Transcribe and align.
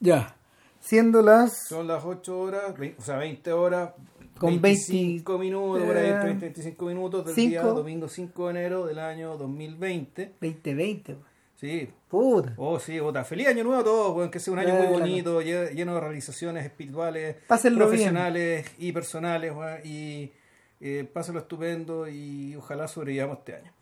Ya. 0.00 0.36
Siendo 0.80 1.22
las. 1.22 1.68
Son 1.68 1.86
las 1.86 2.04
8 2.04 2.38
horas, 2.40 2.74
o 2.98 3.02
sea, 3.02 3.16
20 3.18 3.52
horas. 3.52 3.90
Con 4.38 4.58
25 4.62 5.36
minutos, 5.38 5.82
por 5.86 5.96
ahí, 5.98 6.08
eh, 6.08 6.12
20, 6.24 6.46
25 6.46 6.86
minutos 6.86 7.26
del 7.26 7.34
cinco. 7.34 7.50
día 7.50 7.62
domingo 7.62 8.08
5 8.08 8.44
de 8.46 8.50
enero 8.50 8.86
del 8.86 8.98
año 8.98 9.36
2020. 9.36 10.32
2020. 10.40 11.16
Sí. 11.56 11.90
Puta. 12.08 12.54
Oh, 12.56 12.80
sí, 12.80 12.98
bota. 13.00 13.22
Feliz 13.22 13.48
año 13.48 13.64
nuevo 13.64 13.82
a 13.82 13.84
todos, 13.84 14.16
weón, 14.16 14.30
que 14.30 14.40
sea 14.40 14.54
un 14.54 14.60
año 14.60 14.74
muy 14.74 14.86
bonito, 14.86 15.42
lle- 15.42 15.74
lleno 15.74 15.94
de 15.94 16.00
realizaciones 16.00 16.64
espirituales, 16.64 17.36
Pásenlo 17.46 17.80
profesionales 17.80 18.66
y 18.78 18.92
personales, 18.92 19.52
weón, 19.54 19.80
y 19.84 20.32
eh, 20.80 21.06
pásenlo 21.12 21.40
estupendo 21.40 22.08
y 22.08 22.56
ojalá 22.56 22.88
sobrevivamos 22.88 23.38
este 23.40 23.56
año. 23.56 23.72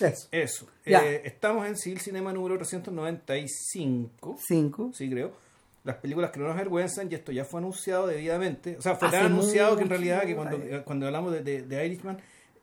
Eso. 0.00 0.28
Eso. 0.30 0.66
Ya. 0.86 1.04
Eh, 1.04 1.22
estamos 1.24 1.66
en 1.66 1.76
Civil 1.76 2.00
Cinema 2.00 2.32
número 2.32 2.56
395. 2.58 4.36
5. 4.46 4.90
Sí, 4.94 5.10
creo. 5.10 5.32
Las 5.84 5.96
películas 5.96 6.30
que 6.30 6.40
no 6.40 6.46
nos 6.46 6.54
avergüenzan, 6.56 7.08
y 7.10 7.14
esto 7.14 7.32
ya 7.32 7.44
fue 7.44 7.60
anunciado 7.60 8.06
debidamente. 8.06 8.76
O 8.78 8.82
sea, 8.82 8.96
fue 8.96 9.10
tan 9.10 9.26
anunciado 9.26 9.76
que 9.76 9.84
en 9.84 9.88
realidad 9.88 10.22
que 10.24 10.36
cuando, 10.36 10.58
cuando 10.84 11.06
hablamos 11.06 11.32
de, 11.32 11.42
de, 11.42 11.62
de 11.62 11.86
Irishman, 11.86 12.18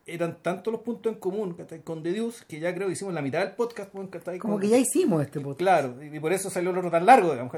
eran 0.06 0.40
tantos 0.40 0.72
los 0.72 0.82
puntos 0.82 1.12
en 1.12 1.18
común 1.18 1.56
con 1.82 2.02
The 2.04 2.12
Deuce 2.12 2.44
que 2.46 2.60
ya 2.60 2.72
creo 2.72 2.86
que 2.86 2.92
hicimos 2.92 3.12
la 3.12 3.22
mitad 3.22 3.40
del 3.40 3.52
podcast. 3.56 3.90
¿cachai? 4.10 4.38
Como 4.38 4.54
Con- 4.54 4.60
que 4.62 4.68
ya 4.68 4.78
hicimos 4.78 5.22
este 5.24 5.40
podcast. 5.40 5.58
Claro, 5.58 5.96
y 6.04 6.16
y 6.16 6.20
por 6.20 6.32
eso 6.32 6.48
salió 6.48 6.70
el 6.70 6.78
otro 6.78 6.90
tan 6.90 7.04
largo, 7.04 7.32
digamos. 7.32 7.52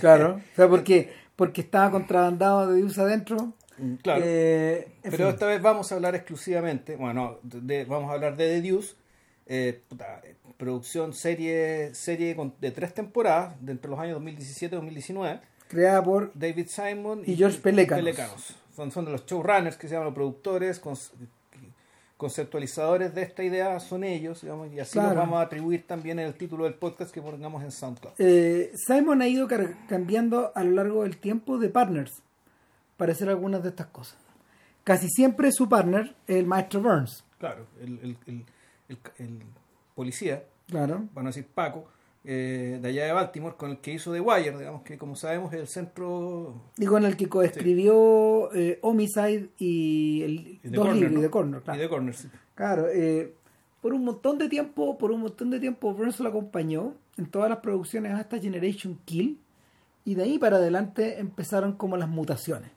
Claro. 0.00 0.34
O 0.52 0.56
sea, 0.56 0.68
porque, 0.68 1.10
porque 1.36 1.62
estaba 1.62 1.90
contrabandado 1.90 2.70
de 2.70 2.76
Dios 2.82 2.98
adentro. 2.98 3.54
Mm, 3.78 3.94
Claro. 4.02 4.22
Eh, 4.26 4.86
Pero 5.02 5.16
fin. 5.16 5.26
esta 5.28 5.46
vez 5.46 5.62
vamos 5.62 5.90
a 5.90 5.94
hablar 5.94 6.14
exclusivamente, 6.14 6.96
bueno, 6.96 7.38
de- 7.42 7.86
vamos 7.86 8.10
a 8.10 8.14
hablar 8.14 8.36
de 8.36 8.48
The 8.48 8.60
Deuce, 8.60 8.94
eh, 9.46 9.82
puta, 9.88 10.20
eh, 10.24 10.36
producción 10.56 11.12
serie 11.12 11.94
serie 11.94 12.36
de 12.60 12.70
tres 12.70 12.94
temporadas, 12.94 13.54
de 13.60 13.72
entre 13.72 13.90
los 13.90 13.98
años 13.98 14.14
2017 14.14 14.74
y 14.74 14.76
2019. 14.76 15.40
Creada 15.68 16.02
por. 16.02 16.32
David 16.34 16.68
Simon 16.68 17.22
Y 17.26 17.36
George 17.36 17.58
Pelecanos. 17.58 18.54
Son, 18.74 18.90
son 18.90 19.04
de 19.04 19.12
los 19.12 19.24
showrunners 19.26 19.76
que 19.76 19.86
se 19.88 19.94
llaman 19.94 20.06
los 20.06 20.14
productores, 20.14 20.80
conceptualizadores 22.16 23.14
de 23.14 23.22
esta 23.22 23.42
idea 23.42 23.78
son 23.80 24.04
ellos, 24.04 24.42
digamos, 24.42 24.72
y 24.72 24.80
así 24.80 24.92
Claro. 24.94 25.08
nos 25.10 25.16
vamos 25.18 25.38
a 25.38 25.42
atribuir 25.42 25.86
también 25.86 26.18
el 26.18 26.34
título 26.34 26.64
del 26.64 26.74
podcast 26.74 27.12
que 27.12 27.20
pongamos 27.20 27.62
en 27.62 27.70
SoundCloud. 27.70 28.14
Eh, 28.18 28.72
Simon 28.76 29.20
ha 29.22 29.28
ido 29.28 29.48
cambiando 29.88 30.52
a 30.54 30.64
lo 30.64 30.70
largo 30.72 31.02
del 31.02 31.16
tiempo 31.18 31.58
de 31.58 31.68
partners 31.68 32.22
para 32.96 33.12
hacer 33.12 33.28
algunas 33.28 33.62
de 33.62 33.70
estas 33.70 33.88
cosas. 33.88 34.16
Casi 34.84 35.08
siempre 35.08 35.50
su 35.52 35.68
partner 35.68 36.14
es 36.26 36.36
el 36.36 36.46
maestro 36.46 36.80
Burns. 36.82 37.24
Claro, 37.38 37.66
el, 37.80 37.98
el, 38.02 38.16
el, 38.26 38.44
el- 38.88 38.98
el 39.18 39.38
policía, 39.94 40.44
Claro. 40.68 41.04
van 41.14 41.26
a 41.26 41.28
decir 41.30 41.46
Paco, 41.46 41.86
eh, 42.24 42.78
de 42.80 42.88
allá 42.88 43.04
de 43.06 43.12
Baltimore, 43.12 43.54
con 43.56 43.70
el 43.70 43.78
que 43.78 43.92
hizo 43.92 44.12
The 44.12 44.20
Wire, 44.20 44.56
digamos 44.56 44.82
que 44.82 44.96
como 44.96 45.14
sabemos 45.14 45.52
es 45.52 45.60
el 45.60 45.66
centro 45.68 46.54
Y 46.78 46.86
con 46.86 47.04
el 47.04 47.16
que 47.16 47.28
coescribió 47.28 48.52
eh, 48.54 48.78
Homicide 48.82 49.50
y 49.58 50.22
el 50.22 50.60
y 50.62 50.68
dos 50.68 50.86
Corner, 50.86 50.94
libros 50.96 51.12
¿no? 51.12 51.18
y 51.18 51.22
The 51.22 51.30
Corner. 51.30 51.60
Claro, 51.62 51.78
Y 51.78 51.82
The 51.82 51.88
Corner, 51.88 52.14
sí. 52.14 52.28
Claro, 52.54 52.86
eh, 52.88 53.34
por 53.82 53.92
un 53.92 54.04
montón 54.04 54.38
de 54.38 54.48
tiempo, 54.48 54.96
por 54.96 55.10
un 55.10 55.20
montón 55.20 55.50
de 55.50 55.60
tiempo 55.60 55.92
Burns 55.92 56.18
lo 56.20 56.28
acompañó 56.30 56.94
en 57.18 57.26
todas 57.26 57.50
las 57.50 57.58
producciones 57.58 58.12
hasta 58.12 58.38
Generation 58.38 58.98
Kill 59.04 59.38
y 60.06 60.14
de 60.14 60.22
ahí 60.22 60.38
para 60.38 60.56
adelante 60.56 61.18
empezaron 61.20 61.72
como 61.74 61.96
las 61.96 62.08
mutaciones. 62.08 62.70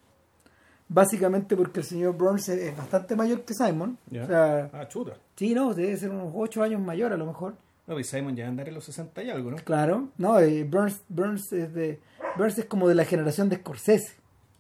Básicamente 0.90 1.56
porque 1.58 1.82
el 1.82 1.86
señor 1.86 2.14
Burns 2.16 2.48
es, 2.50 2.76
bastante 2.78 3.16
mayor 3.16 3.42
que 3.42 3.54
Simon. 3.54 3.98
O 4.10 4.26
sea, 4.26 4.70
Ah, 4.74 4.88
chuta. 4.88 5.14
sí, 5.36 5.54
no, 5.54 5.74
debe 5.74 5.98
ser 5.98 6.10
unos 6.12 6.32
8 6.36 6.64
años 6.64 6.82
mayor 6.82 7.12
a 7.14 7.18
lo 7.18 7.26
mejor. 7.26 7.56
No, 7.88 7.94
pues 7.96 8.08
Simon 8.10 8.36
ya 8.36 8.48
andar 8.48 8.68
en 8.68 8.76
los 8.76 8.86
60 8.86 9.22
y 9.24 9.30
algo, 9.30 9.52
¿no? 9.52 9.58
Claro, 9.58 10.10
no, 10.18 10.40
eh, 10.40 10.64
Burns, 10.64 11.02
Burns 11.10 11.52
es 11.54 11.74
de 11.74 12.00
Burns 12.38 12.58
es 12.58 12.66
como 12.66 12.88
de 12.88 12.96
la 12.96 13.06
generación 13.06 13.50
de 13.50 13.58
Scorsese, 13.58 14.14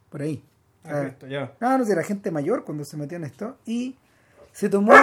por 0.10 0.22
ahí. 0.22 0.44
Ah, 0.84 0.90
Ah, 0.94 1.04
esto, 1.08 1.28
ya. 1.28 1.52
Claro, 1.60 1.84
era 1.86 2.04
gente 2.04 2.32
mayor 2.32 2.64
cuando 2.64 2.84
se 2.86 2.96
metió 2.98 3.18
en 3.18 3.26
esto 3.26 3.58
y 3.66 3.96
se 4.54 4.70
tomó 4.70 4.94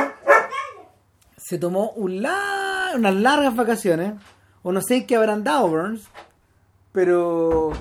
se 1.37 1.59
tomó 1.59 1.91
un 1.91 2.23
la- 2.23 2.93
unas 2.97 3.15
largas 3.15 3.55
vacaciones 3.55 4.15
o 4.63 4.73
no 4.73 4.81
sé 4.81 5.05
qué 5.05 5.17
habrán 5.17 5.45
dado 5.45 5.69
Burns, 5.69 6.09
pero 6.93 7.73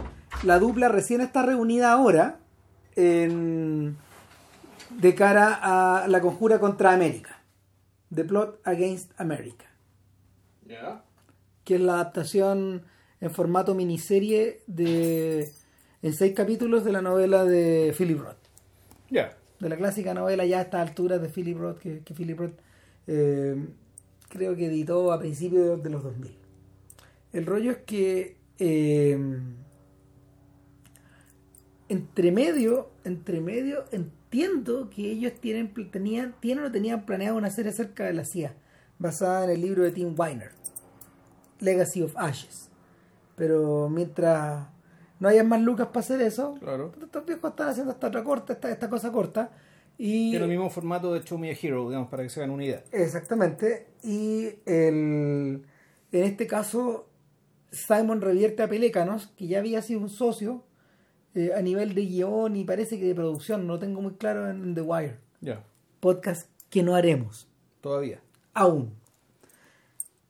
la 0.44 0.60
dupla 0.60 0.90
recién 0.90 1.22
está 1.22 1.44
reunida 1.44 1.92
ahora 1.94 2.38
en 2.96 3.98
de 5.00 5.16
cara 5.16 5.60
a 6.02 6.08
la 6.08 6.22
conjura 6.22 6.60
contra 6.60 6.94
América, 6.94 7.42
The 8.14 8.24
Plot 8.26 8.62
Against 8.64 9.12
America 9.20 9.66
que 11.64 11.76
es 11.76 11.82
la 11.82 11.94
adaptación 11.96 12.84
en 13.22 13.32
formato 13.32 13.74
miniserie 13.76 14.62
de 14.68 15.50
en 16.02 16.14
seis 16.14 16.34
capítulos 16.36 16.84
de 16.84 16.92
la 16.92 17.02
novela 17.02 17.46
de 17.46 17.94
Philip 17.98 18.20
Roth, 18.20 18.38
Ya. 19.10 19.38
de 19.60 19.70
la 19.70 19.78
clásica 19.78 20.14
novela 20.14 20.46
ya 20.46 20.60
a 20.60 20.62
estas 20.64 20.88
alturas 20.90 21.22
de 21.22 21.30
Philip 21.30 21.58
Roth, 21.58 21.78
que, 21.80 22.00
que 22.00 22.14
Philip 22.14 22.38
Roth 22.38 22.60
eh, 23.08 23.56
creo 24.30 24.56
que 24.58 24.66
editó 24.66 25.12
a 25.14 25.20
principios 25.20 25.82
de 25.82 25.90
los 25.90 26.04
2000. 26.04 26.36
El 27.32 27.46
rollo 27.46 27.72
es 27.72 27.78
que 27.78 28.36
eh, 28.60 29.18
entre 31.90 32.32
medio, 32.32 32.90
entre 33.04 33.42
medio 33.42 33.86
entiendo 33.92 34.90
que 34.90 35.12
ellos 35.12 35.34
tienen 35.40 35.74
tenían 35.92 36.36
tienen 36.40 36.66
o 36.66 36.72
tenían 36.72 37.06
planeado 37.06 37.38
una 37.38 37.50
serie 37.50 37.72
acerca 37.72 38.06
de 38.06 38.14
la 38.14 38.26
CIA 38.26 38.56
basada 39.00 39.46
en 39.46 39.52
el 39.52 39.62
libro 39.62 39.84
de 39.84 39.92
Tim 39.92 40.16
Weiner 40.18 40.52
Legacy 41.60 42.02
of 42.02 42.14
Ashes 42.18 42.70
pero 43.36 43.90
mientras 43.90 44.68
no 45.20 45.28
haya 45.28 45.44
más 45.44 45.62
lucas 45.62 45.88
para 45.88 46.00
hacer 46.00 46.22
eso 46.22 46.56
Claro. 46.60 46.92
estos 47.02 47.26
viejos 47.26 47.52
están 47.52 47.70
haciendo 47.70 47.92
esta 47.92 48.08
otra 48.08 48.24
corta 48.24 48.54
esta, 48.54 48.72
esta 48.72 48.90
cosa 48.90 49.12
corta 49.12 49.52
y 49.98 50.32
Tiene 50.32 50.46
el 50.46 50.52
mismo 50.52 50.70
formato 50.70 51.14
de 51.14 51.22
Show 51.24 51.38
Me 51.38 51.52
a 51.52 51.54
Hero, 51.54 51.88
digamos, 51.88 52.10
para 52.10 52.24
que 52.24 52.30
se 52.30 52.40
hagan 52.40 52.50
una 52.50 52.66
idea. 52.66 52.84
Exactamente. 52.92 53.90
Y 54.02 54.48
el, 54.66 55.64
en 56.12 56.24
este 56.24 56.48
caso, 56.48 57.08
Simon 57.72 58.20
revierte 58.20 58.64
a 58.64 58.68
Pelécanos, 58.68 59.28
que 59.38 59.46
ya 59.48 59.60
había 59.60 59.84
sido 59.84 60.00
un 60.00 60.10
socio 60.10 60.64
eh, 61.36 61.52
a 61.56 61.62
nivel 61.62 61.94
de 61.96 62.06
guion 62.06 62.56
y 62.56 62.64
parece 62.64 63.00
que 63.00 63.06
de 63.06 63.16
producción, 63.16 63.66
no 63.68 63.80
tengo 63.80 64.02
muy 64.02 64.14
claro 64.16 64.50
en 64.50 64.74
The 64.76 64.82
Wire. 64.82 65.18
Podcast 66.00 66.50
que 66.70 66.84
no 66.84 66.96
haremos, 66.96 67.48
Todavía. 67.82 68.22
aún. 68.54 68.92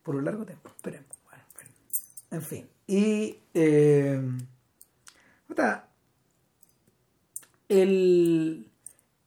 Por 0.03 0.15
un 0.15 0.25
largo 0.25 0.45
tiempo, 0.45 0.69
esperemos. 0.69 1.07
Bueno. 1.25 1.43
En 2.31 2.41
fin. 2.41 2.67
Y. 2.87 3.37
Eh, 3.53 4.21
el, 7.69 8.69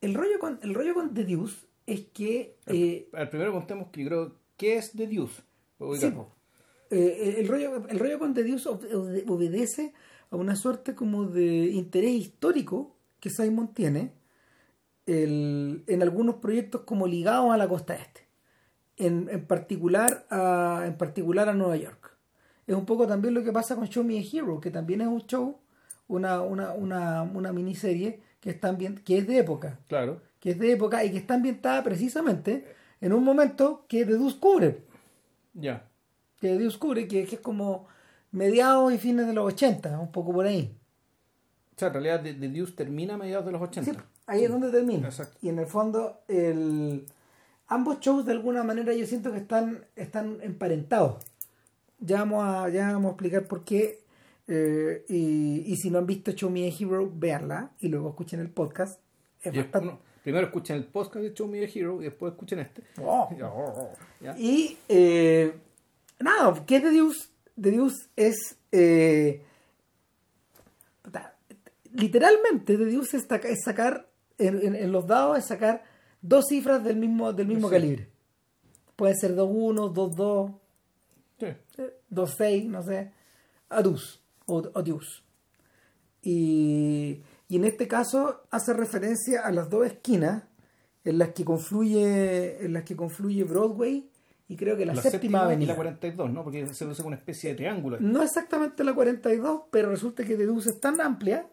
el, 0.00 0.14
rollo 0.14 0.38
con, 0.38 0.58
el 0.62 0.74
rollo 0.74 0.94
con 0.94 1.14
The 1.14 1.24
Deuce 1.24 1.56
es 1.86 2.00
que. 2.12 2.56
eh, 2.66 3.08
Al 3.12 3.28
primero 3.30 3.52
contemos 3.52 3.88
que 3.90 4.02
yo 4.02 4.08
creo, 4.08 4.34
¿qué 4.56 4.76
es 4.76 4.92
The 4.92 5.06
Deuce? 5.06 5.42
Sí. 5.98 6.12
Eh, 6.90 7.36
el, 7.38 7.48
rollo, 7.48 7.86
el 7.88 7.98
rollo 7.98 8.18
con 8.18 8.34
The 8.34 8.44
Deuce 8.44 8.68
ob- 8.68 8.88
ob- 8.90 9.24
obedece 9.30 9.92
a 10.30 10.36
una 10.36 10.56
suerte 10.56 10.94
como 10.94 11.24
de 11.26 11.66
interés 11.66 12.12
histórico 12.12 12.96
que 13.20 13.30
Simon 13.30 13.72
tiene 13.74 14.12
el- 15.06 15.84
en 15.86 16.02
algunos 16.02 16.36
proyectos 16.36 16.82
como 16.82 17.06
ligados 17.06 17.52
a 17.52 17.56
la 17.56 17.68
costa 17.68 17.94
este. 17.94 18.26
En, 18.96 19.28
en 19.30 19.46
particular 19.46 20.26
a, 20.30 20.84
en 20.86 20.96
particular 20.96 21.48
a 21.48 21.54
Nueva 21.54 21.76
York. 21.76 22.16
Es 22.66 22.74
un 22.74 22.86
poco 22.86 23.06
también 23.06 23.34
lo 23.34 23.44
que 23.44 23.52
pasa 23.52 23.76
con 23.76 23.86
Show 23.86 24.02
Me 24.02 24.18
a 24.18 24.22
Hero, 24.22 24.60
que 24.60 24.70
también 24.70 25.02
es 25.02 25.06
un 25.06 25.20
show, 25.26 25.58
una, 26.08 26.40
una, 26.40 26.72
una, 26.72 27.22
una 27.22 27.52
miniserie 27.52 28.20
que 28.40 28.50
es, 28.50 28.60
también, 28.60 28.96
que 28.96 29.18
es 29.18 29.26
de 29.26 29.38
época 29.38 29.78
Claro. 29.88 30.20
que 30.40 30.50
es 30.52 30.58
de 30.58 30.72
época 30.72 31.04
y 31.04 31.10
que 31.10 31.18
está 31.18 31.34
ambientada 31.34 31.82
precisamente 31.82 32.64
en 33.00 33.12
un 33.12 33.22
momento 33.22 33.84
que 33.88 34.04
The 34.04 34.12
Deuce 34.12 34.38
cubre 34.38 34.84
Ya. 35.54 35.86
que 36.40 36.48
The 36.48 36.58
Deuce 36.58 36.78
cubre, 36.78 37.06
que, 37.06 37.24
que 37.26 37.36
es 37.36 37.40
como 37.40 37.86
mediados 38.36 38.92
y 38.92 38.98
fines 38.98 39.26
de 39.26 39.32
los 39.32 39.46
80, 39.52 39.98
un 39.98 40.12
poco 40.12 40.32
por 40.32 40.46
ahí. 40.46 40.76
O 41.74 41.78
sea, 41.78 41.88
en 41.88 41.94
realidad 41.94 42.22
The, 42.22 42.34
The 42.34 42.48
Deuce 42.48 42.72
termina 42.72 43.14
a 43.14 43.16
mediados 43.18 43.44
de 43.46 43.52
los 43.52 43.62
80. 43.62 43.90
Sí, 43.92 43.98
ahí 44.26 44.44
es 44.44 44.50
donde 44.50 44.70
termina. 44.70 45.08
Exacto. 45.08 45.36
Y 45.42 45.48
en 45.48 45.58
el 45.58 45.66
fondo, 45.66 46.20
el, 46.28 47.04
ambos 47.68 48.00
shows 48.00 48.24
de 48.24 48.32
alguna 48.32 48.62
manera 48.62 48.92
yo 48.94 49.06
siento 49.06 49.32
que 49.32 49.38
están, 49.38 49.84
están 49.96 50.38
emparentados. 50.42 51.22
Ya 51.98 52.18
vamos 52.20 52.44
a, 52.44 52.68
ya 52.68 52.92
vamos 52.92 53.06
a 53.06 53.12
explicar 53.12 53.44
por 53.46 53.64
qué. 53.64 54.00
eh, 54.48 55.04
y, 55.08 55.64
y 55.66 55.76
si 55.76 55.90
no 55.90 55.98
han 55.98 56.06
visto 56.06 56.30
Show 56.32 56.50
Me 56.50 56.64
a 56.66 56.68
Hero, 56.68 57.10
véanla 57.14 57.70
y 57.80 57.88
luego 57.88 58.10
escuchen 58.10 58.40
el 58.40 58.48
podcast. 58.50 59.00
Es 59.42 59.52
Y 59.54 59.58
bastante- 59.58 59.88
uno- 59.88 59.98
primero 60.22 60.46
escuchen 60.46 60.76
el 60.76 60.84
podcast 60.84 61.24
de 61.24 61.34
Show 61.34 61.46
Me 61.48 61.60
a 61.64 61.68
Hero 61.68 62.00
y 62.00 62.04
después 62.04 62.32
escuchen 62.32 62.58
este. 62.60 62.82
Oh. 63.02 63.28
Y 64.38 64.76
eh, 64.88 65.52
nada, 66.20 66.64
¿qué 66.66 66.76
es 66.76 66.82
The 66.82 66.90
Deuce? 66.90 67.28
The 67.60 67.70
Deuce 67.70 68.08
es. 68.16 68.56
eh, 68.72 69.42
literalmente, 71.92 72.76
The 72.76 72.84
Deuce 72.84 73.16
es, 73.16 73.26
es 73.44 73.62
sacar. 73.64 74.08
En, 74.38 74.60
en- 74.60 74.74
en 74.76 74.92
los 74.92 75.06
dados 75.06 75.38
es 75.38 75.46
sacar 75.46 75.82
dos 76.20 76.44
cifras 76.48 76.84
del 76.84 76.96
mismo, 76.96 77.32
del 77.32 77.46
mismo 77.46 77.68
Sí. 77.68 77.74
calibre. 77.74 78.10
Puede 78.94 79.14
ser 79.14 79.34
2-1, 79.34 79.88
2-2, 79.94 80.52
Sí. 81.40 81.46
eh, 81.78 81.94
2-6, 82.10 82.66
no 82.68 82.82
sé. 82.82 83.12
A 83.70 83.82
deuce. 83.82 84.18
o, 84.44 84.58
o 84.74 84.82
Deuce. 84.82 85.22
Y, 86.22 87.22
y 87.48 87.56
en 87.56 87.64
este 87.64 87.88
caso 87.88 88.42
hace 88.50 88.72
referencia 88.74 89.40
a 89.46 89.50
las 89.50 89.70
dos 89.70 89.86
esquinas 89.86 90.44
en 91.04 91.18
las 91.18 91.30
que 91.30 91.44
confluye, 91.44 92.64
en 92.64 92.72
las 92.74 92.84
que 92.84 92.94
confluye 92.94 93.42
Broadway 93.44 94.08
y 94.48 94.56
creo 94.56 94.76
que 94.76 94.86
la, 94.86 94.94
séptima, 94.94 95.38
y 95.40 95.42
avenida. 95.42 95.72
la 95.72 95.76
42, 95.76 96.30
¿no? 96.32 96.44
Porque 96.44 96.66
se 96.72 96.86
usa 96.86 97.04
una 97.04 97.16
especie 97.16 97.50
de 97.50 97.56
triángulo. 97.56 97.98
No 98.00 98.22
exactamente 98.22 98.84
la 98.84 98.94
42, 98.94 99.62
pero 99.70 99.90
resulta 99.90 100.24
que 100.24 100.36
Deduce 100.36 100.70
es 100.70 100.80
tan 100.80 101.00
amplia, 101.00 101.46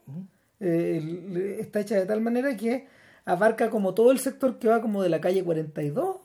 eh, 0.60 1.58
está 1.60 1.80
hecha 1.82 1.96
de 1.96 2.06
tal 2.06 2.22
manera 2.22 2.56
que 2.56 2.88
abarca 3.26 3.70
como 3.70 3.94
todo 3.94 4.12
el 4.12 4.20
sector 4.20 4.60
que 4.60 4.68
va 4.68 4.82
como 4.82 5.02
de 5.02 5.10
la 5.10 5.20
calle 5.22 5.44
42 5.44 6.18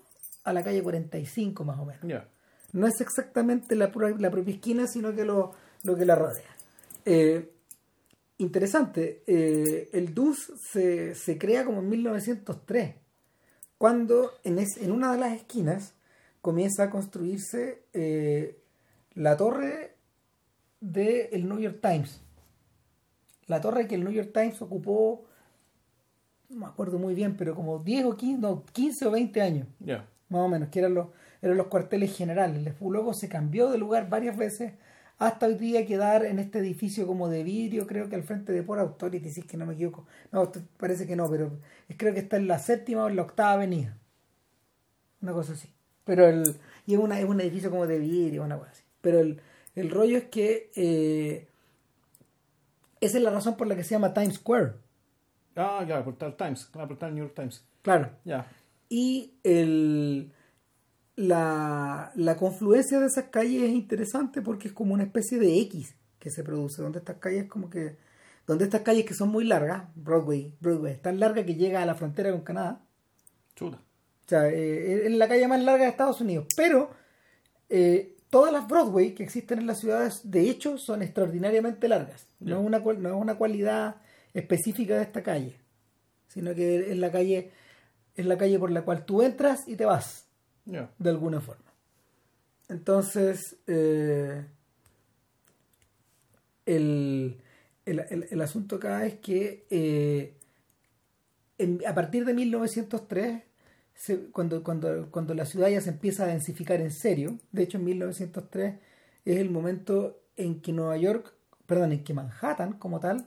a 0.45 0.53
la 0.53 0.63
calle 0.63 0.83
45 0.83 1.65
más 1.65 1.79
o 1.79 1.85
menos. 1.87 2.05
No 2.73 2.87
es 2.87 3.01
exactamente 3.01 3.75
la, 3.77 3.91
la 4.19 4.31
propia 4.31 4.55
esquina, 4.55 4.87
sino 4.87 5.15
que 5.15 5.25
lo, 5.25 5.53
lo 5.85 5.97
que 5.97 6.05
la 6.05 6.15
rodea. 6.17 6.45
Eh, 7.07 7.51
interesante, 8.39 9.23
eh, 9.27 9.89
el 9.93 10.15
DUS 10.15 10.53
se, 10.71 11.15
se 11.15 11.39
crea 11.39 11.65
como 11.65 11.81
en 11.81 11.89
1903, 11.89 12.95
cuando 13.79 14.31
en, 14.45 14.59
es- 14.59 14.77
en 14.77 14.93
una 14.93 15.13
de 15.13 15.19
las 15.19 15.33
esquinas 15.33 15.95
comienza 16.41 16.85
a 16.85 16.91
construirse 16.91 17.85
eh, 17.93 18.61
la 19.15 19.37
torre 19.37 19.97
del 20.81 21.49
New 21.49 21.59
York 21.59 21.79
Times. 21.81 22.21
La 23.47 23.61
torre 23.61 23.87
que 23.87 23.95
el 23.95 24.05
New 24.05 24.13
York 24.13 24.31
Times 24.33 24.61
ocupó, 24.63 25.25
no 26.49 26.57
me 26.61 26.67
acuerdo 26.67 26.99
muy 26.99 27.15
bien, 27.15 27.37
pero 27.37 27.55
como 27.55 27.79
10 27.79 28.05
o 28.07 28.17
15, 28.17 28.41
no, 28.41 28.65
15 28.73 29.07
o 29.07 29.11
20 29.11 29.43
años 29.43 29.67
más 30.29 30.43
o 30.43 30.49
menos, 30.49 30.69
que 30.69 30.79
eran 30.81 30.95
los, 30.95 31.09
eran 31.43 31.57
los 31.57 31.69
cuarteles 31.69 32.17
generales. 32.17 32.75
Luego 32.81 33.15
se 33.15 33.29
cambió 33.29 33.71
de 33.71 33.79
lugar 33.79 34.09
varias 34.09 34.37
veces 34.37 34.75
hasta 35.19 35.47
hoy 35.47 35.55
día 35.55 35.85
quedar 35.85 36.25
en 36.25 36.39
este 36.39 36.61
edificio 36.61 37.07
como 37.07 37.29
de 37.29 37.43
vidrio, 37.43 37.87
creo 37.87 38.09
que 38.09 38.15
al 38.15 38.23
frente 38.23 38.53
de 38.53 38.63
Port 38.63 38.81
Authority, 38.81 39.31
si 39.31 39.41
es 39.41 39.47
que 39.47 39.57
no 39.57 39.67
me 39.67 39.75
equivoco. 39.75 40.07
No, 40.31 40.51
parece 40.77 41.07
que 41.07 41.17
no, 41.17 41.29
pero 41.29 41.59
creo 41.97 42.15
que 42.15 42.21
está 42.21 42.37
en 42.37 42.47
la 42.47 42.59
séptima 42.59 43.05
o 43.05 43.09
en 43.09 43.17
la 43.17 43.23
octava 43.23 43.55
avenida. 43.55 43.99
Una 45.21 45.33
cosa 45.33 45.55
así. 45.55 45.69
Pero 46.09 46.27
el, 46.27 46.57
y 46.87 46.95
es, 46.95 46.99
una, 46.99 47.21
es 47.21 47.27
un 47.27 47.39
edificio 47.39 47.69
como 47.69 47.87
de 47.87 47.99
vidrio, 47.99 48.43
una 48.43 48.57
cosa 48.57 48.71
así. 48.71 48.83
Pero 49.03 49.21
el, 49.21 49.43
el 49.75 49.91
rollo 49.91 50.17
es 50.17 50.25
que 50.25 50.71
eh, 50.75 51.47
esa 52.99 53.19
es 53.19 53.23
la 53.23 53.31
razón 53.31 53.59
por 53.59 53.67
la 53.67 53.77
que 53.77 53.85
se 53.85 53.91
llama 53.91 54.15
Times 54.15 54.37
Square. 54.37 54.73
Ah, 55.55 55.85
ya, 55.87 55.99
el 55.99 56.05
portal 56.05 56.35
Times. 56.35 56.71
La 56.75 56.89
portal 56.89 57.15
New 57.15 57.25
York 57.25 57.35
Times. 57.37 57.63
Claro. 57.83 58.11
Ya. 58.25 58.51
Y 58.89 59.35
el, 59.43 60.33
la, 61.15 62.11
la 62.15 62.37
confluencia 62.39 63.01
de 63.01 63.07
esas 63.09 63.25
calles 63.25 63.65
es 63.65 63.71
interesante 63.71 64.41
porque 64.41 64.69
es 64.69 64.73
como 64.73 64.95
una 64.95 65.03
especie 65.03 65.39
de 65.39 65.61
X 65.61 65.95
que 66.19 66.31
se 66.31 66.43
produce, 66.43 66.81
donde 66.81 67.01
estas 67.01 67.19
calles 67.19 67.51
como 67.51 67.69
que, 67.69 67.99
donde 68.47 68.65
estas 68.65 68.81
calles 68.81 69.05
que 69.05 69.13
son 69.13 69.29
muy 69.29 69.45
largas, 69.45 69.89
Broadway, 69.95 70.55
Broadway, 70.59 70.95
es 70.95 71.03
tan 71.03 71.21
larga 71.21 71.45
que 71.45 71.55
llega 71.55 71.83
a 71.83 71.87
la 71.87 71.95
frontera 71.95 72.31
con 72.31 72.41
Canadá, 72.41 72.81
Chuta. 73.55 73.79
O 74.29 74.31
sea, 74.31 74.49
eh, 74.51 75.07
es 75.07 75.13
la 75.13 75.29
calle 75.29 75.49
más 75.49 75.63
larga 75.65 75.85
de 75.87 75.91
Estados 75.91 76.21
Unidos, 76.21 76.49
pero 76.57 76.91
eh, 77.71 78.17
todas 78.31 78.53
las 78.53 78.69
Broadway 78.69 79.15
que 79.15 79.25
existen 79.25 79.61
en 79.61 79.67
las 79.69 79.81
ciudades, 79.81 80.21
de 80.31 80.51
hecho, 80.51 80.79
son 80.79 81.03
extraordinariamente 81.03 81.89
largas, 81.89 82.27
no, 82.41 82.61
es 82.61 82.67
una, 82.67 82.79
no 82.81 83.09
es 83.11 83.15
una 83.17 83.37
cualidad 83.37 83.97
específica 84.35 84.97
de 84.97 85.03
esta 85.03 85.23
calle, 85.23 85.57
sino 86.29 86.55
que 86.55 86.93
es 86.93 86.99
la 86.99 87.13
calle, 87.13 87.53
es 88.17 88.27
la 88.27 88.39
calle 88.39 88.59
por 88.59 88.71
la 88.71 88.83
cual 88.83 89.05
tú 89.07 89.23
entras 89.23 89.69
y 89.69 89.77
te 89.77 89.87
vas 89.87 90.27
de 90.99 91.11
alguna 91.11 91.41
forma. 91.41 91.65
Entonces, 92.69 93.57
eh, 93.67 94.45
el, 96.67 97.39
el, 97.87 97.99
el- 98.11 98.27
el 98.31 98.41
asunto 98.43 98.77
acá 98.77 99.07
es 99.07 99.15
que 99.17 99.67
eh, 99.71 100.35
en- 101.59 101.81
a 101.87 101.95
partir 101.95 102.25
de 102.25 102.35
1903, 102.35 103.43
se- 103.99 104.31
cuando, 104.33 104.65
cuando, 104.65 105.11
cuando 105.13 105.35
la 105.35 105.47
ciudad 105.47 105.69
ya 105.71 105.83
se 105.83 105.91
empieza 105.91 106.25
a 106.25 106.29
densificar 106.29 106.81
en 106.81 106.93
serio, 106.93 107.39
de 107.53 107.65
hecho 107.65 107.79
en 107.79 107.85
1903 107.87 108.77
es 109.27 109.39
el 109.39 109.51
momento 109.51 110.23
en 110.37 110.63
que 110.63 110.73
Nueva 110.73 110.97
York, 110.99 111.35
perdón, 111.67 111.93
en 111.93 112.05
que 112.05 112.15
Manhattan 112.15 112.75
como 112.75 113.01
tal 113.01 113.27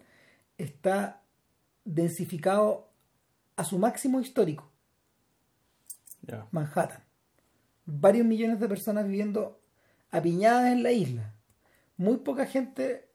está 0.58 1.24
densificado 1.86 2.90
a 3.58 3.66
su 3.66 3.80
máximo 3.80 4.22
histórico. 4.22 4.72
Manhattan. 6.52 7.04
Varios 7.86 8.26
millones 8.26 8.60
de 8.60 8.68
personas 8.70 9.06
viviendo 9.06 9.60
apiñadas 10.12 10.72
en 10.72 10.84
la 10.84 10.92
isla. 10.92 11.36
Muy 11.98 12.18
poca 12.18 12.46
gente 12.46 13.10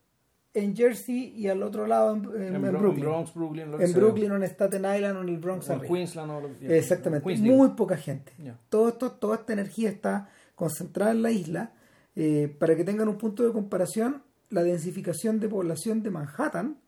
en 0.59 0.75
Jersey 0.77 1.33
y 1.37 1.49
al 1.49 1.63
otro 1.63 1.87
lado 1.87 2.15
en, 2.17 2.25
en- 2.25 2.43
En, 2.49 2.55
en 2.57 2.63
Bro- 2.63 2.79
Brooklyn. 2.81 3.05
Bronx, 3.05 3.35
Brooklyn, 3.35 3.73
en. 3.79 3.93
Brooklyn 3.93 4.31
o 4.33 4.37
en 4.37 4.43
Staten 4.45 4.81
Island 4.85 5.17
o 5.19 5.23
en 5.23 5.29
el 5.29 5.39
Bronx. 5.39 5.69
En. 5.71 5.81
Queensland 5.81 6.31
o 6.31 6.41
lo 6.41 6.59
que- 6.59 6.79
Exactamente. 6.79 7.25
Muy 7.57 7.69
poca 7.71 7.97
gente. 7.97 8.33
Todo 8.69 8.89
esto, 8.89 9.13
toda 9.13 9.37
esta 9.37 9.53
energía 9.53 9.91
está 9.91 10.29
concentrada 10.55 11.13
en 11.13 11.23
la 11.23 11.31
isla. 11.31 11.73
Eh, 12.15 12.55
para 12.59 12.75
que 12.77 12.85
tengan 12.85 13.09
un 13.09 13.19
punto 13.19 13.45
de 13.47 13.53
comparación, 13.53 14.23
la 14.51 14.63
densificación 14.63 15.39
de 15.41 15.49
población 15.49 16.03
de 16.03 16.11
Manhattan 16.11 16.79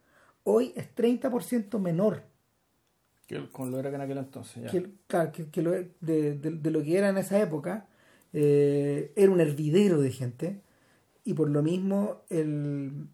hoy 0.45 0.73
es 0.75 0.87
30% 0.95 1.79
menor 1.79 2.23
Que 3.27 3.47
con 3.53 3.71
lo 3.71 3.79
era 3.79 3.91
que 3.91 3.97
en 3.97 4.01
aquel 4.01 4.17
entonces. 4.19 4.63
Ya. 4.63 4.71
que, 4.71 4.91
claro, 5.07 5.33
que- 5.33 5.51
que 5.51 5.61
lo- 5.63 5.73
de, 5.73 5.91
de- 6.01 6.39
de 6.39 6.71
lo 6.71 6.83
que 6.83 6.97
era 6.97 7.11
en 7.11 7.19
esa 7.19 7.39
época, 7.39 7.87
eh, 8.33 9.13
era 9.17 9.31
un 9.31 9.41
hervidero 9.41 10.01
de 10.01 10.11
gente 10.13 10.63
y 11.25 11.35
por 11.35 11.51
lo 11.51 11.63
mismo 11.63 12.23
el, 12.31 13.07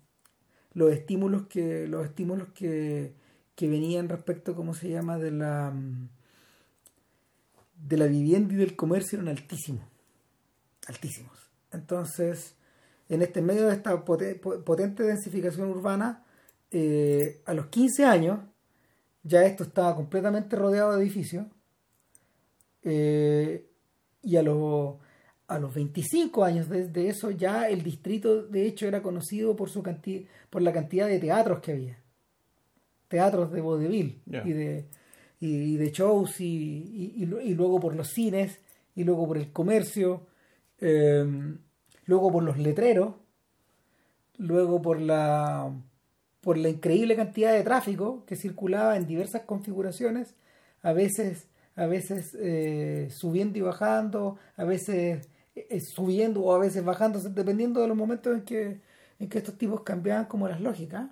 los 0.74 0.92
estímulos 0.92 1.46
que 1.46 1.86
los 1.88 2.04
estímulos 2.04 2.48
que, 2.54 3.14
que 3.56 3.68
venían 3.68 4.08
respecto, 4.08 4.54
¿cómo 4.54 4.74
se 4.74 4.90
llama?, 4.90 5.18
de 5.18 5.30
la 5.30 5.70
mm, 5.70 6.08
de 7.88 7.96
la 7.96 8.06
vivienda 8.06 8.54
y 8.54 8.56
del 8.56 8.76
comercio 8.76 9.18
eran 9.18 9.28
altísimos, 9.28 9.84
altísimos. 10.86 11.32
Entonces, 11.72 12.54
en 13.08 13.22
este 13.22 13.42
medio 13.42 13.66
de 13.66 13.74
esta 13.74 14.04
pote- 14.04 14.36
po- 14.36 14.60
potente 14.64 15.02
densificación 15.02 15.68
urbana, 15.68 16.24
eh, 16.70 17.42
a 17.44 17.54
los 17.54 17.66
15 17.66 18.04
años, 18.04 18.40
ya 19.22 19.44
esto 19.44 19.64
estaba 19.64 19.94
completamente 19.96 20.56
rodeado 20.56 20.92
de 20.96 21.02
edificios. 21.02 21.46
eh, 22.82 23.66
y 24.22 24.36
a 24.36 24.42
los, 24.42 24.96
a 25.54 25.58
los 25.60 25.74
25 25.74 26.44
años 26.44 26.68
desde 26.68 27.08
eso, 27.08 27.30
ya 27.30 27.68
el 27.68 27.82
distrito, 27.82 28.42
de 28.42 28.66
hecho, 28.66 28.86
era 28.86 29.02
conocido 29.02 29.54
por, 29.56 29.70
su 29.70 29.82
canti- 29.82 30.26
por 30.50 30.62
la 30.62 30.72
cantidad 30.72 31.06
de 31.08 31.18
teatros 31.18 31.60
que 31.60 31.72
había. 31.72 31.98
Teatros 33.08 33.52
de 33.52 33.60
vodevil 33.60 34.20
y, 34.44 34.52
de, 34.52 34.86
y, 35.40 35.76
de 35.76 35.90
shows, 35.92 36.40
y, 36.40 36.46
y, 36.46 37.22
y 37.22 37.26
lu- 37.26 37.40
y 37.40 37.54
luego 37.54 37.78
por 37.80 37.94
los 37.94 38.08
cines, 38.08 38.60
y 38.96 39.04
luego 39.04 39.26
por 39.26 39.38
el 39.38 39.52
comercio, 39.52 40.26
eh, 40.80 41.24
luego 42.06 42.32
por 42.32 42.42
los 42.42 42.58
letreros, 42.58 43.14
luego 44.38 44.82
por 44.82 45.00
la 45.00 45.72
por 46.40 46.58
la 46.58 46.68
increíble 46.68 47.16
cantidad 47.16 47.54
de 47.54 47.62
tráfico 47.62 48.24
que 48.26 48.36
circulaba 48.36 48.98
en 48.98 49.06
diversas 49.06 49.42
configuraciones, 49.46 50.34
a 50.82 50.92
veces, 50.92 51.48
a 51.74 51.86
veces 51.86 52.36
eh, 52.38 53.08
subiendo 53.10 53.56
y 53.56 53.62
bajando, 53.62 54.36
a 54.58 54.64
veces 54.64 55.26
subiendo 55.80 56.40
o 56.42 56.54
a 56.54 56.58
veces 56.58 56.84
bajando, 56.84 57.20
dependiendo 57.20 57.80
de 57.80 57.88
los 57.88 57.96
momentos 57.96 58.34
en 58.34 58.42
que, 58.44 58.80
en 59.18 59.28
que 59.28 59.38
estos 59.38 59.56
tipos 59.56 59.82
cambiaban 59.82 60.26
como 60.26 60.48
las 60.48 60.60
lógicas. 60.60 61.10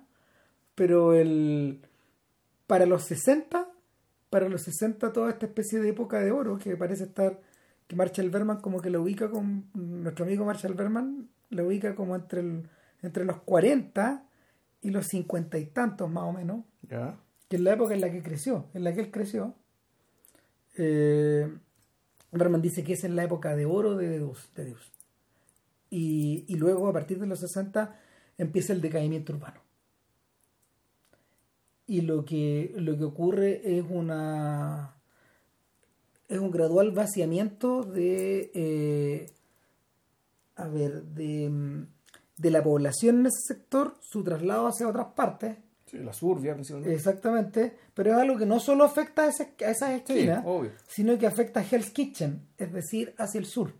Pero 0.75 1.13
el 1.13 1.81
para 2.67 2.85
los 2.85 3.03
60, 3.03 3.67
para 4.29 4.49
los 4.49 4.63
60 4.63 5.13
toda 5.13 5.29
esta 5.29 5.45
especie 5.45 5.79
de 5.79 5.89
época 5.89 6.19
de 6.19 6.31
oro 6.31 6.57
que 6.57 6.75
parece 6.75 7.03
estar, 7.03 7.39
que 7.87 7.95
Marshall 7.95 8.29
Berman 8.29 8.61
como 8.61 8.81
que 8.81 8.89
lo 8.89 9.01
ubica 9.01 9.29
con, 9.29 9.65
nuestro 9.73 10.25
amigo 10.25 10.45
Marshall 10.45 10.73
Berman, 10.73 11.29
lo 11.49 11.67
ubica 11.67 11.93
como 11.95 12.15
entre, 12.15 12.39
el, 12.39 12.69
entre 13.01 13.25
los 13.25 13.41
40 13.41 14.25
y 14.81 14.89
los 14.89 15.07
50 15.07 15.57
y 15.59 15.65
tantos 15.67 16.09
más 16.09 16.23
o 16.23 16.33
menos, 16.33 16.65
Ya. 16.89 17.17
que 17.47 17.57
es 17.57 17.61
la 17.61 17.73
época 17.73 17.93
en 17.93 18.01
la 18.01 18.11
que 18.11 18.23
creció, 18.23 18.65
en 18.73 18.83
la 18.83 18.93
que 18.93 19.01
él 19.01 19.11
creció. 19.11 19.53
Eh, 20.77 21.47
Berman 22.33 22.61
dice 22.61 22.83
que 22.83 22.93
es 22.93 23.03
en 23.03 23.15
la 23.15 23.23
época 23.23 23.55
de 23.55 23.65
oro 23.65 23.95
de 23.95 24.09
Deus. 24.09 24.49
De 24.55 24.65
Deus. 24.65 24.91
Y, 25.89 26.45
y 26.47 26.55
luego, 26.55 26.87
a 26.87 26.93
partir 26.93 27.19
de 27.19 27.27
los 27.27 27.39
60, 27.39 27.99
empieza 28.37 28.73
el 28.73 28.81
decaimiento 28.81 29.33
urbano. 29.33 29.61
Y 31.85 32.01
lo 32.01 32.25
que, 32.25 32.73
lo 32.77 32.97
que 32.97 33.03
ocurre 33.03 33.77
es 33.77 33.85
una 33.87 34.95
es 36.27 36.39
un 36.39 36.49
gradual 36.49 36.91
vaciamiento 36.91 37.83
de 37.83 38.49
eh, 38.55 39.31
a 40.55 40.67
ver 40.67 41.03
de, 41.03 41.85
de 42.37 42.51
la 42.51 42.63
población 42.63 43.19
en 43.19 43.25
ese 43.27 43.53
sector, 43.53 43.97
su 44.01 44.23
traslado 44.23 44.67
hacia 44.67 44.87
otras 44.87 45.13
partes, 45.13 45.57
Sí, 45.93 45.99
la 45.99 46.11
suburbia 46.11 46.55
principalmente. 46.55 46.95
exactamente, 46.95 47.77
pero 47.93 48.13
es 48.13 48.17
algo 48.17 48.35
que 48.35 48.47
no 48.47 48.59
solo 48.59 48.83
afecta 48.83 49.25
a 49.25 49.27
esas, 49.27 49.49
a 49.61 49.69
esas 49.69 49.91
esquinas, 49.91 50.43
sino 50.87 51.19
que 51.19 51.27
afecta 51.27 51.59
a 51.59 51.63
Hell's 51.63 51.91
Kitchen, 51.91 52.41
es 52.57 52.73
decir, 52.73 53.13
hacia 53.19 53.37
el 53.37 53.45
sur. 53.45 53.73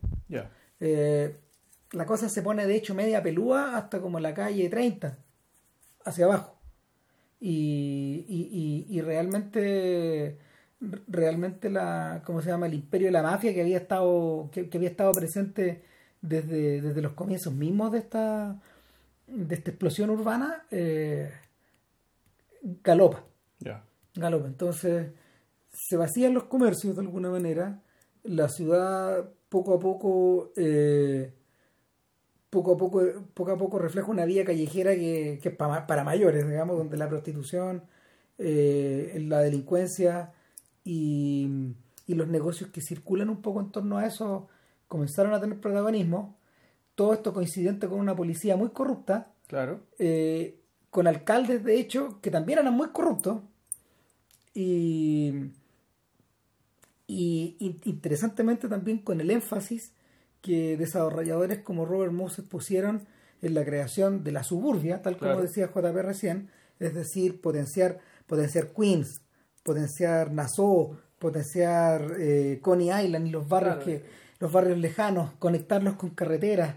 Eh, 0.79 1.35
la 1.91 2.05
cosa 2.05 2.29
se 2.29 2.43
pone 2.43 2.67
de 2.67 2.75
hecho 2.75 2.93
media 2.93 3.23
pelúa 3.23 3.75
hasta 3.77 3.99
como 3.99 4.19
la 4.19 4.35
calle 4.35 4.69
30, 4.69 5.17
hacia 6.05 6.25
abajo. 6.25 6.59
Y, 7.39 8.25
y, 8.29 8.85
y, 8.89 8.95
y 8.95 9.01
realmente 9.01 10.37
realmente 11.07 11.69
la 11.69 12.21
cómo 12.25 12.41
se 12.41 12.49
llama 12.49 12.67
el 12.67 12.73
imperio 12.73 13.07
de 13.07 13.13
la 13.13 13.23
mafia 13.23 13.53
que 13.53 13.61
había 13.61 13.77
estado 13.77 14.49
que, 14.51 14.69
había 14.73 14.89
estado 14.89 15.11
presente 15.13 15.81
desde, 16.21 16.81
desde 16.81 17.01
los 17.01 17.13
comienzos 17.13 17.53
mismos 17.53 17.91
de 17.91 17.99
esta 17.99 18.59
de 19.27 19.55
esta 19.55 19.71
explosión 19.71 20.09
urbana 20.09 20.63
eh, 20.71 21.31
galopa 22.83 23.25
galopa 24.15 24.47
entonces 24.47 25.11
se 25.71 25.97
vacían 25.97 26.33
los 26.33 26.45
comercios 26.45 26.95
de 26.95 27.01
alguna 27.01 27.29
manera 27.29 27.81
la 28.23 28.49
ciudad 28.49 29.29
poco 29.49 29.75
a 29.75 29.79
poco 29.79 30.51
eh, 30.55 31.33
poco 32.49 32.73
a 32.73 32.77
poco 32.77 33.01
poco 33.33 33.51
a 33.51 33.57
poco 33.57 33.79
refleja 33.79 34.09
una 34.09 34.25
vía 34.25 34.45
callejera 34.45 34.95
que, 34.95 35.39
que 35.41 35.49
es 35.49 35.55
para, 35.55 35.85
para 35.87 36.03
mayores 36.03 36.47
digamos 36.47 36.77
donde 36.77 36.97
la 36.97 37.09
prostitución 37.09 37.83
eh, 38.37 39.23
la 39.27 39.39
delincuencia 39.41 40.33
y, 40.83 41.75
los 42.07 42.27
negocios 42.27 42.69
que 42.69 42.81
circulan 42.81 43.29
un 43.29 43.41
poco 43.41 43.61
en 43.61 43.71
torno 43.71 43.97
a 43.97 44.05
eso 44.05 44.47
comenzaron 44.87 45.33
a 45.33 45.39
tener 45.39 45.59
protagonismo. 45.59 46.37
Todo 46.95 47.13
esto 47.13 47.33
coincidente 47.33 47.87
con 47.87 47.99
una 47.99 48.15
policía 48.15 48.55
muy 48.55 48.69
corrupta. 48.69 49.33
Claro. 49.47 49.81
Eh, 49.97 50.59
con 50.93 51.07
alcaldes, 51.07 51.63
de 51.63 51.79
hecho, 51.79 52.19
que 52.21 52.29
también 52.29 52.59
eran 52.59 52.73
muy 52.75 52.89
corruptos. 52.89 53.41
Y, 54.53 55.51
y, 57.07 57.57
interesantemente 57.85 58.67
también 58.67 58.99
con 58.99 59.19
el 59.19 59.31
énfasis 59.31 59.91
que 60.41 60.77
desarrolladores 60.77 61.63
como 61.63 61.87
Robert 61.87 62.13
Moses 62.13 62.45
pusieron 62.47 63.07
en 63.41 63.55
la 63.55 63.65
creación 63.65 64.23
de 64.23 64.33
la 64.33 64.43
suburbia, 64.43 65.01
tal 65.01 65.17
como 65.17 65.41
decía 65.41 65.65
JP 65.73 65.95
recién, 66.03 66.51
es 66.79 66.93
decir, 66.93 67.41
potenciar, 67.41 67.97
potenciar 68.27 68.67
Queens, 68.67 69.21
potenciar 69.63 70.31
Nassau, 70.31 70.95
potenciar 71.17 72.17
eh, 72.19 72.59
Coney 72.61 72.91
Island 73.05 73.25
y 73.25 73.31
los 73.31 73.47
barrios 73.47 73.83
que 73.83 74.03
los 74.37 74.51
barrios 74.51 74.77
lejanos, 74.77 75.31
conectarlos 75.39 75.95
con 75.95 76.11
carreteras. 76.11 76.75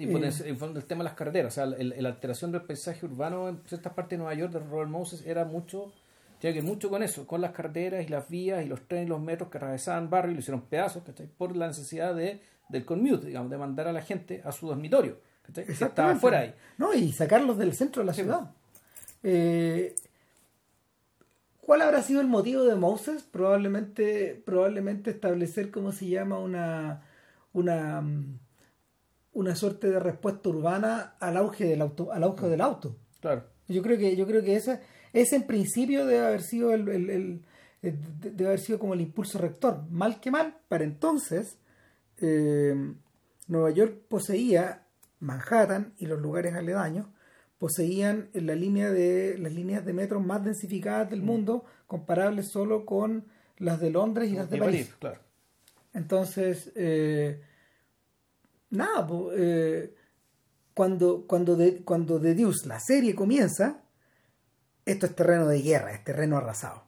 Y 0.00 0.06
potenciar, 0.06 0.48
eh, 0.48 0.56
el 0.74 0.84
tema 0.86 1.04
de 1.04 1.10
las 1.10 1.12
carreteras, 1.12 1.52
o 1.52 1.54
sea, 1.54 1.66
la 1.66 2.08
alteración 2.08 2.50
del 2.52 2.62
paisaje 2.62 3.04
urbano 3.04 3.50
en 3.50 3.60
ciertas 3.66 3.92
partes 3.92 4.12
de 4.12 4.16
Nueva 4.18 4.32
York 4.32 4.50
de 4.50 4.60
Robert 4.60 4.88
Moses 4.88 5.26
era 5.26 5.44
mucho, 5.44 5.92
tiene 6.38 6.54
que 6.56 6.62
mucho 6.62 6.88
con 6.88 7.02
eso, 7.02 7.26
con 7.26 7.42
las 7.42 7.52
carreteras 7.52 8.02
y 8.06 8.08
las 8.08 8.26
vías 8.30 8.64
y 8.64 8.68
los 8.68 8.88
trenes 8.88 9.06
y 9.06 9.10
los 9.10 9.20
metros 9.20 9.50
que 9.50 9.58
atravesaban 9.58 10.08
barrios 10.08 10.32
y 10.32 10.34
lo 10.36 10.40
hicieron 10.40 10.62
pedazos, 10.62 11.02
¿cachai? 11.02 11.26
Por 11.26 11.54
la 11.54 11.66
necesidad 11.66 12.14
de, 12.14 12.40
del 12.70 12.86
commute, 12.86 13.26
digamos, 13.26 13.50
de 13.50 13.58
mandar 13.58 13.88
a 13.88 13.92
la 13.92 14.00
gente 14.00 14.40
a 14.42 14.52
su 14.52 14.68
dormitorio, 14.68 15.18
¿cachai? 15.42 15.66
Que 15.66 15.72
estaba 15.72 16.16
fuera 16.16 16.38
ahí. 16.38 16.54
No, 16.78 16.94
y 16.94 17.12
sacarlos 17.12 17.58
del 17.58 17.74
centro 17.74 18.00
de 18.00 18.06
la 18.06 18.14
ciudad. 18.14 18.52
Eh, 19.22 19.94
¿Cuál 21.60 21.82
habrá 21.82 22.02
sido 22.02 22.22
el 22.22 22.26
motivo 22.26 22.64
de 22.64 22.74
Moses? 22.74 23.22
Probablemente, 23.22 24.42
probablemente 24.46 25.10
establecer 25.10 25.70
cómo 25.70 25.92
se 25.92 26.08
llama 26.08 26.38
una, 26.38 27.02
una, 27.52 28.02
una 29.32 29.54
suerte 29.54 29.90
de 29.90 30.00
respuesta 30.00 30.48
urbana 30.48 31.14
al 31.20 31.36
auge 31.36 31.64
del 31.64 31.82
auto, 31.82 32.12
al 32.12 32.24
auge 32.24 32.48
del 32.48 32.60
auto. 32.60 32.96
Claro. 33.20 33.44
Yo 33.68 33.82
creo 33.82 33.98
que, 33.98 34.16
yo 34.16 34.26
creo 34.26 34.42
que 34.42 34.56
ese, 34.56 34.80
ese 35.12 35.36
en 35.36 35.46
principio 35.46 36.06
debe 36.06 36.26
haber 36.26 36.42
sido 36.42 36.72
el, 36.72 36.88
el, 36.88 37.42
debe 37.82 38.46
haber 38.46 38.60
sido 38.60 38.78
como 38.78 38.94
el 38.94 39.00
impulso 39.00 39.38
rector. 39.38 39.84
Mal 39.90 40.20
que 40.20 40.30
mal, 40.30 40.56
para 40.68 40.84
entonces, 40.84 41.58
eh, 42.18 42.74
Nueva 43.46 43.70
York 43.70 44.02
poseía 44.08 44.86
Manhattan 45.20 45.94
y 45.98 46.06
los 46.06 46.20
lugares 46.20 46.54
aledaños 46.54 47.06
poseían 47.58 48.30
la 48.32 48.54
línea 48.54 48.90
de, 48.90 49.36
las 49.38 49.52
líneas 49.52 49.84
de 49.84 49.92
metro 49.92 50.18
más 50.18 50.42
densificadas 50.42 51.10
del 51.10 51.20
mm. 51.20 51.26
mundo, 51.26 51.64
comparables 51.86 52.48
solo 52.50 52.86
con 52.86 53.26
las 53.58 53.78
de 53.80 53.90
Londres 53.90 54.30
y 54.30 54.34
las 54.34 54.48
de 54.48 54.58
París. 54.58 54.94
claro. 54.98 55.20
Entonces, 55.92 56.72
eh, 56.74 57.42
nada, 58.70 59.06
eh, 59.36 59.94
cuando, 60.74 61.26
cuando, 61.26 61.56
de, 61.56 61.82
cuando 61.82 62.20
The 62.20 62.34
Deuce, 62.34 62.66
la 62.66 62.80
serie 62.80 63.14
comienza, 63.14 63.82
esto 64.84 65.06
es 65.06 65.14
terreno 65.14 65.46
de 65.46 65.60
guerra, 65.60 65.92
es 65.92 66.04
terreno 66.04 66.36
arrasado. 66.36 66.84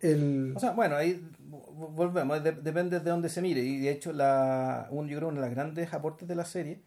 O 0.00 0.60
sea, 0.60 0.72
bueno, 0.72 0.94
ahí 0.94 1.28
volvemos, 1.40 2.42
depende 2.42 3.00
de 3.00 3.10
dónde 3.10 3.28
se 3.28 3.42
mire. 3.42 3.60
Y 3.62 3.80
de 3.80 3.90
hecho, 3.90 4.12
la, 4.12 4.86
un, 4.90 5.08
yo 5.08 5.16
creo 5.16 5.28
uno 5.28 5.40
de 5.40 5.46
los 5.46 5.54
grandes 5.54 5.92
aportes 5.92 6.28
de 6.28 6.36
la 6.36 6.44
serie 6.44 6.82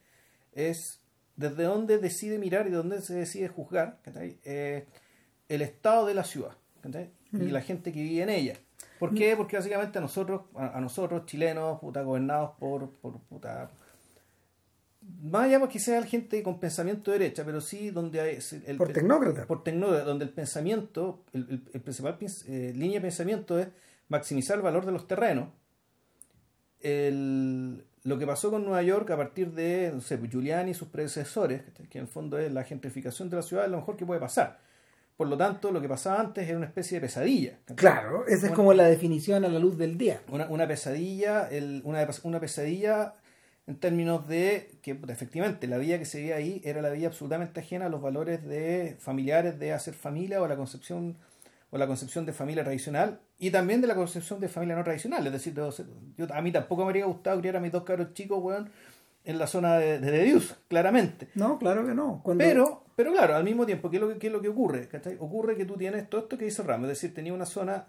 es 0.53 1.01
desde 1.35 1.63
dónde 1.63 1.97
decide 1.97 2.37
mirar 2.37 2.67
y 2.67 2.69
de 2.69 2.77
dónde 2.77 3.01
se 3.01 3.15
decide 3.15 3.49
juzgar 3.49 3.99
eh, 4.43 4.85
el 5.49 5.61
estado 5.61 6.05
de 6.05 6.13
la 6.13 6.23
ciudad 6.23 6.55
y 6.83 7.37
mm. 7.37 7.51
la 7.51 7.61
gente 7.61 7.91
que 7.91 8.01
vive 8.01 8.23
en 8.23 8.29
ella. 8.29 8.55
¿Por 8.99 9.13
qué? 9.13 9.35
Porque 9.35 9.57
básicamente 9.57 9.97
a 9.97 10.01
nosotros, 10.01 10.43
a, 10.55 10.79
nosotros 10.79 11.25
chilenos, 11.25 11.79
puta, 11.79 12.03
gobernados 12.03 12.51
por, 12.59 12.91
por 12.91 13.19
puta, 13.21 13.71
más 15.01 15.45
allá 15.45 15.67
que 15.67 15.79
sea 15.79 16.01
gente 16.03 16.43
con 16.43 16.59
pensamiento 16.59 17.11
de 17.11 17.19
derecha, 17.19 17.43
pero 17.45 17.61
sí 17.61 17.89
donde 17.89 18.21
hay 18.21 18.39
el, 18.65 18.77
por 18.77 18.93
tecnócrata. 18.93 19.45
Por 19.45 19.63
tecnócrata, 19.63 20.03
donde 20.03 20.25
el 20.25 20.31
pensamiento, 20.31 21.23
el, 21.33 21.61
principal 21.83 22.17
eh, 22.47 22.73
línea 22.75 22.99
de 22.99 23.01
pensamiento 23.01 23.59
es 23.59 23.67
maximizar 24.09 24.57
el 24.57 24.63
valor 24.63 24.85
de 24.85 24.91
los 24.91 25.07
terrenos. 25.07 25.49
El, 26.79 27.85
lo 28.03 28.17
que 28.17 28.25
pasó 28.25 28.49
con 28.49 28.63
Nueva 28.63 28.81
York 28.81 29.09
a 29.11 29.17
partir 29.17 29.51
de 29.51 29.91
no 29.93 30.01
sé, 30.01 30.17
pues, 30.17 30.31
Giuliani 30.31 30.71
y 30.71 30.73
sus 30.73 30.87
predecesores, 30.87 31.63
que 31.89 31.97
en 31.97 32.05
el 32.05 32.07
fondo 32.07 32.37
es 32.37 32.51
la 32.51 32.63
gentrificación 32.63 33.29
de 33.29 33.35
la 33.37 33.43
ciudad, 33.43 33.65
es 33.65 33.71
lo 33.71 33.77
mejor 33.77 33.97
que 33.97 34.05
puede 34.05 34.19
pasar. 34.19 34.59
Por 35.17 35.27
lo 35.27 35.37
tanto, 35.37 35.71
lo 35.71 35.79
que 35.81 35.87
pasaba 35.87 36.19
antes 36.19 36.47
era 36.47 36.57
una 36.57 36.65
especie 36.65 36.99
de 36.99 37.01
pesadilla. 37.01 37.59
Claro, 37.75 38.25
esa 38.25 38.47
es 38.47 38.53
como 38.53 38.73
la 38.73 38.85
definición 38.85 39.45
a 39.45 39.49
la 39.49 39.59
luz 39.59 39.77
del 39.77 39.95
día. 39.95 40.21
Una, 40.29 40.47
una 40.47 40.67
pesadilla, 40.67 41.47
el, 41.47 41.81
una, 41.83 42.07
una, 42.23 42.39
pesadilla 42.39 43.13
en 43.67 43.75
términos 43.77 44.27
de 44.27 44.79
que 44.81 44.99
efectivamente 45.07 45.67
la 45.67 45.77
vida 45.77 45.99
que 45.99 46.05
se 46.05 46.19
veía 46.19 46.35
ahí 46.35 46.61
era 46.65 46.81
la 46.81 46.89
vida 46.89 47.07
absolutamente 47.07 47.59
ajena 47.59 47.85
a 47.85 47.89
los 47.89 48.01
valores 48.01 48.43
de 48.45 48.97
familiares 48.99 49.59
de 49.59 49.73
hacer 49.73 49.93
familia 49.93 50.41
o 50.41 50.47
la 50.47 50.57
concepción 50.57 51.17
o 51.69 51.77
la 51.77 51.87
concepción 51.87 52.25
de 52.25 52.33
familia 52.33 52.63
tradicional 52.63 53.19
y 53.39 53.49
también 53.49 53.81
de 53.81 53.87
la 53.87 53.95
concepción 53.95 54.39
de 54.39 54.49
familia 54.49 54.75
no 54.75 54.83
tradicional. 54.83 55.25
Es 55.25 55.33
decir, 55.33 55.53
yo, 55.55 56.27
a 56.33 56.41
mí 56.41 56.51
tampoco 56.51 56.83
me 56.83 56.89
habría 56.89 57.05
gustado 57.05 57.39
criar 57.39 57.55
a 57.55 57.59
mis 57.59 57.71
dos 57.71 57.83
caros 57.83 58.13
chicos, 58.13 58.39
weón, 58.43 58.69
en 59.23 59.39
la 59.39 59.47
zona 59.47 59.77
de, 59.77 59.99
de 59.99 60.23
Dios, 60.23 60.55
claramente. 60.67 61.29
No, 61.35 61.57
claro 61.57 61.85
que 61.85 61.93
no. 61.93 62.21
Pero, 62.37 62.83
pero 62.95 63.11
claro, 63.13 63.35
al 63.35 63.43
mismo 63.43 63.65
tiempo, 63.65 63.89
¿qué 63.89 63.97
es 63.97 64.01
lo 64.01 64.19
que, 64.19 64.27
es 64.27 64.33
lo 64.33 64.41
que 64.41 64.49
ocurre? 64.49 64.89
Ocurre 65.19 65.55
que 65.55 65.65
tú 65.65 65.77
tienes 65.77 66.09
todo 66.09 66.21
esto 66.21 66.37
que 66.37 66.45
dice 66.45 66.61
Ram, 66.63 66.83
es 66.83 66.89
decir, 66.89 67.13
tenía 67.13 67.33
una 67.33 67.45
zona 67.45 67.87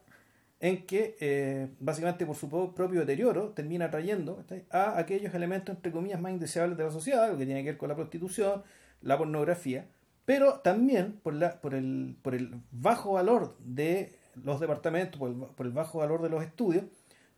en 0.63 0.87
que 0.87 1.17
eh, 1.19 1.69
básicamente 1.81 2.25
por 2.25 2.37
su 2.37 2.49
propio 2.49 3.01
deterioro 3.01 3.49
termina 3.49 3.87
atrayendo 3.87 4.45
a 4.71 4.97
aquellos 4.97 5.35
elementos 5.35 5.75
entre 5.75 5.91
comillas 5.91 6.21
más 6.21 6.33
indeseables 6.33 6.79
de 6.79 6.85
la 6.85 6.93
sociedad, 6.93 7.29
lo 7.29 7.37
que 7.37 7.47
tiene 7.47 7.65
que 7.65 7.71
ver 7.71 7.77
con 7.77 7.89
la 7.89 7.97
prostitución, 7.97 8.63
la 9.01 9.19
pornografía, 9.19 9.89
pero 10.25 10.61
también 10.61 11.19
por, 11.21 11.35
la, 11.35 11.61
por, 11.61 11.75
el, 11.75 12.17
por 12.23 12.37
el 12.37 12.63
bajo 12.71 13.15
valor 13.15 13.57
de 13.59 14.17
los 14.37 14.61
departamentos, 14.61 15.19
por 15.19 15.67
el, 15.67 15.73
bajo 15.73 15.99
valor 15.99 16.23
de 16.23 16.29
los 16.29 16.45
estudios, 16.45 16.85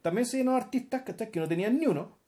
también 0.03 0.27
se 0.27 0.37
llenó 0.37 0.55
artistas 0.55 1.01
que 1.03 1.41
no 1.41 1.49
tenían 1.49 1.79
ni 1.79 1.87
uno 1.87 2.19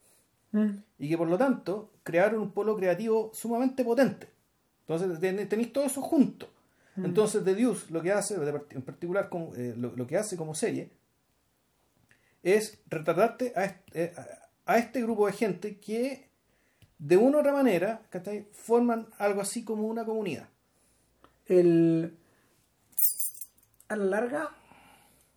mm. 0.52 0.70
y 0.98 1.10
que 1.10 1.18
por 1.18 1.28
lo 1.28 1.36
tanto 1.36 1.92
crearon 2.04 2.40
un 2.40 2.52
polo 2.52 2.74
creativo 2.74 3.30
sumamente 3.34 3.84
potente. 3.84 4.30
Entonces 4.88 5.20
tenéis 5.20 5.74
todo 5.74 5.84
eso 5.84 6.00
junto. 6.00 6.48
Mm. 6.96 7.04
Entonces 7.04 7.44
The 7.44 7.54
Deuce 7.54 7.92
lo 7.92 8.02
que 8.02 8.12
hace, 8.12 8.34
en 8.70 8.82
particular 8.82 9.30
eh, 9.56 9.74
lo, 9.76 10.06
que 10.06 10.16
hace 10.16 10.36
como 10.36 10.54
serie, 10.54 10.90
es 12.42 12.78
retratarte 12.88 13.52
a 13.56 13.64
este, 13.64 14.12
a 14.64 14.78
este 14.78 15.02
grupo 15.02 15.26
de 15.26 15.32
gente 15.32 15.78
que 15.78 16.26
de 16.98 17.16
una 17.16 17.38
u 17.38 17.40
otra 17.40 17.52
manera 17.52 18.02
forman 18.52 19.06
algo 19.18 19.40
así 19.40 19.64
como 19.64 19.86
una 19.86 20.04
comunidad. 20.04 20.48
El, 21.46 22.16
a 23.88 23.96
la 23.96 24.04
larga, 24.04 24.50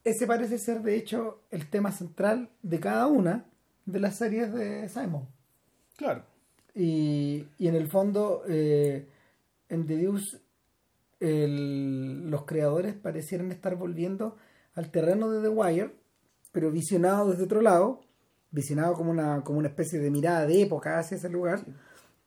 ese 0.04 0.26
parece 0.26 0.58
ser 0.58 0.82
de 0.82 0.96
hecho 0.96 1.42
el 1.52 1.70
tema 1.70 1.92
central 1.92 2.50
de 2.64 2.80
cada 2.80 3.08
una 3.08 3.46
de 3.86 4.00
las 4.00 4.16
series 4.16 4.54
de 4.54 4.88
Simon. 4.90 5.28
Claro. 5.96 6.24
Y, 6.74 7.46
en 7.60 7.76
el 7.76 7.88
fondo, 7.88 8.44
eh, 8.48 9.08
en 9.68 9.86
The 9.86 9.98
Deuce, 9.98 10.40
los 11.20 12.46
creadores 12.46 12.96
parecieran 12.96 13.52
estar 13.52 13.76
volviendo 13.76 14.38
al 14.74 14.90
terreno 14.92 15.30
de 15.30 15.42
The 15.42 15.50
Wire, 15.50 15.96
pero 16.52 16.72
visionado 16.72 17.30
desde 17.30 17.44
otro 17.44 17.62
lado, 17.62 18.02
visionado 18.52 18.94
como 18.94 19.12
una, 19.12 19.44
como 19.44 19.60
una 19.60 19.68
especie 19.68 20.00
de 20.00 20.10
mirada 20.10 20.46
de 20.46 20.62
época 20.62 20.98
hacia 20.98 21.18
ese 21.18 21.30
lugar, 21.30 21.66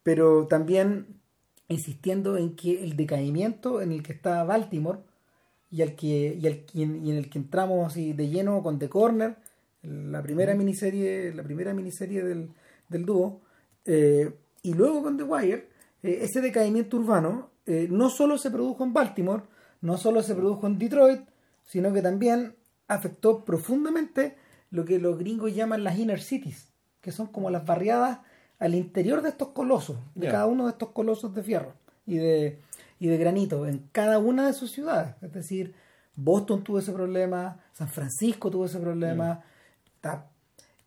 pero 0.03 0.47
también 0.47 1.21
insistiendo 1.69 2.37
en 2.37 2.55
que 2.55 2.83
el 2.83 2.97
decaimiento 2.97 3.81
en 3.81 3.93
el 3.93 4.03
que 4.03 4.13
está 4.13 4.45
Baltimore 4.45 5.01
y, 5.71 5.83
al 5.83 5.95
que, 5.97 6.39
y, 6.41 6.47
al, 6.47 6.65
y 6.75 6.83
en 6.83 7.17
el 7.17 7.31
que 7.31 7.39
entramos 7.39 7.87
así 7.87 8.13
de 8.13 8.29
lleno 8.29 8.63
con 8.63 8.79
The 8.79 8.89
Corner, 8.89 9.37
la 9.83 10.23
primera 10.23 10.55
miniserie, 10.55 11.35
la 11.35 11.43
primera 11.43 11.75
miniserie 11.75 12.23
del, 12.23 12.51
del 12.89 13.05
dúo, 13.05 13.41
eh, 13.85 14.33
Y 14.63 14.75
luego 14.75 15.03
con 15.03 15.17
The 15.17 15.25
Wire, 15.25 15.69
eh, 16.03 16.19
ese 16.23 16.41
decaimiento 16.41 16.99
urbano 16.99 17.51
eh, 17.67 17.87
no 17.91 18.11
solo 18.11 18.39
se 18.39 18.51
produjo 18.51 18.85
en 18.85 18.93
Baltimore, 18.93 19.43
no 19.81 19.97
solo 19.99 20.23
se 20.23 20.35
produjo 20.35 20.67
en 20.67 20.79
Detroit, 20.79 21.23
sino 21.65 21.93
que 21.93 22.03
también 22.03 22.57
afectó 22.89 23.45
profundamente 23.45 24.37
lo 24.71 24.85
que 24.85 24.99
los 24.99 25.19
gringos 25.19 25.55
llaman 25.55 25.85
las 25.85 25.99
inner 25.99 26.21
cities, 26.21 26.73
que 27.01 27.13
son 27.13 27.27
como 27.29 27.51
las 27.51 27.65
barriadas 27.65 28.21
al 28.59 28.75
interior 28.75 29.23
de 29.23 29.31
estos 29.31 29.49
colosos, 29.49 29.97
de 30.15 30.27
cada 30.33 30.47
uno 30.47 30.65
de 30.67 30.71
estos 30.73 30.91
colosos 30.91 31.35
de 31.35 31.43
fierro 31.43 31.75
y 32.07 32.17
de, 32.17 32.59
y 33.01 33.09
de 33.09 33.17
granito, 33.19 33.67
en 33.67 33.89
cada 33.93 34.19
una 34.19 34.47
de 34.47 34.53
sus 34.53 34.71
ciudades. 34.71 35.15
Es 35.21 35.33
decir, 35.33 35.75
Boston 36.15 36.63
tuvo 36.63 36.79
ese 36.79 36.93
problema, 36.93 37.59
San 37.73 37.89
Francisco 37.89 38.51
tuvo 38.51 38.67
ese 38.67 38.79
problema, 38.79 39.43
ta- 40.01 40.29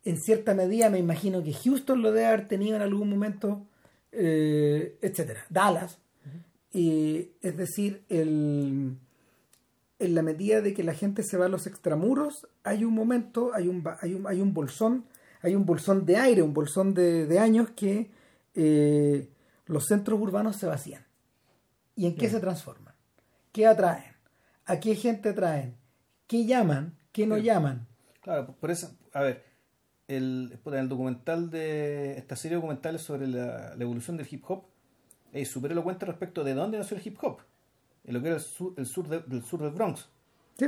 en 0.03 0.17
cierta 0.17 0.53
medida 0.53 0.89
me 0.89 0.99
imagino 0.99 1.41
que 1.43 1.51
Houston 1.53 2.01
lo 2.01 2.11
debe 2.11 2.27
haber 2.27 2.47
tenido 2.47 2.75
en 2.75 2.81
algún 2.83 3.09
momento, 3.09 3.65
eh, 4.11 4.97
etcétera. 5.01 5.41
Dallas. 5.49 5.97
Y, 6.75 7.31
es 7.41 7.55
decir, 7.55 8.03
el, 8.09 8.97
en 9.97 10.13
la 10.13 10.21
medida 10.21 10.59
de 10.59 10.73
que 10.73 10.83
la 10.83 10.93
gente 10.93 11.23
se 11.23 11.37
va 11.37 11.45
a 11.45 11.49
los 11.49 11.67
extramuros, 11.67 12.49
hay 12.65 12.83
un 12.83 12.93
momento, 12.93 13.51
hay 13.53 13.69
un, 13.69 13.81
hay 14.01 14.13
un, 14.13 14.27
hay 14.27 14.41
un 14.41 14.53
bolsón, 14.53 15.05
hay 15.41 15.55
un 15.55 15.65
bolsón 15.65 16.05
de 16.05 16.17
aire, 16.17 16.41
un 16.41 16.53
bolsón 16.53 16.93
de, 16.93 17.27
de 17.27 17.39
años 17.39 17.69
que 17.69 18.11
eh, 18.55 19.29
los 19.67 19.85
centros 19.85 20.19
urbanos 20.19 20.57
se 20.57 20.65
vacían. 20.65 21.05
¿Y 21.95 22.07
en 22.07 22.17
qué 22.17 22.29
se 22.29 22.41
transforman? 22.41 22.93
¿Qué 23.53 23.65
atraen? 23.65 24.11
¿A 24.65 24.77
qué 24.81 24.95
gente 24.95 25.29
atraen? 25.29 25.77
¿Qué 26.27 26.45
llaman? 26.45 26.97
¿Qué 27.13 27.25
no 27.25 27.37
llaman? 27.37 27.87
Claro, 28.19 28.53
por 28.59 28.69
eso, 28.69 28.93
a 29.13 29.21
ver, 29.21 29.45
el, 30.09 30.59
puta, 30.61 30.77
el 30.81 30.89
documental 30.89 31.49
de 31.49 32.17
esta 32.17 32.35
serie 32.35 32.57
de 32.57 32.61
documentales 32.61 33.01
sobre 33.01 33.27
la, 33.27 33.75
la 33.77 33.81
evolución 33.81 34.17
del 34.17 34.27
hip 34.29 34.43
hop 34.45 34.74
es 35.41 35.49
súper 35.49 35.71
elocuente 35.71 36.05
respecto 36.05 36.43
de 36.43 36.53
dónde 36.53 36.77
nació 36.77 36.97
el 36.97 37.05
hip 37.05 37.17
hop, 37.21 37.37
en 38.03 38.13
lo 38.13 38.21
que 38.21 38.27
era 38.27 38.37
el 38.37 38.41
sur, 38.41 38.73
el 38.77 38.85
sur 38.85 39.07
de- 39.07 39.21
del 39.21 39.43
sur 39.43 39.61
del 39.61 39.71
Bronx. 39.71 40.09
Sí. 40.57 40.65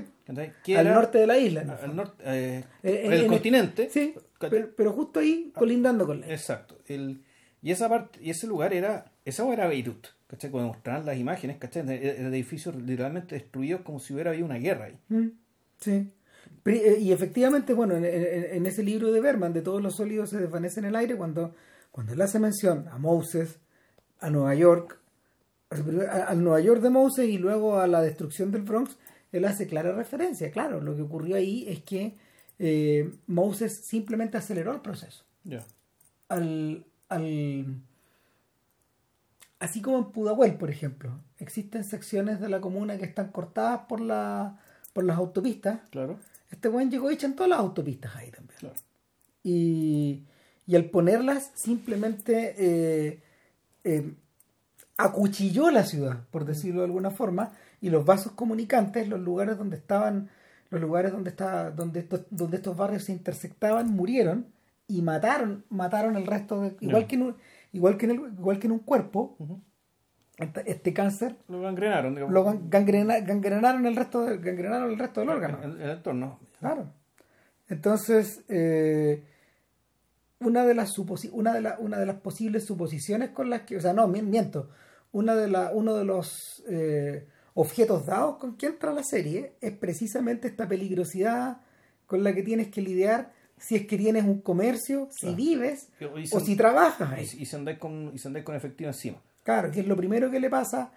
Al 0.75 0.85
norte 0.93 1.17
de 1.17 1.27
la 1.27 1.37
isla. 1.37 1.61
en 1.61 1.69
el 1.69 1.75
al 1.77 1.95
norte, 1.95 2.23
eh, 2.25 2.63
Eh, 2.83 3.01
en- 3.05 3.13
el 3.13 3.21
en- 3.21 3.27
continente. 3.27 3.89
Sí, 3.89 4.13
¿cachai? 4.37 4.49
pero, 4.49 4.73
pero 4.75 4.91
justo 4.91 5.19
ahí 5.21 5.51
colindando 5.55 6.05
con 6.05 6.19
la 6.19 6.25
isla. 6.25 6.35
Exacto. 6.35 6.77
El, 6.87 7.23
y 7.61 7.71
esa 7.71 7.87
parte, 7.87 8.19
y 8.21 8.29
ese 8.29 8.47
lugar 8.47 8.73
era, 8.73 9.11
esa 9.23 9.47
era 9.53 9.67
Beirut, 9.67 10.07
¿cachai? 10.27 10.51
Cuando 10.51 10.73
mostraban 10.73 11.05
las 11.05 11.17
imágenes, 11.17 11.57
¿cachai? 11.57 11.83
De 11.85 12.21
edificios 12.27 12.75
literalmente 12.75 13.35
destruidos 13.35 13.81
como 13.81 13.99
si 13.99 14.13
hubiera 14.13 14.31
habido 14.31 14.45
una 14.45 14.57
guerra 14.57 14.85
ahí. 14.85 14.99
Mm, 15.09 15.27
Sí. 15.79 16.11
Eh, 16.65 16.97
Y 16.99 17.11
efectivamente, 17.13 17.73
bueno, 17.73 17.95
en, 17.95 18.03
en- 18.03 18.55
en 18.57 18.65
ese 18.65 18.83
libro 18.83 19.11
de 19.11 19.21
Berman, 19.21 19.53
de 19.53 19.61
todos 19.61 19.81
los 19.81 19.95
sólidos 19.95 20.29
se 20.31 20.37
desvanecen 20.37 20.83
en 20.83 20.89
el 20.89 20.95
aire, 20.97 21.15
cuando, 21.15 21.55
cuando 21.91 22.11
él 22.13 22.21
hace 22.21 22.39
mención 22.39 22.87
a 22.91 22.97
Moses, 22.97 23.59
a 24.19 24.29
Nueva 24.29 24.55
York, 24.55 24.99
al 25.69 26.43
Nueva 26.43 26.59
York 26.61 26.81
de 26.81 26.89
Moses 26.89 27.29
y 27.29 27.37
luego 27.37 27.79
a 27.79 27.87
la 27.87 28.01
destrucción 28.01 28.51
del 28.51 28.61
Bronx, 28.61 28.97
él 29.31 29.45
hace 29.45 29.67
clara 29.67 29.91
referencia. 29.91 30.51
Claro, 30.51 30.81
lo 30.81 30.95
que 30.95 31.01
ocurrió 31.01 31.35
ahí 31.35 31.65
es 31.67 31.81
que 31.83 32.15
eh, 32.59 33.11
Moses 33.27 33.75
simplemente 33.75 34.37
aceleró 34.37 34.73
el 34.73 34.81
proceso. 34.81 35.23
Ya. 35.43 35.63
al, 36.29 36.85
al 37.09 37.81
así 39.59 39.81
como 39.81 39.99
en 39.99 40.11
Pudahuel, 40.11 40.55
por 40.55 40.69
ejemplo, 40.69 41.19
existen 41.39 41.83
secciones 41.83 42.39
de 42.39 42.49
la 42.49 42.61
comuna 42.61 42.97
que 42.97 43.05
están 43.05 43.31
cortadas 43.31 43.81
por 43.87 44.01
la 44.01 44.59
por 44.93 45.03
las 45.03 45.17
autopistas. 45.17 45.81
Claro. 45.91 46.19
Este 46.49 46.69
buen 46.69 46.89
llegó 46.89 47.11
y 47.11 47.13
echan 47.13 47.35
todas 47.35 47.49
las 47.49 47.59
autopistas 47.59 48.15
ahí 48.15 48.31
también. 48.31 48.57
Claro. 48.59 48.75
Y, 49.43 50.23
y 50.65 50.75
al 50.75 50.85
ponerlas 50.85 51.51
simplemente 51.53 52.55
eh, 52.57 53.21
eh, 53.87 54.13
acuchilló 54.97 55.69
la 55.71 55.83
ciudad, 55.83 56.19
por 56.31 56.45
decirlo 56.45 56.81
de 56.81 56.85
alguna 56.87 57.11
forma, 57.11 57.51
y 57.81 57.89
los 57.89 58.05
vasos 58.05 58.31
comunicantes, 58.33 59.07
los 59.07 59.19
lugares 59.19 59.57
donde 59.57 59.77
estaban, 59.77 60.29
los 60.69 60.81
lugares 60.81 61.11
donde 61.11 61.29
estaba, 61.29 61.69
donde 61.71 61.99
estos, 61.99 62.21
donde 62.29 62.57
estos 62.57 62.75
barrios 62.75 63.03
se 63.03 63.11
intersectaban, 63.11 63.91
murieron 63.91 64.47
y 64.87 65.01
mataron, 65.01 65.63
mataron 65.69 66.15
el 66.17 66.25
resto 66.25 66.61
de, 66.61 66.75
igual 66.79 67.07
que 67.07 67.15
en 67.15 67.21
un, 67.23 67.35
igual 67.73 67.97
que 67.97 68.05
en 68.05 68.11
el- 68.11 68.33
igual 68.39 68.59
que 68.59 68.67
en 68.67 68.73
un 68.73 68.79
cuerpo, 68.79 69.35
este, 70.37 70.63
este 70.71 70.93
cáncer 70.93 71.35
Lo 71.47 71.61
gangrenaron, 71.61 72.13
digamos. 72.15 72.33
lo 72.33 72.45
gan- 72.45 72.69
gangrena- 72.69 73.19
gangrenaron 73.25 73.85
el 73.85 73.95
resto 73.95 74.23
del, 74.25 74.39
gangrenaron 74.39 74.89
el 74.91 74.97
resto 74.99 75.19
del 75.21 75.29
órgano. 75.29 75.59
En 75.63 75.81
el 75.81 75.89
entorno. 75.91 76.39
Claro. 76.59 76.85
Entonces, 77.69 78.43
eh, 78.47 79.23
una, 80.39 80.65
de 80.65 80.73
las 80.75 80.95
suposi- 80.97 81.29
una, 81.33 81.53
de 81.53 81.61
la- 81.61 81.77
una 81.79 81.97
de 81.99 82.05
las 82.05 82.17
posibles 82.17 82.65
suposiciones 82.65 83.29
con 83.31 83.49
las 83.49 83.61
que, 83.63 83.77
o 83.77 83.81
sea, 83.81 83.93
no, 83.93 84.07
mien- 84.07 84.29
miento, 84.29 84.69
una 85.11 85.35
de 85.35 85.47
la, 85.47 85.71
uno 85.73 85.95
de 85.95 86.05
los 86.05 86.63
eh, 86.69 87.27
objetos 87.53 88.05
dados 88.05 88.37
con 88.37 88.55
que 88.57 88.67
entra 88.67 88.93
la 88.93 89.03
serie 89.03 89.53
es 89.61 89.71
precisamente 89.73 90.47
esta 90.47 90.67
peligrosidad 90.67 91.57
con 92.05 92.23
la 92.23 92.33
que 92.33 92.43
tienes 92.43 92.67
que 92.67 92.81
lidiar 92.81 93.31
si 93.57 93.75
es 93.75 93.87
que 93.87 93.97
tienes 93.97 94.23
un 94.25 94.41
comercio, 94.41 95.07
si 95.11 95.21
Claro. 95.27 95.35
vives 95.37 95.89
Y- 95.99 96.05
o 96.35 96.39
si 96.39 96.55
trabajas 96.55 97.11
ahí. 97.11 97.27
Y, 97.39 97.45
se 97.47 97.55
andáis 97.55 97.79
con, 97.79 98.11
y 98.13 98.19
se 98.19 98.43
con 98.43 98.55
efectivo 98.55 98.89
encima. 98.89 99.17
Claro, 99.43 99.71
que 99.71 99.79
es 99.79 99.87
lo 99.87 99.95
primero 99.95 100.29
que 100.29 100.39
le 100.39 100.49
pasa 100.51 100.91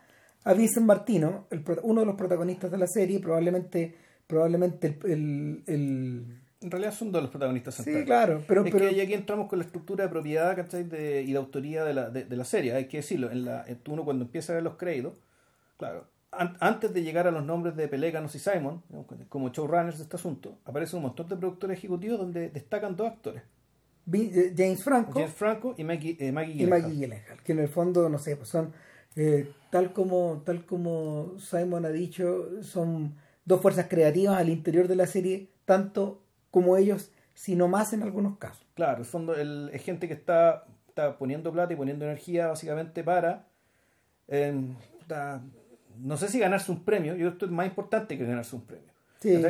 a 0.44 0.52
Vincent 0.52 0.84
Martino, 0.84 1.46
el 1.50 1.64
uno 1.82 2.00
de 2.00 2.06
los 2.06 2.16
protagonistas 2.16 2.70
de 2.70 2.76
la 2.78 2.86
serie, 2.86 3.18
probablemente, 3.20 3.94
probablemente 4.26 4.98
el- 5.04 5.62
el- 5.66 5.74
el 5.74 6.40
En 6.62 6.70
realidad 6.70 6.92
son 6.92 7.10
dos 7.10 7.22
los 7.22 7.30
protagonistas 7.30 7.74
Sí, 7.74 7.84
centrales. 7.84 8.06
claro, 8.06 8.42
pero, 8.46 8.64
es 8.64 8.70
pero 8.72 8.88
que 8.88 8.94
ya 8.94 9.02
aquí 9.04 9.14
entramos 9.14 9.48
con 9.48 9.58
la 9.58 9.64
estructura 9.64 10.04
de 10.04 10.10
propiedad 10.10 10.54
¿cachai? 10.54 10.84
De, 10.84 11.22
y 11.22 11.32
de 11.32 11.38
autoría 11.38 11.84
de 11.84 11.94
la, 11.94 12.10
de, 12.10 12.24
de 12.24 12.36
la 12.36 12.44
serie, 12.44 12.74
hay 12.74 12.84
que 12.86 12.98
decirlo. 12.98 13.30
En 13.30 13.44
la, 13.46 13.64
en- 13.66 13.80
uno 13.88 14.04
cuando 14.04 14.24
empieza 14.26 14.52
a 14.52 14.56
ver 14.56 14.62
los 14.64 14.76
créditos, 14.76 15.14
claro, 15.78 16.06
an- 16.32 16.56
antes 16.60 16.92
de 16.92 17.02
llegar 17.02 17.26
a 17.26 17.30
los 17.30 17.44
nombres 17.44 17.76
de 17.76 17.88
Pelécanos 17.88 18.34
y 18.34 18.38
Simon, 18.38 18.82
como 19.30 19.48
showrunners 19.48 19.96
de 19.98 20.02
este 20.04 20.16
asunto, 20.16 20.58
aparece 20.66 20.96
un 20.96 21.02
montón 21.02 21.28
de 21.28 21.36
productores 21.36 21.78
ejecutivos 21.78 22.18
donde 22.18 22.50
destacan 22.50 22.94
dos 22.94 23.08
actores, 23.08 23.42
eh, 24.12 24.52
James 24.56 24.82
Franco 24.84 25.12
James 25.18 25.32
Franco 25.32 25.74
y 25.78 25.84
Maggie, 25.84 26.16
eh, 26.20 26.30
Maggie 26.30 26.64
y. 26.64 26.66
Maggie 26.66 26.94
Gyllenhaal, 26.94 27.42
que 27.42 27.52
en 27.52 27.60
el 27.60 27.68
fondo, 27.68 28.08
no 28.10 28.18
sé, 28.18 28.36
pues 28.36 28.50
son, 28.50 28.72
eh, 29.16 29.50
tal, 29.70 29.92
como, 29.94 30.42
tal 30.44 30.66
como 30.66 31.36
Simon 31.38 31.86
ha 31.86 31.90
dicho, 31.90 32.62
son 32.62 33.14
dos 33.46 33.62
fuerzas 33.62 33.86
creativas 33.88 34.38
al 34.38 34.50
interior 34.50 34.88
de 34.88 34.96
la 34.96 35.06
serie, 35.06 35.48
tanto 35.64 36.19
como 36.50 36.76
ellos, 36.76 37.10
sino 37.34 37.68
más 37.68 37.92
en 37.92 38.02
algunos 38.02 38.38
casos. 38.38 38.66
Claro, 38.74 38.94
en 38.94 39.00
el 39.00 39.04
fondo 39.06 39.34
el- 39.34 39.70
es 39.72 39.82
gente 39.82 40.08
que 40.08 40.14
está, 40.14 40.64
está 40.88 41.16
poniendo 41.18 41.52
plata 41.52 41.72
y 41.72 41.76
poniendo 41.76 42.04
energía 42.04 42.48
básicamente 42.48 43.04
para, 43.04 43.46
eh, 44.28 44.54
da- 45.06 45.42
no 45.98 46.16
sé 46.16 46.28
si 46.28 46.38
ganarse 46.38 46.70
un 46.72 46.84
premio, 46.84 47.14
yo 47.14 47.28
esto 47.28 47.44
es 47.46 47.50
más 47.52 47.66
importante 47.66 48.16
que 48.16 48.24
ganarse 48.24 48.56
un 48.56 48.62
premio. 48.62 48.90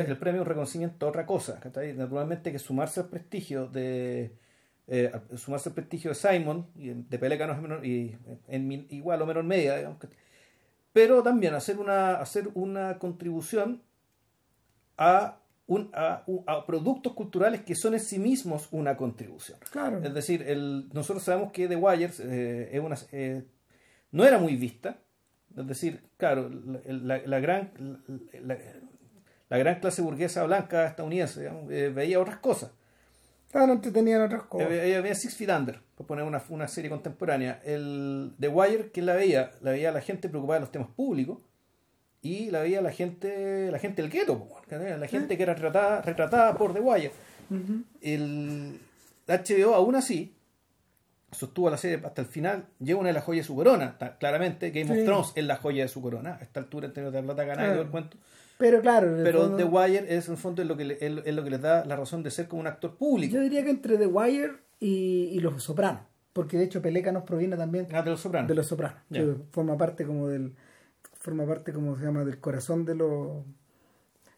El 0.09 0.17
premio 0.17 0.41
es 0.41 0.45
un 0.45 0.49
reconocimiento 0.49 1.05
a 1.05 1.09
otra 1.09 1.25
cosa. 1.25 1.59
Naturalmente 1.95 2.51
que 2.51 2.59
sumarse 2.59 2.99
al 2.99 3.07
prestigio 3.09 3.67
de 3.67 4.33
eh, 4.87 5.11
sumarse 5.37 5.69
al 5.69 5.75
prestigio 5.75 6.09
de 6.11 6.15
Simon 6.15 6.67
y 6.75 6.89
de 6.89 7.17
en 7.17 7.61
menor- 7.63 7.85
y 7.85 8.17
en 8.49 8.85
igual 8.89 9.21
o 9.21 9.25
menor 9.25 9.45
medida, 9.45 9.77
digamos, 9.77 9.99
pero 10.91 11.23
también 11.23 11.53
hacer 11.53 11.77
una, 11.79 12.15
hacer 12.15 12.49
una 12.55 12.99
contribución 12.99 13.81
a, 14.97 15.37
un, 15.73 15.89
a, 15.93 16.23
u- 16.27 16.43
a 16.47 16.65
productos 16.65 17.13
culturales 17.13 17.61
que 17.61 17.75
son 17.75 17.93
en 17.93 17.99
sí 18.01 18.19
mismos 18.19 18.67
una 18.71 18.97
contribución. 18.97 19.57
Claro. 19.71 20.01
Es 20.03 20.13
decir, 20.13 20.41
el, 20.43 20.89
nosotros 20.93 21.23
sabemos 21.23 21.51
que 21.51 21.67
The 21.67 21.75
Wires 21.77 22.19
eh, 22.19 22.69
es 22.73 22.79
una, 22.81 22.95
eh, 23.13 23.43
no 24.11 24.25
era 24.25 24.37
muy 24.37 24.55
vista. 24.55 24.97
Es 25.55 25.65
decir, 25.67 26.01
claro, 26.17 26.49
la, 26.49 26.79
la- 27.17 27.21
la 27.25 27.39
gran, 27.39 27.71
la, 28.41 28.57
la 29.49 29.57
gran 29.57 29.79
clase 29.79 30.01
burguesa 30.01 30.43
blanca 30.43 30.87
estadounidense 30.87 31.39
digamos, 31.41 31.71
eh, 31.71 31.89
veía 31.89 32.19
otras 32.19 32.37
cosas. 32.39 32.71
Claro, 33.51 33.73
entretenían 33.73 34.21
otras 34.21 34.43
cosas. 34.43 34.71
Ella 34.71 35.01
veía 35.01 35.15
Six 35.15 35.35
Feet 35.35 35.49
Under, 35.57 35.79
por 35.95 36.05
poner 36.05 36.23
una, 36.25 36.41
una 36.49 36.67
serie 36.67 36.89
contemporánea. 36.89 37.61
El 37.65 38.33
The 38.39 38.47
Wire, 38.47 38.91
¿quién 38.91 39.05
la 39.05 39.13
veía? 39.15 39.51
La 39.61 39.71
veía 39.71 39.91
la 39.91 40.01
gente 40.01 40.29
preocupada 40.29 40.59
de 40.59 40.65
los 40.65 40.71
temas 40.71 40.89
públicos 40.89 41.39
y 42.21 42.51
la 42.51 42.61
veía 42.61 42.81
la 42.81 42.91
gente 42.91 43.69
la 43.71 43.79
gente 43.79 44.01
del 44.01 44.11
gueto, 44.11 44.47
la 44.69 45.07
gente 45.07 45.37
que 45.37 45.43
era 45.43 45.53
retratada, 45.53 46.01
retratada 46.01 46.55
por 46.55 46.73
The 46.73 46.79
Wire. 46.79 47.11
El 48.01 48.79
HBO, 49.27 49.73
aún 49.75 49.95
así, 49.95 50.33
sostuvo 51.31 51.69
la 51.69 51.77
serie 51.77 52.01
hasta 52.05 52.21
el 52.21 52.27
final, 52.27 52.65
lleva 52.79 52.99
una 52.99 53.09
de 53.09 53.13
las 53.13 53.23
joyas 53.23 53.45
de 53.45 53.47
su 53.47 53.55
corona. 53.55 53.97
Claramente, 54.19 54.71
Game 54.71 54.93
Sí. 54.93 54.99
of 55.01 55.05
Thrones 55.05 55.31
es 55.35 55.45
la 55.45 55.55
joya 55.57 55.83
de 55.83 55.87
su 55.89 56.01
corona. 56.01 56.37
A 56.39 56.43
esta 56.43 56.59
altura, 56.59 56.87
en 56.87 56.93
términos 56.93 57.13
de 57.13 57.23
plata 57.23 57.43
ganada 57.43 57.69
y 57.69 57.71
todo 57.73 57.81
el 57.83 57.89
cuento. 57.89 58.17
Pero 58.57 58.81
claro, 58.81 59.07
Pero 59.23 59.41
fondo- 59.41 59.57
The 59.57 59.63
Wire 59.63 60.15
es, 60.15 60.27
en 60.27 60.33
el 60.33 60.37
fondo, 60.37 60.61
es 60.61 60.67
lo, 60.67 60.77
que 60.77 60.85
le- 60.85 60.93
es, 60.95 61.11
es 61.25 61.33
lo 61.35 61.43
que 61.43 61.49
les 61.49 61.61
da 61.61 61.83
la 61.85 61.95
razón 61.95 62.21
de 62.21 62.29
ser 62.29 62.47
como 62.47 62.59
un 62.61 62.67
actor 62.67 62.95
público. 62.95 63.33
yo 63.33 63.41
diría 63.41 63.63
que 63.63 63.71
entre 63.71 63.97
The 63.97 64.05
Wire 64.05 64.51
y, 64.79 65.29
y 65.33 65.39
Los 65.39 65.63
Sopranos, 65.63 66.01
porque 66.33 66.57
de 66.57 66.65
hecho 66.65 66.79
Pelécanos 66.81 67.23
proviene 67.23 67.55
también 67.57 67.87
Ah, 67.91 68.03
de 68.03 68.11
los 68.11 68.21
sopranos. 68.21 68.47
de 68.47 68.53
Los 68.55 68.67
Sopranos, 68.67 69.01
que 69.09 69.35
forma 69.51 69.77
parte 69.77 70.05
como 70.05 70.27
del 70.27 70.53
forma 71.21 71.45
parte 71.45 71.71
como 71.71 71.95
se 71.97 72.03
llama 72.03 72.25
del 72.25 72.39
corazón 72.39 72.83
de 72.83 72.95
los 72.95 73.43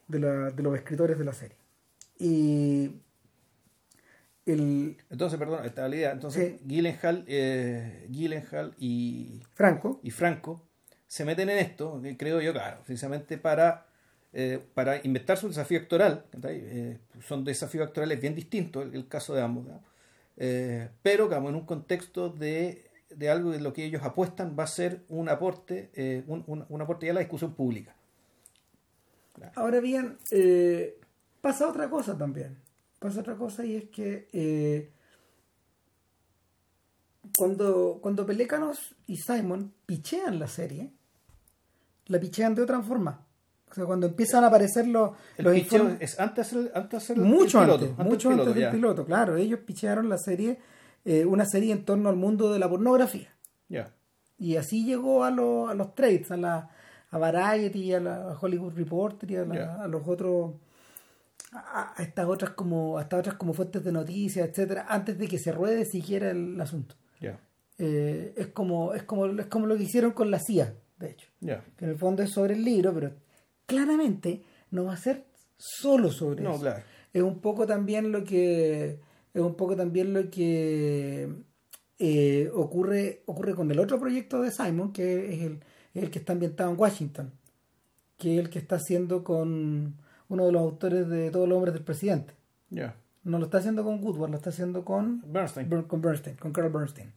de, 0.08 0.20
la- 0.20 0.52
de 0.52 0.62
los 0.64 0.76
escritores 0.76 1.18
de 1.18 1.26
la 1.26 1.34
serie. 1.34 1.58
Y 2.20 2.92
el 4.46 4.98
Entonces, 5.10 5.40
perdón, 5.40 5.66
esta 5.66 5.88
la 5.88 5.96
idea. 5.96 6.12
Entonces. 6.12 6.56
Gyllenhaal, 6.66 7.24
eh, 7.28 8.06
Gyllenhaal 8.10 8.76
y, 8.78 9.42
Franco, 9.54 10.00
y 10.04 10.12
Franco 10.12 10.62
se 11.08 11.26
meten 11.26 11.50
en 11.50 11.60
esto, 11.60 12.02
creo 12.18 12.42
yo, 12.42 12.52
claro, 12.54 12.82
precisamente 12.86 13.38
para, 13.38 13.86
eh, 14.34 14.60
para 14.74 14.98
inventarse 15.06 15.46
un 15.46 15.52
desafío 15.52 15.80
actoral. 15.80 16.26
Eh, 16.44 16.98
son 17.26 17.44
desafíos 17.44 17.88
actorales 17.88 18.20
bien 18.20 18.36
distintos, 18.36 18.84
el, 18.84 18.96
el 18.96 19.08
caso 19.08 19.34
de 19.34 19.42
ambos. 19.42 19.66
Eh, 20.38 20.90
pero, 21.04 21.30
como 21.30 21.50
en 21.50 21.56
un 21.56 21.66
contexto 21.66 22.30
de, 22.30 22.90
de 23.16 23.30
algo 23.30 23.52
de 23.52 23.60
lo 23.60 23.74
que 23.74 23.86
ellos 23.86 24.02
apuestan 24.04 24.56
va 24.58 24.64
a 24.64 24.68
ser 24.68 25.04
un 25.10 25.30
aporte, 25.30 25.90
eh, 25.94 26.24
un, 26.28 26.44
un- 26.48 26.66
un 26.70 26.82
aporte 26.82 27.06
ya 27.06 27.12
a 27.12 27.16
la 27.16 27.20
discusión 27.22 27.54
pública. 27.54 27.96
Ahora 29.56 29.80
bien, 29.80 30.18
eh, 30.32 31.00
pasa 31.42 31.68
otra 31.68 31.90
cosa 31.90 32.18
también. 32.18 32.58
Pasa 33.00 33.20
otra 33.22 33.36
cosa 33.36 33.66
y 33.66 33.76
es 33.76 33.86
que 33.90 34.28
eh, 34.32 34.90
cuando, 37.38 38.00
cuando 38.02 38.26
Pelécanos 38.26 38.96
y 39.08 39.18
Simon 39.18 39.74
pichean 39.86 40.40
la 40.40 40.48
serie, 40.48 40.92
la 42.08 42.20
pichean 42.20 42.54
de 42.56 42.62
otra 42.62 42.82
forma. 42.82 43.26
O 43.72 43.74
sea, 43.74 43.86
cuando 43.86 44.06
empiezan 44.06 44.44
a 44.44 44.48
aparecer 44.48 44.88
los, 44.88 45.12
El 45.38 45.46
los 45.46 45.56
informes- 45.56 45.98
es 46.00 46.20
antes 46.20 46.54
antes 46.76 47.10
el- 47.10 47.18
mucho 47.22 47.60
el 47.60 47.66
piloto, 47.66 47.86
antes, 47.98 48.06
mucho 48.06 48.30
piloto, 48.30 48.50
antes 48.50 48.56
del 48.56 48.64
ya. 48.66 48.72
piloto, 48.72 49.06
claro. 49.06 49.36
Ellos 49.36 49.60
pichearon 49.66 50.10
la 50.10 50.18
serie, 50.20 50.60
eh, 51.06 51.26
una 51.26 51.46
serie 51.46 51.74
en 51.74 51.86
torno 51.86 52.10
al 52.10 52.16
mundo 52.16 52.52
de 52.52 52.60
la 52.60 52.70
pornografía. 52.70 53.30
Ya. 53.70 53.94
Y 54.38 54.56
así 54.58 54.86
llegó 54.86 55.24
a, 55.24 55.32
los 55.32 55.70
a 55.70 55.74
los 55.74 55.94
trades, 55.96 56.32
a 56.32 56.38
la 56.38 56.70
a 57.12 57.18
Variety, 57.18 57.94
a 57.94 58.00
la 58.00 58.32
a 58.32 58.40
Hollywood 58.40 58.74
Reporter 58.74 59.30
y 59.32 59.36
a, 59.36 59.46
la- 59.46 59.84
a 59.84 59.88
los 59.88 60.08
otros 60.08 60.56
a, 61.52 61.94
estas 62.00 62.26
otras 62.28 62.52
como 62.52 62.98
a 62.98 63.04
estas 63.04 63.20
otras 63.20 63.36
como 63.36 63.54
fuentes 63.54 63.84
de 63.84 63.92
noticias, 63.92 64.48
etcétera, 64.50 64.86
antes 64.90 65.18
de 65.18 65.28
que 65.28 65.38
se 65.38 65.52
ruede 65.52 65.86
siquiera 65.86 66.32
el 66.32 66.60
asunto. 66.60 66.96
Ya. 67.20 67.40
Eh, 67.78 68.34
es 68.38 68.48
como 68.48 68.94
es 68.94 69.04
como 69.04 69.26
es 69.28 69.46
como 69.48 69.66
lo 69.68 69.78
que 69.78 69.84
hicieron 69.84 70.12
con 70.12 70.32
la 70.32 70.40
CIA, 70.40 70.74
de 71.00 71.12
hecho, 71.12 71.28
Ya. 71.42 71.64
que 71.78 71.86
en 71.86 71.92
el 71.92 71.98
fondo 71.98 72.24
es 72.24 72.32
sobre 72.32 72.54
el 72.56 72.64
libro, 72.64 72.94
pero 72.94 73.12
claramente 73.66 74.44
no 74.72 74.86
va 74.86 74.94
a 74.94 74.98
ser 74.98 75.26
solo 75.58 76.12
sobre 76.12 76.44
No, 76.44 76.52
eso 76.54 76.62
claro. 76.62 76.84
es 77.14 77.22
un 77.22 77.40
poco 77.40 77.66
también 77.68 78.12
lo 78.12 78.24
que 78.24 79.00
es 79.34 79.42
un 79.42 79.56
poco 79.56 79.76
también 79.76 80.14
lo 80.14 80.30
que 80.30 81.28
eh, 82.00 82.50
ocurre 82.54 83.24
ocurre 83.26 83.56
con 83.56 83.70
el 83.72 83.80
otro 83.80 84.00
proyecto 84.00 84.42
de 84.42 84.52
Simon 84.52 84.92
que 84.94 85.34
es 85.34 85.42
el, 85.44 85.60
el 85.94 86.10
que 86.12 86.20
está 86.20 86.34
ambientado 86.34 86.72
en 86.72 86.80
Washington 86.80 87.32
que 88.18 88.36
es 88.36 88.40
el 88.40 88.50
que 88.50 88.60
está 88.60 88.76
haciendo 88.78 89.24
con 89.24 89.96
uno 90.30 90.46
de 90.46 90.52
los 90.52 90.62
autores 90.62 91.08
de 91.10 91.30
Todos 91.32 91.48
los 91.48 91.56
hombres 91.58 91.74
del 91.74 91.84
presidente. 91.84 92.34
No 93.24 93.38
lo 93.40 93.46
está 93.46 93.58
haciendo 93.60 93.84
con 93.84 94.04
Woodward 94.04 94.32
lo 94.32 94.38
está 94.38 94.50
haciendo 94.50 94.84
con 94.86 95.22
Bernstein. 95.32 95.70
Ber- 95.70 95.86
con 95.88 96.02
Bernstein 96.02 96.36
con 96.38 96.52
Carl 96.54 96.70
Bernstein. 96.72 97.12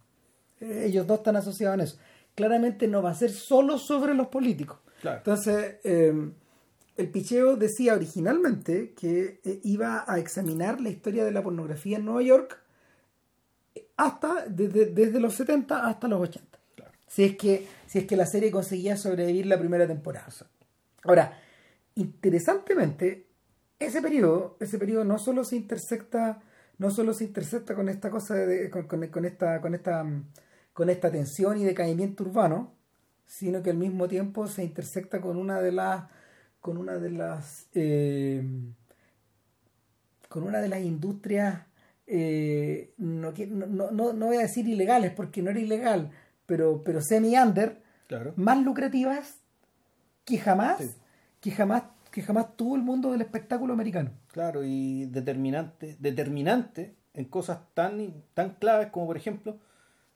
Eh, 0.60 0.84
ellos 0.86 1.06
dos 1.06 1.18
están 1.18 1.36
asociados 1.36 1.74
en 1.74 1.80
eso. 1.82 1.98
Claramente 2.34 2.86
no 2.88 3.02
va 3.02 3.10
a 3.10 3.14
ser 3.14 3.30
solo 3.30 3.78
sobre 3.78 4.14
los 4.14 4.26
políticos. 4.28 4.78
Claro. 5.00 5.18
entonces, 5.18 5.76
eh, 5.84 6.12
el 6.96 7.10
picheo 7.10 7.56
decía 7.56 7.94
originalmente 7.94 8.92
que 8.94 9.40
eh, 9.44 9.60
iba 9.64 10.04
a 10.06 10.18
examinar 10.18 10.80
la 10.80 10.88
historia 10.90 11.24
de 11.24 11.32
la 11.32 11.42
pornografía 11.42 11.98
en 11.98 12.04
Nueva 12.04 12.22
York 12.22 12.58
hasta 13.96 14.46
desde, 14.48 14.86
desde 14.86 15.20
los 15.20 15.34
70 15.34 15.86
hasta 15.86 16.08
los 16.08 16.20
80. 16.20 16.58
Claro. 16.74 16.92
Si 17.06 17.24
es 17.24 17.36
que 17.36 17.66
si 17.86 17.98
es 18.00 18.06
que 18.06 18.16
la 18.16 18.26
serie 18.26 18.50
conseguía 18.50 18.96
sobrevivir 18.96 19.46
la 19.46 19.58
primera 19.58 19.86
temporada. 19.86 20.26
Ahora, 21.04 21.38
interesantemente, 21.94 23.26
ese 23.78 24.02
periodo, 24.02 24.56
ese 24.60 24.78
periodo 24.78 25.04
no 25.04 25.18
solo 25.18 25.44
se 25.44 25.56
intersecta, 25.56 26.42
no 26.78 26.90
solo 26.90 27.14
se 27.14 27.24
intersecta 27.24 27.74
con 27.74 27.88
esta 27.88 28.10
cosa 28.10 28.34
de, 28.34 28.70
con, 28.70 28.86
con- 28.86 29.06
con 29.08 29.24
esta, 29.24 29.60
con 29.60 29.74
esta, 29.74 30.04
con 30.72 30.90
esta 30.90 31.10
tensión 31.10 31.58
y 31.58 31.64
decaimiento 31.64 32.24
urbano, 32.24 32.72
sino 33.26 33.62
que 33.62 33.70
al 33.70 33.76
mismo 33.78 34.08
tiempo 34.08 34.46
se 34.46 34.64
intersecta 34.64 35.20
con 35.20 35.36
una 35.36 35.60
de 35.60 35.72
las, 35.72 36.04
con 36.66 36.78
una 36.78 36.94
de 36.98 37.10
las, 37.12 37.68
eh, 37.74 38.42
con 40.28 40.42
una 40.42 40.58
de 40.60 40.68
las 40.68 40.80
industrias, 40.80 41.60
eh, 42.08 42.92
no, 42.98 43.32
no, 43.32 43.90
no, 43.92 44.12
no- 44.12 44.26
voy 44.26 44.38
a 44.38 44.40
decir 44.40 44.66
ilegales 44.68 45.12
porque 45.12 45.42
no 45.42 45.50
era 45.50 45.60
ilegal, 45.60 46.10
pero, 46.44 46.82
pero 46.84 47.00
semi-under, 47.00 47.80
Claro. 48.08 48.32
más 48.36 48.58
lucrativas 48.64 49.36
que 50.24 50.38
jamás, 50.38 50.78
Sí. 50.78 50.90
que 51.40 51.50
jamás, 51.52 51.84
que 52.10 52.22
jamás 52.22 52.56
tuvo 52.56 52.74
el 52.74 52.82
mundo 52.82 53.12
del 53.12 53.20
espectáculo 53.20 53.72
americano. 53.72 54.10
Claro, 54.32 54.64
y 54.64 55.06
determinante, 55.06 55.96
determinante 56.00 56.96
en 57.14 57.26
cosas 57.26 57.58
tan, 57.74 58.12
tan 58.34 58.50
claves 58.54 58.88
como, 58.88 59.06
por 59.06 59.16
ejemplo, 59.16 59.58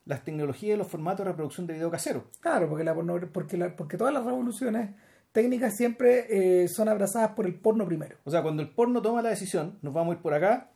las 0.04 0.24
tecnologías 0.24 0.74
y 0.74 0.78
los 0.78 0.88
formatos 0.88 1.24
de 1.24 1.30
reproducción 1.30 1.68
de 1.68 1.74
video 1.74 1.90
casero. 1.92 2.24
Claro, 2.40 2.68
porque 2.68 2.82
la 2.82 2.94
porque 3.32 3.56
la- 3.56 3.76
porque 3.76 3.96
todas 3.96 4.12
las 4.12 4.24
revoluciones 4.24 4.90
técnicas 5.32 5.76
siempre 5.76 6.26
eh, 6.62 6.68
son 6.68 6.88
abrazadas 6.88 7.30
por 7.32 7.46
el 7.46 7.54
porno 7.54 7.86
primero. 7.86 8.16
O 8.24 8.30
sea, 8.30 8.42
cuando 8.42 8.62
el 8.62 8.70
porno 8.70 9.00
toma 9.00 9.22
la 9.22 9.30
decisión, 9.30 9.78
nos 9.82 9.92
vamos 9.94 10.12
a 10.12 10.16
ir 10.16 10.22
por 10.22 10.34
acá, 10.34 10.70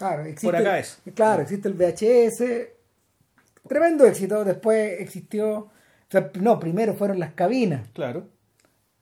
Claro, 0.00 0.22
existe, 0.24 0.46
Por 0.46 0.56
acá 0.56 0.78
es. 0.78 0.98
Claro, 1.14 1.42
existe 1.42 1.68
el 1.68 1.74
VHS. 1.74 2.42
Tremendo 3.68 4.06
éxito. 4.06 4.44
Después 4.46 4.98
existió. 4.98 5.50
o 5.58 5.70
sea, 6.08 6.30
no, 6.40 6.58
primero 6.58 6.94
fueron 6.94 7.18
las 7.18 7.34
cabinas. 7.34 7.86
claro, 7.92 8.26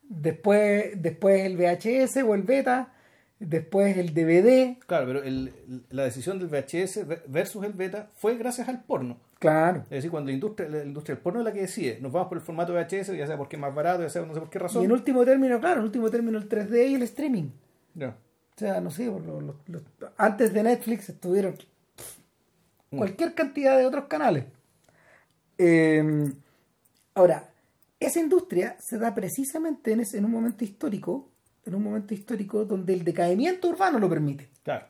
Después, 0.03 1.01
después 1.01 1.45
el 1.45 1.55
VHS 1.55 2.17
o 2.27 2.35
el 2.35 2.43
beta. 2.43 2.91
Después 3.39 3.97
el 3.97 4.13
DVD. 4.13 4.77
claro, 4.85 5.05
pero 5.07 5.23
el- 5.23 5.53
la 5.91 6.03
decisión 6.03 6.39
del 6.39 6.49
VHS 6.49 7.05
ve- 7.05 7.21
versus 7.27 7.63
el 7.63 7.71
beta 7.73 8.09
fue 8.15 8.37
gracias 8.37 8.67
al 8.67 8.83
porno. 8.83 9.17
Claro. 9.39 9.83
Es 9.83 9.89
decir, 9.91 10.11
cuando 10.11 10.27
la 10.27 10.33
industria, 10.33 10.67
la 10.67 10.83
industria 10.83 11.15
del 11.15 11.23
porno 11.23 11.39
es 11.39 11.45
la 11.45 11.53
que 11.53 11.61
decide, 11.61 11.99
nos 12.01 12.11
vamos 12.11 12.27
por 12.27 12.37
el 12.37 12.43
formato 12.43 12.73
VHS, 12.73 13.15
ya 13.15 13.25
sea 13.27 13.37
porque 13.37 13.55
es 13.55 13.61
más 13.61 13.73
barato, 13.73 14.01
ya 14.01 14.09
sea 14.09 14.23
no 14.23 14.33
sé 14.33 14.41
por 14.41 14.49
qué 14.49 14.57
Y 14.57 14.61
razón. 14.61 14.83
en 14.83 14.91
último 14.91 15.23
término, 15.23 15.57
claro, 15.61 15.79
en 15.79 15.85
último 15.85 16.09
término 16.11 16.37
el 16.37 16.49
3D 16.49 16.87
y 16.87 16.95
el 16.95 17.03
streaming. 17.03 17.49
Ya. 17.95 18.09
O 18.09 18.59
sea, 18.59 18.81
no 18.81 18.91
sé, 18.91 19.05
lo- 19.05 19.19
lo- 19.39 19.55
lo- 19.67 19.81
antes 20.17 20.51
de 20.53 20.61
Netflix 20.63 21.07
estuvieron 21.07 21.55
cualquier 22.89 23.33
cantidad 23.33 23.77
de 23.77 23.85
otros 23.85 24.05
canales. 24.05 24.43
Eh, 25.57 26.31
ahora, 27.13 27.49
esa 28.01 28.19
industria 28.19 28.75
se 28.79 28.97
da 28.97 29.13
precisamente 29.15 29.93
en, 29.93 30.01
ese, 30.01 30.17
en 30.17 30.25
un 30.25 30.31
momento 30.31 30.63
histórico, 30.65 31.28
en 31.69 31.75
un 31.75 31.83
momento 31.83 32.13
histórico 32.13 32.65
donde 32.65 32.93
el 32.93 33.03
decaimiento 33.03 33.69
urbano 33.69 33.97
lo 33.99 34.09
permite. 34.09 34.49
Claro, 34.63 34.85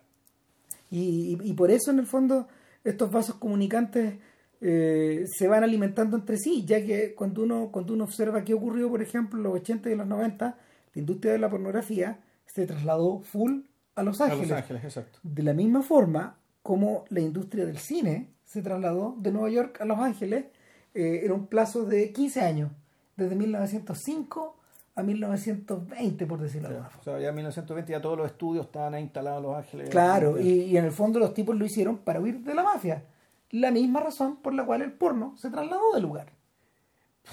Y, 0.89 1.37
y- 1.43 1.49
y 1.49 1.53
por 1.53 1.69
eso, 1.69 1.91
en 1.91 1.99
el 1.99 2.07
fondo, 2.07 2.47
estos 2.83 3.11
vasos 3.11 3.35
comunicantes 3.35 4.15
eh, 4.61 5.23
se 5.27 5.47
van 5.47 5.63
alimentando 5.63 6.17
entre 6.17 6.37
sí, 6.37 6.65
ya 6.65 6.83
que 6.85 7.13
cuando 7.15 7.43
uno, 7.43 7.69
cuando 7.71 7.93
uno 7.93 8.03
observa 8.05 8.43
qué 8.43 8.53
ocurrió, 8.53 8.89
por 8.89 9.01
ejemplo, 9.01 9.37
en 9.37 9.43
los 9.43 9.53
80 9.53 9.89
y 9.89 9.95
los 9.95 10.07
90, 10.07 10.45
la 10.93 10.99
industria 10.99 11.31
de 11.33 11.39
la 11.39 11.49
pornografía 11.49 12.19
se 12.45 12.65
trasladó 12.65 13.19
full 13.21 13.61
a 13.95 14.03
Los 14.03 14.19
a 14.19 14.25
Ángeles. 14.25 14.49
Los 14.49 14.57
Ángeles, 14.57 14.83
exacto. 14.83 15.19
De 15.23 15.43
la 15.43 15.53
misma 15.53 15.81
forma 15.83 16.39
como 16.61 17.05
la 17.09 17.21
industria 17.21 17.65
del 17.65 17.77
cine 17.77 18.31
se 18.43 18.61
trasladó 18.61 19.15
de 19.19 19.31
Nueva 19.31 19.49
York 19.49 19.79
a 19.79 19.85
Los 19.85 19.99
Ángeles 19.99 20.45
eh, 20.93 21.21
en 21.23 21.31
un 21.31 21.47
plazo 21.47 21.85
de 21.85 22.11
15 22.11 22.41
años, 22.41 22.71
desde 23.15 23.35
1905 23.35 24.57
a 24.99 25.03
1920, 25.03 26.25
por 26.25 26.39
decirlo 26.39 26.69
de 26.69 26.75
alguna 26.75 26.91
O 26.99 27.03
sea, 27.03 27.19
ya 27.19 27.29
en 27.29 27.35
1920 27.35 27.91
ya 27.91 28.01
todos 28.01 28.17
los 28.17 28.27
estudios 28.27 28.65
estaban 28.65 28.93
ahí 28.93 29.03
instalados 29.03 29.39
en 29.43 29.43
Los 29.49 29.57
Ángeles. 29.57 29.89
Claro, 29.89 30.39
y, 30.39 30.47
y 30.63 30.77
en 30.77 30.85
el 30.85 30.91
fondo 30.91 31.19
los 31.19 31.33
tipos 31.33 31.55
lo 31.55 31.65
hicieron 31.65 31.97
para 31.99 32.19
huir 32.19 32.39
de 32.43 32.53
la 32.53 32.63
mafia. 32.63 33.03
La 33.51 33.71
misma 33.71 33.99
razón 34.01 34.37
por 34.37 34.53
la 34.53 34.63
cual 34.65 34.81
el 34.81 34.91
porno 34.91 35.35
se 35.37 35.49
trasladó 35.49 35.93
del 35.93 36.03
lugar. 36.03 36.27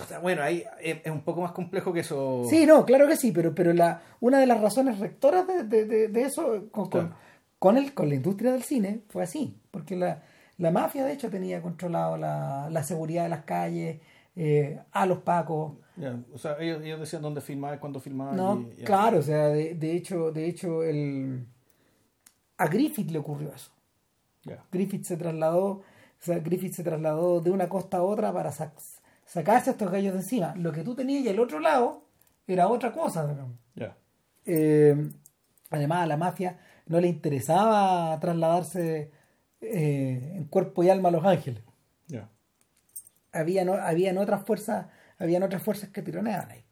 O 0.01 0.05
sea, 0.05 0.19
bueno, 0.19 0.43
ahí 0.43 0.63
es, 0.83 0.99
un 1.11 1.23
poco 1.23 1.41
más 1.41 1.53
complejo 1.53 1.93
que 1.93 2.01
eso. 2.01 2.45
Sí, 2.51 2.67
no, 2.67 2.85
claro 2.85 3.07
que 3.07 3.17
sí, 3.17 3.33
pero, 3.33 3.55
pero 3.55 3.73
la, 3.73 4.03
una 4.21 4.39
de 4.39 4.47
las 4.47 4.61
razones 4.61 4.99
rectoras 4.99 5.47
de, 5.47 5.65
de- 5.65 5.85
de- 5.87 6.09
de 6.09 6.23
eso 6.23 6.65
con, 6.71 6.91
con- 6.91 7.15
con 7.59 7.77
el, 7.79 7.95
con 7.95 8.09
la 8.11 8.15
industria 8.17 8.53
del 8.53 8.63
cine 8.63 9.01
fue 9.09 9.23
así, 9.23 9.57
porque 9.71 9.97
la, 9.97 10.23
la 10.59 10.71
mafia 10.71 11.05
de 11.07 11.13
hecho 11.15 11.31
tenía 11.31 11.63
controlado 11.63 12.19
la, 12.19 12.69
la 12.71 12.83
seguridad 12.83 13.23
de 13.23 13.29
las 13.31 13.45
calles, 13.45 14.01
eh, 14.37 14.79
a 14.93 15.07
los 15.07 15.19
pacos. 15.19 15.73
Ya, 15.97 16.19
o 16.33 16.39
sea, 16.39 16.57
ellos, 16.61 16.83
ellos 16.83 17.01
decían 17.01 17.23
dónde 17.23 17.41
filmar, 17.41 17.81
cuándo 17.81 18.01
filmar. 18.01 18.35
No, 18.35 18.61
y- 18.77 18.85
claro, 18.85 19.19
o 19.19 19.23
sea, 19.23 19.49
de, 19.49 19.75
de 19.75 19.93
hecho, 19.97 20.31
de 20.31 20.47
hecho 20.47 20.83
el, 20.83 21.47
a 22.59 22.67
Griffith 22.69 23.11
le 23.11 23.19
ocurrió 23.19 23.53
eso. 23.55 23.71
Griffith 24.71 25.05
se 25.05 25.17
trasladó, 25.17 25.65
o 25.67 25.83
sea, 26.21 26.39
Griffith 26.39 26.75
se 26.75 26.85
trasladó 26.85 27.41
de 27.41 27.51
una 27.51 27.69
costa 27.69 27.97
a 27.99 28.03
otra 28.03 28.33
para 28.33 28.51
sac- 28.53 28.73
sacarse 29.25 29.71
a 29.71 29.73
estos 29.73 29.91
gallos 29.91 30.13
de 30.13 30.21
encima. 30.21 30.55
Lo 30.57 30.71
que 30.73 30.83
tú 30.83 30.95
tenías 30.95 31.25
y 31.25 31.29
el 31.29 31.41
otro 31.41 31.59
lado 31.61 32.05
era 32.47 32.69
otra 32.69 32.93
cosa, 32.93 33.27
digamos. 33.27 33.57
Eh, 34.45 35.11
además, 35.71 36.03
a 36.05 36.07
la 36.07 36.17
mafia 36.17 36.59
no 36.87 37.01
le 37.01 37.09
interesaba 37.09 38.19
trasladarse 38.21 39.11
eh, 39.61 40.33
en 40.37 40.45
cuerpo 40.45 40.85
y 40.85 40.91
alma 40.91 41.09
a 41.09 41.13
Los 41.13 41.25
Ángeles. 41.25 41.63
Habían, 43.33 43.69
habían 43.69 44.17
otras 44.19 44.45
fuerzas, 44.47 44.87
habían 45.19 45.43
otras 45.43 45.63
fuerzas 45.63 45.91
que 45.91 46.03
tironeaban 46.03 46.51
ahí. 46.51 46.65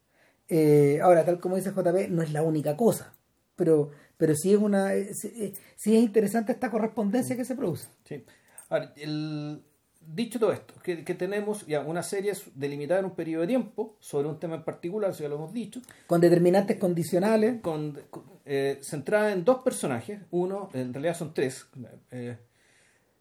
Eh, 0.49 1.01
ahora, 1.03 1.25
tal 1.25 1.41
como 1.41 1.57
dice 1.57 1.71
JP, 1.71 2.11
no 2.11 2.23
es 2.23 2.33
la 2.33 2.43
única 2.43 2.77
cosa. 2.77 3.15
pero, 3.57 3.91
pero 4.17 4.35
sí 4.35 4.53
es 4.53 4.59
una 4.59 4.91
sí, 5.13 5.55
es 5.75 5.87
interesante 5.87 6.53
esta 6.53 6.71
correspondencia 6.71 7.37
que 7.37 7.45
se 7.45 7.55
produce. 7.55 7.89
Sí. 8.05 8.25
Ahora, 8.69 8.93
el, 8.97 9.63
dicho 10.07 10.39
todo 10.39 10.53
esto, 10.53 10.75
que, 10.83 10.97
tenemos 11.15 11.67
ya 11.67 11.81
una 11.81 12.03
serie 12.03 12.33
delimitada 12.55 13.01
en 13.01 13.07
un 13.07 13.15
periodo 13.15 13.43
de 13.43 13.49
tiempo 13.49 13.97
sobre 14.01 14.29
un 14.29 14.39
tema 14.39 14.57
en 14.57 14.65
particular, 14.65 15.11
eso 15.11 15.23
ya 15.23 15.29
lo 15.29 15.37
hemos 15.37 15.53
dicho. 15.53 15.81
Con 16.07 16.21
determinantes 16.21 16.79
condicionales. 16.79 17.61
Con, 17.61 17.99
eh, 18.45 18.79
centrada 18.83 19.33
en 19.33 19.45
dos 19.45 19.61
personajes, 19.63 20.21
uno, 20.31 20.69
en 20.75 20.93
realidad 20.93 21.17
son 21.17 21.33
tres. 21.33 21.67
Eh, 22.11 22.37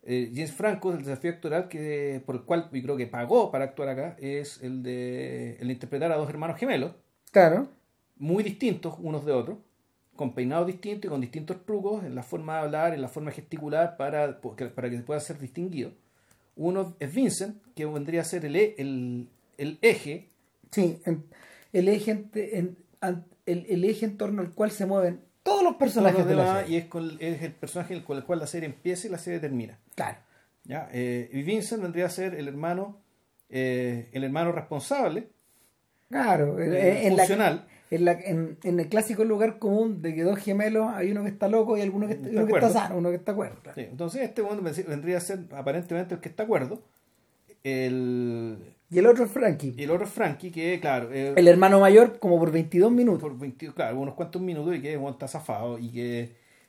eh, 0.06 0.32
James 0.34 0.52
Franco, 0.52 0.92
el 0.92 1.00
desafío 1.00 1.32
actoral 1.32 1.68
que, 1.70 2.22
por 2.26 2.36
el 2.36 2.42
cual 2.42 2.70
yo 2.72 2.82
creo 2.82 2.98
que 2.98 3.08
pagó 3.08 3.52
para 3.52 3.66
actuar 3.66 3.90
acá, 3.90 4.16
es 4.20 4.62
el 4.62 4.84
de, 4.84 5.58
el 5.60 5.72
interpretar 5.72 6.12
a 6.12 6.18
dos 6.18 6.30
hermanos 6.30 6.58
gemelos. 6.58 6.94
Claro. 7.32 7.70
Muy 8.18 8.44
distintos 8.44 8.96
unos 9.00 9.26
de 9.26 9.32
otros, 9.32 9.58
con 10.16 10.34
peinados 10.34 10.68
distintos 10.68 11.06
y 11.06 11.10
con 11.10 11.22
distintos 11.22 11.66
trucos 11.66 12.04
en 12.04 12.16
la 12.16 12.24
forma 12.24 12.56
de 12.56 12.60
hablar, 12.60 12.94
en 12.94 13.02
la 13.02 13.08
forma 13.08 13.32
de 13.32 13.38
gesticular 13.38 13.98
para, 13.98 14.40
para 14.42 14.90
que 14.90 14.98
se 14.98 15.04
pueda 15.04 15.20
ser 15.20 15.40
distinguido. 15.40 15.92
Uno 16.56 16.96
es 17.00 17.14
Vincent, 17.14 17.58
que 17.76 17.86
vendría 17.86 18.22
a 18.22 18.26
ser 18.26 18.46
el, 18.46 18.56
e, 18.56 18.76
el, 18.78 19.30
el 19.58 19.80
eje. 19.82 20.30
Sí, 20.72 21.00
el 21.72 21.88
eje, 21.88 22.12
en, 22.34 22.78
el, 23.46 23.66
el, 23.68 23.84
eje 23.86 24.06
en 24.06 24.18
torno 24.18 24.42
al 24.42 24.52
cual 24.52 24.72
se 24.72 24.86
mueven 24.86 25.22
todos 25.44 25.62
los 25.64 25.76
personajes 25.76 26.26
de 26.26 26.36
la 26.36 26.62
serie. 26.62 26.76
Y 26.76 26.80
es, 26.80 26.86
con, 26.86 27.18
es, 27.20 27.42
el 27.42 27.52
personaje 27.52 28.02
con 28.04 28.18
el 28.18 28.24
cual 28.24 28.40
la 28.40 28.48
serie 28.48 28.68
empieza 28.68 29.08
y 29.08 29.12
la 29.12 29.18
serie 29.18 29.40
termina. 29.40 29.78
Claro. 29.96 30.18
¿Ya? 30.64 30.90
Eh, 30.94 31.30
y 31.32 31.44
Vincent 31.44 31.82
vendría 31.82 32.06
a 32.06 32.10
ser 32.10 32.34
el 32.36 32.48
hermano, 32.48 32.98
eh, 33.50 34.10
el 34.14 34.24
hermano 34.24 34.54
responsable. 34.54 35.28
Claro, 36.10 36.60
eh, 36.60 37.08
en 37.08 37.18
funcional. 37.18 37.68
La, 37.90 38.14
en, 38.14 38.58
en, 38.64 38.80
el 38.80 38.90
clásico 38.90 39.24
lugar 39.24 39.60
común 39.60 40.02
de 40.02 40.16
que 40.16 40.24
dos 40.24 40.40
gemelos 40.40 40.92
hay 40.96 41.12
uno 41.12 41.22
que 41.22 41.30
está 41.30 41.48
loco 41.48 41.78
y 41.78 41.82
alguno 41.82 42.08
que, 42.08 42.16
uno 42.16 42.48
que 42.48 42.54
está 42.54 42.70
sano, 42.70 42.98
uno 42.98 43.12
que 43.12 43.18
está 43.18 43.34
acuerdo. 43.34 43.58
entonces 43.76 44.22
este 44.24 44.42
mundo 44.42 44.64
vendría 44.88 45.18
a 45.18 45.22
ser 45.22 45.42
aparentemente 45.52 46.16
el 46.16 46.20
que 46.20 46.30
está 46.30 46.44
acuerdo. 46.44 46.82
El, 47.64 48.58
y 48.94 49.00
el 49.00 49.08
otro 49.08 49.26
es 49.26 49.32
Frankie. 49.32 49.74
Y 49.76 49.84
el 49.84 49.92
otro 49.92 50.06
es 50.06 50.12
Frankie, 50.12 50.52
que 50.52 50.80
claro. 50.80 51.12
Eh, 51.12 51.34
el 51.36 51.48
hermano 51.48 51.80
mayor, 51.80 52.20
como 52.20 52.38
por 52.38 52.52
22 52.52 52.92
minutos. 52.92 53.22
Por 53.22 53.38
20, 53.38 53.74
claro, 53.74 54.00
unos 54.00 54.14
cuantos 54.14 54.42
minutos 54.42 54.76
y 54.76 54.82
que 54.82 54.94
está 54.94 55.28
zafado 55.28 55.80
y 55.80 55.90
que 55.92 56.22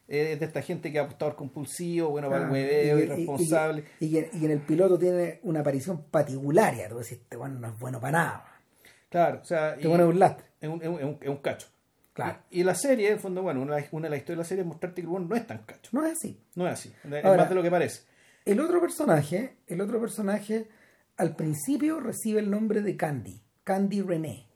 es 0.09 0.39
de 0.39 0.47
esta 0.47 0.63
gente 0.63 0.91
que 0.91 0.99
ha 0.99 1.03
apostado 1.03 1.37
compulsivo, 1.37 2.11
bueno, 2.11 2.31
para 2.31 2.45
el 2.45 2.51
hueveo, 2.51 2.99
irresponsable. 2.99 3.85
Y, 4.01 4.19
y, 4.19 4.29
y, 4.33 4.45
en 4.45 4.51
el 4.51 4.61
piloto 4.61 4.99
tiene 4.99 5.41
una 5.43 5.61
aparición 5.61 6.05
particularia. 6.11 6.89
Tú 6.89 6.99
decís, 6.99 7.13
este 7.13 7.37
bueno 7.37 7.59
no 7.59 7.69
es 7.69 7.79
bueno 7.79 8.01
para 8.01 8.19
nada. 8.19 8.45
Claro, 9.11 9.41
o 9.43 9.45
sea. 9.45 9.77
Te 9.77 9.87
un 9.87 10.19
lastre. 10.19 10.47
Es 10.61 10.69
un, 10.69 10.85
un, 10.87 11.19
un, 11.25 11.37
cacho. 11.37 11.69
Claro. 12.13 12.39
Y, 12.51 12.65
la 12.65 12.75
serie, 12.75 13.11
en 13.11 13.21
fondo, 13.21 13.43
bueno, 13.43 13.61
una, 13.61 13.77
una 13.93 14.07
de 14.07 14.11
las 14.11 14.19
historias 14.19 14.27
de 14.27 14.37
la 14.37 14.45
serie 14.45 14.63
es 14.63 14.67
mostrarte 14.67 15.03
que 15.03 15.07
bueno, 15.07 15.27
no 15.29 15.37
es 15.37 15.47
tan 15.47 15.59
cacho. 15.59 15.91
No 15.93 16.05
es 16.05 16.13
así. 16.13 16.41
No 16.55 16.67
es 16.67 16.73
así. 16.75 16.93
Es 17.05 17.25
más 17.25 17.49
de 17.49 17.55
lo 17.55 17.63
que 17.63 17.71
parece. 17.71 18.03
El 18.45 18.61
otro 18.61 18.81
personaje, 18.81 19.57
el 19.67 19.81
otro 19.81 20.01
personaje 20.01 20.67
al 21.17 21.37
principio 21.37 22.01
recibe 22.01 22.41
el 22.41 22.51
nombre 22.51 22.83
de 22.83 22.97
Candy, 22.97 23.41
Candy 23.65 24.03
René. 24.03 24.47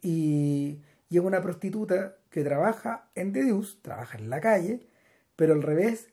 Y, 0.00 0.78
y, 1.08 1.16
es 1.16 1.22
una 1.22 1.40
prostituta 1.40 2.16
que 2.30 2.42
trabaja 2.42 3.08
en 3.14 3.32
The 3.32 3.44
Deuce, 3.44 3.76
trabaja 3.82 4.18
en 4.18 4.30
la 4.30 4.40
calle, 4.40 4.80
pero 5.36 5.54
al 5.54 5.62
revés. 5.62 6.08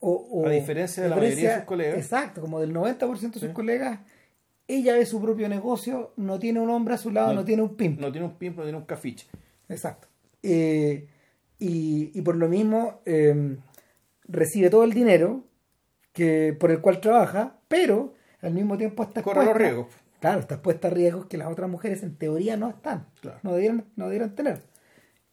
O, 0.00 0.44
a 0.46 0.50
diferencia 0.50 1.02
de 1.02 1.08
la 1.08 1.16
mayoría 1.16 1.50
de 1.50 1.56
sus 1.56 1.64
colegas. 1.64 1.96
Exacto, 1.98 2.40
como 2.40 2.60
del 2.60 2.74
90% 2.74 3.32
de 3.32 3.40
sus 3.40 3.50
colegas, 3.50 4.00
ella 4.66 4.94
ve 4.94 5.06
su 5.06 5.20
propio 5.20 5.48
negocio, 5.48 6.12
no 6.16 6.38
tiene 6.38 6.60
un 6.60 6.70
hombre 6.70 6.94
a 6.94 6.98
su 6.98 7.10
lado, 7.10 7.32
no, 7.34 7.44
tiene 7.44 7.62
un 7.62 7.76
pimp. 7.76 8.00
No 8.00 8.10
tiene 8.10 8.26
un 8.26 8.34
pimp, 8.34 8.56
no 8.56 8.62
tiene 8.62 8.78
un 8.78 8.84
cafiche. 8.84 9.26
Exacto. 9.68 10.08
Eh, 10.42 11.06
y, 11.58 12.10
y, 12.14 12.22
por 12.22 12.36
lo 12.36 12.48
mismo 12.48 13.00
eh, 13.04 13.56
recibe 14.24 14.70
todo 14.70 14.82
el 14.82 14.92
dinero 14.92 15.44
que, 16.12 16.56
por 16.58 16.70
el 16.70 16.80
cual 16.80 17.00
trabaja, 17.00 17.58
pero 17.68 18.14
al 18.42 18.52
mismo 18.52 18.76
tiempo 18.76 19.04
está 19.04 19.22
Corre 19.22 19.44
los 19.44 19.56
riesgos. 19.56 19.86
Claro, 20.20 20.40
está 20.40 20.54
expuesta 20.54 20.88
a 20.88 20.90
riesgos 20.90 21.26
que 21.26 21.36
las 21.36 21.50
otras 21.50 21.68
mujeres 21.70 22.02
en 22.02 22.16
teoría 22.16 22.56
no 22.56 22.70
están, 22.70 23.06
no, 23.42 23.54
debieran, 23.54 23.86
no 23.96 24.08
tener. 24.34 24.62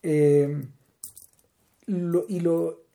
Eh, 0.02 0.68
y 1.86 2.40
lo, 2.40 2.86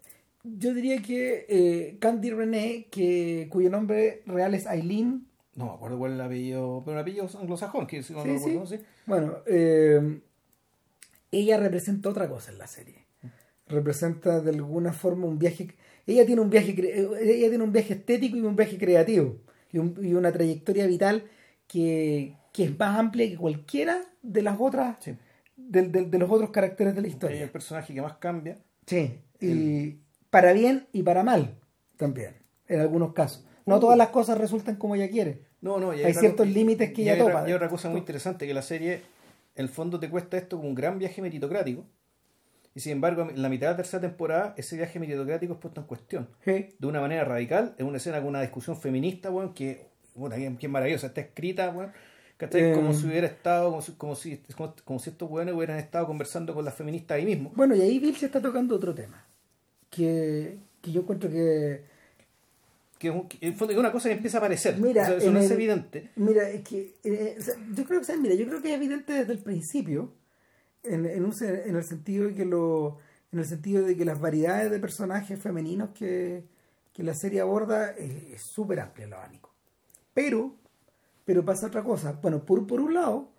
yo 0.42 0.74
diría 0.74 1.02
que 1.02 1.46
eh, 1.48 1.96
Candy 2.00 2.30
René, 2.30 2.86
que, 2.90 3.48
cuyo 3.50 3.70
nombre 3.70 4.22
real 4.26 4.54
es 4.54 4.66
Aileen. 4.66 5.28
No 5.54 5.66
me 5.66 5.72
acuerdo 5.72 5.98
cuál 5.98 6.12
es 6.12 6.18
el 6.18 6.24
apellido, 6.24 6.82
pero 6.84 6.96
el 6.96 7.02
apellido 7.02 7.28
anglosajón, 7.38 7.86
que 7.86 8.02
sí, 8.02 8.14
sí. 8.66 8.80
Bueno, 9.06 9.36
eh, 9.46 10.20
ella 11.30 11.58
representa 11.58 12.08
otra 12.08 12.28
cosa 12.28 12.50
en 12.50 12.58
la 12.58 12.66
serie. 12.66 13.06
Representa 13.68 14.40
de 14.40 14.50
alguna 14.50 14.92
forma 14.92 15.26
un 15.26 15.38
viaje. 15.38 15.68
Ella 16.06 16.26
tiene 16.26 16.42
un 16.42 16.50
viaje, 16.50 16.74
ella 16.76 17.48
tiene 17.48 17.62
un 17.62 17.72
viaje 17.72 17.94
estético 17.94 18.36
y 18.36 18.40
un 18.40 18.56
viaje 18.56 18.78
creativo 18.78 19.43
y, 19.74 20.14
una 20.14 20.32
trayectoria 20.32 20.86
vital 20.86 21.24
que, 21.66 22.36
es 22.56 22.78
más 22.78 22.98
amplia 22.98 23.28
que 23.28 23.36
cualquiera 23.36 24.00
de 24.22 24.42
las 24.42 24.56
otras 24.60 24.98
de, 25.56 26.18
los 26.18 26.30
otros 26.30 26.50
caracteres 26.50 26.94
de 26.94 27.02
la 27.02 27.08
historia. 27.08 27.36
Es 27.36 27.42
el 27.42 27.50
personaje 27.50 27.94
que 27.94 28.02
más 28.02 28.16
cambia. 28.16 28.58
Sí, 28.86 29.18
y 29.40 29.98
para 30.30 30.52
bien 30.52 30.86
y 30.92 31.02
para 31.02 31.22
mal 31.22 31.56
también, 31.96 32.36
en 32.68 32.80
algunos 32.80 33.12
casos. 33.12 33.44
No 33.66 33.80
todas 33.80 33.96
las 33.96 34.08
cosas 34.08 34.38
resultan 34.38 34.76
como 34.76 34.94
ella 34.94 35.08
quiere. 35.08 35.42
No, 35.60 35.78
no, 35.78 35.92
hay, 35.92 36.12
ciertos 36.12 36.46
límites 36.46 36.92
que 36.92 37.02
ella 37.02 37.18
topa. 37.18 37.48
Y 37.48 37.52
otra 37.52 37.68
cosa 37.68 37.88
muy 37.88 37.98
interesante, 37.98 38.46
que 38.46 38.52
la 38.52 38.62
serie, 38.62 39.00
en 39.56 39.64
el 39.64 39.68
fondo 39.68 39.98
te 39.98 40.10
cuesta 40.10 40.36
esto 40.36 40.58
como 40.58 40.68
un 40.68 40.74
gran 40.74 40.98
viaje 40.98 41.22
meritocrático, 41.22 41.86
y 42.74 42.80
sin 42.80 42.92
embargo, 42.92 43.28
en 43.30 43.40
la 43.40 43.48
mitad 43.48 43.68
de 43.68 43.72
la 43.74 43.76
tercera 43.76 44.00
temporada, 44.00 44.54
ese 44.56 44.76
viaje 44.76 44.98
meritocrático 44.98 45.52
es 45.52 45.58
puesto 45.60 45.80
en 45.80 45.86
cuestión. 45.86 46.28
De 46.44 46.74
una 46.86 47.00
manera 47.00 47.24
radical, 47.24 47.74
en 47.78 47.86
una 47.86 47.98
escena 47.98 48.18
con 48.18 48.28
una 48.28 48.40
discusión 48.40 48.76
feminista, 48.76 49.30
bueno, 49.30 49.54
que, 49.54 49.86
bueno, 50.16 50.34
que, 50.58 50.68
maravillosa, 50.68 51.06
está 51.06 51.20
escrita, 51.20 51.70
bueno, 51.70 51.92
como 52.74 52.92
si 52.92 53.06
hubiera 53.06 53.28
estado, 53.28 53.70
como 53.70 53.80
si, 53.80 53.92
como 53.92 54.16
si, 54.16 54.40
como, 54.84 54.98
si 54.98 55.10
estos 55.10 55.30
buenos 55.30 55.54
hubieran 55.54 55.78
estado 55.78 56.06
conversando 56.06 56.52
con 56.52 56.64
las 56.64 56.74
feministas 56.74 57.16
ahí 57.16 57.24
mismo. 57.24 57.52
Bueno, 57.54 57.76
y 57.76 57.80
ahí 57.80 58.00
Bill 58.00 58.16
se 58.16 58.26
está 58.26 58.42
tocando 58.42 58.74
otro 58.74 58.92
tema, 58.92 59.24
que, 59.88 60.58
que 60.82 60.90
yo 60.90 61.02
encuentro 61.02 61.30
que... 61.30 61.94
Que 62.98 63.08
en 63.40 63.56
fondo 63.56 63.72
es 63.72 63.78
una 63.78 63.92
cosa 63.92 64.08
que 64.08 64.14
empieza 64.14 64.38
a 64.38 64.40
aparecer. 64.40 64.78
Mira, 64.78 65.14
eso 65.14 65.30
no 65.30 65.38
es 65.38 65.50
evidente. 65.50 66.10
Mira, 66.16 66.48
es 66.48 66.62
que 66.62 66.94
eh, 67.04 67.36
yo 67.74 67.84
creo 67.84 68.00
que 68.00 68.16
mira, 68.16 68.34
yo 68.34 68.46
creo 68.46 68.62
que 68.62 68.68
es 68.70 68.74
evidente 68.74 69.12
desde 69.12 69.32
el 69.32 69.40
principio 69.40 70.12
en, 70.84 71.06
en, 71.06 71.24
un, 71.24 71.32
en, 71.42 71.76
el 71.76 71.84
sentido 71.84 72.26
de 72.26 72.34
que 72.34 72.44
lo 72.44 72.98
en 73.32 73.40
el 73.40 73.46
sentido 73.46 73.84
de 73.84 73.96
que 73.96 74.04
las 74.04 74.20
variedades 74.20 74.70
de 74.70 74.78
personajes 74.78 75.40
femeninos 75.40 75.90
que, 75.90 76.44
que 76.92 77.02
la 77.02 77.14
serie 77.14 77.40
aborda 77.40 77.90
es 77.90 78.42
súper 78.42 78.78
amplia 78.80 79.06
el 79.06 79.12
abanico. 79.12 79.52
Pero 80.12 80.54
pero 81.24 81.44
pasa 81.44 81.66
otra 81.66 81.82
cosa. 81.82 82.18
Bueno 82.22 82.44
por, 82.44 82.66
por 82.66 82.80
un 82.80 82.94
lado 82.94 83.32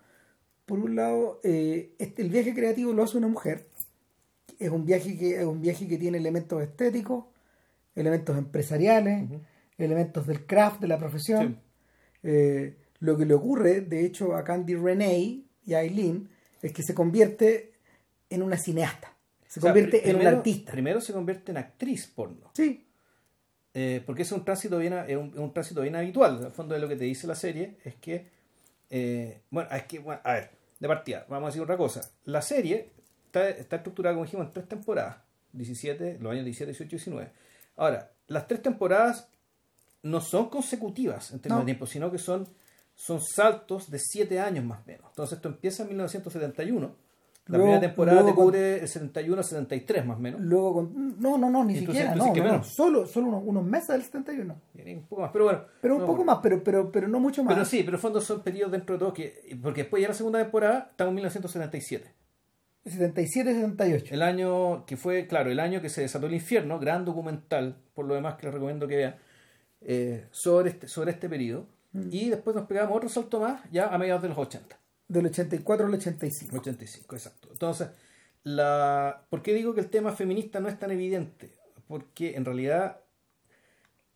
por 0.65 0.79
un 0.79 0.95
lado 0.95 1.39
eh, 1.43 1.93
este, 1.99 2.23
el 2.23 2.29
viaje 2.29 2.53
creativo 2.53 2.93
lo 2.93 3.03
hace 3.03 3.17
una 3.17 3.27
mujer. 3.27 3.67
Es 4.59 4.69
un 4.69 4.85
viaje 4.85 5.17
que 5.17 5.39
es 5.39 5.45
un 5.45 5.61
viaje 5.61 5.87
que 5.87 5.97
tiene 5.97 6.17
elementos 6.17 6.61
estéticos 6.61 7.25
elementos 7.95 8.37
empresariales 8.37 9.29
elementos 9.77 10.27
del 10.27 10.45
craft 10.45 10.81
de 10.81 10.87
la 10.87 10.97
profesión. 10.97 11.61
Eh, 12.23 12.75
lo 12.99 13.17
que 13.17 13.25
le 13.25 13.33
ocurre 13.33 13.81
de 13.81 14.05
hecho 14.05 14.35
a 14.35 14.43
Candy 14.43 14.75
Renee 14.75 15.45
y 15.63 15.73
a 15.73 15.83
Eileen 15.83 16.29
es 16.65 16.73
que 16.73 16.81
se 16.81 16.95
convierte 16.95 17.73
en 18.29 18.41
una 18.41 18.57
cineasta. 18.57 19.13
Se 19.47 19.59
convierte 19.59 20.09
en 20.09 20.15
un 20.15 20.27
artista. 20.27 20.71
Primero 20.71 20.99
se 20.99 21.13
convierte 21.13 21.51
en 21.51 21.57
actriz 21.57 22.07
porno. 22.07 22.51
Sí. 22.53 22.87
Eh, 23.73 24.01
porque 24.05 24.23
es 24.23 24.31
un 24.31 24.43
tránsito 24.43 24.79
bien, 24.79 24.93
es 25.07 25.15
un, 25.15 25.53
tránsito 25.53 25.81
bien 25.81 25.95
habitual. 25.95 26.43
Al 26.43 26.51
fondo 26.51 26.73
de 26.73 26.81
lo 26.81 26.87
que 26.87 26.95
te 26.95 27.03
dice 27.03 27.27
la 27.27 27.35
serie 27.35 27.77
es 27.83 27.95
que, 27.95 28.29
eh, 28.89 29.41
bueno, 29.51 29.69
es 29.71 29.83
que, 29.83 30.03
a 30.23 30.33
ver, 30.33 30.49
de 30.79 30.87
partida, 30.87 31.25
vamos 31.29 31.47
a 31.47 31.49
decir 31.49 31.61
otra 31.61 31.77
cosa. 31.77 32.01
La 32.25 32.41
serie 32.41 32.93
está, 33.25 33.47
está 33.49 33.75
estructurada, 33.75 34.15
como 34.15 34.25
dijimos, 34.25 34.47
en 34.47 34.53
tres 34.53 34.67
temporadas. 34.67 35.17
17, 35.51 36.17
los 36.19 36.31
años 36.31 36.45
17, 36.45 36.71
18 36.71 36.83
y 36.83 36.97
19. 36.97 37.31
Ahora, 37.77 38.11
las 38.27 38.47
tres 38.47 38.61
temporadas 38.61 39.29
no 40.01 40.19
son 40.19 40.49
consecutivas 40.49 41.31
en 41.31 41.39
términos 41.39 41.65
de 41.65 41.71
tiempo, 41.73 41.85
sino 41.85 42.11
que 42.11 42.17
son 42.17 42.47
son 42.95 43.21
saltos 43.21 43.91
de 43.91 43.99
7 43.99 44.39
años 44.39 44.65
más 44.65 44.79
o 44.79 44.83
menos. 44.87 45.05
Entonces 45.09 45.37
esto 45.37 45.49
empieza 45.49 45.83
en 45.83 45.89
1971. 45.89 47.05
La 47.47 47.59
primera 47.59 47.79
temporada 47.79 48.25
te 48.25 48.33
cubre 48.33 48.79
el 48.79 48.87
71 48.87 49.43
73 49.43 50.05
más 50.05 50.17
o 50.17 50.19
menos. 50.19 50.41
Luego 50.41 50.73
con, 50.73 51.19
no, 51.19 51.37
no, 51.37 51.47
no, 51.51 51.63
ni 51.63 51.77
siquiera, 51.77 52.15
no, 52.15 52.33
no, 52.33 52.63
solo, 52.63 53.05
solo 53.05 53.27
unos, 53.27 53.43
unos, 53.45 53.63
meses 53.63 53.89
del 53.89 54.01
71. 54.01 54.55
Un 54.73 55.03
poco 55.07 55.21
más, 55.21 55.31
pero 55.31 55.45
bueno. 55.45 55.61
Pero 55.79 55.97
un 55.97 56.05
poco 56.07 56.23
más, 56.23 56.39
pero, 56.41 56.63
pero, 56.63 56.91
pero 56.91 57.07
no 57.07 57.19
mucho 57.19 57.43
más. 57.43 57.53
Pero 57.53 57.65
sí, 57.65 57.83
pero 57.83 57.97
en 57.97 58.01
fondo 58.01 58.19
son 58.19 58.41
periodos 58.41 58.71
dentro 58.71 58.95
de 58.95 58.99
todo 58.99 59.13
que, 59.13 59.55
porque 59.61 59.81
después 59.81 60.01
ya 60.01 60.07
la 60.07 60.15
segunda 60.15 60.39
temporada 60.41 60.87
estamos 60.89 61.11
en 61.11 61.15
1977. 61.15 62.13
77-78. 62.85 64.11
El 64.11 64.21
año 64.23 64.85
que 64.85 64.97
fue, 64.97 65.27
claro, 65.27 65.51
el 65.51 65.59
año 65.59 65.81
que 65.81 65.89
se 65.89 66.01
desató 66.01 66.25
el 66.25 66.33
infierno, 66.33 66.79
gran 66.79 67.05
documental, 67.05 67.77
por 67.93 68.05
lo 68.05 68.15
demás 68.15 68.35
que 68.35 68.47
les 68.47 68.53
recomiendo 68.53 68.87
que 68.87 68.95
vean, 68.95 69.15
eh, 69.81 70.27
sobre, 70.31 70.69
este, 70.69 70.87
sobre 70.87 71.11
este 71.11 71.29
periodo. 71.29 71.67
Mm. 71.95 72.09
Y 72.11 72.29
después 72.29 72.55
nos 72.55 72.67
pegamos 72.67 72.97
otro 72.97 73.09
salto 73.09 73.39
más 73.39 73.61
ya 73.71 73.87
a 73.87 73.97
mediados 73.97 74.21
de 74.21 74.29
los 74.29 74.37
80. 74.37 74.77
Del 75.07 75.27
84 75.27 75.85
al 75.85 75.93
85. 75.93 76.57
85, 76.57 77.15
exacto. 77.15 77.47
Entonces, 77.51 77.89
la, 78.43 79.25
¿por 79.29 79.41
qué 79.41 79.53
digo 79.53 79.73
que 79.73 79.81
el 79.81 79.89
tema 79.89 80.11
feminista 80.11 80.59
no 80.59 80.67
es 80.67 80.77
tan 80.77 80.91
evidente? 80.91 81.53
Porque 81.87 82.35
en 82.35 82.43
realidad 82.43 82.99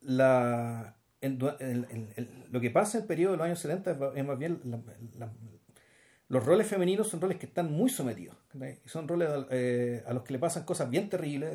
la, 0.02 0.98
lo 1.22 2.60
que 2.60 2.70
pasa 2.70 2.98
en 2.98 3.04
el 3.04 3.08
periodo 3.08 3.32
de 3.34 3.38
los 3.38 3.46
años 3.46 3.60
70 3.60 4.12
es 4.16 4.26
más 4.26 4.38
bien 4.38 4.62
los 6.28 6.46
roles 6.46 6.68
femeninos 6.68 7.08
son 7.08 7.22
roles 7.22 7.38
que 7.38 7.48
están 7.48 7.72
muy 7.72 7.90
sometidos 7.90 8.38
y 8.54 8.90
son 8.90 9.08
roles 9.08 9.30
eh, 9.50 10.04
a 10.06 10.14
los 10.14 10.24
que 10.24 10.34
le 10.34 10.40
pasan 10.40 10.64
cosas 10.64 10.90
bien 10.90 11.10
terribles 11.10 11.54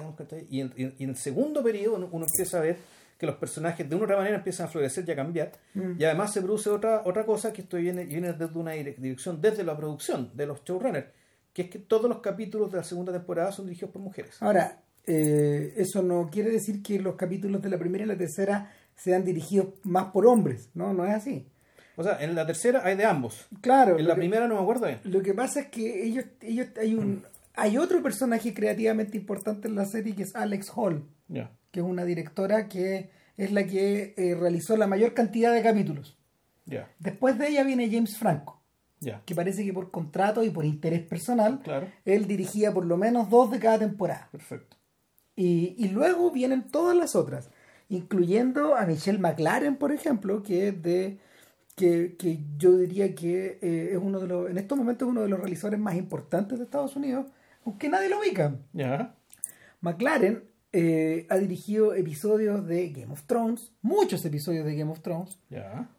y 0.51 0.61
en, 0.61 0.73
y 0.77 1.03
en, 1.03 1.11
el 1.11 1.17
segundo 1.17 1.63
periodo 1.63 2.09
uno, 2.11 2.27
empieza 2.27 2.59
a 2.59 2.63
ver 2.63 2.79
que 3.25 3.27
los 3.27 3.37
personajes 3.37 3.89
de 3.89 3.97
una 3.97 4.03
u 4.03 4.05
otra 4.05 4.17
manera 4.19 4.37
empiezan 4.37 4.67
a 4.67 4.69
florecer 4.69 5.09
y 5.09 5.13
a 5.13 5.17
cambiar 5.17 5.53
mm. 5.73 5.93
y 5.99 6.05
además 6.05 6.33
se 6.33 6.43
produce 6.43 6.69
otra 6.69 7.03
otra 7.05 7.25
cosa 7.25 7.53
que 7.53 7.63
esto 7.63 7.79
viene, 7.79 8.05
viene 8.05 8.33
desde 8.33 8.59
una 8.59 8.73
dirección 8.73 9.41
desde 9.41 9.65
la 9.65 9.77
producción 9.77 10.31
de 10.35 10.47
los 10.47 10.63
showrunners 10.65 11.07
que 11.53 11.63
es 11.63 11.71
que 11.71 11.79
todos 11.79 12.09
los 12.09 12.21
capítulos 12.21 12.71
de 12.71 12.79
la 12.79 12.85
segunda 12.85 13.13
temporada 13.13 13.51
son 13.53 13.67
dirigidos 13.67 13.93
por 13.93 14.03
mujeres 14.03 14.37
ahora 14.41 14.83
eh, 15.07 15.75
eso 15.77 16.03
no 16.03 16.29
quiere 16.31 16.51
decir 16.51 16.83
que 16.83 16.99
los 16.99 17.15
capítulos 17.17 17.63
de 17.63 17.71
la 17.71 17.79
primera 17.79 18.05
y 18.05 18.09
la 18.09 18.17
tercera 18.17 18.71
sean 18.95 19.25
dirigidos 19.25 19.69
más 19.85 20.07
por 20.13 20.27
hombres 20.27 20.71
no 20.75 20.93
no 20.93 21.07
es 21.07 21.15
así 21.15 21.47
o 21.97 22.03
sea, 22.03 22.19
en 22.21 22.35
la 22.35 22.45
tercera 22.45 22.83
hay 22.85 22.97
de 22.97 23.05
ambos. 23.05 23.47
Claro. 23.61 24.01
En 24.01 24.09
la 24.09 24.17
primera 24.17 24.49
no 24.49 24.57
me 24.57 24.61
acuerdo 24.63 24.87
bien. 24.87 24.99
Lo 25.05 25.23
que 25.23 25.33
pasa 25.33 25.61
es 25.61 25.67
que 25.69 26.05
ellos, 26.05 26.25
ellos 26.41 26.67
hay 26.77 26.93
un, 26.93 27.23
hay 27.55 27.79
otro 27.79 28.03
personaje 28.03 28.53
creativamente 28.53 29.17
importante 29.17 29.69
en 29.69 29.77
la 29.77 29.85
serie 29.85 30.15
que 30.15 30.25
es 30.25 30.35
Alex 30.35 30.73
Hall, 30.75 31.05
que 31.75 31.81
es 31.81 31.87
una 31.87 32.05
directora 32.05 32.69
que 32.69 33.11
es 33.37 33.51
la 33.51 33.67
que 33.67 34.15
eh, 34.17 34.37
realizó 34.37 34.77
la 34.77 34.87
mayor 34.87 35.13
cantidad 35.13 35.53
de 35.53 35.61
capítulos. 35.61 36.17
Después 37.01 37.37
de 37.37 37.49
ella 37.49 37.65
viene 37.65 37.91
James 37.91 38.17
Franco, 38.17 38.63
que 39.27 39.35
parece 39.35 39.65
que 39.65 39.73
por 39.73 39.91
contrato 39.91 40.45
y 40.45 40.51
por 40.51 40.65
interés 40.65 41.03
personal, 41.03 41.61
él 42.05 42.29
dirigía 42.29 42.73
por 42.73 42.87
lo 42.87 42.97
menos 42.97 43.29
dos 43.29 43.51
de 43.51 43.59
cada 43.59 43.81
temporada. 43.81 44.29
Perfecto. 44.31 44.77
Y, 45.35 45.75
y 45.77 45.89
luego 45.89 46.31
vienen 46.31 46.63
todas 46.71 46.97
las 46.97 47.17
otras, 47.17 47.51
incluyendo 47.89 48.77
a 48.77 48.87
Michelle 48.87 49.19
McLaren, 49.19 49.75
por 49.75 49.91
ejemplo, 49.91 50.45
que 50.45 50.69
es 50.69 50.81
de 50.81 51.19
que, 51.75 52.15
que 52.17 52.39
yo 52.57 52.77
diría 52.77 53.17
que 53.17 53.59
eh, 53.61 53.89
es 53.91 53.99
uno 54.01 54.21
de 54.21 54.29
los, 54.29 54.49
en 54.49 54.59
estos 54.59 54.79
momentos 54.79 55.09
uno 55.09 55.23
de 55.23 55.29
los 55.29 55.41
realizadores 55.41 55.81
más 55.81 55.97
importantes 55.97 56.57
de 56.57 56.65
Estados 56.67 56.95
Unidos, 56.95 57.27
aunque 57.67 57.89
nadie 57.89 58.09
lo 58.09 58.21
ubica. 58.21 58.55
McLaren 59.81 60.54
eh, 60.77 61.25
ha 61.31 61.37
dirigido 61.39 61.95
episodios 61.95 62.67
de 62.67 62.89
Game 62.89 63.13
of 63.13 63.23
Thrones, 63.29 63.71
muchos 63.81 64.25
episodios 64.25 64.67
de 64.67 64.75
Game 64.75 64.91
of 64.91 65.03
Thrones, 65.03 65.39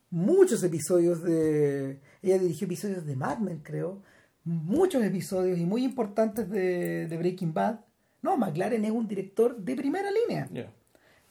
muchos 0.09 0.61
episodios 0.65 1.23
de... 1.23 2.01
Ella 2.21 2.37
dirigió 2.37 2.65
episodios 2.65 3.05
de 3.05 3.15
Mad 3.15 3.37
Men, 3.37 3.61
creo, 3.63 4.01
muchos 4.43 5.01
episodios 5.01 5.57
y 5.59 5.65
muy 5.65 5.85
importantes 5.85 6.49
de, 6.49 7.07
de 7.07 7.17
Breaking 7.17 7.53
Bad. 7.53 7.79
No, 8.21 8.35
McLaren 8.35 8.83
es 8.83 8.91
un 8.91 9.07
director 9.07 9.55
de 9.55 9.75
primera 9.77 10.09
línea. 10.11 10.49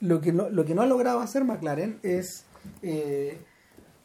Lo, 0.00 0.22
que 0.22 0.32
no, 0.32 0.48
lo 0.48 0.64
que 0.64 0.74
no 0.74 0.80
ha 0.80 0.86
logrado 0.86 1.20
hacer 1.20 1.44
McLaren 1.44 1.98
es... 2.02 2.46
Eh, 2.80 3.36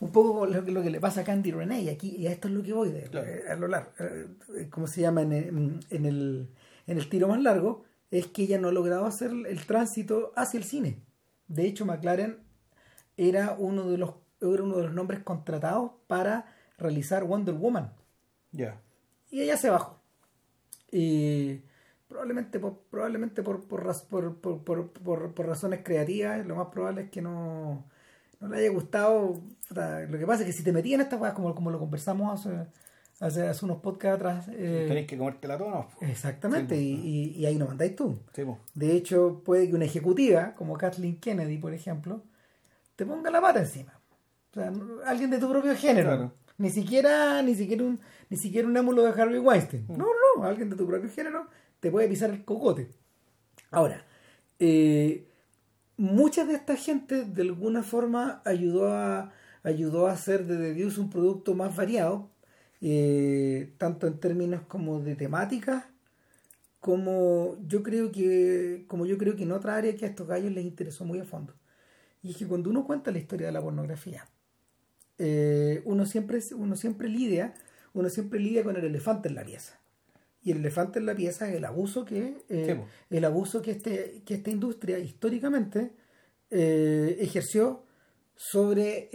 un 0.01 0.11
poco 0.11 0.45
lo, 0.45 0.61
lo, 0.61 0.83
que 0.83 0.89
le 0.89 0.99
pasa 0.99 1.21
a 1.21 1.23
Candy 1.23 1.51
Renee, 1.51 1.83
y 1.83 1.89
aquí, 1.89 2.15
y 2.17 2.27
a 2.27 2.31
esto 2.31 2.49
es 2.49 2.53
lo 2.53 2.63
que 2.63 2.73
voy 2.73 2.89
de, 2.89 3.09
a 3.49 3.55
lo 3.55 3.67
largo, 3.67 3.91
eh, 3.99 4.67
¿cómo 4.69 4.87
se 4.87 5.01
llama? 5.01 5.21
En, 5.21 5.79
en, 5.89 6.05
el, 6.05 6.49
en 6.87 6.97
el 6.97 7.09
tiro 7.09 7.27
más 7.27 7.41
largo, 7.41 7.83
es 8.11 8.27
que 8.27 8.43
ella 8.43 8.57
no 8.57 8.69
ha 8.69 8.71
logrado 8.71 9.05
hacer 9.05 9.31
el 9.31 9.65
tránsito 9.65 10.31
hacia 10.35 10.57
el 10.57 10.63
cine. 10.63 11.01
De 11.47 11.65
hecho, 11.65 11.85
McLaren 11.85 12.37
era 13.17 13.55
uno 13.57 13.89
de 13.89 13.97
los, 13.97 14.15
era 14.41 14.63
uno 14.63 14.77
de 14.77 14.83
los 14.83 14.93
nombres 14.93 15.21
contratados 15.21 15.91
para 16.07 16.45
realizar 16.77 17.23
Wonder 17.23 17.55
Woman. 17.55 17.93
Ya. 18.51 18.81
Y 19.29 19.41
ella 19.41 19.57
se 19.57 19.69
bajó. 19.69 20.01
Y 20.91 21.61
probablemente 22.07 22.59
por, 22.59 22.79
probablemente 22.89 23.43
por, 23.43 23.67
por, 23.67 24.01
por, 24.01 24.91
por 25.33 25.45
razones 25.45 25.81
creativas, 25.83 26.45
lo 26.45 26.55
más 26.55 26.67
probable 26.67 27.03
es 27.03 27.09
que 27.09 27.21
no 27.21 27.85
no 28.39 28.47
le 28.47 28.57
haya 28.57 28.69
gustado. 28.69 29.41
Lo 29.69 30.17
que 30.17 30.25
pasa 30.25 30.41
es 30.41 30.47
que 30.47 30.53
si 30.53 30.63
te 30.63 30.71
metías 30.71 30.99
en 30.99 31.01
esta 31.01 31.33
como, 31.33 31.53
como 31.53 31.71
lo 31.71 31.79
conversamos 31.79 32.39
hace, 32.39 32.67
hace, 33.19 33.65
unos 33.65 33.81
podcasts 33.81 34.15
atrás. 34.15 34.47
Eh, 34.51 34.85
Tenéis 34.87 35.07
que 35.07 35.17
comértela 35.17 35.57
toda, 35.57 35.71
¿no? 35.71 35.87
Exactamente, 36.07 36.77
y, 36.77 37.33
y, 37.35 37.45
ahí 37.45 37.55
no 37.55 37.67
mandáis 37.67 37.95
tú. 37.95 38.19
Sí, 38.33 38.43
de 38.73 38.95
hecho, 38.95 39.41
puede 39.43 39.67
que 39.67 39.75
una 39.75 39.85
ejecutiva, 39.85 40.55
como 40.55 40.77
Kathleen 40.77 41.19
Kennedy, 41.19 41.57
por 41.57 41.73
ejemplo, 41.73 42.23
te 42.95 43.05
ponga 43.05 43.29
la 43.31 43.41
pata 43.41 43.59
encima. 43.59 43.99
O 44.51 44.53
sea, 44.53 44.71
alguien 45.05 45.29
de 45.29 45.37
tu 45.37 45.49
propio 45.49 45.75
género. 45.75 46.33
Ni 46.57 46.69
siquiera, 46.69 47.41
ni 47.41 47.55
siquiera 47.55 47.83
un, 47.83 47.99
ni 48.29 48.37
siquiera 48.37 48.67
un 48.67 48.75
émulo 48.75 49.03
de 49.03 49.21
Harvey 49.21 49.39
Weinstein. 49.39 49.85
Mm. 49.87 49.97
No, 49.97 50.05
no, 50.35 50.43
alguien 50.43 50.69
de 50.69 50.75
tu 50.75 50.85
propio 50.85 51.09
género 51.09 51.47
te 51.79 51.89
puede 51.89 52.07
pisar 52.09 52.29
el 52.29 52.43
cocote. 52.43 52.89
Ahora, 53.71 54.03
eh, 54.59 55.27
mucha 55.95 56.45
de 56.45 56.55
esta 56.55 56.75
gente 56.75 57.23
de 57.23 57.41
alguna 57.43 57.83
forma 57.83 58.41
ayudó 58.43 58.93
a, 58.93 59.31
ayudó 59.63 60.07
a 60.07 60.13
hacer 60.13 60.45
de 60.45 60.57
The 60.57 60.73
Deuce 60.73 60.99
un 60.99 61.09
producto 61.09 61.55
más 61.55 61.75
variado, 61.75 62.29
eh, 62.81 63.73
tanto 63.77 64.07
en 64.07 64.19
términos 64.19 64.61
como 64.67 65.01
de 65.01 65.15
temáticas, 65.15 65.85
como 66.79 67.57
yo 67.67 67.83
creo 67.83 68.11
que, 68.11 68.85
como 68.87 69.05
yo 69.05 69.17
creo 69.17 69.35
que 69.35 69.43
en 69.43 69.51
otra 69.51 69.75
área 69.75 69.95
que 69.95 70.05
a 70.05 70.09
estos 70.09 70.27
gallos 70.27 70.51
les 70.53 70.63
interesó 70.63 71.03
muy 71.03 71.19
a 71.19 71.25
fondo. 71.25 71.53
Y 72.23 72.31
es 72.31 72.37
que 72.37 72.47
cuando 72.47 72.69
uno 72.69 72.85
cuenta 72.85 73.11
la 73.11 73.17
historia 73.17 73.47
de 73.47 73.53
la 73.53 73.61
pornografía, 73.61 74.27
eh, 75.17 75.81
uno 75.85 76.05
siempre, 76.05 76.39
uno 76.55 76.75
siempre 76.77 77.09
lidia, 77.09 77.53
uno 77.93 78.09
siempre 78.09 78.39
lidia 78.39 78.63
con 78.63 78.77
el 78.77 78.85
elefante 78.85 79.27
en 79.27 79.35
la 79.35 79.43
pieza 79.43 79.77
y 80.41 80.51
el 80.51 80.59
elefante 80.59 80.99
en 80.99 81.05
la 81.05 81.15
pieza 81.15 81.49
es 81.49 81.55
el 81.55 81.65
abuso 81.65 82.05
que 82.05 82.37
eh, 82.47 82.81
el 83.09 83.25
abuso 83.25 83.61
que 83.61 83.71
este 83.71 84.21
que 84.25 84.35
esta 84.35 84.49
industria 84.49 84.97
históricamente 84.99 85.91
ejerció 86.49 87.83
sobre 88.37 89.09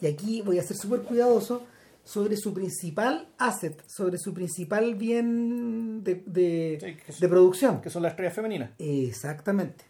y 0.00 0.06
aquí 0.06 0.40
voy 0.40 0.58
a 0.58 0.62
ser 0.62 0.78
súper 0.78 1.02
cuidadoso 1.02 1.66
sobre 2.06 2.38
su 2.38 2.54
principal 2.54 3.28
asset 3.36 3.86
sobre 3.86 4.16
su 4.16 4.32
principal 4.32 4.94
bien 4.94 6.02
de, 6.02 6.22
de, 6.24 7.28
producción 7.28 7.82
que 7.82 7.90
son 7.90 8.02
las 8.02 8.12
estrellas 8.12 8.34
femeninas 8.34 8.70
exactamente 8.78 9.84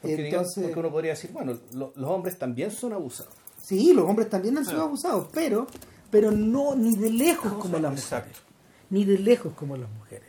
porque, 0.00 0.28
entonces 0.28 0.64
porque 0.64 0.78
uno 0.78 0.92
podría 0.92 1.12
decir 1.12 1.32
bueno 1.32 1.58
los 1.74 2.10
hombres 2.10 2.38
también 2.38 2.70
son 2.70 2.92
abusados 2.92 3.34
sí 3.60 3.92
los 3.92 4.04
hombres 4.04 4.28
también 4.28 4.58
han 4.58 4.64
sido 4.64 4.82
abusados 4.82 5.28
pero 5.32 5.66
pero 6.10 6.30
no 6.30 6.76
ni 6.76 6.94
de 6.96 7.10
lejos 7.10 7.54
como 7.54 7.78
las 7.78 7.92
mujeres 7.92 8.42
ni 8.92 9.06
de 9.06 9.18
lejos 9.18 9.54
como 9.54 9.76
las 9.76 9.90
mujeres. 9.90 10.28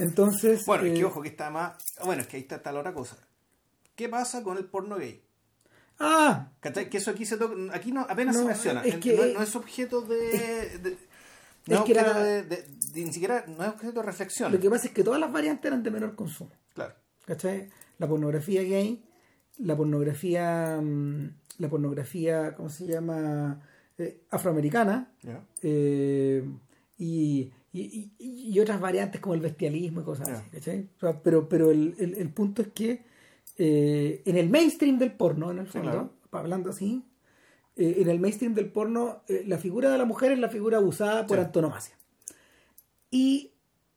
Entonces. 0.00 0.64
Bueno, 0.66 0.84
es 0.84 0.94
que 0.94 1.00
eh, 1.00 1.04
ojo, 1.04 1.22
que 1.22 1.28
está 1.28 1.48
más. 1.48 1.74
Bueno, 2.04 2.22
es 2.22 2.28
que 2.28 2.36
ahí 2.36 2.46
está, 2.48 2.72
la 2.72 2.80
otra 2.80 2.92
cosa. 2.92 3.16
¿Qué 3.94 4.08
pasa 4.08 4.42
con 4.42 4.58
el 4.58 4.64
porno 4.64 4.96
gay? 4.96 5.22
Ah. 5.98 6.50
Que 6.60 6.98
eso 6.98 7.10
aquí 7.10 7.24
se 7.24 7.36
toca. 7.36 7.54
Aquí 7.72 7.92
no, 7.92 8.02
apenas 8.02 8.36
se 8.36 8.44
menciona. 8.44 8.82
Es 8.82 8.96
que, 8.96 9.34
no, 9.34 9.42
es 9.42 9.56
objeto 9.56 10.02
de. 10.02 10.96
no 11.66 11.74
es, 11.74 11.80
objeto 11.80 12.14
de, 12.14 12.64
Ni 12.94 13.12
siquiera. 13.12 13.44
No 13.46 13.62
es 13.64 13.70
objeto 13.70 14.00
de 14.00 14.06
reflexión. 14.06 14.52
Lo 14.52 14.60
que 14.60 14.70
pasa 14.70 14.86
es 14.86 14.92
que 14.92 15.04
todas 15.04 15.20
las 15.20 15.32
variantes 15.32 15.64
eran 15.66 15.82
de 15.82 15.90
menor 15.90 16.14
consumo. 16.14 16.50
Claro. 16.74 16.94
¿Cachai? 17.24 17.68
La 17.98 18.08
pornografía 18.08 18.62
gay, 18.62 19.04
la 19.58 19.76
pornografía. 19.76 20.80
Mm, 20.82 21.30
la 21.58 21.68
pornografía, 21.68 22.54
¿cómo 22.54 22.68
se 22.68 22.86
llama? 22.86 23.60
Eh, 23.98 24.22
afroamericana. 24.30 25.12
Eh, 25.62 26.44
y, 26.98 27.50
y, 27.72 28.10
y, 28.18 28.60
otras 28.60 28.80
variantes 28.80 29.20
como 29.20 29.34
el 29.34 29.40
bestialismo 29.40 30.00
y 30.00 30.04
cosas 30.04 30.28
así. 30.28 30.88
pero 31.22 31.48
pero 31.48 31.70
el, 31.70 31.94
el, 31.98 32.28
punto 32.30 32.62
es 32.62 32.68
que 32.68 33.04
eh, 33.58 34.22
en 34.24 34.36
el 34.36 34.48
mainstream 34.48 34.98
del 34.98 35.12
porno, 35.12 35.50
en 35.50 35.58
el 35.58 35.66
fondo, 35.66 36.14
hablando 36.30 36.70
así, 36.70 37.04
eh, 37.76 37.96
en 37.98 38.08
el 38.08 38.20
mainstream 38.20 38.54
del 38.54 38.70
porno, 38.70 39.22
eh, 39.28 39.44
la 39.46 39.58
figura 39.58 39.90
de 39.90 39.98
la 39.98 40.04
mujer 40.04 40.32
es 40.32 40.38
la 40.38 40.48
figura 40.48 40.78
abusada 40.78 41.26
por 41.26 41.38
antonomasia. 41.38 41.96
Y, 43.10 43.52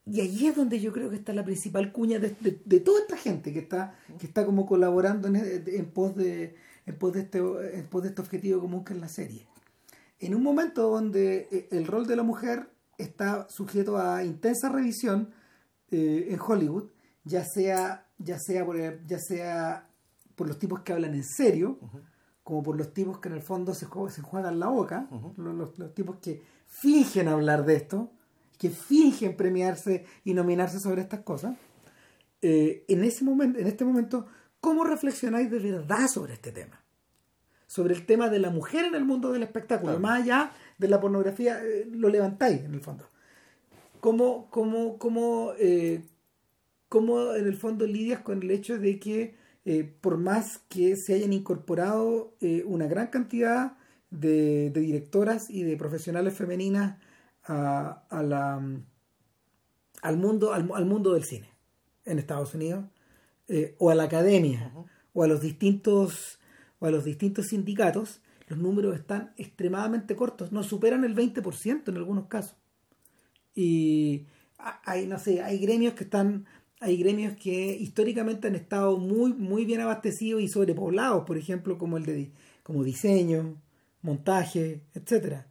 y 0.05 0.21
allí 0.21 0.47
es 0.47 0.55
donde 0.55 0.79
yo 0.79 0.91
creo 0.91 1.09
que 1.09 1.15
está 1.15 1.33
la 1.33 1.45
principal 1.45 1.91
cuña 1.91 2.19
de, 2.19 2.35
de, 2.39 2.79
toda 2.79 3.01
esta 3.01 3.17
gente 3.17 3.53
que 3.53 3.59
está, 3.59 3.97
que 4.19 4.27
está 4.27 4.45
como 4.45 4.65
colaborando 4.65 5.27
en, 5.27 5.35
en 5.35 5.85
pos 5.85 6.15
de 6.15 6.55
en 6.86 6.99
pos 6.99 7.13
de 7.13 7.21
este 7.21 7.39
en 7.39 7.88
pos 7.88 8.03
de 8.03 8.09
este 8.09 8.21
objetivo 8.21 8.61
común 8.61 8.84
que 8.84 8.93
es 8.93 8.99
la 8.99 9.07
serie. 9.07 9.47
En 10.19 10.36
un 10.36 10.43
momento 10.43 10.89
donde 10.89 11.67
el 11.71 11.88
rol 11.88 12.05
de 12.05 12.15
la 12.15 12.23
mujer 12.23 12.69
está 12.97 13.47
sujeto 13.49 13.97
a 13.97 14.23
intensa 14.23 14.69
revisión 14.69 15.34
eh, 15.91 16.30
en 16.32 16.39
Hollywood, 16.39 16.86
ya 17.23 17.43
sea, 17.43 18.05
ya, 18.18 18.39
sea 18.39 18.66
por, 18.66 19.05
ya 19.05 19.20
sea 19.20 19.89
por 20.36 20.47
los 20.47 20.59
tipos 20.59 20.82
que 20.82 20.93
hablan 20.93 21.13
en 21.13 21.24
serio, 21.24 21.80
como 22.43 22.61
por 22.61 22.78
los 22.78 22.93
tipos 22.93 23.20
que 23.20 23.30
en 23.30 23.36
el 23.36 23.41
fondo 23.41 23.74
se, 23.74 23.88
se 24.09 24.22
juegan 24.22 24.59
la 24.59 24.68
boca, 24.68 25.07
los, 25.38 25.78
los, 25.80 25.93
tipos 25.93 26.18
que 26.18 26.43
fingen 26.68 27.28
hablar 27.28 27.66
de 27.66 27.76
esto, 27.76 28.11
que 28.57 28.70
fingen 28.70 29.36
premiarse 29.36 30.05
y 30.24 30.34
nominarse 30.34 30.80
sobre 30.80 31.01
estas 31.01 31.22
cosas. 31.22 31.55
Eh, 32.41 32.86
en, 32.88 33.03
ese 33.03 33.24
momento, 33.24 33.59
en 33.59 33.68
este 33.68 33.84
momento, 33.86 34.28
¿cómo 34.59 34.84
reflexionáis 34.84 35.49
de 35.49 35.59
verdad 35.59 36.07
sobre 36.07 36.34
este 36.34 36.51
tema? 36.51 36.84
Sobre 37.66 37.95
el 37.95 38.05
tema 38.05 38.30
de 38.30 38.38
la 38.38 38.51
mujer 38.51 38.86
en 38.86 38.95
el 38.95 39.05
mundo 39.05 39.32
del 39.32 39.41
espectáculo, 39.41 39.99
más 39.99 40.22
allá 40.22 40.51
de 40.78 40.88
la 40.88 40.99
pornografía, 40.99 41.63
eh, 41.63 41.88
lo 41.89 42.09
levantáis 42.09 42.61
en 42.61 42.74
el 42.74 42.82
fondo. 42.82 43.09
cómo, 43.99 44.51
cómo, 44.51 44.99
cómo, 44.99 45.53
eh, 45.57 46.03
cómo 46.89 47.33
en 47.33 47.45
el 47.45 47.55
fondo 47.55 47.86
lidias 47.86 48.21
con 48.21 48.41
el 48.43 48.51
hecho 48.51 48.77
de 48.77 48.99
que 48.99 49.36
eh, 49.65 49.83
por 49.83 50.17
más 50.17 50.59
que 50.69 50.95
se 50.95 51.15
hayan 51.15 51.33
incorporado 51.33 52.36
eh, 52.39 52.63
una 52.65 52.88
gran 52.88 53.07
cantidad 53.07 53.77
de, 54.11 54.69
de, 54.69 54.81
directoras 54.81 55.49
y 55.49 55.63
de 55.63 55.75
profesionales 55.75 56.36
femeninas 56.36 56.99
a, 57.43 58.05
a 58.09 58.23
la, 58.23 58.61
al, 60.01 60.17
mundo, 60.17 60.53
al, 60.53 60.69
al, 60.73 60.86
mundo 60.86 61.13
del 61.13 61.23
cine 61.23 61.49
en 62.05 62.19
Estados 62.19 62.53
Unidos, 62.53 62.86
eh, 63.47 63.75
o 63.79 63.89
a 63.89 63.95
la 63.95 64.03
academia, 64.03 64.71
uh 64.75 64.79
-huh. 64.79 64.89
o 65.13 65.23
a 65.23 65.27
los 65.27 65.41
distintos 65.41 66.39
o 66.79 66.86
a 66.86 66.91
los 66.91 67.03
distintos 67.03 67.47
sindicatos, 67.47 68.21
los 68.47 68.59
números 68.59 68.95
están 68.95 69.33
extremadamente 69.38 70.15
cortos, 70.15 70.51
no 70.51 70.63
superan 70.63 71.03
el 71.03 71.15
20% 71.15 71.89
en 71.89 71.97
algunos 71.97 72.27
casos. 72.27 72.55
Y 73.55 74.27
hay, 74.57 75.07
no 75.07 75.17
sé, 75.19 75.41
hay 75.41 75.59
gremios 75.59 75.93
que 75.93 76.03
están, 76.03 76.45
hay 76.86 76.97
gremios 76.97 77.36
que 77.36 77.75
históricamente 77.75 78.47
han 78.47 78.55
estado 78.55 78.97
muy, 78.97 79.33
muy 79.33 79.65
bien 79.65 79.81
abastecidos 79.81 80.41
y 80.41 80.47
sobrepoblados, 80.47 81.25
por 81.25 81.38
ejemplo, 81.38 81.77
como 81.77 81.97
el 81.97 82.05
de 82.05 82.31
como 82.63 82.83
diseño, 82.83 83.61
montaje, 84.01 84.81
etcétera. 84.93 85.47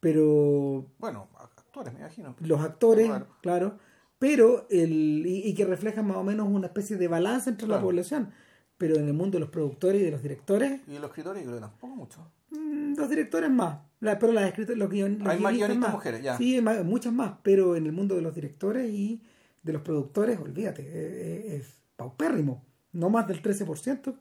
Pero 0.00 0.86
bueno, 0.98 1.28
actores, 1.38 1.92
me 1.92 2.00
imagino. 2.00 2.34
Los 2.40 2.60
actores, 2.60 3.06
claro, 3.06 3.26
claro 3.40 3.78
pero 4.20 4.66
el 4.68 5.24
y, 5.26 5.48
y, 5.48 5.54
que 5.54 5.64
reflejan 5.64 6.06
más 6.06 6.18
o 6.18 6.22
menos 6.22 6.46
una 6.46 6.66
especie 6.66 6.98
de 6.98 7.08
balance 7.08 7.48
entre 7.48 7.66
claro. 7.66 7.80
la 7.80 7.86
población. 7.86 8.30
Pero 8.76 8.96
en 8.96 9.06
el 9.06 9.14
mundo 9.14 9.36
de 9.36 9.40
los 9.40 9.48
productores 9.48 10.02
y 10.02 10.04
de 10.04 10.10
los 10.10 10.22
directores. 10.22 10.82
Y 10.86 10.92
de 10.92 11.00
los 11.00 11.08
escritores, 11.08 11.42
creo 11.42 11.54
que 11.54 11.60
tampoco 11.60 11.96
mucho. 11.96 12.30
Los 12.50 13.08
directores 13.08 13.50
más. 13.50 13.78
La, 14.00 14.18
pero 14.18 14.34
las 14.34 14.44
escritores, 14.44 14.78
los, 14.78 14.90
guion, 14.90 15.20
los 15.20 15.28
Hay 15.28 15.40
más. 15.40 15.92
mujeres, 15.92 16.22
ya. 16.22 16.36
Sí, 16.36 16.60
más, 16.60 16.84
muchas 16.84 17.14
más. 17.14 17.38
Pero 17.42 17.76
en 17.76 17.86
el 17.86 17.92
mundo 17.92 18.14
de 18.14 18.20
los 18.20 18.34
directores 18.34 18.90
y 18.90 19.22
de 19.62 19.72
los 19.72 19.82
productores, 19.82 20.38
olvídate, 20.38 20.82
es, 20.82 21.60
es 21.60 21.74
paupérrimo. 21.96 22.64
No 22.92 23.10
más 23.10 23.28
del 23.28 23.42
13%. 23.42 24.14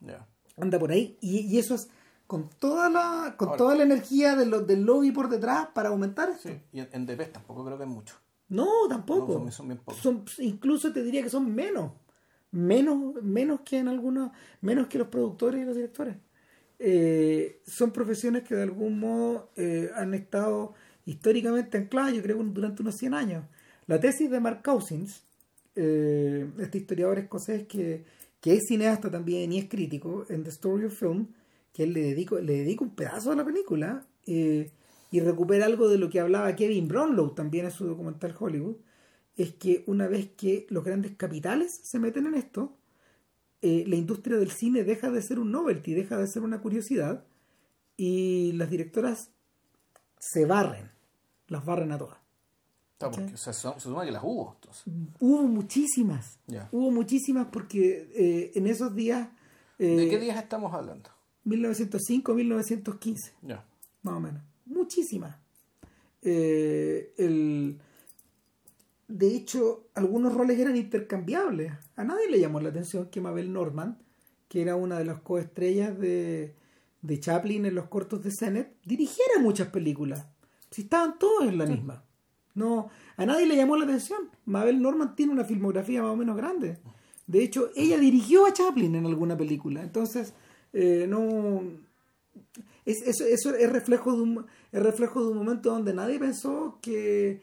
Ya. 0.00 0.26
Anda 0.56 0.78
por 0.78 0.92
ahí. 0.92 1.18
Y, 1.20 1.40
y, 1.40 1.58
eso 1.58 1.74
es 1.74 1.88
con 2.26 2.48
toda 2.48 2.88
la 2.88 3.34
con 3.36 3.48
Ahora, 3.48 3.58
toda 3.58 3.74
la 3.74 3.82
energía 3.82 4.36
de 4.36 4.46
lo, 4.46 4.60
del 4.60 4.84
lobby 4.84 5.10
por 5.10 5.28
detrás 5.28 5.68
para 5.74 5.88
aumentar 5.88 6.30
esto. 6.30 6.48
Sí. 6.48 6.60
Y 6.72 6.80
en, 6.80 6.88
en 6.92 7.06
DP 7.06 7.32
tampoco 7.32 7.64
creo 7.64 7.76
que 7.76 7.84
es 7.84 7.90
mucho. 7.90 8.14
No, 8.48 8.68
tampoco. 8.88 9.42
No, 9.44 9.50
son, 9.50 9.68
bien 9.68 9.78
pocos. 9.78 10.00
Son, 10.00 10.24
incluso 10.38 10.92
te 10.92 11.02
diría 11.02 11.22
que 11.22 11.30
son 11.30 11.52
menos. 11.54 11.92
Menos, 12.50 13.20
menos 13.22 13.60
que 13.62 13.78
en 13.78 13.88
algunos, 13.88 14.30
menos 14.60 14.86
que 14.86 14.98
los 14.98 15.08
productores 15.08 15.62
y 15.62 15.64
los 15.64 15.74
directores. 15.74 16.16
Eh, 16.78 17.62
son 17.66 17.90
profesiones 17.90 18.44
que 18.44 18.54
de 18.54 18.62
algún 18.62 19.00
modo 19.00 19.50
eh, 19.56 19.90
han 19.94 20.14
estado 20.14 20.74
históricamente 21.04 21.78
ancladas, 21.78 22.14
yo 22.14 22.22
creo, 22.22 22.42
durante 22.44 22.82
unos 22.82 22.94
100 22.94 23.14
años. 23.14 23.44
La 23.86 24.00
tesis 24.00 24.30
de 24.30 24.40
Mark 24.40 24.62
Cousins, 24.62 25.22
eh, 25.74 26.48
este 26.58 26.78
historiador 26.78 27.18
escocés 27.18 27.66
que, 27.66 28.04
es 28.42 28.64
cineasta 28.68 29.10
también 29.10 29.52
y 29.52 29.58
es 29.58 29.68
crítico 29.68 30.26
en 30.28 30.42
The 30.42 30.50
Story 30.50 30.84
of 30.86 30.98
Film, 30.98 31.28
que 31.72 31.84
él 31.84 31.92
le 31.92 32.02
dedica, 32.02 32.36
le 32.36 32.58
dedica 32.58 32.84
un 32.84 32.94
pedazo 32.94 33.30
de 33.30 33.36
la 33.36 33.44
película 33.44 34.06
eh, 34.26 34.70
y 35.10 35.20
recupera 35.20 35.66
algo 35.66 35.88
de 35.88 35.98
lo 35.98 36.10
que 36.10 36.20
hablaba 36.20 36.54
Kevin 36.54 36.88
Brownlow 36.88 37.34
también 37.34 37.66
en 37.66 37.70
su 37.70 37.86
documental 37.86 38.34
Hollywood, 38.38 38.76
es 39.36 39.52
que 39.54 39.82
una 39.86 40.08
vez 40.08 40.28
que 40.36 40.66
los 40.70 40.84
grandes 40.84 41.16
capitales 41.16 41.80
se 41.82 41.98
meten 41.98 42.26
en 42.26 42.34
esto, 42.34 42.76
eh, 43.62 43.84
la 43.86 43.96
industria 43.96 44.36
del 44.36 44.50
cine 44.50 44.84
deja 44.84 45.10
de 45.10 45.22
ser 45.22 45.38
un 45.38 45.50
novelty, 45.50 45.94
deja 45.94 46.18
de 46.18 46.26
ser 46.26 46.42
una 46.42 46.60
curiosidad 46.60 47.24
y 47.96 48.52
las 48.52 48.70
directoras 48.70 49.30
se 50.18 50.44
barren, 50.44 50.90
las 51.48 51.64
barren 51.64 51.92
a 51.92 51.98
todas. 51.98 52.23
Ah, 53.00 53.10
porque, 53.10 53.34
o 53.34 53.36
sea, 53.36 53.52
se 53.52 53.80
supone 53.80 54.06
que 54.06 54.12
las 54.12 54.22
hubo. 54.22 54.54
Entonces. 54.54 54.84
Hubo 55.20 55.42
muchísimas. 55.42 56.38
Yeah. 56.46 56.68
Hubo 56.72 56.90
muchísimas 56.90 57.48
porque 57.48 58.08
eh, 58.14 58.52
en 58.54 58.66
esos 58.66 58.94
días... 58.94 59.28
Eh, 59.78 59.96
¿De 59.96 60.08
qué 60.08 60.18
días 60.18 60.38
estamos 60.38 60.72
hablando? 60.72 61.10
1905, 61.44 62.34
1915. 62.34 63.32
Ya. 63.42 63.48
Yeah. 63.48 63.64
Más 64.02 64.14
o 64.14 64.20
menos. 64.20 64.42
Muchísimas. 64.66 65.36
Eh, 66.22 67.12
el, 67.18 67.78
de 69.08 69.34
hecho, 69.34 69.88
algunos 69.94 70.32
roles 70.34 70.58
eran 70.58 70.76
intercambiables. 70.76 71.72
A 71.96 72.04
nadie 72.04 72.30
le 72.30 72.40
llamó 72.40 72.60
la 72.60 72.70
atención 72.70 73.10
que 73.10 73.20
Mabel 73.20 73.52
Norman, 73.52 73.98
que 74.48 74.62
era 74.62 74.76
una 74.76 74.98
de 74.98 75.04
las 75.04 75.20
coestrellas 75.20 75.98
de, 75.98 76.54
de 77.02 77.20
Chaplin 77.20 77.66
en 77.66 77.74
los 77.74 77.88
cortos 77.88 78.22
de 78.22 78.30
Sennett, 78.30 78.74
dirigiera 78.84 79.40
muchas 79.40 79.68
películas. 79.68 80.26
Si 80.70 80.82
estaban 80.82 81.18
todos 81.18 81.48
en 81.48 81.58
la 81.58 81.66
sí. 81.66 81.72
misma. 81.72 82.04
No, 82.54 82.88
a 83.16 83.26
nadie 83.26 83.46
le 83.46 83.56
llamó 83.56 83.76
la 83.76 83.84
atención. 83.84 84.30
Mabel 84.44 84.80
Norman 84.80 85.16
tiene 85.16 85.32
una 85.32 85.44
filmografía 85.44 86.02
más 86.02 86.12
o 86.12 86.16
menos 86.16 86.36
grande. 86.36 86.78
De 87.26 87.42
hecho, 87.42 87.70
ella 87.74 87.98
dirigió 87.98 88.46
a 88.46 88.52
Chaplin 88.52 88.94
en 88.94 89.06
alguna 89.06 89.36
película. 89.36 89.82
Entonces, 89.82 90.34
eh, 90.72 91.06
no. 91.08 91.62
Es, 92.84 93.02
eso, 93.02 93.54
es 93.54 93.72
reflejo 93.72 94.14
de 94.14 94.22
un 94.22 94.46
es 94.74 94.82
reflejo 94.82 95.22
de 95.22 95.30
un 95.30 95.38
momento 95.38 95.70
donde 95.70 95.94
nadie 95.94 96.18
pensó 96.18 96.78
que, 96.82 97.40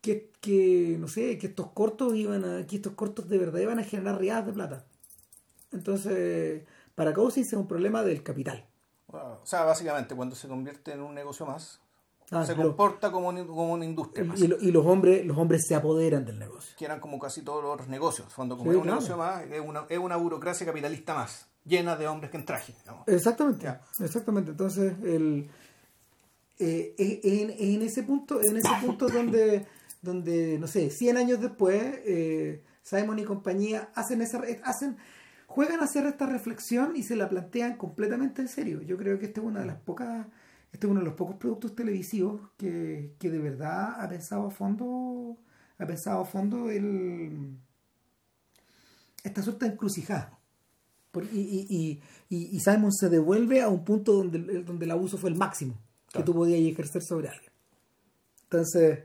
que, 0.00 0.30
que 0.40 0.96
no 0.98 1.08
sé, 1.08 1.36
que 1.36 1.48
estos 1.48 1.68
cortos 1.72 2.14
iban 2.14 2.44
a, 2.44 2.66
que 2.66 2.76
estos 2.76 2.94
cortos 2.94 3.28
de 3.28 3.36
verdad 3.36 3.60
iban 3.60 3.78
a 3.78 3.84
generar 3.84 4.18
riadas 4.18 4.46
de 4.46 4.52
plata. 4.54 4.84
Entonces, 5.72 6.62
para 6.94 7.12
Cousins 7.12 7.48
es 7.48 7.52
un 7.52 7.68
problema 7.68 8.02
del 8.02 8.22
capital. 8.22 8.66
O 9.08 9.44
sea, 9.44 9.64
básicamente 9.64 10.14
cuando 10.14 10.34
se 10.34 10.48
convierte 10.48 10.92
en 10.92 11.02
un 11.02 11.14
negocio 11.14 11.44
más, 11.44 11.80
Ah, 12.30 12.44
se 12.44 12.54
comporta 12.54 13.12
como, 13.12 13.28
como 13.46 13.72
una 13.72 13.84
industria 13.84 14.24
más. 14.24 14.40
Y, 14.40 14.48
lo, 14.48 14.58
y, 14.58 14.72
los 14.72 14.84
hombres 14.86 15.24
los 15.26 15.36
hombres 15.36 15.66
se 15.66 15.74
apoderan 15.74 16.24
del 16.24 16.38
negocio. 16.38 16.74
Que 16.78 16.86
eran 16.86 16.98
como 16.98 17.18
casi 17.18 17.42
todos 17.42 17.62
los 17.62 17.72
otros 17.72 17.88
negocios. 17.88 18.32
Cuando 18.34 18.56
como 18.56 18.70
sí, 18.70 18.76
es 18.76 18.76
un 18.76 18.82
claro. 18.84 19.00
negocio 19.00 19.16
más, 19.16 19.42
es 19.42 19.60
una, 19.60 19.86
es 19.88 19.98
una 19.98 20.16
burocracia 20.16 20.66
capitalista 20.66 21.14
más, 21.14 21.48
llena 21.64 21.96
de 21.96 22.08
hombres 22.08 22.30
que 22.30 22.38
en 22.38 22.44
traje. 22.44 22.74
Digamos. 22.80 23.06
Exactamente, 23.06 23.64
ya. 23.64 23.80
exactamente. 24.00 24.52
Entonces, 24.52 24.94
el, 25.02 25.50
eh, 26.58 26.94
en, 26.98 27.50
en, 27.50 27.82
ese 27.82 28.04
punto, 28.04 28.40
en 28.42 28.56
ese 28.56 28.70
punto 28.80 29.08
donde, 29.08 29.66
donde, 30.00 30.58
no 30.58 30.66
sé, 30.66 30.90
100 30.90 31.16
años 31.16 31.40
después, 31.40 31.82
eh, 32.06 32.62
Simon 32.82 33.18
y 33.18 33.24
compañía 33.24 33.90
hacen 33.94 34.22
esa, 34.22 34.40
hacen, 34.62 34.96
juegan 35.46 35.80
a 35.80 35.84
hacer 35.84 36.06
esta 36.06 36.26
reflexión 36.26 36.96
y 36.96 37.02
se 37.02 37.16
la 37.16 37.28
plantean 37.28 37.76
completamente 37.76 38.40
en 38.40 38.48
serio. 38.48 38.82
Yo 38.82 38.96
creo 38.96 39.18
que 39.18 39.26
esta 39.26 39.40
es 39.40 39.46
una 39.46 39.60
de 39.60 39.66
las 39.66 39.76
pocas 39.76 40.26
este 40.74 40.88
es 40.88 40.90
uno 40.90 40.98
de 40.98 41.06
los 41.06 41.14
pocos 41.14 41.36
productos 41.36 41.76
televisivos 41.76 42.40
que, 42.56 43.14
que 43.20 43.30
de 43.30 43.38
verdad 43.38 43.94
ha 44.00 44.08
pensado 44.08 44.48
a 44.48 44.50
fondo 44.50 45.38
ha 45.78 45.86
pensado 45.86 46.22
a 46.22 46.24
fondo 46.24 46.68
el 46.68 47.56
esta 49.22 49.40
suerte 49.40 49.66
de 49.66 49.72
encrucijada 49.72 50.36
y, 51.32 51.38
y, 51.38 52.02
y, 52.28 52.56
y, 52.56 52.58
Simon 52.58 52.92
se 52.92 53.08
devuelve 53.08 53.62
a 53.62 53.68
un 53.68 53.84
punto 53.84 54.14
donde, 54.14 54.64
donde 54.64 54.84
el 54.84 54.90
abuso 54.90 55.16
fue 55.16 55.30
el 55.30 55.36
máximo 55.36 55.74
claro. 56.08 56.24
que 56.24 56.32
tú 56.32 56.34
podías 56.36 56.58
ejercer 56.60 57.02
sobre 57.04 57.28
alguien 57.28 57.52
entonces 58.42 59.04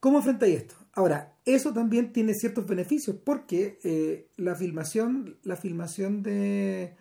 ¿cómo 0.00 0.16
enfrentáis 0.16 0.60
esto? 0.60 0.76
ahora 0.94 1.36
eso 1.44 1.74
también 1.74 2.10
tiene 2.10 2.32
ciertos 2.32 2.66
beneficios 2.66 3.16
porque 3.22 3.78
eh, 3.84 4.30
la 4.38 4.54
filmación 4.54 5.36
la 5.42 5.56
filmación 5.56 6.22
de 6.22 6.96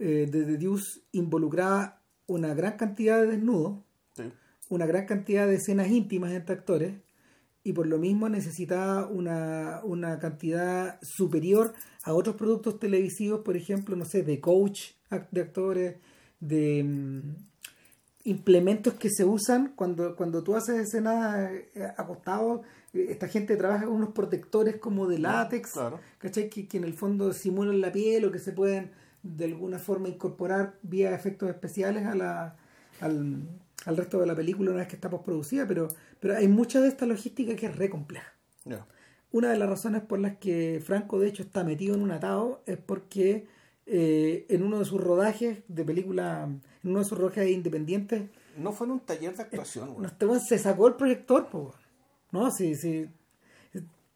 eh, 0.00 0.28
de 0.28 0.44
The 0.44 0.58
Deuce 0.58 1.02
involucraba 1.12 2.02
una 2.26 2.54
gran 2.54 2.76
cantidad 2.76 3.20
de 3.20 3.26
desnudos, 3.28 3.78
sí. 4.14 4.24
una 4.68 4.86
gran 4.86 5.06
cantidad 5.06 5.46
de 5.46 5.56
escenas 5.56 5.88
íntimas 5.88 6.32
entre 6.32 6.54
actores, 6.54 6.94
y 7.66 7.72
por 7.72 7.88
lo 7.88 7.98
mismo 7.98 8.28
necesitaba 8.28 9.08
una, 9.08 9.80
una 9.82 10.20
cantidad 10.20 11.00
superior 11.02 11.74
a 12.04 12.14
otros 12.14 12.36
productos 12.36 12.78
televisivos, 12.78 13.40
por 13.40 13.56
ejemplo, 13.56 13.96
no 13.96 14.04
sé, 14.04 14.22
de 14.22 14.40
coach 14.40 14.92
de 15.32 15.40
actores, 15.40 15.96
de 16.38 16.82
um, 16.84 17.34
implementos 18.22 18.94
que 18.94 19.10
se 19.10 19.24
usan 19.24 19.72
cuando, 19.74 20.14
cuando 20.14 20.44
tú 20.44 20.54
haces 20.54 20.76
escenas 20.76 21.50
eh, 21.74 21.92
acostados. 21.96 22.60
Esta 22.92 23.26
gente 23.26 23.56
trabaja 23.56 23.86
con 23.86 23.94
unos 23.94 24.10
protectores 24.10 24.76
como 24.76 25.08
de 25.08 25.18
látex, 25.18 25.72
claro. 25.72 25.98
¿cachai? 26.18 26.48
Que, 26.48 26.68
que 26.68 26.76
en 26.76 26.84
el 26.84 26.94
fondo 26.94 27.32
simulan 27.32 27.80
la 27.80 27.90
piel 27.90 28.24
o 28.26 28.30
que 28.30 28.38
se 28.38 28.52
pueden 28.52 28.92
de 29.36 29.46
alguna 29.46 29.78
forma 29.78 30.08
incorporar 30.08 30.78
vía 30.82 31.14
efectos 31.14 31.48
especiales 31.48 32.06
a 32.06 32.14
la, 32.14 32.56
al, 33.00 33.42
al 33.84 33.96
resto 33.96 34.20
de 34.20 34.26
la 34.26 34.34
película 34.34 34.70
una 34.70 34.80
vez 34.80 34.88
que 34.88 34.96
está 34.96 35.10
postproducida, 35.10 35.66
pero, 35.66 35.88
pero 36.20 36.36
hay 36.36 36.48
mucha 36.48 36.80
de 36.80 36.88
esta 36.88 37.06
logística 37.06 37.56
que 37.56 37.66
es 37.66 37.76
re 37.76 37.90
compleja. 37.90 38.32
Yeah. 38.64 38.86
Una 39.32 39.50
de 39.50 39.58
las 39.58 39.68
razones 39.68 40.02
por 40.02 40.18
las 40.18 40.36
que 40.36 40.80
Franco 40.84 41.18
de 41.18 41.28
hecho 41.28 41.42
está 41.42 41.64
metido 41.64 41.94
en 41.94 42.02
un 42.02 42.10
atado 42.10 42.62
es 42.66 42.78
porque 42.78 43.46
eh, 43.86 44.46
en 44.48 44.62
uno 44.62 44.78
de 44.78 44.84
sus 44.84 45.00
rodajes 45.00 45.58
de 45.68 45.84
película, 45.84 46.44
en 46.44 46.90
uno 46.90 47.00
de 47.00 47.04
sus 47.04 47.18
rodajes 47.18 47.50
independientes... 47.50 48.30
No 48.56 48.72
fue 48.72 48.86
en 48.86 48.92
un 48.92 49.00
taller 49.00 49.36
de 49.36 49.42
actuación. 49.42 49.90
Eh, 50.04 50.08
no, 50.20 50.40
se 50.40 50.58
sacó 50.58 50.88
el 50.88 50.94
proyector, 50.94 51.48
¿no? 52.32 52.50
Sí, 52.50 52.74
sí. 52.74 53.08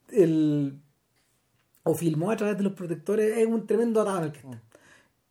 El, 0.09 0.79
o 1.83 1.93
filmó 1.93 2.31
a 2.31 2.35
través 2.35 2.57
de 2.57 2.63
los 2.63 2.73
protectores, 2.73 3.37
es 3.37 3.45
un 3.45 3.65
tremendo 3.67 4.01
atado 4.01 4.19
en 4.19 4.23
el 4.23 4.31
que 4.31 4.39
está. 4.39 4.55
Mm. 4.55 4.70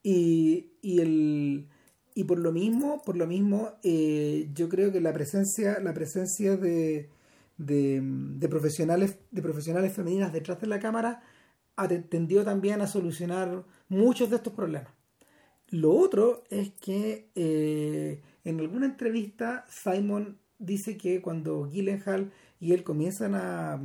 Y, 0.02 0.72
y, 0.82 1.00
el, 1.00 1.68
y 2.14 2.24
por 2.24 2.38
lo 2.38 2.52
mismo, 2.52 3.02
por 3.04 3.16
lo 3.16 3.26
mismo 3.26 3.72
eh, 3.82 4.48
yo 4.54 4.68
creo 4.68 4.92
que 4.92 5.00
la 5.00 5.12
presencia, 5.12 5.78
la 5.80 5.92
presencia 5.92 6.56
de, 6.56 7.10
de, 7.58 8.00
de 8.02 8.48
profesionales, 8.48 9.18
de 9.30 9.42
profesionales 9.42 9.92
femeninas 9.92 10.32
detrás 10.32 10.60
de 10.60 10.66
la 10.66 10.80
cámara 10.80 11.22
tendió 11.88 12.44
también 12.44 12.80
a 12.80 12.86
solucionar 12.86 13.64
muchos 13.88 14.30
de 14.30 14.36
estos 14.36 14.52
problemas. 14.52 14.92
Lo 15.68 15.92
otro 15.92 16.44
es 16.50 16.72
que 16.72 17.30
eh, 17.34 18.22
en 18.44 18.60
alguna 18.60 18.86
entrevista 18.86 19.64
Simon 19.68 20.38
dice 20.58 20.96
que 20.96 21.22
cuando 21.22 21.68
Gyllenhaal 21.70 22.32
y 22.58 22.72
él 22.72 22.82
comienzan 22.82 23.34
a, 23.34 23.80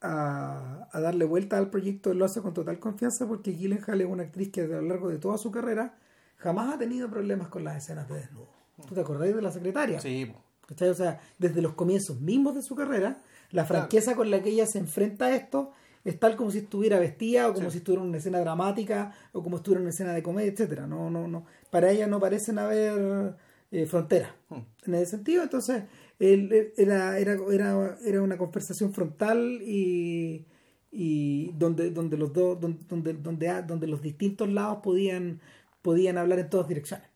a, 0.00 0.88
a, 0.92 1.00
darle 1.00 1.24
vuelta 1.24 1.58
al 1.58 1.70
proyecto, 1.70 2.14
lo 2.14 2.24
hace 2.24 2.40
con 2.40 2.54
total 2.54 2.78
confianza 2.78 3.26
porque 3.26 3.54
Gyllenhaal 3.54 4.00
es 4.00 4.06
una 4.06 4.22
actriz 4.24 4.50
que 4.50 4.62
a 4.62 4.66
lo 4.66 4.82
largo 4.82 5.08
de 5.08 5.18
toda 5.18 5.38
su 5.38 5.50
carrera 5.50 5.96
jamás 6.36 6.74
ha 6.74 6.78
tenido 6.78 7.10
problemas 7.10 7.48
con 7.48 7.64
las 7.64 7.76
escenas 7.76 8.08
de 8.08 8.16
desnudo. 8.16 8.48
¿Tú 8.86 8.94
te 8.94 9.00
acordáis 9.00 9.34
de 9.34 9.42
la 9.42 9.50
secretaria? 9.50 10.00
Sí. 10.00 10.32
O 10.70 10.94
sea, 10.94 11.20
desde 11.38 11.62
los 11.62 11.74
comienzos 11.74 12.20
mismos 12.20 12.54
de 12.54 12.62
su 12.62 12.74
carrera, 12.74 13.18
la 13.50 13.64
franqueza 13.64 14.14
con 14.14 14.30
la 14.30 14.42
que 14.42 14.50
ella 14.50 14.66
se 14.66 14.78
enfrenta 14.78 15.26
a 15.26 15.34
esto 15.34 15.72
es 16.04 16.18
tal 16.18 16.36
como 16.36 16.50
si 16.50 16.58
estuviera 16.58 16.98
vestida 16.98 17.48
o 17.48 17.54
como 17.54 17.70
si 17.70 17.78
estuviera 17.78 18.02
en 18.02 18.10
una 18.10 18.18
escena 18.18 18.40
dramática 18.40 19.12
o 19.32 19.42
como 19.42 19.56
estuviera 19.56 19.80
en 19.80 19.84
una 19.84 19.90
escena 19.90 20.12
de 20.12 20.22
comedia, 20.22 20.52
etcétera. 20.52 20.86
No, 20.86 21.10
no, 21.10 21.26
no. 21.26 21.44
Para 21.70 21.90
ella 21.90 22.06
no 22.06 22.20
parecen 22.20 22.58
haber 22.58 23.34
eh, 23.70 23.86
fronteras 23.86 24.30
hmm. 24.50 24.60
en 24.86 24.94
ese 24.94 25.06
sentido. 25.12 25.42
Entonces, 25.42 25.84
era, 26.18 27.18
era, 27.18 27.36
era, 27.50 27.98
era 28.04 28.22
una 28.22 28.36
conversación 28.36 28.92
frontal 28.92 29.60
y, 29.62 30.46
y 30.90 31.52
donde, 31.52 31.90
donde 31.90 32.16
los 32.16 32.32
dos, 32.32 32.58
donde, 32.60 33.12
donde, 33.14 33.62
donde, 33.62 33.86
los 33.86 34.02
distintos 34.02 34.48
lados 34.48 34.78
podían, 34.82 35.40
podían 35.82 36.18
hablar 36.18 36.40
en 36.40 36.50
todas 36.50 36.68
direcciones. 36.68 37.08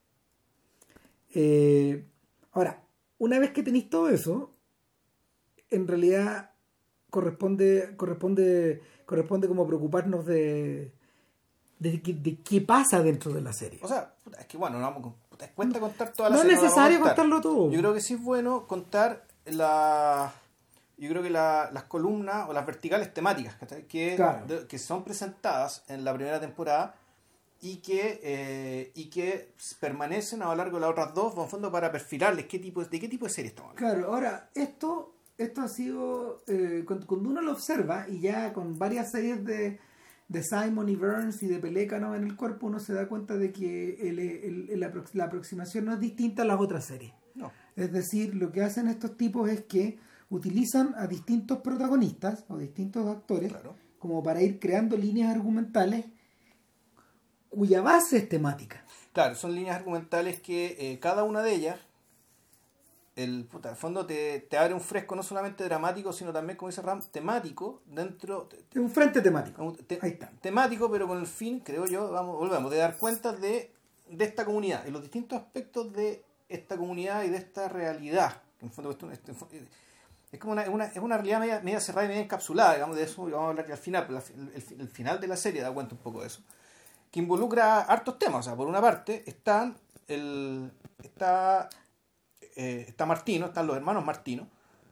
Eh, 1.35 2.05
ahora, 2.51 2.83
una 3.17 3.39
vez 3.39 3.51
que 3.51 3.63
tenéis 3.63 3.89
todo 3.89 4.09
eso, 4.09 4.55
en 5.69 5.87
realidad 5.87 6.51
corresponde, 7.09 7.95
corresponde, 7.97 8.81
corresponde 9.05 9.47
como 9.47 9.67
preocuparnos 9.67 10.25
de, 10.25 10.93
de, 11.79 12.39
qué 12.43 12.61
pasa 12.61 13.01
dentro 13.01 13.33
de 13.33 13.41
la 13.41 13.53
serie. 13.53 13.79
O 13.83 13.87
sea, 13.87 14.15
es 14.39 14.45
que 14.45 14.57
bueno, 14.57 14.79
no 14.79 15.19
contar 15.79 16.11
toda 16.13 16.29
la. 16.29 16.35
No 16.35 16.41
es 16.41 16.47
necesario 16.47 16.99
contarlo 17.01 17.41
todo. 17.41 17.71
Yo 17.71 17.79
creo 17.79 17.93
que 17.93 18.01
sí 18.01 18.15
es 18.15 18.21
bueno 18.21 18.67
contar 18.67 19.25
la 19.45 20.33
yo 20.97 21.09
creo 21.09 21.23
que 21.23 21.29
las 21.29 21.83
columnas 21.87 22.47
o 22.47 22.53
las 22.53 22.65
verticales 22.65 23.13
temáticas 23.13 23.55
que, 23.89 24.17
que 24.69 24.79
son 24.79 25.03
presentadas 25.03 25.83
en 25.87 26.05
la 26.05 26.13
primera 26.13 26.39
temporada 26.39 26.95
y 27.61 27.77
que, 27.77 28.19
eh, 28.23 28.91
y 28.93 29.09
que 29.09 29.53
permanecen 29.79 30.41
a 30.43 30.47
lo 30.47 30.55
largo 30.55 30.77
de 30.77 30.81
las 30.81 30.91
otras 30.91 31.13
dos, 31.13 31.33
en 31.37 31.47
fondo 31.47 31.71
para 31.71 31.91
perfilarles 31.91 32.45
qué 32.45 32.59
tipo, 32.59 32.83
de 32.83 32.99
qué 32.99 33.07
tipo 33.07 33.25
de 33.25 33.31
serie 33.31 33.49
estamos 33.49 33.71
hablando. 33.71 33.95
Claro, 33.95 34.13
ahora, 34.13 34.49
esto 34.53 35.13
esto 35.37 35.61
ha 35.61 35.67
sido, 35.67 36.43
eh, 36.47 36.83
cuando, 36.85 37.07
uno 37.09 37.41
lo 37.41 37.53
observa 37.53 38.05
y 38.07 38.19
ya 38.19 38.53
con 38.53 38.77
varias 38.77 39.11
series 39.11 39.43
de, 39.43 39.79
de 40.27 40.43
Simon 40.43 40.89
y 40.89 40.95
Burns 40.95 41.43
y 41.43 41.47
de 41.47 41.59
Pelécano 41.59 42.15
en 42.15 42.23
el 42.23 42.35
cuerpo, 42.35 42.67
uno 42.67 42.79
se 42.79 42.93
da 42.93 43.07
cuenta 43.07 43.37
de 43.37 43.51
que 43.51 44.09
el, 44.09 44.79
la, 44.79 45.25
aproximación 45.25 45.85
no 45.85 45.93
es 45.93 45.99
distinta 45.99 46.43
a 46.43 46.45
las 46.45 46.59
otras 46.59 46.85
series. 46.85 47.13
No. 47.35 47.51
Es 47.75 47.91
decir, 47.91 48.35
lo 48.35 48.51
que 48.51 48.61
hacen 48.61 48.87
estos 48.87 49.17
tipos 49.17 49.49
es 49.49 49.63
que 49.63 49.99
utilizan 50.29 50.93
a 50.97 51.07
distintos 51.07 51.59
protagonistas 51.59 52.45
o 52.47 52.57
distintos 52.57 53.07
actores 53.07 53.53
como 53.99 54.23
para 54.23 54.41
ir 54.41 54.59
creando 54.59 54.97
líneas 54.97 55.35
argumentales 55.35 56.05
cuya 57.49 57.81
base 57.81 58.17
es 58.17 58.29
temática. 58.29 58.83
Claro, 59.13 59.35
son 59.35 59.53
líneas 59.53 59.77
argumentales 59.77 60.39
que 60.39 60.75
eh, 60.79 60.99
cada 60.99 61.23
una 61.23 61.41
de 61.41 61.53
ellas 61.53 61.79
el, 63.15 63.45
puta, 63.45 63.69
al 63.69 63.75
fondo 63.75 64.05
te, 64.05 64.39
te, 64.41 64.57
abre 64.57 64.73
un 64.73 64.81
fresco 64.81 65.15
no 65.15 65.23
solamente 65.23 65.63
dramático, 65.63 66.11
sino 66.11 66.33
también, 66.33 66.57
como 66.57 66.69
dice 66.69 66.81
Ram, 66.81 67.01
temático 67.01 67.81
dentro... 67.85 68.49
De 68.71 68.79
un 68.79 68.89
frente 68.89 69.21
temático. 69.21 69.75
Ahí 70.01 70.11
está. 70.11 70.31
Temático, 70.41 70.89
pero 70.89 71.07
con 71.07 71.19
el 71.19 71.27
fin, 71.27 71.59
creo 71.59 71.85
yo, 71.85 72.11
vamos, 72.11 72.37
volvemos, 72.37 72.71
de 72.71 72.77
dar 72.77 72.97
cuenta 72.97 73.31
de, 73.33 73.71
de 74.09 74.25
esta 74.25 74.45
comunidad, 74.45 74.85
y 74.87 74.91
los 74.91 75.01
distintos 75.01 75.39
aspectos 75.39 75.93
de 75.93 76.23
esta 76.49 76.77
comunidad 76.77 77.23
y 77.23 77.29
de 77.29 77.37
esta 77.37 77.69
realidad. 77.69 78.41
En 78.61 78.71
fondo, 78.71 78.95
es 80.33 80.39
como 80.39 80.53
una, 80.53 80.67
una, 80.69 80.85
es 80.85 80.97
una 80.97 81.17
realidad 81.17 81.61
media, 81.61 81.79
cerrada 81.79 82.05
y 82.05 82.09
media 82.09 82.23
encapsulada, 82.23 82.73
digamos, 82.73 82.95
de 82.95 83.03
eso 83.03 83.23
vamos 83.23 83.45
a 83.45 83.49
hablar 83.49 83.71
al 83.71 83.77
final, 83.77 84.07
el, 84.09 84.79
el, 84.79 84.87
final 84.87 85.19
de 85.19 85.27
la 85.27 85.37
serie 85.37 85.61
da 85.61 85.71
cuenta 85.71 85.93
un 85.93 86.01
poco 86.01 86.21
de 86.21 86.27
eso, 86.27 86.41
que 87.11 87.19
involucra 87.19 87.81
hartos 87.81 88.17
temas. 88.17 88.39
O 88.39 88.43
sea, 88.43 88.55
por 88.55 88.67
una 88.67 88.81
parte 88.81 89.23
están 89.27 89.77
el, 90.07 90.71
está 91.03 91.69
eh, 92.55 92.85
está 92.87 93.05
Martino, 93.05 93.47
están 93.47 93.67
los 93.67 93.75
hermanos 93.75 94.05
Martino. 94.05 94.47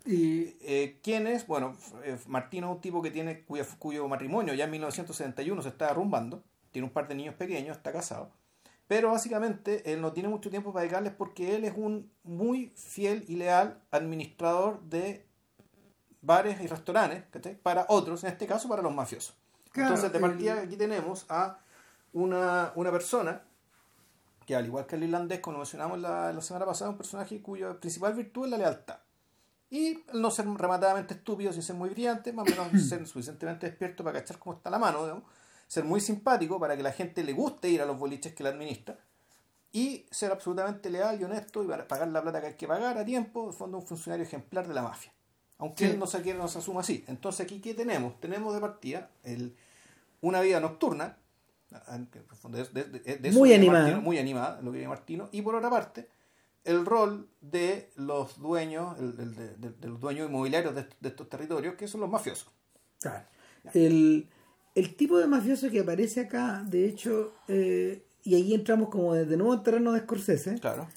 Y 0.05 0.55
eh, 0.61 0.99
quienes, 1.03 1.45
bueno, 1.45 1.77
eh, 2.03 2.17
Martino 2.27 2.67
es 2.69 2.75
un 2.75 2.81
tipo 2.81 3.01
que 3.01 3.11
tiene 3.11 3.41
cuyo, 3.41 3.63
cuyo 3.77 4.07
matrimonio 4.07 4.53
ya 4.53 4.65
en 4.65 4.71
1971 4.71 5.61
se 5.61 5.69
está 5.69 5.87
derrumbando, 5.87 6.43
tiene 6.71 6.87
un 6.87 6.93
par 6.93 7.07
de 7.07 7.15
niños 7.15 7.35
pequeños, 7.35 7.77
está 7.77 7.91
casado, 7.91 8.31
pero 8.87 9.11
básicamente 9.11 9.93
él 9.93 10.01
no 10.01 10.11
tiene 10.11 10.27
mucho 10.27 10.49
tiempo 10.49 10.73
para 10.73 10.83
dedicarles 10.83 11.13
porque 11.13 11.55
él 11.55 11.65
es 11.65 11.73
un 11.75 12.11
muy 12.23 12.73
fiel 12.75 13.23
y 13.27 13.35
leal 13.35 13.79
administrador 13.91 14.81
de 14.81 15.25
bares 16.21 16.59
y 16.61 16.67
restaurantes 16.67 17.23
para 17.61 17.85
otros, 17.89 18.23
en 18.23 18.31
este 18.31 18.47
caso 18.47 18.67
para 18.67 18.81
los 18.81 18.93
mafiosos. 18.93 19.35
Entonces, 19.73 20.11
de 20.11 20.19
partida 20.19 20.61
aquí 20.61 20.75
tenemos 20.75 21.25
a 21.29 21.59
una, 22.11 22.73
una 22.75 22.91
persona 22.91 23.43
que 24.51 24.57
al 24.57 24.65
igual 24.65 24.85
que 24.85 24.97
el 24.97 25.03
irlandés, 25.03 25.39
como 25.39 25.59
mencionamos 25.59 25.97
la, 25.99 26.33
la 26.33 26.41
semana 26.41 26.65
pasada, 26.65 26.91
un 26.91 26.97
personaje 26.97 27.41
cuya 27.41 27.79
principal 27.79 28.13
virtud 28.13 28.45
es 28.45 28.51
la 28.51 28.57
lealtad. 28.57 28.99
Y 29.69 30.03
no 30.13 30.29
ser 30.29 30.45
rematadamente 30.45 31.13
estúpido, 31.13 31.53
sin 31.53 31.63
ser 31.63 31.77
muy 31.77 31.89
brillante, 31.89 32.33
más 32.33 32.45
o 32.47 32.51
menos 32.51 32.83
ser 32.89 33.07
suficientemente 33.07 33.67
despierto 33.67 34.03
para 34.03 34.19
cachar 34.19 34.39
cómo 34.39 34.57
está 34.57 34.69
la 34.69 34.77
mano, 34.77 35.23
ser 35.67 35.85
muy 35.85 36.01
simpático 36.01 36.59
para 36.59 36.75
que 36.75 36.83
la 36.83 36.91
gente 36.91 37.23
le 37.23 37.31
guste 37.31 37.69
ir 37.69 37.81
a 37.81 37.85
los 37.85 37.97
boliches 37.97 38.33
que 38.33 38.43
la 38.43 38.49
administra, 38.49 38.99
y 39.71 40.05
ser 40.11 40.33
absolutamente 40.33 40.89
leal 40.89 41.21
y 41.21 41.23
honesto 41.23 41.63
y 41.63 41.67
pagar 41.67 42.09
la 42.09 42.21
plata 42.21 42.41
que 42.41 42.47
hay 42.47 42.55
que 42.55 42.67
pagar 42.67 42.97
a 42.97 43.05
tiempo, 43.05 43.47
de 43.47 43.53
fondo 43.53 43.77
un 43.77 43.87
funcionario 43.87 44.25
ejemplar 44.25 44.67
de 44.67 44.73
la 44.73 44.81
mafia. 44.81 45.13
Aunque 45.59 45.85
él 45.85 45.97
no 45.97 46.07
se 46.07 46.21
quiera, 46.21 46.39
no 46.39 46.49
se 46.49 46.59
asuma 46.59 46.81
así. 46.81 47.05
Entonces 47.07 47.45
aquí, 47.45 47.61
¿qué 47.61 47.73
tenemos? 47.73 48.19
Tenemos 48.19 48.53
de 48.53 48.59
partida 48.59 49.11
el, 49.23 49.55
una 50.19 50.41
vida 50.41 50.59
nocturna, 50.59 51.19
muy 53.31 53.53
animada. 53.53 53.99
muy 53.99 54.17
animada, 54.17 54.61
lo 54.61 54.71
que 54.71 54.87
Martino. 54.87 55.29
Y 55.31 55.41
por 55.41 55.55
otra 55.55 55.69
parte, 55.69 56.09
el 56.63 56.85
rol 56.85 57.29
de 57.39 57.91
los 57.95 58.39
dueños, 58.39 58.97
de, 58.99 59.87
los 59.87 59.99
dueños 59.99 60.29
inmobiliarios 60.29 60.75
de, 60.75 60.85
estos 61.03 61.29
territorios, 61.29 61.75
que 61.75 61.87
son 61.87 62.01
los 62.01 62.09
mafiosos. 62.09 62.51
El, 63.73 64.27
tipo 64.97 65.17
de 65.17 65.27
mafioso 65.27 65.69
que 65.69 65.81
aparece 65.81 66.21
acá, 66.21 66.63
de 66.65 66.87
hecho, 66.87 67.33
eh, 67.47 68.05
y 68.23 68.35
ahí 68.35 68.53
entramos 68.53 68.89
como 68.89 69.13
de 69.13 69.37
nuevo 69.37 69.53
en 69.53 69.63
terreno 69.63 69.93
de 69.93 70.01
Scorsese. 70.01 70.59
Claro. 70.59 70.87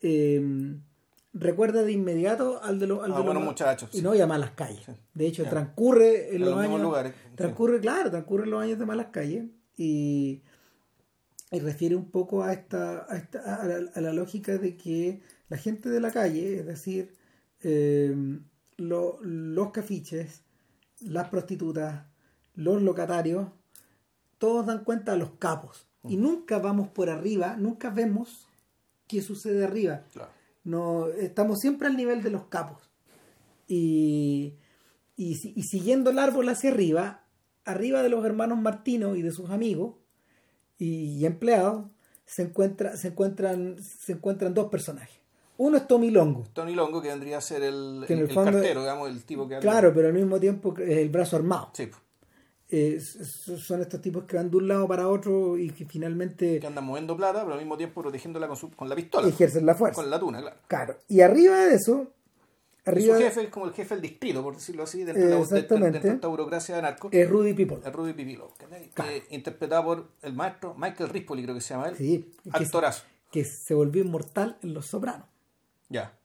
Eh, 0.00 0.76
recuerda 1.32 1.82
de 1.82 1.92
inmediato 1.92 2.62
al 2.62 2.78
de, 2.78 2.86
los 2.86 3.02
al 3.02 3.12
buenos 3.22 3.42
muchachos. 3.42 3.90
Y 3.92 4.02
no, 4.02 4.14
y 4.14 4.20
a 4.20 4.26
Malas 4.26 4.52
Calles. 4.52 4.86
De 5.14 5.26
hecho, 5.26 5.44
transcurre 5.44 6.34
en, 6.34 6.42
los, 6.42 6.58
años. 6.58 6.80
Lugares. 6.80 7.14
Transcurre, 7.34 7.80
claro, 7.80 8.10
transcurre 8.10 8.44
en 8.44 8.50
los 8.50 8.62
años 8.62 8.78
de 8.78 8.86
Malas 8.86 9.08
Calles 9.10 9.44
y, 9.78 10.42
refiere 11.50 11.96
un 11.96 12.10
poco 12.10 12.42
a, 12.42 12.52
esta, 12.52 13.06
a, 13.08 13.16
esta, 13.16 13.62
a, 13.62 14.00
la, 14.00 14.12
lógica 14.12 14.58
de 14.58 14.76
que 14.76 15.22
la 15.48 15.56
gente 15.56 15.88
de 15.88 16.00
la 16.00 16.10
calle, 16.10 16.58
es 16.58 16.66
decir, 16.66 17.14
eh, 17.62 18.14
los 18.76 19.72
cafiches, 19.72 20.42
las 21.00 21.28
prostitutas, 21.28 22.04
los 22.54 22.82
locatarios, 22.82 23.48
todos 24.36 24.66
dan 24.66 24.84
cuenta 24.84 25.12
a 25.12 25.16
los 25.16 25.30
capos. 25.38 25.86
Y 26.04 26.16
nunca 26.16 26.58
vamos 26.58 26.88
por 26.88 27.08
arriba, 27.10 27.56
nunca 27.56 27.90
vemos 27.90 28.48
qué 29.06 29.22
sucede 29.22 29.64
arriba. 29.64 30.04
No, 30.64 31.08
estamos 31.08 31.60
siempre 31.60 31.88
al 31.88 31.96
nivel 31.96 32.22
de 32.22 32.30
los 32.30 32.46
capos. 32.46 32.90
Y, 33.66 34.54
y, 35.16 35.36
y, 35.54 35.62
siguiendo 35.62 36.10
el 36.10 36.18
árbol 36.18 36.48
hacia 36.48 36.70
arriba, 36.70 37.27
arriba 37.68 38.02
de 38.02 38.08
los 38.08 38.24
hermanos 38.24 38.58
Martino 38.58 39.14
y 39.14 39.22
de 39.22 39.30
sus 39.30 39.50
amigos 39.50 39.94
y, 40.78 41.24
empleados 41.26 41.86
se, 42.24 42.42
encuentra, 42.42 42.96
se, 42.96 43.08
encuentran, 43.08 43.76
se 43.82 44.12
encuentran 44.12 44.54
dos 44.54 44.68
personajes. 44.68 45.18
Uno 45.56 45.76
es 45.76 45.86
Tommy 45.88 46.10
Longo. 46.10 46.44
Tommy 46.52 46.74
Longo, 46.74 47.02
que 47.02 47.08
vendría 47.08 47.38
a 47.38 47.40
ser 47.40 47.62
el, 47.64 48.04
el, 48.08 48.32
cartero, 48.32 48.80
digamos, 48.80 49.08
el 49.08 49.24
tipo 49.24 49.48
que... 49.48 49.58
Claro, 49.58 49.92
pero 49.92 50.08
al 50.08 50.14
mismo 50.14 50.38
tiempo 50.38 50.74
es 50.78 50.98
el 50.98 51.08
brazo 51.08 51.36
armado. 51.36 51.70
Sí. 51.72 51.90
son 53.56 53.80
estos 53.80 54.00
tipos 54.00 54.24
que 54.24 54.36
van 54.36 54.50
de 54.50 54.56
un 54.56 54.68
lado 54.68 54.86
para 54.86 55.08
otro 55.08 55.58
y 55.58 55.70
que 55.70 55.84
finalmente... 55.84 56.60
Que 56.60 56.66
andan 56.66 56.84
moviendo 56.84 57.16
plata, 57.16 57.40
pero 57.40 57.54
al 57.54 57.58
mismo 57.58 57.76
tiempo 57.76 58.02
protegiéndola 58.02 58.46
con, 58.46 58.56
su, 58.56 58.70
con 58.70 58.88
la 58.88 58.94
pistola. 58.94 59.26
Ejercen 59.26 59.66
la 59.66 59.74
fuerza. 59.74 60.00
Con 60.00 60.10
la 60.10 60.20
tuna, 60.20 60.40
claro. 60.40 60.56
Claro. 60.68 60.96
Y 61.08 61.22
arriba 61.22 61.56
de 61.56 61.74
eso 61.74 62.12
Arriba, 62.88 63.16
su 63.16 63.22
jefe 63.22 63.42
es 63.42 63.48
como 63.48 63.66
el 63.66 63.72
jefe 63.72 63.94
del 63.94 64.02
distrito, 64.02 64.42
por 64.42 64.54
decirlo 64.54 64.82
así, 64.82 65.04
dentro, 65.04 65.22
de, 65.22 65.90
de, 65.90 66.08
esta 66.08 66.28
burocracia 66.28 66.76
de 66.76 66.82
narco. 66.82 67.08
Es 67.12 67.28
Rudy 67.28 67.54
Pipolo. 67.54 67.82
Es 67.84 67.92
Rudy 67.92 68.12
Pipolo, 68.12 68.52
interpretado 69.30 69.84
por 69.84 70.08
el 70.22 70.32
maestro 70.32 70.74
Michael 70.74 71.10
Rispoli, 71.10 71.42
creo 71.42 71.54
que 71.54 71.60
se 71.60 71.74
llama 71.74 71.88
él. 71.88 71.96
Sí, 71.96 72.30
actorazo. 72.50 73.04
Que, 73.30 73.44
se 73.44 73.74
volvió 73.74 74.02
inmortal 74.02 74.58
en 74.62 74.74
Los 74.74 74.86
Sopranos. 74.86 75.26
Ya. 75.88 76.18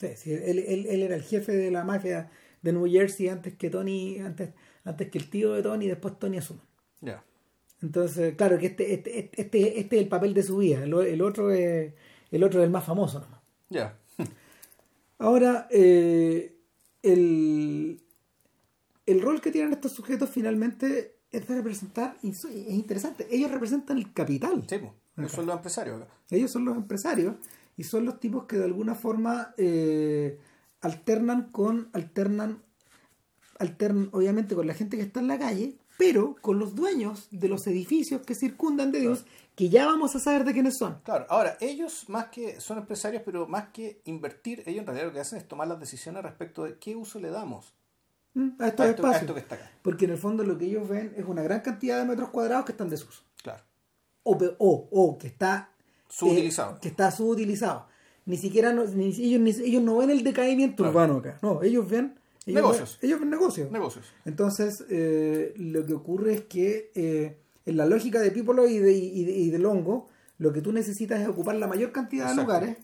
Sí, 0.00 0.08
sí, 0.16 0.32
él, 0.32 0.58
él, 0.58 0.86
él 0.88 1.02
era 1.02 1.14
el 1.16 1.22
jefe 1.22 1.52
de 1.52 1.70
la 1.70 1.84
mafia 1.84 2.30
de 2.64 2.72
New 2.72 2.90
Jersey 2.90 3.28
antes 3.28 3.54
que 3.54 3.70
Tony, 3.70 4.18
antes, 4.20 4.50
antes 4.84 5.10
que 5.10 5.18
el 5.18 5.28
tío 5.28 5.52
de 5.52 5.62
Tony 5.62 5.84
y 5.84 5.88
después 5.88 6.18
Tony 6.18 6.38
asume. 6.38 6.60
Ya. 7.00 7.22
Entonces, 7.82 8.34
claro 8.36 8.58
que 8.58 8.66
este, 8.66 8.94
este, 8.94 9.30
este, 9.34 9.80
este, 9.80 9.96
es 9.96 10.02
el 10.02 10.08
papel 10.08 10.32
de 10.32 10.42
su 10.42 10.56
vida, 10.56 10.82
el, 10.82 11.22
otro 11.22 11.50
es 11.50 11.92
el 12.30 12.42
otro 12.42 12.60
es 12.60 12.64
el 12.64 12.70
más 12.70 12.84
famoso 12.84 13.20
nomás. 13.20 13.40
Ya. 13.68 13.98
Ahora, 15.24 15.66
eh, 15.70 16.54
el, 17.02 18.02
el 19.06 19.22
rol 19.22 19.40
que 19.40 19.50
tienen 19.50 19.72
estos 19.72 19.92
sujetos 19.92 20.28
finalmente 20.28 21.16
es 21.30 21.48
de 21.48 21.54
representar, 21.54 22.18
y 22.22 22.28
es 22.30 22.44
interesante, 22.68 23.26
ellos 23.30 23.50
representan 23.50 23.96
el 23.96 24.12
capital. 24.12 24.64
Sí. 24.68 24.76
Ellos 25.16 25.32
son 25.32 25.46
los 25.46 25.56
empresarios 25.56 26.02
acá. 26.02 26.12
Ellos 26.28 26.50
son 26.50 26.66
los 26.66 26.76
empresarios 26.76 27.36
y 27.78 27.84
son 27.84 28.04
los 28.04 28.20
tipos 28.20 28.44
que 28.44 28.56
de 28.56 28.64
alguna 28.64 28.94
forma 28.94 29.54
eh, 29.56 30.38
alternan 30.82 31.50
con, 31.50 31.88
alternan, 31.94 32.62
alternan 33.58 34.10
obviamente 34.12 34.54
con 34.54 34.66
la 34.66 34.74
gente 34.74 34.98
que 34.98 35.04
está 35.04 35.20
en 35.20 35.28
la 35.28 35.38
calle, 35.38 35.78
pero 35.96 36.36
con 36.42 36.58
los 36.58 36.74
dueños 36.74 37.28
de 37.30 37.48
los 37.48 37.66
edificios 37.66 38.20
que 38.20 38.34
circundan 38.34 38.92
de 38.92 39.00
Dios, 39.00 39.24
que 39.54 39.68
ya 39.68 39.86
vamos 39.86 40.14
a 40.16 40.18
saber 40.18 40.44
de 40.44 40.52
quiénes 40.52 40.76
son. 40.78 41.00
Claro, 41.04 41.26
ahora, 41.28 41.56
ellos 41.60 42.08
más 42.08 42.26
que 42.26 42.60
son 42.60 42.78
empresarios, 42.78 43.22
pero 43.24 43.46
más 43.46 43.68
que 43.68 44.00
invertir, 44.04 44.62
ellos 44.66 44.80
en 44.80 44.86
realidad 44.86 45.06
lo 45.06 45.12
que 45.12 45.20
hacen 45.20 45.38
es 45.38 45.46
tomar 45.46 45.68
las 45.68 45.78
decisiones 45.78 46.22
respecto 46.22 46.64
de 46.64 46.76
qué 46.78 46.96
uso 46.96 47.20
le 47.20 47.30
damos 47.30 47.72
¿Mm? 48.34 48.60
a 48.60 48.66
estos 48.68 48.86
a 48.86 48.90
esto, 48.90 49.02
a 49.06 49.10
espacios. 49.10 49.20
esto 49.22 49.34
que 49.34 49.40
está 49.40 49.54
acá. 49.54 49.70
Porque 49.82 50.04
en 50.06 50.10
el 50.12 50.18
fondo 50.18 50.42
lo 50.44 50.58
que 50.58 50.64
ellos 50.64 50.88
ven 50.88 51.14
es 51.16 51.24
una 51.24 51.42
gran 51.42 51.60
cantidad 51.60 51.98
de 51.98 52.04
metros 52.04 52.30
cuadrados 52.30 52.64
que 52.66 52.72
están 52.72 52.88
desuso. 52.90 53.22
Claro. 53.42 53.62
O, 54.24 54.36
o, 54.58 54.88
o 54.90 55.18
que 55.18 55.28
está 55.28 55.70
Subutilizado. 56.08 56.76
eh, 56.76 56.78
que 56.82 56.88
está 56.88 57.10
subutilizado. 57.10 57.86
Ni 58.26 58.36
siquiera 58.38 58.72
no- 58.72 58.86
ni- 58.86 59.08
ellos, 59.08 59.40
ni- 59.40 59.66
ellos 59.68 59.82
no 59.82 59.98
ven 59.98 60.10
el 60.10 60.24
decaimiento 60.24 60.82
Claro. 60.82 60.90
urbano 60.90 61.16
acá. 61.18 61.38
No, 61.42 61.62
ellos 61.62 61.88
ven 61.88 62.18
ellos 62.46 62.56
Negocios. 62.62 62.98
ven- 63.00 63.08
ellos 63.08 63.20
ven 63.20 63.30
negocios. 63.30 63.70
Negocios. 63.70 64.06
Entonces, 64.24 64.84
eh, 64.90 65.54
lo 65.58 65.84
que 65.86 65.92
ocurre 65.94 66.34
es 66.34 66.40
que 66.44 66.90
eh, 66.94 67.36
en 67.66 67.76
la 67.76 67.86
lógica 67.86 68.20
de 68.20 68.30
Pípolo 68.30 68.66
y 68.66 68.78
de, 68.78 68.92
y, 68.92 69.24
de, 69.24 69.32
y 69.32 69.50
de 69.50 69.58
Longo, 69.58 70.08
lo 70.38 70.52
que 70.52 70.60
tú 70.60 70.72
necesitas 70.72 71.20
es 71.20 71.28
ocupar 71.28 71.54
la 71.56 71.66
mayor 71.66 71.92
cantidad 71.92 72.28
de 72.28 72.34
lugares 72.36 72.76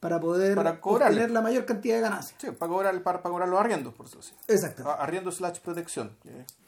para 0.00 0.18
poder 0.20 0.56
Para 0.56 0.78
obtener 0.82 1.30
la 1.30 1.40
mayor 1.42 1.64
cantidad 1.64 1.96
de 1.96 2.00
ganancias. 2.02 2.34
Sí, 2.40 2.48
para 2.50 2.70
cobrar, 2.72 3.02
para, 3.02 3.22
para 3.22 3.30
cobrar 3.32 3.48
los 3.48 3.60
arriendos, 3.60 3.94
por 3.94 4.06
eso 4.06 4.18
así. 4.18 4.32
Exacto. 4.48 4.88
Arriendo 4.90 5.30
slash 5.30 5.60
protección. 5.60 6.16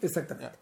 Exactamente. 0.00 0.56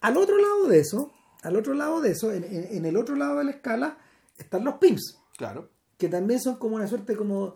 Al 0.00 0.16
otro 0.16 0.38
lado 0.38 0.66
de 0.68 0.78
eso, 0.80 1.12
al 1.42 1.56
otro 1.56 1.74
lado 1.74 2.00
de 2.00 2.10
eso, 2.12 2.32
en, 2.32 2.44
en- 2.44 2.68
en 2.76 2.84
el 2.84 2.96
otro 2.96 3.16
lado 3.16 3.38
de 3.38 3.44
la 3.44 3.50
escala, 3.50 3.98
están 4.38 4.64
los 4.64 4.74
PIMS, 4.74 5.18
Claro. 5.36 5.68
que 5.98 6.08
también 6.08 6.40
son 6.40 6.56
como 6.56 6.76
una 6.76 6.86
suerte 6.86 7.16
como... 7.16 7.54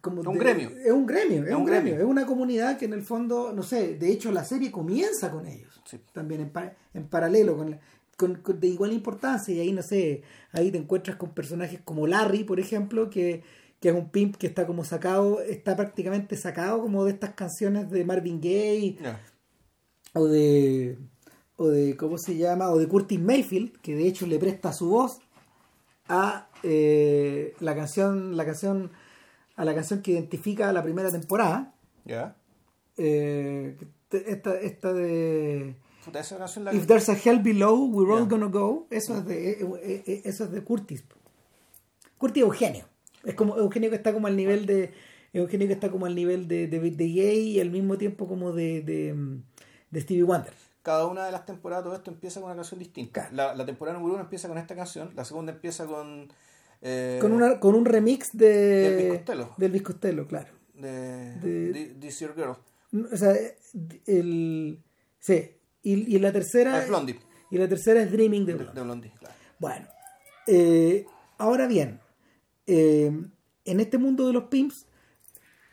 como 0.00 0.22
Un 0.22 0.34
de- 0.34 0.38
gremio. 0.40 0.70
Es 0.84 0.92
un 0.92 1.06
gremio, 1.06 1.42
es, 1.42 1.48
Es 1.48 1.54
un 1.54 1.60
un 1.60 1.66
gremio. 1.66 1.94
gremio. 1.94 2.04
Es 2.06 2.10
una 2.10 2.26
comunidad 2.26 2.78
que 2.78 2.84
en 2.86 2.92
el 2.92 3.02
fondo, 3.02 3.52
no 3.52 3.62
sé, 3.62 3.96
de 3.96 4.10
hecho 4.10 4.30
la 4.32 4.44
serie 4.44 4.70
comienza 4.70 5.30
con 5.30 5.46
ellos. 5.46 5.80
Sí. 5.84 6.00
También 6.12 6.40
en, 6.40 6.52
en 6.94 7.08
paralelo, 7.08 7.56
con, 7.56 7.70
la- 7.70 7.80
con- 8.16 8.36
con- 8.36 8.58
de 8.60 8.68
igual 8.68 8.92
importancia. 8.92 9.54
Y 9.54 9.60
ahí, 9.60 9.72
no 9.72 9.82
sé, 9.82 10.22
ahí 10.52 10.70
te 10.70 10.78
encuentras 10.78 11.16
con 11.16 11.30
personajes 11.34 11.80
como 11.84 12.06
Larry, 12.06 12.44
por 12.44 12.58
ejemplo, 12.60 13.10
que, 13.10 13.42
que 13.80 13.90
es 13.90 13.94
un 13.94 14.10
pimp 14.10 14.36
que 14.36 14.46
está 14.46 14.66
como 14.66 14.84
sacado, 14.84 15.40
está 15.42 15.76
prácticamente 15.76 16.36
sacado 16.36 16.80
como 16.80 17.04
de 17.04 17.12
estas 17.12 17.34
canciones 17.34 17.90
de 17.90 18.04
Marvin 18.04 18.40
Gaye 18.40 18.96
o 20.14 20.26
de 20.26 20.98
o 21.58 21.68
de 21.68 21.96
cómo 21.96 22.18
se 22.18 22.36
llama 22.36 22.70
o 22.70 22.78
de 22.78 22.86
Curtis 22.88 23.18
Mayfield 23.20 23.78
que 23.80 23.94
de 23.94 24.06
hecho 24.06 24.26
le 24.26 24.38
presta 24.38 24.72
su 24.74 24.90
voz 24.90 25.20
a 26.08 26.48
eh, 26.62 27.54
la 27.60 27.74
canción 27.74 28.36
la 28.36 28.44
canción 28.44 28.90
a 29.56 29.64
la 29.64 29.74
canción 29.74 30.02
que 30.02 30.12
identifica 30.12 30.70
la 30.72 30.82
primera 30.82 31.10
temporada 31.10 31.74
Ya. 32.04 32.36
eh, 32.98 33.76
esta, 34.10 34.54
esta 34.60 34.92
de 34.92 35.76
Puta, 36.06 36.20
esa 36.20 36.38
canción 36.38 36.64
la 36.64 36.72
If 36.72 36.86
there's 36.86 37.08
a 37.10 37.14
hell 37.14 37.40
below 37.42 37.86
we're 37.90 38.10
all 38.14 38.26
gonna 38.26 38.46
go 38.46 38.86
eso 38.90 39.18
es 39.18 39.26
de 39.26 39.50
eh, 39.50 39.58
eh, 39.82 40.02
eh, 40.06 40.22
eso 40.24 40.44
es 40.44 40.50
de 40.52 40.62
Curtis 40.64 41.04
Curtis 42.18 42.42
Eugenio 42.42 42.84
es 43.24 43.34
como 43.34 43.56
Eugenio 43.58 43.90
que 43.90 43.96
está 43.96 44.12
como 44.14 44.26
al 44.28 44.36
nivel 44.36 44.64
de 44.66 44.92
Eugenio 45.32 45.66
que 45.66 45.74
está 45.74 45.90
como 45.90 46.06
al 46.06 46.14
nivel 46.14 46.48
de 46.48 46.66
de, 46.68 46.78
de 46.78 47.08
Gay 47.12 47.56
y 47.56 47.60
al 47.60 47.70
mismo 47.70 47.98
tiempo 47.98 48.26
como 48.26 48.52
de, 48.52 48.80
de, 48.82 49.14
de 49.90 50.00
Stevie 50.00 50.22
Wonder 50.22 50.54
cada 50.82 51.06
una 51.06 51.26
de 51.26 51.32
las 51.32 51.44
temporadas 51.44 51.84
todo 51.84 51.94
esto 51.96 52.10
empieza 52.12 52.40
con 52.40 52.48
una 52.50 52.54
canción 52.56 52.78
distinta. 52.78 53.28
Claro. 53.28 53.34
La, 53.50 53.54
la 53.56 53.66
temporada 53.66 53.98
número 53.98 54.14
uno 54.14 54.22
empieza 54.22 54.46
con 54.46 54.56
esta 54.56 54.76
canción, 54.76 55.10
la 55.16 55.24
segunda 55.24 55.50
empieza 55.52 55.84
con 55.84 56.28
eh, 56.80 57.18
con 57.20 57.32
una 57.32 57.58
con 57.58 57.74
un 57.74 57.84
remix 57.84 58.28
de 58.32 58.46
Del 58.46 58.92
Elvis 59.58 59.82
Costello. 59.82 60.22
del 60.22 60.26
claro 60.28 60.48
de, 60.74 61.34
de- 61.40 61.72
Thi- 61.72 61.94
This 62.00 62.20
Your 62.20 62.34
Girl. 62.36 62.56
o 63.12 63.16
sea 63.16 63.34
el 64.06 64.78
sí 65.18 65.50
y, 65.90 66.14
y 66.14 66.18
la 66.18 66.32
tercera 66.32 66.82
es 66.82 66.88
Blondie. 66.88 67.18
y 67.50 67.58
la 67.58 67.68
tercera 67.68 68.02
es 68.02 68.10
Dreaming 68.10 68.44
de 68.46 68.54
Blondie. 68.54 68.74
de 68.74 68.82
Blondie, 68.82 69.12
claro. 69.18 69.34
bueno 69.58 69.86
eh, 70.46 71.04
ahora 71.38 71.66
bien 71.66 72.00
eh, 72.66 73.10
en 73.64 73.80
este 73.80 73.98
mundo 73.98 74.26
de 74.26 74.32
los 74.32 74.44
pimps 74.44 74.86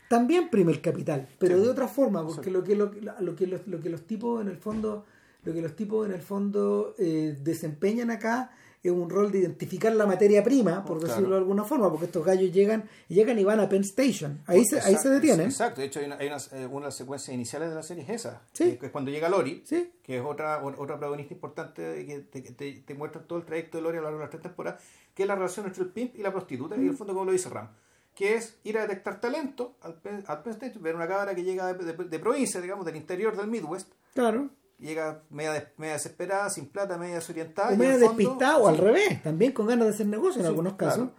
también 0.09 0.49
prime 0.49 0.71
el 0.71 0.81
capital 0.81 1.27
pero 1.39 1.57
Sí. 1.57 1.63
de 1.63 1.69
otra 1.69 1.87
forma 1.87 2.25
porque 2.25 2.51
lo 2.51 2.63
que 2.63 2.75
lo, 2.75 2.91
lo 3.19 3.35
que 3.35 3.47
los, 3.47 3.65
lo 3.67 3.79
que 3.79 3.89
los 3.89 4.05
tipos 4.05 4.41
en 4.41 4.47
el 4.49 4.57
fondo 4.57 5.05
lo 5.43 5.53
que 5.53 5.61
los 5.61 5.75
tipos 5.75 6.05
en 6.07 6.13
el 6.13 6.21
fondo 6.21 6.95
eh, 6.97 7.37
desempeñan 7.41 8.11
acá 8.11 8.51
es 8.83 8.91
un 8.91 9.09
rol 9.09 9.31
de 9.31 9.39
identificar 9.39 9.95
la 9.95 10.05
materia 10.05 10.43
prima, 10.43 10.83
por 10.83 10.97
Claro. 10.99 11.13
decirlo 11.13 11.35
de 11.35 11.37
alguna 11.41 11.63
forma, 11.63 11.89
porque 11.89 12.05
estos 12.07 12.25
gallos 12.25 12.51
llegan 12.51 12.83
llegan 13.07 13.39
y 13.39 13.43
van 13.45 13.61
a 13.61 13.69
Penn 13.69 13.81
Station. 13.83 14.41
Ahí 14.45 14.65
se, 14.65 14.79
ahí 14.81 14.95
se 14.97 15.09
detienen. 15.09 15.45
Exacto, 15.47 15.79
de 15.79 15.87
hecho 15.87 16.01
hay, 16.01 16.07
una, 16.07 16.17
hay 16.17 16.27
una, 16.27 16.37
eh, 16.51 16.65
una 16.67 16.79
de 16.81 16.85
las 16.87 16.95
secuencias 16.95 17.33
iniciales 17.33 17.69
de 17.69 17.75
la 17.75 17.83
serie 17.83 18.03
es 18.03 18.09
esa, 18.09 18.41
Sí. 18.51 18.77
que 18.77 18.87
es 18.87 18.91
cuando 18.91 19.09
llega 19.09 19.29
Lori, 19.29 19.63
Sí. 19.65 19.91
que 20.03 20.17
es 20.17 20.23
otra 20.25 20.61
otra 20.63 20.97
protagonista 20.97 21.33
importante 21.33 22.05
que 22.05 22.19
te, 22.29 22.43
que 22.43 22.51
te, 22.51 22.73
te 22.73 22.93
muestra 22.93 23.21
todo 23.23 23.39
el 23.39 23.45
trayecto 23.45 23.77
de 23.77 23.83
Lori 23.83 23.97
a 23.97 24.01
lo 24.01 24.05
largo 24.07 24.19
de 24.19 24.23
las 24.25 24.31
tres 24.31 24.43
temporadas, 24.43 24.83
que 25.15 25.23
es 25.23 25.27
la 25.27 25.35
relación 25.35 25.65
entre 25.65 25.83
el 25.83 25.89
pimp 25.89 26.15
y 26.17 26.21
la 26.21 26.31
prostituta, 26.33 26.75
y 26.75 26.79
en 26.79 26.87
el 26.89 26.97
fondo 26.97 27.13
como 27.13 27.25
lo 27.25 27.31
dice 27.31 27.47
Ram, 27.49 27.69
que 28.13 28.35
es 28.35 28.57
ir 28.65 28.77
a 28.77 28.81
detectar 28.81 29.21
talento 29.21 29.77
al, 29.81 30.01
Penn- 30.01 30.23
al 30.27 30.43
Penn 30.43 30.53
Station, 30.53 30.83
ver 30.83 30.95
una 30.95 31.07
cabra 31.07 31.33
que 31.33 31.43
llega 31.43 31.71
de, 31.73 31.93
de- 31.93 32.03
de 32.03 32.19
provincia, 32.19 32.59
digamos, 32.59 32.85
del 32.85 32.97
interior 32.97 33.35
del 33.37 33.47
Midwest, 33.47 33.91
Claro. 34.13 34.49
Llega 34.83 35.23
media, 35.29 35.53
des- 35.53 35.67
media 35.77 35.93
desesperada, 35.93 36.49
sin 36.49 36.67
plata, 36.67 36.97
media 36.97 37.15
desorientada. 37.15 37.69
O 37.69 37.73
y 37.73 37.77
fondo- 37.77 37.97
despistado, 37.97 38.63
o 38.63 38.67
al 38.67 38.75
sí, 38.75 38.81
revés, 38.81 39.23
también 39.23 39.51
con 39.53 39.65
ganas 39.67 39.87
de 39.87 39.93
hacer 39.93 40.05
negocio 40.07 40.39
en 40.39 40.45
Sí, 40.45 40.49
algunos 40.49 40.73
claro. 40.75 40.93
casos. 40.95 41.09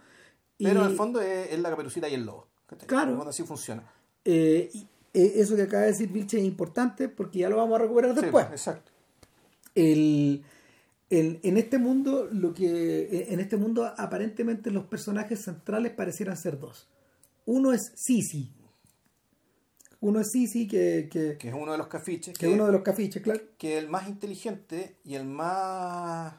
Y, 0.57 0.63
Pero 0.65 0.85
en 0.85 0.91
el 0.91 0.95
fondo 0.95 1.19
es, 1.21 1.51
es 1.51 1.59
la 1.59 1.69
caperucita 1.69 2.07
y 2.07 2.13
el 2.13 2.25
lobo. 2.25 2.47
Claro. 2.87 3.21
Así 3.27 3.43
funciona. 3.43 3.83
eh, 4.23 4.69
y, 4.73 4.87
eh, 5.13 5.33
eso 5.35 5.55
que 5.55 5.63
acaba 5.63 5.83
de 5.83 5.89
decir 5.89 6.09
Vilche 6.09 6.37
es 6.39 6.45
importante 6.45 7.09
porque 7.09 7.39
ya 7.39 7.49
lo 7.49 7.57
vamos 7.57 7.79
a 7.79 7.83
recuperar 7.83 8.15
Sí, 8.15 8.21
después. 8.21 8.47
exacto. 8.51 8.91
el, 9.75 10.43
el- 11.09 11.39
en 11.43 11.57
este 11.57 11.77
mundo 11.77 12.27
lo 12.31 12.53
que 12.53 13.27
en 13.29 13.39
este 13.39 13.57
mundo 13.57 13.85
aparentemente 13.97 14.71
los 14.71 14.85
personajes 14.85 15.43
centrales 15.43 15.91
parecieran 15.91 16.37
ser 16.37 16.59
dos 16.59 16.87
uno 17.45 17.73
es 17.73 17.91
Sisi 17.95 18.51
uno 20.07 20.19
es 20.21 20.31
Sisi 20.31 20.67
que, 20.67 21.09
que, 21.11 21.37
Que 21.37 21.49
es 21.49 21.53
uno 21.53 21.71
de 21.71 21.77
los 21.77 21.87
cafiches. 21.87 22.37
que 22.37 22.47
es 22.47 22.53
uno 22.53 22.65
de 22.65 22.71
los 22.71 22.81
cafiches 22.81 23.21
claro 23.21 23.41
que 23.57 23.77
el 23.77 23.89
más 23.89 24.07
inteligente 24.07 24.97
y 25.03 25.15
el 25.15 25.25
más, 25.25 26.33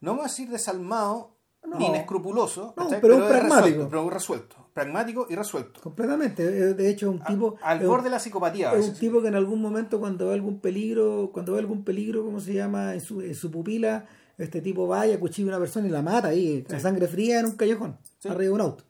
no 0.00 0.10
vamos 0.12 0.26
a 0.26 0.28
decir 0.28 0.48
desalmado, 0.48 1.36
No. 1.66 1.78
ni 1.78 1.86
inescrupuloso, 1.86 2.72
No, 2.76 2.88
pero 3.00 3.16
un 3.16 3.22
es 3.24 3.28
pragmático. 3.28 3.64
resuelto, 3.66 3.88
pero 3.90 4.10
resuelto, 4.10 4.56
pragmático 4.72 5.26
y 5.28 5.34
resuelto. 5.34 5.80
completamente 5.80 6.42
Eh, 6.44 6.74
de 6.74 6.88
hecho 6.88 7.08
es 7.10 7.12
un 7.20 7.24
tipo 7.24 7.56
al 7.62 7.78
es 7.78 7.82
un- 7.84 7.88
borde 7.90 8.04
de 8.04 8.10
la 8.10 8.18
psicopatía. 8.20 8.72
es 8.74 8.88
un 8.88 8.94
tipo 8.94 9.20
que 9.20 9.28
en 9.28 9.34
algún 9.34 9.60
momento 9.60 9.98
cuando 9.98 10.28
ve 10.28 10.34
algún 10.34 10.60
peligro 10.60 11.30
cuando 11.32 11.52
ve 11.54 11.58
algún 11.58 11.82
peligro 11.84 12.24
cómo 12.24 12.40
se 12.40 12.54
llama 12.54 12.94
en 12.94 13.00
su, 13.00 13.20
en 13.20 13.34
su 13.34 13.50
pupila 13.50 14.06
este 14.38 14.60
tipo 14.62 14.86
va 14.86 15.04
y 15.08 15.12
acuchilla 15.12 15.48
a 15.48 15.56
una 15.56 15.58
persona 15.58 15.88
y 15.88 15.90
la 15.90 16.00
mata 16.00 16.28
ahí 16.28 16.64
a 16.72 16.78
sangre 16.78 17.08
fría 17.08 17.40
en 17.40 17.46
un 17.46 17.56
callejón 17.56 17.98
Sí. 18.20 18.28
arriba 18.28 18.44
de 18.44 18.50
un 18.52 18.60
auto 18.60 18.84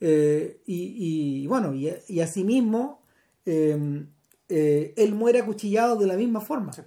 Eh, 0.00 0.60
y, 0.66 1.42
y, 1.42 1.46
bueno 1.46 1.72
y, 1.74 1.88
y 2.08 2.20
asimismo 2.20 2.97
eh, 3.50 4.06
eh, 4.48 4.94
él 4.96 5.14
muere 5.14 5.40
acuchillado 5.40 5.96
de 5.96 6.06
la 6.06 6.14
misma 6.16 6.40
forma 6.40 6.72
Sí. 6.72 6.82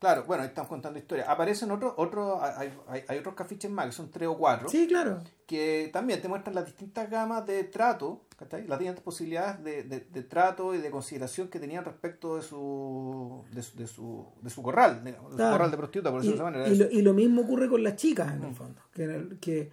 Claro, 0.00 0.22
bueno, 0.28 0.44
estamos 0.44 0.68
contando 0.68 0.96
historias. 0.96 1.28
Aparecen 1.28 1.72
otros, 1.72 1.92
otros 1.96 2.40
hay, 2.40 2.72
hay, 2.86 3.02
hay 3.08 3.18
otros 3.18 3.34
cafiches 3.34 3.68
más, 3.68 3.86
que 3.86 3.90
son 3.92 4.12
tres 4.12 4.28
o 4.28 4.38
cuatro, 4.38 4.68
sí 4.68 4.86
claro 4.86 5.18
que 5.44 5.90
también 5.92 6.22
te 6.22 6.28
muestran 6.28 6.54
las 6.54 6.66
distintas 6.66 7.10
gamas 7.10 7.44
de 7.46 7.64
trato, 7.64 8.26
¿cachai? 8.36 8.64
las 8.68 8.78
distintas 8.78 9.02
posibilidades 9.02 9.64
de, 9.64 9.82
de- 9.82 10.06
de 10.08 10.22
trato 10.22 10.72
y 10.72 10.78
de 10.78 10.90
consideración 10.90 11.48
que 11.48 11.58
tenían 11.58 11.84
respecto 11.84 12.36
de 12.36 12.42
su, 12.42 13.42
de 13.52 13.60
su, 13.62 13.76
de 13.76 13.86
su, 13.88 14.26
de 14.40 14.50
su 14.50 14.62
corral, 14.62 15.02
digamos, 15.04 15.30
de 15.32 15.36
Claro. 15.36 15.50
su 15.52 15.56
corral 15.58 15.70
de 15.72 15.76
prostituta, 15.78 16.10
por 16.12 16.22
y, 16.24 16.28
decirlo 16.28 16.50
de 16.52 16.70
y 16.70 16.76
lo, 16.76 16.90
y 16.92 17.02
lo 17.02 17.12
mismo 17.14 17.40
ocurre 17.42 17.68
con 17.68 17.82
las 17.82 17.96
chicas 17.96 18.32
en 18.34 18.42
el 18.44 18.50
Mm. 18.50 18.54
fondo 18.54 18.80
que, 18.94 19.36
que, 19.40 19.70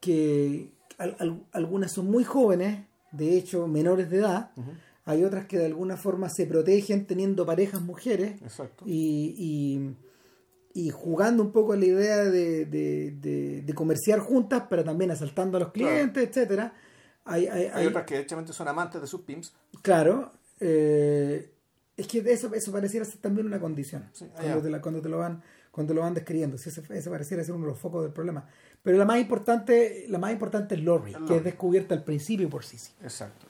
que 0.00 0.72
al- 0.98 1.14
al- 1.20 1.42
algunas 1.52 1.92
son 1.92 2.10
muy 2.10 2.24
jóvenes 2.24 2.84
de 3.12 3.36
hecho 3.38 3.68
menores 3.68 4.10
de 4.10 4.16
edad. 4.18 4.50
Hay 5.10 5.24
otras 5.24 5.46
que 5.46 5.58
de 5.58 5.66
alguna 5.66 5.96
forma 5.96 6.28
se 6.28 6.46
protegen 6.46 7.06
teniendo 7.06 7.44
parejas 7.46 7.80
mujeres 7.80 8.40
Exacto. 8.42 8.84
y, 8.86 9.94
y, 10.74 10.84
y 10.86 10.90
jugando 10.90 11.42
un 11.42 11.50
poco 11.52 11.72
a 11.72 11.76
la 11.76 11.84
idea 11.86 12.16
de, 12.24 12.64
de, 12.66 13.10
de- 13.12 13.62
de 13.62 13.74
comerciar 13.74 14.18
juntas 14.20 14.64
pero 14.68 14.84
también 14.84 15.10
asaltando 15.10 15.56
a 15.56 15.60
los 15.60 15.72
clientes 15.72 16.28
etcétera 16.28 16.72
Hay, 17.24 17.46
hay, 17.46 17.70
Hay 17.72 17.86
otras 17.86 18.04
que 18.04 18.14
derechamente 18.14 18.52
son 18.52 18.68
amantes 18.68 19.00
de 19.00 19.06
sus 19.06 19.22
pimps. 19.22 19.52
Claro. 19.82 20.32
eh, 20.60 21.50
es 21.96 22.06
que 22.06 22.18
eso, 22.30 22.54
eso 22.54 22.70
pareciera 22.70 23.04
ser 23.04 23.20
también 23.20 23.46
una 23.46 23.58
condición. 23.58 24.08
Sí, 24.12 24.24
ah, 24.36 24.40
cuando, 24.40 24.62
te 24.62 24.70
la- 24.70 24.80
cuando 24.80 25.00
te 25.02 25.08
lo 25.08 25.18
van 25.18 25.42
cuando 25.72 25.94
lo 25.94 26.00
van 26.00 26.14
describiendo. 26.14 26.56
Sí, 26.58 26.70
ese, 26.70 26.82
ese 26.94 27.10
pareciera 27.10 27.42
ser 27.44 27.54
uno 27.54 27.64
de 27.66 27.70
los 27.72 27.78
focos 27.78 28.02
del 28.02 28.12
problema. 28.12 28.46
Pero 28.82 28.96
la 28.98 29.04
más 29.04 29.18
importante, 29.20 30.06
la 30.08 30.18
más 30.18 30.32
importante 30.32 30.74
es 30.76 30.82
Lori, 30.82 31.12
que 31.26 31.36
es 31.38 31.44
descubierta 31.44 31.94
al 31.94 32.02
principio 32.04 32.48
por 32.48 32.64
Sisi. 32.64 32.92
Exacto. 33.02 33.46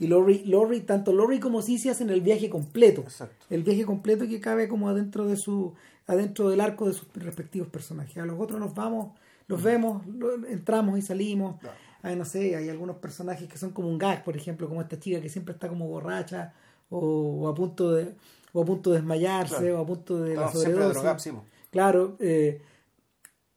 Y 0.00 0.06
Lori, 0.08 0.44
Lori, 0.44 0.80
tanto 0.80 1.12
Lori 1.12 1.38
como 1.40 1.62
Sisi 1.62 1.88
hacen 1.88 2.10
el 2.10 2.20
viaje 2.20 2.50
completo. 2.50 3.02
Exacto. 3.02 3.46
El 3.50 3.62
viaje 3.62 3.84
completo 3.84 4.26
que 4.26 4.40
cabe 4.40 4.68
como 4.68 4.88
adentro 4.88 5.26
de 5.26 5.36
su, 5.36 5.74
adentro 6.06 6.48
del 6.50 6.60
arco 6.60 6.86
de 6.88 6.92
sus 6.94 7.06
respectivos 7.14 7.68
personajes. 7.68 8.16
A 8.18 8.26
los 8.26 8.38
otros 8.40 8.58
nos 8.58 8.74
vamos, 8.74 9.16
los 9.46 9.62
vemos, 9.62 10.04
lo- 10.06 10.44
entramos 10.46 10.98
y 10.98 11.02
salimos. 11.02 11.60
Claro. 11.60 11.76
Ay, 12.02 12.16
no 12.16 12.24
sé, 12.24 12.54
hay 12.56 12.68
algunos 12.68 12.96
personajes 12.96 13.48
que 13.48 13.56
son 13.56 13.70
como 13.70 13.88
un 13.88 13.96
gag, 13.98 14.24
por 14.24 14.36
ejemplo, 14.36 14.68
como 14.68 14.82
esta 14.82 14.98
chica 14.98 15.20
que 15.22 15.28
siempre 15.30 15.54
está 15.54 15.68
como 15.68 15.86
borracha 15.88 16.52
o, 16.90 16.98
o 17.42 17.48
a 17.48 17.54
punto 17.54 17.92
de 17.92 18.14
o 18.52 18.62
a 18.62 18.64
punto 18.64 18.90
de 18.90 18.98
desmayarse 18.98 19.56
Claro. 19.56 19.78
o 19.78 19.82
a 19.82 19.86
punto 19.86 20.18
de 20.22 20.34
la 20.34 20.46
Estamos 20.46 20.62
siempre 20.62 20.82
sobredosis. 20.92 21.22
sí. 21.22 21.30
Claro, 21.70 22.16
eh, 22.20 22.60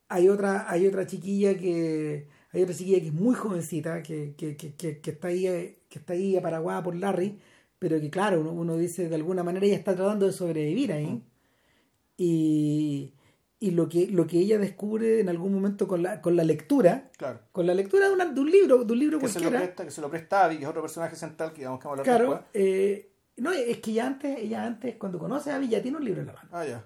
hay 0.10 0.30
otra, 0.30 0.70
hay 0.72 0.88
otra 0.88 1.06
chiquilla 1.06 1.58
que, 1.58 2.28
hay 2.54 2.64
otra 2.64 2.74
chiquilla 2.76 3.00
que 3.02 3.08
es 3.08 3.14
muy 3.14 3.36
jovencita, 3.36 4.02
que, 4.02 4.34
que, 4.38 4.56
que, 4.56 4.74
que, 4.76 5.00
que 5.00 5.12
está 5.12 5.28
ahí, 5.28 5.46
eh, 5.48 5.77
que 5.90 6.00
está 6.00 6.14
ahí 6.14 6.36
aparaguada 6.38 6.84
por 6.84 6.96
Larry, 6.96 7.38
pero 7.80 8.00
que 8.00 8.10
claro, 8.10 8.42
uno, 8.42 8.52
uno 8.52 8.76
dice 8.78 9.08
de 9.10 9.16
alguna 9.16 9.44
manera 9.44 9.66
ella 9.66 9.76
está 9.78 9.96
tratando 9.96 10.26
de 10.26 10.34
sobrevivir 10.34 10.92
ahí. 10.94 11.22
Y, 12.18 13.14
y 13.60 13.72
lo 13.72 13.88
que, 13.90 14.08
lo 14.08 14.26
que 14.28 14.40
ella 14.40 14.58
descubre 14.58 15.20
en 15.20 15.30
algún 15.30 15.54
momento 15.54 15.88
con 15.88 16.02
la, 16.04 16.22
con 16.22 16.36
la 16.36 16.44
lectura, 16.44 17.10
Claro. 17.18 17.40
con 17.52 17.68
la 17.68 17.74
lectura 17.74 18.08
de, 18.08 18.14
una- 18.14 18.26
de 18.26 18.40
un 18.42 18.50
libro, 18.52 18.84
de 18.84 18.94
un 18.94 19.00
libro 19.00 19.20
Que 19.20 19.28
se, 19.28 19.40
lo 19.40 19.44
cualquiera. 19.46 19.66
presta, 19.66 19.86
que 19.86 19.92
se 19.92 20.02
lo 20.02 20.10
presta 20.10 20.46
Abby, 20.46 20.58
que 20.58 20.64
es 20.64 20.70
otro 20.70 20.82
personaje 20.82 21.16
central 21.16 21.54
que 21.54 21.66
vamos 21.66 21.86
a 21.86 21.90
hablar 21.90 22.04
Claro, 22.04 22.30
después. 22.32 22.42
eh, 22.54 23.12
no, 23.38 23.52
es 23.52 23.78
que 23.78 23.92
ella 23.92 24.08
antes, 24.08 24.40
ella 24.40 24.66
antes, 24.66 24.96
cuando 24.96 25.20
conoce 25.20 25.52
a 25.52 25.58
Abby, 25.58 25.68
ya 25.68 25.82
tiene 25.82 25.98
un 25.98 26.06
libro 26.06 26.22
en 26.22 26.28
la 26.28 26.34
mano. 26.34 26.50
Ah, 26.52 26.66
ya. 26.66 26.84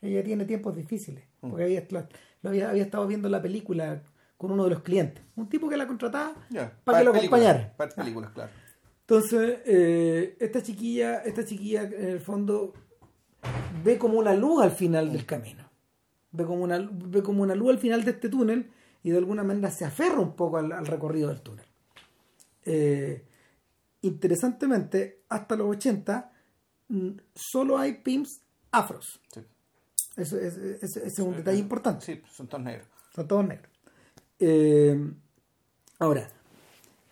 Ella 0.00 0.24
tiene 0.24 0.44
tiempos 0.44 0.74
difíciles, 0.76 1.24
Mm. 1.42 1.50
porque 1.50 1.64
había, 1.64 1.86
lo, 1.90 2.06
lo 2.42 2.50
había, 2.50 2.70
había 2.70 2.82
estado 2.82 3.06
viendo 3.06 3.28
la 3.28 3.40
película 3.40 4.02
con 4.42 4.50
uno 4.52 4.64
de 4.64 4.70
los 4.70 4.82
clientes, 4.82 5.24
un 5.36 5.48
tipo 5.48 5.68
que 5.68 5.76
la 5.78 5.86
contrataba 5.86 6.34
para 6.84 6.98
que 6.98 7.04
lo 7.04 7.12
acompañara. 7.12 7.74
Para 7.76 7.94
películas, 7.94 8.30
claro. 8.32 8.50
Entonces, 9.00 9.58
eh, 9.64 10.36
esta 10.38 10.62
chiquilla, 10.62 11.18
esta 11.22 11.44
chiquilla 11.44 11.82
en 11.84 12.04
el 12.08 12.20
fondo 12.20 12.74
ve 13.82 13.96
como 13.98 14.18
una 14.18 14.34
luz 14.34 14.62
al 14.62 14.70
final 14.72 15.10
del 15.12 15.24
camino. 15.26 15.68
Ve 16.32 16.44
como 16.44 16.62
una, 16.64 16.78
ve 16.90 17.22
como 17.22 17.42
una 17.42 17.54
luz 17.54 17.70
al 17.70 17.78
final 17.78 18.04
de 18.04 18.10
este 18.12 18.28
túnel 18.28 18.70
y 19.02 19.10
de 19.10 19.18
alguna 19.18 19.42
manera 19.42 19.70
se 19.70 19.84
aferra 19.84 20.20
un 20.20 20.34
poco 20.36 20.58
al, 20.58 20.72
al 20.72 20.86
recorrido 20.86 21.28
del 21.28 21.40
túnel. 21.40 21.66
Eh, 22.64 23.24
interesantemente, 24.02 25.22
hasta 25.28 25.56
los 25.56 25.68
80 25.76 26.32
mm, 26.88 27.08
solo 27.34 27.78
hay 27.78 27.94
pimps 27.94 28.40
afros. 28.70 29.20
Sí. 29.32 29.40
Eso 30.16 30.38
es, 30.38 30.56
es- 30.56 30.82
ese 30.82 31.06
es 31.06 31.18
un 31.18 31.36
detalle 31.36 31.58
importante. 31.58 32.04
Sí, 32.04 32.22
son 32.30 32.46
todos 32.48 32.62
negros. 32.64 32.86
Son 33.14 33.26
todos 33.26 33.46
negros. 33.46 33.71
Eh, 34.44 34.98
ahora, 36.00 36.28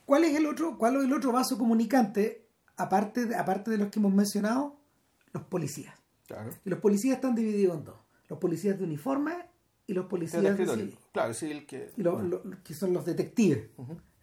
¿cuál 0.04 0.24
es 0.24 0.34
el 0.36 0.46
otro, 0.46 0.76
cuál 0.76 0.96
es 0.96 1.04
el 1.04 1.12
otro 1.12 1.30
vaso 1.30 1.56
comunicante, 1.56 2.44
aparte 2.76 3.26
de, 3.26 3.36
aparte 3.36 3.70
de 3.70 3.78
los 3.78 3.88
que 3.88 4.00
hemos 4.00 4.12
mencionado? 4.12 4.76
Los 5.32 5.44
policías. 5.44 5.94
Claro. 6.26 6.50
Y 6.64 6.70
los 6.70 6.80
policías 6.80 7.14
están 7.16 7.36
divididos 7.36 7.76
en 7.78 7.84
dos. 7.84 7.96
Los 8.28 8.38
policías 8.40 8.76
de 8.78 8.84
uniforme 8.84 9.32
y 9.86 9.92
los 9.94 10.06
policías 10.06 10.44
el 10.44 10.56
de. 10.56 10.96
Claro, 11.12 11.32
sí, 11.34 11.50
el 11.52 11.66
que. 11.66 11.92
Y 11.96 12.02
lo- 12.02 12.20
lo- 12.20 12.42
que 12.64 12.74
son 12.74 12.92
los 12.92 13.04
detectives, 13.04 13.68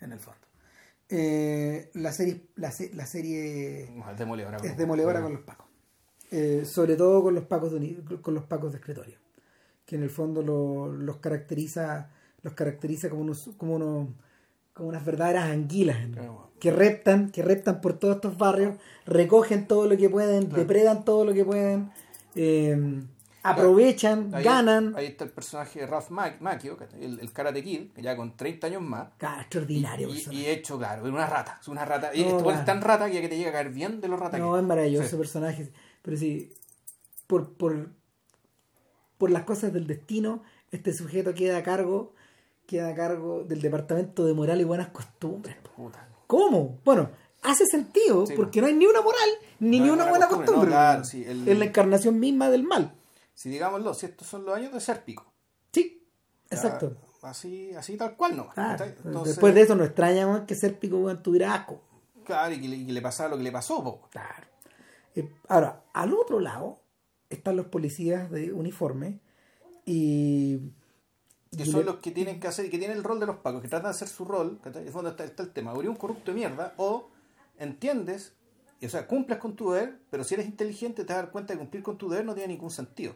en 0.02 0.12
el 0.12 0.20
fondo. 0.20 0.40
Eh, 1.10 1.90
la 1.94 2.12
serie, 2.12 2.48
la, 2.56 2.74
la 2.94 3.06
serie 3.06 3.90
No, 3.96 4.12
es 4.12 4.18
demoledora. 4.18 4.58
es 4.58 4.76
demoledora 4.78 5.22
con 5.22 5.32
los 5.34 5.42
pacos. 5.44 5.68
Eh, 6.32 6.64
sobre 6.66 6.98
todo 6.98 7.24
con 7.24 7.34
los 7.36 7.46
pacos 7.46 7.72
de 7.72 8.04
con 8.22 8.34
los 8.34 8.44
pacos 8.44 8.74
de 8.74 8.80
escritorio. 8.80 9.18
Que 9.86 9.96
en 9.96 10.04
el 10.04 10.10
fondo 10.10 10.42
lo- 10.42 10.92
los 10.92 11.18
caracteriza, 11.18 12.12
los 12.48 12.56
caracteriza 12.56 13.10
como 13.10 13.22
unos, 13.22 13.50
como 13.58 13.76
unos, 13.76 14.08
como 14.74 14.90
unas 14.90 15.04
verdaderas 15.06 15.50
anguilas, 15.50 16.08
¿no? 16.10 16.16
Claro. 16.16 16.52
que 16.60 16.72
reptan, 16.72 17.30
que 17.30 17.44
reptan 17.44 17.82
por 17.82 17.94
todos 17.94 18.16
estos 18.16 18.38
barrios, 18.38 18.78
recogen 19.06 19.68
todo 19.68 19.88
lo 19.88 19.96
que 19.98 20.10
pueden, 20.10 20.50
depredan 20.50 21.06
todo 21.06 21.24
lo 21.26 21.34
que 21.34 21.46
pueden, 21.46 21.92
eh, 22.36 23.04
aprovechan, 23.44 24.34
Ahí- 24.34 24.44
ganan. 24.44 24.94
Ahí 24.96 25.06
está 25.08 25.24
el 25.26 25.30
personaje 25.32 25.80
de 25.82 25.88
Ralph 25.88 26.10
Mac- 26.10 26.42
Macchio, 26.42 26.78
el, 27.00 27.20
el 27.20 27.32
Karate 27.32 27.64
Kid, 27.64 27.92
que 27.94 28.02
ya 28.02 28.16
con 28.16 28.36
30 28.36 28.68
años 28.68 28.82
más. 28.82 29.10
Ah, 29.22 29.38
extraordinario. 29.42 30.10
Y, 30.10 30.28
y 30.36 30.46
hecho, 30.48 30.78
claro, 30.78 31.06
es 31.06 31.12
una 31.14 31.28
rata. 31.28 31.58
Es 31.62 31.68
una 31.68 31.86
rata. 31.86 32.14
y 32.14 32.22
No, 32.22 32.28
esto 32.30 32.44
claro. 32.44 32.60
es 32.60 32.66
tan 32.66 32.82
rata 32.82 33.10
que, 33.12 33.22
que 33.22 33.30
te 33.30 33.38
llega 33.38 33.50
a 33.50 33.54
caer 33.54 33.70
bien 33.70 34.02
de 34.02 34.08
los 34.08 34.20
ratas. 34.20 34.40
No, 34.40 34.58
es 34.58 34.64
maravilloso 34.64 35.04
Sí. 35.04 35.08
ese 35.10 35.18
personaje. 35.18 35.72
Pero 36.02 36.18
sí, 36.18 36.54
por, 37.28 37.54
por, 37.54 37.90
por 39.18 39.30
las 39.32 39.44
cosas 39.44 39.72
del 39.74 39.88
destino, 39.88 40.44
este 40.72 40.92
sujeto 40.94 41.34
queda 41.34 41.58
a 41.58 41.64
cargo, 41.64 42.14
queda 42.68 42.90
a 42.90 42.96
cargo 42.96 43.44
del 43.44 43.62
departamento 43.62 44.26
de 44.26 44.34
moral 44.36 44.62
y 44.62 44.66
buenas 44.66 44.90
costumbres. 44.90 45.56
Puta. 45.76 46.08
¿Cómo? 46.28 46.80
Bueno, 46.86 47.10
hace 47.42 47.66
sentido, 47.66 48.28
Sí, 48.28 48.34
porque 48.36 48.62
no 48.62 48.68
hay 48.68 48.74
ni 48.76 48.86
una 48.86 49.02
moral, 49.02 49.30
ni, 49.60 49.80
No 49.80 49.86
ni 49.86 49.92
una 49.92 50.10
buena 50.10 50.28
costumbre, 50.28 50.46
costumbre. 50.48 50.70
no, 50.70 50.76
claro, 50.76 51.04
sí, 51.06 51.24
el- 51.26 51.48
Es 51.48 51.58
la 51.58 51.66
encarnación 51.66 52.20
misma 52.20 52.50
del 52.52 52.64
mal. 52.64 52.94
Si 53.34 53.50
digámoslo, 53.50 53.94
si 53.94 54.06
estos 54.08 54.28
son 54.28 54.46
los 54.46 54.56
años 54.56 54.74
de 54.74 54.80
Sérpico. 54.82 55.26
Sí, 55.72 56.04
Ya, 56.52 56.58
exacto. 56.58 56.96
Así, 57.24 57.74
así 57.74 57.98
tal 57.98 58.16
cual, 58.16 58.38
¿no? 58.38 58.50
Claro. 58.50 58.86
Entonces, 58.86 59.36
Después 59.36 59.56
de 59.56 59.62
eso 59.62 59.76
no 59.76 59.84
extraña 59.84 60.28
weón, 60.28 60.46
que 60.46 60.56
Sérpico 60.56 61.16
tuviera 61.18 61.54
asco. 61.54 61.82
Claro, 62.26 62.54
y 62.54 62.62
que, 62.62 62.68
le, 62.68 62.76
y 62.76 62.86
que 62.86 62.92
le 62.94 63.02
pasaba 63.02 63.30
lo 63.30 63.38
que 63.38 63.44
le 63.44 63.52
pasó, 63.52 63.84
po. 63.84 64.02
Claro. 64.12 64.48
Eh, 65.16 65.34
ahora, 65.48 65.84
al 65.94 66.14
otro 66.14 66.40
lado 66.40 66.80
están 67.30 67.56
los 67.56 67.68
policías 67.68 68.30
de 68.30 68.52
uniforme 68.54 69.20
y... 69.86 70.60
Que 71.56 71.66
son 71.66 71.86
los 71.86 71.98
que 71.98 72.12
tienen 72.12 72.40
que 72.40 72.48
hacer, 72.48 72.66
y 72.66 72.70
que 72.70 72.78
tienen 72.78 72.98
el 72.98 73.04
rol 73.04 73.20
de 73.20 73.26
los 73.26 73.38
pacos, 73.38 73.62
que 73.62 73.68
tratan 73.68 73.92
de 73.92 73.96
hacer 73.96 74.08
su 74.08 74.26
rol, 74.26 74.60
¿cachai? 74.62 74.82
En 74.82 74.88
el 74.88 74.94
fondo 74.94 75.10
está, 75.12 75.24
está 75.24 75.44
el 75.44 75.52
tema, 75.52 75.74
o 75.74 75.80
eres 75.80 75.90
un 75.90 75.96
corrupto 75.96 76.32
de 76.32 76.36
mierda, 76.36 76.74
o 76.78 77.10
entiendes, 77.58 78.34
y, 78.80 78.86
o 78.86 78.90
sea, 78.90 79.08
cumples 79.08 79.40
con 79.40 79.56
tu 79.56 79.72
deber, 79.72 80.00
pero 80.10 80.24
si 80.24 80.34
eres 80.36 80.46
inteligente 80.46 81.04
te 81.04 81.14
das 81.14 81.24
dar 81.24 81.32
cuenta 81.32 81.54
que 81.54 81.60
cumplir 81.60 81.84
con 81.84 81.98
tu 81.98 82.10
deber 82.10 82.26
no 82.26 82.34
tiene 82.36 82.54
ningún 82.54 82.70
sentido. 82.72 83.16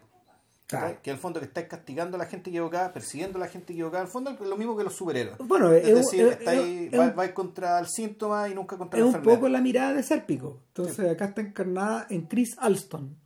Claro. 0.68 0.98
Que 1.04 1.10
en 1.10 1.16
el 1.18 1.22
fondo 1.22 1.42
que 1.42 1.46
estás 1.48 1.66
castigando 1.66 2.16
a 2.16 2.20
la 2.20 2.26
gente 2.26 2.50
equivocada, 2.50 2.94
persiguiendo 2.94 3.38
a 3.38 3.42
la 3.42 3.48
gente 3.50 3.74
equivocada, 3.74 4.04
en 4.04 4.08
el 4.08 4.12
fondo 4.12 4.32
es 4.32 4.40
lo 4.40 4.56
mismo 4.56 4.78
que 4.78 4.86
los 4.86 4.96
superhéroes. 4.96 5.38
Bueno, 5.40 5.70
es 5.74 5.84
es 5.84 5.90
un- 5.90 5.96
decir, 5.98 6.26
es- 6.28 6.32
está 6.40 6.52
ahí, 6.52 6.90
es- 6.90 6.98
va- 6.98 7.06
es 7.08 7.10
un- 7.12 7.16
vais 7.18 7.32
contra 7.34 7.78
el 7.80 7.88
síntoma 7.88 8.48
y 8.48 8.56
nunca 8.56 8.78
contra 8.78 8.98
es 8.98 9.02
la 9.02 9.10
un 9.10 9.16
enfermedad. 9.16 9.36
poco 9.38 9.50
la 9.50 9.60
mirada 9.60 9.94
de 9.94 10.02
Sérpico. 10.02 10.62
Entonces 10.70 11.12
acá 11.12 11.26
está 11.26 11.42
encarnada 11.42 12.08
en 12.10 12.22
Chris 12.22 12.56
Alston. 12.58 13.18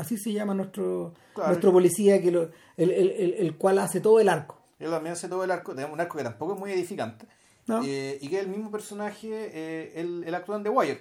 Así 0.00 0.16
se 0.18 0.32
llama 0.32 0.54
nuestro, 0.54 1.14
Claro. 1.34 1.50
nuestro 1.50 1.72
policía, 1.72 2.20
que 2.20 2.30
lo, 2.30 2.42
el, 2.76 2.90
el- 2.90 3.10
el- 3.10 3.34
el 3.34 3.56
cual 3.56 3.78
hace 3.78 4.00
todo 4.00 4.18
el 4.20 4.28
arco. 4.28 4.58
Él 4.78 4.90
también 4.90 5.12
hace 5.12 5.28
todo 5.28 5.44
el 5.44 5.50
arco, 5.50 5.74
tenemos 5.74 5.92
un 5.94 6.00
arco 6.00 6.16
que 6.18 6.24
tampoco 6.24 6.54
es 6.54 6.58
muy 6.60 6.72
edificante. 6.72 7.26
¿no? 7.66 7.82
Eh, 7.84 8.18
y 8.20 8.28
que 8.28 8.38
es 8.38 8.42
el 8.44 8.48
mismo 8.48 8.70
personaje, 8.70 9.28
eh, 9.30 9.92
él, 9.94 10.24
él 10.26 10.34
actúa 10.34 10.56
en 10.56 10.62
The 10.64 10.70
Wire. 10.70 11.00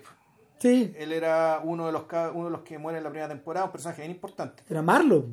Sí, 0.60 0.93
Él 0.97 1.14
era 1.14 1.62
uno 1.64 1.86
de 1.86 1.93
los 1.93 2.04
uno 2.34 2.45
de 2.45 2.52
los 2.52 2.62
que 2.62 2.78
muere 2.78 2.97
en 2.97 3.06
la 3.06 3.10
primera 3.10 3.30
temporada, 3.30 3.66
un 3.68 3.72
personaje 3.72 4.02
bien 4.02 4.12
importante. 4.12 4.62
era 4.70 4.82
Marlo. 4.82 5.26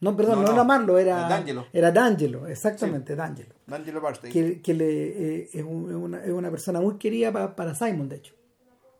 No, 0.00 0.14
perdón, 0.16 0.34
No, 0.34 0.40
no, 0.42 0.46
no, 0.48 0.52
era 0.54 0.64
Marlo, 0.64 0.98
era 0.98 1.28
D'Angelo. 1.28 1.66
Era 1.72 1.92
D'Angelo, 1.92 2.46
exactamente, 2.48 3.14
D'Angelo. 3.14 3.54
D'Angelo 3.66 4.00
Barstey. 4.00 4.30
Que, 4.32 4.60
que 4.60 4.74
le, 4.74 4.86
eh, 5.42 5.50
es, 5.54 5.62
un- 5.62 5.88
es 5.90 5.96
una, 5.96 6.24
es 6.24 6.30
una 6.30 6.50
persona 6.50 6.80
muy 6.80 6.98
querida 6.98 7.32
pa- 7.32 7.54
para 7.54 7.74
Simon, 7.74 8.08
de 8.08 8.16
hecho. 8.16 8.34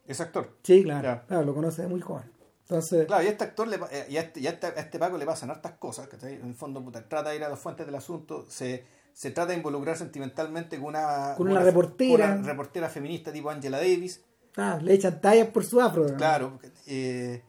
Es 0.06 0.20
actor. 0.20 0.50
Sí, 0.62 0.84
claro, 0.84 1.22
claro, 1.26 1.44
lo 1.44 1.54
conoce 1.54 1.82
de 1.82 1.88
muy 1.88 2.00
joven. 2.00 2.30
Entonces, 2.68 3.06
Claro, 3.06 3.22
y 3.22 3.26
a 3.26 3.30
este 3.30 3.44
actor 3.44 3.68
le, 3.68 3.76
eh, 3.90 4.06
y 4.08 4.16
a 4.16 4.20
este, 4.22 4.40
y 4.40 4.46
a 4.46 4.50
este, 4.50 4.66
a 4.66 4.70
este 4.70 4.98
Paco 4.98 5.18
le 5.18 5.26
pasan 5.26 5.50
hartas 5.50 5.72
cosas, 5.72 6.08
¿cachai? 6.08 6.34
En 6.34 6.46
el 6.48 6.54
fondo, 6.54 6.82
puta, 6.82 7.06
trata 7.08 7.30
de 7.30 7.36
ir 7.36 7.44
a 7.44 7.48
las 7.48 7.58
fuentes 7.58 7.84
del 7.84 7.94
asunto, 7.94 8.46
se, 8.48 8.84
se 9.12 9.30
trata 9.30 9.50
de 9.52 9.58
involucrar 9.58 9.96
sentimentalmente 9.98 10.78
con 10.78 10.86
una, 10.88 11.34
Con 11.36 11.48
una 11.50 11.60
reportera. 11.62 12.28
con 12.30 12.38
una 12.38 12.48
reportera 12.48 12.88
feminista 12.88 13.30
tipo 13.32 13.50
Angela 13.50 13.76
Davis, 13.78 14.22
ah, 14.56 14.78
le 14.82 14.94
echan 14.94 15.20
tallas 15.20 15.48
por 15.48 15.64
su 15.64 15.80
afro. 15.80 16.08
¿no? 16.08 16.16
claro. 16.16 16.58
eh, 16.86 17.42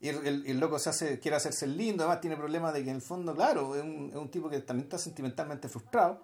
y 0.00 0.08
el, 0.08 0.26
el- 0.26 0.46
el 0.46 0.60
loco 0.60 0.78
se 0.78 0.90
hace, 0.90 1.18
quiere 1.18 1.36
hacerse 1.36 1.64
el 1.66 1.76
lindo, 1.78 2.04
además 2.04 2.20
tiene 2.20 2.36
problemas 2.36 2.72
de 2.74 2.84
que 2.84 2.90
en 2.90 2.96
el 2.96 3.02
fondo, 3.02 3.34
claro, 3.34 3.74
es 3.74 3.82
un, 3.82 4.10
es 4.10 4.16
un 4.16 4.30
tipo 4.30 4.48
que 4.50 4.60
también 4.60 4.84
está 4.84 4.98
sentimentalmente 4.98 5.68
frustrado. 5.68 6.20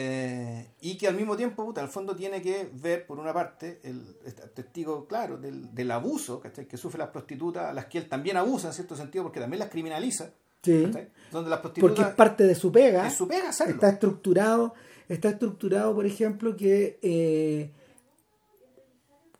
Eh, 0.00 0.70
y 0.80 0.96
que 0.96 1.08
al 1.08 1.16
mismo 1.16 1.36
tiempo, 1.36 1.64
puta, 1.64 1.80
el 1.80 1.88
fondo 1.88 2.14
tiene 2.14 2.40
que 2.40 2.70
ver, 2.72 3.04
por 3.04 3.18
una 3.18 3.32
parte, 3.34 3.80
el, 3.82 4.16
este 4.24 4.42
testigo, 4.48 5.06
claro, 5.08 5.38
del, 5.38 5.74
del 5.74 5.90
abuso 5.90 6.38
¿cachai? 6.38 6.68
que 6.68 6.76
sufren 6.76 7.00
las 7.00 7.08
prostitutas, 7.10 7.64
a 7.66 7.72
las 7.72 7.86
que 7.86 7.98
él 7.98 8.08
también 8.08 8.36
abusa 8.36 8.68
en 8.68 8.74
cierto 8.74 8.94
sentido, 8.94 9.24
porque 9.24 9.40
también 9.40 9.58
las 9.58 9.70
criminaliza. 9.70 10.30
Sí. 10.62 10.82
Donde 11.32 11.50
las 11.50 11.58
porque 11.60 11.80
prostitutas 11.80 12.10
es 12.10 12.14
parte 12.14 12.44
de 12.44 12.54
su 12.54 12.70
pega. 12.70 13.06
es 13.08 13.14
su 13.14 13.26
pega 13.26 13.48
hacerlo. 13.48 13.74
Está 13.74 13.88
estructurado, 13.88 14.74
está 15.08 15.30
estructurado, 15.30 15.92
por 15.94 16.06
ejemplo, 16.06 16.56
que 16.56 16.98
eh, 17.02 17.72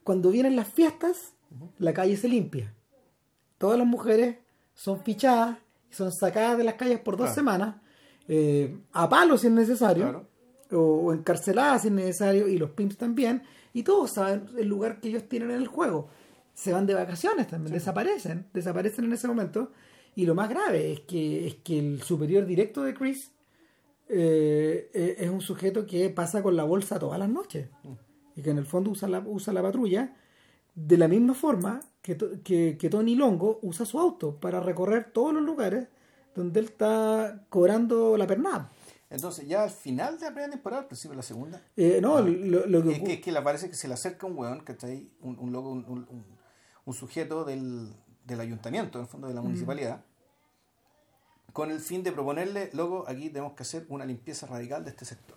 cuando 0.03 0.31
vienen 0.31 0.57
las 0.57 0.69
fiestas, 0.69 1.35
la 1.79 1.93
calle 1.93 2.17
se 2.17 2.29
limpia. 2.29 2.75
Todas 3.59 3.79
las 3.79 3.87
mujeres 3.87 4.39
son 4.75 5.03
fichadas 5.03 5.59
y 5.91 5.95
son 5.95 6.11
sacadas 6.13 6.59
de 6.59 6.65
las 6.65 6.75
calles 6.75 6.99
por 7.01 7.17
dos 7.17 7.27
Claro. 7.27 7.35
semanas, 7.35 7.77
eh, 8.29 8.77
a 8.93 9.09
palos 9.09 9.41
si 9.43 9.47
es 9.49 9.53
necesario, 9.53 10.05
Claro. 10.05 10.28
O, 10.73 10.77
o 10.79 11.13
encarcelada 11.13 11.79
si 11.79 11.89
es 11.89 11.95
necesario, 11.95 12.49
y 12.49 12.59
los 12.59 12.71
pimps 12.71 12.97
también, 12.97 13.43
y 13.73 13.83
todos 13.83 14.11
saben 14.13 14.47
el 14.57 14.69
lugar 14.69 15.01
que 15.01 15.09
ellos 15.09 15.29
tienen 15.29 15.51
en 15.51 15.57
el 15.59 15.69
juego. 15.69 16.09
Se 16.55 16.73
van 16.73 16.87
de 16.87 16.95
vacaciones 16.95 17.47
también, 17.47 17.73
desaparecen, 17.75 18.47
desaparecen 18.53 19.05
en 19.05 19.13
ese 19.13 19.29
momento. 19.29 19.71
Y 20.17 20.27
lo 20.27 20.35
más 20.35 20.49
grave 20.49 20.93
es 20.93 21.01
que, 21.01 21.47
es 21.47 21.55
que 21.57 21.79
el 21.79 22.03
superior 22.03 22.45
directo 22.45 22.83
de 22.83 22.93
Chris 22.95 23.31
eh, 24.09 24.91
eh, 24.93 25.17
es 25.19 25.31
un 25.31 25.41
sujeto 25.41 25.87
que 25.87 26.11
pasa 26.11 26.43
con 26.43 26.57
la 26.57 26.65
bolsa 26.65 26.99
todas 26.99 27.19
las 27.21 27.29
noches 27.29 27.69
y 28.35 28.43
que 28.43 28.51
en 28.51 28.59
el 28.59 28.67
fondo 28.67 28.91
usa 28.91 29.07
la, 29.09 29.21
usa 29.21 29.53
la 29.53 29.63
patrulla 29.63 30.17
de 30.75 30.97
la 30.97 31.07
misma 31.07 31.35
forma 31.35 31.81
que, 32.03 32.15
to- 32.17 32.43
que, 32.43 32.77
que 32.79 32.89
Tony 32.89 33.15
Longo 33.15 33.61
usa 33.63 33.87
su 33.87 34.01
auto 34.01 34.35
para 34.35 34.59
recorrer 34.61 35.13
todos 35.13 35.33
los 35.35 35.43
lugares 35.45 35.87
donde 36.35 36.61
él 36.61 36.67
está 36.67 37.45
cobrando 37.49 38.17
la 38.17 38.27
pernada. 38.27 38.71
Entonces, 39.11 39.49
ya 39.49 39.63
al 39.65 39.71
final 39.71 40.19
de 40.19 40.27
la 40.27 40.33
primera 40.33 40.51
temporada, 40.51 40.83
al 40.83 40.89
principio 40.89 41.13
de 41.13 41.17
la 41.17 41.23
segunda, 41.23 41.63
Eh, 41.77 41.99
no, 42.03 42.21
lo, 42.21 42.67
lo 42.67 42.83
que 42.83 42.93
es 42.93 43.01
que, 43.03 43.13
es 43.15 43.21
que 43.23 43.33
le 43.33 43.41
parece 43.41 43.69
que 43.71 43.75
se 43.77 43.89
le 43.89 43.95
acerca 43.95 44.27
un 44.27 44.37
weón, 44.37 44.61
¿cachai? 44.61 45.11
Un, 45.23 45.39
un 45.39 45.51
loco, 45.53 45.71
un, 45.71 45.85
un- 45.89 46.07
un- 46.85 46.95
sujeto 46.95 47.45
del, 47.45 47.93
del 48.25 48.41
ayuntamiento, 48.41 48.99
en 48.99 49.05
el 49.05 49.11
fondo 49.11 49.29
de 49.29 49.35
la 49.35 49.41
municipalidad, 49.43 50.03
con 51.53 51.71
el 51.71 51.81
fin 51.81 52.03
de 52.03 52.13
proponerle, 52.13 52.71
loco, 52.73 53.05
aquí 53.09 53.31
tenemos 53.31 53.55
que 53.55 53.63
hacer 53.63 53.87
una 53.89 54.05
limpieza 54.05 54.47
radical 54.47 54.85
de 54.85 54.91
este 54.91 55.05
sector. 55.05 55.37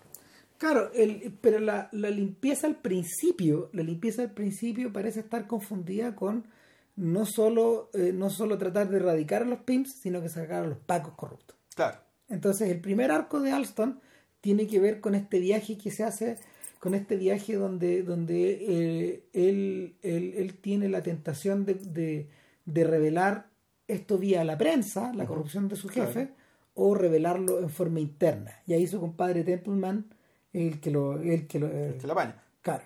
Claro, 0.58 0.92
el, 0.92 1.36
pero 1.40 1.58
la, 1.58 1.88
la 1.92 2.10
limpieza 2.10 2.66
al 2.66 2.76
principio, 2.76 3.68
la 3.72 3.82
limpieza 3.82 4.22
al 4.22 4.30
principio 4.30 4.92
parece 4.92 5.20
estar 5.20 5.46
confundida 5.46 6.14
con 6.14 6.46
no 6.94 7.24
solo, 7.26 7.90
eh, 7.94 8.12
no 8.14 8.30
solo 8.30 8.58
tratar 8.58 8.88
de 8.88 8.98
erradicar 8.98 9.42
a 9.42 9.46
los 9.46 9.60
pimps, 9.60 9.94
sino 10.00 10.20
que 10.22 10.28
sacar 10.28 10.64
a 10.64 10.66
los 10.68 10.78
pacos 10.78 11.14
corruptos. 11.14 11.56
Claro, 11.74 11.98
Entonces 12.32 12.70
el 12.70 12.80
primer 12.80 13.10
arco 13.10 13.40
de 13.40 13.52
Alston 13.52 14.00
tiene 14.40 14.66
que 14.66 14.80
ver 14.80 15.00
con 15.00 15.14
este 15.14 15.38
viaje 15.38 15.78
que 15.78 15.90
se 15.90 16.02
hace, 16.02 16.38
con 16.80 16.94
este 16.94 17.16
viaje 17.16 17.54
donde, 17.54 18.02
donde 18.02 18.58
eh, 18.68 19.24
él, 19.32 19.94
él- 20.02 20.34
él 20.36 20.54
tiene 20.60 20.88
la 20.88 21.02
tentación 21.02 21.64
de, 21.64 21.74
de, 21.74 22.28
de 22.64 22.84
revelar 22.84 23.46
esto 23.86 24.18
vía 24.18 24.42
la 24.44 24.56
prensa, 24.58 25.12
la 25.14 25.26
corrupción 25.26 25.68
de 25.68 25.76
su 25.76 25.88
jefe, 25.88 26.30
o 26.74 26.94
revelarlo 26.94 27.60
en 27.60 27.68
forma 27.68 28.00
interna. 28.00 28.62
Y 28.66 28.72
ahí 28.72 28.86
su 28.86 28.98
compadre 28.98 29.44
Templeman 29.44 30.06
el 30.54 30.80
que 30.80 30.90
lo, 30.90 31.20
el 31.20 31.46
que 31.46 31.58
lo, 31.60 31.68
eh, 31.68 31.96
que 32.00 32.06
la 32.06 32.14
paña. 32.14 32.42
claro, 32.62 32.84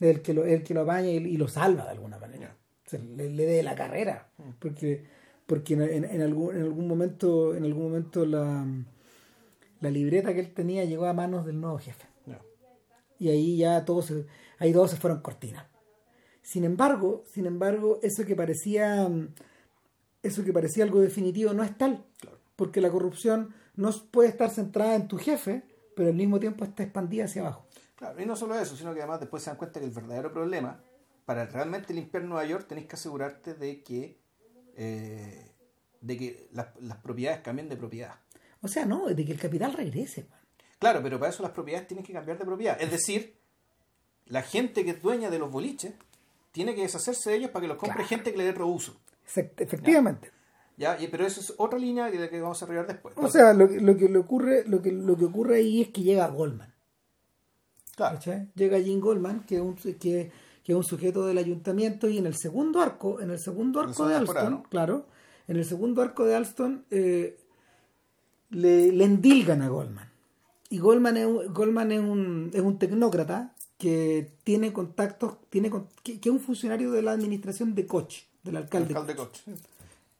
el 0.00 0.22
que 0.22 0.32
lo, 0.34 0.44
el 0.44 0.62
que 0.62 0.74
lo 0.74 0.82
apaña 0.82 1.08
y, 1.10 1.16
y 1.16 1.36
lo 1.36 1.48
salva 1.48 1.84
de 1.84 1.90
alguna 1.90 2.18
manera. 2.18 2.56
O 2.86 2.88
sea, 2.90 3.00
le, 3.00 3.30
le 3.30 3.44
dé 3.46 3.62
la 3.62 3.74
carrera. 3.74 4.28
Porque, 4.60 5.04
porque 5.46 5.74
en, 5.74 5.82
en- 5.82 6.04
en 6.04 6.22
algún, 6.22 6.54
en 6.56 6.62
algún 6.62 6.88
momento, 6.88 7.54
en 7.54 7.64
algún 7.64 7.84
momento 7.84 8.26
la, 8.26 8.66
la 9.80 9.90
libreta 9.90 10.34
que 10.34 10.40
él 10.40 10.52
tenía 10.52 10.84
llegó 10.84 11.06
a 11.06 11.12
manos 11.12 11.46
del 11.46 11.60
nuevo 11.60 11.78
jefe. 11.78 12.06
No. 12.26 12.38
Y 13.18 13.28
ahí 13.30 13.56
ya 13.58 13.84
todos 13.84 14.06
se, 14.06 14.26
ahí 14.58 14.72
todos 14.72 14.90
se 14.90 14.96
fueron 14.96 15.20
cortinas. 15.20 15.66
Sin 16.42 16.64
embargo, 16.64 17.24
sin 17.32 17.46
embargo, 17.46 17.98
eso 18.02 18.24
que 18.24 18.36
parecía 18.36 19.08
eso 20.22 20.44
que 20.44 20.52
parecía 20.52 20.84
algo 20.84 21.00
definitivo 21.00 21.52
no 21.52 21.62
es 21.62 21.76
tal. 21.78 22.04
Claro. 22.20 22.38
Porque 22.56 22.80
la 22.80 22.90
corrupción 22.90 23.54
no 23.76 23.90
puede 24.10 24.28
estar 24.28 24.50
centrada 24.50 24.94
en 24.96 25.06
tu 25.08 25.18
jefe, 25.18 25.62
pero 25.94 26.08
al 26.08 26.14
mismo 26.16 26.40
tiempo 26.40 26.64
está 26.64 26.82
expandida 26.82 27.24
hacia 27.26 27.42
abajo. 27.42 27.66
Claro, 27.94 28.20
y 28.20 28.26
no 28.26 28.34
solo 28.36 28.58
eso, 28.58 28.76
sino 28.76 28.92
que 28.92 29.00
además 29.00 29.20
después 29.20 29.42
se 29.42 29.50
dan 29.50 29.56
cuenta 29.58 29.78
que 29.80 29.86
el 29.86 29.92
verdadero 29.92 30.32
problema, 30.32 30.80
para 31.24 31.46
realmente 31.46 31.94
limpiar 31.94 32.24
Nueva 32.24 32.44
York, 32.44 32.66
tenés 32.68 32.86
que 32.86 32.94
asegurarte 32.96 33.54
de 33.54 33.82
que, 33.82 34.18
eh, 34.76 35.50
de 36.00 36.16
que 36.16 36.48
las, 36.52 36.68
las 36.80 36.98
propiedades 36.98 37.40
cambien 37.40 37.68
de 37.68 37.76
propiedad. 37.76 38.14
O 38.62 38.68
sea, 38.68 38.84
no, 38.86 39.06
de 39.06 39.24
que 39.24 39.32
el 39.32 39.38
capital 39.40 39.72
regrese. 39.72 40.26
Claro, 40.78 41.00
pero 41.02 41.18
para 41.18 41.30
eso 41.30 41.42
las 41.42 41.52
propiedades 41.52 41.88
tienen 41.88 42.04
que 42.04 42.12
cambiar 42.12 42.38
de 42.38 42.44
propiedad. 42.44 42.80
Es 42.80 42.90
decir, 42.90 43.36
la 44.26 44.42
gente 44.42 44.84
que 44.84 44.90
es 44.90 45.02
dueña 45.02 45.30
de 45.30 45.38
los 45.38 45.50
boliches 45.50 45.94
tiene 46.52 46.74
que 46.74 46.82
deshacerse 46.82 47.30
de 47.30 47.36
ellos 47.36 47.50
para 47.50 47.62
que 47.62 47.68
los 47.68 47.76
compre 47.76 47.96
Claro. 47.96 48.08
gente 48.08 48.32
que 48.32 48.38
le 48.38 48.44
dé 48.44 48.52
reuso. 48.52 49.00
Efect- 49.26 49.52
Efectivamente. 49.60 50.30
¿Ya? 50.78 50.96
Pero 51.10 51.26
eso 51.26 51.40
es 51.40 51.54
otra 51.56 51.78
línea 51.78 52.10
que, 52.10 52.28
que 52.28 52.40
vamos 52.40 52.60
a 52.60 52.64
arreglar 52.66 52.86
después. 52.86 53.14
O 53.16 53.28
sea, 53.28 53.52
lo, 53.54 53.68
que- 53.68 53.80
lo 53.80 53.96
que 53.96 54.08
le 54.08 54.18
ocurre, 54.18 54.64
lo 54.66 54.82
que, 54.82 54.92
lo 54.92 55.16
que 55.16 55.24
ocurre 55.24 55.56
ahí 55.56 55.82
es 55.82 55.88
que 55.88 56.02
llega 56.02 56.26
Goldman. 56.28 56.74
claro. 57.94 58.18
Llega 58.54 58.78
Jim 58.80 59.00
Goldman, 59.00 59.44
que 59.46 59.56
es 59.56 59.60
un 59.62 59.74
que, 59.76 60.30
que 60.66 60.72
es 60.72 60.76
un 60.76 60.82
sujeto 60.82 61.24
del 61.24 61.38
ayuntamiento, 61.38 62.08
y 62.08 62.18
en 62.18 62.26
el 62.26 62.34
segundo 62.34 62.80
arco, 62.80 63.20
en 63.20 63.30
el 63.30 63.38
segundo 63.38 63.78
arco 63.78 64.08
de 64.08 64.16
Alston, 64.16 64.50
¿no? 64.50 64.62
claro, 64.64 65.06
en 65.46 65.58
el 65.58 65.64
segundo 65.64 66.02
arco 66.02 66.24
de 66.24 66.34
Alston 66.34 66.84
eh, 66.90 67.38
le, 68.50 68.90
le 68.90 69.04
endilgan 69.04 69.62
a 69.62 69.68
Goldman. 69.68 70.10
Y 70.68 70.78
Goldman 70.78 71.18
es 71.18 71.26
un, 71.26 71.54
Goldman 71.54 71.92
es 71.92 72.00
un, 72.00 72.50
es 72.52 72.60
un 72.62 72.80
tecnócrata 72.80 73.54
que 73.78 74.32
tiene 74.42 74.72
contactos, 74.72 75.36
tiene 75.50 75.70
que, 75.70 76.18
que 76.18 76.28
es 76.28 76.34
un 76.34 76.40
funcionario 76.40 76.90
de 76.90 77.02
la 77.02 77.12
administración 77.12 77.76
de 77.76 77.86
Koch, 77.86 78.24
del 78.42 78.56
alcalde. 78.56 78.88
Alcalde 78.88 79.14
Koch. 79.14 79.44
Koch. 79.44 79.56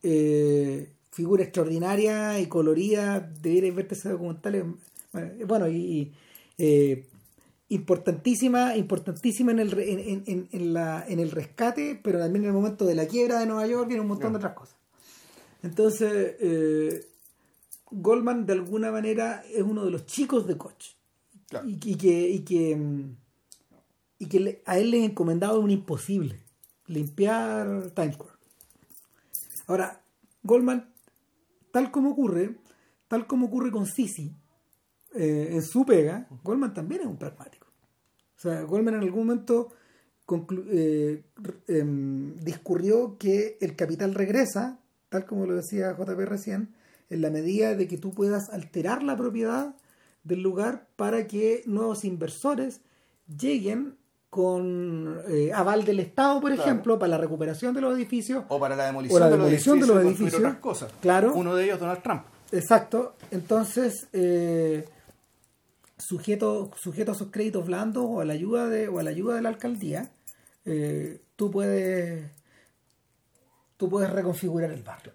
Eh, 0.04 0.92
figura 1.10 1.42
extraordinaria 1.42 2.38
y 2.38 2.46
colorida, 2.46 3.18
debería 3.18 3.72
verte 3.72 3.96
ese 3.96 4.10
documental. 4.10 4.76
Bueno, 5.12 5.32
bueno, 5.44 5.68
y, 5.68 5.74
y, 5.74 6.12
eh, 6.56 7.04
importantísima, 7.68 8.76
importantísima 8.76 9.50
en 9.52 9.58
el, 9.58 9.78
en, 9.78 10.24
en- 10.26 10.48
en- 10.52 10.72
la, 10.72 11.04
en 11.08 11.18
el 11.18 11.30
rescate, 11.30 12.00
pero 12.02 12.18
también 12.18 12.44
en 12.44 12.50
el 12.50 12.54
momento 12.54 12.84
de 12.84 12.94
la 12.94 13.06
quiebra 13.06 13.40
de 13.40 13.46
Nueva 13.46 13.66
York 13.66 13.88
viene 13.88 14.02
un 14.02 14.08
montón 14.08 14.32
de 14.32 14.36
otras 14.38 14.54
cosas. 14.54 14.76
Entonces, 15.62 16.36
eh, 16.40 17.06
Goldman 17.90 18.46
de 18.46 18.52
alguna 18.52 18.92
manera 18.92 19.42
es 19.52 19.62
uno 19.62 19.84
de 19.84 19.90
los 19.90 20.06
chicos 20.06 20.46
de 20.46 20.56
Koch. 20.56 20.94
Claro. 21.48 21.68
Y, 21.68 21.78
y 21.84 21.94
que, 21.96 22.28
y 22.28 22.40
que, 22.40 22.78
y 24.18 24.26
que 24.26 24.40
le- 24.40 24.62
a 24.64 24.78
él 24.78 24.90
le 24.90 24.98
han 24.98 25.10
encomendado 25.10 25.60
un 25.60 25.70
imposible, 25.70 26.40
limpiar 26.86 27.90
Times 27.94 28.14
Square. 28.14 28.32
Ahora, 29.66 30.00
Goldman, 30.44 30.88
tal 31.72 31.90
como 31.90 32.10
ocurre, 32.10 32.56
tal 33.08 33.26
como 33.26 33.46
ocurre 33.46 33.70
con 33.72 33.86
Sisi, 33.86 34.32
eh, 35.16 35.48
en 35.52 35.62
su 35.62 35.84
pega, 35.84 36.26
Goldman 36.44 36.74
también 36.74 37.02
es 37.02 37.06
un 37.06 37.16
pragmático. 37.16 37.66
O 38.36 38.40
sea, 38.40 38.62
Goldman 38.62 38.94
en 38.94 39.00
algún 39.00 39.26
momento 39.26 39.68
eh, 40.70 41.22
em, 41.68 42.36
discurrió 42.40 43.16
que 43.18 43.58
el 43.60 43.76
capital 43.76 44.14
regresa, 44.14 44.78
tal 45.08 45.24
como 45.24 45.46
lo 45.46 45.54
decía 45.56 45.92
JP 45.96 46.18
recién, 46.26 46.74
en 47.10 47.22
la 47.22 47.30
medida 47.30 47.74
de 47.76 47.86
que 47.86 47.96
tú 47.98 48.12
puedas 48.12 48.48
alterar 48.50 49.02
la 49.02 49.16
propiedad 49.16 49.76
del 50.24 50.42
lugar 50.42 50.88
para 50.96 51.26
que 51.28 51.62
nuevos 51.66 52.04
inversores 52.04 52.80
lleguen 53.38 53.94
con 54.28 55.20
eh, 55.28 55.52
aval 55.54 55.84
del 55.84 56.00
Estado, 56.00 56.40
por 56.40 56.50
Claro. 56.52 56.62
ejemplo, 56.68 56.98
para 56.98 57.10
la 57.10 57.18
recuperación 57.18 57.72
de 57.74 57.80
los 57.80 57.96
edificios 57.96 58.44
O 58.48 58.58
para 58.58 58.74
la 58.76 58.86
demolición, 58.86 59.20
la 59.20 59.26
de, 59.30 59.36
los 59.36 59.46
demolición 59.46 59.80
de 59.80 59.86
los 59.86 59.96
edificios. 60.04 60.34
otras 60.40 60.56
cosas. 60.56 60.92
Claro. 61.00 61.32
Uno 61.34 61.54
de 61.54 61.64
ellos, 61.64 61.78
Donald 61.78 62.02
Trump. 62.02 62.22
Exacto. 62.50 63.14
Entonces, 63.30 64.08
eh, 64.12 64.84
sujeto, 65.98 66.70
sujeto 66.76 67.12
a 67.12 67.14
esos 67.14 67.30
créditos 67.30 67.66
blandos 67.66 68.04
o 68.06 68.20
a 68.20 68.24
la 68.24 68.32
ayuda 68.34 68.68
de, 68.68 68.88
o 68.88 68.98
a 68.98 69.02
la 69.02 69.10
ayuda 69.10 69.34
de 69.36 69.42
la 69.42 69.48
alcaldía, 69.48 70.10
eh, 70.64 71.20
tú 71.36 71.50
puedes 71.50 72.30
tú 73.76 73.88
puedes 73.88 74.10
reconfigurar 74.10 74.70
el 74.70 74.82
barrio. 74.82 75.12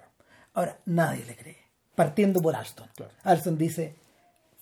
Ahora, 0.54 0.80
nadie 0.86 1.26
le 1.26 1.36
cree. 1.36 1.58
Partiendo 1.96 2.42
por 2.42 2.56
Alston. 2.56 2.88
Claro. 2.96 3.12
Alston 3.24 3.58
dice, 3.58 3.96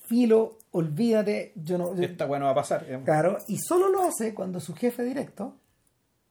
filo, 0.07 0.57
olvídate, 0.71 1.51
yo 1.55 1.77
no... 1.77 1.95
yo- 1.95 2.03
Esta 2.03 2.25
bueno 2.25 2.45
va 2.45 2.51
a 2.51 2.55
pasar. 2.55 2.85
digamos. 2.85 3.05
Claro, 3.05 3.37
y 3.47 3.57
solo 3.57 3.89
lo 3.89 4.03
hace 4.03 4.33
cuando 4.33 4.59
su 4.59 4.73
jefe 4.73 5.03
directo 5.03 5.57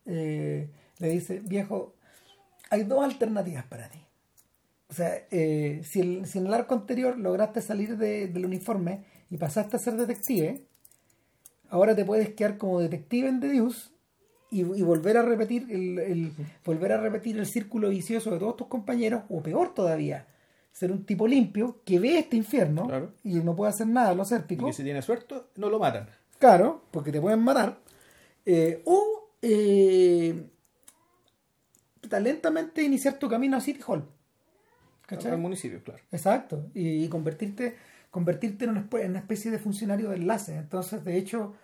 eh, 0.07 0.71
le 0.99 1.09
dice, 1.09 1.41
viejo, 1.41 1.95
hay 2.71 2.85
dos 2.85 3.05
alternativas 3.05 3.65
para 3.67 3.89
ti. 3.91 4.01
O 4.89 4.95
sea, 4.95 5.27
eh, 5.31 5.83
si, 5.85 6.01
el- 6.01 6.27
si 6.27 6.39
en 6.39 6.47
el 6.47 6.55
arco 6.55 6.75
anterior 6.75 7.19
lograste 7.19 7.61
salir 7.61 7.99
de- 7.99 8.29
del 8.29 8.47
uniforme 8.47 9.05
y 9.31 9.37
pasaste 9.37 9.77
a 9.77 9.79
ser 9.81 9.95
detective, 9.97 10.63
ahora 11.71 11.95
te 11.95 12.05
puedes 12.05 12.35
quedar 12.35 12.57
como 12.59 12.81
detective 12.81 13.29
en 13.29 13.41
The 13.41 13.49
Deuce 13.49 13.91
y, 14.51 14.61
y 14.61 14.83
volver 14.83 15.17
a 15.19 15.23
repetir 15.23 15.67
el, 15.71 15.99
el- 15.99 16.33
volver 16.65 16.93
a 16.93 17.01
repetir 17.01 17.37
el 17.39 17.47
círculo 17.47 17.91
vicioso 17.91 18.31
de 18.31 18.39
todos 18.39 18.57
tus 18.57 18.67
compañeros, 18.69 19.23
o 19.29 19.43
peor 19.43 19.75
todavía, 19.75 20.27
ser 20.73 20.91
un 20.93 21.05
tipo 21.05 21.27
limpio 21.27 21.81
que 21.85 21.99
ve 21.99 22.19
este 22.19 22.37
infierno 22.37 22.87
Claro. 22.87 23.13
y 23.25 23.35
no 23.35 23.55
puede 23.57 23.71
hacer 23.71 23.87
nada, 23.89 24.15
los 24.15 24.29
Y 24.29 24.35
sérpicos. 24.37 24.67
que 24.69 24.73
si 24.73 24.85
tiene 24.85 25.03
suerte, 25.03 25.35
no 25.57 25.69
lo 25.69 25.79
matan. 25.79 26.09
Claro, 26.39 26.83
porque 26.91 27.11
te 27.13 27.21
pueden 27.21 27.41
matar. 27.41 27.79
Eh, 28.47 28.81
o 28.87 29.29
eh, 29.43 30.45
lentamente 32.21 32.83
iniciar 32.83 33.19
tu 33.19 33.29
camino 33.29 33.57
a 33.57 33.61
City 33.61 33.81
Hall. 33.87 34.05
¿Cachai? 35.07 35.33
Al 35.33 35.39
municipio, 35.39 35.83
claro. 35.83 36.01
Exacto. 36.13 36.67
Y, 36.75 37.05
y 37.05 37.09
convertirte, 37.09 37.77
convertirte 38.11 38.65
en 38.65 38.71
una, 38.71 39.19
especie 39.19 39.51
de 39.51 39.59
funcionario 39.59 40.11
de 40.11 40.17
enlace. 40.17 40.57
Entonces, 40.57 41.05
de 41.05 41.17
hecho, 41.17 41.55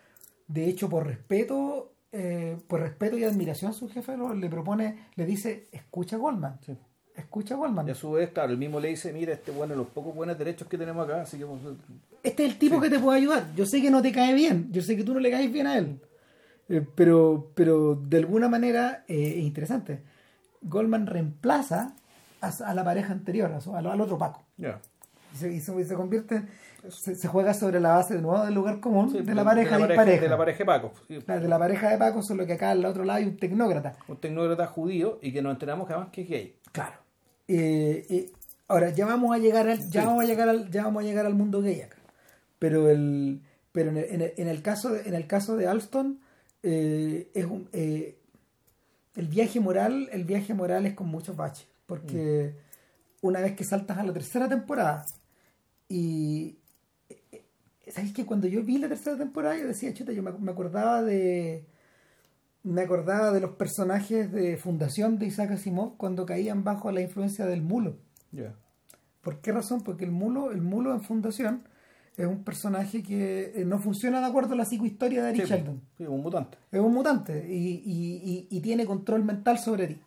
de 0.49 0.69
hecho, 0.69 0.89
por 0.89 1.07
respeto, 1.07 1.93
eh, 2.13 2.57
por 2.69 2.81
respeto 2.81 3.17
y 3.19 3.25
admiración, 3.25 3.73
su 3.73 3.89
jefe 3.89 4.17
lo- 4.17 4.35
le 4.35 4.49
propone, 4.49 5.07
le 5.17 5.27
dice, 5.27 5.69
escucha 5.73 6.17
a 6.17 6.19
Goldman. 6.19 6.59
Sí. 6.65 6.77
Escucha 7.17 7.55
a 7.55 7.59
Goldman. 7.59 7.89
Y 7.89 7.93
a 7.93 7.95
su 7.95 8.11
vez, 8.13 8.31
claro, 8.31 8.53
el 8.53 8.59
mismo 8.59 8.81
le 8.81 8.89
dice, 8.89 9.13
mira, 9.13 9.33
este 9.33 9.51
bueno, 9.53 9.75
los 9.75 9.87
pocos 9.89 10.15
buenos 10.15 10.37
derechos 10.37 10.67
que 10.69 10.77
tenemos 10.77 11.05
acá, 11.09 11.23
así 11.23 11.39
que 11.39 11.47
este 12.25 12.45
es 12.47 12.53
el 12.53 12.59
tipo 12.59 12.81
que 12.81 12.91
te 12.91 12.99
puede 12.99 13.19
ayudar. 13.19 13.55
Yo 13.55 13.67
sé 13.67 13.81
que 13.83 13.91
no 13.91 14.03
te 14.03 14.11
cae 14.13 14.35
bien, 14.35 14.69
yo 14.73 14.83
sé 14.83 14.97
que 14.97 15.05
tú 15.05 15.15
no 15.15 15.21
le 15.21 15.31
caes 15.31 15.53
bien 15.53 15.67
a 15.67 15.79
él. 15.79 16.01
Eh, 16.69 16.85
pero, 16.95 17.53
pero 17.55 17.95
de 17.95 18.17
alguna 18.19 18.49
manera 18.49 19.05
eh, 19.07 19.35
es 19.39 19.45
interesante. 19.45 20.03
Goldman 20.63 21.07
reemplaza 21.07 21.95
a, 22.41 22.49
a 22.49 22.75
la 22.75 22.83
pareja 22.85 23.13
anterior, 23.13 23.53
a 23.53 23.61
su- 23.61 23.77
al, 23.77 23.87
al 23.87 24.01
otro 24.01 24.17
Paco. 24.19 24.45
Ya. 24.57 24.81
Y 25.35 25.37
se, 25.37 25.53
y 25.53 25.61
se- 25.61 25.81
y 25.81 25.85
se 25.85 25.95
convierte, 25.95 26.43
se, 26.89 27.15
se 27.17 27.29
juega 27.29 27.53
sobre 27.55 27.81
la 27.81 27.91
base 27.97 28.15
de 28.15 28.23
nuevo 28.23 28.45
del 28.45 28.55
lugar 28.55 28.79
común 28.81 29.11
Sí, 29.11 29.21
de 29.21 29.35
la 29.35 29.43
pareja 29.45 29.75
de 29.77 29.81
la 29.81 29.87
pareja, 29.87 30.01
pareja. 30.03 30.23
de 30.23 30.29
la 30.29 30.37
pareja 30.39 30.59
de 30.59 30.65
Paco. 30.65 30.93
Sí. 31.09 31.19
Claro, 31.19 31.41
de 31.43 31.49
la 31.49 31.59
pareja 31.59 31.91
de 31.91 31.99
Paco, 31.99 32.23
solo 32.23 32.47
que 32.47 32.53
acá 32.55 32.71
al 32.71 32.85
otro 32.85 33.05
lado 33.05 33.19
hay 33.19 33.25
un 33.25 33.37
tecnócrata. 33.37 33.97
Un 34.09 34.17
tecnócrata 34.21 34.67
judío 34.69 35.19
y 35.21 35.33
que 35.33 35.43
nos 35.43 35.53
enteramos 35.53 35.87
que 35.89 35.93
además 35.93 36.11
que 36.13 36.23
es 36.23 36.29
gay. 36.29 36.57
Claro. 36.73 36.97
Eh, 37.49 38.07
eh, 38.09 38.31
ahora, 38.69 38.91
ya 38.91 39.07
vamos 39.07 39.35
a 39.35 39.39
llegar 39.39 39.69
al, 39.69 39.79
ya 39.91 40.01
Sí. 40.03 40.07
vamos 40.07 40.23
a 40.25 40.27
llegar 40.27 40.49
al, 40.49 40.71
ya 40.71 40.85
vamos 40.85 41.03
a 41.03 41.07
llegar 41.07 41.27
al 41.27 41.35
mundo 41.35 41.61
gay 41.63 41.81
acá. 41.83 41.97
Pero 42.61 42.89
el, 42.89 43.43
pero 43.73 43.91
en 43.91 43.97
el, 43.99 44.05
en 44.05 44.23
el- 44.23 44.33
en 44.37 44.49
el 44.49 44.63
caso 44.63 44.91
de, 44.91 45.09
en 45.09 45.15
el 45.15 45.27
caso 45.27 45.57
de 45.57 45.67
Alston, 45.67 46.21
eh, 46.63 47.29
es 47.35 47.45
un, 47.45 47.69
eh, 47.73 48.17
el 49.17 49.27
viaje 49.29 49.59
moral, 49.61 50.09
el 50.13 50.25
viaje 50.25 50.55
moral 50.55 50.87
es 50.87 50.95
con 50.95 51.09
muchos 51.09 51.37
baches. 51.37 51.67
Porque 51.87 52.55
una 53.21 53.41
vez 53.41 53.55
que 53.57 53.65
saltas 53.65 53.99
a 53.99 54.03
la 54.05 54.13
tercera 54.13 54.49
temporada, 54.49 55.05
y 55.89 56.57
eh, 57.09 57.45
¿sabes 57.89 58.13
que 58.13 58.25
cuando 58.27 58.47
yo 58.47 58.63
vi 58.63 58.79
la 58.79 58.89
tercera 58.89 59.17
temporada 59.17 59.57
yo 59.59 59.67
decía, 59.67 59.93
chuta, 59.95 60.13
yo 60.13 60.23
me, 60.23 60.51
acordaba 60.51 61.03
de 61.03 61.65
me 62.63 62.81
acordaba 62.83 63.31
de 63.31 63.41
los 63.41 63.53
personajes 63.53 64.33
de 64.33 64.57
Fundación 64.57 65.19
de 65.19 65.27
Isaac 65.27 65.51
Asimov 65.53 65.97
cuando 65.99 66.25
caían 66.25 66.65
bajo 66.65 66.91
la 66.91 67.03
influencia 67.03 67.45
del 67.47 67.61
mulo. 67.63 67.97
¿Por 69.21 69.41
qué 69.41 69.53
razón? 69.53 69.83
Porque 69.83 70.05
el 70.05 70.11
mulo, 70.11 70.51
el 70.51 70.63
mulo 70.63 70.95
en 70.95 71.03
Fundación 71.03 71.63
es 72.17 72.27
un 72.27 72.43
personaje 72.45 73.03
que 73.03 73.53
eh, 73.57 73.65
no 73.67 73.79
funciona 73.79 74.21
de 74.21 74.27
acuerdo 74.27 74.55
a 74.55 74.57
la 74.57 74.65
psicohistoria 74.65 75.23
de 75.25 75.31
Eric 75.31 75.43
Sí, 75.45 75.49
Sheldon. 75.51 75.81
sí, 75.99 76.05
un 76.07 76.23
mutante. 76.23 76.57
Es 76.73 76.81
un 76.81 76.95
mutante 76.95 77.47
y, 77.53 77.83
y- 77.85 78.23
y- 78.25 78.49
y 78.51 78.61
tiene 78.61 78.87
control 78.87 79.25
mental 79.25 79.59
sobre 79.59 79.89
ti. 79.89 79.99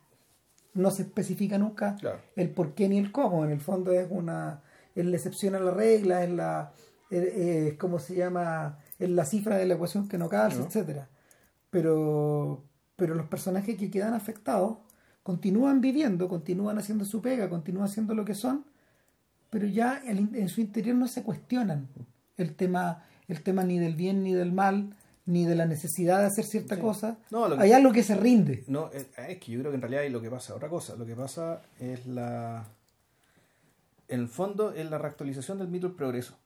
No 0.74 0.90
se 0.90 1.02
especifica 1.02 1.58
nunca 1.58 1.96
Claro. 1.96 2.18
el 2.34 2.50
por 2.50 2.74
qué 2.74 2.88
ni 2.88 2.98
el 2.98 3.12
cómo. 3.12 3.44
En 3.44 3.50
el 3.52 3.60
fondo 3.60 3.92
es 3.92 4.06
una 4.10 4.62
es 5.00 5.06
la 5.06 5.16
excepción 5.16 5.54
a 5.54 5.60
la 5.60 5.70
regla, 5.70 6.24
es 6.24 6.30
la 6.30 6.72
es, 7.10 7.22
es 7.22 7.74
¿cómo 7.78 7.98
se 7.98 8.14
llama? 8.14 8.78
Es 8.98 9.08
la 9.10 9.24
cifra 9.24 9.56
de 9.56 9.66
la 9.66 9.74
ecuación 9.74 10.08
que 10.08 10.18
no 10.18 10.28
calza, 10.28 10.58
¿No? 10.60 10.66
etcétera. 10.66 11.08
Pero 11.70 12.64
pero 12.96 13.14
los 13.14 13.26
personajes 13.26 13.76
que 13.76 13.90
quedan 13.90 14.14
afectados 14.14 14.78
continúan 15.22 15.80
viviendo, 15.80 16.28
continúan 16.28 16.78
haciendo 16.78 17.04
su 17.04 17.22
pega, 17.22 17.48
continúan 17.48 17.84
haciendo 17.84 18.14
lo 18.14 18.24
que 18.24 18.34
son, 18.34 18.64
pero 19.50 19.66
ya 19.66 20.02
en, 20.04 20.34
en 20.34 20.48
su 20.48 20.60
interior 20.60 20.96
no 20.96 21.06
se 21.06 21.22
cuestionan 21.22 21.88
el 22.36 22.54
tema 22.54 23.04
el 23.28 23.42
tema 23.42 23.62
ni 23.62 23.78
del 23.78 23.94
bien 23.94 24.22
ni 24.24 24.32
del 24.32 24.52
mal 24.52 24.94
ni 25.26 25.44
de 25.44 25.54
la 25.54 25.66
necesidad 25.66 26.20
de 26.20 26.26
hacer 26.26 26.46
cierta 26.46 26.74
Sí. 26.76 26.80
cosa 26.80 27.18
No, 27.30 27.46
lo 27.48 27.56
que- 27.56 27.62
hay 27.64 27.72
algo 27.72 27.92
que 27.92 28.02
se 28.02 28.16
rinde 28.16 28.64
No, 28.66 28.90
es, 28.92 29.06
es 29.28 29.38
que 29.38 29.52
yo 29.52 29.60
creo 29.60 29.70
que 29.70 29.76
en 29.76 29.82
realidad 29.82 30.02
hay 30.02 30.10
lo 30.10 30.20
que 30.22 30.30
pasa, 30.30 30.54
otra 30.54 30.68
cosa. 30.70 30.96
Lo 30.96 31.04
que 31.06 31.14
pasa 31.14 31.60
es 31.78 32.06
la. 32.06 32.64
En 34.08 34.20
el 34.20 34.28
fondo 34.28 34.72
es 34.72 34.88
la 34.90 34.98
reactualización 34.98 35.58
del 35.58 35.68
mito 35.68 35.88
del 35.88 35.96
progreso. 35.96 36.36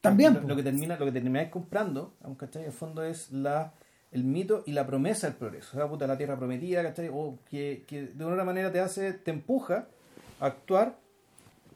también 0.00 0.34
Lo, 0.34 0.40
lo 0.42 0.56
que 0.56 0.62
termina, 0.62 0.96
lo 0.98 1.04
que 1.06 1.12
termináis 1.12 1.48
comprando, 1.50 2.14
¿cachai? 2.38 2.62
En 2.62 2.68
el 2.68 2.74
fondo 2.74 3.02
es 3.02 3.30
la 3.32 3.72
el 4.12 4.22
mito 4.22 4.62
y 4.64 4.72
la 4.72 4.86
promesa 4.86 5.26
del 5.26 5.34
progreso. 5.36 5.70
O 5.72 5.80
sea, 5.80 5.88
puta, 5.88 6.06
la 6.06 6.16
tierra 6.16 6.36
prometida, 6.36 6.82
¿cachai? 6.84 7.10
O 7.12 7.38
que, 7.50 7.84
que 7.86 8.02
de 8.06 8.24
una 8.24 8.44
manera 8.44 8.70
te 8.70 8.78
hace, 8.78 9.12
te 9.12 9.32
empuja 9.32 9.88
a 10.38 10.46
actuar 10.46 10.96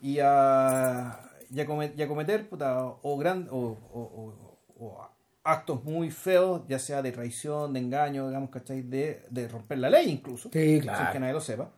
y 0.00 0.18
a, 0.20 1.18
y 1.50 1.58
a, 1.60 1.66
come- 1.66 1.92
y 1.96 2.00
a 2.02 2.06
cometer 2.06 2.48
puta, 2.48 2.84
o, 3.02 3.18
gran, 3.18 3.48
o, 3.50 3.76
o- 3.92 5.08
actos 5.42 5.82
muy 5.82 6.10
feos, 6.12 6.62
ya 6.68 6.78
sea 6.78 7.02
de 7.02 7.10
traición, 7.10 7.72
de 7.72 7.80
engaño, 7.80 8.28
digamos, 8.28 8.50
¿cachai? 8.50 8.82
De, 8.82 9.24
de 9.30 9.48
romper 9.48 9.78
la 9.78 9.90
ley 9.90 10.08
incluso, 10.10 10.50
Sí, 10.52 10.74
sin 10.74 10.80
claro. 10.82 11.12
que 11.12 11.18
nadie 11.20 11.32
lo 11.32 11.40
sepa. 11.40 11.70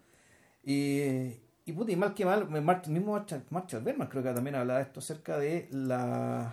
Y, 0.65 1.37
y 1.71 1.73
puta, 1.73 1.93
y 1.93 1.97
mal 1.97 2.15
que 2.15 2.25
mal, 2.25 2.49
mismo 2.49 3.13
Marshall, 3.13 3.45
Marshall 3.51 3.83
Berman 3.83 4.09
creo 4.09 4.23
que 4.23 4.33
también 4.33 4.57
hablaba 4.57 4.81
de 4.81 4.85
esto 4.85 5.01
acerca 5.01 5.39
de 5.39 5.69
la 5.71 6.53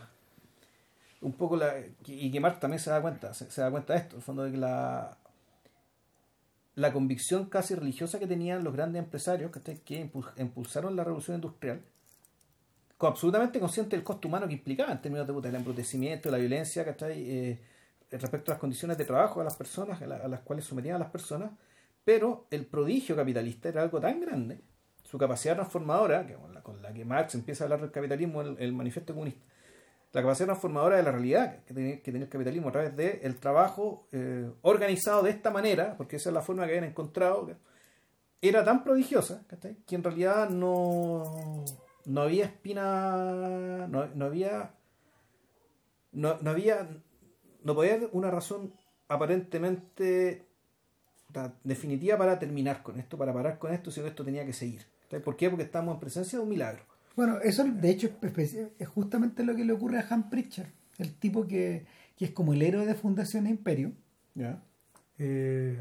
un 1.21 1.33
poco 1.33 1.57
la 1.57 1.73
y 2.05 2.31
que 2.31 2.39
Marx 2.39 2.59
también 2.59 2.79
se 2.79 2.89
da 2.91 3.01
cuenta 3.01 3.33
se, 3.33 3.61
da 3.61 3.71
cuenta 3.71 3.93
de 3.93 3.99
esto 3.99 4.15
en 4.15 4.17
el 4.19 4.23
fondo 4.23 4.43
de 4.43 4.51
que 4.51 4.57
la 4.57 5.17
la 6.75 6.93
convicción 6.93 7.45
casi 7.45 7.73
religiosa 7.73 8.19
que 8.19 8.27
tenían 8.27 8.63
los 8.63 8.71
grandes 8.71 9.01
empresarios 9.03 9.51
que 9.51 10.11
impu- 10.11 10.31
impulsaron 10.37 10.95
la 10.95 11.03
revolución 11.03 11.35
industrial 11.35 11.81
con 12.99 13.11
absolutamente 13.11 13.59
consciente 13.59 13.95
del 13.95 14.03
costo 14.03 14.27
humano 14.27 14.47
que 14.47 14.53
implicaba 14.53 14.91
en 14.91 15.01
términos 15.01 15.25
de 15.27 15.33
puta, 15.33 15.49
el 15.49 15.55
embrutecimiento, 15.55 16.29
la 16.29 16.37
violencia 16.37 16.85
¿cachai? 16.85 17.15
Eh, 17.29 17.59
respecto 18.11 18.51
a 18.51 18.53
las 18.53 18.59
condiciones 18.59 18.97
de 18.97 19.05
trabajo 19.05 19.39
de 19.39 19.45
las 19.45 19.55
personas 19.55 19.99
a 20.01 20.27
las 20.27 20.39
cuales 20.41 20.65
sometían 20.65 20.97
a 20.97 20.99
las 20.99 21.09
personas 21.09 21.49
pero 22.05 22.45
el 22.51 22.65
prodigio 22.67 23.15
capitalista 23.15 23.69
era 23.69 23.81
algo 23.81 23.99
tan 23.99 24.21
grande 24.21 24.59
su 25.09 25.17
capacidad 25.17 25.55
transformadora 25.55 26.25
que 26.25 26.35
con 26.63 26.81
la, 26.81 26.93
que 26.93 27.05
Marx 27.05 27.35
empieza 27.35 27.63
a 27.63 27.65
hablar 27.65 27.81
del 27.81 27.91
capitalismo 27.91 28.41
en 28.41 28.57
el, 28.59 28.73
manifiesto 28.73 29.13
comunista 29.13 29.45
la 30.13 30.21
capacidad 30.21 30.47
transformadora 30.47 30.97
de 30.97 31.03
la 31.03 31.11
realidad 31.11 31.63
que 31.65 31.73
tenía 31.73 32.23
el 32.23 32.29
capitalismo 32.29 32.69
a 32.69 32.71
través 32.71 32.95
del 32.95 33.19
el 33.21 33.35
trabajo 33.39 34.07
eh, 34.11 34.49
organizado 34.61 35.21
de 35.21 35.29
esta 35.29 35.51
manera, 35.51 35.95
porque 35.97 36.15
esa 36.15 36.29
es 36.29 36.33
la 36.33 36.41
forma 36.41 36.65
que 36.65 36.71
habían 36.71 36.89
encontrado, 36.89 37.49
era 38.41 38.63
tan 38.63 38.83
prodigiosa 38.83 39.45
que 39.85 39.95
en 39.95 40.03
realidad 40.03 40.49
no, 40.49 41.65
no 42.05 42.21
había 42.21 42.45
espina, 42.45 43.85
no, 43.89 44.07
no 44.07 44.25
había, 44.25 44.73
no, 46.13 46.37
no 46.41 46.51
había, 46.51 46.87
no 47.63 47.75
podía 47.75 47.95
haber 47.95 48.09
una 48.13 48.31
razón 48.31 48.73
aparentemente 49.09 50.47
definitiva 51.63 52.17
para 52.17 52.39
terminar 52.39 52.81
con 52.81 52.99
esto, 52.99 53.17
para 53.17 53.33
parar 53.33 53.59
con 53.59 53.73
esto, 53.73 53.91
sino 53.91 54.05
que 54.05 54.09
esto 54.09 54.23
tenía 54.23 54.45
que 54.45 54.53
seguir. 54.53 54.85
¿Por 55.23 55.35
qué? 55.37 55.49
Porque 55.49 55.63
estamos 55.63 55.93
en 55.93 55.99
presencia 55.99 56.37
de 56.37 56.43
un 56.43 56.49
milagro. 56.49 56.83
Bueno, 57.15 57.39
eso 57.39 57.63
de 57.63 57.89
hecho 57.89 58.09
es 58.79 58.87
justamente 58.87 59.43
lo 59.43 59.55
que 59.55 59.65
le 59.65 59.73
ocurre 59.73 59.99
a 59.99 60.05
Han 60.09 60.29
Pritchard, 60.29 60.67
el 60.99 61.13
tipo 61.15 61.47
que, 61.47 61.85
que 62.15 62.25
es 62.25 62.31
como 62.31 62.53
el 62.53 62.61
héroe 62.61 62.85
de 62.85 62.93
Fundación 62.93 63.47
Imperio. 63.47 63.91
¿ya? 64.35 64.61
Eh, 65.17 65.79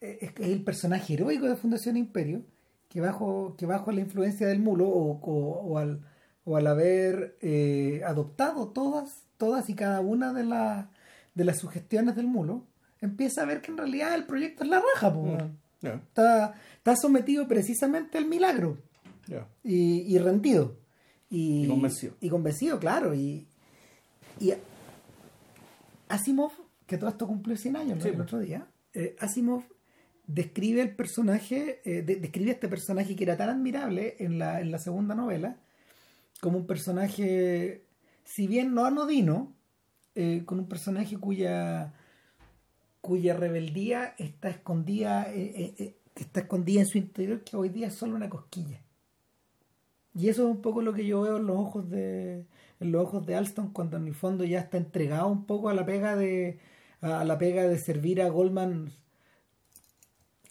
es, 0.00 0.22
es 0.22 0.34
el 0.40 0.62
personaje 0.62 1.14
heroico 1.14 1.46
de 1.48 1.56
Fundación 1.56 1.96
Imperio 1.96 2.42
que 2.88 3.00
bajo, 3.00 3.56
que 3.58 3.66
bajo 3.66 3.90
la 3.92 4.00
influencia 4.00 4.46
del 4.46 4.60
mulo 4.60 4.86
o, 4.88 5.18
o- 5.20 5.60
o 5.72 5.78
al, 5.78 6.00
o 6.44 6.56
al 6.56 6.66
haber 6.68 7.36
eh, 7.40 8.02
adoptado 8.06 8.68
todas, 8.68 9.24
todas 9.38 9.68
y 9.68 9.74
cada 9.74 10.00
una 10.00 10.32
de, 10.32 10.44
las 10.44 10.86
de 11.34 11.44
las 11.44 11.58
sugestiones 11.58 12.14
del 12.14 12.26
mulo, 12.28 12.64
empieza 13.00 13.42
a 13.42 13.46
ver 13.46 13.60
que 13.60 13.72
en 13.72 13.78
realidad 13.78 14.14
el 14.14 14.24
proyecto 14.24 14.62
es 14.62 14.70
la 14.70 14.80
raja. 14.94 15.12
po, 15.12 15.20
weón. 15.20 15.58
Está, 15.82 16.54
está 16.76 16.96
sometido 16.96 17.46
precisamente 17.48 18.18
al 18.18 18.26
milagro 18.26 18.78
y, 19.64 20.00
y 20.14 20.18
rendido. 20.18 20.76
Y, 21.30 21.64
Y 21.64 21.68
convencido. 21.68 22.14
Y 22.20 22.28
convencido, 22.28 22.78
claro. 22.78 23.14
Y, 23.14 23.46
y 24.40 24.52
Asimov, 26.08 26.52
que 26.86 26.98
todo 26.98 27.10
esto 27.10 27.26
cumplió 27.26 27.56
100 27.56 27.76
años 27.76 27.96
¿no? 27.98 28.02
Sí, 28.02 28.08
el 28.08 28.14
pues. 28.14 28.26
otro 28.26 28.38
día, 28.38 28.66
eh, 28.94 29.16
Asimov 29.18 29.64
describe 30.26 30.82
el 30.82 30.94
personaje, 30.94 31.80
eh, 31.84 32.02
de- 32.02 32.16
describe 32.16 32.50
a 32.50 32.54
este 32.54 32.68
personaje 32.68 33.14
que 33.16 33.24
era 33.24 33.36
tan 33.36 33.48
admirable 33.48 34.16
en 34.18 34.38
la, 34.38 34.60
en 34.60 34.70
la 34.70 34.78
segunda 34.78 35.14
novela, 35.14 35.56
como 36.40 36.58
un 36.58 36.66
personaje, 36.66 37.84
si 38.24 38.46
bien 38.46 38.74
no 38.74 38.84
anodino, 38.84 39.54
eh, 40.14 40.42
con 40.44 40.58
un 40.58 40.68
personaje 40.68 41.16
cuya 41.18 41.92
cuya 43.06 43.34
rebeldía 43.34 44.16
está 44.18 44.50
escondida 44.50 45.32
eh, 45.32 45.52
eh, 45.54 45.74
eh, 45.78 45.96
está 46.16 46.40
escondida 46.40 46.80
en 46.80 46.88
su 46.88 46.98
interior 46.98 47.44
que 47.44 47.56
hoy 47.56 47.68
día 47.68 47.86
es 47.86 47.94
solo 47.94 48.16
una 48.16 48.28
cosquilla 48.28 48.80
y 50.12 50.28
eso 50.28 50.42
es 50.42 50.56
un 50.56 50.60
poco 50.60 50.82
lo 50.82 50.92
que 50.92 51.06
yo 51.06 51.20
veo 51.20 51.36
en 51.36 51.46
los 51.46 51.56
ojos 51.56 51.88
de 51.88 52.46
en 52.80 52.90
los 52.90 53.04
ojos 53.04 53.24
de 53.24 53.36
Alston 53.36 53.72
cuando 53.72 53.96
en 53.96 54.08
el 54.08 54.14
fondo 54.14 54.42
ya 54.42 54.58
está 54.58 54.76
entregado 54.76 55.28
un 55.28 55.46
poco 55.46 55.68
a 55.68 55.74
la 55.74 55.86
pega 55.86 56.16
de 56.16 56.58
a 57.00 57.24
la 57.24 57.38
pega 57.38 57.62
de 57.68 57.78
servir 57.78 58.20
a 58.20 58.28
Goldman 58.28 58.90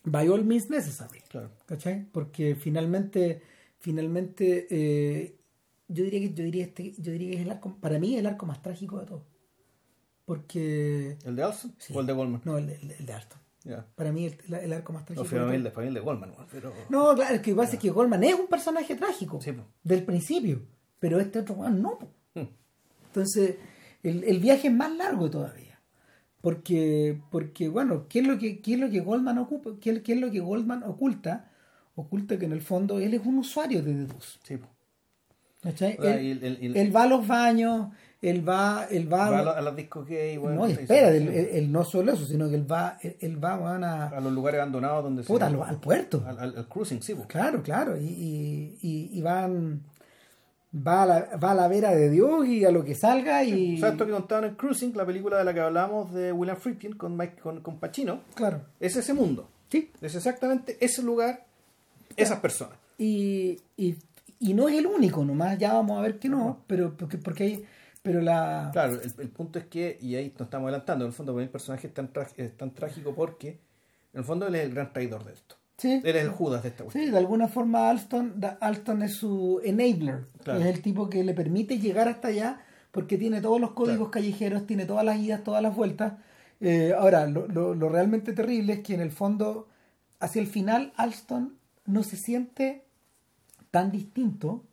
by 0.05 0.29
all 0.29 0.45
means 0.45 0.69
necessary 0.69 1.19
Claro. 1.27 1.51
¿cachai? 1.65 2.05
porque 2.09 2.55
finalmente 2.55 3.41
finalmente 3.79 4.67
eh, 4.69 5.35
yo 5.89 6.05
diría 6.05 6.21
que 6.21 6.33
yo 6.33 6.43
diría 6.45 6.63
este 6.63 6.93
yo 6.99 7.11
diría 7.11 7.31
que 7.31 7.35
es 7.35 7.41
el 7.41 7.51
arco 7.51 7.75
para 7.81 7.99
mí 7.99 8.13
es 8.13 8.21
el 8.21 8.27
arco 8.27 8.45
más 8.45 8.61
trágico 8.61 9.01
de 9.01 9.07
todo 9.07 9.34
porque 10.25 11.17
¿El 11.25 11.35
de 11.35 11.43
Alston 11.43 11.75
Sí. 11.77 11.93
o 11.95 12.01
el 12.01 12.07
de 12.07 12.13
Goldman? 12.13 12.41
no 12.45 12.57
el 12.57 12.67
de, 12.67 12.75
el 12.75 12.87
de- 12.89 12.95
el 12.97 13.05
de 13.05 13.13
Alston 13.13 13.39
para 13.95 14.11
mí 14.11 14.25
el, 14.27 14.53
el 14.53 14.73
arco 14.73 14.93
más 14.93 15.01
No, 15.01 15.05
trágico 15.07 15.25
fue 15.25 15.39
de 15.39 15.55
el 15.55 15.63
de, 15.63 15.71
fue 15.71 15.87
el 15.87 15.93
de 15.95 15.99
Goldman, 15.99 16.29
¿no? 16.37 16.45
pero... 16.51 16.71
No, 16.89 17.15
claro, 17.15 17.33
es 17.35 17.41
que 17.41 17.49
igual 17.49 17.67
es 17.67 17.79
que 17.79 17.89
Goldman 17.89 18.23
es 18.23 18.35
un 18.35 18.45
personaje 18.47 18.95
trágico 18.95 19.41
Sí, 19.41 19.51
del 19.83 20.03
principio, 20.03 20.61
pero 20.99 21.19
este 21.19 21.39
otro 21.39 21.55
weón 21.55 21.81
no. 21.81 21.97
Hmm. 22.35 22.43
Entonces, 23.07 23.55
el, 24.03 24.23
el 24.23 24.39
viaje 24.39 24.67
es 24.67 24.73
más 24.73 24.91
largo 24.95 25.31
todavía. 25.31 25.79
Porque, 26.41 27.19
porque 27.31 27.67
bueno, 27.69 28.05
¿qué 28.07 28.19
es 28.19 28.27
lo 28.27 28.37
que, 28.37 28.59
qué 28.61 28.75
es 28.75 28.79
lo 28.79 28.87
que 28.91 28.99
Goldman 28.99 29.39
ocupa? 29.39 29.71
¿Qué, 29.81 30.03
qué 30.03 30.13
es 30.13 30.19
lo 30.19 30.29
que 30.29 30.41
Goldman 30.41 30.83
oculta? 30.83 31.49
Oculta 31.95 32.37
que 32.37 32.45
en 32.45 32.51
el 32.53 32.61
fondo 32.61 32.99
él 32.99 33.15
es 33.15 33.25
un 33.25 33.39
usuario 33.39 33.81
de 33.81 33.95
Deduz. 33.95 34.39
Sí, 34.43 34.59
él, 35.63 36.43
el- 36.43 36.57
el- 36.61 36.77
él 36.77 36.95
va 36.95 37.03
a 37.03 37.07
los 37.07 37.25
baños, 37.25 37.89
él 38.29 38.47
va, 38.47 38.87
él 38.89 39.11
va, 39.11 39.29
va 39.29 39.51
a, 39.57 39.61
las 39.61 39.75
discos 39.75 40.07
gay, 40.07 40.37
bueno, 40.37 40.55
no, 40.57 40.65
espera, 40.67 41.09
él, 41.09 41.27
él- 41.27 41.49
él 41.53 41.71
no 41.71 41.83
solo 41.83 42.11
eso, 42.13 42.25
sino 42.25 42.49
que 42.49 42.55
él 42.55 42.69
va, 42.71 42.97
él, 43.01 43.15
él 43.19 43.43
va 43.43 43.57
weón, 43.57 43.83
a, 43.83 44.07
a 44.07 44.19
los 44.19 44.31
lugares 44.33 44.59
abandonados 44.61 45.03
donde 45.03 45.23
se- 45.23 45.27
puta, 45.27 45.47
al, 45.47 45.61
al 45.61 45.79
puerto. 45.79 46.23
al, 46.25 46.39
al- 46.39 46.57
al 46.57 46.67
cruising, 46.67 47.01
sí, 47.01 47.13
pues. 47.15 47.27
Claro, 47.27 47.61
claro, 47.61 47.97
y, 47.97 48.05
y, 48.05 48.77
y- 48.81 49.09
y 49.17 49.21
van, 49.21 49.81
va 50.75 51.03
a, 51.03 51.05
la, 51.05 51.37
va 51.37 51.51
a 51.51 51.55
la 51.55 51.67
vera 51.67 51.91
de 51.91 52.09
Dios 52.09 52.45
y 52.47 52.65
a 52.65 52.71
lo 52.71 52.83
que 52.83 52.95
salga 52.95 53.43
y... 53.43 53.75
O 53.75 53.79
sea, 53.79 53.89
esto 53.89 54.05
que 54.05 54.11
contaban 54.11 54.43
en 54.45 54.55
Cruising, 54.55 54.95
la 54.95 55.05
película 55.05 55.37
de 55.37 55.45
la 55.45 55.53
que 55.53 55.59
hablamos 55.61 56.13
de 56.13 56.31
William 56.31 56.57
Friedkin 56.57 56.93
con, 56.95 57.15
Mike, 57.15 57.37
con, 57.41 57.61
con 57.61 57.77
Pacino, 57.79 58.19
Claro, 58.33 58.61
es 58.79 58.95
ese 58.95 59.13
mundo. 59.13 59.47
sí. 59.69 59.91
Es 60.01 60.15
exactamente 60.15 60.77
ese 60.81 61.01
lugar, 61.01 61.45
esas 62.17 62.39
personas. 62.39 62.77
Y, 62.97 63.57
y, 63.77 63.95
y 64.39 64.53
no 64.53 64.67
es 64.67 64.75
el 64.77 64.85
único, 64.87 65.23
nomás 65.23 65.57
ya 65.57 65.73
vamos 65.73 65.97
a 65.97 66.01
ver 66.01 66.19
que 66.19 66.27
no, 66.29 66.59
pero 66.67 66.93
porque, 66.97 67.17
porque 67.17 67.43
hay, 67.43 67.65
pero 68.05 68.21
la... 68.21 68.69
Claro, 68.71 68.93
el, 69.01 69.11
el 69.17 69.29
punto 69.29 69.59
es 69.59 69.65
que, 69.65 69.97
y 69.99 70.15
ahí 70.15 70.29
nos 70.37 70.45
estamos 70.47 70.67
adelantando, 70.67 71.03
en 71.05 71.09
el 71.09 71.13
fondo 71.13 71.33
porque 71.33 71.43
el 71.45 71.49
personaje 71.49 71.87
es 71.87 71.93
tan, 71.93 72.09
es 72.37 72.55
tan 72.55 72.71
trágico 72.73 73.13
porque, 73.13 73.49
en 74.13 74.19
el 74.19 74.23
fondo 74.23 74.47
él 74.47 74.55
es 74.55 74.63
el 74.63 74.73
gran 74.73 74.93
traidor 74.93 75.25
de 75.25 75.33
esto. 75.33 75.55
Sí, 75.77 75.99
Él 76.05 76.15
es 76.15 76.23
el 76.23 76.29
Judas 76.29 76.63
de 76.63 76.69
esta 76.69 76.85
cuestión. 76.85 77.03
sí, 77.05 77.11
de 77.11 77.17
alguna 77.17 77.49
forma 77.49 77.89
Alston, 77.89 78.39
Alston 78.61 79.01
es 79.01 79.15
su 79.15 79.59
enabler, 79.61 80.27
Claro. 80.41 80.61
es 80.61 80.67
el 80.67 80.81
tipo 80.81 81.09
que 81.09 81.21
le 81.23 81.33
permite 81.33 81.79
llegar 81.79 82.07
hasta 82.07 82.29
allá 82.29 82.61
porque 82.91 83.17
tiene 83.17 83.41
todos 83.41 83.59
los 83.59 83.71
códigos 83.71 84.07
callejeros, 84.09 84.65
tiene 84.65 84.85
todas 84.85 85.03
las 85.03 85.17
idas, 85.19 85.43
todas 85.43 85.61
las 85.61 85.75
vueltas. 85.75 86.13
Eh, 86.61 86.93
ahora, 86.97 87.27
lo, 87.27 87.45
lo, 87.49 87.75
lo 87.75 87.89
realmente 87.89 88.31
terrible 88.31 88.71
es 88.73 88.79
que 88.79 88.93
en 88.93 89.01
el 89.01 89.11
fondo, 89.11 89.67
hacia 90.21 90.41
el 90.41 90.47
final, 90.47 90.93
Alston 90.95 91.57
no 91.87 92.03
se 92.03 92.15
siente 92.15 92.85
tan 93.69 93.91
distinto, 93.91 94.63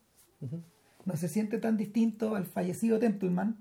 no 1.05 1.17
se 1.17 1.29
siente 1.29 1.59
tan 1.59 1.77
distinto 1.77 2.35
al 2.35 2.45
fallecido 2.47 2.99
Templeman, 2.99 3.57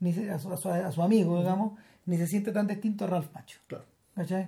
ni 0.00 0.12
se- 0.12 0.30
a, 0.30 0.38
su, 0.38 0.52
a 0.52 0.56
su- 0.56 0.70
a 0.70 0.92
su 0.92 1.02
amigo, 1.02 1.38
digamos, 1.38 1.78
ni 2.06 2.16
se 2.16 2.26
siente 2.26 2.52
tan 2.52 2.66
distinto 2.66 3.04
a 3.04 3.08
Ralph 3.08 3.32
Macho. 3.34 3.58
Claro. 3.66 3.84
¿Cachai? 4.14 4.42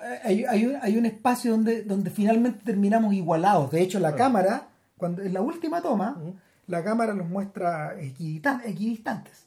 Eh, 0.00 0.18
Hay, 0.24 0.44
hay, 0.44 0.66
un, 0.66 0.76
hay 0.80 0.96
un 0.98 1.06
espacio 1.06 1.52
donde, 1.52 1.82
donde 1.82 2.10
finalmente 2.10 2.64
terminamos 2.64 3.14
igualados. 3.14 3.70
De 3.70 3.80
hecho, 3.82 3.98
la 4.00 4.14
cámara, 4.16 4.68
cuando 4.96 5.22
en 5.22 5.32
la 5.32 5.40
última 5.40 5.80
toma, 5.82 6.20
la 6.66 6.82
cámara 6.84 7.12
los 7.14 7.28
muestra 7.28 7.96
equidistan- 8.00 8.62
equidistantes. 8.64 9.46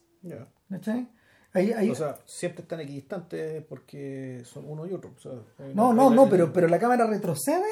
Hay- 1.54 1.90
O 1.90 1.96
sea, 1.96 2.18
siempre 2.26 2.64
están 2.64 2.82
equidistantes 2.82 3.64
porque 3.64 4.42
son 4.46 4.66
uno 4.70 4.86
y 4.86 4.92
otro. 4.94 5.14
o 5.18 5.20
sea, 5.20 5.32
hay 5.66 5.74
no, 5.74 5.94
no, 5.94 6.10
no, 6.10 6.30
pero, 6.30 6.52
pero 6.52 6.68
la 6.68 6.78
cámara 6.80 7.08
retrocede, 7.08 7.64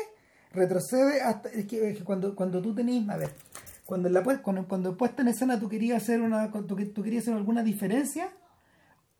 retrocede 0.53 1.21
hasta. 1.21 1.49
Es 1.49 1.65
que, 1.67 1.89
es 1.89 1.97
que 1.97 2.03
cuando, 2.05 2.33
cuando 2.35 2.61
tú 2.61 2.73
tenés, 2.73 3.07
a 3.09 3.17
ver, 3.17 3.31
cuando, 3.93 4.09
la, 4.09 4.23
cuando, 4.41 4.67
cuando 4.67 4.97
puesta 4.97 5.21
en 5.21 5.27
escena 5.27 5.59
tú 5.59 5.69
querías 5.69 6.01
hacer 6.01 6.19
una, 6.19 6.51
tú, 6.51 6.75
tú 6.93 7.03
querías 7.03 7.23
hacer 7.23 7.35
alguna 7.35 7.61
diferencia, 7.61 8.29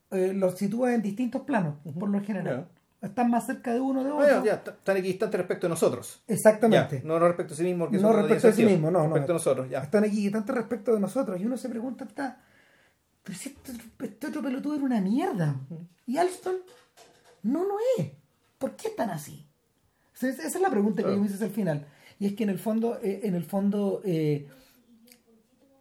eh, 0.09 0.33
los 0.33 0.57
sitúas 0.57 0.93
en 0.93 1.01
distintos 1.03 1.43
planos, 1.43 1.75
por 1.99 2.09
lo 2.09 2.19
general. 2.21 2.67
Están 3.01 3.29
más 3.29 3.45
cerca 3.45 3.71
de 3.71 3.79
uno 3.79 4.03
de 4.03 4.09
otro. 4.11 4.25
ya, 4.27 4.43
ya, 4.43 4.63
t- 4.63 4.71
están 4.71 4.97
equidistantes 4.97 5.37
respecto 5.37 5.67
a 5.67 5.69
nosotros. 5.69 6.23
Exactamente. 6.27 7.01
Ya, 7.01 7.07
no, 7.07 7.19
no 7.19 7.27
respecto 7.27 7.53
a 7.53 7.57
sí 7.57 7.63
mismo, 7.63 7.87
no 7.87 8.13
respecto 8.13 8.47
a 8.47 8.51
sí 8.51 8.65
mismo, 8.65 8.89
no, 8.89 8.99
no. 8.99 9.05
Respecto 9.09 9.31
a 9.33 9.35
nosotros, 9.35 9.69
ya. 9.69 9.79
Están 9.83 10.05
tanto 10.31 10.53
respecto 10.53 10.93
de 10.95 10.99
nosotros. 11.01 11.39
Y 11.39 11.45
uno 11.45 11.55
se 11.57 11.69
pregunta, 11.69 12.05
está, 12.05 12.39
pero 13.21 13.37
si 13.37 13.49
este, 13.49 13.73
este 14.05 14.27
otro 14.27 14.41
pelotudo 14.41 14.75
era 14.75 14.85
una 14.85 15.01
mierda. 15.01 15.55
Y 16.07 16.17
Alston 16.17 16.55
no 17.43 17.63
lo 17.63 17.75
es. 17.99 18.11
¿Por 18.57 18.75
qué 18.75 18.87
están 18.87 19.09
así? 19.11 19.45
O 20.15 20.17
sea, 20.17 20.29
esa 20.29 20.47
es 20.47 20.61
la 20.61 20.69
pregunta 20.69 21.03
que 21.03 21.09
yo 21.11 21.17
me 21.19 21.27
hice 21.27 21.43
al 21.43 21.51
final. 21.51 21.85
Y 22.19 22.27
es 22.27 22.33
que 22.35 22.43
en 22.43 22.49
el 22.51 22.59
fondo, 22.59 22.99
eh, 23.03 23.21
en 23.23 23.35
el 23.35 23.43
fondo, 23.43 24.01
eh, 24.05 24.47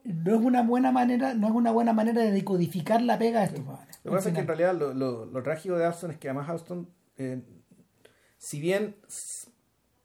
no 0.04 0.34
es 0.34 0.40
una 0.40 0.62
buena 0.62 0.92
manera, 0.92 1.34
no 1.34 1.48
es 1.48 1.54
una 1.54 1.70
buena 1.70 1.92
manera 1.92 2.22
de 2.22 2.30
decodificar 2.30 3.02
la 3.02 3.18
pega 3.18 3.40
de 3.40 3.46
estos 3.46 3.64
jóvenes. 3.64 4.00
Lo 4.04 4.10
que 4.10 4.16
pasa 4.16 4.28
es 4.28 4.34
que 4.34 4.40
en 4.40 4.46
realidad 4.46 4.74
lo, 4.74 4.94
lo, 4.94 5.26
lo 5.26 5.42
trágico 5.42 5.76
de 5.76 5.84
Alston 5.84 6.10
es 6.10 6.18
que 6.18 6.28
además 6.28 6.48
Alston, 6.48 6.88
eh, 7.16 7.42
si 8.38 8.60
bien, 8.60 8.96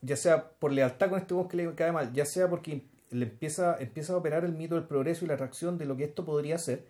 ya 0.02 0.16
sea 0.16 0.52
por 0.52 0.72
lealtad 0.72 1.10
con 1.10 1.20
este 1.20 1.34
weón 1.34 1.48
que 1.48 1.58
le 1.58 1.76
cae 1.76 1.92
mal, 1.92 2.14
ya 2.14 2.26
sea 2.26 2.50
porque 2.50 2.86
le 3.10 3.26
empieza, 3.26 3.78
empieza 3.80 4.14
a 4.14 4.18
operar 4.18 4.46
el 4.46 4.54
mito 4.54 4.76
del 4.76 4.84
progreso 4.84 5.26
y 5.26 5.28
la 5.28 5.34
atracción 5.34 5.78
de 5.78 5.86
lo 5.86 5.98
que 5.98 6.04
esto 6.04 6.26
podría 6.26 6.58
ser, 6.58 6.88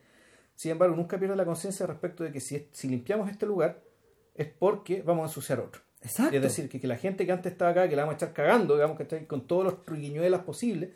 sin 0.56 0.72
embargo 0.72 0.96
nunca 0.96 1.18
pierde 1.18 1.36
la 1.36 1.46
conciencia 1.46 1.86
respecto 1.86 2.24
de 2.24 2.32
que 2.32 2.40
si, 2.40 2.68
si 2.72 2.90
limpiamos 2.90 3.30
este 3.30 3.46
lugar 3.46 3.82
es 4.36 4.48
porque 4.48 5.02
vamos 5.02 5.24
a 5.24 5.28
ensuciar 5.28 5.60
otro. 5.60 5.82
Exacto. 6.02 6.36
Es 6.36 6.42
decir, 6.42 6.70
que, 6.70 6.80
que 6.80 6.88
la 6.88 6.98
gente 6.98 7.26
que 7.26 7.32
antes 7.32 7.52
estaba 7.52 7.72
acá, 7.72 7.90
que 7.90 7.96
la 7.96 8.04
vamos 8.04 8.16
a 8.16 8.18
echar 8.18 8.34
cagando, 8.34 8.76
digamos 8.76 8.98
que 8.98 9.04
está 9.04 9.26
con 9.26 9.48
todos 9.48 9.64
los 9.64 9.84
truquiñuelas 9.84 10.42
posibles, 10.42 10.92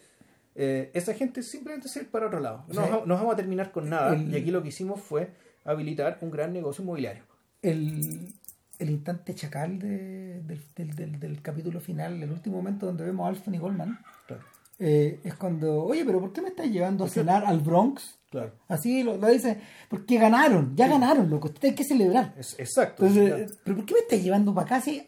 eh, 0.55 0.91
esa 0.93 1.13
gente 1.13 1.43
simplemente 1.43 1.87
se 1.87 2.03
va 2.03 2.09
para 2.11 2.27
otro 2.27 2.39
lado. 2.39 2.65
No 2.67 2.83
Sí. 2.85 2.89
vamos- 3.05 3.33
a 3.33 3.35
terminar 3.35 3.71
con 3.71 3.89
nada. 3.89 4.13
El- 4.15 4.33
Y 4.33 4.37
aquí 4.37 4.51
lo 4.51 4.61
que 4.61 4.69
hicimos 4.69 4.99
fue 5.01 5.31
habilitar 5.63 6.17
un 6.21 6.31
gran 6.31 6.53
negocio 6.53 6.83
inmobiliario. 6.83 7.23
el, 7.63 8.27
el 8.79 8.89
instante 8.89 9.35
chacal 9.35 9.77
de- 9.77 10.41
del, 10.41 10.61
del, 10.75 10.95
del- 10.95 11.19
del 11.19 11.41
capítulo 11.43 11.79
final, 11.79 12.23
el 12.23 12.31
último 12.31 12.57
momento 12.57 12.87
donde 12.87 13.03
vemos 13.05 13.27
a 13.47 13.51
Goldman, 13.59 13.99
Claro. 14.25 14.43
eh, 14.79 15.19
es 15.23 15.35
cuando, 15.35 15.83
oye, 15.83 16.03
pero 16.03 16.19
¿por 16.19 16.33
qué 16.33 16.41
me 16.41 16.47
estás 16.49 16.65
llevando 16.71 17.05
a 17.05 17.07
cenar 17.09 17.45
al 17.45 17.59
Bronx? 17.59 18.17
Claro. 18.31 18.53
Así 18.67 19.03
lo, 19.03 19.15
lo 19.17 19.27
dice, 19.27 19.61
porque 19.89 20.17
ganaron, 20.17 20.75
ya 20.75 20.87
ganaron, 20.87 21.29
loco, 21.29 21.49
usted 21.49 21.69
hay 21.69 21.75
que 21.75 21.83
celebrar. 21.83 22.33
Es, 22.35 22.57
exacto. 22.57 23.05
Entonces, 23.05 23.31
claro. 23.45 23.53
¿pero 23.63 23.75
por 23.75 23.85
qué 23.85 23.93
me 23.93 23.99
estás 23.99 24.23
llevando 24.23 24.53
para 24.55 24.65
acá 24.65 24.81
si 24.81 25.05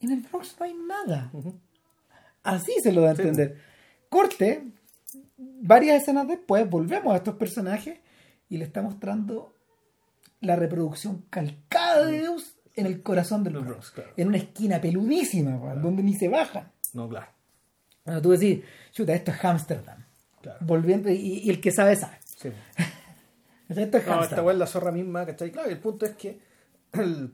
en 0.00 0.10
el 0.10 0.20
Bronx 0.22 0.56
no 0.58 0.66
hay 0.66 0.74
nada? 0.74 1.30
Así 2.42 2.72
se 2.82 2.90
lo 2.92 3.02
da 3.02 3.12
a 3.12 3.14
Sí. 3.14 3.22
entender. 3.22 3.58
Corte, 4.08 4.64
varias 5.60 6.02
escenas 6.02 6.26
después, 6.28 6.68
volvemos 6.68 7.12
a 7.12 7.16
estos 7.16 7.34
personajes 7.36 7.98
y 8.48 8.58
le 8.58 8.64
está 8.64 8.82
mostrando 8.82 9.54
la 10.40 10.56
reproducción 10.56 11.24
calcada 11.30 12.06
de 12.06 12.20
Deus 12.22 12.56
en 12.74 12.86
el 12.86 13.02
corazón 13.02 13.44
del 13.44 13.54
Del 13.54 13.64
Bronx. 13.64 13.90
Claro. 13.90 14.10
En 14.16 14.28
una 14.28 14.38
esquina 14.38 14.80
peludísima, 14.80 15.52
donde 15.76 16.02
ni 16.02 16.14
se 16.14 16.28
baja. 16.28 16.72
No, 16.94 17.08
claro. 17.08 17.26
Bueno, 18.04 18.20
tú 18.20 18.30
decís, 18.30 18.64
chuta, 18.92 19.14
esto 19.14 19.30
es 19.30 19.44
Ámsterdam. 19.44 20.04
Claro. 20.40 20.58
Volviendo, 20.62 21.08
y, 21.10 21.14
y 21.44 21.50
el 21.50 21.60
que 21.60 21.70
sabe, 21.70 21.94
sabe. 21.96 22.16
Sí. 22.24 22.48
Esto 23.68 23.96
es 23.98 24.06
No, 24.06 24.22
esta 24.22 24.50
es 24.50 24.56
la 24.58 24.66
zorra 24.66 24.92
misma, 24.92 25.24
¿cachai? 25.24 25.50
Claro, 25.50 25.70
y 25.70 25.72
el 25.72 25.78
punto 25.78 26.04
es 26.04 26.12
que 26.16 26.40
el- 26.92 27.32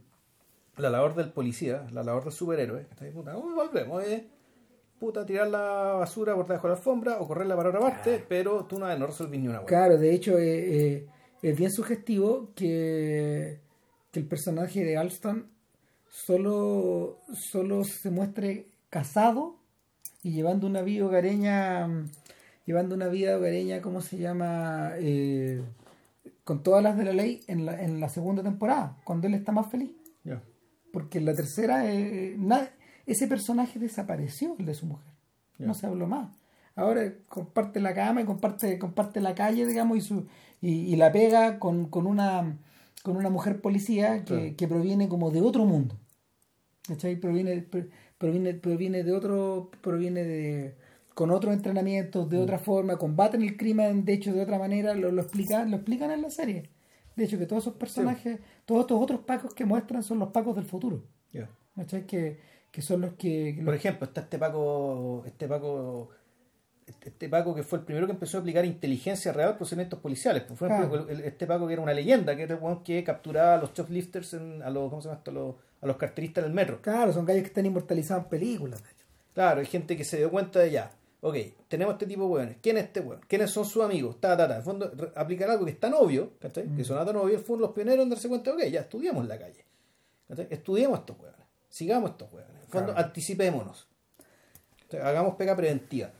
la 0.76 0.88
labor 0.90 1.16
del 1.16 1.32
policía, 1.32 1.84
la 1.90 2.04
labor 2.04 2.24
del 2.24 2.32
superhéroe, 2.32 2.86
¿cachai? 2.86 3.10
Puta, 3.10 3.34
volvemos, 3.34 4.04
es 4.04 4.22
puta, 4.98 5.24
tirar 5.24 5.48
la 5.48 5.94
basura 5.98 6.34
por 6.34 6.46
debajo 6.46 6.66
de 6.66 6.72
la 6.72 6.78
alfombra 6.78 7.20
o 7.20 7.26
correrla 7.28 7.56
para 7.56 7.68
otra 7.70 7.80
parte, 7.80 8.24
pero 8.28 8.64
tú 8.64 8.78
no, 8.78 8.98
no 8.98 9.06
resolvís 9.06 9.40
ni 9.40 9.48
una 9.48 9.58
weá. 9.58 9.66
Claro, 9.66 9.96
de 9.98 10.12
hecho 10.14 10.38
eh, 10.38 10.94
eh, 10.96 11.06
es 11.42 11.56
bien 11.56 11.70
sugestivo 11.70 12.50
que, 12.54 13.60
que 14.10 14.20
el 14.20 14.26
personaje 14.26 14.84
de 14.84 14.96
Alston 14.96 15.46
solo, 16.10 17.18
solo 17.32 17.84
se 17.84 18.10
muestre 18.10 18.66
casado 18.90 19.56
y 20.22 20.32
llevando 20.32 20.66
una 20.66 20.82
vida 20.82 21.06
hogareña, 21.06 21.88
llevando 22.66 22.94
una 22.94 23.08
vida 23.08 23.36
hogareña, 23.36 23.80
¿cómo 23.82 24.00
se 24.00 24.18
llama? 24.18 24.92
Eh, 24.96 25.62
con 26.44 26.62
todas 26.62 26.82
las 26.82 26.96
de 26.96 27.04
la 27.04 27.12
ley 27.12 27.42
en 27.46 27.66
la, 27.66 27.82
en 27.82 28.00
la 28.00 28.08
segunda 28.08 28.42
temporada, 28.42 28.96
cuando 29.04 29.26
él 29.26 29.34
está 29.34 29.52
más 29.52 29.70
feliz. 29.70 29.92
Ya. 30.24 30.42
Porque 30.92 31.18
en 31.18 31.26
la 31.26 31.34
tercera, 31.34 31.92
eh, 31.92 32.34
na- 32.38 32.70
ese 33.12 33.26
personaje 33.26 33.78
desapareció, 33.78 34.54
el 34.58 34.66
de 34.66 34.74
su 34.74 34.86
mujer. 34.86 35.12
No 35.58 35.74
se 35.74 35.86
habló 35.86 36.06
más. 36.06 36.30
Ahora 36.76 37.12
comparte 37.28 37.80
la 37.80 37.92
cama 37.94 38.20
y 38.20 38.24
comparte, 38.24 38.78
comparte 38.78 39.20
la 39.20 39.34
calle, 39.34 39.66
digamos, 39.66 39.98
y, 39.98 40.00
su, 40.00 40.26
y, 40.60 40.70
y 40.92 40.96
la 40.96 41.10
pega 41.10 41.58
con, 41.58 41.86
con, 41.86 42.06
una, 42.06 42.56
con 43.02 43.16
una 43.16 43.30
mujer 43.30 43.60
policía 43.60 44.24
que, 44.24 44.54
que 44.54 44.68
proviene 44.68 45.08
como 45.08 45.30
de 45.30 45.40
otro 45.40 45.64
mundo. 45.64 45.96
¿Cachai? 46.86 47.16
Proviene, 47.16 47.62
pro- 47.62 47.86
proviene, 48.16 48.54
proviene 48.54 49.02
de 49.02 49.12
otro, 49.12 49.70
proviene 49.82 50.22
de 50.24 50.76
con 51.14 51.32
otros 51.32 51.52
entrenamientos, 51.52 52.30
de 52.30 52.38
otra 52.38 52.60
forma, 52.60 52.96
combaten 52.96 53.42
el 53.42 53.56
crimen, 53.56 54.04
de 54.04 54.12
hecho, 54.12 54.32
de 54.32 54.40
otra 54.40 54.56
manera, 54.56 54.94
lo, 54.94 55.10
lo, 55.10 55.22
explican, 55.22 55.68
lo 55.68 55.78
explican 55.78 56.12
en 56.12 56.22
la 56.22 56.30
serie. 56.30 56.70
De 57.16 57.24
hecho, 57.24 57.36
que 57.40 57.46
todos 57.46 57.64
esos 57.64 57.74
personajes, 57.74 58.38
todos 58.64 58.82
estos 58.82 59.02
otros 59.02 59.20
pacos 59.22 59.52
que 59.52 59.64
muestran 59.64 60.04
son 60.04 60.20
los 60.20 60.28
pacos 60.28 60.54
del 60.54 60.64
futuro. 60.66 61.02
¿Cachai? 61.74 62.06
Que, 62.06 62.38
que 62.70 62.82
son 62.82 63.00
los 63.00 63.14
que... 63.14 63.60
Por 63.64 63.74
ejemplo, 63.74 64.06
está 64.06 64.22
este 64.22 64.38
Paco, 64.38 65.22
este 65.26 65.48
Paco, 65.48 66.10
este, 66.86 67.28
Paco 67.28 67.54
que 67.54 67.62
fue 67.62 67.78
el 67.78 67.84
primero 67.84 68.06
que 68.06 68.12
empezó 68.12 68.38
a 68.38 68.40
aplicar 68.40 68.64
inteligencia 68.64 69.32
real 69.32 69.50
a 69.50 69.56
procedimientos 69.56 69.98
policiales. 70.00 70.42
Por 70.42 70.70
ejemplo, 70.70 71.08
este 71.08 71.46
Paco 71.46 71.66
que 71.66 71.72
era 71.74 71.82
una 71.82 71.94
leyenda, 71.94 72.36
que 72.36 72.42
era 72.42 72.54
el 72.54 72.82
que 72.82 73.04
capturaba 73.04 73.54
a 73.54 73.58
los 73.58 73.72
shoplifters, 73.72 74.34
en, 74.34 74.62
a 74.62 74.70
los, 74.70 74.90
¿cómo 74.90 75.02
se 75.02 75.08
llama 75.08 75.18
esto? 75.18 75.30
A 75.30 75.34
los, 75.34 75.54
a 75.80 75.86
los 75.86 75.96
carteristas 75.96 76.44
en 76.44 76.50
el 76.50 76.54
metro. 76.54 76.80
Claro, 76.80 77.12
son 77.12 77.24
gallos 77.24 77.42
que 77.42 77.48
están 77.48 77.66
inmortalizados 77.66 78.24
en 78.24 78.30
películas. 78.30 78.82
de 78.82 78.88
hecho. 78.90 79.06
Claro, 79.34 79.60
hay 79.60 79.66
gente 79.66 79.96
que 79.96 80.04
se 80.04 80.18
dio 80.18 80.30
cuenta 80.30 80.60
de 80.60 80.70
ya. 80.70 80.90
Ok, 81.20 81.36
tenemos 81.66 81.94
este 81.94 82.06
tipo 82.06 82.22
de 82.22 82.28
hueones. 82.28 82.56
¿Quién 82.62 82.76
es 82.76 82.84
este 82.84 83.00
hueón? 83.00 83.20
¿Quiénes 83.26 83.50
son 83.50 83.64
sus 83.64 83.82
amigos? 83.82 84.20
Ta, 84.20 84.36
ta, 84.36 84.46
ta. 84.46 84.56
En 84.56 84.62
fondo, 84.62 84.92
aplicar 85.16 85.50
algo 85.50 85.64
que 85.64 85.72
es 85.72 85.80
tan 85.80 85.92
obvio, 85.94 86.32
¿cachai? 86.38 86.68
Que 86.76 86.84
son 86.84 87.04
tan 87.04 87.16
obvio, 87.16 87.40
fueron 87.40 87.62
los 87.62 87.72
pioneros 87.72 88.04
en 88.04 88.10
darse 88.10 88.28
cuenta, 88.28 88.52
ok, 88.52 88.62
ya 88.64 88.80
estudiamos 88.80 89.26
la 89.26 89.38
calle. 89.38 89.64
¿cachai? 90.28 90.46
Estudiemos 90.50 91.00
estos 91.00 91.18
hueones. 91.18 91.40
Sigamos 91.68 92.10
estos 92.12 92.32
hueones. 92.32 92.57
Claro. 92.70 92.94
anticipémonos. 92.96 93.88
O 94.86 94.90
sea, 94.90 95.06
hagamos 95.08 95.34
pega 95.36 95.56
preventiva. 95.56 96.10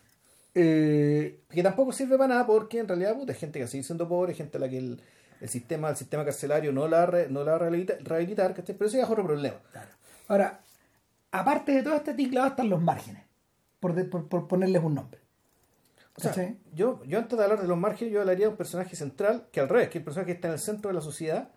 Eh, 0.55 1.41
que 1.51 1.63
tampoco 1.63 1.93
sirve 1.93 2.17
para 2.17 2.29
nada 2.29 2.47
porque 2.47 2.79
en 2.81 2.89
realidad 2.89 3.15
puta, 3.15 3.33
hay 3.33 3.39
gente 3.39 3.59
que 3.61 3.67
sigue 3.69 3.85
siendo 3.85 4.09
pobre, 4.09 4.35
gente 4.35 4.57
a 4.57 4.61
la 4.61 4.69
que 4.69 4.79
el, 4.79 5.01
el 5.41 5.49
sistema 5.49 5.91
el 5.91 5.97
sistema 5.97 6.25
carcelario 6.25 6.73
no 6.73 6.89
la, 6.89 7.07
re- 7.07 7.29
no 7.29 7.45
la 7.45 7.53
va 7.53 7.57
a 7.57 7.59
rehabilitar, 7.61 7.99
rehabilitar, 8.03 8.55
pero 8.55 8.87
ese 8.87 9.01
es 9.01 9.09
otro 9.09 9.25
problema. 9.25 9.57
Ahora, 10.27 10.61
aparte 11.31 11.73
de 11.73 11.83
todo 11.83 11.95
este 11.95 12.15
tinglado 12.15 12.49
están 12.49 12.69
los 12.71 12.81
márgenes, 12.83 13.25
por, 13.79 13.95
de- 13.95 14.05
por, 14.05 14.29
por 14.29 14.49
ponerles 14.49 14.83
un 14.83 14.95
nombre. 14.95 15.21
O 16.17 16.21
sea, 16.21 16.33
yo, 16.75 17.05
yo 17.05 17.19
antes 17.19 17.39
de 17.39 17.45
hablar 17.45 17.63
de 17.63 17.69
los 17.69 17.79
márgenes, 17.79 18.13
yo 18.13 18.21
hablaría 18.21 18.47
de 18.47 18.51
un 18.51 18.57
personaje 18.57 18.97
central, 18.97 19.47
que 19.53 19.61
al 19.61 19.69
revés, 19.69 19.89
que 19.91 19.99
el 19.99 20.05
personaje 20.05 20.27
que 20.33 20.33
está 20.33 20.49
en 20.49 20.55
el 20.55 20.61
centro 20.61 20.89
de 20.89 20.95
la 20.95 21.01
sociedad, 21.01 21.51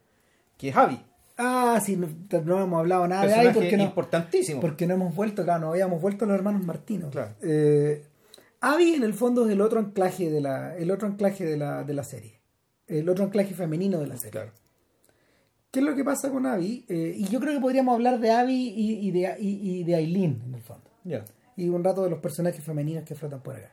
que 0.58 0.70
es 0.70 0.76
Javi. 0.76 1.04
Ah, 1.44 1.82
sí, 1.84 1.98
no, 1.98 2.08
no 2.46 2.62
hemos 2.62 2.80
hablado 2.80 3.08
nada 3.08 3.26
de 3.26 3.34
ahí 3.34 3.50
porque 3.52 3.76
no, 3.76 3.84
importantísimo. 3.84 4.62
porque 4.62 4.86
no 4.86 4.94
hemos 4.94 5.16
vuelto, 5.16 5.44
claro, 5.44 5.62
no 5.62 5.70
habíamos 5.72 6.00
vuelto 6.00 6.26
a 6.26 6.28
los 6.28 6.36
hermanos 6.36 6.64
Martino. 6.64 7.10
Claro. 7.10 7.34
Eh, 7.42 8.04
Abby 8.60 8.94
en 8.94 9.02
el 9.02 9.16
fondo 9.16 9.48
es 9.48 9.52
el 9.52 9.62
otro 9.62 9.80
anclaje 9.80 10.30
de 10.30 10.40
la, 10.40 10.78
el 10.78 10.92
otro 10.92 11.08
anclaje 11.08 11.44
de 11.44 11.58
la, 11.58 11.84
de 11.84 11.96
la 11.96 12.04
serie. 12.04 12.40
El 12.88 13.10
otro 13.10 13.24
anclaje 13.26 13.56
femenino 13.56 14.00
de 14.00 14.06
la 14.06 14.18
serie. 14.18 14.32
Claro. 14.32 14.52
¿Qué 15.72 15.80
es 15.80 15.86
lo 15.86 15.96
que 15.96 16.04
pasa 16.04 16.30
con 16.30 16.46
Abby? 16.46 16.86
Eh, 16.88 17.16
y 17.18 17.26
yo 17.26 17.40
creo 17.40 17.54
que 17.54 17.60
podríamos 17.60 17.96
hablar 17.96 18.20
de 18.20 18.30
Abby 18.30 18.74
y, 18.76 19.08
y 19.08 19.10
de, 19.10 19.36
y, 19.40 19.80
y 19.80 19.84
de 19.84 19.96
Aileen, 19.96 20.44
en 20.46 20.54
el 20.54 20.62
fondo. 20.62 20.92
Ya. 21.06 21.26
Y 21.56 21.70
un 21.70 21.84
rato 21.84 22.04
de 22.04 22.12
los 22.12 22.20
personajes 22.20 22.64
femeninos 22.64 23.04
que 23.04 23.16
flotan 23.16 23.42
por 23.42 23.56
acá. 23.56 23.72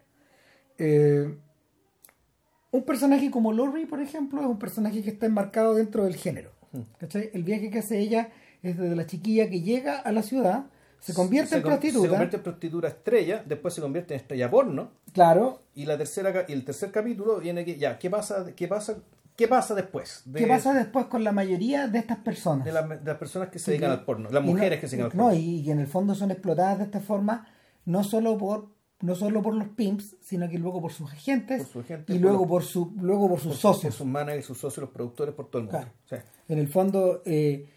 Eh, 0.78 1.36
un 2.70 2.82
personaje 2.84 3.30
como 3.30 3.52
Lori, 3.52 3.84
por 3.84 4.00
ejemplo, 4.00 4.40
es 4.40 4.46
un 4.46 4.58
personaje 4.58 5.02
que 5.02 5.10
está 5.10 5.26
enmarcado 5.26 5.74
dentro 5.74 6.04
del 6.04 6.16
género. 6.16 6.52
¿Cachai? 6.98 7.30
El 7.32 7.42
viaje 7.44 7.70
que 7.70 7.78
hace 7.80 7.98
ella 7.98 8.30
es 8.62 8.76
desde 8.76 8.96
la 8.96 9.06
chiquilla 9.06 9.48
que 9.48 9.60
llega 9.60 9.98
a 9.98 10.12
la 10.12 10.22
ciudad, 10.22 10.66
se 11.00 11.14
convierte 11.14 11.50
Se 11.50 11.56
en 11.56 11.62
con- 11.62 11.70
prostituta. 11.72 12.02
Se 12.02 12.08
convierte 12.08 12.36
en 12.36 12.42
prostituta 12.42 12.88
estrella, 12.88 13.42
después 13.46 13.72
se 13.74 13.80
convierte 13.80 14.14
en 14.14 14.20
estrella 14.20 14.50
porno, 14.50 14.90
Claro. 15.12 15.62
y 15.74 15.86
la 15.86 15.96
tercera 15.96 16.44
y 16.48 16.52
el 16.52 16.64
tercer 16.64 16.90
capítulo 16.90 17.38
viene 17.38 17.64
que 17.64 17.76
ya, 17.78 17.98
¿qué 17.98 18.10
pasa, 18.10 18.46
qué 18.56 18.66
pasa, 18.66 18.96
qué 19.36 19.46
pasa 19.46 19.74
después? 19.76 20.22
De, 20.24 20.40
¿Qué 20.40 20.46
pasa 20.48 20.74
después 20.74 21.06
con 21.06 21.22
la 21.22 21.30
mayoría 21.30 21.86
de 21.86 22.00
estas 22.00 22.18
personas? 22.18 22.64
de, 22.64 22.72
las, 22.72 22.88
de 22.88 23.04
las 23.04 23.16
personas 23.18 23.48
que 23.50 23.60
se 23.60 23.70
dedican 23.70 23.90
que- 23.90 23.98
al 24.00 24.04
porno, 24.04 24.28
las 24.30 24.42
no- 24.44 24.50
mujeres 24.50 24.80
que 24.80 24.88
se 24.88 24.96
dedican 24.96 25.12
al 25.12 25.16
No, 25.16 25.22
porno. 25.30 25.38
y, 25.38 25.60
y 25.60 25.70
en 25.70 25.78
el 25.78 25.86
fondo 25.86 26.16
son 26.16 26.32
explotadas 26.32 26.78
de 26.78 26.84
esta 26.84 26.98
forma, 27.00 27.46
no 27.84 28.02
solo 28.02 28.36
por 28.36 28.66
no 29.00 29.14
solo 29.14 29.42
por 29.42 29.54
los 29.54 29.68
pimps, 29.68 30.16
sino 30.20 30.48
que 30.48 30.58
luego 30.58 30.80
por 30.80 30.92
sus 30.92 31.10
agentes, 31.12 31.62
Por 31.62 31.72
sus 31.72 31.84
agentes, 31.84 32.14
y 32.16 32.18
por 32.18 32.28
luego 32.28 32.42
los- 32.44 32.48
por 32.48 32.64
su 32.64 32.92
luego 33.00 33.28
por 33.28 33.38
sus 33.38 33.52
por 33.52 33.56
socios. 33.74 33.94
sus 33.94 34.06
managers, 34.06 34.44
sus 34.46 34.58
socios, 34.58 34.82
los 34.82 34.90
productores, 34.90 35.34
por 35.34 35.48
todo 35.48 35.62
el 35.62 35.66
mundo. 35.68 35.78
Claro. 35.78 35.92
O 36.04 36.08
sea, 36.08 36.24
En 36.48 36.58
el 36.58 36.68
fondo, 36.68 37.22
eh, 37.26 37.68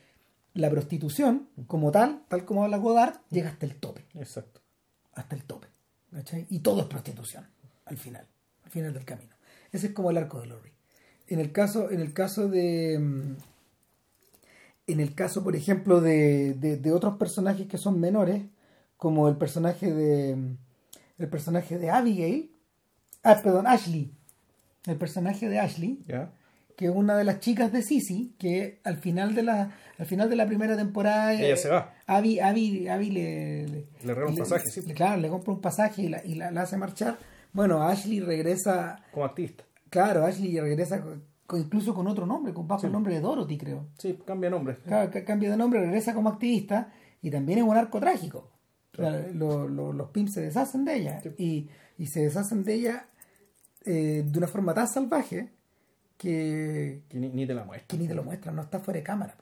la 0.54 0.70
prostitución, 0.70 1.48
como 1.68 1.92
tal, 1.92 2.24
tal 2.28 2.44
como 2.46 2.64
habla 2.64 2.78
Godard, 2.78 3.16
llega 3.30 3.50
hasta 3.50 3.66
el 3.66 3.76
tope. 3.76 4.06
exacto. 4.16 4.62
Hasta 5.14 5.36
el 5.36 5.44
tope. 5.44 5.68
¿cachai? 6.12 6.46
Y 6.50 6.60
todo 6.60 6.82
es 6.82 6.88
prostitución, 6.88 7.46
al 7.86 7.98
final, 7.98 8.28
al 8.64 8.72
final 8.72 8.94
del 8.94 9.06
camino. 9.06 9.34
Ese 9.72 9.88
es 9.88 9.94
como 9.94 10.10
el 10.12 10.18
arco 10.18 10.40
de 10.42 10.48
Lori. 10.48 10.72
En 11.28 11.40
el 11.40 11.52
caso, 11.54 11.90
en 11.92 12.00
el 12.02 12.14
caso 12.14 12.48
de. 12.50 12.98
mm, 13.00 13.36
En 14.88 15.00
el 15.00 15.14
caso, 15.16 15.44
por 15.44 15.56
ejemplo, 15.56 16.02
de, 16.02 16.54
de, 16.56 16.76
de 16.78 16.92
otros 16.92 17.16
personajes 17.18 17.68
que 17.68 17.78
son 17.78 18.00
menores, 18.00 18.44
como 18.98 19.30
el 19.30 19.38
personaje 19.38 19.94
de. 19.94 20.56
El 21.22 21.30
personaje 21.30 21.78
de 21.78 21.90
Abigail. 21.92 22.52
Ah, 23.24 23.40
perdón, 23.44 23.68
Ashley. 23.68 24.12
El 24.88 24.96
personaje 24.98 25.48
de 25.48 25.60
Ashley 25.60 26.00
¿Ya? 26.08 26.32
que 26.76 26.86
es 26.86 26.92
una 26.92 27.16
de 27.16 27.24
las 27.24 27.40
chicas 27.40 27.72
de 27.72 27.84
Sisi, 27.84 28.34
que 28.40 28.80
al 28.84 28.98
final 28.98 29.36
de 29.36 29.44
la, 29.44 29.72
al 30.00 30.06
final 30.08 30.28
de 30.32 30.36
la 30.36 30.48
primera 30.48 30.76
temporada 30.76 31.34
Ella 31.34 31.54
eh, 31.54 31.58
se 31.58 31.70
va. 31.70 31.94
Abby, 32.08 32.40
Abby, 32.40 32.88
Abby 32.88 33.12
le, 33.12 33.68
le, 33.68 33.88
Le 34.04 34.14
regala 34.16 34.32
un 34.32 34.38
pasaje, 34.38 34.68
sí. 34.72 34.82
le- 34.82 34.94
claro, 34.96 35.22
le 35.22 35.30
compra 35.30 35.54
un 35.54 35.62
pasaje 35.62 36.02
y 36.02 36.10
la, 36.10 36.26
y 36.26 36.34
la, 36.34 36.50
la 36.50 36.62
hace 36.64 36.78
marchar. 36.78 37.18
Bueno, 37.54 37.84
Ashley 37.84 38.20
regresa, 38.20 39.04
Como 39.12 39.26
activista. 39.26 39.64
claro, 39.92 40.26
Ashley 40.26 40.60
regresa 40.60 41.02
con- 41.02 41.24
incluso 41.60 41.94
con 41.94 42.08
otro 42.08 42.26
nombre, 42.26 42.52
con 42.54 42.68
bajo 42.68 42.88
el 42.88 42.92
nombre 42.94 43.14
de 43.14 43.20
Dorothy, 43.22 43.58
creo. 43.60 43.86
Sí, 44.00 44.18
cambia 44.26 44.50
nombre. 44.50 44.78
Claro, 44.78 45.12
cambia 45.24 45.52
de 45.52 45.58
nombre, 45.58 45.80
regresa 45.82 46.16
como 46.16 46.30
activista 46.30 46.92
y 47.22 47.30
también 47.30 47.60
es 47.60 47.66
un 47.66 47.78
arco 47.78 48.00
trágico. 48.00 48.50
Lo- 48.98 49.68
lo- 49.70 49.94
los 49.94 50.10
pimps 50.10 50.34
se 50.34 50.42
deshacen 50.42 50.84
de 50.86 50.96
ella 50.96 51.22
y, 51.38 51.70
y 51.98 52.08
se 52.08 52.22
deshacen 52.22 52.64
de 52.64 52.74
ella 52.74 53.06
eh, 53.86 54.24
de 54.26 54.38
una 54.38 54.48
forma 54.48 54.74
tan 54.74 54.88
salvaje 54.88 55.50
que, 56.18 57.02
Que 57.10 57.18
ni, 57.20 57.30
ni 57.30 57.48
te 57.48 57.54
la 57.54 57.64
muestra. 57.64 57.88
que 57.88 57.98
ni 57.98 58.08
te 58.08 58.14
lo 58.14 58.24
muestran, 58.24 58.56
no 58.56 58.62
está 58.62 58.80
fuera 58.80 59.00
de 59.00 59.04
cámara. 59.04 59.36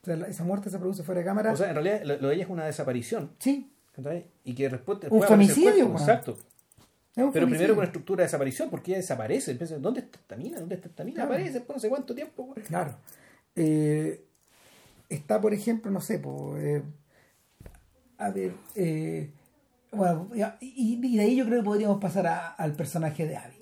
O 0.00 0.04
sea, 0.04 0.16
la- 0.16 0.26
esa 0.28 0.44
muerte 0.44 0.70
se 0.70 0.78
produce 0.78 1.02
fuera 1.02 1.20
de 1.20 1.24
cámara. 1.26 1.52
O 1.52 1.56
sea, 1.56 1.68
en 1.68 1.74
realidad 1.74 2.02
lo, 2.04 2.16
lo 2.18 2.28
de 2.28 2.34
ella 2.36 2.44
es 2.44 2.50
una 2.50 2.64
desaparición. 2.66 3.32
sí. 3.38 3.72
Y 4.44 4.54
que 4.54 4.68
después, 4.68 4.98
Un 5.10 5.24
femicidio. 5.24 5.90
Exacto. 5.90 6.38
Pero 7.16 7.32
femicidio. 7.32 7.48
primero 7.48 7.68
con 7.74 7.78
una 7.78 7.86
estructura 7.86 8.18
de 8.22 8.26
desaparición, 8.26 8.70
porque 8.70 8.92
ella 8.92 8.98
desaparece. 9.00 9.50
Empieza, 9.50 9.76
¿Dónde 9.78 10.00
está 10.02 10.20
esta 10.20 10.36
mina? 10.36 10.60
¿Dónde 10.60 10.76
está 10.76 10.86
esta 10.86 11.02
mina? 11.02 11.16
Claro. 11.16 11.30
Aparece 11.32 11.54
después 11.54 11.76
no 11.76 11.80
sé 11.80 11.88
cuánto 11.88 12.14
tiempo. 12.14 12.54
Claro. 12.68 12.94
Eh, 13.56 14.24
está, 15.08 15.40
por 15.40 15.52
ejemplo, 15.52 15.90
no 15.90 16.00
sé, 16.00 16.20
po, 16.20 16.56
eh, 16.56 16.80
a 18.18 18.30
ver, 18.30 18.52
eh, 18.74 19.30
bueno, 19.92 20.28
y, 20.60 20.96
y 21.04 21.16
de 21.16 21.22
ahí 21.22 21.36
yo 21.36 21.44
creo 21.46 21.60
que 21.60 21.64
podríamos 21.64 21.98
pasar 21.98 22.26
a- 22.26 22.48
al 22.48 22.74
personaje 22.74 23.26
de 23.26 23.36
Abby. 23.36 23.56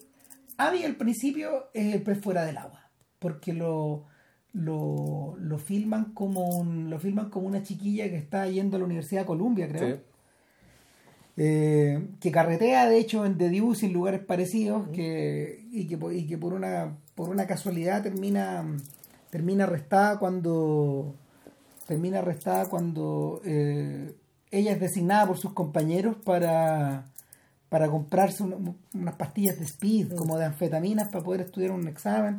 Abby 0.58 0.82
al 0.84 0.96
principio 0.96 1.66
es 1.74 1.94
el 1.94 2.02
pez 2.02 2.20
fuera 2.20 2.44
del 2.44 2.56
agua, 2.56 2.88
porque 3.18 3.52
lo, 3.52 4.04
lo, 4.52 5.36
lo 5.38 5.58
filman 5.58 6.12
como 6.14 6.48
un, 6.48 6.88
lo 6.90 6.98
filman 6.98 7.28
como 7.30 7.46
una 7.46 7.62
chiquilla 7.62 8.08
que 8.08 8.16
está 8.16 8.48
yendo 8.48 8.76
a 8.76 8.78
la 8.80 8.86
Universidad 8.86 9.20
de 9.22 9.26
Columbia, 9.26 9.68
creo. 9.68 9.96
Sí. 9.96 10.02
Eh, 11.38 12.08
que 12.18 12.32
carretea 12.32 12.88
de 12.88 12.98
hecho 12.98 13.26
en 13.26 13.36
The 13.36 13.50
Deuce 13.50 13.84
en 13.84 13.92
lugares 13.92 14.20
parecidos 14.24 14.88
que, 14.88 15.66
y, 15.70 15.86
que, 15.86 15.98
y 16.14 16.26
que 16.26 16.38
por 16.38 16.54
una 16.54 16.96
por 17.14 17.28
una 17.28 17.46
casualidad 17.46 18.02
termina 18.02 18.64
termina 19.28 19.64
arrestada 19.64 20.18
cuando 20.18 21.14
termina 21.86 22.20
arrestada 22.20 22.70
cuando 22.70 23.42
eh, 23.44 24.14
ella 24.50 24.72
es 24.72 24.80
designada 24.80 25.26
por 25.26 25.38
sus 25.38 25.52
compañeros 25.52 26.16
para 26.24 27.04
para 27.68 27.88
comprarse 27.88 28.44
un- 28.44 28.76
unas 28.94 29.14
pastillas 29.16 29.58
de 29.58 29.64
speed 29.64 30.14
como 30.14 30.38
de 30.38 30.44
anfetaminas 30.44 31.08
para 31.08 31.24
poder 31.24 31.40
estudiar 31.42 31.72
un 31.72 31.88
examen 31.88 32.38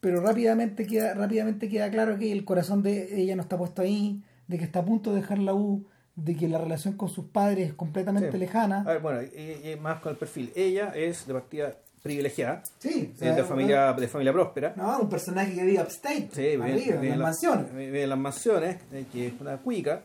pero 0.00 0.20
rápidamente 0.20 0.86
queda 0.86 1.14
rápidamente 1.14 1.68
queda 1.68 1.90
claro 1.90 2.18
que 2.18 2.30
el 2.30 2.44
corazón 2.44 2.82
de 2.82 3.20
ella 3.20 3.34
no 3.34 3.42
está 3.42 3.56
puesto 3.56 3.80
ahí 3.82 4.22
de 4.46 4.58
que 4.58 4.64
está 4.64 4.80
a 4.80 4.84
punto 4.84 5.10
de 5.14 5.22
dejar 5.22 5.38
la 5.38 5.54
U 5.54 5.84
de 6.16 6.34
que 6.36 6.48
la 6.48 6.58
relación 6.58 6.94
con 6.94 7.08
sus 7.08 7.24
padres 7.26 7.68
es 7.68 7.74
completamente 7.74 8.32
Sí. 8.32 8.38
lejana 8.38 8.80
A 8.82 8.92
ver, 8.92 9.00
bueno, 9.00 9.22
y- 9.22 9.70
y 9.70 9.76
más 9.76 10.00
con 10.00 10.10
el 10.12 10.18
perfil. 10.18 10.52
Ella 10.56 10.92
es 10.94 11.26
de 11.28 11.32
partida 11.32 11.74
privilegiada, 12.02 12.62
Sí, 12.78 13.12
de 13.20 13.44
familia, 13.44 13.92
de 13.92 14.08
familia 14.08 14.32
próspera. 14.32 14.72
No, 14.76 14.98
un 15.00 15.08
personaje 15.08 15.54
que 15.54 15.62
vive 15.64 15.80
upstate, 15.82 16.28
Sí, 16.32 16.60
arriba, 16.60 16.68
en 17.02 17.08
las 17.10 17.18
mansiones. 17.18 17.72
vive 17.74 18.02
en 18.02 18.08
las 18.10 18.18
mansiones, 18.18 18.76
eh, 18.92 19.06
que 19.12 19.28
es 19.28 19.32
una 19.40 19.56
cuica, 19.58 20.02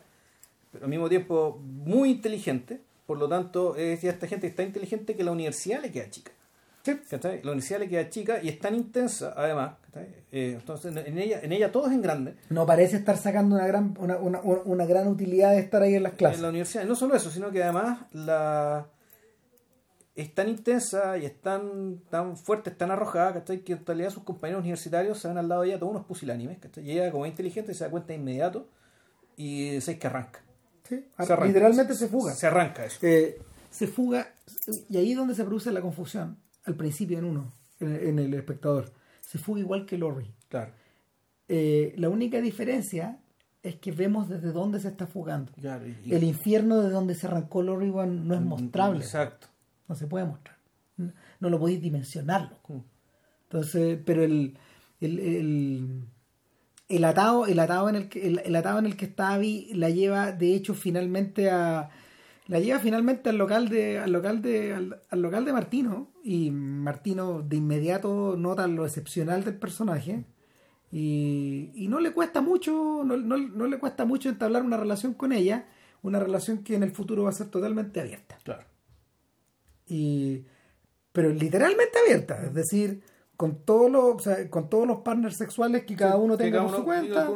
pero 0.74 0.84
al 0.86 0.90
mismo 0.90 1.08
tiempo 1.08 1.58
muy 1.62 2.10
inteligente. 2.10 2.80
Por 3.06 3.16
lo 3.18 3.28
tanto, 3.28 3.76
es 3.76 4.02
ya 4.02 4.10
esta 4.10 4.26
gente 4.26 4.46
es 4.48 4.54
tan 4.54 4.66
inteligente 4.66 5.14
que 5.16 5.22
la 5.24 5.30
universidad 5.32 5.80
le 5.80 5.90
queda 5.92 6.10
chica. 6.10 6.32
¿cachai? 7.08 7.42
La 7.42 7.52
universidad 7.52 7.78
le 7.80 7.88
queda 7.88 8.10
chica 8.10 8.42
y 8.42 8.48
es 8.50 8.58
tan 8.58 8.74
intensa, 8.74 9.32
además. 9.36 9.74
Eh, 10.32 10.56
entonces, 10.58 10.94
en 10.96 11.18
ella, 11.18 11.40
en 11.42 11.52
ella 11.52 11.70
todo 11.72 11.86
es 11.86 11.92
en 11.92 12.02
grande. 12.02 12.34
No 12.50 12.66
parece 12.66 12.96
estar 12.96 13.16
sacando 13.16 13.54
una 13.56 13.66
gran, 13.66 13.94
una, 13.98 14.16
una, 14.18 14.40
una- 14.40 14.84
gran 14.84 15.06
utilidad 15.08 15.52
de 15.52 15.60
estar 15.60 15.80
ahí 15.82 15.94
en 15.94 16.02
las 16.02 16.12
clases. 16.14 16.38
En 16.38 16.42
la 16.42 16.48
universidad. 16.50 16.84
No 16.84 16.94
solo 16.96 17.14
eso, 17.14 17.30
sino 17.30 17.50
que 17.50 17.62
además 17.62 18.00
la 18.12 18.86
es 20.14 20.32
tan 20.34 20.48
intensa 20.48 21.18
y 21.18 21.24
es 21.26 21.40
tan, 21.40 21.98
tan 22.08 22.36
fuerte, 22.36 22.70
es 22.70 22.78
tan 22.78 22.90
arrojada, 22.90 23.32
¿cachai? 23.34 23.60
Que 23.60 23.72
en 23.72 23.84
realidad 23.84 24.10
sus 24.10 24.22
compañeros 24.22 24.60
universitarios 24.62 25.18
se 25.18 25.26
van 25.28 25.38
al 25.38 25.48
lado 25.48 25.62
de 25.62 25.68
ella 25.68 25.78
todos 25.78 25.90
unos 25.90 26.04
pusilánimes, 26.06 26.58
¿cachai? 26.58 26.84
Y 26.88 26.92
ella 26.92 27.10
como 27.10 27.26
es 27.26 27.30
inteligente 27.30 27.74
se 27.74 27.82
da 27.84 27.90
cuenta 27.90 28.08
de 28.08 28.14
inmediato 28.16 28.68
y 29.36 29.80
se 29.80 29.98
que 29.98 30.06
arranca. 30.06 30.40
Sí, 30.88 31.04
Se 31.18 31.46
literalmente 31.46 31.94
se 31.94 32.08
fuga. 32.08 32.32
Se 32.34 32.46
arranca 32.46 32.84
eso. 32.84 32.98
Eh, 33.02 33.38
se 33.70 33.86
fuga, 33.86 34.28
y 34.88 34.96
ahí 34.98 35.12
es 35.12 35.16
donde 35.16 35.34
se 35.34 35.44
produce 35.44 35.72
la 35.72 35.80
confusión, 35.80 36.38
al 36.64 36.76
principio 36.76 37.18
en 37.18 37.24
uno, 37.24 37.52
en, 37.80 37.94
en 38.08 38.18
el 38.18 38.34
espectador. 38.34 38.92
Se 39.22 39.38
fuga 39.38 39.60
igual 39.60 39.86
que 39.86 39.98
Lori. 39.98 40.30
Claro. 40.48 40.72
Eh, 41.48 41.94
la 41.96 42.08
única 42.08 42.40
diferencia 42.40 43.18
es 43.62 43.76
que 43.76 43.92
vemos 43.92 44.28
desde 44.28 44.52
dónde 44.52 44.78
se 44.78 44.88
está 44.88 45.06
fugando. 45.06 45.52
Claro, 45.52 45.86
y- 45.88 45.96
y- 46.04 46.14
El 46.14 46.22
infierno 46.22 46.80
de 46.82 46.90
donde 46.90 47.14
se 47.14 47.26
arrancó 47.26 47.62
Lori 47.62 47.90
no 47.90 48.34
es 48.34 48.40
mostrable. 48.42 49.00
Exacto. 49.00 49.48
no 49.88 49.94
se 49.94 50.06
puede 50.06 50.26
mostrar. 50.26 50.56
No, 50.96 51.12
no 51.40 51.50
lo 51.50 51.58
podéis 51.58 51.80
dimensionarlo. 51.80 52.56
Mm. 52.68 52.78
Entonces, 53.44 53.98
pero 54.04 54.22
el, 54.22 54.56
el, 55.00 55.18
el, 55.18 56.04
el 56.88 57.04
atado, 57.04 57.46
el 57.46 57.58
atado 57.58 57.88
en 57.88 57.96
el 57.96 58.08
que, 58.08 58.26
el, 58.26 58.40
el 58.44 58.56
atado 58.56 58.78
en 58.78 58.86
el 58.86 58.96
que 58.96 59.06
está 59.06 59.34
Abby 59.34 59.70
la 59.74 59.90
lleva, 59.90 60.32
de 60.32 60.54
hecho, 60.54 60.74
finalmente 60.74 61.50
a 61.50 61.90
la 62.46 62.60
lleva 62.60 62.78
finalmente 62.78 63.30
al 63.30 63.38
local 63.38 63.70
de 63.70 63.98
al 63.98 64.12
local 64.12 64.42
de 64.42 64.74
al, 64.74 65.02
al 65.08 65.22
local 65.22 65.44
de 65.44 65.52
Martino. 65.52 66.12
Y 66.22 66.50
Martino 66.50 67.42
de 67.42 67.56
inmediato 67.56 68.36
nota 68.36 68.66
lo 68.66 68.84
excepcional 68.84 69.44
del 69.44 69.56
personaje. 69.56 70.24
Y, 70.92 71.72
y 71.74 71.88
no 71.88 72.00
le 72.00 72.12
cuesta 72.12 72.40
mucho 72.40 73.02
no, 73.04 73.16
no, 73.16 73.36
no 73.36 73.66
le 73.66 73.78
cuesta 73.78 74.04
mucho 74.04 74.28
entablar 74.28 74.62
una 74.62 74.76
relación 74.76 75.14
con 75.14 75.32
ella. 75.32 75.68
Una 76.02 76.20
relación 76.20 76.62
que 76.62 76.74
en 76.74 76.82
el 76.82 76.90
futuro 76.92 77.24
va 77.24 77.30
a 77.30 77.32
ser 77.32 77.48
totalmente 77.48 78.00
abierta. 78.00 78.38
Claro. 78.44 78.64
y 79.86 80.44
pero 81.14 81.30
literalmente 81.30 81.96
abierta, 81.96 82.42
es 82.44 82.54
decir, 82.54 83.04
con 83.36 83.64
todos 83.64 83.90
los, 83.90 84.04
o 84.14 84.18
sea, 84.18 84.48
con 84.50 84.68
todos 84.68 84.86
los 84.86 84.98
partners 85.00 85.36
sexuales 85.36 85.84
que 85.84 85.96
cada 85.96 86.16
uno 86.16 86.36
Que 86.36 86.44
tenga 86.44 86.58
cada 86.58 86.68
por 86.70 86.78
su 86.78 86.84
cuenta, 86.84 87.28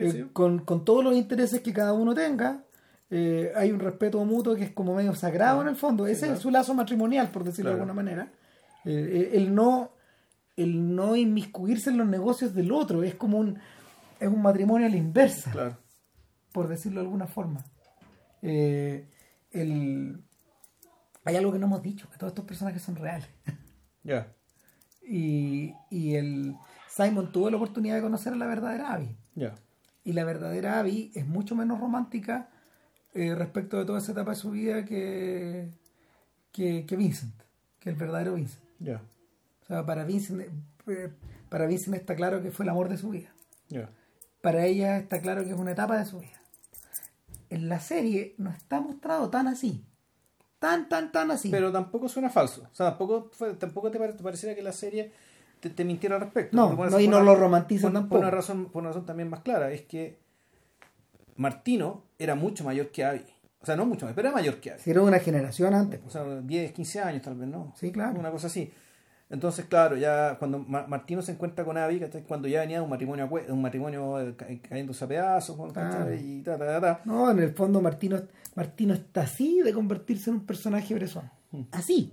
eh, 0.00 0.26
con, 0.32 0.58
con 0.64 0.84
todos 0.84 1.02
los 1.04 1.14
intereses 1.14 1.60
que 1.60 1.72
cada 1.72 1.92
uno 1.94 2.14
tenga. 2.14 2.64
eh, 3.10 3.52
hay 3.56 3.72
un 3.72 3.80
respeto 3.80 4.24
mutuo 4.24 4.54
que 4.54 4.64
es 4.64 4.72
como 4.72 4.94
medio 4.94 5.14
sagrado 5.14 5.62
en 5.62 5.68
el 5.68 5.76
fondo. 5.76 6.06
Ese 6.06 6.20
claro. 6.20 6.34
es 6.34 6.40
su 6.40 6.50
lazo 6.50 6.74
matrimonial, 6.74 7.30
por 7.30 7.42
decirlo 7.44 7.70
de 7.70 7.74
alguna 7.74 7.94
manera. 7.94 8.30
Eh, 8.84 9.30
el 9.34 9.54
no 9.54 9.92
el 10.56 10.94
no 10.94 11.16
inmiscuirse 11.16 11.90
en 11.90 11.96
los 11.98 12.06
negocios 12.06 12.54
del 12.54 12.70
otro 12.72 13.02
es 13.02 13.14
como 13.14 13.38
un 13.38 13.58
es 14.18 14.28
un 14.28 14.42
matrimonio 14.42 14.86
a 14.86 14.90
la 14.90 14.96
inversa 14.96 15.50
Claro. 15.50 15.78
por 16.52 16.68
decirlo 16.68 17.00
de 17.00 17.06
alguna 17.06 17.26
forma. 17.26 17.64
El- 18.42 20.22
hay 21.24 21.36
algo 21.36 21.52
que 21.52 21.58
no 21.58 21.66
hemos 21.66 21.82
dicho, 21.82 22.08
que 22.10 22.16
todos 22.18 22.30
estos 22.32 22.44
personajes 22.44 22.82
son 22.82 22.96
reales. 22.96 23.28
Ya. 24.02 24.32
Y, 25.12 25.74
y 25.90 26.14
el 26.14 26.56
Simon 26.88 27.32
tuvo 27.32 27.50
la 27.50 27.56
oportunidad 27.56 27.96
de 27.96 28.02
conocer 28.02 28.32
a 28.32 28.36
la 28.36 28.46
verdadera 28.46 28.92
Abby. 28.92 29.16
Y 30.04 30.12
la 30.12 30.24
verdadera 30.24 30.78
Abby 30.78 31.10
es 31.14 31.26
mucho 31.26 31.56
menos 31.56 31.80
romántica 31.80 32.48
eh, 33.14 33.34
respecto 33.34 33.78
de 33.78 33.84
toda 33.84 33.98
esa 33.98 34.12
etapa 34.12 34.30
de 34.30 34.36
su 34.36 34.52
vida 34.52 34.84
que, 34.84 35.68
que, 36.52 36.86
que 36.86 36.96
Vincent, 36.96 37.34
que 37.80 37.90
el 37.90 37.96
verdadero 37.96 38.34
Vincent. 38.34 38.62
Ya. 38.78 39.02
O 39.64 39.66
sea, 39.66 39.84
para 39.84 40.04
Vincent, 40.04 40.42
eh, 40.86 41.10
para 41.48 41.66
Vincent 41.66 41.96
está 41.96 42.14
claro 42.14 42.40
que 42.40 42.52
fue 42.52 42.64
el 42.64 42.68
amor 42.68 42.88
de 42.88 42.96
su 42.96 43.10
vida. 43.10 43.30
Ya. 43.68 43.90
Para 44.42 44.64
ella 44.66 44.98
está 44.98 45.20
claro 45.20 45.42
que 45.44 45.50
es 45.50 45.56
una 45.56 45.72
etapa 45.72 45.98
de 45.98 46.06
su 46.06 46.20
vida. 46.20 46.40
En 47.50 47.68
la 47.68 47.80
serie 47.80 48.36
no 48.38 48.50
está 48.50 48.80
mostrado 48.80 49.28
tan 49.28 49.48
así. 49.48 49.84
Tan, 50.60 50.88
tan, 50.88 51.10
tan 51.10 51.30
así. 51.32 51.48
Pero 51.50 51.72
tampoco 51.72 52.08
suena 52.08 52.30
falso. 52.30 52.68
O 52.70 52.74
sea, 52.74 52.90
tampoco, 52.90 53.30
fue- 53.32 53.54
tampoco 53.54 53.90
te, 53.90 53.98
pare- 53.98 54.12
te 54.12 54.22
pareciera 54.22 54.54
que 54.54 54.62
la 54.62 54.70
serie 54.72 55.10
te, 55.58 55.70
te 55.70 55.84
mintiera 55.84 56.14
al 56.16 56.20
respecto. 56.22 56.56
No, 56.56 56.72
no, 56.76 57.00
y 57.00 57.08
no 57.08 57.20
lo 57.20 57.34
romantiza 57.34 57.88
por- 57.88 57.92
tampoco. 57.94 58.10
Por 58.20 58.20
una, 58.20 58.30
razón, 58.30 58.66
por 58.66 58.82
una 58.82 58.90
razón 58.90 59.06
también 59.06 59.28
más 59.28 59.40
clara. 59.40 59.72
Es 59.72 59.82
que 59.82 60.20
Martino 61.36 62.04
era 62.18 62.34
mucho 62.34 62.64
mayor 62.64 62.90
que 62.90 63.04
Abby. 63.04 63.24
O 63.62 63.66
sea, 63.66 63.76
no 63.76 63.84
mucho 63.86 64.06
mayor, 64.06 64.14
pero 64.16 64.28
era 64.28 64.34
mayor 64.36 64.60
que 64.60 64.70
Abby. 64.72 64.82
Era 64.86 65.02
una 65.02 65.18
generación 65.18 65.74
antes. 65.74 66.00
O 66.06 66.10
sea, 66.10 66.24
10, 66.24 66.72
15 66.72 67.00
años 67.00 67.22
tal 67.22 67.34
vez, 67.36 67.48
¿no? 67.48 67.72
Sí, 67.76 67.92
claro. 67.92 68.18
Una 68.18 68.30
cosa 68.30 68.46
así. 68.46 68.72
Entonces, 69.28 69.66
claro, 69.66 69.96
ya 69.96 70.36
cuando 70.38 70.58
Ma- 70.58 70.86
Martino 70.88 71.22
se 71.22 71.32
encuentra 71.32 71.64
con 71.64 71.78
Abby, 71.78 72.02
cuando 72.26 72.48
ya 72.48 72.60
venía 72.60 72.78
de 72.78 72.82
un 72.84 72.90
matrimonio, 72.90 73.28
un 73.48 73.62
matrimonio 73.62 74.20
eh, 74.20 74.34
ca- 74.36 74.46
cayéndose 74.68 75.04
a 75.04 75.08
pedazos. 75.08 75.72
Claro. 75.72 76.12
y 76.14 76.42
ta, 76.42 76.58
ta, 76.58 76.66
ta, 76.66 76.80
ta. 76.80 77.00
No, 77.04 77.30
en 77.30 77.38
el 77.38 77.52
fondo 77.54 77.80
Martino, 77.80 78.20
Martino 78.54 78.94
está 78.94 79.22
así 79.22 79.60
de 79.62 79.72
convertirse 79.72 80.30
en 80.30 80.36
un 80.36 80.46
personaje 80.46 80.94
bresón. 80.94 81.30
Mm. 81.52 81.62
Así. 81.72 82.12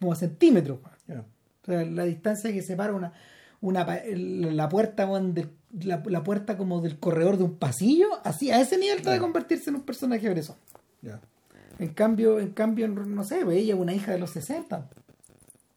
Como 0.00 0.12
a 0.12 0.16
centímetros. 0.16 0.78
O 0.82 1.66
sea, 1.66 1.84
la 1.84 2.04
distancia 2.04 2.52
que 2.52 2.62
separa 2.62 2.94
una, 2.94 3.12
una 3.60 3.84
la 4.04 4.68
puerta 4.68 5.06
del- 5.06 5.50
la, 5.80 6.02
la 6.06 6.24
puerta 6.24 6.56
como 6.56 6.80
del 6.80 6.98
corredor 6.98 7.36
de 7.36 7.44
un 7.44 7.56
pasillo, 7.56 8.06
así, 8.24 8.50
a 8.50 8.60
ese 8.60 8.78
nivel 8.78 8.98
está 8.98 9.12
de 9.12 9.18
convertirse 9.18 9.68
en 9.70 9.76
un 9.76 9.82
personaje 9.82 10.28
bresón. 10.30 10.56
Ya. 11.02 11.20
En 11.78 11.88
cambio, 11.88 12.40
en 12.40 12.50
cambio, 12.52 12.88
no 12.88 13.22
sé, 13.24 13.44
pues 13.44 13.58
ella 13.58 13.74
es 13.74 13.80
una 13.80 13.92
hija 13.94 14.12
de 14.12 14.18
los 14.18 14.30
60. 14.30 14.88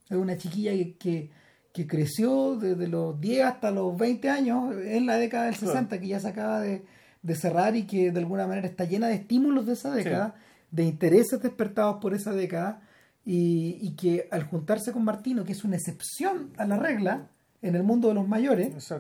Es 0.10 0.18
una 0.18 0.38
chiquilla 0.38 0.72
que, 0.72 0.96
que, 0.96 1.30
que 1.74 1.88
creció 1.88 2.56
desde 2.56 2.88
los 2.88 3.20
10 3.20 3.46
hasta 3.46 3.72
los 3.72 3.98
20 3.98 4.30
años 4.30 4.74
en 4.84 5.06
la 5.06 5.18
década 5.18 5.46
del 5.46 5.56
60, 5.56 6.00
que 6.00 6.08
ya 6.08 6.20
se 6.20 6.30
acaba 6.30 6.60
de, 6.62 6.84
de 7.22 7.36
cerrar 7.36 7.76
y 7.76 7.84
que 7.86 8.12
de 8.12 8.20
alguna 8.20 8.48
manera 8.48 8.68
está 8.68 8.86
llena 8.86 9.08
de 9.08 9.16
estímulos 9.16 9.66
de 9.66 9.74
esa 9.74 9.92
década, 9.94 10.36
de 10.72 10.84
intereses 10.84 11.42
despertados 11.42 11.98
por 12.02 12.14
esa 12.14 12.32
década, 12.34 12.82
y, 13.24 13.78
y 13.82 13.96
que 13.96 14.28
al 14.32 14.44
juntarse 14.46 14.92
con 14.92 15.04
Martino, 15.04 15.44
que 15.44 15.52
es 15.52 15.64
una 15.64 15.76
excepción 15.76 16.52
a 16.58 16.66
la 16.66 16.78
regla 16.78 17.28
en 17.62 17.76
el 17.76 17.84
mundo 17.84 18.08
de 18.08 18.16
los 18.16 18.28
mayores, 18.28 18.92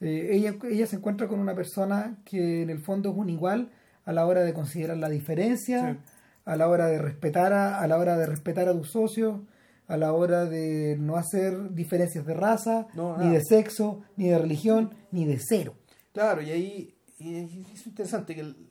eh, 0.00 0.28
ella, 0.32 0.56
ella 0.68 0.86
se 0.86 0.96
encuentra 0.96 1.28
con 1.28 1.38
una 1.38 1.54
persona 1.54 2.16
que 2.24 2.62
en 2.62 2.70
el 2.70 2.80
fondo 2.80 3.10
es 3.10 3.16
un 3.16 3.30
igual 3.30 3.70
a 4.04 4.12
la 4.12 4.26
hora 4.26 4.42
de 4.42 4.52
considerar 4.52 4.96
la 4.96 5.08
diferencia, 5.08 5.92
Sí. 5.92 5.98
a 6.46 6.56
la 6.56 6.68
hora 6.68 6.86
de 6.86 6.98
respetar 6.98 7.52
a, 7.52 7.78
a 7.80 7.86
la 7.86 7.98
hora 7.98 8.16
de 8.16 8.26
respetar 8.26 8.68
a 8.68 8.72
tus 8.72 8.90
socios, 8.90 9.40
a 9.86 9.96
la 9.96 10.12
hora 10.12 10.44
de 10.46 10.96
no 10.98 11.16
hacer 11.16 11.72
diferencias 11.74 12.26
de 12.26 12.34
raza, 12.34 12.88
No, 12.94 13.16
ni 13.18 13.30
de 13.30 13.42
sexo, 13.44 14.02
ni 14.16 14.28
de 14.28 14.38
religión, 14.38 14.90
ni 15.12 15.24
de 15.24 15.38
cero. 15.38 15.74
Claro, 16.12 16.42
y 16.42 16.50
ahí 16.50 16.94
y 17.18 17.36
es 17.74 17.86
interesante 17.86 18.34
que 18.34 18.40
el- 18.42 18.70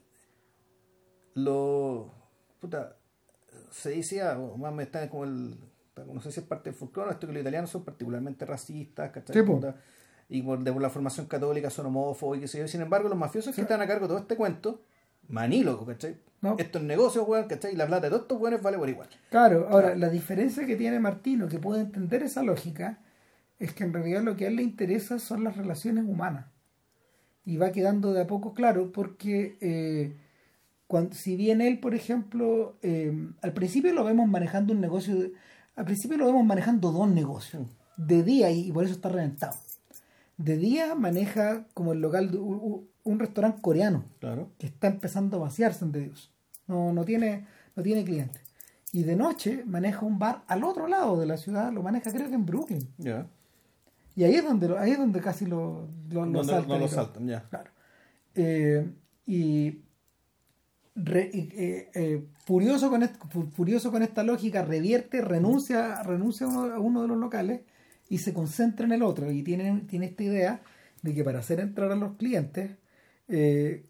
lo. 1.33 2.11
Puta, 2.59 2.95
se 3.71 3.91
decía, 3.91 4.37
o 4.39 4.57
más 4.57 4.73
me 4.73 4.83
está 4.83 5.09
como 5.09 5.23
el. 5.25 5.57
No 6.13 6.21
sé 6.21 6.31
si 6.31 6.39
es 6.41 6.45
parte 6.45 6.69
del 6.69 6.77
folclore, 6.77 7.11
esto 7.11 7.25
que 7.25 7.33
los 7.33 7.41
italianos 7.41 7.71
son 7.71 7.83
particularmente 7.83 8.45
racistas, 8.45 9.09
¿cachai? 9.11 9.33
Y 10.29 10.41
por, 10.43 10.63
de 10.63 10.71
por 10.71 10.81
la 10.81 10.89
formación 10.89 11.25
católica 11.25 11.69
son 11.71 11.87
homófobos 11.87 12.37
y 12.37 12.41
qué 12.41 12.47
sé 12.47 12.59
yo. 12.59 12.67
Sin 12.67 12.81
embargo, 12.81 13.09
los 13.09 13.17
mafiosos 13.17 13.55
que 13.55 13.61
están 13.61 13.81
a 13.81 13.87
cargo 13.87 14.05
de 14.05 14.09
todo 14.09 14.19
este 14.19 14.35
cuento, 14.35 14.81
manílocos, 15.27 15.87
¿cachai? 15.87 16.17
No. 16.41 16.55
Estos 16.59 16.83
negocios, 16.83 17.27
weón, 17.27 17.47
¿cachai? 17.47 17.73
Y 17.73 17.77
la 17.77 17.87
plata 17.87 18.03
de 18.03 18.09
todos 18.09 18.23
estos 18.23 18.39
weones 18.39 18.61
vale 18.61 18.77
por 18.77 18.89
igual. 18.89 19.09
Claro, 19.31 19.67
ahora 19.69 19.95
la 19.95 20.09
diferencia 20.09 20.67
que 20.67 20.75
tiene 20.75 20.99
Martino, 20.99 21.47
que 21.47 21.57
puede 21.57 21.81
entender 21.81 22.21
esa 22.21 22.43
lógica, 22.43 22.99
es 23.57 23.73
que 23.73 23.83
en 23.85 23.93
realidad 23.93 24.21
lo 24.21 24.35
que 24.35 24.45
a 24.45 24.47
él 24.49 24.57
le 24.57 24.63
interesa 24.63 25.17
son 25.17 25.43
las 25.43 25.57
relaciones 25.57 26.05
humanas. 26.07 26.45
Y 27.47 27.57
va 27.57 27.71
quedando 27.71 28.11
de 28.13 28.21
a 28.21 28.27
poco 28.27 28.53
claro 28.53 28.91
porque 28.91 29.57
eh, 29.61 30.13
cuan- 30.87 31.13
si 31.13 31.35
bien 31.35 31.61
él, 31.61 31.79
por 31.79 31.95
ejemplo, 31.95 32.75
eh, 32.81 33.11
al 33.41 33.53
principio 33.53 33.93
lo 33.93 34.03
vemos 34.03 34.27
manejando 34.27 34.73
un 34.73 34.81
negocio, 34.81 35.15
al 35.75 35.85
principio 35.85 36.17
lo 36.17 36.25
vemos 36.25 36.45
manejando 36.45 36.91
dos 36.91 37.09
negocios, 37.09 37.65
de 37.95 38.21
día 38.23 38.51
y, 38.51 38.67
y 38.67 38.71
por 38.71 38.83
eso 38.83 38.93
está 38.93 39.09
reventado. 39.09 39.55
De 40.37 40.57
día 40.57 40.93
maneja 40.93 41.65
como 41.73 41.93
el 41.93 41.99
local 42.01 42.29
de 42.31 42.37
un 42.37 43.19
restaurante 43.19 43.61
coreano 43.61 44.03
Claro. 44.19 44.49
que 44.59 44.67
está 44.67 44.87
empezando 44.87 45.37
a 45.37 45.39
vaciarse 45.39 45.85
de 45.85 46.01
Dios. 46.01 46.31
No, 46.67 46.91
no 46.93 47.05
tiene, 47.05 47.47
no 47.75 47.81
tiene 47.81 48.03
clientes. 48.03 48.41
Y 48.91 49.03
de 49.03 49.15
noche 49.15 49.63
maneja 49.65 50.05
un 50.05 50.19
bar 50.19 50.43
al 50.47 50.63
otro 50.63 50.87
lado 50.87 51.17
de 51.19 51.25
la 51.25 51.37
ciudad, 51.37 51.71
lo 51.71 51.81
maneja 51.81 52.11
creo 52.11 52.27
que 52.27 52.35
en 52.35 52.45
Brooklyn. 52.45 52.87
Y 54.17 54.23
ahí 54.23 54.33
es 54.33 54.43
donde, 54.43 54.75
ahí 54.79 54.91
es 54.91 54.97
donde 54.97 55.21
casi 55.21 55.45
lo, 55.45 55.87
saltan 56.43 56.69
no 56.69 56.79
lo 56.79 56.87
saltan, 56.87 57.27
ya. 57.27 57.43
Claro. 57.49 57.69
Eh, 58.33 58.89
y 59.27 59.81
re- 60.95 61.29
eh, 61.33 61.89
eh, 61.93 62.25
furioso, 62.43 62.89
con 62.89 63.03
furioso 63.51 63.91
con 63.91 64.01
esta 64.01 64.23
lógica, 64.23 64.65
revierte, 64.65 65.21
renuncia, 65.21 66.01
renuncia 66.01 66.47
a 66.47 66.49
uno, 66.49 66.73
a 66.73 66.79
uno 66.79 67.01
de 67.03 67.07
los 67.09 67.17
locales 67.17 67.61
y 68.09 68.17
se 68.17 68.33
concentra 68.33 68.87
en 68.87 68.93
el 68.93 69.03
otro. 69.03 69.31
Y 69.31 69.43
tiene, 69.43 69.81
tiene 69.81 70.07
esta 70.07 70.23
idea 70.23 70.61
de 71.03 71.13
que 71.13 71.23
para 71.23 71.37
hacer 71.37 71.59
entrar 71.59 71.91
a 71.91 71.95
los 71.95 72.17
clientes, 72.17 72.71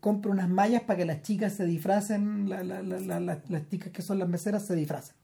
compra 0.01 0.31
unas 0.31 0.49
mallas 0.49 0.81
para 0.81 0.97
que 0.97 1.05
las 1.05 1.21
chicas 1.21 1.53
se 1.53 1.65
disfracen, 1.65 2.49
la- 2.49 2.63
la- 2.65 2.81
la- 2.83 2.99
la- 2.99 3.19
la- 3.21 3.41
las 3.47 3.69
chicas 3.69 3.93
que 3.93 4.01
son 4.01 4.19
las 4.19 4.27
meseras 4.27 4.65
se 4.67 4.75
disfracen. 4.75 5.15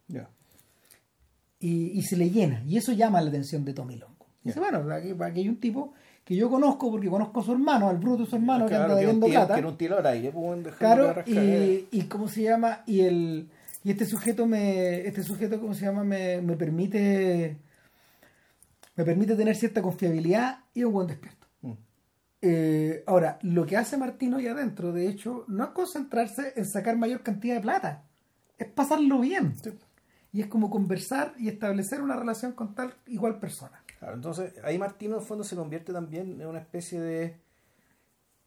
Y, 1.59 1.87
y 1.97 2.01
se 2.03 2.15
le 2.15 2.29
llena. 2.29 2.63
Y 2.65 2.77
eso 2.77 2.93
llama 2.93 3.19
la 3.21 3.29
atención 3.29 3.65
de 3.65 3.73
Tommy 3.73 3.95
Dice, 4.43 4.59
bueno, 4.59 4.91
aquí, 4.93 5.13
aquí 5.19 5.39
hay 5.41 5.49
un 5.49 5.57
tipo 5.59 5.93
que 6.23 6.35
yo 6.35 6.49
conozco 6.49 6.89
porque 6.91 7.09
conozco 7.09 7.39
a 7.39 7.43
su 7.43 7.51
hermano, 7.53 7.89
al 7.89 7.97
bruto 7.97 8.23
de 8.23 8.29
su 8.29 8.35
hermano, 8.35 8.65
que 8.65 8.75
Claro, 8.75 8.95
anda 8.97 9.25
que 9.27 9.31
plata. 9.31 9.53
que 9.53 9.59
era 9.59 9.69
un 9.69 9.77
tiro 9.77 9.97
al 9.97 10.05
aire, 10.05 10.31
pues, 10.31 10.75
Claro, 10.77 11.07
la 11.07 11.13
rascadera. 11.13 11.65
y, 11.65 11.87
y 11.91 12.01
cómo 12.03 12.27
se 12.27 12.43
llama, 12.43 12.81
y 12.85 13.01
el 13.01 13.49
y 13.85 13.91
este 13.91 14.05
sujeto 14.05 14.45
me, 14.47 15.05
este 15.05 15.23
sujeto, 15.23 15.59
¿cómo 15.59 15.73
se 15.73 15.85
llama? 15.85 16.03
Me, 16.05 16.41
me 16.41 16.55
permite 16.55 17.57
me 18.95 19.03
permite 19.03 19.35
tener 19.35 19.55
cierta 19.55 19.81
confiabilidad 19.81 20.59
y 20.73 20.83
un 20.83 20.93
buen 20.93 21.07
despierto. 21.07 21.47
Mm. 21.61 21.71
Eh, 22.41 23.03
ahora, 23.07 23.39
lo 23.41 23.65
que 23.65 23.75
hace 23.77 23.97
Martino 23.97 24.37
ahí 24.37 24.47
adentro, 24.47 24.91
de 24.93 25.07
hecho, 25.07 25.45
no 25.47 25.63
es 25.63 25.69
concentrarse 25.71 26.53
en 26.55 26.65
sacar 26.65 26.95
mayor 26.97 27.21
cantidad 27.23 27.55
de 27.55 27.61
plata, 27.61 28.03
es 28.57 28.67
pasarlo 28.67 29.19
bien. 29.19 29.55
Sí. 29.61 29.71
Y 30.31 30.41
es 30.41 30.47
como 30.47 30.69
conversar 30.69 31.33
y 31.37 31.47
establecer 31.49 32.01
una 32.01 32.15
relación 32.15 32.53
con 32.53 32.73
tal 32.75 32.93
igual 33.07 33.39
persona. 33.39 33.82
Claro, 34.03 34.17
entonces 34.17 34.53
ahí 34.65 34.77
Martino 34.77 35.15
en 35.15 35.21
el 35.21 35.25
fondo 35.25 35.45
se 35.45 35.55
convierte 35.55 35.93
también 35.93 36.41
en 36.41 36.45
una 36.45 36.59
especie 36.59 36.99
de, 36.99 37.39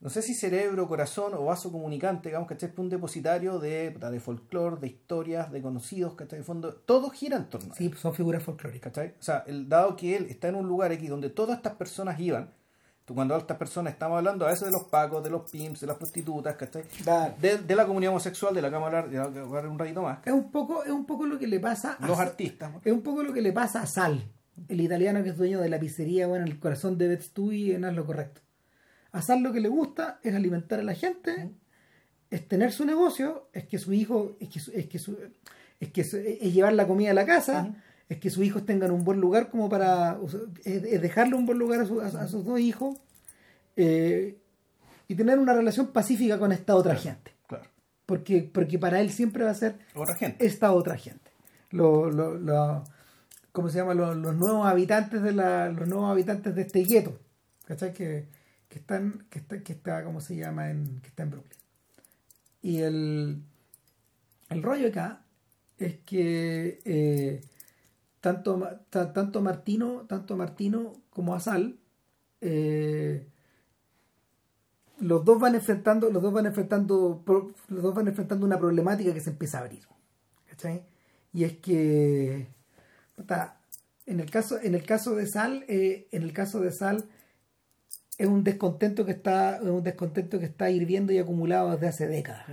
no 0.00 0.10
sé 0.10 0.20
si 0.20 0.34
cerebro, 0.34 0.86
corazón 0.86 1.32
o 1.32 1.46
vaso 1.46 1.72
comunicante, 1.72 2.28
digamos, 2.28 2.46
¿cachai? 2.46 2.70
Un 2.76 2.90
depositario 2.90 3.58
de, 3.58 3.90
de 3.90 4.20
folclore, 4.20 4.78
de 4.78 4.88
historias, 4.88 5.50
de 5.50 5.62
conocidos, 5.62 6.12
¿cachai? 6.12 6.40
En 6.40 6.44
fondo, 6.44 6.74
todo 6.74 7.08
gira 7.08 7.38
en 7.38 7.48
torno 7.48 7.72
a 7.72 7.76
él, 7.78 7.90
Sí, 7.90 7.98
son 7.98 8.12
figuras 8.12 8.42
folclóricas. 8.42 8.92
¿cachai? 8.92 9.14
O 9.18 9.22
sea, 9.22 9.44
el, 9.46 9.66
dado 9.66 9.96
que 9.96 10.14
él 10.14 10.26
está 10.28 10.48
en 10.48 10.56
un 10.56 10.68
lugar 10.68 10.92
aquí 10.92 11.06
donde 11.06 11.30
todas 11.30 11.56
estas 11.56 11.72
personas 11.76 12.20
iban, 12.20 12.52
tú 13.06 13.14
cuando 13.14 13.34
estas 13.34 13.56
personas 13.56 13.94
estamos 13.94 14.18
hablando 14.18 14.44
a 14.44 14.50
veces 14.50 14.66
de 14.66 14.72
los 14.72 14.88
pacos, 14.90 15.24
de 15.24 15.30
los 15.30 15.50
pimps, 15.50 15.80
de 15.80 15.86
las 15.86 15.96
prostitutas, 15.96 16.54
¿cachai? 16.56 16.84
De, 17.40 17.56
de 17.56 17.74
la 17.74 17.86
comunidad 17.86 18.10
homosexual, 18.10 18.54
de 18.54 18.60
la 18.60 18.68
que 18.68 18.74
vamos 18.74 18.92
a 18.92 18.98
hablar, 18.98 19.10
de 19.10 19.16
la 19.16 19.32
que 19.32 19.40
vamos 19.40 19.54
a 19.54 19.56
hablar 19.56 19.72
un 19.72 19.78
ratito 19.78 20.02
más, 20.02 20.18
Es 20.22 20.34
un 20.34 20.50
poco, 20.50 20.84
es 20.84 20.90
un 20.90 21.06
poco 21.06 21.24
lo 21.24 21.38
que 21.38 21.46
le 21.46 21.60
pasa 21.60 21.96
a 21.98 22.06
los 22.06 22.18
artistas, 22.18 22.70
¿no? 22.70 22.82
Es 22.84 22.92
un 22.92 23.00
poco 23.00 23.22
lo 23.22 23.32
que 23.32 23.40
le 23.40 23.54
pasa 23.54 23.80
a 23.80 23.86
Sal, 23.86 24.22
el 24.68 24.80
italiano 24.80 25.22
que 25.22 25.30
es 25.30 25.36
dueño 25.36 25.60
de 25.60 25.68
la 25.68 25.78
pizzería, 25.78 26.26
bueno, 26.26 26.44
el 26.44 26.58
corazón 26.58 26.98
de 26.98 27.08
Betstui 27.08 27.72
en 27.72 27.84
Haz 27.84 27.94
lo 27.94 28.06
correcto. 28.06 28.40
Sal 29.22 29.42
lo 29.42 29.52
que 29.52 29.60
le 29.60 29.68
gusta 29.68 30.20
es 30.22 30.34
alimentar 30.34 30.78
a 30.78 30.82
la 30.82 30.94
gente, 30.94 31.50
es 32.30 32.46
tener 32.48 32.70
su 32.72 32.84
negocio, 32.84 33.48
es 33.54 33.64
que 33.64 33.78
su 33.78 33.92
hijo, 33.94 34.36
es 34.40 34.48
que 34.50 34.60
su- 34.60 34.72
es 34.72 34.86
que 34.88 34.98
su- 34.98 35.18
es 35.80 35.90
que 35.92 36.04
su- 36.04 36.18
es 36.18 36.52
llevar 36.52 36.74
la 36.74 36.86
comida 36.86 37.12
a 37.12 37.14
la 37.14 37.24
casa, 37.24 37.74
es 38.08 38.18
que 38.18 38.28
sus 38.30 38.44
hijos 38.44 38.66
tengan 38.66 38.90
un 38.90 39.04
buen 39.04 39.18
lugar 39.20 39.48
como 39.50 39.68
para 39.70 40.18
es, 40.64 41.00
dejarle 41.00 41.34
un 41.34 41.46
buen 41.46 41.58
lugar 41.58 41.80
a, 41.80 42.28
sus 42.28 42.44
dos 42.44 42.60
hijos 42.60 42.98
eh, 43.76 44.36
y 45.08 45.14
tener 45.14 45.38
una 45.38 45.54
relación 45.54 45.88
pacífica 45.88 46.38
con 46.38 46.52
esta 46.52 46.74
otra 46.74 46.94
gente. 46.96 47.32
Claro. 47.46 47.64
Porque, 48.04 48.42
porque 48.42 48.78
para 48.78 49.00
él 49.00 49.10
siempre 49.10 49.44
va 49.44 49.50
a 49.50 49.54
ser 49.54 49.76
otra 49.94 50.14
gente. 50.14 50.44
esta 50.46 50.72
otra 50.72 50.96
gente. 50.96 51.30
Lo, 51.70 52.10
lo, 52.10 52.84
¿Cómo 53.56 53.70
se 53.70 53.78
llama? 53.78 53.94
Los, 53.94 54.14
nuevos 54.36 54.66
habitantes 54.66 55.22
de 55.22 55.32
la, 55.32 55.70
los 55.70 55.88
nuevos 55.88 56.10
habitantes 56.10 56.54
de 56.54 56.60
este 56.60 56.84
gueto. 56.84 57.18
¿Cachai? 57.64 57.94
Que, 57.94 58.28
que 58.68 58.80
están, 58.80 59.26
que 59.30 59.38
está, 59.38 59.62
que 59.62 59.72
está, 59.72 60.04
¿cómo 60.04 60.20
se 60.20 60.36
llama? 60.36 60.68
En, 60.68 61.00
que 61.00 61.08
está 61.08 61.22
en 61.22 61.30
Brooklyn. 61.30 61.58
Y 62.60 62.82
el, 62.82 63.42
el 64.50 64.62
rollo 64.62 64.88
acá 64.88 65.24
es 65.78 65.96
que 66.04 66.82
eh, 66.84 67.40
tanto, 68.20 68.60
tanto 68.90 69.40
Martino, 69.40 70.04
tanto 70.06 70.36
Martino 70.36 70.92
como 71.08 71.34
Asal 71.34 71.78
eh, 72.42 73.26
los 74.98 75.24
dos 75.24 75.40
van 75.40 75.54
enfrentando, 75.54 76.10
los 76.10 76.22
dos 76.22 76.34
van 76.34 76.44
enfrentando, 76.44 77.24
los 77.68 77.82
dos 77.82 77.94
van 77.94 78.08
enfrentando 78.08 78.44
una 78.44 78.58
problemática 78.58 79.14
que 79.14 79.20
se 79.20 79.30
empieza 79.30 79.56
a 79.56 79.60
abrir. 79.62 79.86
¿cachai? 80.46 80.84
Y 81.32 81.44
es 81.44 81.56
que 81.56 82.54
en 84.06 84.20
el 84.20 84.30
caso, 84.30 84.58
en 84.60 84.74
el 84.74 84.84
caso 84.84 85.14
de 85.14 85.26
Sal, 85.26 85.64
eh, 85.68 86.08
en 86.12 86.22
el 86.22 86.32
caso 86.32 86.60
de 86.60 86.70
Sal, 86.70 87.08
es 88.18 88.26
un 88.26 88.44
descontento 88.44 89.04
que 89.04 89.12
está, 89.12 89.58
un 89.62 89.82
descontento 89.82 90.38
que 90.38 90.46
está 90.46 90.70
hirviendo 90.70 91.12
y 91.12 91.18
acumulado 91.18 91.72
desde 91.72 91.88
hace 91.88 92.06
décadas. 92.06 92.46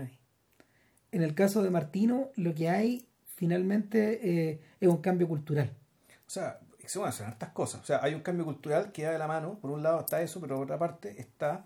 En 1.11 1.22
el 1.22 1.35
caso 1.35 1.61
de 1.61 1.69
Martino, 1.69 2.31
lo 2.35 2.53
que 2.53 2.69
hay 2.69 3.07
finalmente 3.35 4.49
eh, 4.52 4.61
es 4.80 4.88
un 4.90 4.98
cambio 4.98 5.27
cultural. 5.27 5.72
O 6.27 6.30
sea, 6.30 6.60
se 6.85 6.99
van 6.99 7.07
a 7.07 7.10
hacer 7.10 7.30
estas 7.30 7.49
cosas. 7.49 7.81
O 7.81 7.85
sea, 7.85 8.03
hay 8.03 8.14
un 8.14 8.22
cambio 8.22 8.45
cultural 8.45 8.91
que 8.91 9.03
da 9.03 9.11
de 9.11 9.19
la 9.19 9.27
mano. 9.27 9.60
Por 9.60 9.72
un 9.72 9.84
lado 9.84 10.02
está 10.02 10.22
eso, 10.22 10.41
pero 10.41 10.56
por 10.56 10.65
otra 10.65 10.80
parte 10.80 11.19
está 11.22 11.65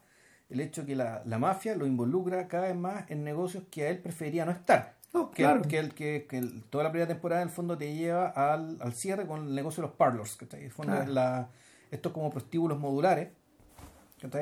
el 0.50 0.60
hecho 0.60 0.86
que 0.86 0.96
la, 0.96 1.24
la 1.26 1.40
mafia 1.40 1.76
lo 1.76 1.86
involucra 1.86 2.48
cada 2.48 2.68
vez 2.68 2.76
más 2.76 3.10
en 3.10 3.24
negocios 3.24 3.64
que 3.70 3.84
a 3.84 3.90
él 3.90 4.00
prefería 4.00 4.46
no 4.46 4.52
estar. 4.52 4.97
Que, 5.12 5.44
claro. 5.44 5.62
que, 5.64 5.80
el, 5.80 5.94
que, 5.94 6.28
que 6.28 6.42
toda 6.70 6.84
la 6.84 6.92
primera 6.92 7.08
temporada 7.08 7.42
en 7.42 7.48
el 7.48 7.54
fondo 7.54 7.78
te 7.78 7.96
lleva 7.96 8.28
al, 8.30 8.78
al 8.82 8.94
cierre 8.94 9.26
con 9.26 9.48
el 9.48 9.56
negocio 9.56 9.82
de 9.82 9.88
los 9.88 9.98
parlors. 9.98 10.38
Fondo 10.72 11.04
la, 11.06 11.50
estos 11.92 12.12
como 12.12 12.30
prostíbulos 12.30 12.80
modulares, 12.80 13.30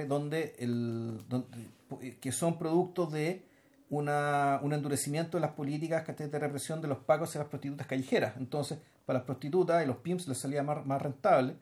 donde, 0.07 0.55
el, 0.59 1.21
donde, 1.27 2.17
que 2.19 2.31
son 2.31 2.57
productos 2.57 3.11
de 3.11 3.45
una, 3.89 4.59
un 4.63 4.73
endurecimiento 4.73 5.37
de 5.37 5.41
las 5.41 5.51
políticas 5.51 6.05
de 6.17 6.39
represión 6.39 6.81
de 6.81 6.87
los 6.87 6.99
pagos 6.99 7.35
y 7.35 7.37
las 7.37 7.47
prostitutas 7.47 7.87
callejeras. 7.87 8.35
Entonces, 8.37 8.79
para 9.05 9.19
las 9.19 9.25
prostitutas 9.25 9.83
y 9.83 9.87
los 9.87 9.97
pimps 9.97 10.27
les 10.27 10.37
salía 10.37 10.63
más, 10.63 10.85
más 10.85 11.01
rentable 11.01 11.55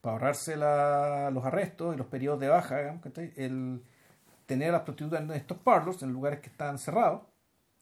para 0.00 0.12
ahorrarse 0.12 0.56
la, 0.56 1.30
los 1.32 1.44
arrestos 1.44 1.94
y 1.94 1.98
los 1.98 2.06
periodos 2.06 2.38
de 2.40 2.48
baja, 2.48 3.00
el 3.36 3.82
tener 4.46 4.70
a 4.70 4.72
las 4.72 4.82
prostitutas 4.82 5.20
en 5.20 5.30
estos 5.32 5.58
parlors, 5.58 6.02
en 6.02 6.12
lugares 6.12 6.40
que 6.40 6.48
estaban 6.48 6.78
cerrados, 6.78 7.22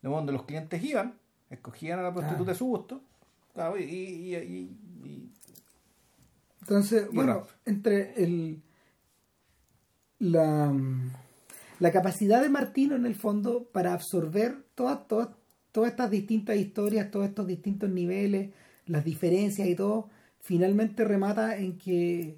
donde 0.02 0.32
los 0.32 0.44
clientes 0.44 0.82
iban, 0.82 1.18
escogían 1.50 1.98
a 1.98 2.02
la 2.02 2.14
prostituta 2.14 2.52
de 2.52 2.58
su 2.58 2.66
gusto, 2.66 3.02
y, 3.78 4.34
y, 4.34 5.30
entonces, 6.60 7.08
bueno, 7.12 7.46
entre 7.64 8.22
el 8.22 8.60
la, 10.18 10.74
la 11.78 11.92
capacidad 11.92 12.42
de 12.42 12.48
Martino 12.48 12.96
en 12.96 13.06
el 13.06 13.14
fondo 13.14 13.68
para 13.72 13.92
absorber 13.92 14.64
todas, 14.74 15.06
todas, 15.06 15.28
todas 15.72 15.90
estas 15.90 16.10
distintas 16.10 16.56
historias, 16.56 17.10
todos 17.10 17.26
estos 17.26 17.46
distintos 17.46 17.90
niveles, 17.90 18.52
las 18.86 19.04
diferencias 19.04 19.68
y 19.68 19.74
todo, 19.74 20.08
finalmente 20.40 21.04
remata 21.04 21.56
en 21.56 21.78
que 21.78 22.36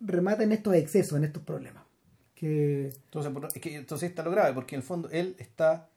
remata 0.00 0.42
en 0.42 0.52
estos 0.52 0.74
excesos, 0.74 1.18
en 1.18 1.24
estos 1.24 1.42
problemas. 1.42 1.84
Que... 2.40 2.86
Entonces, 2.86 3.66
entonces 3.66 4.08
está 4.08 4.22
lo 4.22 4.30
grave, 4.30 4.54
porque 4.54 4.74
en 4.74 4.80
el 4.80 4.82
fondo 4.82 5.10
él 5.10 5.36
está 5.38 5.90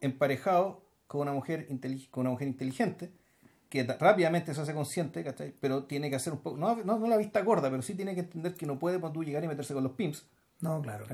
emparejado 0.00 0.82
con 1.06 1.20
una 1.20 1.32
mujer, 1.32 1.68
con 2.10 2.22
una 2.22 2.30
mujer 2.30 2.48
inteligente 2.48 3.12
que 3.68 3.84
rápidamente 3.84 4.52
se 4.52 4.60
hace 4.60 4.74
consciente, 4.74 5.24
pero 5.60 5.84
tiene 5.84 6.10
que 6.10 6.16
hacer 6.16 6.32
un 6.32 6.40
poco, 6.40 6.56
no, 6.56 6.82
no, 6.82 7.06
la 7.06 7.16
vista 7.16 7.42
gorda, 7.42 7.70
pero 7.70 7.80
sí 7.80 7.94
tiene 7.94 8.14
que 8.16 8.22
entender 8.22 8.54
que 8.54 8.66
no 8.66 8.76
puede 8.76 8.98
cuando 8.98 9.20
tú 9.20 9.24
llegar 9.24 9.44
y 9.44 9.46
meterse 9.46 9.72
con 9.72 9.84
los 9.84 9.92
pimps. 9.92 10.26
No, 10.60 10.82
claro. 10.82 11.06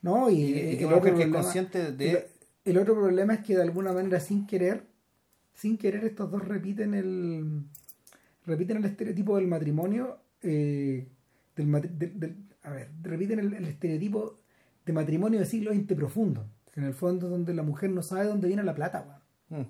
No, 0.00 0.30
y, 0.30 0.76
que 0.76 0.84
es 0.84 1.26
consciente 1.32 1.90
de... 1.90 2.28
El 2.64 2.78
otro 2.78 2.94
problema 2.94 3.34
es 3.34 3.40
que 3.40 3.56
de 3.56 3.62
alguna 3.62 3.92
manera 3.92 4.20
sin 4.20 4.46
querer, 4.46 4.84
sin 5.54 5.76
querer 5.76 6.04
estos 6.04 6.30
dos 6.30 6.46
repiten 6.46 6.94
el 6.94 7.64
repiten 8.46 8.76
el 8.76 8.84
estereotipo 8.84 9.34
del 9.36 9.48
matrimonio, 9.48 10.18
eh, 10.40 11.08
del, 11.56 12.36
a 12.64 12.70
ver, 12.70 12.90
repiten 13.02 13.38
el, 13.38 13.66
estereotipo 13.66 14.40
de 14.84 14.92
matrimonio 14.92 15.38
de 15.38 15.46
siglo 15.46 15.72
XX 15.72 15.94
profundo, 15.94 16.46
en 16.74 16.84
el 16.84 16.94
fondo 16.94 17.28
donde 17.28 17.54
la 17.54 17.62
mujer 17.62 17.90
no 17.90 18.02
sabe 18.02 18.26
dónde 18.26 18.48
viene 18.48 18.62
la 18.62 18.74
plata, 18.74 19.22
mm. 19.48 19.62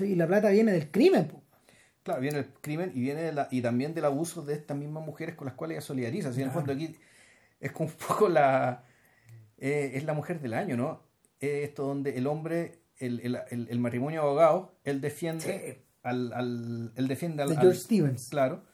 Y 0.00 0.14
la 0.16 0.26
plata 0.26 0.50
viene 0.50 0.72
del 0.72 0.90
crimen, 0.90 1.30
Claro, 2.02 2.20
viene 2.20 2.38
del 2.38 2.52
crimen 2.60 2.92
y 2.94 3.00
viene 3.00 3.32
y 3.50 3.60
también 3.60 3.92
del 3.92 4.06
abuso 4.06 4.42
de 4.42 4.54
estas 4.54 4.76
mismas 4.76 5.04
mujeres 5.04 5.34
con 5.34 5.46
las 5.46 5.54
cuales 5.54 5.76
ella 5.76 5.86
solidariza. 5.86 6.30
en 6.30 6.40
el 6.40 6.50
fondo 6.50 6.72
aquí 6.72 6.96
es 7.60 7.72
como 7.72 7.90
un 7.90 7.94
poco 8.08 8.28
la... 8.28 8.84
Eh, 9.58 9.92
es 9.94 10.04
la 10.04 10.14
mujer 10.14 10.40
del 10.40 10.54
año, 10.54 10.76
¿no? 10.76 11.02
esto 11.40 11.86
donde 11.86 12.16
el 12.16 12.26
hombre, 12.26 12.80
el, 12.96 13.20
el, 13.20 13.66
el, 13.68 13.78
matrimonio 13.78 14.22
abogado, 14.22 14.74
él 14.84 15.00
defiende 15.00 15.84
al, 16.02 16.32
al, 16.32 16.92
él 16.96 17.08
defiende 17.08 17.42
al, 17.42 17.58
George 17.58 17.80
Stevens. 17.80 18.28
Claro. 18.28 18.64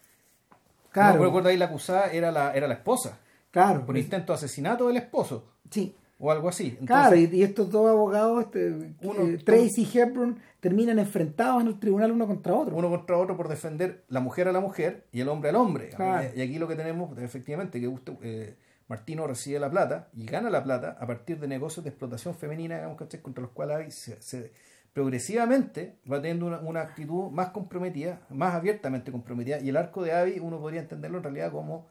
Claro. 0.94 1.18
No 1.18 1.24
recuerdo 1.24 1.48
ahí 1.48 1.56
la 1.56 1.64
acusada 1.64 2.12
era 2.12 2.30
la, 2.30 2.54
era 2.54 2.68
la 2.68 2.74
esposa. 2.74 3.18
Claro. 3.50 3.84
Por 3.84 3.98
intento 3.98 4.32
de 4.32 4.36
asesinato 4.36 4.86
del 4.86 4.96
esposo. 4.96 5.44
Sí. 5.68 5.96
O 6.20 6.30
algo 6.30 6.48
así. 6.48 6.78
claro, 6.86 7.16
y, 7.16 7.42
estos 7.42 7.68
dos 7.68 7.90
abogados, 7.90 8.44
este, 8.44 8.94
uno, 9.02 9.26
eh, 9.26 9.38
Tracy 9.44 9.82
y 9.92 9.98
Hepburn, 9.98 10.38
terminan 10.60 11.00
enfrentados 11.00 11.62
en 11.62 11.66
el 11.66 11.80
tribunal 11.80 12.12
uno 12.12 12.28
contra 12.28 12.54
otro. 12.54 12.76
Uno 12.76 12.88
contra 12.88 13.18
otro 13.18 13.36
por 13.36 13.48
defender 13.48 14.04
la 14.08 14.20
mujer 14.20 14.46
a 14.46 14.52
la 14.52 14.60
mujer 14.60 15.04
y 15.10 15.20
el 15.20 15.28
hombre 15.28 15.50
al 15.50 15.56
hombre. 15.56 15.90
Y 16.36 16.40
aquí 16.40 16.58
lo 16.60 16.68
que 16.68 16.76
tenemos, 16.76 17.18
efectivamente, 17.18 17.80
que 17.80 17.92
eh, 18.22 18.56
Martino 18.86 19.26
recibe 19.26 19.58
la 19.58 19.68
plata 19.68 20.08
y 20.14 20.26
gana 20.26 20.48
la 20.48 20.62
plata 20.62 20.96
a 21.00 21.06
partir 21.08 21.40
de 21.40 21.48
negocios 21.48 21.82
de 21.82 21.90
explotación 21.90 22.36
femenina, 22.36 22.76
digamos, 22.76 22.96
contra 23.20 23.42
los 23.42 23.50
cuales 23.50 23.92
se, 23.96 24.22
se 24.22 24.52
progresivamente 24.94 25.96
va 26.10 26.22
teniendo 26.22 26.46
una, 26.46 26.80
actitud 26.80 27.30
más 27.30 27.50
comprometida, 27.50 28.20
más 28.30 28.54
abiertamente 28.54 29.10
comprometida, 29.10 29.60
y 29.60 29.68
el 29.68 29.76
arco 29.76 30.02
de 30.04 30.12
Abby 30.12 30.38
uno 30.38 30.60
podría 30.60 30.80
entenderlo 30.80 31.18
en 31.18 31.24
realidad 31.24 31.50
como 31.50 31.88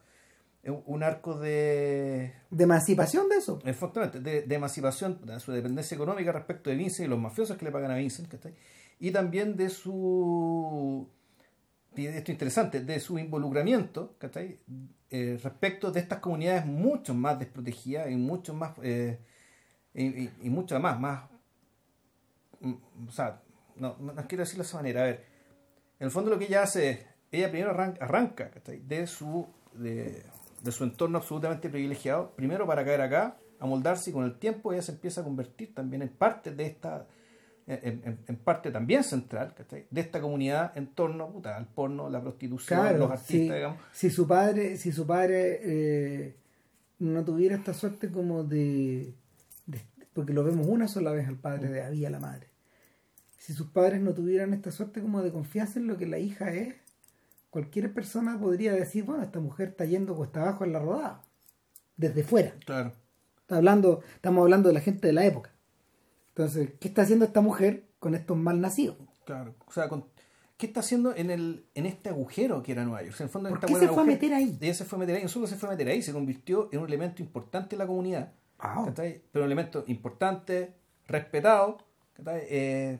un 0.86 1.02
arco 1.02 1.38
de... 1.38 2.32
De 2.50 2.64
emancipación 2.64 3.28
de 3.28 3.36
eso. 3.36 3.60
Exactamente, 3.66 4.20
de, 4.20 4.54
emancipación 4.54 5.20
de 5.22 5.38
su 5.38 5.52
dependencia 5.52 5.94
económica 5.94 6.32
respecto 6.32 6.70
de 6.70 6.76
Vincent 6.76 7.06
y 7.06 7.10
los 7.10 7.18
mafiosos 7.18 7.58
que 7.58 7.66
le 7.66 7.70
pagan 7.70 7.90
a 7.90 7.96
Vincent, 7.96 8.34
y 8.98 9.10
también 9.10 9.54
de 9.54 9.68
su... 9.68 11.06
esto 11.94 12.10
es 12.10 12.28
interesante, 12.30 12.80
de 12.80 13.00
su 13.00 13.18
involucramiento 13.18 14.16
eh, 15.10 15.38
respecto 15.42 15.92
de 15.92 16.00
estas 16.00 16.20
comunidades 16.20 16.64
mucho 16.64 17.12
más 17.12 17.38
desprotegidas 17.38 18.10
y 18.10 18.16
mucho 18.16 18.54
más... 18.54 18.72
Eh, 18.82 19.18
y, 19.92 20.30
y, 20.42 20.50
mucho 20.50 20.80
más, 20.80 20.98
más 20.98 21.33
o 22.64 23.10
sea, 23.10 23.42
no, 23.76 23.96
no, 23.98 24.14
quiero 24.26 24.42
decirlo 24.42 24.62
de 24.62 24.68
esa 24.68 24.76
manera. 24.76 25.02
A 25.02 25.04
ver, 25.04 25.24
en 25.98 26.06
el 26.06 26.10
fondo 26.10 26.30
lo 26.30 26.38
que 26.38 26.46
ella 26.46 26.62
hace 26.62 26.90
es, 26.90 26.98
ella 27.32 27.50
primero 27.50 27.70
arranca, 27.70 28.50
de 28.86 29.06
su 29.06 29.46
de, 29.74 30.22
su 30.70 30.84
entorno 30.84 31.18
absolutamente 31.18 31.68
privilegiado, 31.68 32.30
primero 32.36 32.66
para 32.66 32.84
caer 32.84 33.00
acá, 33.00 33.36
amoldarse 33.58 34.10
y 34.10 34.12
con 34.12 34.24
el 34.24 34.38
tiempo 34.38 34.72
ella 34.72 34.82
se 34.82 34.92
empieza 34.92 35.20
a 35.20 35.24
convertir 35.24 35.74
también 35.74 36.02
en 36.02 36.08
parte 36.08 36.54
de 36.54 36.66
esta, 36.66 37.06
en, 37.66 38.36
parte 38.44 38.70
también 38.70 39.04
central 39.04 39.54
de 39.90 40.00
esta 40.00 40.20
comunidad 40.20 40.76
en 40.76 40.88
torno 40.88 41.42
al 41.44 41.66
porno, 41.66 42.08
la 42.08 42.20
prostitución, 42.20 42.98
los 42.98 43.10
artistas, 43.10 43.56
digamos. 43.56 43.78
Si 43.92 44.10
su 44.10 44.26
padre, 44.26 44.76
si 44.76 44.92
su 44.92 45.06
padre 45.06 45.60
eh, 45.62 46.36
no 47.00 47.24
tuviera 47.24 47.56
esta 47.56 47.74
suerte 47.74 48.10
como 48.10 48.44
de, 48.44 49.14
porque 50.12 50.32
lo 50.32 50.44
vemos 50.44 50.66
una 50.68 50.88
sola 50.88 51.10
vez 51.12 51.26
al 51.28 51.36
padre 51.36 51.68
de 51.68 51.82
Abby 51.82 52.06
a 52.06 52.10
la 52.10 52.20
madre 52.20 52.53
si 53.44 53.52
sus 53.52 53.66
padres 53.66 54.00
no 54.00 54.14
tuvieran 54.14 54.54
esta 54.54 54.72
suerte 54.72 55.02
como 55.02 55.22
de 55.22 55.30
confianza 55.30 55.78
en 55.78 55.86
lo 55.86 55.98
que 55.98 56.06
la 56.06 56.18
hija 56.18 56.54
es, 56.54 56.76
cualquier 57.50 57.92
persona 57.92 58.40
podría 58.40 58.72
decir, 58.72 59.04
bueno, 59.04 59.22
esta 59.22 59.38
mujer 59.38 59.68
está 59.68 59.84
yendo 59.84 60.16
cuesta 60.16 60.40
abajo 60.40 60.64
en 60.64 60.72
la 60.72 60.78
rodada, 60.78 61.24
desde 61.94 62.24
fuera. 62.24 62.54
Claro. 62.64 62.92
Está 63.42 63.58
hablando, 63.58 64.00
estamos 64.14 64.40
hablando 64.40 64.68
de 64.68 64.74
la 64.74 64.80
gente 64.80 65.08
de 65.08 65.12
la 65.12 65.26
época. 65.26 65.52
Entonces, 66.28 66.70
¿qué 66.80 66.88
está 66.88 67.02
haciendo 67.02 67.26
esta 67.26 67.42
mujer 67.42 67.90
con 67.98 68.14
estos 68.14 68.34
mal 68.34 68.62
nacidos? 68.62 68.96
Claro, 69.26 69.54
o 69.66 69.72
sea, 69.72 69.90
¿qué 70.56 70.64
está 70.64 70.80
haciendo 70.80 71.14
en 71.14 71.30
el 71.30 71.66
en 71.74 71.84
este 71.84 72.08
agujero 72.08 72.62
que 72.62 72.72
era 72.72 72.84
Nueva 72.84 73.02
York? 73.02 73.20
en 73.20 73.28
¿Por 73.28 73.60
qué 73.60 73.74
se 73.74 73.88
fue 73.88 74.04
a 74.04 74.06
meter 74.06 74.32
ahí? 74.32 74.56
Ella 74.58 74.72
se 74.72 74.86
fue 74.86 74.96
a 74.96 75.00
meter 75.00 75.16
ahí, 75.16 75.22
no 75.22 75.28
solo 75.28 75.46
se 75.46 75.56
fue 75.56 75.68
a 75.68 75.72
meter 75.72 75.88
ahí, 75.88 76.00
se 76.00 76.14
convirtió 76.14 76.70
en 76.72 76.78
un 76.78 76.86
elemento 76.86 77.20
importante 77.20 77.74
en 77.74 77.80
la 77.80 77.86
comunidad. 77.86 78.32
Pero 78.96 79.44
un 79.44 79.50
elemento 79.50 79.84
importante, 79.86 80.72
respetado, 81.06 81.76
eh, 82.26 82.98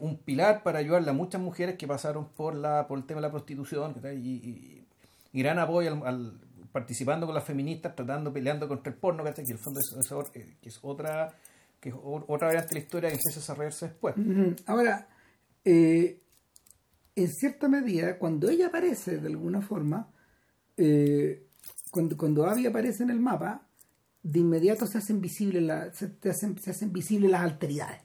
un 0.00 0.18
pilar 0.18 0.62
para 0.62 0.78
ayudarle 0.78 1.10
a 1.10 1.12
muchas 1.12 1.40
mujeres 1.40 1.76
que 1.76 1.86
pasaron 1.86 2.28
por 2.28 2.54
la 2.54 2.86
por 2.86 2.98
el 2.98 3.04
tema 3.04 3.20
de 3.20 3.26
la 3.28 3.30
prostitución 3.30 3.94
y, 4.02 4.18
y, 4.18 4.86
y, 5.32 5.40
gran 5.42 5.58
apoyo 5.58 6.04
al, 6.04 6.40
participando 6.72 7.26
con 7.26 7.34
las 7.34 7.44
feministas, 7.44 7.94
tratando, 7.94 8.32
peleando 8.32 8.68
contra 8.68 8.92
el 8.92 8.98
porno, 8.98 9.24
que 9.24 9.40
el 9.40 9.58
fondo 9.58 9.80
es, 9.80 10.12
eh, 10.34 10.56
es 10.62 10.78
otra 10.82 11.34
que 11.80 11.92
otra 11.92 12.48
variante 12.48 12.74
de 12.74 12.80
la 12.80 12.84
historia 12.84 13.08
que 13.08 13.14
empieza 13.14 13.38
a 13.38 13.42
desarrollarse 13.42 13.86
después. 13.86 14.14
Ahora, 14.66 15.08
eh, 15.64 16.20
en 17.14 17.28
cierta 17.28 17.68
medida, 17.68 18.18
cuando 18.18 18.48
ella 18.48 18.66
aparece 18.66 19.18
de 19.18 19.28
alguna 19.28 19.60
forma, 19.60 20.08
eh, 20.76 21.46
cuando, 21.90 22.16
cuando 22.16 22.46
Abby 22.46 22.66
aparece 22.66 23.02
en 23.02 23.10
el 23.10 23.20
mapa, 23.20 23.66
de 24.22 24.40
inmediato 24.40 24.86
se 24.86 24.98
hacen 24.98 25.20
visibles, 25.20 25.62
la, 25.62 25.92
se, 25.92 26.12
hacen, 26.28 26.58
se 26.58 26.70
hacen 26.70 26.92
visibles 26.92 27.30
las 27.30 27.42
alteridades. 27.42 28.00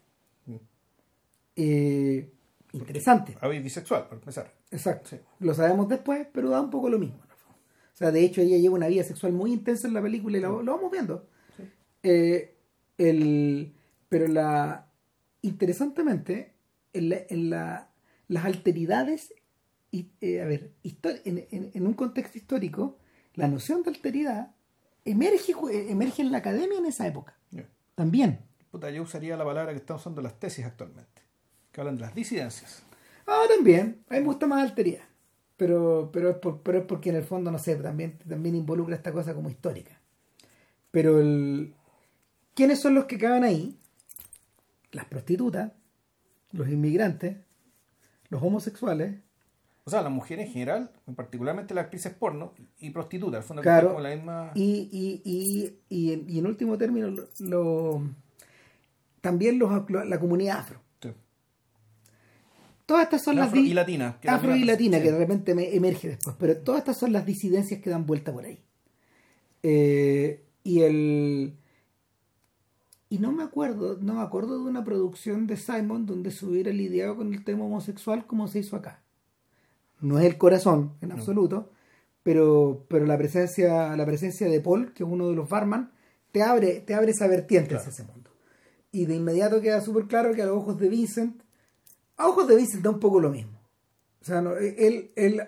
Eh, 1.55 2.31
interesante. 2.71 3.37
Abby 3.39 3.59
bisexual, 3.59 4.07
por 4.07 4.17
empezar. 4.17 4.53
Exacto. 4.71 5.17
Lo 5.39 5.53
sabemos 5.53 5.87
después, 5.87 6.27
pero 6.33 6.49
da 6.49 6.61
un 6.61 6.69
poco 6.69 6.89
lo 6.89 6.99
mismo. 6.99 7.19
O 7.19 7.95
sea, 7.95 8.11
de 8.11 8.23
hecho, 8.23 8.41
ella 8.41 8.57
lleva 8.57 8.75
una 8.75 8.87
vida 8.87 9.03
sexual 9.03 9.33
muy 9.33 9.53
intensa 9.53 9.87
en 9.87 9.93
la 9.93 10.01
película 10.01 10.37
y 10.37 10.41
lo, 10.41 10.63
vamos 10.63 10.91
viendo. 10.91 11.27
Eh, 12.01 12.55
el, 12.97 13.73
pero 14.09 14.27
la 14.27 14.87
interesantemente, 15.43 16.55
en, 16.93 17.49
la, 17.49 17.89
las 18.27 18.45
alteridades, 18.45 19.33
y, 19.91 20.09
eh, 20.21 20.41
a 20.41 20.45
ver, 20.45 20.71
en, 21.25 21.47
en, 21.51 21.85
un 21.85 21.93
contexto 21.93 22.37
histórico, 22.37 22.97
la 23.35 23.47
noción 23.47 23.83
de 23.83 23.91
alteridad 23.91 24.55
emerge, 25.05 25.53
emerge 25.89 26.23
en 26.23 26.31
la 26.31 26.39
academia 26.39 26.79
en 26.79 26.85
esa 26.87 27.05
época. 27.05 27.37
También. 27.93 28.39
Puta, 28.71 28.89
yo 28.89 29.03
usaría 29.03 29.37
la 29.37 29.45
palabra 29.45 29.71
que 29.71 29.77
están 29.77 29.97
usando 29.97 30.21
las 30.21 30.39
tesis 30.39 30.65
actualmente, 30.65 31.12
que 31.73 31.81
hablan 31.81 31.95
de 31.95 32.01
las 32.01 32.15
disidencias. 32.15 32.83
Ah, 33.27 33.43
también. 33.53 34.03
A 34.09 34.13
mí 34.13 34.19
me 34.21 34.27
gusta 34.27 34.47
más 34.47 34.63
alteridad. 34.63 35.03
Pero, 35.57 36.09
pero, 36.13 36.29
es 36.29 36.37
pero 36.63 36.77
es 36.77 36.85
porque 36.85 37.09
en 37.09 37.15
el 37.17 37.23
fondo, 37.23 37.51
no 37.51 37.57
sé, 37.57 37.75
también, 37.75 38.17
también 38.27 38.55
involucra 38.55 38.95
esta 38.95 39.11
cosa 39.11 39.33
como 39.33 39.49
histórica. 39.49 39.99
Pero 40.91 41.19
el, 41.19 41.73
¿quiénes 42.53 42.79
son 42.79 42.95
los 42.95 43.05
que 43.05 43.17
caben 43.17 43.43
ahí? 43.43 43.77
Las 44.91 45.05
prostitutas, 45.05 45.71
los 46.51 46.69
inmigrantes, 46.69 47.37
los 48.29 48.41
homosexuales, 48.43 49.15
o 49.85 49.89
sea, 49.89 50.01
las 50.01 50.11
mujeres 50.11 50.47
en 50.47 50.53
general, 50.53 50.91
particularmente 51.15 51.73
las 51.73 51.85
actrices 51.85 52.13
porno 52.13 52.53
y 52.79 52.91
prostitutas, 52.91 53.39
al 53.39 53.43
fondo 53.43 53.61
claro, 53.61 53.99
la 53.99 54.15
misma... 54.15 54.51
y, 54.53 54.87
y, 54.91 55.21
y, 55.25 55.79
y, 55.89 56.23
y, 56.27 56.39
en 56.39 56.47
último 56.47 56.77
término, 56.77 57.13
lo, 57.39 58.01
también 59.19 59.59
los, 59.59 59.89
la 59.89 60.19
comunidad 60.19 60.59
afro. 60.59 60.79
Todas 62.85 63.03
estas 63.03 63.23
son 63.23 63.37
las... 63.37 63.47
Afro 63.47 63.59
y 63.59 63.73
latina. 63.73 64.17
afro 64.27 64.55
y 64.55 64.63
latina, 64.63 65.01
que 65.01 65.11
de 65.11 65.17
repente 65.17 65.51
emerge 65.75 66.09
después, 66.09 66.35
pero 66.37 66.57
todas 66.57 66.79
estas 66.79 66.97
son 66.97 67.13
las 67.13 67.25
disidencias 67.25 67.81
que 67.81 67.89
dan 67.89 68.05
vuelta 68.05 68.33
por 68.33 68.45
ahí. 68.45 68.59
Eh, 69.61 70.43
y 70.63 70.81
el... 70.81 71.53
Y 73.09 73.19
no 73.19 73.31
me 73.31 73.43
acuerdo, 73.43 73.97
no 74.01 74.15
me 74.15 74.21
acuerdo 74.21 74.57
de 74.63 74.69
una 74.69 74.83
producción 74.83 75.45
de 75.47 75.55
Simon 75.55 76.05
donde 76.05 76.31
se 76.31 76.45
hubiera 76.45 76.71
lidiado 76.71 77.15
con 77.15 77.33
el 77.33 77.43
tema 77.43 77.63
homosexual 77.63 78.25
como 78.25 78.47
se 78.47 78.59
hizo 78.59 78.75
acá 78.75 79.03
no 80.03 80.19
es 80.19 80.25
el 80.25 80.37
corazón 80.37 80.91
en 81.01 81.11
absoluto, 81.13 81.71
pero, 82.21 82.85
pero 82.89 83.05
la 83.05 83.17
presencia, 83.17 83.95
la 83.95 84.05
presencia 84.05 84.47
de 84.47 84.59
Paul, 84.59 84.93
que 84.93 85.03
es 85.03 85.09
uno 85.09 85.29
de 85.29 85.35
los 85.35 85.49
barman, 85.49 85.91
te 86.31 86.43
abre, 86.43 86.81
te 86.81 86.93
abre 86.93 87.11
esa 87.11 87.27
vertiente 87.27 87.75
hacia 87.75 87.89
ese 87.89 88.03
mundo. 88.03 88.29
Y 88.91 89.05
de 89.05 89.15
inmediato 89.15 89.61
queda 89.61 89.81
súper 89.81 90.05
claro 90.05 90.33
que 90.33 90.41
a 90.41 90.45
los 90.45 90.57
ojos 90.57 90.77
de 90.77 90.89
Vincent, 90.89 91.41
a 92.23 92.27
ojos 92.27 92.47
de 92.47 92.55
Vincent 92.55 92.83
da 92.83 92.89
un 92.89 92.99
poco 92.99 93.19
lo 93.19 93.29
mismo. 93.29 93.59
O 94.21 94.25
sea, 94.25 94.39
él, 94.59 95.11
él, 95.15 95.43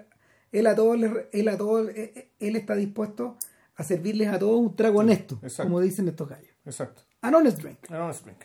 él 0.52 0.68
a 0.68 0.76
todos, 0.76 0.98
él 1.32 1.48
a 1.48 1.58
todos, 1.58 1.90
él 1.96 2.56
está 2.56 2.76
dispuesto 2.76 3.38
a 3.76 3.84
servirles 3.84 4.30
a 4.30 4.40
todos 4.40 4.60
un 4.60 4.76
trago 4.76 5.00
honesto, 5.00 5.40
como 5.58 5.80
dicen 5.82 6.08
estos 6.08 6.30
gallos. 6.30 6.56
Exacto. 6.66 7.02
An 7.22 7.36
honest 7.36 7.60
drink. 7.60 7.92
An 7.92 8.02
honest 8.02 8.24
drink. 8.24 8.40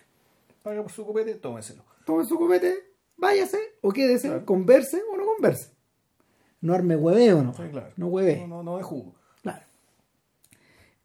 Paga 0.63 0.83
por 0.83 0.93
su 0.93 1.05
copete, 1.05 1.35
tómeselo. 1.35 1.85
Tome 2.05 2.25
su 2.25 2.39
copete, 2.39 2.75
váyase 3.17 3.59
o 3.81 3.93
quédese, 3.93 4.45
converse 4.45 5.03
o 5.13 5.17
no 5.17 5.25
converse 5.25 5.81
no 6.61 6.75
arme 6.75 6.97
hueveo, 6.97 7.43
¿no? 7.43 7.55
No 7.97 8.07
hueve. 8.09 8.47
No, 8.47 8.63
no, 8.63 8.77
de 8.77 8.83
jugo. 8.83 9.15
Claro. 9.43 9.65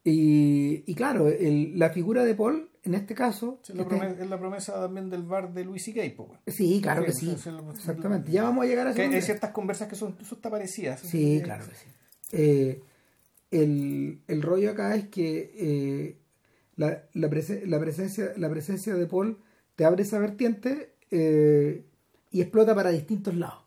Y, 0.03 0.83
y 0.85 0.95
claro, 0.95 1.27
el, 1.29 1.79
la 1.79 1.89
figura 1.89 2.23
de 2.25 2.35
Paul, 2.35 2.69
en 2.85 2.93
este 2.93 3.13
caso... 3.13 3.59
es, 3.67 3.75
la 3.75 4.39
promesa, 4.39 4.73
también 4.73 5.09
del 5.09 5.23
bar 5.23 5.53
de 5.53 5.65
Luis 5.65 5.87
y 5.87 5.93
Gay, 5.93 6.15
Sí, 6.47 6.79
claro 6.81 7.03
que 7.03 7.13
sí. 7.13 7.31
Exactamente. 7.73 8.31
Ya 8.31 8.43
vamos 8.43 8.63
a 8.63 8.67
llegar 8.67 8.87
a 8.87 8.91
eso. 8.91 9.01
Hay 9.01 9.21
ciertas 9.21 9.51
conversas 9.51 9.87
que 9.87 9.95
son 9.95 10.11
incluso 10.11 10.35
hasta 10.35 10.49
parecidas. 10.49 11.01
Sí, 11.01 11.41
claro 11.43 11.65
que 11.67 11.75
sí. 11.75 11.85
Eh, 12.31 12.81
el, 13.51 14.21
el, 14.27 14.41
rollo 14.41 14.71
acá 14.71 14.95
es 14.95 15.07
que 15.07 15.51
eh, 15.55 16.17
la, 16.75 17.03
la, 17.13 17.29
la, 17.65 17.79
presencia, 17.79 18.33
la 18.35 18.49
presencia 18.49 18.95
de 18.95 19.05
Paul 19.05 19.39
te 19.75 19.85
abre 19.85 20.03
esa 20.03 20.19
vertiente 20.19 20.95
eh, 21.11 21.85
y 22.31 22.41
explota 22.41 22.73
para 22.73 22.89
distintos 22.89 23.35
lados 23.35 23.65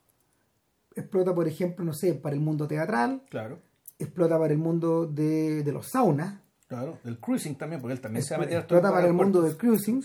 explota, 0.99 1.35
por 1.35 1.49
ejemplo, 1.49 1.85
no 1.85 1.93
sé, 1.95 2.15
para 2.15 2.35
el 2.35 2.41
mundo 2.41 2.67
teatral. 2.67 3.23
Claro. 3.31 3.61
Explota 3.99 4.39
para 4.39 4.53
el 4.53 4.59
mundo 4.59 5.07
de, 5.07 5.65
los 5.73 5.89
saunas. 5.89 6.41
Claro, 6.69 6.99
del 7.03 7.19
cruising 7.19 7.57
también, 7.57 7.81
porque 7.81 7.95
él 7.95 8.01
también 8.01 8.23
se 8.23 8.35
va 8.35 8.43
a 8.43 8.45
meter 8.45 8.59
Explota 8.59 8.93
para 8.93 9.07
el 9.07 9.15
mundo 9.15 9.41
del 9.41 9.57
cruising. 9.57 10.05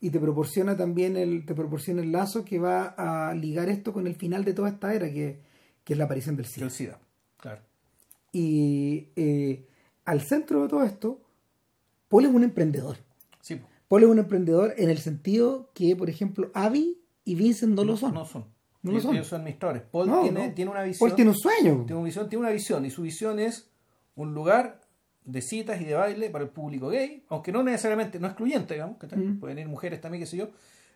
Y 0.00 0.10
te 0.10 0.18
proporciona 0.18 0.76
también 0.76 1.16
el, 1.16 1.46
te 1.46 1.54
proporciona 1.54 2.02
el 2.02 2.10
lazo 2.10 2.44
que 2.44 2.58
va 2.58 2.94
a 2.96 3.34
ligar 3.34 3.68
esto 3.68 3.92
con 3.92 4.06
el 4.06 4.16
final 4.16 4.44
de 4.44 4.52
toda 4.52 4.70
esta 4.70 4.92
era, 4.92 5.10
que, 5.10 5.38
es 5.86 5.98
la 5.98 6.04
aparición 6.04 6.36
del 6.36 6.46
SIDA. 6.46 6.66
El 6.66 6.72
SIDA, 6.72 6.98
claro. 7.36 7.62
Y 8.32 9.08
eh, 9.16 9.66
al 10.04 10.20
centro 10.20 10.62
de 10.62 10.68
todo 10.68 10.84
esto, 10.84 11.20
Paul 12.08 12.26
es 12.26 12.30
un 12.32 12.44
emprendedor. 12.44 12.96
Sí. 13.40 13.60
Paul 13.88 14.04
es 14.04 14.08
un 14.08 14.18
emprendedor 14.20 14.74
en 14.76 14.88
el 14.88 14.98
sentido 14.98 15.70
que, 15.74 15.96
por 15.96 16.08
ejemplo, 16.08 16.50
Abby 16.54 17.00
y 17.24 17.34
Vincent 17.34 17.74
no, 17.74 17.84
lo 17.84 17.96
son. 17.96 18.14
No 18.14 18.24
son. 18.24 18.46
No 18.82 18.92
ellos, 18.92 19.02
son. 19.02 19.14
ellos 19.14 19.26
son 19.26 19.40
administradores. 19.40 19.82
Paul 19.82 20.22
tiene, 20.22 20.50
tiene, 20.50 20.70
una 20.70 20.82
visión. 20.82 21.08
Paul 21.08 21.16
tiene 21.16 21.30
un 21.30 21.36
sueño. 21.36 21.84
Tiene 21.86 21.94
una 21.96 22.04
visión, 22.04 22.28
tiene 22.28 22.40
una 22.40 22.52
visión. 22.52 22.84
Y 22.86 22.90
su 22.90 23.02
visión 23.02 23.38
es 23.38 23.68
un 24.14 24.32
lugar 24.32 24.79
de 25.30 25.40
citas 25.40 25.80
y 25.80 25.84
de 25.84 25.94
baile 25.94 26.30
para 26.30 26.44
el 26.44 26.50
público 26.50 26.88
gay, 26.88 27.22
aunque 27.28 27.52
no 27.52 27.62
necesariamente, 27.62 28.18
no 28.18 28.26
excluyente, 28.26 28.74
digamos, 28.74 28.98
que 28.98 29.06
mm. 29.06 29.40
pueden 29.40 29.58
ir 29.58 29.68
mujeres 29.68 30.00
también, 30.00 30.22
qué 30.22 30.26
sé 30.26 30.36
yo, 30.36 30.50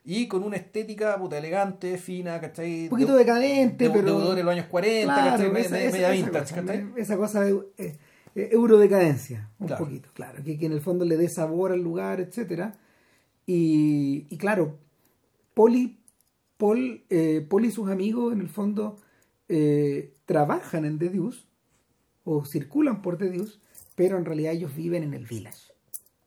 y 0.04 0.28
con 0.28 0.42
una 0.42 0.56
estética 0.56 1.16
puta 1.18 1.38
elegante, 1.38 1.96
fina, 1.98 2.40
¿cachai? 2.40 2.84
Un 2.84 2.90
poquito 2.90 3.16
decadente, 3.16 3.88
pero. 3.90 4.02
Deudor 4.02 4.38
en 4.38 4.44
los 4.44 4.52
años 4.52 4.66
40, 4.66 5.14
claro, 5.14 5.52
Media, 5.52 6.10
vintage, 6.10 6.60
esa, 6.60 6.84
esa 6.96 7.16
cosa 7.16 7.40
de 7.40 7.52
eh, 7.78 7.96
eh, 8.34 8.48
eurodecadencia, 8.52 9.50
un 9.58 9.68
poquito, 9.68 10.08
claro, 10.12 10.42
que, 10.44 10.58
que, 10.58 10.66
en 10.66 10.72
el 10.72 10.80
fondo 10.80 11.04
le 11.04 11.16
dé 11.16 11.28
sabor 11.28 11.72
al 11.72 11.80
lugar, 11.80 12.20
etcétera 12.20 12.76
y, 13.46 14.26
y 14.30 14.36
claro, 14.38 14.78
Poli 15.54 15.98
Paul, 16.56 17.04
eh, 17.10 17.46
Paul 17.48 17.64
y 17.66 17.70
sus 17.70 17.90
amigos 17.90 18.32
en 18.32 18.40
el 18.40 18.48
fondo 18.48 18.96
eh, 19.48 20.14
trabajan 20.24 20.84
en 20.84 20.98
The 20.98 21.10
Deuce 21.10 21.44
o 22.24 22.44
circulan 22.44 23.02
por 23.02 23.18
The 23.18 23.30
Deuce, 23.30 23.58
pero 23.94 24.18
en 24.18 24.24
realidad 24.24 24.52
ellos 24.52 24.74
viven 24.74 25.02
en 25.02 25.14
el 25.14 25.26
village, 25.26 25.72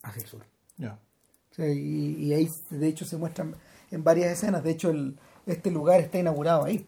hacia 0.04 0.22
el 0.22 0.28
sur. 0.28 0.46
y, 1.58 2.34
ahí 2.34 2.50
de 2.70 2.88
hecho 2.88 3.06
se 3.06 3.18
muestran 3.18 3.56
en 3.92 4.04
varias 4.04 4.32
escenas, 4.32 4.64
de 4.64 4.72
hecho 4.72 4.92
el, 4.92 5.18
este 5.46 5.72
lugar 5.72 6.00
está 6.00 6.20
inaugurado 6.20 6.66
ahí. 6.66 6.86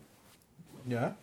Ya. 0.88 1.18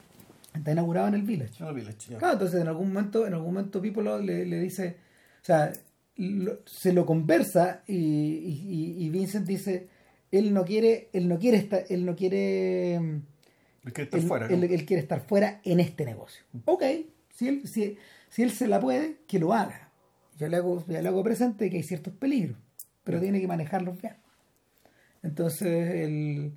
Está 0.55 0.73
inaugurado 0.73 1.09
en 1.09 1.15
el 1.15 1.23
village. 1.23 1.63
En 1.63 1.69
el 1.69 1.75
village 1.75 2.17
Claro, 2.17 2.35
entonces 2.35 2.61
en 2.61 2.69
algún 2.69 2.89
momento, 2.89 3.27
en 3.27 3.35
algún 3.35 3.55
momento 3.55 3.81
Pipo 3.81 4.03
le, 4.03 4.47
le 4.47 4.61
dice, 4.61 4.97
o 5.43 5.45
sea, 5.45 5.73
se 6.65 6.93
lo 6.93 7.05
conversa 7.05 7.83
y, 7.87 9.05
y 9.05 9.11
Vincent 9.11 9.47
dice 9.47 9.89
él 10.31 10.53
no 10.53 10.65
quiere, 10.65 11.09
él 11.13 11.29
no 11.29 11.39
quiere 11.39 11.59
estar, 11.59 11.85
él 11.89 12.05
no 12.05 12.17
quiere. 12.17 12.95
Él 12.95 13.93
quiere 13.93 14.05
estar 14.05 14.21
fuera. 14.21 14.47
Él, 14.49 14.85
quiere 14.85 15.03
estar 15.03 15.21
fuera 15.21 15.61
en 15.65 15.81
este 15.81 16.05
negocio. 16.05 16.45
Ok, 16.65 16.83
si 17.35 17.49
él, 17.49 17.67
si, 17.67 17.97
si 18.37 18.43
él 18.43 18.51
se 18.51 18.69
la 18.69 18.79
puede, 18.81 19.17
que 19.27 19.39
lo 19.39 19.55
haga. 19.55 19.89
Yo 20.37 20.47
le 20.49 20.59
hago, 20.59 20.85
le 20.87 20.99
hago 20.99 21.25
presente 21.25 21.71
que 21.71 21.79
hay 21.79 21.83
ciertos 21.83 22.13
peligros, 22.13 22.59
pero 23.03 23.19
tiene 23.19 23.41
que 23.41 23.47
manejarlos 23.47 23.99
bien. 23.99 24.17
Entonces, 25.23 25.95
el, 25.95 26.53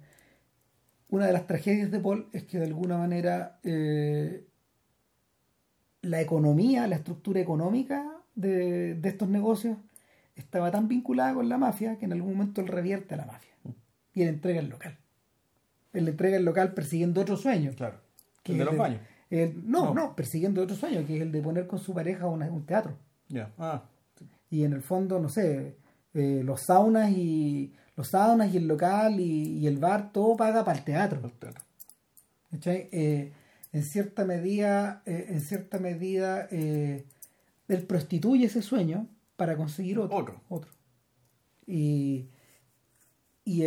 una 1.07 1.27
de 1.27 1.31
las 1.31 1.47
tragedias 1.47 1.89
de 1.89 2.01
Paul 2.01 2.27
es 2.33 2.43
que 2.43 2.59
de 2.59 2.65
alguna 2.65 2.97
manera 2.97 3.61
eh, 3.63 4.45
la 6.01 6.19
economía, 6.19 6.85
la 6.85 6.97
estructura 6.97 7.39
económica 7.39 8.11
de, 8.35 8.95
de 8.95 9.09
estos 9.09 9.29
negocios 9.29 9.77
estaba 10.35 10.71
tan 10.71 10.89
vinculada 10.89 11.33
con 11.33 11.47
la 11.47 11.57
mafia 11.57 11.97
que 11.97 12.03
en 12.03 12.11
algún 12.11 12.33
momento 12.33 12.59
él 12.59 12.67
revierte 12.67 13.13
a 13.13 13.19
la 13.19 13.25
mafia 13.25 13.53
y 14.13 14.23
él 14.23 14.27
entrega 14.27 14.59
el 14.59 14.67
local. 14.67 14.97
Él 15.93 16.09
entrega 16.09 16.35
el 16.35 16.43
local 16.43 16.73
persiguiendo 16.73 17.21
otro 17.21 17.37
sueño. 17.37 17.71
Claro. 17.77 18.01
el 18.43 18.57
de 18.57 18.65
los 18.65 18.75
baños. 18.75 18.99
No, 19.29 19.93
no, 19.93 20.15
persiguiendo 20.15 20.63
otro 20.63 20.75
sueño, 20.75 21.05
que 21.05 21.17
es 21.17 21.21
el 21.21 21.31
de 21.31 21.41
poner 21.41 21.67
con 21.67 21.79
su 21.79 21.93
pareja 21.93 22.27
un 22.27 22.65
teatro. 22.65 22.97
Ya. 23.27 23.51
Ah. 23.57 23.83
Y 24.49 24.63
en 24.63 24.73
el 24.73 24.81
fondo, 24.81 25.19
no 25.19 25.29
sé, 25.29 25.75
eh, 26.13 26.41
los 26.43 26.61
saunas 26.61 27.11
y 27.11 27.73
los 27.95 28.09
saunas 28.09 28.53
y 28.53 28.57
el 28.57 28.67
local 28.67 29.19
y, 29.19 29.59
y 29.59 29.67
el 29.67 29.77
bar, 29.77 30.11
todo 30.11 30.35
paga 30.35 30.63
para 30.63 30.79
el 30.79 30.83
teatro. 30.83 31.21
el 31.23 31.31
teatro. 31.33 31.63
Eh, 32.65 33.31
en 33.71 33.83
cierta 33.83 34.25
medida, 34.25 35.03
eh, 35.05 35.27
en 35.29 35.41
cierta 35.41 35.77
medida, 35.77 36.47
él 36.49 37.05
prostituye 37.87 38.45
ese 38.45 38.63
sueño 38.63 39.07
para 39.35 39.55
conseguir 39.55 39.99
otro. 39.99 40.41
Otro. 40.49 40.71
Y, 41.67 42.29
y, 43.45 43.63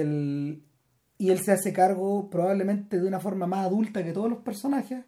y 1.18 1.30
él 1.30 1.39
se 1.44 1.52
hace 1.52 1.72
cargo 1.72 2.28
probablemente 2.28 2.98
de 2.98 3.06
una 3.06 3.20
forma 3.20 3.47
más 3.47 3.66
adulta 3.66 4.02
que 4.02 4.12
todos 4.12 4.28
los 4.28 4.40
personajes 4.40 5.05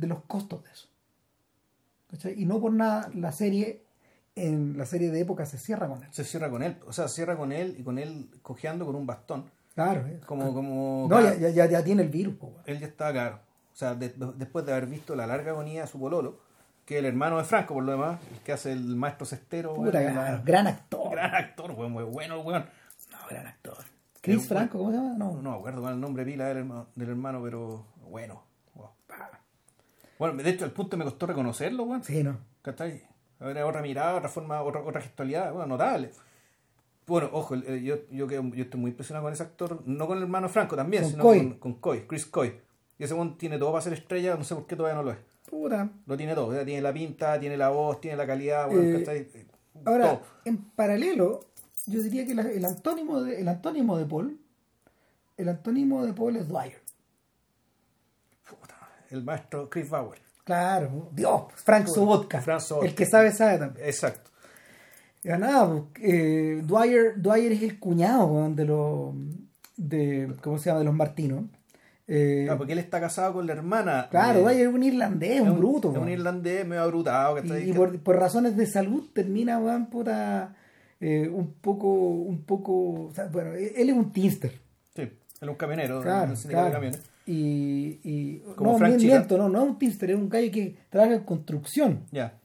de 0.00 0.06
los 0.06 0.22
costos 0.24 0.62
de 0.64 0.70
eso. 0.70 0.88
¿Cachai? 2.10 2.40
Y 2.40 2.46
no 2.46 2.60
por 2.60 2.72
nada 2.72 3.10
la 3.14 3.32
serie, 3.32 3.82
en 4.36 4.78
la 4.78 4.86
serie 4.86 5.10
de 5.10 5.20
época 5.20 5.44
se 5.46 5.58
cierra 5.58 5.88
con 5.88 6.02
él. 6.02 6.08
Se 6.12 6.24
cierra 6.24 6.50
con 6.50 6.62
él, 6.62 6.76
o 6.86 6.92
sea, 6.92 7.08
se 7.08 7.16
cierra 7.16 7.36
con 7.36 7.52
él 7.52 7.74
y 7.78 7.82
con 7.82 7.98
él 7.98 8.28
cojeando 8.42 8.86
con 8.86 8.94
un 8.94 9.06
bastón. 9.06 9.50
Claro. 9.74 10.06
eh. 10.06 10.20
Como, 10.26 10.54
como 10.54 11.06
No, 11.10 11.20
ya, 11.20 11.34
ya, 11.34 11.48
ya- 11.50 11.66
ya 11.66 11.84
tiene 11.84 12.02
el 12.02 12.08
virus. 12.08 12.36
po, 12.36 12.52
él 12.64 12.78
ya 12.78 12.86
estaba 12.86 13.12
claro. 13.12 13.40
O 13.72 13.76
sea, 13.76 13.94
de- 13.94 14.08
de- 14.10 14.32
después 14.36 14.64
de 14.64 14.72
haber 14.72 14.86
visto 14.86 15.14
la 15.16 15.26
larga 15.26 15.50
agonía 15.50 15.82
de 15.82 15.86
su 15.86 15.98
pololo, 15.98 16.38
que 16.86 16.98
el 16.98 17.04
hermano 17.04 17.36
de 17.38 17.44
Franco, 17.44 17.74
por 17.74 17.82
lo 17.84 17.92
demás, 17.92 18.20
el 18.32 18.38
que 18.40 18.52
hace 18.52 18.72
el 18.72 18.94
maestro 18.96 19.26
cestero. 19.26 19.74
Puta, 19.74 19.98
weón, 19.98 20.14
gran, 20.14 20.44
gran 20.44 20.66
actor. 20.68 21.10
gran 21.10 21.34
actor, 21.34 21.72
weón, 21.72 21.92
muy 21.92 22.04
bueno, 22.04 22.40
weón. 22.40 22.64
No, 23.10 23.18
gran 23.28 23.46
actor. 23.48 23.76
Chris 24.22 24.46
Franco, 24.48 24.78
¿cómo 24.78 24.90
se 24.92 24.96
llama? 24.96 25.14
No, 25.18 25.42
No 25.42 25.50
me 25.52 25.56
acuerdo 25.58 25.86
es 25.86 25.92
el 25.94 26.00
nombre 26.00 26.24
pila 26.24 26.46
del 26.46 26.58
hermano, 26.58 26.86
del 26.94 27.08
hermano 27.10 27.42
pero 27.42 27.84
bueno. 28.08 28.42
Bueno, 30.18 30.42
de 30.42 30.48
hecho, 30.50 30.64
al 30.64 30.72
punto 30.72 30.96
me 30.96 31.04
costó 31.04 31.26
reconocerlo, 31.26 31.84
weón. 31.84 32.02
Sí, 32.04 32.22
no. 32.22 32.38
¿Cachai? 32.62 33.02
Era 33.40 33.66
otra 33.66 33.82
mirada, 33.82 34.14
otra 34.16 34.28
forma, 34.28 34.62
otra, 34.62 34.80
otra 34.82 35.00
gestualidad, 35.00 35.52
bueno, 35.52 35.66
notable. 35.68 36.10
Bueno, 37.06 37.28
ojo, 37.32 37.54
eh, 37.54 37.82
yo, 37.82 37.96
yo, 38.10 38.26
quedo- 38.26 38.50
yo 38.54 38.64
estoy 38.64 38.80
muy 38.80 38.90
impresionado 38.90 39.24
con 39.24 39.32
ese 39.32 39.42
actor, 39.42 39.82
no 39.86 40.06
con 40.06 40.16
el 40.16 40.24
hermano 40.24 40.48
Franco 40.48 40.74
también, 40.74 41.02
Con 41.04 41.10
sino 41.12 41.22
Coy. 41.22 41.38
con, 41.38 41.54
con 41.58 41.74
Coy, 41.74 42.00
Chris 42.08 42.26
Coy. 42.26 42.54
Y 42.98 43.04
ese 43.04 43.14
weón 43.14 43.36
tiene 43.36 43.58
todo 43.58 43.70
para 43.72 43.82
ser 43.82 43.92
estrella, 43.92 44.34
no 44.36 44.42
sé 44.44 44.54
por 44.54 44.66
qué 44.66 44.74
todavía 44.74 44.96
no 44.96 45.02
lo 45.04 45.12
es. 45.12 45.18
Puta. 45.48 45.88
Lo 46.06 46.16
tiene 46.16 46.34
todo, 46.34 46.52
tiene 46.64 46.80
la 46.80 46.92
pinta, 46.92 47.38
tiene 47.38 47.56
la 47.56 47.68
voz, 47.68 48.00
tiene 48.00 48.16
la 48.16 48.26
calidad, 48.26 48.68
weón, 48.68 48.86
Eh, 48.86 48.98
¿cachai? 48.98 49.18
Eh, 49.18 49.46
Ahora, 49.84 50.04
todo. 50.08 50.22
en 50.46 50.56
paralelo, 50.56 51.40
yo 51.86 52.02
diría 52.02 52.26
que 52.26 52.34
la- 52.34 52.50
el 52.50 52.64
antónimo 52.64 53.22
de, 53.22 53.40
el 53.40 53.46
antónimo 53.48 53.96
de 53.98 54.06
Paul, 54.06 54.40
el 55.36 55.48
antónimo 55.50 56.04
de 56.04 56.12
Paul 56.14 56.36
es 56.36 56.48
Dwyer. 56.48 56.80
El 59.10 59.24
maestro 59.24 59.68
Chris 59.70 59.88
Bauer. 59.88 60.18
Claro, 60.44 61.08
Dios, 61.12 61.42
Frank 61.56 61.86
Sobotka. 61.88 62.40
Frank 62.40 62.60
Sobotka. 62.60 62.88
El 62.88 62.94
que 62.94 63.04
sabe, 63.06 63.32
sabe 63.32 63.58
también. 63.58 63.86
Exacto. 63.86 64.30
Ya 65.24 65.36
nada, 65.38 65.66
pues, 65.68 65.82
eh, 66.04 66.62
Dwyer, 66.64 67.14
Dwyer 67.20 67.50
es 67.52 67.62
el 67.62 67.78
cuñado 67.80 68.48
de 68.54 68.64
los, 68.64 69.12
de, 69.76 70.32
¿cómo 70.40 70.58
se 70.58 70.66
llama? 70.70 70.78
De 70.80 70.84
los 70.84 70.94
Martinos. 70.94 71.44
Eh, 72.06 72.42
Claro, 72.44 72.58
porque 72.58 72.74
él 72.74 72.78
está 72.78 73.00
casado 73.00 73.32
con 73.32 73.44
la 73.48 73.54
hermana. 73.54 74.06
claro, 74.08 74.42
Dwyer 74.42 74.68
es 74.68 74.72
un 74.72 74.84
irlandés, 74.84 75.40
un, 75.40 75.58
bruto. 75.58 75.90
Es 75.90 75.98
un 75.98 76.08
irlandés 76.08 76.64
medio 76.64 76.82
abrutado, 76.82 77.42
y, 77.42 77.70
y 77.70 77.72
por, 77.72 77.98
por 77.98 78.14
razones 78.16 78.56
de 78.56 78.66
salud 78.66 79.02
termina, 79.12 79.58
weón, 79.58 79.86
puta, 79.86 80.54
eh, 81.00 81.28
un 81.28 81.54
poco, 81.54 81.88
un 81.88 82.42
poco, 82.42 83.06
o 83.06 83.12
sea, 83.12 83.26
bueno, 83.26 83.50
él 83.54 83.88
es 83.90 83.96
un 83.96 84.12
teamster. 84.12 84.52
Sí, 84.94 85.02
él 85.02 85.12
es 85.40 85.48
un 85.48 85.56
camionero 85.56 86.00
Claro, 86.02 86.36
sindicato 86.36 86.50
claro. 86.50 86.66
de 86.66 86.72
camiones. 86.72 87.02
Y, 87.26 87.98
y 88.04 88.38
Como 88.54 88.72
no, 88.72 88.78
Frank 88.78 89.00
miento, 89.00 89.36
no, 89.36 89.48
no 89.48 89.62
es 89.62 89.68
un 89.70 89.78
teamster, 89.78 90.10
es 90.10 90.16
un 90.16 90.28
gallo 90.28 90.52
que 90.52 90.76
trabaja 90.90 91.14
en 91.14 91.24
construcción. 91.24 92.00
Ya. 92.12 92.38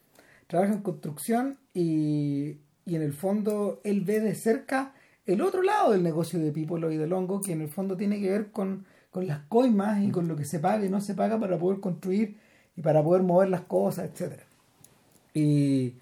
Trabaja 0.47 0.73
en 0.73 0.81
construcción 0.81 1.57
y, 1.73 2.57
y 2.85 2.95
en 2.95 3.01
el 3.01 3.13
fondo 3.13 3.79
él 3.83 4.01
ve 4.01 4.19
de 4.19 4.35
cerca 4.35 4.93
el 5.25 5.41
otro 5.41 5.61
lado 5.61 5.91
del 5.91 6.03
negocio 6.03 6.39
de 6.39 6.51
Pipolo 6.51 6.91
y 6.91 6.97
del 6.97 7.13
hongo, 7.13 7.41
que 7.41 7.53
en 7.53 7.61
el 7.61 7.69
fondo 7.69 7.95
tiene 7.95 8.19
que 8.19 8.29
ver 8.29 8.51
con, 8.51 8.85
con 9.11 9.27
las 9.27 9.39
coimas 9.47 10.03
y 10.03 10.09
con 10.09 10.27
lo 10.27 10.35
que 10.35 10.45
se 10.45 10.59
paga 10.59 10.85
y 10.85 10.89
no 10.89 10.99
se 10.99 11.13
paga 11.13 11.39
para 11.39 11.57
poder 11.57 11.79
construir 11.79 12.37
y 12.75 12.81
para 12.81 13.03
poder 13.03 13.23
mover 13.23 13.49
las 13.49 13.61
cosas, 13.61 14.09
etcétera 14.11 14.43
Y, 15.33 15.93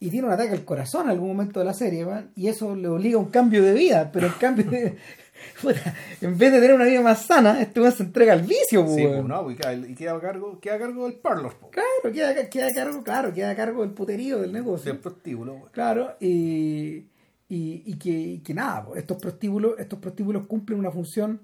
y 0.00 0.10
tiene 0.10 0.26
un 0.26 0.32
ataque 0.32 0.52
al 0.52 0.64
corazón 0.64 1.06
en 1.06 1.12
algún 1.12 1.28
momento 1.28 1.60
de 1.60 1.66
la 1.66 1.74
serie, 1.74 2.04
¿va? 2.04 2.24
y 2.36 2.48
eso 2.48 2.76
le 2.76 2.88
obliga 2.88 3.16
a 3.16 3.20
un 3.20 3.30
cambio 3.30 3.62
de 3.62 3.72
vida, 3.72 4.10
pero 4.12 4.26
el 4.26 4.36
cambio 4.36 4.70
de... 4.70 4.96
puta, 5.62 5.94
en 6.20 6.36
vez 6.38 6.52
de 6.52 6.60
tener 6.60 6.74
una 6.74 6.84
vida 6.84 7.00
más 7.00 7.26
sana, 7.26 7.60
este 7.60 7.80
weón 7.80 7.92
se 7.92 8.02
entrega 8.02 8.32
al 8.32 8.42
vicio, 8.42 8.86
Sí, 8.88 9.02
pues, 9.06 9.24
no, 9.24 9.50
y 9.50 9.56
queda, 9.56 9.74
y 9.74 9.94
queda 9.94 10.12
a 10.16 10.20
cargo, 10.20 10.60
queda 10.60 10.74
a 10.74 10.78
cargo 10.78 11.04
del 11.08 11.18
parlor, 11.18 11.54
po, 11.56 11.70
Claro, 11.70 11.88
queda, 12.12 12.48
queda 12.50 12.66
a 12.68 12.72
cargo, 12.74 13.02
claro, 13.02 13.32
queda 13.32 13.50
a 13.50 13.56
cargo 13.56 13.82
del 13.82 13.90
puterío 13.92 14.40
del 14.40 14.52
negocio. 14.52 14.92
del 14.92 15.00
prostíbulo. 15.00 15.68
Claro, 15.72 16.16
y, 16.20 17.06
y, 17.48 17.82
y 17.86 17.98
que, 17.98 18.10
y 18.10 18.38
que 18.40 18.54
nada, 18.54 18.84
pues, 18.86 19.00
estos 19.00 19.18
prostíbulos, 19.18 19.78
estos 19.78 19.98
prostíbulos 19.98 20.46
cumplen 20.46 20.78
una 20.78 20.90
función, 20.90 21.40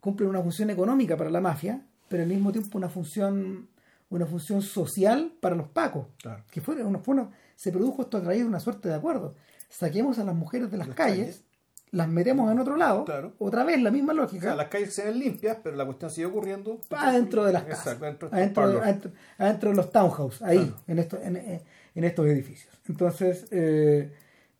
cumplen 0.00 0.28
una 0.30 0.42
función 0.42 0.70
económica 0.70 1.16
para 1.16 1.30
la 1.30 1.40
mafia, 1.40 1.80
pero 2.08 2.22
al 2.22 2.28
mismo 2.28 2.50
tiempo 2.52 2.78
una 2.78 2.88
función, 2.88 3.68
una 4.08 4.26
función 4.26 4.62
social 4.62 5.32
para 5.40 5.54
los 5.54 5.68
pacos. 5.68 6.06
Claro. 6.22 6.42
Que 6.50 6.60
fue 6.60 6.82
una, 6.82 6.98
fue 6.98 7.14
una- 7.14 7.30
se 7.56 7.70
produjo 7.70 8.02
esto 8.02 8.16
a 8.16 8.20
través 8.20 8.38
de 8.40 8.46
una 8.46 8.58
suerte 8.60 8.88
de 8.88 8.94
acuerdo. 8.94 9.34
Saquemos 9.68 10.18
a 10.18 10.24
las 10.24 10.34
mujeres 10.34 10.70
de 10.70 10.78
las, 10.78 10.88
Las 10.88 10.96
calles, 10.96 11.18
calles. 11.18 11.44
Las 11.92 12.08
metemos 12.08 12.50
en 12.52 12.58
otro 12.60 12.76
lado, 12.76 13.04
Claro. 13.04 13.32
otra 13.38 13.64
vez 13.64 13.80
la 13.82 13.90
misma 13.90 14.12
O 14.12 14.16
lógica. 14.16 14.42
sea, 14.42 14.54
las 14.54 14.68
calles 14.68 14.94
se 14.94 15.04
ven 15.04 15.18
limpias, 15.18 15.58
pero 15.62 15.76
la 15.76 15.84
cuestión 15.84 16.10
sigue 16.10 16.26
ocurriendo. 16.26 16.80
adentro 16.90 17.44
de 17.44 17.52
las 17.52 17.64
casas, 17.64 17.94
Exacto, 17.94 18.04
adentro 18.04 18.28
de 18.30 18.42
estos 18.44 18.58
adentro, 18.58 18.62
de, 18.62 18.72
parlors. 18.74 18.86
adentro- 18.86 19.12
adentro 19.38 19.70
de 19.70 19.76
los 19.76 19.90
townhouses, 19.90 20.42
ahí, 20.42 20.58
Claro. 20.58 20.76
en, 20.86 20.98
esto, 20.98 21.18
en, 21.22 21.36
en- 21.36 21.62
en 21.94 22.04
estos 22.04 22.26
edificios. 22.26 22.72
Entonces, 22.88 23.46
eh, 23.50 24.12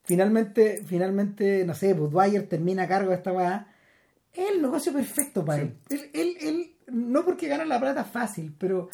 finalmente, 0.03 0.83
finalmente, 0.87 1.65
no 1.65 1.75
sé, 1.75 1.95
pues 1.95 2.11
Dwyer 2.11 2.47
termina 2.49 2.85
a 2.85 2.89
cargo 2.89 3.11
de 3.11 3.17
esta 3.17 3.33
weá. 3.33 3.67
Es 4.33 4.51
el 4.51 4.63
negocio 4.63 4.93
perfecto 4.93 5.45
para 5.45 5.63
Sí. 5.63 5.73
él. 5.91 6.01
él. 6.01 6.11
él- 6.15 6.37
él- 6.49 6.77
No 6.93 7.25
porque 7.25 7.47
gana 7.47 7.65
la 7.65 7.79
plata 7.79 8.03
fácil, 8.03 8.53
pero 8.59 8.89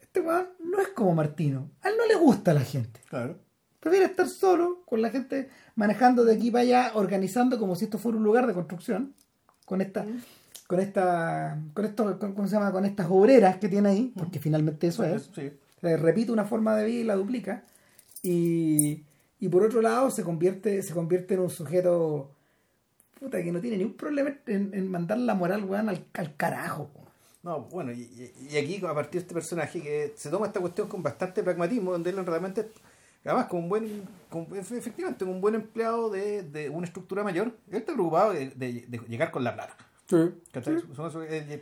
este 0.00 0.20
weón 0.20 0.46
no 0.60 0.80
es 0.80 0.88
como 0.88 1.14
Martino. 1.14 1.70
A 1.82 1.90
él 1.90 1.94
no 1.98 2.06
le 2.06 2.14
gusta 2.14 2.54
la 2.54 2.62
gente. 2.62 3.00
Claro. 3.10 3.36
Prefiere 3.80 4.06
estar 4.06 4.26
solo, 4.26 4.82
con 4.86 5.02
la 5.02 5.10
gente 5.10 5.50
manejando 5.76 6.24
de 6.24 6.34
aquí 6.34 6.50
para 6.50 6.62
allá, 6.62 6.90
organizando 6.94 7.58
como 7.58 7.74
si 7.76 7.84
esto 7.86 7.98
fuera 7.98 8.18
un 8.18 8.24
lugar 8.24 8.46
de 8.46 8.54
construcción, 8.54 9.12
con 9.64 9.80
esta, 9.80 10.04
con 10.66 10.80
esta, 10.80 11.58
con 11.74 11.84
esto, 11.84 12.18
con- 12.18 12.32
¿cómo 12.34 12.46
se 12.48 12.54
llama? 12.54 12.72
Con 12.72 12.84
estas 12.84 13.06
obreras 13.10 13.56
que 13.58 13.68
tiene 13.68 13.88
ahí, 13.88 14.12
porque 14.16 14.38
finalmente 14.38 14.86
eso 14.88 15.04
es. 15.04 15.30
Sí. 15.34 15.50
Repite 15.82 16.32
una 16.32 16.44
forma 16.44 16.76
de 16.76 16.84
vida 16.86 17.00
y 17.00 17.04
la 17.04 17.16
duplica. 17.16 17.64
Y, 18.22 19.02
y 19.40 19.48
por 19.48 19.62
otro 19.62 19.82
lado 19.82 20.10
se 20.10 20.22
convierte, 20.22 20.82
se 20.82 20.94
convierte 20.94 21.34
en 21.34 21.40
un 21.40 21.50
sujeto 21.50 22.30
puta 23.20 23.42
que 23.42 23.52
no 23.52 23.60
tiene 23.60 23.76
ni 23.78 23.84
un 23.84 23.94
problema 23.94 24.34
en, 24.46 24.70
en 24.74 24.90
mandar 24.90 25.18
la 25.18 25.34
moral 25.34 25.64
weón, 25.64 25.88
al, 25.88 26.04
al 26.14 26.36
carajo. 26.36 26.88
No, 27.42 27.60
bueno, 27.64 27.92
y, 27.92 28.00
y- 28.00 28.48
y 28.54 28.56
aquí 28.56 28.76
a 28.86 28.94
partir 28.94 29.12
de 29.12 29.18
este 29.18 29.34
personaje 29.34 29.82
que 29.82 30.14
se 30.16 30.30
toma 30.30 30.46
esta 30.46 30.60
cuestión 30.60 30.88
con 30.88 31.02
bastante 31.02 31.42
pragmatismo, 31.42 31.92
donde 31.92 32.08
él 32.10 32.24
realmente, 32.24 32.70
además 33.28 33.46
como 33.46 33.62
un 33.62 33.68
buen, 33.68 34.02
como- 34.30 34.54
efectivamente, 34.56 35.24
un 35.24 35.40
buen 35.40 35.54
empleado 35.54 36.10
de, 36.10 36.42
de 36.42 36.68
una 36.68 36.86
estructura 36.86 37.22
mayor, 37.24 37.56
él 37.70 37.76
está 37.78 37.92
preocupado 37.92 38.32
de, 38.32 38.50
de- 38.50 38.84
de 38.88 38.98
llegar 39.08 39.30
con 39.30 39.44
la 39.44 39.54
plata. 39.54 39.76
esos, 41.08 41.24
eh, 41.28 41.60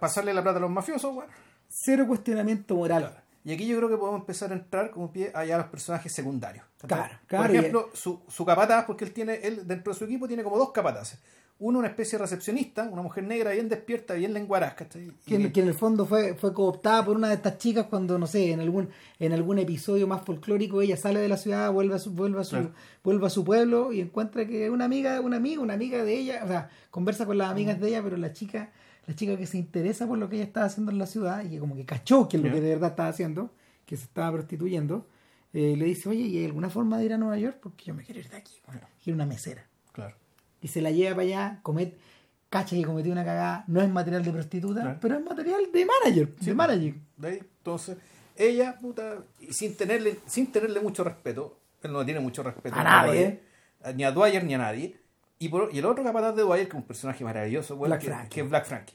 pasarle 0.00 0.32
la 0.34 0.42
plata 0.42 0.58
a 0.58 0.60
los 0.62 0.70
mafiosos, 0.70 1.14
weón. 1.14 1.30
Cero 1.68 2.06
cuestionamiento 2.06 2.74
moral. 2.76 3.20
Y 3.44 3.52
aquí 3.52 3.66
yo 3.66 3.76
creo 3.76 3.90
que 3.90 3.96
podemos 3.98 4.20
empezar 4.20 4.50
a 4.52 4.54
entrar 4.54 4.90
como 4.90 5.12
pie 5.12 5.30
allá 5.34 5.56
a 5.56 5.58
los 5.58 5.66
personajes 5.66 6.10
secundarios. 6.14 6.64
Claro, 6.78 7.14
claro, 7.26 7.44
Por 7.46 7.54
ejemplo, 7.56 7.90
su, 7.92 8.22
su 8.28 8.44
capataz, 8.46 8.84
porque 8.86 9.04
él 9.04 9.12
tiene, 9.12 9.34
él 9.42 9.66
dentro 9.66 9.92
de 9.92 9.98
su 9.98 10.04
equipo 10.06 10.26
tiene 10.26 10.42
como 10.42 10.56
dos 10.56 10.72
capataces. 10.72 11.18
Uno, 11.60 11.78
una 11.78 11.88
especie 11.88 12.18
de 12.18 12.24
recepcionista, 12.24 12.82
una 12.90 13.00
mujer 13.00 13.22
negra 13.24 13.52
bien 13.52 13.68
despierta, 13.68 14.14
bien 14.14 14.34
lenguaraz, 14.34 14.74
¿cachai? 14.74 15.12
que, 15.24 15.36
en, 15.36 15.42
Y- 15.42 15.50
que 15.50 15.60
en 15.60 15.68
el 15.68 15.74
fondo 15.74 16.04
fue, 16.04 16.34
fue 16.34 16.52
cooptada 16.52 17.04
por 17.04 17.16
una 17.16 17.28
de 17.28 17.34
estas 17.34 17.58
chicas 17.58 17.86
cuando, 17.88 18.18
no 18.18 18.26
sé, 18.26 18.50
en 18.50 18.60
algún, 18.60 18.88
en 19.20 19.32
algún 19.32 19.58
episodio 19.60 20.06
más 20.08 20.22
folclórico 20.22 20.82
ella 20.82 20.96
sale 20.96 21.20
de 21.20 21.28
la 21.28 21.36
ciudad, 21.36 21.70
vuelve 21.72 21.94
a 21.94 21.98
su, 22.00 22.10
vuelve 22.10 22.40
a 22.40 22.44
su, 22.44 22.56
Claro. 22.56 22.72
vuelve 23.04 23.26
a 23.26 23.30
su 23.30 23.44
pueblo 23.44 23.92
y 23.92 24.00
encuentra 24.00 24.46
que 24.46 24.68
una 24.68 24.84
amiga, 24.86 25.20
una 25.20 25.36
amiga, 25.36 25.62
una 25.62 25.74
amiga 25.74 26.02
de 26.04 26.18
ella, 26.18 26.40
o 26.44 26.48
sea, 26.48 26.70
conversa 26.90 27.24
con 27.24 27.38
las 27.38 27.50
amigas 27.50 27.80
de 27.80 27.88
ella, 27.88 28.02
pero 28.02 28.16
la 28.16 28.32
chica, 28.32 28.72
la 29.06 29.14
chica 29.14 29.36
que 29.36 29.46
se 29.46 29.56
interesa 29.56 30.08
por 30.08 30.18
lo 30.18 30.28
que 30.28 30.36
ella 30.36 30.44
estaba 30.44 30.66
haciendo 30.66 30.90
en 30.90 30.98
la 30.98 31.06
ciudad 31.06 31.44
y 31.44 31.50
que 31.50 31.58
como 31.60 31.76
que 31.76 31.84
cachó 31.86 32.28
que 32.28 32.36
es 32.36 32.42
lo 32.42 32.50
que 32.52 32.60
de 32.60 32.70
verdad 32.70 32.90
estaba 32.90 33.08
haciendo, 33.10 33.52
que 33.86 33.96
se 33.96 34.04
estaba 34.04 34.32
prostituyendo, 34.32 35.06
eh, 35.52 35.76
le 35.76 35.84
dice, 35.84 36.08
oye, 36.08 36.22
¿y 36.22 36.38
hay 36.38 36.46
alguna 36.46 36.68
forma 36.68 36.98
de 36.98 37.04
ir 37.04 37.12
a 37.12 37.16
Nueva 37.18 37.38
York? 37.38 37.58
Porque 37.62 37.84
yo 37.84 37.94
me 37.94 38.02
quiero 38.02 38.18
ir 38.20 38.28
de 38.28 38.36
aquí, 38.38 38.54
bueno, 38.66 38.80
quiero 39.02 39.14
una 39.14 39.24
mesera. 39.26 39.64
Claro. 39.92 40.16
Y 40.64 40.68
se 40.68 40.80
la 40.80 40.90
lleva 40.90 41.10
para 41.16 41.22
allá, 41.26 41.58
comet, 41.62 41.94
cacha 42.48 42.74
que 42.74 42.82
cometió 42.84 43.12
una 43.12 43.22
cagada, 43.24 43.64
no 43.66 43.82
es 43.82 43.88
material 43.90 44.24
de 44.24 44.32
prostituta, 44.32 44.80
Claro. 44.80 44.98
pero 44.98 45.18
es 45.18 45.22
material 45.24 45.60
de 45.70 45.84
manager, 45.86 46.34
de 46.36 46.54
manager. 46.54 46.94
De 47.18 47.28
ahí, 47.28 47.38
entonces, 47.58 47.98
ella, 48.34 48.78
puta, 48.80 49.18
y 49.40 49.52
sin 49.52 49.76
tenerle, 49.76 50.16
sin 50.24 50.50
tenerle 50.50 50.80
mucho 50.80 51.04
respeto, 51.04 51.58
él 51.82 51.92
no 51.92 52.02
tiene 52.02 52.20
mucho 52.20 52.42
respeto 52.42 52.74
A 52.76 52.82
nadie. 52.82 53.42
ni 53.94 54.04
a 54.04 54.10
Dwyer 54.10 54.42
ni 54.42 54.54
a 54.54 54.58
nadie. 54.58 54.96
Y, 55.38 55.50
por, 55.50 55.68
y 55.74 55.78
el 55.80 55.84
otro 55.84 56.02
capataz 56.02 56.34
de 56.34 56.42
Dwyer, 56.42 56.64
que 56.66 56.76
es 56.76 56.80
un 56.82 56.86
personaje 56.86 57.22
maravilloso, 57.24 57.76
bueno, 57.76 57.94
Black 58.02 58.28
que, 58.30 58.40
es 58.40 58.48
Black 58.48 58.64
Frankie. 58.64 58.94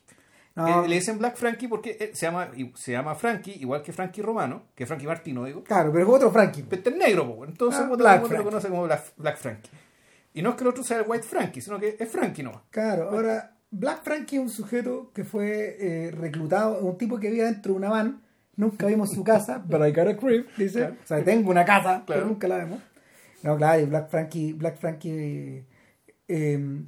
No. 0.56 0.88
Le 0.88 0.96
dicen 0.96 1.20
Black 1.20 1.36
Frankie 1.38 1.68
porque 1.68 1.96
él 2.00 2.16
se 2.16 2.26
llama, 2.26 2.50
se 2.74 2.92
llama 2.94 3.14
Frankie, 3.14 3.52
igual 3.60 3.84
que 3.84 3.94
Frankie 3.94 4.24
Romano, 4.24 4.64
que 4.74 4.88
Frankie 4.88 5.06
Martino, 5.06 5.46
digo. 5.46 5.64
Claro, 5.64 5.92
pero 5.92 6.04
es 6.06 6.10
otro 6.16 6.32
Frankie. 6.32 6.64
Pero 6.64 6.80
este 6.80 6.90
es 6.90 6.96
negro, 6.96 7.28
po, 7.36 7.46
entonces 7.46 7.82
Ah, 7.82 7.96
Black 7.96 8.28
lo 8.32 8.44
conoce 8.44 8.68
como 8.70 8.84
Black, 8.86 9.04
Black 9.18 9.38
Frankie. 9.38 9.70
Y 10.34 10.42
no 10.42 10.52
es 10.52 10.56
que 10.56 10.64
el 10.64 10.70
otro 10.70 10.84
sea 10.84 11.00
el 11.00 11.06
White 11.08 11.26
Frankie, 11.26 11.62
sino 11.62 11.80
que 11.80 11.98
es 12.00 12.10
Frankie 12.10 12.44
nomás. 12.44 12.62
Claro, 12.70 13.10
ahora 13.10 13.58
Black 13.72 14.04
Frankie 14.04 14.38
es 14.38 14.42
un 14.42 14.50
sujeto 14.50 15.12
que 15.14 15.24
fue 15.24 15.78
eh, 15.80 16.12
reclutado, 16.12 16.80
un 16.80 16.98
tipo 16.98 17.20
que 17.20 17.30
vivía 17.30 17.46
dentro 17.46 17.74
de 17.74 17.78
una 17.78 17.90
van, 17.90 18.22
nunca 18.56 18.88
vimos 18.88 19.12
su 19.12 19.24
casa, 19.24 19.64
pero 19.70 19.88
I 19.88 19.92
got 19.92 20.08
a 20.08 20.18
crib, 20.18 20.48
dice. 20.58 20.80
Claro. 20.80 20.96
O 21.04 21.08
sea, 21.08 21.24
tengo 21.24 21.50
una 21.52 21.66
casa, 21.66 22.04
pero 22.06 22.26
nunca 22.26 22.48
la 22.48 22.58
vemos. 22.58 22.80
No, 23.44 23.56
claro, 23.58 23.82
y 23.82 23.86
Black 23.86 24.10
Frankie, 24.10 24.54
Black 24.54 24.78
Frankie 24.78 25.12
eh, 25.12 25.66
eh, 26.28 26.84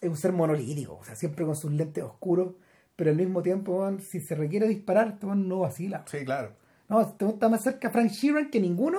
es 0.00 0.08
un 0.08 0.16
ser 0.16 0.32
monolítico, 0.32 0.96
o 0.96 1.04
sea, 1.04 1.14
siempre 1.14 1.44
con 1.44 1.56
sus 1.56 1.72
lentes 1.72 2.02
oscuros, 2.02 2.54
pero 2.96 3.10
al 3.10 3.16
mismo 3.16 3.42
tiempo, 3.42 3.90
si 4.00 4.20
se 4.20 4.34
requiere 4.34 4.66
disparar, 4.66 5.08
este 5.08 5.26
no 5.26 5.60
vacila. 5.60 6.04
Sí, 6.06 6.24
claro. 6.24 6.52
No, 6.88 7.00
este 7.00 7.26
está 7.26 7.48
más 7.48 7.62
cerca 7.62 7.90
Frank 7.90 8.10
Sheeran 8.10 8.50
que 8.50 8.60
ninguno 8.60 8.98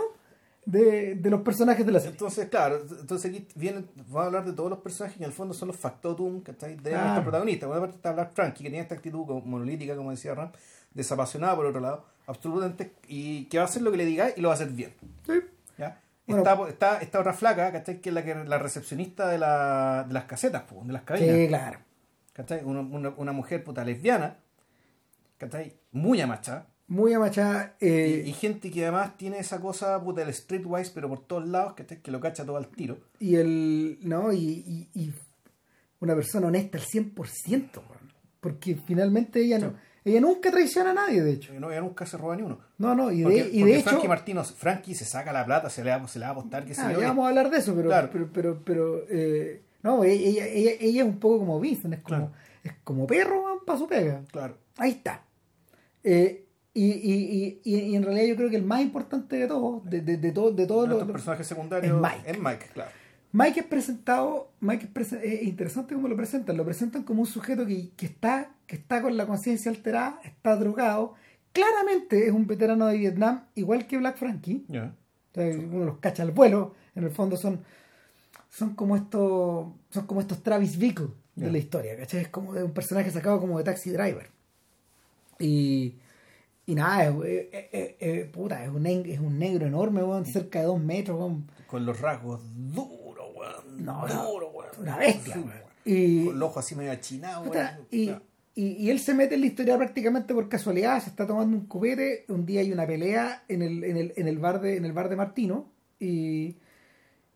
de, 0.66 1.16
de 1.16 1.30
los 1.30 1.42
personajes 1.42 1.86
de 1.86 1.92
la 1.92 2.00
serie. 2.00 2.14
Entonces, 2.14 2.50
claro, 2.50 2.82
entonces 3.00 3.32
aquí 3.32 3.48
viene, 3.56 3.86
vamos 3.96 4.22
a 4.22 4.26
hablar 4.28 4.46
de 4.46 4.54
todos 4.54 4.70
los 4.70 4.80
personajes 4.80 5.18
que 5.18 5.24
en 5.24 5.30
el 5.30 5.36
fondo 5.36 5.54
son 5.54 5.68
los 5.70 5.78
factotum 5.78 6.42
¿cachai? 6.42 6.76
de 6.76 6.90
Claro. 6.92 7.06
nuestro 7.06 7.24
protagonista. 7.24 7.66
Por 7.68 7.76
una 7.76 7.82
parte 7.82 7.96
está 7.98 8.12
Black 8.14 8.34
Frankie, 8.34 8.64
que 8.64 8.70
tiene 8.70 8.84
esta 8.84 8.96
actitud 8.96 9.26
monolítica, 9.44 9.96
como 9.96 10.12
decía 10.12 10.36
Ram, 10.36 10.52
desapasionada 10.94 11.56
por 11.56 11.66
otro 11.66 11.82
lado, 11.82 12.06
absolutamente, 12.28 12.94
y 13.08 13.46
que 13.46 13.58
va 13.58 13.64
a 13.64 13.68
hacer 13.68 13.82
lo 13.82 13.92
que 13.92 13.98
le 13.98 14.06
digáis 14.06 14.36
y 14.38 14.42
lo 14.42 14.50
va 14.50 14.54
a 14.54 14.56
hacer 14.56 14.70
bien. 14.70 14.94
Sí. 15.26 15.34
¿ya? 15.78 16.00
Bueno. 16.28 16.44
está, 16.44 16.70
está, 16.70 16.98
está 17.02 17.20
otra 17.20 17.34
flaca, 17.34 17.72
¿cachai? 17.72 18.00
Que 18.00 18.10
es 18.10 18.16
la, 18.16 18.24
que, 18.24 18.36
la 18.36 18.58
recepcionista 18.60 19.28
de, 19.30 19.38
la, 19.40 20.06
de 20.08 20.14
las 20.14 20.26
casetas, 20.26 20.64
de 20.70 20.94
las 20.94 21.02
cabinas. 21.04 21.36
Sí, 21.36 21.48
claro. 21.48 21.80
¿cachai? 22.34 22.64
Una, 22.64 22.82
una, 22.82 23.10
una 23.18 23.32
mujer 23.32 23.64
puta 23.64 23.84
lesbiana, 23.84 24.38
¿cachai? 25.38 25.74
Muy 25.92 26.22
amachada. 26.22 26.68
Muy 26.92 27.14
amachada. 27.14 27.76
eh, 27.80 28.24
y, 28.26 28.30
y 28.30 28.34
gente 28.34 28.70
que 28.70 28.84
además 28.84 29.16
tiene 29.16 29.40
esa 29.40 29.62
cosa 29.62 29.98
puta 30.04 30.22
del 30.26 30.34
streetwise, 30.34 30.90
pero 30.92 31.08
por 31.08 31.26
todos 31.26 31.48
lados, 31.48 31.74
¿cachai? 31.74 32.02
Que 32.02 32.12
lo 32.12 32.20
cacha 32.20 32.46
todo 32.46 32.58
al 32.58 32.68
tiro. 32.68 32.98
Y 33.20 33.36
el. 33.36 33.98
No, 34.02 34.34
y, 34.34 34.38
y- 34.68 34.90
y 34.94 35.14
una 36.02 36.16
persona 36.16 36.48
honesta 36.48 36.78
al 36.78 36.84
100%, 36.84 37.16
weón. 37.78 38.12
Porque 38.42 38.76
finalmente 38.76 39.40
ella 39.40 39.60
no. 39.60 39.74
Ella 40.04 40.20
nunca 40.20 40.50
traiciona 40.52 40.90
a 40.92 40.94
nadie, 40.96 41.22
de 41.22 41.32
hecho. 41.32 41.54
Que 41.54 41.60
no, 41.60 41.72
ella 41.72 41.80
nunca 41.82 42.06
se 42.06 42.18
roba 42.18 42.36
ni 42.36 42.42
uno. 42.42 42.60
No, 42.80 42.94
no, 42.96 43.12
y 43.12 43.20
de, 43.20 43.24
Porque, 43.24 43.38
y 43.40 43.60
porque 43.60 43.66
de 43.74 43.80
hecho. 43.80 43.90
Frankie 43.92 44.08
Martino, 44.08 44.44
Frankie 44.44 44.96
se 44.96 45.06
saca 45.06 45.32
la 45.32 45.46
plata, 45.46 45.70
se 45.70 45.84
le 45.84 45.92
va, 45.92 46.08
se 46.08 46.20
le 46.20 46.26
va 46.26 46.30
a 46.30 46.34
apostar, 46.34 46.66
que 46.66 46.74
se 46.74 46.82
Ah, 46.82 46.92
ya 46.92 47.08
vamos 47.08 47.26
a 47.26 47.30
hablar 47.30 47.50
de 47.52 47.58
eso, 47.60 47.74
pero. 47.76 47.88
Claro. 47.88 48.10
Pero, 48.12 48.30
pero, 48.34 48.62
pero, 48.66 49.06
eh, 49.10 49.62
no, 49.84 50.04
ella, 50.04 50.46
ella, 50.48 50.72
ella 50.80 51.04
es 51.04 51.08
un 51.08 51.20
poco 51.20 51.40
como 51.40 51.60
Vincent, 51.60 51.94
es 51.94 52.02
como, 52.02 52.18
Claro. 52.18 52.32
es 52.64 52.74
como 52.84 53.08
perro 53.08 53.64
para 53.66 53.78
su 53.80 53.88
pega. 53.88 54.24
Claro. 54.32 54.58
Ahí 54.78 54.92
está. 54.92 55.24
Eh, 56.04 56.48
y, 56.74 56.86
y, 56.92 57.60
y, 57.64 57.76
y 57.80 57.96
en 57.96 58.04
realidad 58.04 58.26
yo 58.28 58.36
creo 58.36 58.50
que 58.50 58.56
el 58.56 58.64
más 58.64 58.82
importante 58.82 59.36
de 59.36 59.48
todos, 59.48 59.84
de, 59.90 60.02
de, 60.02 60.18
de, 60.18 60.32
todo- 60.32 60.52
de 60.52 60.66
todos 60.66 60.88
los. 60.88 61.04
personaje 61.04 61.44
secundario 61.44 61.96
es 61.96 62.02
Mike. 62.02 62.32
es 62.32 62.40
Mike, 62.40 62.66
claro. 62.74 62.92
Mike 63.34 63.60
es 63.62 63.66
presentado, 63.66 64.52
Mike 64.60 64.86
es, 64.86 64.94
prese- 64.94 65.22
es 65.24 65.44
interesante 65.44 65.96
como 65.96 66.08
lo 66.08 66.16
presentan, 66.18 66.58
lo 66.58 66.66
presentan 66.66 67.04
como 67.04 67.22
un 67.22 67.28
sujeto 67.28 67.66
que, 67.66 67.90
que 67.96 68.06
está, 68.06 68.52
que 68.68 68.76
está 68.76 69.02
con 69.02 69.16
la 69.16 69.26
conciencia 69.26 69.72
alterada, 69.72 70.20
está 70.24 70.56
drogado, 70.58 71.14
claramente 71.54 72.26
es 72.28 72.32
un 72.34 72.46
veterano 72.48 72.88
de 72.88 72.98
Vietnam, 72.98 73.46
igual 73.56 73.88
que 73.88 73.98
Black 73.98 74.18
Frankie, 74.18 74.66
sea, 74.70 74.94
uno 75.36 75.86
los 75.86 75.98
cacha 76.00 76.24
al 76.24 76.32
vuelo, 76.32 76.76
en 76.96 77.04
el 77.06 77.12
fondo 77.12 77.38
son, 77.38 77.62
son 78.50 78.76
como 78.76 78.96
estos, 78.98 79.68
son 79.92 80.06
como 80.06 80.20
estos 80.22 80.44
Travis 80.44 80.78
Bickle 80.78 81.08
de 81.36 81.50
la 81.52 81.58
historia, 81.58 81.96
¿cachai? 81.98 82.22
Es 82.22 82.28
como 82.28 82.54
de 82.54 82.64
un 82.66 82.72
personaje 82.74 83.10
sacado 83.12 83.40
como 83.40 83.58
de 83.58 83.64
taxi 83.64 83.92
driver. 83.92 84.30
Y, 85.40 85.96
y 86.66 86.76
nada, 86.76 87.06
es, 87.26 87.48
es- 87.72 87.96
es- 88.00 88.26
puta, 88.30 88.64
es 88.64 88.70
un, 88.70 88.86
es 88.86 89.20
un 89.20 89.40
negro 89.40 89.66
enorme, 89.68 90.04
weón, 90.04 90.26
cerca 90.26 90.60
de 90.60 90.66
dos 90.66 90.80
metros, 90.80 91.20
weón. 91.20 91.50
Con 91.68 91.86
los 91.86 92.00
rasgos 92.00 92.42
duros, 92.56 93.30
weón. 93.36 93.84
No, 93.86 94.06
duro, 94.08 94.50
weón. 94.52 94.72
una 94.80 94.98
bestia, 94.98 95.36
weón. 95.36 95.52
Y, 95.84 96.26
Con 96.26 96.40
los 96.40 96.50
ojos 96.50 96.66
así 96.66 96.76
medio 96.76 96.92
puta, 97.44 97.76
weón. 97.80 97.88
y, 97.90 98.12
y, 98.54 98.66
y 98.86 98.90
él 98.92 99.00
se 99.00 99.14
mete 99.14 99.36
en 99.36 99.42
la 99.42 99.48
historia 99.48 99.78
prácticamente 99.78 100.34
por 100.34 100.48
casualidad, 100.50 101.02
se 101.02 101.10
está 101.10 101.26
tomando 101.26 101.58
un 101.58 101.66
cubete, 101.66 102.26
un 102.28 102.46
día 102.46 102.62
hay 102.62 102.72
una 102.72 102.86
pelea 102.86 103.44
en 103.48 103.62
el, 103.64 103.84
en 103.84 103.98
el, 103.98 104.14
en 104.16 104.28
el 104.28 104.38
bar 104.38 104.62
de, 104.62 104.78
en 104.78 104.86
el 104.86 104.94
bar 104.94 105.10
de 105.10 105.16
Martino, 105.16 105.66
y, 106.00 106.56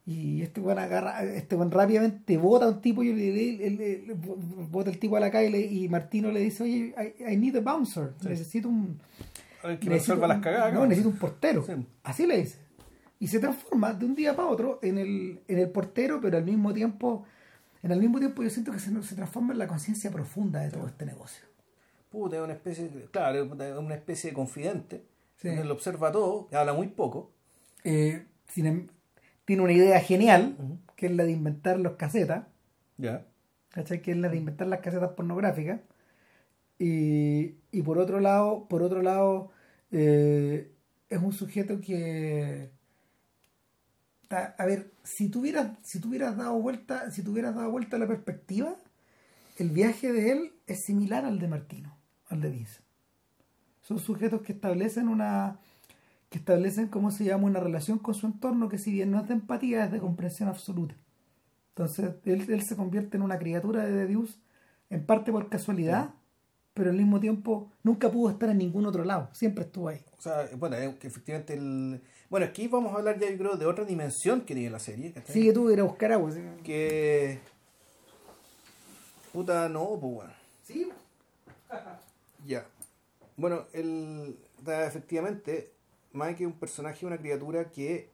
y 0.06 0.42
este 0.44 0.62
buen 0.62 0.78
agarra, 0.78 1.24
este 1.24 1.56
buen 1.56 1.72
rápidamente 1.72 2.38
bota 2.38 2.66
a 2.66 2.70
un 2.70 2.82
tipo 2.82 3.02
y 3.04 3.12
le, 3.14 3.32
le- 3.32 3.70
le- 3.72 4.02
le- 4.06 4.14
bota 4.14 4.90
el 4.92 5.00
tipo 5.00 5.16
a 5.18 5.20
la 5.20 5.32
calle 5.32 5.60
y 5.60 5.90
Martino 5.90 6.32
le 6.32 6.42
dice, 6.42 6.64
oye, 6.64 6.94
I, 7.20 7.34
I 7.34 7.38
need 7.38 7.56
a 7.56 7.62
bouncer, 7.62 8.14
Sí. 8.22 8.30
necesito 8.30 8.70
un 8.70 9.00
que 9.62 9.70
necesito 9.72 9.92
resuelva 9.94 10.28
las 10.28 10.38
un- 10.38 10.44
cagadas. 10.44 10.74
No, 10.76 10.86
necesito 10.86 11.10
un 11.10 11.18
portero. 11.18 11.64
Sí. 11.66 11.74
Así 12.04 12.28
le 12.28 12.38
dice. 12.38 12.60
Y 13.20 13.28
se 13.28 13.40
transforma 13.40 13.94
de 13.94 14.06
un 14.06 14.14
día 14.14 14.36
para 14.36 14.48
otro 14.48 14.78
en 14.84 15.00
el, 15.00 15.40
en 15.48 15.58
el 15.58 15.70
portero, 15.70 16.20
pero 16.22 16.38
al 16.38 16.44
mismo 16.46 16.72
tiempo, 16.72 17.26
en 17.82 17.90
el 17.92 18.00
mismo 18.00 18.20
tiempo 18.20 18.44
yo 18.44 18.50
siento 18.52 18.72
que 18.72 18.78
se, 18.80 18.92
se 19.02 19.16
transforma 19.16 19.54
en 19.54 19.58
la 19.60 19.68
conciencia 19.68 20.12
profunda 20.12 20.60
de 20.60 20.70
todo 20.70 20.86
este 20.86 21.06
negocio. 21.08 21.44
Puta, 22.12 22.36
es 22.36 22.44
una 22.44 22.54
especie, 22.54 22.90
claro, 23.10 23.44
es 23.44 23.76
una 23.78 23.96
especie 23.96 24.30
de 24.30 24.36
confidente. 24.36 25.04
Sí. 25.38 25.48
Él 25.48 25.68
lo 25.68 25.74
observa 25.74 26.12
todo, 26.12 26.48
habla 26.54 26.74
muy 26.74 26.88
poco. 26.90 27.32
Eh, 27.84 28.24
sin 28.48 28.68
em- 28.68 28.88
tiene 29.46 29.62
una 29.62 29.74
idea 29.74 30.00
genial, 30.00 30.56
que 30.96 31.06
es 31.08 31.12
la 31.16 31.24
de 31.24 31.32
inventar 31.32 31.80
los 31.80 31.94
casetas, 31.94 32.46
Ya. 32.98 33.26
¿cachai? 33.70 34.02
Que 34.02 34.12
es 34.12 34.18
la 34.18 34.30
de 34.30 34.38
inventar 34.38 34.68
las 34.68 34.80
casetas 34.80 35.12
pornográficas. 35.12 35.82
Y, 36.80 37.56
y 37.72 37.82
por 37.84 37.98
otro 38.00 38.20
lado, 38.20 38.68
por 38.68 38.82
otro 38.84 39.02
lado, 39.02 39.52
eh, 39.92 40.72
es 41.10 41.20
un 41.22 41.32
sujeto 41.32 41.80
que 41.80 42.72
a, 44.30 44.56
a 44.58 44.66
ver, 44.66 44.92
si 45.04 45.30
tuvieras, 45.30 45.78
si 45.84 46.00
tuvieras 46.00 46.36
dado 46.36 46.54
vuelta, 46.60 47.12
si 47.12 47.22
tuvieras 47.24 47.56
dado 47.56 47.70
vuelta 47.72 47.98
la 47.98 48.08
perspectiva, 48.08 48.76
el 49.58 49.70
viaje 49.70 50.12
de 50.12 50.32
él 50.32 50.54
es 50.68 50.84
similar 50.84 51.24
al 51.26 51.40
de 51.40 51.48
Martino, 51.48 51.96
al 52.28 52.42
de 52.42 52.50
Vince. 52.50 52.82
Son 53.82 54.00
sujetos 54.00 54.42
que 54.42 54.52
establecen 54.54 55.08
una 55.08 55.60
que 56.36 56.40
establecen, 56.40 56.90
¿cómo 56.90 57.12
se 57.12 57.24
llama?, 57.24 57.46
una 57.46 57.62
relación 57.62 57.98
con 57.98 58.14
su 58.14 58.26
entorno 58.28 58.68
que 58.68 58.78
si 58.78 58.92
bien 58.92 59.10
no 59.10 59.22
es 59.22 59.28
de 59.30 59.36
empatía, 59.36 59.86
es 59.86 59.92
de 59.94 60.00
comprensión 60.00 60.50
absoluta. 60.50 60.94
Entonces, 61.70 62.16
él, 62.26 62.46
él 62.50 62.62
se 62.62 62.76
convierte 62.76 63.16
en 63.16 63.24
una 63.24 63.40
criatura 63.40 63.86
de 63.86 64.06
Dios, 64.06 64.38
en 64.90 65.06
parte 65.06 65.32
por 65.32 65.48
casualidad, 65.48 66.10
pero 66.74 66.90
al 66.90 66.98
mismo 66.98 67.22
tiempo 67.22 67.72
nunca 67.84 68.12
pudo 68.12 68.32
estar 68.32 68.50
en 68.50 68.58
ningún 68.58 68.86
otro 68.86 69.06
lado, 69.06 69.30
siempre 69.32 69.64
estuvo 69.64 69.88
ahí. 69.88 70.02
O 70.18 70.22
sea, 70.22 70.50
bueno, 70.58 70.76
que 71.00 71.08
efectivamente 71.08 71.54
el... 71.54 72.02
Bueno, 72.30 72.48
aquí 72.48 72.68
vamos 72.68 72.94
a 72.94 72.98
hablar 72.98 73.18
ya, 73.18 73.30
yo 73.30 73.38
creo, 73.38 73.56
de 73.56 73.66
otra 73.66 73.86
dimensión 73.86 74.42
que 74.42 74.56
tiene 74.56 74.70
la 74.70 74.80
serie. 74.80 75.14
¿cachai? 75.14 75.34
Sigue 75.34 75.54
tú 75.54 75.72
ir 75.72 75.80
a 75.80 75.84
buscar 75.84 76.12
agua. 76.12 76.32
¿sí? 76.32 76.42
Que... 76.66 77.40
Puta, 79.32 79.70
no, 79.70 79.98
pues, 80.02 80.14
bueno. 80.16 80.34
Sí, 80.64 80.90
Ya. 82.46 82.66
Bueno, 83.38 83.68
el, 83.72 84.38
efectivamente, 84.68 85.75
Mike 86.16 86.44
es 86.44 86.48
un 86.48 86.58
personaje, 86.58 87.06
una 87.06 87.18
criatura 87.18 87.70
que 87.70 88.10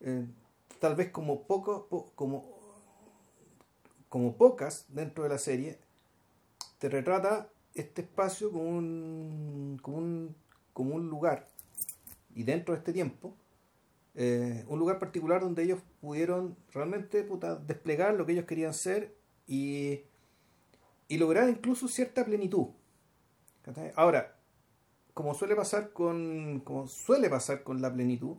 eh, 0.00 0.26
tal 0.80 0.96
vez 0.96 1.10
como 1.10 1.44
poco, 1.44 1.86
po- 1.88 2.10
como, 2.14 2.44
como 4.08 4.36
pocas 4.36 4.86
dentro 4.88 5.22
de 5.22 5.30
la 5.30 5.38
serie, 5.38 5.78
te 6.78 6.88
retrata 6.88 7.48
este 7.74 8.02
espacio 8.02 8.50
como 8.50 8.68
un, 8.68 9.78
como 9.80 9.98
un, 9.98 10.36
como 10.72 10.94
un 10.94 11.08
lugar, 11.08 11.46
y 12.34 12.42
dentro 12.42 12.74
de 12.74 12.78
este 12.78 12.92
tiempo, 12.92 13.34
eh, 14.14 14.64
un 14.68 14.78
lugar 14.78 14.98
particular 14.98 15.40
donde 15.40 15.62
ellos 15.62 15.80
pudieron 16.00 16.56
realmente 16.72 17.22
puta, 17.22 17.56
desplegar 17.56 18.14
lo 18.14 18.26
que 18.26 18.32
ellos 18.32 18.44
querían 18.46 18.74
ser 18.74 19.14
y, 19.46 20.00
y 21.08 21.18
lograr 21.18 21.48
incluso 21.48 21.88
cierta 21.88 22.24
plenitud. 22.24 22.68
Ahora, 23.94 24.36
como 25.14 25.34
suele 25.34 25.54
pasar 25.56 25.92
con. 25.92 26.60
como 26.60 26.86
suele 26.86 27.28
pasar 27.28 27.62
con 27.62 27.82
la 27.82 27.92
plenitud, 27.92 28.36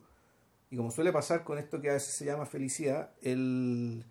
y 0.69 0.77
como 0.77 0.91
suele 0.91 1.11
pasar 1.11 1.43
con 1.43 1.57
esto 1.57 1.81
que 1.81 1.89
a 1.89 1.93
veces 1.93 2.13
se 2.13 2.25
llama 2.25 2.45
felicidad, 2.45 3.11
el 3.21 4.05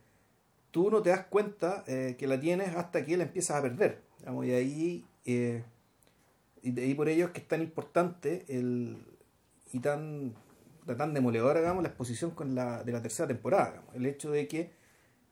tú 0.70 0.90
no 0.90 1.02
te 1.02 1.10
das 1.10 1.26
cuenta 1.26 1.84
eh, 1.86 2.16
que 2.18 2.26
la 2.26 2.40
tienes 2.40 2.74
hasta 2.74 3.04
que 3.04 3.16
la 3.16 3.24
empiezas 3.24 3.58
a 3.58 3.62
perder. 3.62 4.02
digamos, 4.18 4.46
y 4.46 4.52
ahí. 4.52 5.06
eh, 5.24 5.64
y 6.62 6.70
de 6.70 6.82
ahí 6.82 6.94
por 6.94 7.08
ello 7.08 7.26
es 7.26 7.30
que 7.32 7.40
es 7.40 7.48
tan 7.48 7.60
importante 7.60 8.44
el, 8.48 9.04
y 9.72 9.80
tan, 9.80 10.34
tan 10.86 11.12
demoledora, 11.12 11.60
digamos, 11.60 11.82
la 11.82 11.88
exposición 11.88 12.30
con 12.30 12.54
la, 12.54 12.84
de 12.84 12.92
la 12.92 13.02
tercera 13.02 13.26
temporada. 13.26 13.70
digamos. 13.70 13.94
El 13.94 14.06
hecho 14.06 14.30
de 14.30 14.48
que 14.48 14.70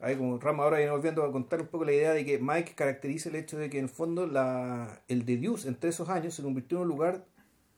Ahí 0.00 0.16
como 0.16 0.38
Rama 0.38 0.64
ahora 0.64 0.78
viene 0.78 0.92
volviendo 0.92 1.22
a 1.24 1.30
contar 1.30 1.60
un 1.60 1.66
poco 1.66 1.84
la 1.84 1.92
idea 1.92 2.12
de 2.12 2.24
que 2.24 2.38
Mike 2.38 2.74
caracteriza 2.74 3.28
el 3.28 3.36
hecho 3.36 3.58
de 3.58 3.68
que 3.68 3.78
en 3.78 3.84
el 3.84 3.90
fondo 3.90 4.26
la, 4.26 5.02
el 5.08 5.26
de 5.26 5.36
Dios 5.36 5.66
entre 5.66 5.90
esos 5.90 6.08
años 6.08 6.34
se 6.34 6.42
convirtió 6.42 6.78
en 6.78 6.82
un 6.84 6.88
lugar, 6.88 7.26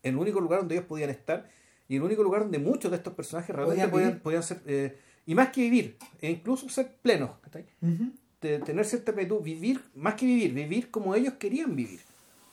en 0.03 0.15
el 0.15 0.21
único 0.21 0.41
lugar 0.41 0.61
donde 0.61 0.77
ellos 0.77 0.87
podían 0.87 1.11
estar 1.11 1.49
y 1.89 1.97
el 1.97 2.03
único 2.03 2.23
lugar 2.23 2.43
donde 2.43 2.59
muchos 2.59 2.91
de 2.91 2.97
estos 2.97 3.13
personajes 3.13 3.55
realmente 3.55 4.21
Podían 4.23 4.43
ser, 4.43 4.63
eh, 4.67 4.99
y 5.27 5.35
más 5.35 5.51
que 5.51 5.63
vivir, 5.63 5.99
e 6.21 6.31
incluso 6.31 6.69
ser 6.69 6.97
plenos, 7.03 7.31
¿cachai? 7.43 7.67
Ujú. 7.81 8.13
de 8.41 8.59
tener 8.59 8.85
cierta 8.85 9.13
plenitud, 9.13 9.41
vivir, 9.41 9.81
más 9.95 10.15
que 10.15 10.27
vivir, 10.27 10.53
vivir 10.53 10.91
como 10.91 11.15
ellos 11.15 11.35
querían 11.35 11.77
vivir. 11.77 12.01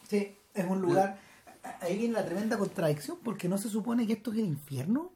Sí, 0.07 0.35
es 0.53 0.65
un 0.65 0.81
lugar. 0.81 1.19
Ahí 1.81 1.97
viene 1.97 2.13
la 2.13 2.25
tremenda 2.25 2.57
contradicción, 2.57 3.17
porque 3.23 3.47
no 3.47 3.57
se 3.57 3.69
supone 3.69 4.05
que 4.05 4.13
esto 4.13 4.31
es 4.31 4.39
el 4.39 4.45
infierno. 4.45 5.11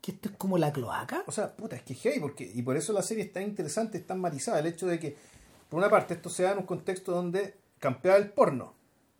Que 0.00 0.12
esto 0.12 0.28
es 0.30 0.36
como 0.36 0.58
la 0.58 0.72
cloaca. 0.72 1.24
O 1.26 1.32
sea, 1.32 1.54
puta, 1.56 1.76
es 1.76 1.82
que 1.82 1.94
heavy, 1.94 2.20
porque, 2.20 2.50
y 2.52 2.62
por 2.62 2.76
eso 2.76 2.92
la 2.92 3.02
serie 3.02 3.24
es 3.24 3.32
tan 3.32 3.42
interesante, 3.42 3.98
es 3.98 4.06
tan 4.06 4.20
matizada, 4.20 4.58
el 4.58 4.66
hecho 4.66 4.86
de 4.86 4.98
que, 4.98 5.16
por 5.68 5.78
una 5.78 5.90
parte, 5.90 6.14
esto 6.14 6.30
se 6.30 6.42
da 6.42 6.52
en 6.52 6.58
un 6.58 6.66
contexto 6.66 7.12
donde 7.12 7.56
campeaba 7.78 8.18
el 8.18 8.30
porno, 8.30 8.74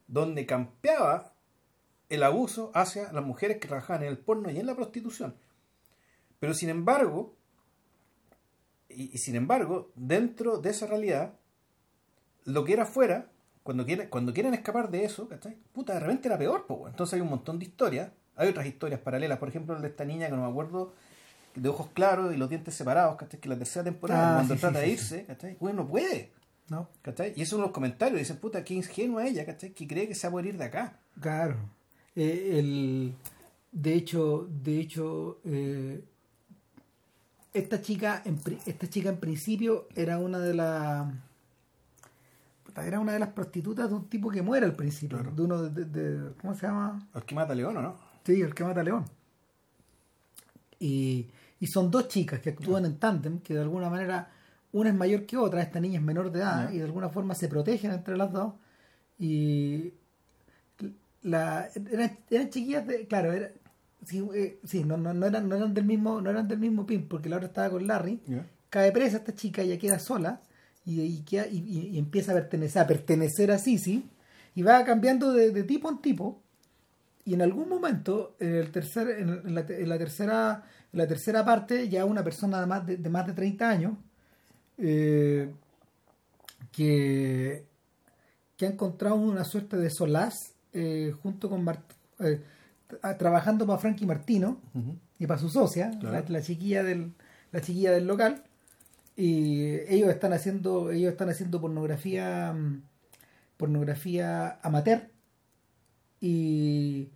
donde 0.07 0.47
campeaba 0.47 1.33
el 2.09 2.23
abuso 2.23 2.71
hacia 2.75 3.13
las 3.13 3.25
mujeres 3.25 3.59
que 3.59 3.69
trabajaban 3.69 4.03
en 4.03 4.09
el 4.09 4.19
porno 4.19 4.51
y 4.51 4.59
en 4.59 4.67
la 4.67 4.75
prostitución. 4.75 5.37
Pero 6.41 6.55
sin 6.55 6.69
embargo, 6.69 7.37
y, 8.89 9.17
sin 9.19 9.37
embargo, 9.37 9.93
dentro 9.95 10.59
de 10.59 10.71
esa 10.71 10.87
realidad, 10.87 11.35
lo 12.45 12.65
que 12.65 12.73
era 12.73 12.83
afuera, 12.83 13.31
cuando 13.63 13.87
quieren, 13.87 14.09
cuando 14.09 14.33
quieren 14.33 14.55
escapar 14.55 14.91
de 14.91 15.05
eso, 15.05 15.29
¿cachai? 15.29 15.57
Puta, 15.73 15.95
de 15.95 16.01
repente 16.01 16.29
era 16.29 16.39
peor, 16.39 16.65
weón. 16.69 16.91
Entonces 16.91 17.15
hay 17.15 17.21
un 17.21 17.29
montón 17.29 17.59
de 17.59 17.67
historias. 17.67 18.11
Hay 18.41 18.49
otras 18.49 18.67
historias 18.67 19.01
paralelas, 19.01 19.39
por 19.39 19.49
ejemplo, 19.49 19.77
el 19.77 19.83
de 19.83 19.89
esta 19.89 20.05
niña 20.05 20.27
que 20.29 20.33
no 20.37 20.43
me 20.43 20.49
acuerdo, 20.51 20.95
de 21.55 21.69
ojos 21.69 21.89
claros 21.95 22.33
y 22.35 22.37
los 22.37 22.49
dientes 22.49 22.75
separados, 22.75 23.17
¿cachai? 23.17 23.39
Que 23.41 23.49
la 23.49 23.59
tercera 23.59 23.85
temporada, 23.85 24.31
Ah, 24.31 24.35
cuando 24.37 24.55
sí, 24.55 24.61
trata 24.61 24.81
sí, 24.81 24.87
de 24.87 24.93
irse, 24.93 25.25
¿cachai? 25.27 25.57
Bueno, 25.61 25.83
no 25.83 25.89
puede, 25.89 26.31
¿No? 26.69 26.89
¿cachai? 27.03 27.33
Y 27.37 27.43
eso 27.43 27.57
en 27.57 27.63
los 27.63 27.71
comentarios 27.73 28.19
dicen, 28.19 28.37
puta, 28.39 28.63
qué 28.65 28.75
ingenua 28.75 29.27
ella, 29.27 29.45
¿cachai? 29.45 29.71
Que 29.73 29.87
cree 29.87 30.07
que 30.09 30.15
se 30.15 30.27
va 30.27 30.29
a 30.29 30.33
poder 30.33 30.47
ir 30.47 30.57
de 30.59 30.65
acá. 30.65 30.99
Claro. 31.21 31.57
Eh, 32.17 32.57
el, 32.59 33.15
de 33.73 33.95
hecho, 33.95 34.49
de 34.63 34.79
hecho, 34.81 35.41
eh, 35.45 36.03
esta 37.53 37.83
chica, 37.83 38.23
en, 38.25 38.37
pri- 38.39 38.61
esta 38.67 38.89
chica 38.89 39.09
en 39.11 39.19
principio 39.19 39.89
era 39.97 40.19
una 40.19 40.39
de 40.39 40.55
las 40.55 41.07
era 42.87 43.01
una 43.01 43.13
de 43.13 43.19
las 43.19 43.31
prostitutas 43.31 43.89
de 43.91 43.95
un 43.95 44.09
tipo 44.09 44.31
que 44.31 44.41
muere 44.43 44.65
al 44.65 44.75
principio, 44.75 45.19
Claro. 45.19 45.35
de 45.35 45.43
uno 45.43 45.63
de, 45.65 45.85
de- 45.85 46.03
de- 46.19 46.33
¿cómo 46.41 46.55
se 46.55 46.67
llama? 46.67 47.07
El 47.15 47.23
que 47.25 47.35
mata 47.35 47.53
a 47.53 47.57
León, 47.57 47.77
¿o 47.77 47.83
no? 47.83 47.97
Sí, 48.25 48.41
el 48.41 48.55
que 48.55 48.65
mata 48.65 48.81
a 48.81 48.85
León. 48.85 49.05
Y, 50.79 51.27
y 51.59 51.67
son 51.67 51.91
dos 51.91 52.09
chicas 52.09 52.41
que 52.41 52.51
actúan 52.51 52.85
en 52.87 52.99
tándem, 52.99 53.41
que 53.41 53.55
de 53.55 53.61
alguna 53.61 53.91
manera 53.91 54.31
una 54.73 54.91
es 54.91 54.95
mayor 54.95 55.27
que 55.27 55.37
otra, 55.37 55.63
esta 55.63 55.81
niña 55.81 55.99
es 55.99 56.05
menor 56.05 56.31
de 56.31 56.39
edad, 56.41 56.71
y 56.73 56.79
de 56.79 56.85
alguna 56.85 57.09
forma 57.09 57.35
se 57.35 57.49
protegen 57.49 57.91
entre 57.93 58.17
las 58.17 58.33
dos. 58.33 58.55
Y 59.19 59.93
la, 61.23 61.69
eran, 61.93 62.19
eran 62.31 62.49
chiquillas 62.51 62.87
de, 62.87 63.07
claro, 63.07 63.33
era, 63.33 63.51
sí, 64.07 64.27
eh, 64.35 64.59
sí, 64.65 64.85
no, 64.85 64.97
no, 64.97 65.13
no 65.13 65.27
eran, 65.27 65.49
no 65.49 65.57
eran 65.57 65.75
del 65.75 65.85
mismo, 65.85 66.21
no 66.21 66.31
eran 66.31 66.49
del 66.49 66.59
mismo 66.59 66.87
pin, 66.87 67.07
porque 67.09 67.29
la 67.29 67.37
otra 67.37 67.49
estaba 67.49 67.71
con 67.71 67.87
Larry, 67.87 68.21
cae 68.71 68.93
presa 68.93 69.19
esta 69.19 69.35
chica, 69.35 69.61
ella 69.63 69.79
queda 69.79 69.99
sola 69.99 70.41
y, 70.87 71.01
y, 71.03 71.23
queda- 71.23 71.49
y- 71.49 71.59
y- 71.59 71.89
y 71.89 71.99
empieza 71.99 72.33
a 72.33 72.37
pertenecer, 72.37 72.81
a 72.83 72.87
pertenecer 72.87 73.51
a 73.51 73.59
Sisi 73.59 74.09
y 74.55 74.63
va 74.63 74.83
cambiando 74.85 75.33
de, 75.33 75.51
de 75.51 75.65
tipo 75.65 75.91
en 75.91 75.99
tipo 75.99 76.41
y 77.25 77.35
en 77.35 77.43
algún 77.43 77.69
momento 77.69 78.35
en 78.41 78.55
el 78.55 78.71
tercer 78.71 79.09
en, 79.21 79.55
la, 79.55 79.61
en 79.61 79.89
la 79.89 79.99
tercera 79.99 80.63
en 80.93 80.99
la 80.99 81.07
tercera 81.07 81.45
parte 81.45 81.89
ya 81.89 82.05
una 82.05 82.25
persona 82.25 82.61
de 82.61 82.67
más 82.67 82.87
de, 82.87 82.97
de 82.97 83.11
más 83.11 83.27
de 83.27 83.33
30 83.35 83.69
años 83.69 83.93
eh, 84.79 85.51
que 86.73 87.65
que 88.57 88.67
ha 88.67 88.71
encontrado 88.71 89.15
una 89.17 89.45
suerte 89.45 89.77
de 89.79 89.89
solaz 89.91 90.35
eh, 90.75 91.15
junto 91.23 91.49
con 91.49 91.65
Mart- 91.65 91.95
eh, 92.19 92.41
trabajando 93.19 93.67
para 93.67 93.79
Frankie 93.79 94.05
Martino 94.07 94.61
y 95.19 95.27
para 95.27 95.41
su 95.41 95.49
socia, 95.49 95.91
Claro. 96.01 96.13
la, 96.17 96.25
la 96.29 96.43
chiquilla 96.43 96.83
del 96.83 97.13
la 97.53 97.61
chiquilla 97.61 97.93
del 97.93 98.07
local. 98.07 98.43
Y 99.17 99.71
ellos 99.89 100.09
están 100.11 100.33
haciendo 100.33 100.91
ellos 100.91 101.13
están 101.13 101.29
haciendo 101.31 101.61
pornografía 101.61 102.53
mm, 102.53 102.83
pornografía 103.57 104.59
amateur 104.63 105.09
y 106.21 107.09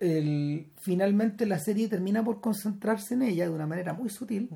el, 0.00 0.70
finalmente 0.76 1.46
la 1.46 1.58
serie 1.58 1.88
termina 1.88 2.24
por 2.24 2.40
concentrarse 2.40 3.14
en 3.14 3.22
ella 3.22 3.44
de 3.44 3.50
una 3.50 3.66
manera 3.66 3.92
muy 3.94 4.08
sutil 4.10 4.48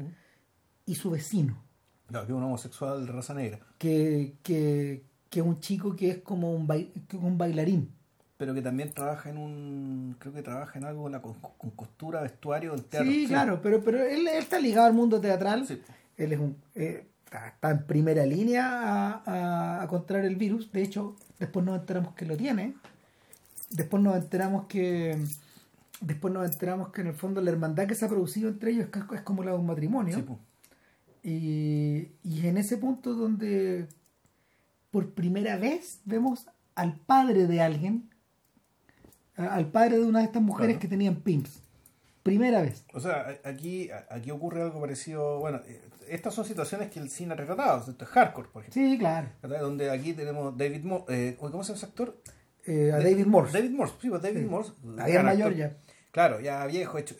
y 0.87 0.95
su 0.95 1.11
vecino 1.11 1.63
Claro, 2.07 2.27
que 2.27 2.33
es 2.33 2.37
un 2.37 2.45
homosexual 2.45 3.07
de 3.07 3.13
raza 3.13 3.35
negra. 3.35 3.59
que 3.79 4.35
que 4.43 5.05
que 5.31 5.41
es 5.41 5.47
un 5.47 5.61
chico 5.61 5.97
que 5.97 6.11
es 6.11 6.19
como 6.19 6.53
un, 6.55 6.67
bai- 6.69 6.93
que 7.09 7.17
es 7.17 7.23
un 7.23 7.39
bailarín 7.39 7.89
Pero 8.37 8.53
que 8.53 8.61
también 8.61 8.91
trabaja 8.93 9.31
en 9.31 9.39
un. 9.39 10.15
Creo 10.19 10.35
que 10.35 10.43
trabaja 10.43 10.79
en 10.79 10.85
algo 10.85 11.05
con, 11.05 11.13
la- 11.13 11.23
con, 11.23 11.33
con 11.35 11.71
costura, 11.71 12.21
vestuario 12.21 12.73
del 12.73 12.85
teatro. 12.85 13.11
sí, 13.11 13.27
claro 13.27 13.61
pero 13.63 13.83
pero 13.83 13.99
él, 14.05 14.29
él 14.29 14.39
está 14.39 14.59
ligado 14.61 14.87
al 14.87 14.93
mundo 14.95 15.21
teatral 15.21 15.67
Sí. 15.67 15.81
él 16.19 16.33
es 16.35 16.39
un 16.39 16.57
eh, 16.75 17.07
está, 17.25 17.49
está 17.49 17.71
en 17.71 17.87
primera 17.87 18.27
línea 18.27 18.67
a, 18.67 19.23
a- 19.25 19.83
a 19.83 19.89
contraer 19.89 20.27
el 20.27 20.37
virus 20.37 20.71
de 20.71 20.83
hecho 20.83 21.17
después 21.39 21.65
nos 21.65 21.81
enteramos 21.81 22.15
que 22.15 22.27
lo 22.27 22.37
tiene 22.37 22.75
después 23.73 24.03
nos 24.03 24.17
enteramos 24.17 24.67
que 24.67 25.17
después 26.01 26.33
nos 26.35 26.51
enteramos 26.51 26.91
que 26.91 27.01
en 27.03 27.09
el 27.09 27.15
fondo 27.15 27.41
la 27.41 27.51
hermandad 27.51 27.87
que 27.87 27.95
se 27.95 28.05
ha 28.05 28.09
producido 28.09 28.49
entre 28.49 28.71
ellos 28.73 28.89
es, 29.15 29.21
como 29.23 29.43
la 29.45 29.53
de 29.53 29.59
un 29.59 29.67
matrimonio 29.67 30.17
Sí, 30.17 30.25
y, 31.25 32.09
y 32.29 32.47
en 32.47 32.57
ese 32.59 32.77
punto 32.77 33.15
donde 33.15 33.87
por 34.91 35.11
primera 35.15 35.57
vez 35.57 36.01
vemos 36.05 36.47
al 36.75 36.97
padre 36.97 37.47
de 37.47 37.61
alguien 37.63 38.11
al 39.37 39.67
padre 39.71 39.99
de 39.99 40.05
una 40.05 40.19
de 40.21 40.27
estas 40.27 40.43
mujeres 40.43 40.75
Claro. 40.75 40.81
que 40.81 40.89
tenían 40.89 41.17
pimps 41.17 41.61
primera 42.23 42.61
vez 42.63 42.85
O 42.93 43.01
sea, 43.01 43.39
aquí, 43.45 43.89
aquí 44.11 44.31
ocurre 44.31 44.63
algo 44.63 44.81
parecido. 44.81 45.39
Bueno, 45.41 45.61
eh, 45.67 45.81
estas 46.09 46.35
son 46.35 46.45
situaciones 46.45 46.91
que 46.91 47.01
el 47.01 47.09
cine 47.11 47.33
ha 47.33 47.37
retratado. 47.37 47.91
Esto 47.91 48.05
es 48.05 48.11
hardcore, 48.11 48.49
por 48.49 48.63
ejemplo. 48.63 48.81
sí 48.83 48.99
claro. 48.99 49.29
Donde 49.43 49.91
aquí 49.91 50.13
tenemos 50.13 50.57
David 50.57 50.85
Morse. 50.85 51.31
Eh, 51.31 51.37
¿Cómo 51.37 51.51
se 51.65 51.69
llama 51.69 51.77
ese 51.79 51.87
actor? 51.87 52.17
Eh, 52.67 52.93
a 52.93 52.99
David 52.99 53.27
Morse 53.27 53.59
David 53.59 53.71
Morse, 53.73 53.95
sí, 54.01 54.09
pues 54.09 54.23
David 54.23 54.41
Sí. 54.41 54.45
Morse. 54.47 54.73
Gran 54.83 55.07
bien 55.07 55.25
mayor 55.25 55.55
ya. 55.55 55.77
Claro, 56.13 56.41
ya 56.41 56.67
viejo, 56.67 56.99
hecho, 56.99 57.17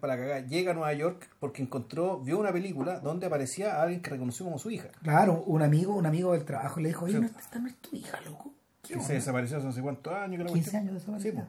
para 0.00 0.16
la 0.16 0.20
cagada. 0.22 0.40
Llega 0.46 0.70
a 0.70 0.74
Nueva 0.74 0.92
York 0.94 1.28
porque 1.38 1.62
encontró, 1.62 2.20
vio 2.20 2.38
una 2.38 2.52
película 2.52 2.98
donde 3.00 3.26
aparecía 3.26 3.76
a 3.76 3.82
alguien 3.82 4.00
que 4.00 4.10
reconoció 4.10 4.46
como 4.46 4.58
su 4.58 4.70
hija. 4.70 4.88
Claro, 5.02 5.42
un 5.46 5.60
amigo, 5.62 5.94
un 5.94 6.06
amigo 6.06 6.32
del 6.32 6.44
trabajo 6.46 6.80
le 6.80 6.88
dijo, 6.88 7.04
oye, 7.04 7.14
Sí. 7.16 7.20
no, 7.20 7.26
esta 7.38 7.58
no 7.58 7.68
es 7.68 7.76
tu 7.76 7.94
hija, 7.94 8.18
loco. 8.22 8.54
¿Qué 8.82 8.94
Que 8.94 9.00
se 9.00 9.04
onda?". 9.06 9.14
desapareció 9.14 9.56
hace 9.58 9.66
no 9.66 9.72
sé 9.72 9.82
cuántos 9.82 10.12
años. 10.14 10.38
Que 10.38 10.44
la 10.44 10.50
15 10.52 10.70
cuestión- 10.70 10.82
años 10.82 10.94
desaparecida. 10.94 11.48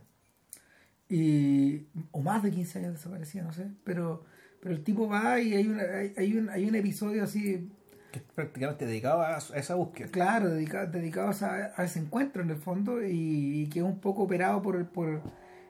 Sí, 1.10 1.16
y, 1.16 1.88
o 2.12 2.22
más 2.22 2.44
de 2.44 2.52
15 2.52 2.80
años 2.80 2.94
desaparecida, 2.94 3.44
no 3.44 3.54
sé. 3.54 3.68
Pero, 3.84 4.24
pero 4.62 4.76
el 4.76 4.84
tipo 4.84 5.08
va 5.08 5.40
y 5.40 5.54
hay, 5.54 5.68
una, 5.68 5.84
hay, 5.84 6.14
hay 6.18 6.38
un, 6.38 6.50
hay 6.50 6.66
un 6.68 6.76
episodio 6.76 7.24
así, 7.24 7.70
que 8.12 8.20
es 8.20 8.26
prácticamente 8.26 8.86
dedicado 8.86 9.22
a, 9.22 9.38
esa 9.38 9.76
búsqueda. 9.76 10.10
claro, 10.12 10.50
dedicado, 10.50 10.92
dedicados 10.92 11.42
a, 11.44 11.72
a 11.76 11.84
ese 11.84 12.00
encuentro 12.00 12.42
en 12.44 12.50
el 12.52 12.58
fondo 12.58 13.04
y, 13.06 13.62
y 13.62 13.68
que 13.70 13.80
es 13.80 13.86
un 13.86 14.00
poco 14.00 14.24
operado 14.24 14.62
por 14.62 14.76
el... 14.76 14.86
Por, 14.86 15.22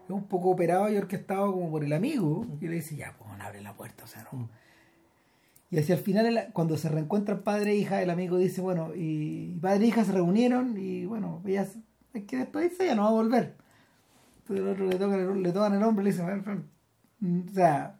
es 0.05 0.09
un 0.09 0.23
poco 0.25 0.49
operado 0.49 0.89
y 0.89 0.97
orquestado 0.97 1.53
como 1.53 1.69
por 1.71 1.83
el 1.85 1.93
amigo 1.93 2.45
y 2.59 2.67
le 2.67 2.75
dice 2.75 2.97
ya 2.97 3.13
pues 3.17 3.29
abre 3.39 3.61
la 3.61 3.73
puerta 3.73 4.03
o 4.03 4.07
sea 4.07 4.27
no 4.33 4.49
y 5.69 5.77
hacia 5.79 5.95
el 5.95 6.01
final 6.01 6.25
el- 6.25 6.51
cuando 6.51 6.75
se 6.75 6.89
reencuentran 6.89 7.43
padre 7.43 7.71
e 7.71 7.75
hija 7.75 8.01
el 8.01 8.09
amigo 8.09 8.37
dice 8.37 8.59
bueno 8.59 8.89
y 8.93 9.57
padre 9.61 9.85
e 9.85 9.87
hija 9.87 10.03
se 10.03 10.11
reunieron 10.11 10.75
y 10.77 11.05
bueno 11.05 11.41
ella 11.45 11.63
se- 11.65 11.79
es 12.13 12.23
que 12.25 12.37
después 12.37 12.69
dice 12.71 12.83
ella 12.85 12.95
no 12.95 13.03
va 13.03 13.09
a 13.09 13.11
volver 13.13 13.55
pero 14.47 14.63
el 14.63 14.67
otro 14.69 14.85
le 14.87 14.95
tocan 14.97 15.19
el, 15.19 15.43
le 15.43 15.51
tocan 15.53 15.73
el 15.75 15.83
hombre 15.83 16.03
y 16.03 16.05
le 16.05 16.11
dice 16.11 16.23
"Bueno, 16.23 16.43
Fran, 16.43 16.65
mm, 17.19 17.41
o 17.49 17.53
sea 17.53 17.95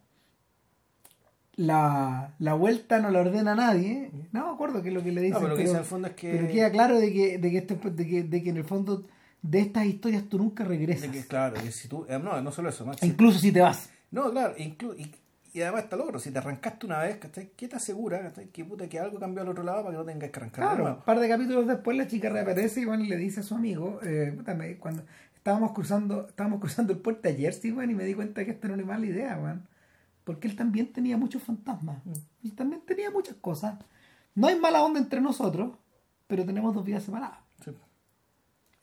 la, 1.56 2.32
la 2.38 2.54
vuelta 2.54 2.98
no 2.98 3.10
la 3.10 3.20
ordena 3.20 3.54
nadie 3.54 4.10
no 4.32 4.46
me 4.46 4.52
acuerdo 4.54 4.82
qué 4.82 4.88
es 4.88 4.94
lo 4.94 5.02
que 5.02 5.12
le 5.12 5.20
dice 5.20 5.34
No, 5.34 5.40
pero 5.40 5.56
que 5.56 5.62
dice 5.62 5.76
al 5.76 5.84
fondo 5.84 6.08
es 6.08 6.14
que- 6.14 6.30
pero 6.30 6.48
queda 6.48 6.70
claro 6.70 6.98
de 6.98 7.12
que, 7.12 7.38
de 7.38 7.50
que, 7.50 7.58
este- 7.58 7.74
de 7.90 8.06
que, 8.06 8.22
de 8.22 8.42
que 8.42 8.50
en 8.50 8.56
el 8.56 8.64
fondo 8.64 9.04
de 9.42 9.60
estas 9.60 9.84
historias 9.86 10.24
tú 10.28 10.38
nunca 10.38 10.64
regresas 10.64 11.10
que, 11.10 11.26
claro, 11.26 11.54
que 11.62 11.70
si 11.72 11.88
tú. 11.88 12.06
eh, 12.08 12.18
no, 12.18 12.40
no 12.40 12.52
solo 12.52 12.68
eso, 12.70 12.86
Max. 12.86 13.02
Incluso 13.02 13.38
si 13.38 13.52
te 13.52 13.60
vas 13.60 13.90
No, 14.10 14.30
claro, 14.30 14.54
inclu- 14.56 14.94
y, 14.96 15.10
y 15.52 15.62
además 15.62 15.84
está 15.84 15.96
logro. 15.96 16.18
Si 16.20 16.30
te 16.30 16.38
arrancaste 16.38 16.86
una 16.86 17.00
vez, 17.00 17.16
¿cachai? 17.16 17.50
¿qué 17.56 17.66
te 17.68 17.76
asegura 17.76 18.20
¿cachai? 18.22 18.46
que, 18.46 18.64
puta, 18.64 18.88
que 18.88 18.98
algo 19.00 19.18
cambió 19.18 19.42
al 19.42 19.48
otro 19.48 19.64
lado 19.64 19.82
para 19.82 19.90
que 19.92 19.98
no 19.98 20.04
tengas 20.04 20.30
que 20.30 20.38
arrancar 20.38 20.64
Claro, 20.76 20.96
un 20.98 21.02
par 21.02 21.18
de 21.20 21.28
capítulos 21.28 21.66
después 21.66 21.96
la 21.98 22.06
chica 22.06 22.30
reaparece 22.30 22.80
y 22.80 22.84
bueno, 22.86 23.04
le 23.04 23.16
dice 23.16 23.40
a 23.40 23.42
su 23.42 23.54
amigo, 23.56 23.98
eh, 24.04 24.32
puta, 24.34 24.54
me- 24.54 24.76
cuando 24.76 25.02
estábamos 25.34 25.72
cruzando, 25.72 26.28
estábamos 26.28 26.60
cruzando 26.60 26.92
el 26.92 27.00
puente 27.00 27.28
ayer, 27.28 27.52
sí, 27.52 27.72
bueno, 27.72 27.92
y 27.92 27.94
me 27.96 28.04
di 28.04 28.14
cuenta 28.14 28.44
que 28.44 28.52
esta 28.52 28.68
era 28.68 28.74
una 28.74 28.84
mala 28.86 29.04
idea, 29.06 29.38
weón. 29.42 29.66
Porque 30.24 30.46
él 30.48 30.56
también 30.56 30.92
tenía 30.92 31.16
muchos 31.16 31.42
fantasmas. 31.42 31.98
Y 32.42 32.50
también 32.52 32.82
tenía 32.86 33.10
muchas 33.10 33.36
cosas. 33.36 33.78
No 34.34 34.46
hay 34.46 34.58
mala 34.58 34.82
onda 34.82 35.00
entre 35.00 35.20
nosotros, 35.20 35.76
pero 36.26 36.44
tenemos 36.44 36.74
dos 36.74 36.84
vidas 36.84 37.02
separadas. 37.02 37.38
Sí. 37.64 37.70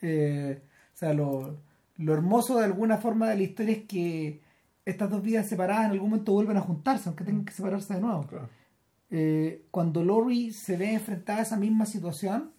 Eh, 0.02 0.62
o 0.94 0.96
sea, 0.96 1.14
lo, 1.14 1.58
lo 1.96 2.12
hermoso 2.14 2.58
de 2.58 2.64
alguna 2.66 2.98
forma 2.98 3.28
de 3.28 3.36
la 3.36 3.42
historia 3.42 3.72
es 3.76 3.84
que 3.86 4.42
estas 4.84 5.10
dos 5.10 5.22
vidas 5.22 5.46
separadas 5.46 5.86
en 5.86 5.90
algún 5.92 6.10
momento 6.10 6.32
vuelven 6.32 6.56
a 6.56 6.60
juntarse, 6.60 7.08
aunque 7.08 7.24
tengan 7.24 7.44
que 7.44 7.52
separarse 7.52 7.94
de 7.94 8.00
nuevo. 8.00 8.26
Claro. 8.26 8.48
Eh, 9.10 9.66
cuando 9.70 10.04
Lori 10.04 10.52
se 10.52 10.76
ve 10.76 10.92
enfrentada 10.92 11.40
a 11.40 11.42
esa 11.42 11.56
misma 11.56 11.84
situación, 11.86 12.50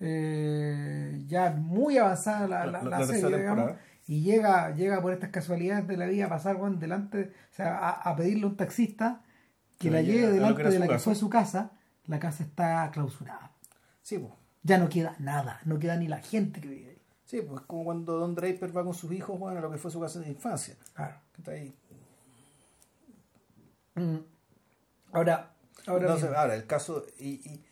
eh, 0.00 1.22
ya 1.26 1.50
muy 1.50 1.96
avanzada 1.98 2.46
la, 2.48 2.66
la, 2.66 2.72
La- 2.82 2.82
la 2.90 2.98
la 3.00 3.06
serie, 3.06 3.38
digamos. 3.38 3.72
Y 4.12 4.20
llega, 4.20 4.74
llega 4.74 5.00
por 5.00 5.14
estas 5.14 5.30
casualidades 5.30 5.88
de 5.88 5.96
la 5.96 6.04
vida 6.04 6.26
a 6.26 6.28
pasar 6.28 6.56
weón, 6.56 6.78
delante, 6.78 7.32
o 7.50 7.54
sea, 7.54 7.78
a, 7.78 7.90
a 7.92 8.14
pedirle 8.14 8.44
a 8.44 8.48
un 8.48 8.58
taxista 8.58 9.22
que 9.78 9.88
Que 9.88 9.90
la 9.90 10.02
lleve 10.02 10.30
delante 10.30 10.62
que 10.62 10.68
de 10.68 10.78
la 10.78 10.86
que 10.86 10.92
casa. 10.92 11.04
fue 11.04 11.14
su 11.14 11.30
casa, 11.30 11.72
la 12.04 12.20
casa 12.20 12.44
está 12.44 12.90
clausurada. 12.92 13.52
Sí, 14.02 14.18
pues. 14.18 14.34
Ya 14.64 14.76
no 14.76 14.90
queda 14.90 15.16
nada, 15.18 15.60
no 15.64 15.78
queda 15.78 15.96
ni 15.96 16.08
la 16.08 16.18
gente 16.18 16.60
que 16.60 16.68
vive 16.68 16.90
ahí. 16.90 17.02
Sí, 17.24 17.40
pues 17.40 17.62
como 17.62 17.84
cuando 17.84 18.18
Don 18.18 18.34
Draper 18.34 18.76
va 18.76 18.84
con 18.84 18.92
sus 18.92 19.10
hijos 19.12 19.38
bueno, 19.38 19.60
a 19.60 19.62
lo 19.62 19.70
que 19.70 19.78
fue 19.78 19.90
su 19.90 19.98
casa 19.98 20.20
de 20.20 20.28
infancia. 20.28 20.76
Claro. 20.92 21.16
¿cachai? 21.34 21.74
Mm. 23.94 24.18
Ahora, 25.12 25.54
ahora, 25.86 26.54
el 26.54 26.66
caso. 26.66 27.06
Y, 27.18 27.48
y 27.48 27.64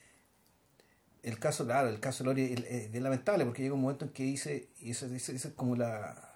el 1.22 1.38
caso, 1.38 1.66
claro, 1.66 1.90
el 1.90 2.00
caso 2.00 2.24
Lori 2.24 2.54
es, 2.66 3.02
lamentable 3.02 3.44
porque 3.44 3.62
llega 3.62 3.74
un 3.74 3.82
momento 3.82 4.06
en 4.06 4.12
que 4.12 4.22
dice. 4.22 4.70
Y 4.78 4.92
eso 4.92 5.04
es 5.06 5.46
como 5.54 5.76
la. 5.76 6.29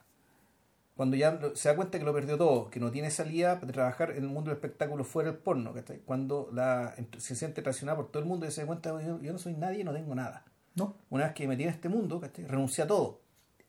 Cuando 0.97 1.16
ya 1.16 1.41
se 1.55 1.69
da 1.69 1.75
cuenta 1.77 1.99
que 1.99 2.05
lo 2.05 2.12
perdió 2.15 2.39
todo, 2.39 2.71
que 2.71 2.79
no 2.79 2.91
tiene 2.93 3.11
salida 3.11 3.57
de 3.57 3.73
trabajar 3.73 4.12
en 4.12 4.19
el 4.25 4.29
mundo 4.29 4.51
del 4.51 4.59
espectáculo 4.59 5.03
fuera 5.05 5.31
del 5.33 5.41
porno, 5.41 5.73
¿cachai? 5.75 5.99
Cuando 6.05 6.49
la, 6.53 6.95
se 7.19 7.35
siente 7.35 7.62
traicionada 7.62 7.97
por 7.97 8.11
todo 8.12 8.23
el 8.23 8.29
mundo 8.29 8.47
y 8.47 8.53
se 8.53 8.61
da 8.61 8.66
cuenta, 8.69 8.91
yo, 9.03 9.21
yo 9.21 9.33
no 9.33 9.39
soy 9.39 9.55
nadie, 9.55 9.83
no 9.83 9.93
tengo 9.93 10.15
nada. 10.15 10.45
no, 10.77 10.97
Una 11.11 11.25
vez 11.25 11.35
que 11.35 11.49
me 11.49 11.55
en 11.55 11.62
este 11.62 11.89
mundo, 11.89 12.21
¿cachai? 12.21 12.47
renuncié 12.47 12.85
a 12.85 12.87
todo. 12.87 13.21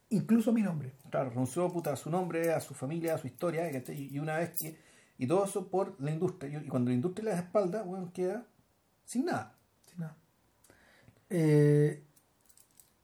incluso 0.09 0.53
mi 0.53 0.61
nombre. 0.61 0.93
Claro, 1.09 1.29
renunció 1.31 1.71
puta, 1.71 1.93
a 1.93 1.95
su 1.95 2.11
nombre, 2.11 2.53
a 2.53 2.59
su 2.59 2.73
familia, 2.75 3.15
a 3.15 3.17
su 3.17 3.25
historia, 3.27 3.71
¿cachai? 3.71 4.09
y 4.13 4.19
una 4.19 4.37
vez 4.37 4.51
que. 4.51 4.77
Y 5.17 5.27
todo 5.27 5.45
eso 5.45 5.67
por 5.69 5.95
la 5.99 6.11
industria. 6.11 6.61
Y 6.63 6.67
cuando 6.67 6.89
la 6.89 6.95
industria 6.95 7.25
le 7.25 7.31
da 7.31 7.37
espalda, 7.39 7.83
bueno, 7.83 8.11
queda 8.13 8.45
sin 9.05 9.25
nada. 9.25 9.55
Sí, 9.85 9.95
no. 9.97 10.09
Eh, 11.29 12.03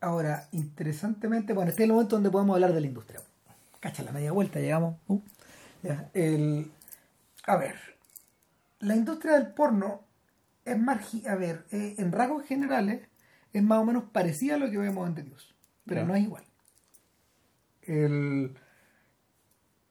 ahora, 0.02 0.48
interesantemente, 0.52 1.53
bueno, 1.53 1.69
este 1.72 1.84
es 1.84 1.89
el 1.89 1.93
momento 1.93 2.15
donde 2.18 2.30
podemos 2.30 2.53
hablar 2.56 2.73
de 2.73 2.81
la 2.81 2.88
industria. 2.88 3.22
Cacha 3.82 4.03
la 4.03 4.14
media 4.14 4.32
vuelta, 4.32 4.60
llegamos. 4.60 4.98
Uh, 5.08 5.22
ya, 5.84 6.10
el, 6.14 6.72
a 7.45 7.58
ver, 7.58 7.76
la 8.80 8.95
industria 8.95 9.34
del 9.34 9.53
porno 9.53 10.06
es 10.64 10.78
margi 10.78 11.28
a 11.28 11.36
ver, 11.36 11.66
eh, 11.72 11.95
en 11.98 12.12
rasgos 12.12 12.45
generales 12.45 13.08
es 13.52 13.64
más 13.64 13.80
o 13.80 13.86
menos 13.86 14.03
parecida 14.12 14.56
a 14.56 14.58
lo 14.58 14.70
que 14.70 14.78
vemos 14.78 15.08
en 15.10 15.16
The 15.16 15.24
News, 15.24 15.56
pero 15.86 16.06
no 16.06 16.16
es 16.16 16.24
igual. 16.24 16.44
El, 17.82 18.56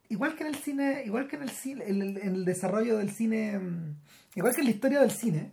igual 0.09 0.37
que 0.37 0.45
en 0.45 0.49
el 0.49 0.55
cine, 0.55 1.03
igual 1.05 1.27
que 1.27 1.37
en 1.37 1.43
el 1.43 1.51
cine, 1.51 1.85
en 1.89 2.01
el, 2.01 2.19
en 2.19 2.35
el 2.37 2.45
desarrollo 2.45 2.97
del 2.99 3.11
cine, 3.11 3.59
mm, 3.59 3.97
igual 4.37 4.55
que 4.55 4.61
en 4.61 4.67
la 4.67 4.73
historia 4.73 5.01
del 5.01 5.11
cine, 5.11 5.53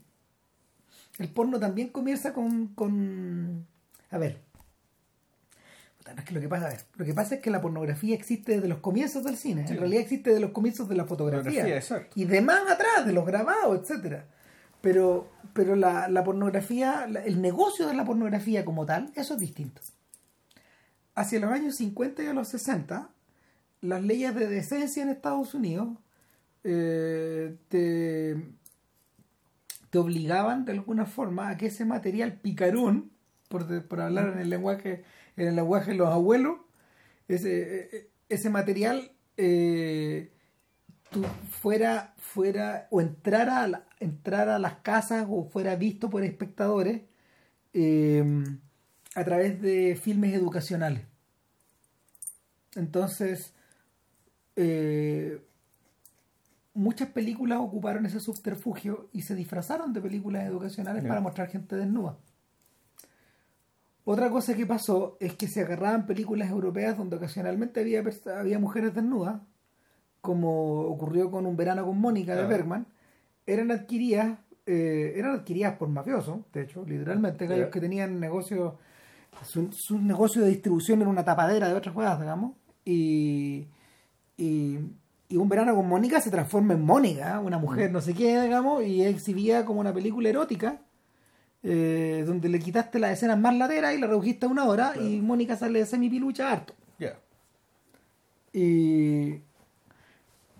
el 1.18 1.30
porno 1.30 1.60
también 1.60 1.90
comienza 1.90 2.34
con, 2.34 2.68
con 2.68 3.66
a 4.12 4.18
ver, 4.20 4.44
puta, 6.08 6.14
no 6.16 6.20
es 6.22 6.26
que 6.28 6.34
lo 6.34 6.42
que 6.42 6.48
pasa, 6.50 6.68
ver, 6.70 6.82
lo 6.96 7.06
que 7.06 7.14
pasa 7.14 7.36
es 7.36 7.42
que 7.42 7.50
la 7.50 7.62
pornografía 7.62 8.16
existe 8.16 8.54
desde 8.54 8.68
los 8.68 8.80
comienzos 8.80 9.24
del 9.24 9.38
cine, 9.38 9.68
Sí. 9.68 9.74
en 9.74 9.80
realidad 9.80 10.02
existe 10.02 10.30
desde 10.30 10.42
los 10.42 10.52
comienzos 10.52 10.88
de 10.90 10.96
la 10.96 11.06
fotografía, 11.06 11.80
y 12.16 12.26
de 12.26 12.42
más 12.42 12.62
atrás, 12.70 13.06
de 13.06 13.14
los 13.14 13.26
grabados, 13.26 13.80
etcétera. 13.82 14.26
Pero, 14.82 15.28
pero 15.54 15.76
la, 15.76 16.08
la 16.08 16.24
pornografía, 16.24 17.08
la- 17.08 17.24
el 17.26 17.42
negocio 17.42 17.88
de 17.88 17.94
la 17.96 18.06
pornografía 18.06 18.64
como 18.64 18.86
tal, 18.86 19.12
eso 19.16 19.34
es 19.34 19.40
distinto. 19.40 19.82
Hacia 21.16 21.40
los 21.40 21.52
años 21.52 21.76
50 21.78 22.24
y 22.24 22.28
a 22.28 22.34
los 22.34 22.48
60, 22.50 23.10
las 23.82 24.04
leyes 24.04 24.36
de 24.36 24.48
decencia 24.48 25.02
en 25.04 25.10
Estados 25.10 25.54
Unidos 25.56 25.90
eh, 26.64 27.56
te, 27.70 28.36
te 29.90 29.98
obligaban 29.98 30.66
de 30.66 30.74
alguna 30.74 31.06
forma 31.06 31.50
a 31.50 31.58
que 31.58 31.68
ese 31.68 31.86
material 31.86 32.34
picarón, 32.34 33.10
por, 33.50 33.84
por 33.88 34.02
hablar 34.02 34.30
en 34.34 34.40
el 34.40 34.50
lenguaje, 34.50 35.04
en 35.38 35.48
el 35.48 35.56
lenguaje 35.56 35.92
de 35.92 35.98
los 35.98 36.10
abuelos, 36.10 36.58
ese, 37.28 38.10
ese 38.30 38.50
material 38.50 39.12
eh, 39.38 40.32
tú 41.12 41.24
fuera, 41.50 42.14
fuera 42.18 42.88
o 42.92 43.00
entrara 43.02 43.64
a, 43.64 43.68
la- 43.68 43.86
entrara 44.00 44.56
a 44.56 44.60
las 44.60 44.76
casas 44.78 45.26
o 45.30 45.46
fuera 45.50 45.76
visto 45.76 46.10
por 46.10 46.24
espectadores 46.24 47.02
eh, 47.74 48.24
a 49.16 49.24
través 49.24 49.62
de 49.62 49.96
filmes 50.02 50.34
educacionales. 50.34 51.04
Entonces, 52.76 53.54
eh, 54.56 55.42
muchas 56.74 57.10
películas 57.10 57.60
ocuparon 57.60 58.06
ese 58.06 58.20
subterfugio 58.20 59.10
y 59.14 59.22
se 59.24 59.36
disfrazaron 59.36 59.94
de 59.94 60.02
películas 60.02 60.46
educacionales 60.46 61.04
para 61.10 61.22
mostrar 61.22 61.48
gente 61.50 61.76
desnuda. 61.76 62.18
Otra 64.10 64.30
cosa 64.30 64.56
que 64.56 64.66
pasó 64.66 65.18
es 65.20 65.34
que 65.34 65.50
se 65.50 65.60
agarraban 65.60 66.06
películas 66.06 66.50
europeas 66.50 66.98
donde 66.98 67.18
ocasionalmente 67.18 67.82
había, 67.82 68.02
había 68.40 68.58
mujeres 68.58 68.96
desnudas, 68.96 69.42
como 70.22 70.84
ocurrió 70.84 71.30
con 71.30 71.46
Un 71.46 71.58
verano 71.58 71.86
con 71.86 72.00
Mónica 72.00 72.34
de. 72.34 72.48
Bergman, 72.48 72.88
eran 73.46 73.70
adquiridas, 73.70 74.40
eh, 74.66 75.12
eran 75.18 75.36
adquiridas 75.36 75.76
por 75.76 75.90
mafiosos, 75.90 76.40
de 76.54 76.62
hecho, 76.62 76.86
literalmente, 76.86 77.44
aquellos 77.44 77.70
que 77.70 77.82
tenían 77.82 78.18
negocios, 78.18 78.76
su, 79.44 79.74
su 79.74 80.00
negocio 80.00 80.42
de 80.42 80.52
distribución 80.52 81.02
en 81.02 81.10
una 81.10 81.26
tapadera 81.26 81.68
de 81.68 81.74
otras 81.74 81.94
juegas, 81.94 82.18
digamos, 82.18 82.54
y, 82.86 83.68
y, 84.38 84.80
y 85.28 85.36
Un 85.36 85.50
verano 85.50 85.76
con 85.76 85.86
Mónica 85.86 86.22
se 86.22 86.32
transforma 86.32 86.76
en 86.76 86.82
Mónica, 86.82 87.42
una 87.42 87.58
mujer 87.58 87.92
no 87.92 88.00
sé 88.00 88.14
qué, 88.14 88.42
digamos, 88.42 88.86
y 88.86 89.02
es 89.04 89.14
exhibida 89.14 89.66
como 89.66 89.82
una 89.82 89.94
película 89.94 90.30
erótica, 90.30 90.80
eh, 91.70 92.24
donde 92.26 92.48
le 92.48 92.60
quitaste 92.60 92.98
las 93.00 93.12
escenas 93.12 93.38
más 93.38 93.54
lateras 93.56 93.94
y 93.94 93.98
la 94.00 94.08
redujiste 94.08 94.46
a 94.46 94.50
una 94.50 94.66
hora, 94.66 94.94
y 94.96 95.20
Mónica 95.22 95.58
sale 95.58 95.80
de 95.80 95.86
semipilucha 95.86 96.50
harto. 96.52 96.74
Ya. 96.98 97.18
Y 98.54 99.42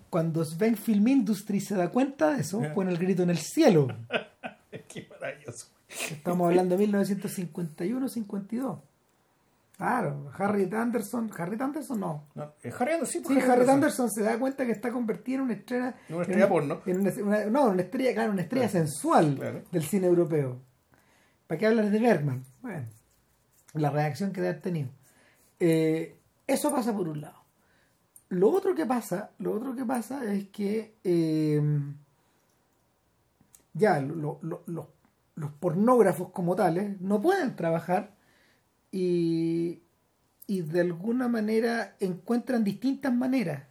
cuando 0.10 0.44
Sven 0.44 0.76
Film 0.76 1.08
Industry 1.08 1.60
se 1.62 1.76
da 1.76 1.90
cuenta 1.90 2.32
de 2.36 2.42
eso, 2.42 2.62
pone 2.76 2.92
el 2.92 2.98
grito 2.98 3.24
en 3.24 3.30
el 3.30 3.38
cielo. 3.38 3.88
Qué 4.90 5.08
maravilloso. 5.10 5.68
Estamos 6.12 6.48
hablando 6.50 6.76
de 6.78 6.88
1951-52. 6.88 8.82
Claro, 9.78 10.32
Harriet 10.36 10.74
Anderson, 10.74 11.30
Harriet 11.38 11.62
Anderson 11.62 12.00
no. 12.00 12.24
No, 12.34 12.52
eh, 12.64 12.72
Harry 12.80 12.94
Anderson, 12.94 13.24
sí, 13.24 13.34
Sí, 13.34 13.40
Harriet 13.40 13.70
Anderson 13.70 14.10
se 14.10 14.24
da 14.24 14.40
cuenta 14.40 14.66
que 14.66 14.72
está 14.72 14.92
convertida 14.92 15.36
en 15.36 15.42
una 15.44 15.54
estrella. 15.54 15.96
En 16.10 16.16
una 16.16 16.24
estrella 16.24 16.44
en- 16.46 16.50
porno. 16.50 16.82
en 16.88 17.00
una- 17.00 17.14
una- 17.24 17.46
no, 17.46 17.66
una 17.70 17.82
estrella, 17.84 18.14
claro, 18.14 18.32
una 18.32 18.42
estrella 18.42 18.68
Claro. 18.70 18.86
sensual 18.88 19.36
Claro. 19.36 19.62
del 19.72 19.84
cine 19.84 20.08
europeo. 20.08 20.60
¿Para 21.48 21.58
qué 21.60 21.68
hablar 21.68 21.90
de 21.90 22.00
Bergman? 22.00 22.44
Bueno, 22.62 22.86
la 23.74 23.90
reacción 23.90 24.32
que 24.32 24.42
debe 24.42 24.50
haber 24.52 24.62
tenido. 24.62 24.90
Eh, 25.60 26.18
eso 26.46 26.72
pasa 26.72 26.96
por 26.96 27.08
un 27.08 27.22
lado. 27.22 27.38
Lo 28.30 28.50
otro 28.52 28.76
que 28.76 28.86
pasa, 28.86 29.32
lo 29.40 29.54
otro 29.54 29.76
que 29.76 29.86
pasa 29.86 30.32
es 30.34 30.50
que 30.50 30.96
eh, 31.04 31.62
ya 33.74 34.00
lo- 34.02 34.40
lo- 34.42 34.64
lo- 34.66 34.92
los 35.36 35.52
pornógrafos 35.54 36.30
como 36.32 36.56
tales 36.56 37.00
no 37.00 37.22
pueden 37.22 37.56
trabajar 37.56 38.16
y, 38.92 39.82
y 40.48 40.62
de 40.62 40.82
alguna 40.82 41.28
manera 41.28 41.96
encuentran 42.00 42.64
distintas 42.64 43.14
maneras, 43.14 43.64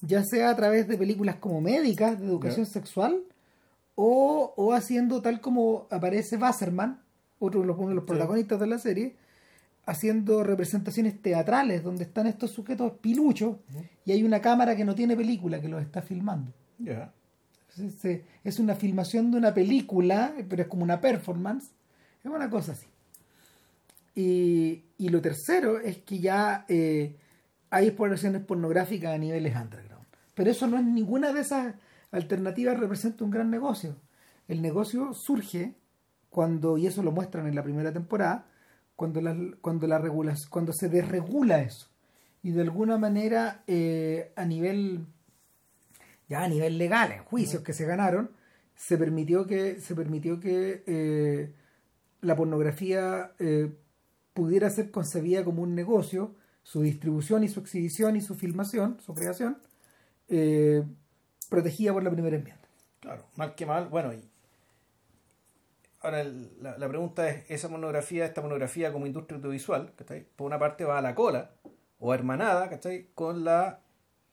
ya 0.00 0.22
sea 0.24 0.50
a 0.50 0.56
través 0.56 0.86
de 0.88 0.96
películas 0.96 1.36
como 1.36 1.60
médicas, 1.60 2.18
de 2.20 2.26
educación 2.26 2.66
sexual, 2.66 3.22
o, 3.96 4.54
o 4.56 4.72
haciendo 4.74 5.20
tal 5.22 5.40
como 5.40 5.88
aparece 5.90 6.36
Wasserman, 6.36 7.00
otro 7.40 7.62
de 7.62 7.66
los, 7.66 7.76
uno 7.78 7.88
de 7.88 7.94
los 7.96 8.04
Sí. 8.04 8.08
protagonistas 8.08 8.60
de 8.60 8.66
la 8.68 8.78
serie, 8.78 9.16
haciendo 9.86 10.42
representaciones 10.44 11.20
teatrales 11.20 11.82
donde 11.82 12.04
están 12.04 12.26
estos 12.26 12.50
sujetos 12.50 12.92
piluchos 13.00 13.56
y 14.04 14.12
hay 14.12 14.22
una 14.22 14.40
cámara 14.40 14.76
que 14.76 14.84
no 14.84 14.94
tiene 14.94 15.16
película 15.16 15.60
que 15.60 15.68
los 15.68 15.82
está 15.82 16.02
filmando. 16.02 16.52
Ya. 16.78 17.12
Es, 17.76 18.04
es- 18.04 18.20
es 18.44 18.58
una 18.58 18.74
filmación 18.74 19.30
de 19.30 19.38
una 19.38 19.52
película, 19.54 20.32
pero 20.48 20.62
es 20.62 20.68
como 20.68 20.82
una 20.84 21.00
performance. 21.00 21.70
Es 22.24 22.30
una 22.30 22.48
cosa 22.50 22.72
así. 22.72 22.86
Y, 24.14 24.82
y 24.98 25.08
lo 25.10 25.20
tercero 25.20 25.78
es 25.78 25.98
que 25.98 26.18
ya 26.20 26.64
eh, 26.68 27.16
hay 27.70 27.86
exploraciones 27.88 28.42
pornográficas 28.42 29.14
a 29.14 29.18
niveles 29.18 29.54
underground. 29.54 30.06
Pero 30.34 30.50
eso 30.50 30.66
no 30.66 30.78
es 30.78 30.84
ninguna 30.84 31.32
de 31.32 31.40
esas 31.40 31.74
alternativas 32.16 32.78
representa 32.78 33.24
un 33.24 33.30
gran 33.30 33.50
negocio. 33.50 33.96
El 34.48 34.62
negocio 34.62 35.12
surge 35.14 35.74
cuando, 36.30 36.78
y 36.78 36.86
eso 36.86 37.02
lo 37.02 37.12
muestran 37.12 37.46
en 37.46 37.54
la 37.54 37.62
primera 37.62 37.92
temporada, 37.92 38.46
cuando, 38.94 39.20
cuando, 39.60 39.86
la 39.86 40.02
cuando 40.50 40.72
se 40.72 40.88
desregula 40.88 41.62
eso. 41.62 41.88
Y 42.42 42.50
de 42.52 42.62
alguna 42.62 42.96
manera 42.98 43.64
eh, 43.66 44.32
a 44.36 44.44
nivel 44.44 45.06
ya 46.28 46.44
a 46.44 46.48
nivel 46.48 46.78
legal, 46.78 47.12
en 47.12 47.22
juicios 47.24 47.62
que 47.62 47.72
se 47.72 47.86
ganaron, 47.86 48.30
se 48.74 48.98
permitió 48.98 49.46
que, 49.46 49.80
se 49.80 49.94
permitió 49.94 50.40
que 50.40 50.82
eh, 50.86 51.52
la 52.20 52.36
pornografía 52.36 53.32
eh, 53.38 53.72
pudiera 54.34 54.68
ser 54.70 54.90
concebida 54.90 55.44
como 55.44 55.62
un 55.62 55.74
negocio, 55.74 56.34
su 56.62 56.82
distribución 56.82 57.44
y 57.44 57.48
su 57.48 57.60
exhibición 57.60 58.16
y 58.16 58.20
su 58.20 58.34
filmación, 58.34 58.98
su 59.00 59.14
creación, 59.14 59.58
protegida 61.48 61.92
por 61.92 62.02
la 62.02 62.10
primera 62.10 62.36
enmienda. 62.36 62.62
Claro, 63.00 63.24
mal 63.36 63.54
que 63.54 63.66
mal. 63.66 63.88
Bueno, 63.88 64.12
y 64.12 64.20
ahora 66.00 66.20
el- 66.20 66.50
la, 66.62 66.76
la 66.78 66.88
pregunta 66.88 67.28
es, 67.28 67.44
esa 67.50 67.68
monografía, 67.68 68.24
esta 68.24 68.40
monografía 68.42 68.92
como 68.92 69.06
industria 69.06 69.36
audiovisual, 69.36 69.92
¿cachai? 69.96 70.26
Por 70.36 70.46
una 70.46 70.58
parte 70.58 70.84
va 70.84 70.98
a 70.98 71.02
la 71.02 71.14
cola 71.14 71.50
o 71.98 72.14
hermanada, 72.14 72.68
¿cachai? 72.68 73.08
Con 73.14 73.44
la, 73.44 73.80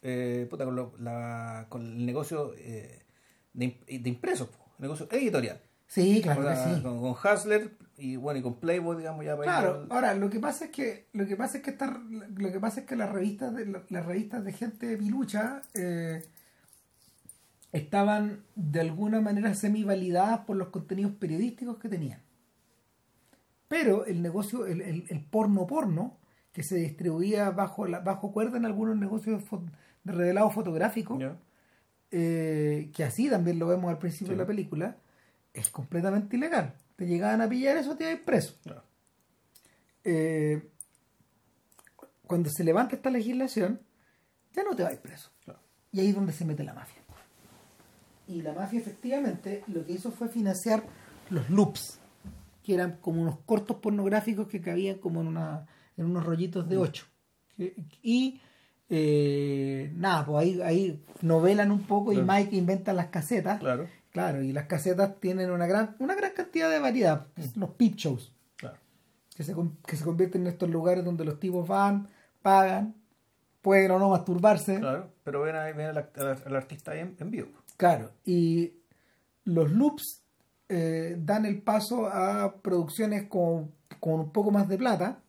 eh, 0.01 0.47
puta, 0.49 0.65
con, 0.65 0.75
lo- 0.75 0.93
la- 0.99 1.65
con 1.69 1.81
el 1.85 2.05
negocio 2.05 2.53
eh, 2.57 3.03
de, 3.53 3.79
de 3.87 4.09
impresos, 4.09 4.49
po, 4.49 4.65
negocio 4.79 5.07
editorial. 5.11 5.59
Sí, 5.87 6.21
claro 6.23 6.41
que 6.41 6.47
sea, 6.55 6.75
sí. 6.75 6.81
con, 6.81 6.99
con 6.99 7.11
Hustler 7.11 7.71
y 7.97 8.15
bueno, 8.15 8.39
y 8.39 8.41
con 8.43 8.59
Playboy, 8.59 8.97
digamos, 8.97 9.23
ya 9.23 9.37
para 9.37 9.45
ir 9.51 9.59
Claro, 9.59 9.87
ahora 9.91 10.15
lo 10.15 10.29
que 10.29 10.39
pasa 10.39 10.65
es 10.65 10.71
que 10.71 11.07
lo 11.13 11.27
que 11.27 11.35
pasa 11.35 11.57
es 11.57 11.63
que 11.63 11.69
esta- 11.71 12.01
lo 12.35 12.51
que 12.51 12.59
pasa 12.59 12.79
es 12.81 12.85
que 12.87 12.95
las 12.95 13.11
revistas 13.11 13.53
de 13.55 13.65
las 13.89 14.05
revistas 14.05 14.43
de 14.43 14.53
gente 14.53 14.97
pilucha 14.97 15.61
eh, 15.75 16.23
estaban 17.73 18.43
de 18.55 18.79
alguna 18.79 19.19
manera 19.19 19.53
semi-validadas 19.55 20.41
por 20.41 20.55
los 20.55 20.69
contenidos 20.69 21.13
periodísticos 21.13 21.77
que 21.79 21.89
tenían. 21.89 22.21
Pero 23.67 24.05
el 24.05 24.21
negocio, 24.21 24.67
el, 24.67 24.81
el, 24.81 25.25
porno 25.25 25.65
porno, 25.65 26.19
que 26.51 26.61
se 26.61 26.75
distribuía 26.75 27.49
bajo, 27.49 27.87
la, 27.87 27.99
bajo 27.99 28.31
cuerda 28.31 28.57
en 28.57 28.65
algunos 28.65 28.95
negocios 28.95 29.43
de 30.03 30.11
revelado 30.11 30.51
fotográfico, 30.51 31.17
eh, 32.11 32.91
que 32.93 33.03
así 33.03 33.27
también 33.27 33.57
lo 33.57 33.67
vemos 33.67 33.89
al 33.89 33.97
principio 33.97 34.33
de 34.33 34.37
la 34.37 34.45
película, 34.45 34.95
es 35.51 35.71
completamente 35.71 36.37
ilegal. 36.37 36.75
Te 36.95 37.07
llegaban 37.07 37.41
a 37.41 37.49
pillar 37.49 37.75
eso, 37.77 37.97
te 37.97 38.03
iban 38.03 38.23
preso. 38.23 38.55
Eh, 40.03 40.69
cuando 42.27 42.51
se 42.51 42.63
levanta 42.63 42.95
esta 42.95 43.09
legislación, 43.09 43.81
ya 44.51 44.63
no 44.63 44.75
te 44.75 44.83
vas 44.83 44.95
preso. 44.97 45.31
Y 45.91 45.99
ahí 45.99 46.09
es 46.09 46.15
donde 46.15 46.33
se 46.33 46.45
mete 46.45 46.63
la 46.63 46.75
mafia. 46.75 47.02
Y 48.27 48.41
la 48.41 48.53
mafia 48.53 48.79
efectivamente 48.79 49.63
lo 49.67 49.85
que 49.85 49.93
hizo 49.93 50.11
fue 50.11 50.29
financiar 50.29 50.83
los 51.29 51.49
loops, 51.49 51.99
que 52.63 52.73
eran 52.73 52.97
como 53.01 53.21
unos 53.21 53.39
cortos 53.45 53.77
pornográficos 53.77 54.47
que 54.47 54.61
cabían 54.61 54.97
como 54.97 55.21
en, 55.21 55.27
una, 55.27 55.67
en 55.97 56.05
unos 56.05 56.25
rollitos 56.25 56.67
de 56.69 56.77
8. 56.77 57.05
Y 58.01 58.41
eh, 58.89 59.91
nada, 59.95 60.25
pues 60.25 60.37
ahí, 60.37 60.61
ahí 60.61 61.03
novelan 61.21 61.71
un 61.71 61.83
poco 61.83 62.13
y 62.13 62.21
Mike 62.21 62.55
inventa 62.55 62.93
las 62.93 63.07
casetas. 63.07 63.59
Claro. 63.59 63.87
Claro, 64.11 64.43
y 64.43 64.53
las 64.53 64.65
casetas 64.65 65.19
tienen 65.19 65.49
una 65.49 65.65
gran, 65.65 65.95
una 65.97 66.13
gran 66.13 66.33
cantidad 66.33 66.69
de 66.69 66.77
variedad. 66.77 67.25
Mm. 67.35 67.59
Los 67.59 67.71
peep 67.71 67.95
shows. 67.95 68.31
Claro. 68.55 68.77
Que 69.35 69.43
se, 69.43 69.55
que 69.87 69.95
se 69.97 70.03
convierten 70.03 70.41
en 70.41 70.47
estos 70.47 70.69
lugares 70.69 71.03
donde 71.03 71.25
los 71.25 71.39
tipos 71.39 71.67
van, 71.67 72.09
pagan, 72.43 72.93
pueden 73.63 73.89
o 73.89 73.97
no 73.97 74.09
masturbarse. 74.09 74.79
Claro, 74.79 75.09
pero 75.23 75.41
ven, 75.41 75.55
a, 75.55 75.63
ven 75.71 75.87
al, 75.87 76.55
artista 76.55 76.91
ahí 76.91 76.99
en, 76.99 77.31
vivo. 77.31 77.49
Claro, 77.83 78.13
y 78.23 78.75
los 79.43 79.69
loops 79.69 80.23
eh, 80.69 81.17
dan 81.19 81.45
el 81.45 81.61
paso 81.61 82.07
a 82.07 82.61
producciones 82.61 83.23
con, 83.23 83.73
con 83.99 84.21
un 84.21 84.31
poco 84.31 84.51
más 84.51 84.69
de 84.69 84.77
plata 84.77 85.21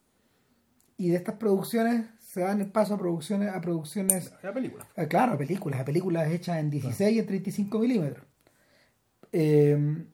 y 0.97 1.09
de 1.09 1.17
estas 1.17 1.35
producciones 1.35 2.07
se 2.21 2.43
dan 2.43 2.61
el 2.61 2.71
paso 2.71 2.95
a 2.95 2.99
producciones 2.99 3.53
a 3.53 3.61
producciones 3.61 4.33
a 4.41 4.53
películas. 4.53 4.87
eh, 4.95 5.09
claro 5.09 5.33
a 5.33 5.37
películas 5.37 5.81
a 5.81 5.85
películas 5.85 6.31
hechas 6.31 6.59
en 6.59 6.71
16 6.71 7.17
y 7.17 7.19
en 7.19 7.27
35 7.27 7.79
milímetros. 7.81 8.25
Eh, 9.33 10.05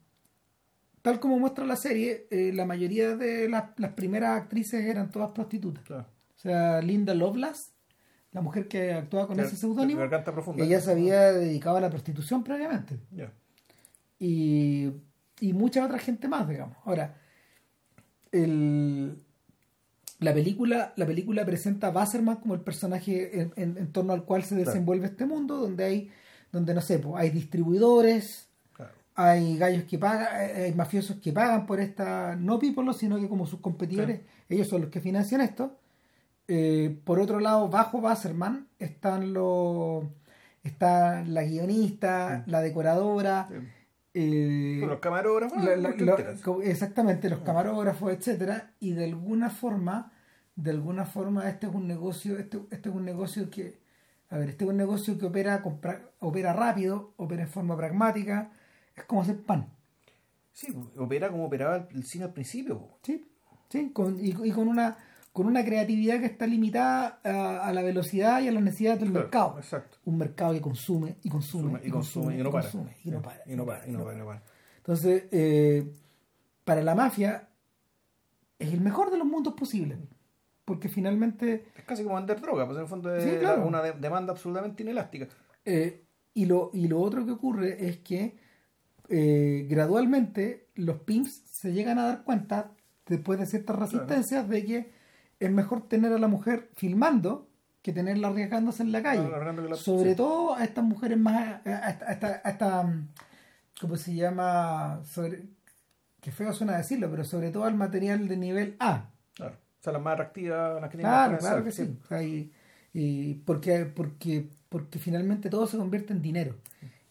tal 1.02 1.20
como 1.20 1.38
muestra 1.38 1.66
la 1.66 1.76
serie 1.76 2.26
la 2.30 2.64
mayoría 2.64 3.16
de 3.16 3.50
las, 3.50 3.64
las, 3.76 3.92
primeras 3.92 4.40
actrices 4.40 4.82
eran 4.86 5.10
todas 5.10 5.32
prostitutas. 5.32 5.90
O 5.90 6.38
sea 6.38 6.80
Linda 6.80 7.12
Lovelace 7.12 7.72
la 8.32 8.40
mujer 8.40 8.68
que 8.68 8.92
actuaba 8.92 9.26
con 9.26 9.40
ese 9.40 9.56
seudónimo 9.56 10.00
ella 10.56 10.80
se 10.80 10.92
había 10.92 11.32
dedicado 11.32 11.76
a 11.76 11.80
la 11.80 11.90
prostitución 11.90 12.44
previamente. 12.44 12.98
Y 14.18 14.90
y 15.40 15.52
mucha 15.54 15.84
otra 15.84 15.98
gente 15.98 16.28
más, 16.28 16.48
digamos. 16.48 16.76
Ahora, 16.84 17.16
el, 18.30 19.16
la, 20.18 20.34
película, 20.34 20.92
la 20.96 21.06
película 21.06 21.44
presenta 21.44 21.88
a 21.88 21.90
Wasserman 21.90 22.36
como 22.36 22.54
el 22.54 22.60
personaje 22.60 23.50
en, 23.56 23.92
torno 23.92 24.12
al 24.12 24.24
cual 24.24 24.44
se 24.44 24.54
desenvuelve 24.54 25.06
este 25.06 25.26
mundo, 25.26 25.56
donde 25.56 25.84
hay, 25.84 26.10
donde 26.52 26.74
no 26.74 26.82
sé, 26.82 26.98
pues, 26.98 27.14
hay 27.16 27.30
distribuidores, 27.30 28.48
hay 29.14 29.56
gallos 29.56 29.84
que 29.84 29.98
pagan, 29.98 30.28
hay 30.56 30.74
mafiosos 30.74 31.16
que 31.16 31.32
pagan 31.32 31.66
por 31.66 31.80
esta, 31.80 32.36
no 32.36 32.58
people, 32.58 32.92
sino 32.94 33.18
que 33.18 33.28
como 33.28 33.46
sus 33.46 33.60
competidores, 33.60 34.20
ellos 34.48 34.68
son 34.68 34.82
los 34.82 34.90
que 34.90 35.00
financian 35.00 35.40
esto. 35.40 35.76
Eh, 36.52 37.00
por 37.04 37.20
otro 37.20 37.38
lado, 37.38 37.68
bajo 37.68 37.98
Wasserman 37.98 38.66
están 38.80 39.32
los 39.32 40.04
está 40.64 41.22
la 41.22 41.44
guionista, 41.44 42.42
la 42.48 42.60
decoradora, 42.60 43.48
eh, 44.14 44.82
los 44.84 44.98
camarógrafos. 44.98 45.62
exactamente, 46.64 47.30
los 47.30 47.38
camarógrafos, 47.42 48.12
etcétera, 48.12 48.72
y 48.80 48.94
de 48.94 49.04
alguna 49.04 49.48
forma, 49.48 50.12
de 50.56 50.72
alguna 50.72 51.04
forma, 51.04 51.48
este 51.48 51.68
es 51.68 51.72
un 51.72 51.86
negocio, 51.86 52.36
este, 52.36 52.58
este 52.72 52.88
es 52.88 52.94
un 52.96 53.04
negocio 53.04 53.48
que, 53.48 53.78
a 54.28 54.36
ver, 54.36 54.48
este 54.48 54.64
es 54.64 54.70
un 54.70 54.76
negocio 54.76 55.16
que 55.18 55.26
opera, 55.26 55.62
opera 56.18 56.52
rápido, 56.52 57.14
opera 57.16 57.42
en 57.42 57.48
forma 57.48 57.76
pragmática, 57.76 58.50
es 58.96 59.04
como 59.04 59.22
hacer 59.22 59.40
pan. 59.40 59.68
Sí, 60.52 60.74
opera 60.98 61.28
como 61.28 61.44
operaba 61.44 61.86
el 61.94 62.02
cine 62.02 62.24
al 62.24 62.32
principio. 62.32 62.98
Sí, 63.02 63.24
sí, 63.68 63.92
y 64.20 64.50
con 64.50 64.66
una 64.66 64.96
con 65.32 65.46
una 65.46 65.64
creatividad 65.64 66.20
que 66.20 66.26
está 66.26 66.46
limitada 66.46 67.20
a, 67.22 67.72
la 67.72 67.82
velocidad 67.82 68.40
y 68.42 68.48
a 68.48 68.52
las 68.52 68.62
necesidades 68.62 69.00
del 69.00 69.10
mercado. 69.10 69.56
Exacto. 69.58 69.98
Un 70.04 70.18
mercado 70.18 70.52
que 70.52 70.60
consume 70.60 71.16
y 71.22 71.28
consume, 71.28 71.80
y 71.84 71.90
consume, 71.90 72.38
y, 72.38 72.42
no 72.42 72.50
para. 72.50 72.68
y 73.04 73.10
no 73.10 73.22
para. 73.22 73.42
Y 73.46 73.54
no 73.54 73.64
para, 73.64 73.88
y 73.88 73.92
no 73.92 74.04
para, 74.04 74.42
Entonces, 74.78 75.24
eh, 75.30 75.92
para 76.64 76.82
la 76.82 76.94
mafia 76.94 77.48
es 78.58 78.72
el 78.72 78.80
mejor 78.80 79.10
de 79.10 79.18
los 79.18 79.26
mundos 79.26 79.54
posibles. 79.54 79.98
Porque 80.64 80.88
finalmente... 80.88 81.66
Es 81.76 81.84
casi 81.84 82.04
como 82.04 82.14
vender 82.16 82.40
droga, 82.40 82.64
pues 82.64 82.76
en 82.76 82.82
el 82.82 82.88
fondo 82.88 83.14
es 83.14 83.42
una 83.64 83.82
demanda 83.82 84.32
absolutamente 84.32 84.82
inelástica. 84.82 85.26
Eh, 85.64 86.04
y, 86.34 86.46
lo, 86.46 86.70
y 86.72 86.86
lo 86.86 87.00
otro 87.00 87.24
que 87.24 87.32
ocurre 87.32 87.88
es 87.88 87.98
que 87.98 88.36
eh, 89.08 89.66
gradualmente 89.68 90.68
los 90.76 90.98
pimps 90.98 91.42
se 91.44 91.72
llegan 91.72 91.98
a 91.98 92.04
dar 92.04 92.22
cuenta, 92.22 92.72
después 93.06 93.40
de 93.40 93.46
ciertas 93.46 93.76
resistencias, 93.76 94.48
de 94.48 94.64
que 94.64 94.99
es 95.40 95.50
mejor 95.50 95.88
tener 95.88 96.12
a 96.12 96.18
la 96.18 96.28
mujer 96.28 96.68
filmando 96.74 97.48
que 97.82 97.92
tenerla 97.92 98.28
arriesgándose 98.28 98.82
en 98.82 98.92
la 98.92 99.02
calle. 99.02 99.26
Sobre 99.76 100.14
todo 100.14 100.54
a 100.54 100.64
estas 100.64 100.84
mujeres 100.84 101.18
más, 101.18 101.66
a 101.66 101.90
esta, 101.90 103.02
¿cómo 103.80 103.96
se 103.96 104.14
llama? 104.14 105.00
Sobre, 105.04 105.44
que 106.20 106.30
feo 106.30 106.52
suena 106.52 106.76
decirlo, 106.76 107.10
pero 107.10 107.24
sobre 107.24 107.50
todo 107.50 107.64
al 107.64 107.74
material 107.74 108.28
de 108.28 108.36
nivel 108.36 108.76
A. 108.78 109.10
Claro. 109.34 109.54
O 109.54 109.82
sea, 109.82 109.94
las 109.94 110.02
más 110.02 110.12
atractivas, 110.12 110.78
las 110.78 110.90
que 110.90 110.98
tienen 110.98 111.10
Claro, 111.10 111.38
claro 111.38 111.64
que 111.64 111.72
sí. 111.72 112.52
y, 112.92 113.34
porque, 113.46 113.86
porque, 113.86 114.46
porque 114.68 114.98
finalmente 114.98 115.48
todo 115.48 115.66
se 115.66 115.78
convierte 115.78 116.12
en 116.12 116.20
dinero. 116.20 116.56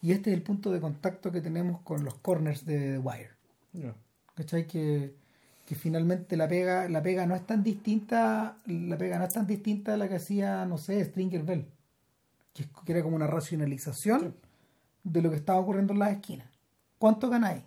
Y 0.02 0.12
este 0.12 0.30
es 0.30 0.36
el 0.36 0.42
punto 0.42 0.70
de 0.70 0.80
contacto 0.80 1.32
que 1.32 1.40
tenemos 1.40 1.80
con 1.80 2.04
los 2.04 2.14
corners 2.14 2.64
de 2.64 2.92
The 2.92 2.98
Wire. 2.98 3.30
¿Cachai? 4.36 4.68
Que 4.68 5.14
que 5.70 5.76
finalmente 5.76 6.36
la 6.36 6.48
pega, 6.48 6.88
la 6.88 7.00
pega 7.00 7.26
no 7.26 7.36
es 7.36 7.46
tan 7.46 7.62
distinta, 7.62 8.56
la 8.66 8.98
pega 8.98 9.20
no 9.20 9.24
es 9.24 9.32
tan 9.32 9.46
distinta 9.46 9.94
a 9.94 9.96
la 9.96 10.08
que 10.08 10.16
hacía, 10.16 10.66
no 10.66 10.78
sé, 10.78 11.04
Stringer 11.04 11.44
Bell, 11.44 11.64
que, 12.52 12.64
era 12.88 13.04
como 13.04 13.14
una 13.14 13.28
racionalización 13.28 14.34
de 15.04 15.22
lo 15.22 15.30
que 15.30 15.36
estaba 15.36 15.60
ocurriendo 15.60 15.92
en 15.92 16.00
las 16.00 16.10
esquinas. 16.10 16.48
¿Cuánto 16.98 17.30
ganáis? 17.30 17.62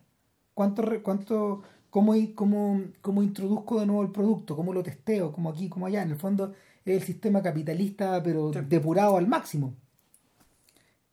¿Cuánto, 0.54 0.84
cuánto, 1.02 1.64
cómo, 1.90 2.14
cómo, 2.36 2.82
cómo 3.00 3.24
introduzco 3.24 3.80
de 3.80 3.86
nuevo 3.86 4.02
el 4.02 4.12
producto? 4.12 4.58
¿Cómo 4.58 4.74
lo 4.74 4.84
testeo? 4.84 5.32
¿Cómo 5.32 5.50
aquí, 5.50 5.70
como 5.70 5.86
allá? 5.86 6.02
En 6.02 6.12
el 6.12 6.18
fondo 6.18 6.54
es 6.84 6.98
el 6.98 7.04
sistema 7.04 7.42
capitalista, 7.42 8.22
pero 8.22 8.52
depurado 8.52 9.16
al 9.16 9.30
máximo. 9.30 9.76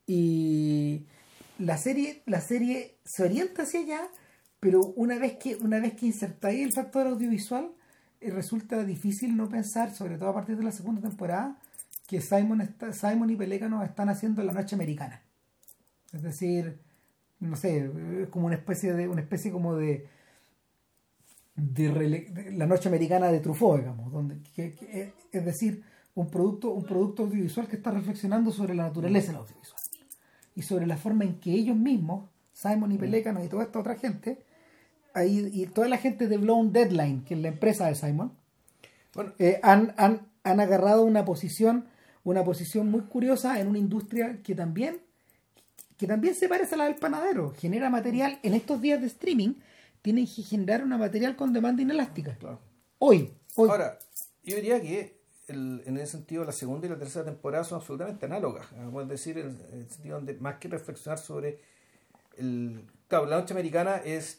Y 0.08 1.06
la 1.56 1.78
serie, 1.78 2.24
la 2.26 2.40
serie 2.40 2.98
se 3.04 3.22
orienta 3.22 3.62
hacia 3.62 3.78
allá 3.78 4.10
pero 4.60 4.92
una 4.96 5.18
vez 5.18 5.38
que, 5.38 5.56
una 5.56 5.80
vez 5.80 5.94
que 5.94 6.06
insertáis 6.06 6.64
el 6.64 6.72
factor 6.72 7.06
audiovisual, 7.06 7.70
eh, 8.20 8.30
resulta 8.30 8.84
difícil 8.84 9.36
no 9.36 9.48
pensar, 9.48 9.94
sobre 9.94 10.18
todo 10.18 10.28
a 10.28 10.34
partir 10.34 10.56
de 10.56 10.64
la 10.64 10.72
segunda 10.72 11.00
temporada, 11.00 11.58
que 12.06 12.20
Simon, 12.20 12.60
está, 12.60 12.92
Simon 12.92 13.30
y 13.30 13.36
Pelécano 13.36 13.82
están 13.82 14.10
haciendo 14.10 14.42
la 14.42 14.52
noche 14.52 14.74
americana. 14.74 15.22
Es 16.12 16.22
decir, 16.22 16.78
no 17.38 17.56
sé, 17.56 17.90
es 18.22 18.28
como 18.28 18.46
una 18.46 18.56
especie 18.56 18.92
de, 18.92 19.08
una 19.08 19.22
especie 19.22 19.50
como 19.50 19.76
de, 19.76 20.06
de, 21.54 22.52
la 22.52 22.66
noche 22.66 22.88
americana 22.88 23.32
de 23.32 23.40
Truffaut, 23.40 23.78
digamos, 23.78 24.12
donde, 24.12 24.40
es 25.32 25.44
decir, 25.44 25.82
un 26.14 26.30
producto, 26.30 26.70
un 26.70 26.84
producto 26.84 27.22
audiovisual 27.22 27.68
que 27.68 27.76
está 27.76 27.92
reflexionando 27.92 28.50
sobre 28.50 28.74
la 28.74 28.84
naturaleza 28.84 29.28
del 29.28 29.40
audiovisual 29.40 29.80
y 30.54 30.62
sobre 30.62 30.86
la 30.86 30.96
forma 30.96 31.24
en 31.24 31.38
que 31.40 31.52
ellos 31.52 31.76
mismos, 31.76 32.28
Simon 32.52 32.92
y 32.92 32.98
Pelécano 32.98 33.42
y 33.42 33.48
toda 33.48 33.62
esta 33.62 33.78
otra 33.78 33.94
gente, 33.94 34.42
ahí, 35.14 35.50
y 35.52 35.66
toda 35.66 35.88
la 35.88 35.98
gente 35.98 36.26
de 36.28 36.36
Blown 36.36 36.72
Deadline, 36.72 37.24
que 37.24 37.34
es 37.34 37.40
la 37.40 37.48
empresa 37.48 37.86
de 37.86 37.94
Simon, 37.94 38.32
eh, 39.38 39.60
han, 39.62 39.94
han, 39.96 40.28
han, 40.44 40.60
agarrado 40.60 41.02
una 41.02 41.24
posición, 41.24 41.86
una 42.24 42.44
posición 42.44 42.90
muy 42.90 43.02
curiosa 43.02 43.60
en 43.60 43.68
una 43.68 43.78
industria 43.78 44.38
que 44.42 44.54
también, 44.54 45.00
que 45.96 46.06
también 46.06 46.34
se 46.34 46.48
parece 46.48 46.74
a 46.74 46.78
la 46.78 46.84
del 46.84 46.96
panadero. 46.96 47.52
Genera 47.58 47.90
material 47.90 48.38
en 48.42 48.54
estos 48.54 48.80
días 48.80 49.00
de 49.00 49.08
streaming, 49.08 49.54
tienen 50.02 50.26
que 50.26 50.42
generar 50.42 50.84
una 50.84 50.96
material 50.96 51.36
con 51.36 51.52
demanda 51.52 51.82
inelástica. 51.82 52.38
Hoy, 52.98 53.32
hoy. 53.56 53.68
Ahora, 53.68 53.98
yo 54.44 54.56
diría 54.56 54.80
que 54.80 55.20
en 55.50 55.96
ese 55.96 56.12
sentido 56.12 56.44
la 56.44 56.52
segunda 56.52 56.86
y 56.86 56.90
la 56.90 56.98
tercera 56.98 57.24
temporada 57.24 57.64
son 57.64 57.78
absolutamente 57.78 58.26
análogas. 58.26 58.66
Vamos 58.76 59.04
a 59.04 59.06
decir, 59.06 59.38
en 59.38 59.58
el 59.72 59.90
sentido 59.90 60.16
donde 60.16 60.34
más 60.34 60.56
que 60.56 60.68
reflexionar 60.68 61.18
sobre 61.18 61.60
el... 62.36 62.84
Claro, 63.08 63.26
la 63.26 63.40
noche 63.40 63.54
americana 63.54 63.96
es 63.96 64.38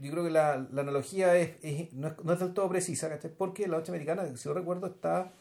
yo 0.00 0.10
creo 0.12 0.24
que 0.24 0.30
la, 0.30 0.52
analogía 0.52 1.36
es, 1.36 1.92
no, 1.92 2.08
es, 2.32 2.38
del 2.38 2.52
todo 2.54 2.68
precisa, 2.68 3.10
Porque 3.36 3.66
la 3.68 3.78
noche 3.78 3.90
americana, 3.92 4.26
si 4.36 4.44
yo 4.44 4.54
recuerdo, 4.54 4.86
está 4.86 5.32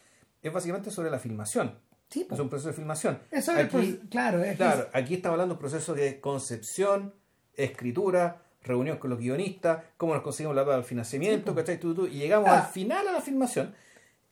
es 0.42 0.54
básicamente 0.54 0.92
sobre 0.92 1.10
la 1.10 1.20
filmación. 1.20 1.80
Sí, 2.10 2.22
es 2.22 2.28
pues. 2.28 2.40
un 2.40 2.50
proceso 2.50 2.70
de 2.70 2.74
filmación. 2.76 3.20
Eso 3.32 3.52
es, 3.56 3.68
pues, 3.70 3.96
claro, 4.10 4.42
aquí 4.42 4.56
claro, 4.56 4.88
aquí 4.94 5.16
estamos 5.16 5.34
hablando 5.34 5.56
de 5.56 5.58
un 5.58 5.60
proceso 5.60 5.94
de 5.94 6.22
concepción, 6.22 7.14
escritura, 7.54 8.44
reunión 8.64 8.98
con 8.98 9.10
los 9.10 9.20
guionistas, 9.20 9.84
cómo 9.98 10.14
nos 10.14 10.24
conseguimos 10.24 10.56
la 10.56 10.64
del 10.64 10.84
financiamiento, 10.84 11.54
¿cachai? 11.56 11.80
Tú, 11.80 11.94
tú, 11.94 12.06
y 12.08 12.12
llegamos 12.20 12.50
Ah. 12.50 12.60
al 12.66 12.72
final 12.72 13.08
a 13.08 13.12
la 13.12 13.22
filmación. 13.22 13.74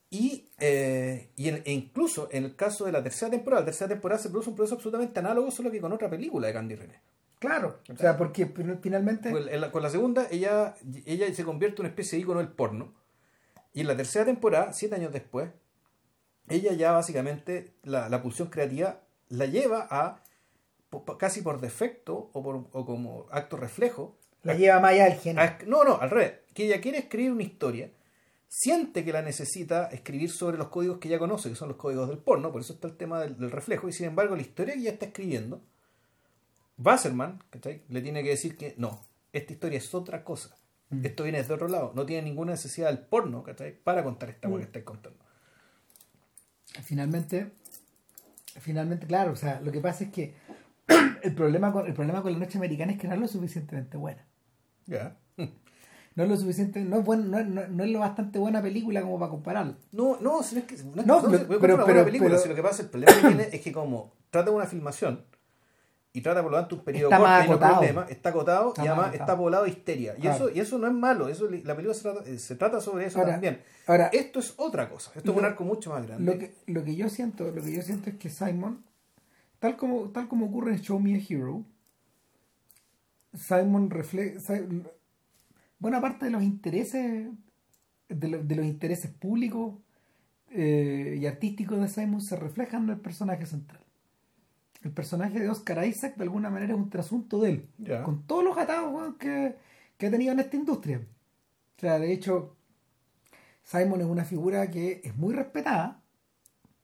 Y, 0.09 0.49
eh, 0.59 1.31
y 1.35 1.49
en- 1.49 1.63
e 1.65 1.71
incluso 1.73 2.29
en 2.31 2.45
el 2.45 2.55
caso 2.55 2.85
de 2.85 2.91
la 2.91 3.03
tercera 3.03 3.31
temporada, 3.31 3.61
la 3.61 3.65
tercera 3.65 3.89
temporada 3.89 4.21
se 4.21 4.29
produce 4.29 4.49
un 4.51 4.55
proceso 4.55 4.75
absolutamente 4.75 5.19
análogo, 5.19 5.51
solo 5.51 5.71
que 5.71 5.81
con 5.81 5.91
otra 5.91 6.09
película 6.09 6.47
de 6.47 6.53
Candy 6.53 6.75
René. 6.75 7.01
Claro, 7.39 7.79
o 7.93 7.97
sea, 7.97 8.17
porque 8.17 8.45
fin- 8.47 8.79
finalmente... 8.81 9.31
Con 9.31 9.45
la, 9.45 9.71
con 9.71 9.83
la 9.83 9.89
segunda, 9.89 10.27
ella, 10.31 10.75
ella 11.05 11.31
se 11.33 11.43
convierte 11.43 11.77
en 11.77 11.81
una 11.81 11.89
especie 11.89 12.17
de 12.17 12.21
ícono 12.23 12.39
del 12.39 12.49
porno. 12.49 12.93
Y 13.73 13.81
en 13.81 13.87
la 13.87 13.97
tercera 13.97 14.25
temporada, 14.25 14.71
siete 14.73 14.95
años 14.95 15.11
después, 15.11 15.49
ella 16.47 16.73
ya 16.73 16.91
básicamente 16.91 17.75
la, 17.83 18.07
la 18.09 18.21
pulsión 18.21 18.49
creativa 18.49 19.01
la 19.29 19.47
lleva 19.47 19.87
a, 19.89 20.23
casi 21.17 21.41
por 21.41 21.59
defecto 21.59 22.29
o, 22.33 22.43
por, 22.43 22.67
o 22.71 22.85
como 22.85 23.27
acto 23.31 23.57
reflejo, 23.57 24.17
la 24.43 24.53
lleva 24.53 24.79
más 24.79 24.91
allá 24.91 25.05
del 25.05 25.13
a 25.13 25.15
género. 25.17 25.53
no, 25.67 25.83
no, 25.83 25.99
al 25.99 26.09
revés, 26.09 26.33
que 26.53 26.65
ella 26.67 26.79
quiere 26.79 26.99
escribir 26.99 27.31
una 27.31 27.43
historia, 27.43 27.91
siente 28.47 29.03
que 29.03 29.11
la 29.11 29.23
necesita 29.23 29.87
escribir 29.87 30.31
sobre 30.31 30.57
los 30.57 30.69
códigos 30.69 30.99
que 30.99 31.07
ella 31.09 31.19
conoce, 31.19 31.49
que 31.49 31.55
son 31.55 31.67
los 31.69 31.77
códigos 31.77 32.07
del 32.07 32.19
porno, 32.19 32.51
por 32.51 32.61
eso 32.61 32.73
está 32.73 32.87
el 32.87 32.95
tema 32.95 33.19
del, 33.19 33.37
del 33.37 33.51
reflejo, 33.51 33.89
y 33.89 33.91
sin 33.91 34.05
embargo 34.05 34.35
la 34.35 34.43
historia 34.43 34.75
que 34.75 34.81
ella 34.81 34.91
está 34.91 35.07
escribiendo, 35.07 35.61
Wasserman 36.77 37.41
¿cachai? 37.49 37.83
le 37.89 38.01
tiene 38.01 38.23
que 38.23 38.29
decir 38.29 38.57
que 38.57 38.75
no, 38.77 39.01
esta 39.33 39.53
historia 39.53 39.77
es 39.77 39.93
otra 39.95 40.23
cosa, 40.23 40.55
esto 41.03 41.23
viene 41.23 41.37
desde 41.39 41.53
otro 41.53 41.67
lado, 41.67 41.91
no 41.95 42.05
tiene 42.05 42.23
ninguna 42.23 42.51
necesidad 42.51 42.87
del 42.87 42.99
porno 42.99 43.43
¿cachai? 43.43 43.73
para 43.77 44.03
contar 44.03 44.29
esta 44.29 44.47
cosa 44.47 44.59
que 44.59 44.65
estáis 44.65 44.85
contando. 44.85 45.19
Finalmente, 46.83 47.51
finalmente, 48.59 49.07
claro, 49.07 49.31
o 49.31 49.35
sea, 49.35 49.61
lo 49.61 49.71
que 49.71 49.79
pasa 49.79 50.03
es 50.05 50.11
que 50.11 50.33
el 51.23 51.33
problema 51.33 51.71
con, 51.71 51.85
el 51.87 51.93
problema 51.93 52.21
con 52.21 52.33
la 52.33 52.39
noche 52.39 52.57
americana 52.57 52.91
es 52.93 52.99
que 52.99 53.07
no 53.07 53.13
es 53.13 53.19
lo 53.19 53.27
suficientemente 53.27 53.97
buena. 53.97 54.25
Ya. 54.85 55.17
No 55.37 56.23
es 56.23 56.29
lo 56.29 56.37
suficiente, 56.37 56.79
no 56.81 56.99
es, 56.99 57.05
buen- 57.05 57.29
no, 57.29 57.43
no- 57.43 57.67
no 57.67 57.83
es 57.83 57.89
lo 57.89 57.99
bastante 57.99 58.39
buena 58.39 58.61
película 58.61 59.01
como 59.01 59.19
para 59.19 59.31
compararla. 59.31 59.75
No, 59.91 60.17
no, 60.21 60.43
si 60.43 60.55
no 60.55 60.61
es 60.61 60.67
que 60.67 60.75
no, 60.83 61.01
es 61.01 61.05
No, 61.07 61.19
que- 61.29 61.35
a 61.35 61.47
pero- 61.47 61.59
pero- 61.59 61.77
buena 61.85 62.05
película, 62.05 62.29
pero- 62.31 62.41
si 62.41 62.47
lo 62.49 62.55
que 62.55 62.61
pasa, 62.63 62.83
el 62.83 62.89
problema 62.89 63.13
que 63.13 63.27
tiene 63.27 63.49
es 63.51 63.61
que 63.61 63.71
como 63.73 64.13
trata 64.29 64.49
de 64.49 64.55
una 64.55 64.65
filmación 64.65 65.25
y 66.17 66.21
trata 66.21 66.41
por 66.41 66.51
lo 66.51 66.57
tanto 66.57 66.75
un 66.77 66.83
periodo 66.83 67.09
Está 67.11 67.17
corto 67.17 67.29
más 67.29 67.45
y 67.45 67.49
no 67.49 67.59
problema, 67.59 68.05
está 68.09 68.29
acotado 68.29 68.69
Está 68.69 68.81
y 68.81 68.85
más 68.85 68.91
además 68.93 69.07
acotado. 69.09 69.23
está 69.25 69.37
poblado 69.37 69.63
de 69.65 69.69
histeria. 69.69 70.15
Y 70.21 70.27
eso, 70.27 70.49
y 70.49 70.59
eso 70.59 70.77
no 70.77 70.87
es 70.87 70.93
malo, 70.93 71.27
eso 71.27 71.49
la 71.49 71.75
película 71.75 71.93
se 71.93 72.01
trata, 72.01 72.29
eh, 72.29 72.39
se 72.39 72.55
trata 72.55 72.81
sobre 72.81 73.05
eso 73.05 73.19
Ahora- 73.19 73.31
también. 73.33 73.61
ahora- 73.87 74.07
esto 74.13 74.39
es 74.39 74.53
otra 74.57 74.89
cosa, 74.89 75.11
esto 75.15 75.31
es 75.31 75.37
un 75.37 75.45
arco 75.45 75.63
mucho 75.63 75.89
más 75.91 76.05
grande. 76.07 76.31
Lo 76.33 76.39
que, 76.39 76.53
lo 76.67 76.83
que 76.83 76.95
yo 76.95 77.09
siento, 77.09 77.51
lo 77.51 77.61
que 77.61 77.71
yo 77.73 77.81
siento 77.81 78.09
es 78.09 78.15
que 78.17 78.29
Simon, 78.29 78.83
tal 79.59 79.75
como, 79.77 80.09
tal 80.09 80.27
como 80.27 80.45
ocurre 80.47 80.71
en 80.71 80.79
Show 80.81 80.99
Me 80.99 81.15
a 81.15 81.19
Hero, 81.29 81.63
Simon 83.33 83.89
refleja 83.89 84.39
buena 85.79 85.99
parte 86.01 86.25
de 86.25 86.31
los 86.31 86.41
intereses 86.43 87.27
de, 88.07 88.27
lo- 88.27 88.43
de 88.43 88.55
los 88.55 88.65
intereses 88.65 89.11
públicos 89.11 89.73
eh, 90.51 91.17
y 91.19 91.25
artísticos 91.25 91.79
de 91.81 91.87
Simon 91.89 92.21
se 92.21 92.35
reflejan 92.37 92.83
en 92.85 92.91
el 92.91 92.99
personaje 92.99 93.45
central. 93.45 93.81
El 94.85 94.91
personaje 94.91 95.39
de 95.39 95.49
Oscar 95.49 95.83
Isaac 95.85 96.15
de 96.15 96.23
alguna 96.23 96.51
manera 96.51 96.73
es 96.73 96.79
un 96.79 96.91
trasunto 96.91 97.39
de 97.41 97.49
él, 97.49 97.69
Ya. 97.79 98.03
con 98.03 98.21
todos 98.27 98.43
los 98.43 98.55
atados 98.55 99.15
que, 99.15 99.55
que 99.97 100.05
ha 100.07 100.11
tenido 100.11 100.31
en 100.31 100.39
esta 100.39 100.55
industria. 100.55 100.99
O 100.99 101.79
sea, 101.81 101.97
de 101.97 102.13
hecho, 102.13 102.55
Simon 103.63 104.01
es 104.01 104.05
una 104.07 104.25
figura 104.25 104.69
que 104.69 105.01
es 105.03 105.15
muy 105.17 105.33
respetada, 105.33 105.99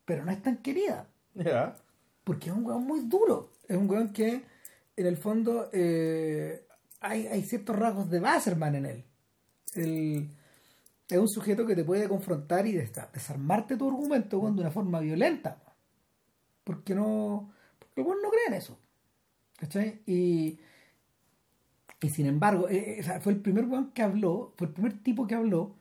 pero 0.04 0.26
no 0.26 0.32
es 0.32 0.42
tan 0.42 0.58
querida. 0.58 1.08
Ya. 1.36 1.76
Porque 2.24 2.50
es 2.50 2.56
un 2.56 2.66
weón 2.66 2.86
muy 2.86 3.02
duro. 3.02 3.52
Es 3.68 3.78
un 3.78 3.88
weón 3.88 4.12
que, 4.12 4.42
en 4.98 5.06
el 5.06 5.16
fondo, 5.18 5.70
eh, 5.72 6.66
hay, 7.02 7.28
hay 7.28 7.44
ciertos 7.44 7.76
rasgos 7.78 8.10
de 8.10 8.20
Wasserman 8.20 8.76
en 8.76 8.86
él. 8.88 9.04
El- 9.76 10.28
es 11.08 11.18
un 11.20 11.30
sujeto 11.30 11.68
que 11.68 11.76
te 11.76 11.84
puede 11.84 12.08
confrontar 12.10 12.66
y 12.66 12.74
desa- 12.74 13.12
desarmarte 13.12 13.78
tu 13.78 13.88
argumento 13.90 14.40
de 14.40 14.62
una 14.62 14.72
forma 14.72 15.00
violenta. 15.02 15.62
Porque 16.64 16.96
no. 16.96 17.52
El 17.96 18.04
no 18.04 18.30
cree 18.30 18.48
en 18.48 18.54
eso. 18.54 18.78
¿Cachai? 19.58 20.02
Y. 20.06 20.60
Y 22.04 22.10
sin 22.10 22.26
embargo, 22.26 22.68
eh, 22.68 22.96
eh, 22.98 22.98
o 23.00 23.04
sea, 23.04 23.22
fue 23.22 23.32
el 23.32 23.42
primer 23.42 23.66
weón 23.66 23.92
que 23.92 24.02
habló, 24.02 24.54
fue 24.58 24.68
el 24.68 24.74
primer 24.74 25.04
tipo 25.04 25.28
que 25.28 25.36
habló 25.36 25.76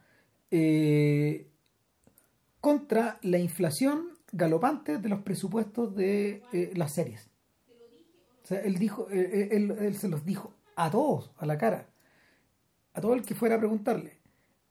eh, 0.50 1.48
contra 2.60 3.18
la 3.22 3.38
inflación 3.38 4.18
galopante 4.30 4.98
de 4.98 5.08
los 5.08 5.22
presupuestos 5.22 5.96
de 5.96 6.42
las 6.74 6.92
series. 6.92 7.30
O 8.44 8.46
sea, 8.46 8.60
él 8.60 8.78
dijo, 8.78 9.08
él, 9.08 9.74
él 9.80 9.96
se 9.96 10.08
los 10.08 10.26
dijo 10.26 10.52
a 10.76 10.90
todos, 10.90 11.32
a 11.38 11.46
la 11.46 11.56
cara, 11.56 11.88
a 12.92 13.00
todo 13.00 13.14
el 13.14 13.22
que 13.22 13.34
fuera 13.34 13.56
a 13.56 13.58
preguntarle. 13.58 14.18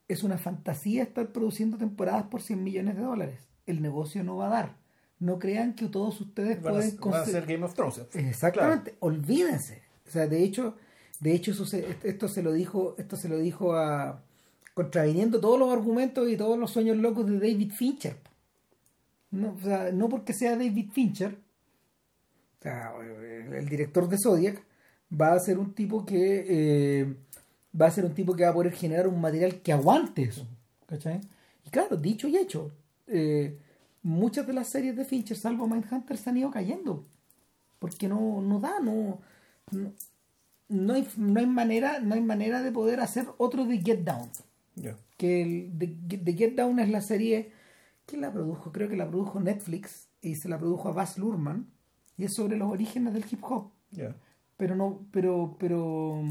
Es 0.07 0.23
una 0.23 0.37
fantasía 0.37 1.01
estar 1.01 1.31
produciendo 1.31 1.77
temporadas 1.77 2.25
por 2.25 2.41
100 2.41 2.63
millones 2.63 2.95
de 2.95 3.01
dólares. 3.01 3.49
El 3.65 3.81
negocio 3.81 4.23
no 4.23 4.37
va 4.37 4.47
a 4.47 4.49
dar. 4.49 4.78
No 5.19 5.37
crean 5.37 5.73
que 5.75 5.87
todos 5.87 6.21
ustedes 6.21 6.61
Van 6.61 6.73
a, 6.73 6.77
pueden 6.77 6.97
van 6.99 7.21
a 7.21 7.25
ser 7.25 7.45
Game 7.45 7.65
of 7.65 7.73
Thrones. 7.73 8.01
Exactamente, 8.13 8.95
olvídense. 8.99 9.81
O 10.07 10.11
sea, 10.11 10.27
de 10.27 10.43
hecho, 10.43 10.75
de 11.19 11.33
hecho 11.33 11.51
eso 11.51 11.65
se- 11.65 11.97
esto 12.03 12.27
se 12.27 12.41
lo 12.41 12.53
dijo, 12.53 12.95
esto 12.97 13.15
se 13.17 13.27
lo 13.29 13.37
dijo 13.37 13.75
a 13.75 14.21
contraviniendo 14.73 15.41
todos 15.41 15.59
los 15.59 15.71
argumentos 15.73 16.29
y 16.29 16.37
todos 16.37 16.57
los 16.57 16.71
sueños 16.71 16.95
locos 16.97 17.27
de 17.27 17.33
David 17.39 17.71
Fincher. 17.73 18.15
No, 19.31 19.53
o 19.55 19.59
sea, 19.59 19.91
no 19.91 20.07
porque 20.09 20.33
sea 20.33 20.51
David 20.55 20.89
Fincher, 20.93 21.37
o 22.59 22.61
sea, 22.63 22.93
el, 23.01 23.53
el 23.53 23.69
director 23.69 24.07
de 24.07 24.17
Zodiac 24.23 24.63
va 25.11 25.33
a 25.33 25.39
ser 25.39 25.59
un 25.59 25.73
tipo 25.73 26.05
que 26.05 26.45
eh, 26.47 27.13
va 27.79 27.87
a 27.87 27.91
ser 27.91 28.05
un 28.05 28.13
tipo 28.13 28.35
que 28.35 28.43
va 28.43 28.49
a 28.49 28.53
poder 28.53 28.71
generar 28.73 29.07
un 29.07 29.19
material 29.19 29.61
que 29.61 29.73
aguante 29.73 30.23
eso. 30.23 30.47
¿cachai? 30.87 31.19
Y 31.65 31.69
claro, 31.69 31.95
dicho 31.97 32.27
y 32.27 32.37
hecho, 32.37 32.71
eh, 33.07 33.57
muchas 34.01 34.47
de 34.47 34.53
las 34.53 34.67
series 34.67 34.95
de 34.95 35.05
Fincher, 35.05 35.37
salvo 35.37 35.67
Mindhunter, 35.67 36.17
se 36.17 36.29
han 36.29 36.37
ido 36.37 36.51
cayendo 36.51 37.05
porque 37.79 38.07
no, 38.07 38.41
no 38.41 38.59
da, 38.59 38.79
no, 38.81 39.19
no, 39.71 39.93
no 40.67 40.93
hay, 40.93 41.07
no 41.17 41.39
hay 41.39 41.45
manera, 41.47 41.99
no 41.99 42.15
hay 42.15 42.21
manera 42.21 42.61
de 42.61 42.71
poder 42.71 42.99
hacer 42.99 43.27
otro 43.37 43.65
de 43.65 43.77
Get 43.79 44.03
Down. 44.03 44.29
Que 45.17 45.41
el 45.41 45.77
de, 45.77 45.87
de 46.17 46.33
Get 46.33 46.55
Down 46.55 46.79
es 46.79 46.89
la 46.89 47.01
serie 47.01 47.51
¿quién 48.09 48.21
la 48.21 48.33
produjo? 48.33 48.71
Creo 48.71 48.89
que 48.89 48.95
la 48.95 49.07
produjo 49.07 49.39
Netflix 49.39 50.09
y 50.21 50.35
se 50.35 50.49
la 50.49 50.57
produjo 50.57 50.89
a 50.89 50.93
Baz 50.93 51.17
Luhrmann 51.17 51.67
y 52.17 52.25
es 52.25 52.33
sobre 52.33 52.57
los 52.57 52.69
orígenes 52.69 53.13
del 53.13 53.25
hip 53.29 53.43
hop, 53.43 53.71
pero 54.57 54.75
no, 54.75 55.05
pero, 55.11 55.55
pero 55.59 56.21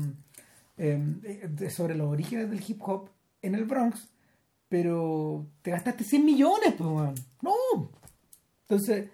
eh, 0.76 1.00
eh, 1.22 1.70
sobre 1.70 1.94
los 1.94 2.08
orígenes 2.08 2.50
del 2.50 2.62
hip 2.66 2.82
hop 2.82 3.10
en 3.42 3.54
el 3.54 3.64
Bronx, 3.64 4.08
pero 4.68 5.46
te 5.62 5.70
gastaste 5.70 6.04
100 6.04 6.24
millones, 6.24 6.74
pues, 6.76 6.88
weón. 6.90 7.14
no. 7.42 7.52
Entonces, 8.62 9.08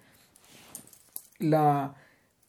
la, 1.39 1.95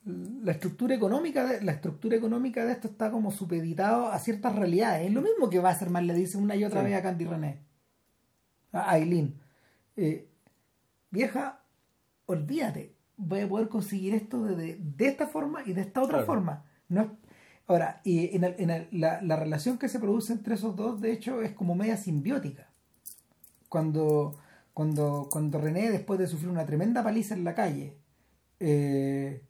la 0.04 0.52
estructura 0.52 0.94
económica 0.94 1.44
de, 1.44 1.62
la 1.62 1.72
estructura 1.72 2.16
económica 2.16 2.64
de 2.64 2.72
esto 2.72 2.88
está 2.88 3.10
como 3.10 3.30
supeditado 3.30 4.08
a 4.08 4.18
ciertas 4.18 4.54
realidades. 4.56 5.06
Es 5.06 5.12
lo 5.12 5.22
mismo 5.22 5.48
que 5.50 5.60
Wasserman 5.60 6.06
le 6.06 6.14
dice 6.14 6.38
una 6.38 6.56
y 6.56 6.64
otra 6.64 6.80
Sí. 6.80 6.86
vez 6.86 6.96
a 6.98 7.02
Candy 7.02 7.24
René. 7.24 7.58
A 8.72 8.90
Aileen. 8.90 9.38
Eh, 9.96 10.28
vieja, 11.10 11.60
olvídate. 12.26 12.94
Voy 13.16 13.40
a 13.40 13.48
poder 13.48 13.68
conseguir 13.68 14.14
esto 14.14 14.42
de, 14.44 14.56
de- 14.56 14.76
de 14.80 15.06
esta 15.06 15.26
forma 15.26 15.62
y 15.64 15.72
de 15.72 15.80
esta 15.82 16.00
otra 16.02 16.18
Claro. 16.18 16.26
forma. 16.26 16.64
No 16.88 17.16
ahora, 17.68 18.00
y 18.04 18.34
en, 18.36 18.44
el- 18.44 18.54
en 18.58 18.70
el- 18.70 18.88
la, 18.92 19.20
la 19.22 19.34
relación 19.36 19.76
que 19.78 19.88
se 19.88 19.98
produce 19.98 20.32
entre 20.32 20.54
esos 20.54 20.76
dos, 20.76 21.00
de 21.00 21.10
hecho, 21.12 21.42
es 21.42 21.52
como 21.52 21.74
media 21.74 21.96
simbiótica. 21.96 22.68
Cuando, 23.76 24.34
cuando, 24.72 25.28
cuando 25.30 25.58
René, 25.60 25.90
después 25.90 26.18
de 26.18 26.26
sufrir 26.26 26.48
una 26.48 26.64
tremenda 26.64 27.02
paliza 27.04 27.34
en 27.34 27.44
la 27.44 27.54
calle, 27.54 27.94
eh, 28.58 29.42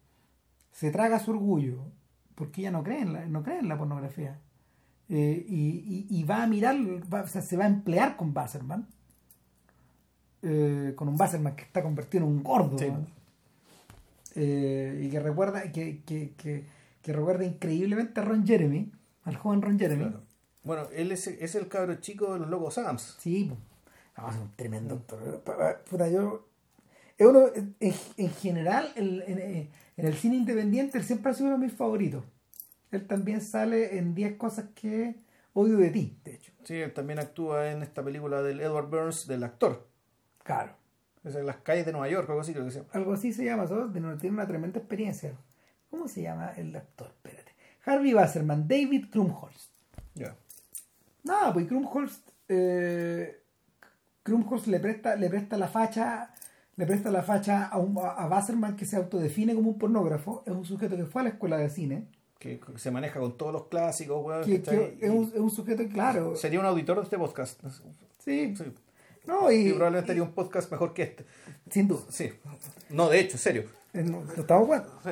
se 0.72 0.90
traga 0.90 1.20
su 1.20 1.30
orgullo, 1.30 1.78
porque 2.34 2.62
ella 2.62 2.72
no 2.72 2.82
cree 2.82 3.02
en 3.02 3.12
la, 3.12 3.24
no 3.26 3.44
cree 3.44 3.60
en 3.60 3.68
la 3.68 3.78
pornografía, 3.78 4.40
eh, 5.08 5.46
y, 5.48 6.06
y- 6.10 6.18
y 6.18 6.24
va 6.24 6.42
a 6.42 6.48
mirar, 6.48 6.74
va- 7.12 7.22
o 7.22 7.26
sea, 7.28 7.40
se 7.40 7.56
va 7.56 7.66
a 7.66 7.68
emplear 7.68 8.16
con 8.16 8.34
Basserman, 8.34 8.88
eh, 10.42 10.92
con 10.96 11.06
un 11.06 11.16
Basserman 11.16 11.54
que 11.54 11.62
está 11.62 11.84
convertido 11.84 12.24
en 12.24 12.30
un 12.32 12.42
gordo, 12.42 12.76
Sí. 12.76 12.86
¿no? 12.88 13.06
Y 14.34 15.08
que 15.08 15.20
recuerda, 15.20 15.70
que, 15.70 16.02
que, 16.02 16.32
que, 16.36 16.66
que 17.00 17.12
recuerda 17.12 17.44
increíblemente 17.44 18.18
a 18.20 18.24
Ron 18.24 18.44
Jeremy, 18.44 18.90
al 19.22 19.36
joven 19.36 19.62
Ron 19.62 19.78
Jeremy. 19.78 20.02
Claro. 20.02 20.22
Bueno, 20.64 20.82
él 20.92 21.12
es, 21.12 21.28
es 21.28 21.54
el 21.54 21.68
cabro 21.68 21.94
chico 22.00 22.32
de 22.32 22.40
los 22.40 22.48
locos 22.48 22.76
Adams. 22.76 23.16
Sí, 23.20 23.44
po. 23.44 23.56
No, 24.16 24.30
es 24.30 24.36
un 24.36 24.52
tremendo 24.56 24.94
actor. 24.94 25.40
Pa- 25.42 25.78
puta, 25.88 26.08
yo- 26.08 26.46
es 27.18 27.26
uno, 27.26 27.46
en, 27.54 27.74
en 27.80 28.30
general, 28.30 28.92
el- 28.96 29.22
en, 29.26 29.38
en 29.38 30.06
el 30.06 30.14
cine 30.14 30.36
independiente, 30.36 30.98
él 30.98 31.04
siempre 31.04 31.30
ha 31.30 31.34
sido 31.34 31.48
uno 31.48 31.58
de 31.58 31.64
mis 31.66 31.74
favoritos. 31.74 32.24
Él 32.90 33.06
también 33.06 33.40
sale 33.40 33.98
en 33.98 34.14
10 34.14 34.36
cosas 34.36 34.66
que 34.74 35.16
odio 35.54 35.76
de 35.78 35.90
ti, 35.90 36.18
de 36.24 36.34
hecho. 36.34 36.52
Sí, 36.64 36.74
él 36.74 36.92
también 36.92 37.18
actúa 37.18 37.70
en 37.72 37.82
esta 37.82 38.02
película 38.02 38.42
del 38.42 38.60
Edward 38.60 38.88
Burns, 38.88 39.26
del 39.26 39.44
actor. 39.44 39.86
Claro. 40.42 40.72
O 41.24 41.30
sea, 41.30 41.42
las 41.42 41.56
calles 41.56 41.84
de 41.86 41.92
Nueva 41.92 42.08
York, 42.08 42.28
algo 42.28 42.40
así 42.42 42.52
creo 42.52 42.64
que 42.66 42.70
se 42.70 42.78
llama. 42.78 42.90
Algo 42.92 43.12
así 43.14 43.32
se 43.32 43.44
llama, 43.44 43.66
¿sabes? 43.66 43.90
Tiene 43.92 44.06
una 44.28 44.46
tremenda 44.46 44.78
experiencia. 44.78 45.32
¿Cómo 45.90 46.06
se 46.08 46.22
llama 46.22 46.52
el 46.56 46.74
actor? 46.76 47.08
Espérate. 47.08 47.52
Harvey 47.84 48.14
Wasserman, 48.14 48.68
David 48.68 49.06
Krumholtz. 49.10 49.70
Ya. 50.14 50.36
No, 51.24 51.52
pues 51.52 51.66
Krumholtz, 51.66 52.20
eh, 52.48 53.40
Krumholtz 54.26 54.66
le 54.66 54.80
presta, 54.80 55.14
le 55.14 55.30
presta 55.30 55.56
la 55.56 55.68
facha, 55.68 56.34
le 56.74 56.84
presta 56.84 57.12
la 57.12 57.22
facha 57.22 57.66
a, 57.66 57.78
un, 57.78 57.96
a 57.96 58.26
Wasserman 58.26 58.74
que 58.74 58.84
se 58.84 58.96
autodefine 58.96 59.54
como 59.54 59.70
un 59.70 59.78
pornógrafo. 59.78 60.42
Es 60.44 60.52
un 60.52 60.64
sujeto 60.64 60.96
que 60.96 61.06
fue 61.06 61.20
a 61.20 61.24
la 61.24 61.30
escuela 61.30 61.56
de 61.58 61.70
cine. 61.70 62.08
Que 62.40 62.60
se 62.74 62.90
maneja 62.90 63.20
con 63.20 63.36
todos 63.36 63.52
los 63.52 63.66
clásicos, 63.68 64.24
weón. 64.24 64.44
Que, 64.44 64.60
¿cachai? 64.60 64.96
que 64.98 65.06
es, 65.06 65.12
un, 65.12 65.30
es 65.32 65.38
un 65.38 65.50
sujeto, 65.50 65.84
claro. 65.88 66.34
Sería 66.34 66.58
un 66.58 66.66
auditor 66.66 66.96
de 66.96 67.04
este 67.04 67.16
podcast. 67.16 67.62
Sí. 68.18 68.52
Sí. 68.56 68.64
No, 69.28 69.50
y, 69.50 69.68
Y 69.68 69.72
probablemente 69.72 70.10
haría 70.10 70.24
un 70.24 70.32
podcast 70.32 70.70
mejor 70.72 70.92
que 70.92 71.04
este. 71.04 71.24
sin 71.70 71.86
duda. 71.86 72.02
Sí. 72.08 72.32
No, 72.90 73.08
de 73.08 73.20
hecho, 73.20 73.36
en 73.36 73.38
serio. 73.38 73.64
Eh, 73.92 74.02
no, 74.02 74.24
¿Lo 74.24 74.40
estamos 74.40 74.64
jugando? 74.66 74.90
Sí. 75.04 75.10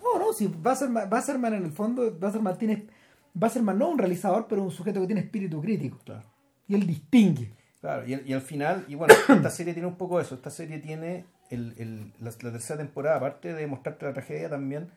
No, 0.00 0.18
no, 0.20 0.32
si 0.32 0.46
Wasserman, 0.46 1.10
Wasserman 1.10 1.54
en 1.54 1.64
el 1.64 1.72
fondo, 1.72 2.16
Wasserman 2.20 2.56
tiene. 2.56 2.86
Wasserman 3.34 3.76
no 3.76 3.86
es 3.86 3.92
un 3.94 3.98
realizador, 3.98 4.46
pero 4.48 4.62
un 4.62 4.70
sujeto 4.70 5.00
que 5.00 5.06
tiene 5.06 5.22
espíritu 5.22 5.60
crítico. 5.60 5.98
Claro. 6.04 6.22
Y 6.68 6.76
él 6.76 6.86
distingue. 6.86 7.52
Claro, 7.84 8.06
y, 8.06 8.14
al- 8.14 8.26
y 8.26 8.32
al 8.32 8.40
final, 8.40 8.86
y 8.88 8.94
bueno, 8.94 9.12
esta 9.28 9.50
serie 9.50 9.74
tiene 9.74 9.86
un 9.86 9.96
poco 9.96 10.18
eso. 10.18 10.34
Esta 10.36 10.48
serie 10.48 10.78
tiene 10.78 11.26
el, 11.50 11.74
el- 11.76 12.12
la, 12.18 12.30
la 12.40 12.52
tercera 12.52 12.78
temporada, 12.78 13.16
aparte 13.16 13.52
de 13.52 13.66
mostrarte 13.66 14.06
la 14.06 14.14
tragedia, 14.14 14.48
también 14.48 14.90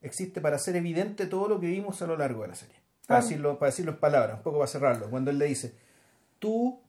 existe 0.00 0.40
para 0.40 0.56
hacer 0.56 0.74
evidente 0.74 1.26
todo 1.26 1.48
lo 1.48 1.60
que 1.60 1.66
vimos 1.66 2.00
a 2.00 2.06
lo 2.06 2.16
largo 2.16 2.40
de 2.40 2.48
la 2.48 2.54
serie. 2.54 2.76
Para, 3.06 3.20
decirlo, 3.20 3.58
para 3.58 3.68
decirlo 3.70 3.92
en 3.92 3.98
palabras, 3.98 4.38
un 4.38 4.42
poco 4.42 4.56
para 4.56 4.68
cerrarlo. 4.68 5.10
Cuando 5.10 5.30
él 5.30 5.36
le 5.38 5.44
dice, 5.44 5.74
tú, 6.38 6.80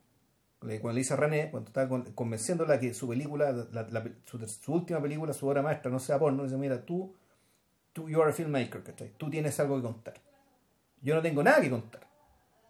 cuando 0.59 0.93
le 0.93 0.99
dice 0.99 1.15
a 1.15 1.17
René, 1.17 1.51
cuando 1.51 1.67
está 1.67 1.89
con- 1.89 2.13
convenciéndola 2.13 2.79
que 2.79 2.93
su 2.93 3.09
película, 3.09 3.51
la- 3.51 3.87
la- 3.91 4.07
su, 4.23 4.39
su 4.47 4.73
última 4.73 5.01
película, 5.01 5.33
su 5.33 5.45
obra 5.49 5.61
maestra, 5.61 5.91
no 5.91 5.99
sea 5.99 6.17
porno, 6.17 6.43
dice, 6.43 6.55
mira, 6.55 6.85
tú, 6.85 7.13
tú, 7.91 8.07
you 8.07 8.21
are 8.21 8.29
a 8.31 8.33
filmmaker, 8.33 8.83
¿cachai? 8.83 9.11
Tú 9.17 9.29
tienes 9.29 9.59
algo 9.59 9.75
que 9.75 9.81
contar. 9.83 10.13
Yo 11.01 11.13
no 11.13 11.21
tengo 11.21 11.43
nada 11.43 11.59
que 11.59 11.69
contar. 11.69 12.07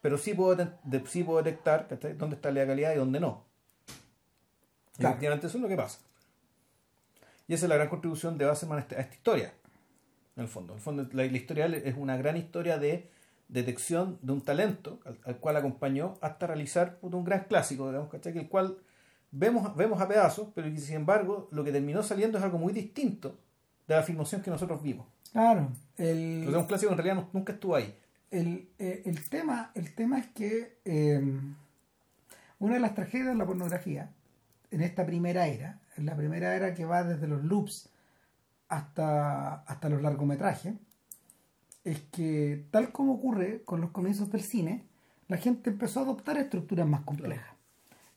Pero 0.01 0.17
sí 0.17 0.33
puedo, 0.33 0.55
de- 0.55 1.05
sí 1.07 1.23
puedo 1.23 1.41
detectar 1.43 1.87
¿cachai? 1.87 2.13
dónde 2.13 2.35
está 2.35 2.49
la 2.49 2.61
legalidad 2.61 2.93
y 2.93 2.97
dónde 2.97 3.19
no. 3.19 3.45
Y 3.87 4.97
Claro. 5.01 5.13
efectivamente 5.13 5.47
eso 5.47 5.57
es 5.57 5.61
lo 5.61 5.69
que 5.69 5.75
pasa. 5.77 5.99
Y 7.47 7.53
esa 7.53 7.65
es 7.65 7.69
la 7.69 7.75
gran 7.75 7.89
contribución 7.89 8.37
de 8.37 8.45
Basserman 8.45 8.77
a 8.79 8.81
esta, 8.81 8.95
a 8.95 8.99
esta 9.01 9.15
historia. 9.15 9.53
En 10.35 10.43
el 10.43 10.47
fondo. 10.49 10.73
En 10.73 10.77
el 10.79 10.83
fondo, 10.83 11.03
la, 11.11 11.23
la 11.25 11.37
historia 11.37 11.65
es 11.67 11.95
una 11.97 12.17
gran 12.17 12.37
historia 12.37 12.77
de 12.77 13.09
detección 13.47 14.17
de 14.21 14.31
un 14.31 14.41
talento 14.41 14.99
al, 15.05 15.19
al 15.25 15.37
cual 15.37 15.57
acompañó 15.57 16.17
hasta 16.21 16.47
realizar 16.47 16.97
un 17.01 17.23
gran 17.25 17.43
clásico, 17.45 17.87
digamos, 17.89 18.09
¿cachai? 18.09 18.31
Que 18.33 18.39
el 18.39 18.47
cual 18.49 18.77
vemos, 19.31 19.75
vemos 19.75 19.99
a 20.01 20.07
pedazos, 20.07 20.47
pero 20.55 20.71
que 20.73 20.79
sin 20.79 20.95
embargo 20.95 21.49
lo 21.51 21.63
que 21.63 21.71
terminó 21.73 22.01
saliendo 22.01 22.37
es 22.37 22.43
algo 22.43 22.57
muy 22.57 22.71
distinto 22.71 23.37
de 23.87 23.95
la 23.95 24.03
filmación 24.03 24.41
que 24.41 24.49
nosotros 24.49 24.81
vimos. 24.81 25.05
Claro. 25.33 25.69
El, 25.97 26.47
sea, 26.49 26.59
un 26.59 26.65
clásico 26.65 26.91
en 26.93 26.97
realidad 26.97 27.27
nunca 27.33 27.51
estuvo 27.53 27.75
ahí. 27.75 27.93
El, 28.31 28.69
eh, 28.79 29.03
el 29.05 29.29
tema, 29.29 29.71
el 29.75 29.93
tema 29.93 30.19
es 30.19 30.27
que 30.27 30.79
eh, 30.85 31.21
una 32.59 32.73
de 32.73 32.79
las 32.79 32.95
tragedias 32.95 33.27
de 33.27 33.35
la 33.35 33.45
pornografía 33.45 34.11
en 34.71 34.81
esta 34.81 35.05
primera 35.05 35.47
era, 35.47 35.81
en 35.97 36.05
la 36.05 36.15
primera 36.15 36.55
era 36.55 36.73
que 36.73 36.85
va 36.85 37.03
desde 37.03 37.27
los 37.27 37.43
loops 37.43 37.89
hasta, 38.69 39.55
hasta 39.63 39.89
los 39.89 40.01
largometrajes, 40.01 40.75
es 41.83 41.99
que 42.11 42.65
tal 42.71 42.91
como 42.91 43.13
ocurre 43.13 43.63
con 43.63 43.81
los 43.81 43.91
comienzos 43.91 44.31
del 44.31 44.41
cine, 44.41 44.85
la 45.27 45.37
gente 45.37 45.69
empezó 45.69 45.99
a 45.99 46.03
adoptar 46.03 46.37
estructuras 46.37 46.87
más 46.87 47.01
complejas. 47.01 47.55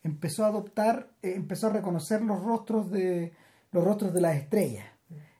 Empezó 0.02 0.44
a 0.44 0.48
adoptar, 0.48 1.10
eh, 1.22 1.34
empezó 1.34 1.68
a 1.68 1.72
reconocer 1.72 2.22
los 2.22 2.42
rostros 2.42 2.90
de 2.90 3.32
los 3.72 3.84
rostros 3.84 4.14
de 4.14 4.20
las 4.20 4.36
estrellas. 4.36 4.86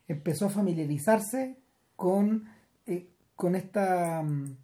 Empezó 0.09 0.47
a 0.47 0.51
familiarizarse 0.51 1.57
con, 1.95 2.49
eh, 2.87 3.09
con 3.37 3.55
esta 3.55 4.23
mm, 4.23 4.57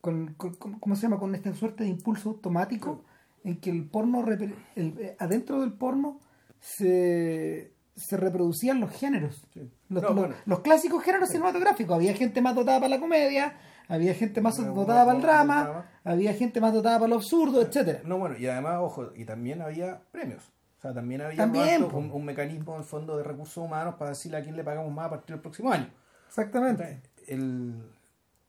con, 0.00 0.34
con- 0.34 0.54
¿cómo 0.78 0.96
se 0.96 1.02
llama? 1.02 1.18
con 1.18 1.34
esta 1.34 1.52
suerte 1.54 1.84
de 1.84 1.90
impulso 1.90 2.30
automático 2.30 3.04
en 3.44 3.60
que 3.60 3.70
el 3.70 3.84
porno 3.88 4.24
el- 4.28 4.54
eh, 4.76 5.16
adentro 5.18 5.60
del 5.60 5.72
porno 5.72 6.20
se, 6.60 7.72
se 7.94 8.16
reproducían 8.16 8.80
los 8.80 8.90
géneros 8.90 9.46
Sí. 9.54 9.70
los, 9.88 10.02
No, 10.02 10.08
los- 10.10 10.16
bueno. 10.18 10.34
los 10.46 10.60
clásicos 10.60 11.02
géneros 11.02 11.28
cinematográficos 11.30 11.94
había 11.96 12.14
gente 12.14 12.40
más 12.40 12.54
dotada 12.54 12.78
para 12.80 12.90
la 12.90 13.00
comedia 13.00 13.56
había 13.88 14.12
gente 14.14 14.40
más 14.42 14.56
dotada 14.58 15.04
para 15.06 15.16
el 15.16 15.22
drama, 15.22 15.86
había 16.04 16.34
gente 16.34 16.60
más 16.60 16.74
dotada 16.74 16.98
para 16.98 17.08
lo 17.08 17.16
absurdo 17.16 17.62
etcétera 17.62 18.00
No, 18.04 18.18
bueno, 18.18 18.36
y 18.36 18.46
además, 18.46 18.76
ojo, 18.80 19.12
y 19.16 19.24
también 19.24 19.62
había 19.62 20.02
premios. 20.12 20.42
O 20.76 20.80
sea, 20.82 20.92
también 20.92 21.22
había 21.22 21.38
También, 21.38 21.82
un, 21.84 22.10
un 22.12 22.24
mecanismo 22.24 22.74
en 22.74 22.80
el 22.80 22.84
fondo 22.84 23.16
de 23.16 23.24
recursos 23.24 23.56
humanos 23.56 23.94
para 23.98 24.10
decirle 24.10 24.36
a 24.36 24.42
quién 24.42 24.56
le 24.56 24.62
pagamos 24.62 24.92
más 24.92 25.06
a 25.06 25.10
partir 25.10 25.34
del 25.36 25.40
próximo 25.40 25.72
año. 25.72 25.88
exactamente 26.28 27.00
El, 27.26 27.82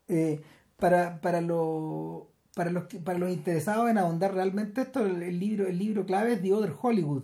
Eh, 0.09 0.41
para, 0.77 1.21
para, 1.21 1.39
lo- 1.41 2.31
para, 2.55 2.71
los, 2.71 2.85
para 3.05 3.17
los 3.19 3.31
interesados 3.31 3.89
en 3.89 3.97
ahondar 3.97 4.33
realmente 4.33 4.81
esto, 4.81 5.05
el, 5.05 5.21
el 5.23 5.39
libro, 5.39 5.67
el 5.67 5.77
libro 5.77 6.05
clave 6.05 6.33
es 6.33 6.41
The 6.41 6.53
Other 6.53 6.73
Hollywood. 6.81 7.23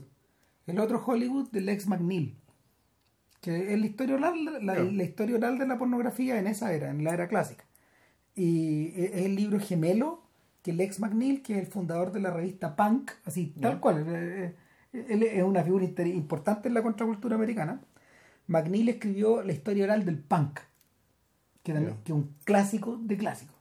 El 0.68 0.80
otro 0.80 1.04
Hollywood 1.06 1.50
de 1.52 1.62
Lex 1.62 1.88
McNeil. 1.88 2.38
Que 3.42 3.74
es 3.74 3.80
la 3.80 3.86
historia 3.86 4.16
oral, 4.16 4.66
la, 4.66 5.04
historia 5.04 5.36
oral 5.36 5.58
de 5.60 5.68
la 5.68 5.78
pornografía 5.78 6.40
en 6.40 6.48
esa 6.48 6.74
era, 6.74 6.90
en 6.90 7.04
la 7.04 7.14
era 7.14 7.28
clásica. 7.28 7.66
Y 8.36 8.88
es 8.96 9.12
es 9.14 9.26
el 9.26 9.36
libro 9.36 9.60
gemelo 9.60 10.24
que 10.64 10.74
Lex 10.74 11.00
McNeil, 11.00 11.44
que 11.44 11.54
es 11.54 11.60
el 11.60 11.68
fundador 11.68 12.12
de 12.12 12.20
la 12.22 12.32
revista 12.32 12.76
Punk, 12.76 13.12
así, 13.24 13.54
tal 13.62 13.80
cual. 13.80 14.04
eh, 14.10 14.56
eh, 14.94 15.06
Él 15.10 15.22
es 15.24 15.44
una 15.44 15.64
figura 15.64 15.86
importante 16.06 16.68
en 16.68 16.74
la 16.74 16.82
contracultura 16.82 17.36
americana. 17.36 17.82
McNeil 18.48 18.90
escribió 18.90 19.44
la 19.44 19.54
historia 19.54 19.84
oral 19.86 20.06
del 20.06 20.18
punk 20.18 20.60
que, 21.66 21.74
también- 21.74 21.96
Ya. 21.98 22.04
que 22.04 22.12
es 22.14 22.18
un 22.18 22.36
clásico 22.46 22.98
de 23.02 23.18
clásicos. 23.18 23.56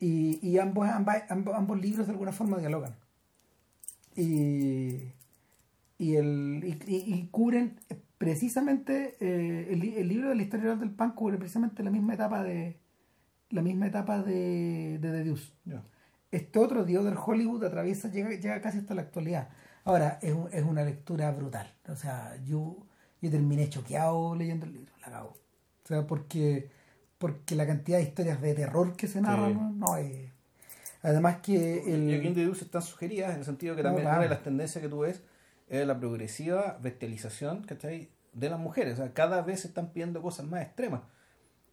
Y, 0.00 0.38
y 0.46 0.58
ambos, 0.58 0.88
ambos, 0.88 1.54
ambos 1.54 1.80
libros 1.80 2.06
de 2.06 2.12
alguna 2.12 2.32
forma 2.32 2.56
dialogan. 2.58 2.94
Y, 4.16 5.12
y, 5.98 6.14
el, 6.16 6.78
y, 6.86 6.94
y- 6.96 7.28
cubren 7.30 7.78
precisamente, 8.18 9.16
eh, 9.20 9.68
el, 9.72 9.82
el 9.82 10.08
libro 10.08 10.28
de 10.28 10.36
la 10.36 10.42
historia 10.42 10.66
oral 10.66 10.80
del 10.80 10.90
punk 10.90 11.14
cubre 11.14 11.36
precisamente 11.36 11.82
la 11.82 11.90
misma 11.90 12.14
etapa 12.14 12.42
de 12.42 12.78
la 13.50 13.62
misma 13.62 13.86
etapa 13.86 14.22
de, 14.22 14.98
de 15.00 15.10
The 15.10 15.24
Deuce. 15.24 15.52
Este 16.30 16.58
otro, 16.58 16.84
The 16.84 16.98
Other 16.98 17.16
Hollywood, 17.24 17.64
atraviesa, 17.64 18.10
llega, 18.10 18.30
llega 18.30 18.60
casi 18.60 18.78
hasta 18.78 18.94
la 18.94 19.02
actualidad. 19.02 19.48
Ahora, 19.84 20.18
es, 20.22 20.32
un- 20.32 20.48
es 20.52 20.64
una 20.64 20.82
lectura 20.84 21.30
brutal. 21.30 21.72
O 21.88 21.94
sea, 21.96 22.36
yo, 22.44 22.76
yo 23.20 23.30
terminé 23.30 23.68
choqueado 23.68 24.34
leyendo 24.34 24.66
el 24.66 24.72
libro, 24.72 24.92
la 25.00 25.10
cago. 25.10 25.36
O 25.84 25.86
sea, 25.86 26.06
porque, 26.06 26.70
porque 27.24 27.54
la 27.54 27.66
cantidad 27.66 27.96
de 27.96 28.04
historias 28.04 28.38
de 28.42 28.52
terror 28.54 28.94
que 28.96 29.08
se 29.08 29.18
narran, 29.22 29.52
Sí. 29.52 29.54
¿no? 29.58 29.70
No, 29.72 29.96
es- 29.96 30.30
Además 31.02 31.36
que 31.42 31.94
el... 31.94 32.10
Y 32.10 32.14
aquí 32.16 32.26
en 32.28 32.34
Deduce 32.34 32.64
están 32.64 32.82
sugeridas 32.82 33.32
en 33.32 33.38
el 33.38 33.44
sentido 33.46 33.74
que 33.76 33.82
No, 33.82 33.88
también 33.88 34.04
claro. 34.04 34.18
una 34.18 34.24
de 34.28 34.34
las 34.34 34.42
tendencias 34.42 34.82
que 34.82 34.88
tú 34.90 34.98
ves 35.00 35.22
es 35.68 35.86
la 35.86 35.98
progresiva 35.98 36.78
bestialización 36.82 37.62
¿cachai? 37.64 38.10
de 38.34 38.50
las 38.50 38.58
mujeres. 38.58 38.94
O 38.94 38.96
sea, 39.02 39.14
cada 39.14 39.40
vez 39.40 39.60
se 39.60 39.68
están 39.68 39.88
pidiendo 39.90 40.20
cosas 40.20 40.44
más 40.44 40.60
extremas 40.62 41.00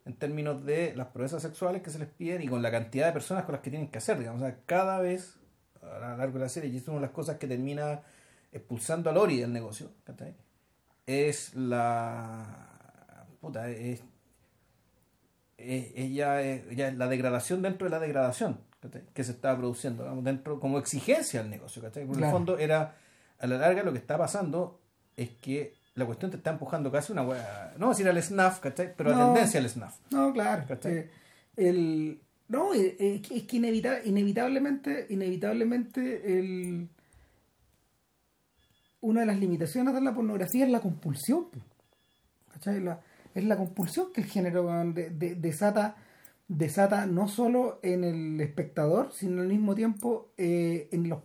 en 0.06 0.14
términos 0.16 0.64
de 0.66 0.94
las 0.96 1.08
proezas 1.08 1.42
sexuales 1.42 1.82
que 1.82 1.90
se 1.90 2.00
les 2.00 2.08
piden 2.08 2.42
y 2.42 2.48
con 2.48 2.62
la 2.62 2.72
cantidad 2.72 3.08
de 3.08 3.12
personas 3.14 3.44
con 3.44 3.52
las 3.54 3.62
que 3.62 3.70
tienen 3.72 3.90
que 3.90 3.98
hacer. 3.98 4.18
Digamos. 4.20 4.42
O 4.42 4.46
sea, 4.46 4.58
cada 4.66 5.00
vez 5.02 5.36
a 5.82 6.00
lo 6.12 6.18
largo 6.18 6.34
de 6.38 6.46
la 6.46 6.50
serie, 6.50 6.70
y 6.70 6.78
es 6.78 6.88
una 6.88 6.96
de 6.96 7.02
las 7.02 7.12
cosas 7.12 7.38
que 7.38 7.48
termina 7.48 8.02
expulsando 8.54 9.10
a 9.10 9.14
Lori 9.14 9.40
del 9.42 9.52
negocio, 9.52 9.92
¿cachai? 10.06 10.34
es 11.08 11.54
la... 11.56 13.26
Puta, 13.42 13.70
es- 13.70 14.04
ella 15.96 16.42
es, 16.42 16.64
ella 16.72 16.88
es 16.90 16.98
la 16.98 17.08
degradación 17.08 17.62
dentro 17.62 17.86
de 17.86 17.92
la 17.92 18.00
degradación 18.00 18.60
¿cachai? 18.82 19.04
que 19.14 19.24
se 19.24 19.32
estaba 19.32 19.58
produciendo 19.58 20.04
digamos, 20.04 20.24
dentro 20.24 20.60
como 20.60 20.78
exigencia 20.80 21.40
al 21.42 21.50
negocio 21.50 21.82
¿cachai? 21.82 22.06
Claro. 22.08 22.26
el 22.26 22.32
fondo 22.32 22.58
era 22.58 22.96
a 23.40 23.48
la 23.48 23.58
larga 23.58 23.84
lo 23.84 23.92
que 23.92 24.00
está 24.00 24.18
pasando 24.18 24.80
es 25.18 25.30
que 25.42 25.74
la 25.96 26.06
cuestión 26.06 26.32
te 26.32 26.38
está 26.38 26.52
empujando 26.52 26.92
casi 26.92 27.12
una 27.12 27.22
wea, 27.24 27.74
no 27.78 27.88
a 27.88 27.90
decir 27.90 28.08
al 28.08 28.22
snuff 28.22 28.60
¿cachai? 28.60 28.94
pero 28.96 29.12
No. 29.12 29.18
la 29.18 29.26
tendencia 29.34 29.60
al 29.60 29.70
snuff 29.70 29.94
No, 30.12 30.32
claro. 30.34 30.64
Eh, 30.86 31.10
el, 31.58 32.20
no, 32.48 32.74
eh, 32.74 32.96
eh, 33.00 33.22
es 33.30 33.44
que 33.44 33.58
inevita- 33.58 34.02
inevitablemente, 34.06 35.06
inevitablemente 35.10 36.40
el, 36.40 36.88
una 39.02 39.22
de 39.22 39.26
las 39.26 39.40
limitaciones 39.40 39.94
de 39.94 40.02
la 40.02 40.14
pornografía 40.14 40.66
es 40.66 40.72
la 40.72 40.80
compulsión. 40.80 41.48
¿Cachai? 42.54 42.80
La- 42.82 43.00
es 43.36 43.44
la 43.46 43.58
compulsión 43.58 44.08
que 44.14 44.22
el 44.22 44.28
género 44.28 44.66
weón, 44.66 44.94
de- 44.94 45.10
de- 45.10 45.36
desata, 45.36 45.96
desata 46.48 47.06
no 47.06 47.28
solo 47.28 47.80
en 47.84 48.04
el 48.04 48.42
espectador, 48.42 49.12
sino 49.14 49.42
al 49.42 49.48
mismo 49.48 49.76
tiempo 49.76 50.32
eh, 50.38 50.90
en, 50.92 51.10
los, 51.10 51.20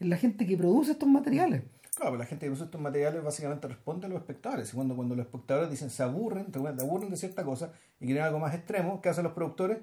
en 0.00 0.10
la 0.10 0.16
gente 0.16 0.46
que 0.46 0.56
produce 0.56 0.92
estos 0.92 1.08
materiales. 1.08 1.62
Claro, 1.94 2.12
pero 2.12 2.18
la 2.18 2.26
gente 2.26 2.46
que 2.46 2.52
usa 2.52 2.64
estos 2.64 2.80
materiales 2.80 3.22
básicamente 3.22 3.68
responde 3.68 4.06
a 4.06 4.08
los 4.08 4.18
espectadores. 4.18 4.72
Y 4.72 4.76
cuando, 4.76 4.96
cuando 4.96 5.14
los 5.14 5.26
espectadores 5.26 5.70
dicen 5.70 5.90
se 5.90 6.02
aburren, 6.02 6.50
te 6.50 6.58
aburren 6.58 7.10
de 7.10 7.16
cierta 7.16 7.44
cosa 7.44 7.72
y 8.00 8.06
quieren 8.06 8.24
algo 8.24 8.38
más 8.38 8.54
extremo, 8.54 9.00
¿qué 9.02 9.10
hacen 9.10 9.24
los 9.24 9.34
productores? 9.34 9.78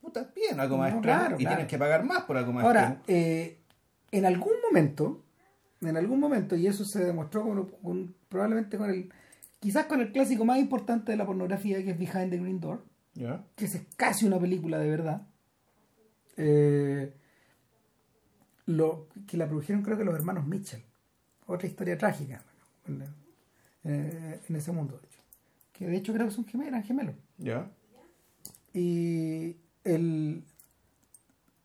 Puta, 0.00 0.28
piden 0.32 0.60
algo 0.60 0.76
más 0.76 0.90
No, 0.92 0.96
extremo 0.98 1.18
claro, 1.18 1.34
y 1.36 1.38
claro. 1.38 1.56
tienen 1.56 1.66
que 1.66 1.78
pagar 1.78 2.04
más 2.04 2.22
por 2.24 2.36
algo 2.36 2.52
más 2.52 2.64
Ahora, 2.64 2.82
extremo. 2.98 3.02
eh, 3.08 3.58
en 4.12 4.26
algún 4.26 4.52
momento, 4.68 5.24
en 5.80 5.96
algún 5.96 6.20
momento, 6.20 6.54
y 6.54 6.66
eso 6.66 6.84
se 6.84 7.02
demostró 7.04 7.42
con, 7.42 7.66
con- 7.82 8.14
probablemente 8.28 8.76
con 8.78 8.90
el, 8.90 9.10
quizás 9.60 9.86
con 9.86 10.00
el 10.00 10.12
clásico 10.12 10.44
más 10.44 10.58
importante 10.58 11.12
de 11.12 11.18
la 11.18 11.26
pornografía, 11.26 11.82
que 11.82 11.90
es 11.90 11.98
Behind 11.98 12.30
the 12.30 12.38
Green 12.38 12.60
Door, 12.60 12.84
¿Ya? 13.14 13.44
que 13.56 13.64
es 13.64 13.80
casi 13.96 14.26
una 14.26 14.38
película 14.38 14.78
de 14.78 14.90
verdad, 14.90 15.26
eh, 16.36 17.12
lo, 18.66 19.08
que 19.26 19.36
la 19.36 19.48
produjeron 19.48 19.82
creo 19.82 19.98
que 19.98 20.04
los 20.04 20.14
hermanos 20.14 20.46
Mitchell, 20.46 20.82
otra 21.46 21.66
historia 21.66 21.98
trágica 21.98 22.42
en, 22.86 23.02
eh, 23.84 24.40
en 24.48 24.56
ese 24.56 24.72
mundo, 24.72 24.98
de 24.98 25.06
hecho. 25.06 25.20
que 25.72 25.86
de 25.86 25.96
hecho 25.96 26.12
creo 26.12 26.26
que 26.26 26.34
son 26.34 26.46
gemelos, 26.46 26.68
eran 26.68 26.84
gemelos. 26.84 27.14
¿Ya? 27.38 27.70
Y 28.72 29.56
el, 29.84 30.44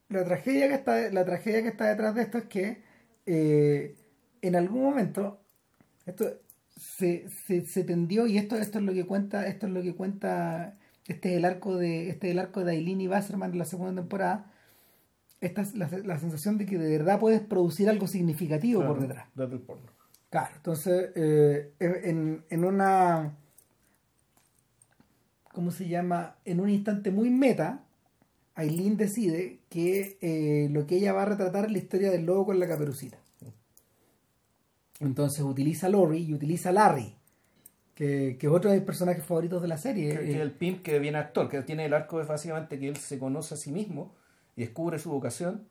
la, 0.10 0.24
tragedia 0.24 0.68
que 0.70 0.76
está, 0.76 1.11
la 1.11 1.26
tragedia 1.26 1.61
que 1.61 1.68
está 1.68 1.90
detrás 1.90 2.15
de 2.15 2.22
esto 2.24 2.38
es 2.38 2.45
que 2.45 2.82
eh, 3.26 3.95
en 4.41 4.56
algún 4.56 4.84
momento 4.84 5.40
esto 6.06 6.43
se, 6.84 7.30
se, 7.30 7.65
se 7.65 7.84
tendió 7.84 8.27
y 8.27 8.38
esto, 8.38 8.55
esto 8.57 8.80
es 8.80 8.85
lo 8.85 8.93
que 8.93 9.05
cuenta, 9.05 9.47
esto 9.47 9.68
es 9.68 9.73
lo 9.73 9.81
que 9.81 9.95
cuenta, 9.95 10.77
este 11.07 11.31
es 11.31 11.38
el 11.38 11.45
arco 11.45 11.77
de, 11.77 12.10
este 12.10 12.27
es 12.27 12.34
el 12.34 12.39
arco 12.39 12.64
de 12.64 12.73
Aileen 12.73 13.01
y 13.01 13.07
Wasserman 13.07 13.51
de 13.51 13.57
la 13.57 13.65
segunda 13.65 14.01
temporada. 14.01 14.51
Esta 15.41 15.61
es 15.61 15.76
la, 15.76 15.89
la 15.89 16.18
sensación 16.19 16.57
de 16.57 16.65
que 16.65 16.77
de 16.77 16.97
verdad 16.97 17.19
puedes 17.19 17.41
producir 17.41 17.89
algo 17.89 18.07
significativo 18.07 18.85
por 18.85 18.99
detrás. 18.99 19.27
Desde 19.35 19.55
el 19.55 19.61
porno. 19.61 19.91
Claro, 20.30 20.55
entonces 20.55 21.11
eh, 21.15 21.73
en, 21.80 22.43
en 22.49 22.65
una 22.65 23.38
¿cómo 25.53 25.72
se 25.72 25.88
llama? 25.88 26.35
En 26.43 26.60
un 26.60 26.69
instante 26.69 27.11
muy 27.11 27.30
meta, 27.30 27.84
Aileen 28.55 28.97
decide 28.97 29.60
que 29.69 30.18
eh, 30.22 30.68
lo 30.69 30.85
que 30.85 30.97
ella 30.97 31.14
va 31.14 31.23
a 31.23 31.26
retratar 31.26 31.65
es 31.65 31.72
la 31.72 31.77
historia 31.77 32.11
del 32.11 32.26
lobo 32.26 32.47
con 32.47 32.60
la 32.60 32.68
caperucita. 32.68 33.18
Entonces 34.99 35.41
utiliza 35.41 35.90
Lori 35.90 36.24
y 36.24 36.34
utiliza 36.34 36.72
Larry, 36.72 37.15
que, 37.95 38.38
que 38.40 38.48
es 38.48 38.53
otro 38.53 38.72
de 38.72 38.78
mis 38.78 38.86
personajes 38.86 39.24
favoritos 39.24 39.61
de 39.61 39.68
la 39.68 39.78
serie. 39.78 40.18
Que, 40.18 40.26
que 40.26 40.41
el 40.41 40.52
pimp 40.52 40.82
que 40.84 40.99
viene 40.99 41.18
actor, 41.18 41.49
que 41.49 41.61
tiene 41.64 41.86
el 41.86 41.94
arco 41.94 42.22
es 42.22 42.28
básicamente 42.28 42.80
que 42.80 42.88
él 42.88 42.98
se 42.98 43.20
conoce 43.20 43.56
a 43.56 43.57
sí 43.57 43.72
mismo 43.72 44.14
y 44.56 44.61
descubre 44.61 44.99
su 44.99 45.10
vocación. 45.10 45.68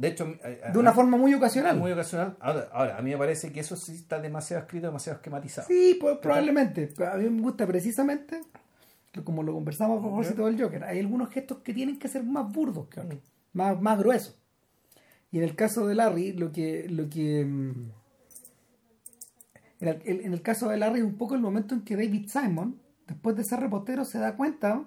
De 0.00 0.08
hecho, 0.08 0.34
eh, 0.44 0.62
de 0.72 0.78
una 0.78 0.94
forma 0.94 1.18
muy 1.18 1.34
ocasional. 1.34 1.76
muy 1.76 1.92
ocasional. 1.92 2.34
Ahora, 2.40 2.68
ahora, 2.72 2.96
a 2.96 3.02
mí 3.02 3.10
me 3.10 3.18
parece 3.18 3.52
que 3.52 3.60
eso 3.60 3.76
sí 3.76 3.96
está 3.96 4.18
demasiado 4.18 4.62
escrito, 4.62 4.86
demasiado 4.86 5.16
esquematizado. 5.16 5.68
Sí, 5.68 5.98
pues, 6.00 6.16
probablemente. 6.18 6.94
A 7.06 7.18
mí 7.18 7.28
me 7.28 7.42
gusta 7.42 7.66
precisamente, 7.66 8.40
como 9.24 9.42
lo 9.42 9.52
conversamos 9.52 9.98
a 9.98 10.02
propósito 10.02 10.46
del 10.46 10.58
Joker, 10.58 10.84
hay 10.84 11.00
algunos 11.00 11.28
gestos 11.28 11.58
que 11.58 11.74
tienen 11.74 11.98
que 11.98 12.08
ser 12.08 12.24
más 12.24 12.50
burdos 12.50 12.88
que 12.88 13.00
otros, 13.00 13.20
más, 13.52 13.78
más 13.82 13.98
gruesos. 13.98 14.38
Y 15.32 15.36
en 15.36 15.44
el 15.44 15.54
caso 15.54 15.86
de 15.86 15.94
Larry, 15.94 16.32
lo 16.32 16.50
que... 16.50 16.88
Lo 16.88 17.10
que 17.10 17.44
mm, 17.44 17.99
en, 19.80 19.88
el, 19.88 20.20
en 20.20 20.32
el 20.32 20.42
caso 20.42 20.68
de 20.68 20.76
Larry 20.76 21.00
es 21.00 21.06
un 21.06 21.16
poco 21.16 21.34
el 21.34 21.40
momento 21.40 21.74
en 21.74 21.82
que 21.82 21.96
David 21.96 22.28
Simon, 22.28 22.80
después 23.06 23.36
de 23.36 23.44
ser 23.44 23.60
reportero, 23.60 24.04
se 24.04 24.18
da 24.18 24.36
cuenta, 24.36 24.84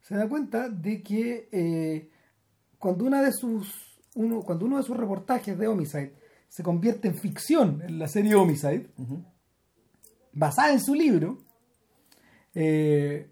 se 0.00 0.14
da 0.14 0.28
cuenta 0.28 0.68
de 0.68 1.02
que 1.02 1.48
eh, 1.50 2.10
cuando 2.78 3.04
una 3.04 3.22
de 3.22 3.32
sus 3.32 3.92
uno, 4.14 4.42
cuando 4.42 4.66
uno 4.66 4.76
de 4.76 4.82
sus 4.82 4.96
reportajes 4.96 5.58
de 5.58 5.66
Homicide 5.66 6.14
se 6.48 6.62
convierte 6.62 7.08
en 7.08 7.14
ficción 7.14 7.80
en 7.82 7.98
la 7.98 8.08
serie 8.08 8.34
Homicide, 8.34 8.90
Ujú. 8.98 9.24
basada 10.32 10.72
en 10.72 10.80
su 10.80 10.94
libro, 10.94 11.38
eh, 12.54 13.30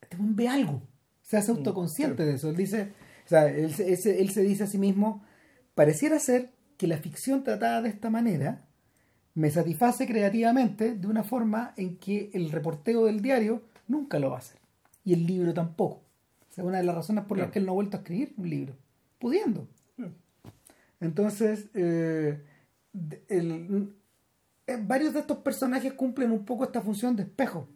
este 0.00 0.16
ve 0.18 0.48
algo, 0.48 0.82
se 1.22 1.36
hace 1.36 1.52
autoconsciente 1.52 2.24
de 2.24 2.34
eso. 2.34 2.50
Él 2.50 2.56
dice, 2.56 2.92
o 3.24 3.28
sea, 3.28 3.46
él, 3.46 3.72
él 3.78 3.98
él 4.04 4.30
se 4.30 4.42
dice 4.42 4.64
a 4.64 4.66
sí 4.66 4.78
mismo, 4.78 5.22
pareciera 5.76 6.18
ser 6.18 6.50
que 6.76 6.88
la 6.88 6.96
ficción 6.96 7.44
tratada 7.44 7.82
de 7.82 7.90
esta 7.90 8.10
manera 8.10 8.66
me 9.34 9.50
satisface 9.50 10.06
creativamente 10.06 10.94
de 10.94 11.06
una 11.06 11.22
forma 11.22 11.72
en 11.76 11.96
que 11.96 12.30
el 12.34 12.50
reporteo 12.50 13.04
del 13.06 13.20
diario 13.22 13.62
nunca 13.88 14.18
lo 14.18 14.30
va 14.30 14.36
a 14.36 14.38
hacer. 14.40 14.58
Y 15.04 15.12
el 15.14 15.26
libro 15.26 15.54
tampoco. 15.54 16.02
O 16.50 16.52
sea, 16.52 16.64
una 16.64 16.78
de 16.78 16.84
las 16.84 16.94
razones 16.94 17.24
por 17.24 17.38
las 17.38 17.50
que 17.52 17.58
él 17.60 17.66
no 17.66 17.72
ha 17.72 17.74
vuelto 17.76 17.96
a 17.96 18.00
escribir 18.00 18.34
un 18.36 18.50
libro. 18.50 18.74
Pudiendo. 19.18 19.68
Entonces, 21.00 21.68
eh, 21.74 22.42
el- 23.28 23.94
eh, 24.66 24.78
varios 24.82 25.14
de 25.14 25.20
estos 25.20 25.38
personajes 25.38 25.92
cumplen 25.94 26.30
un 26.30 26.44
poco 26.44 26.64
esta 26.64 26.80
función 26.82 27.16
de 27.16 27.22
espejo 27.22 27.68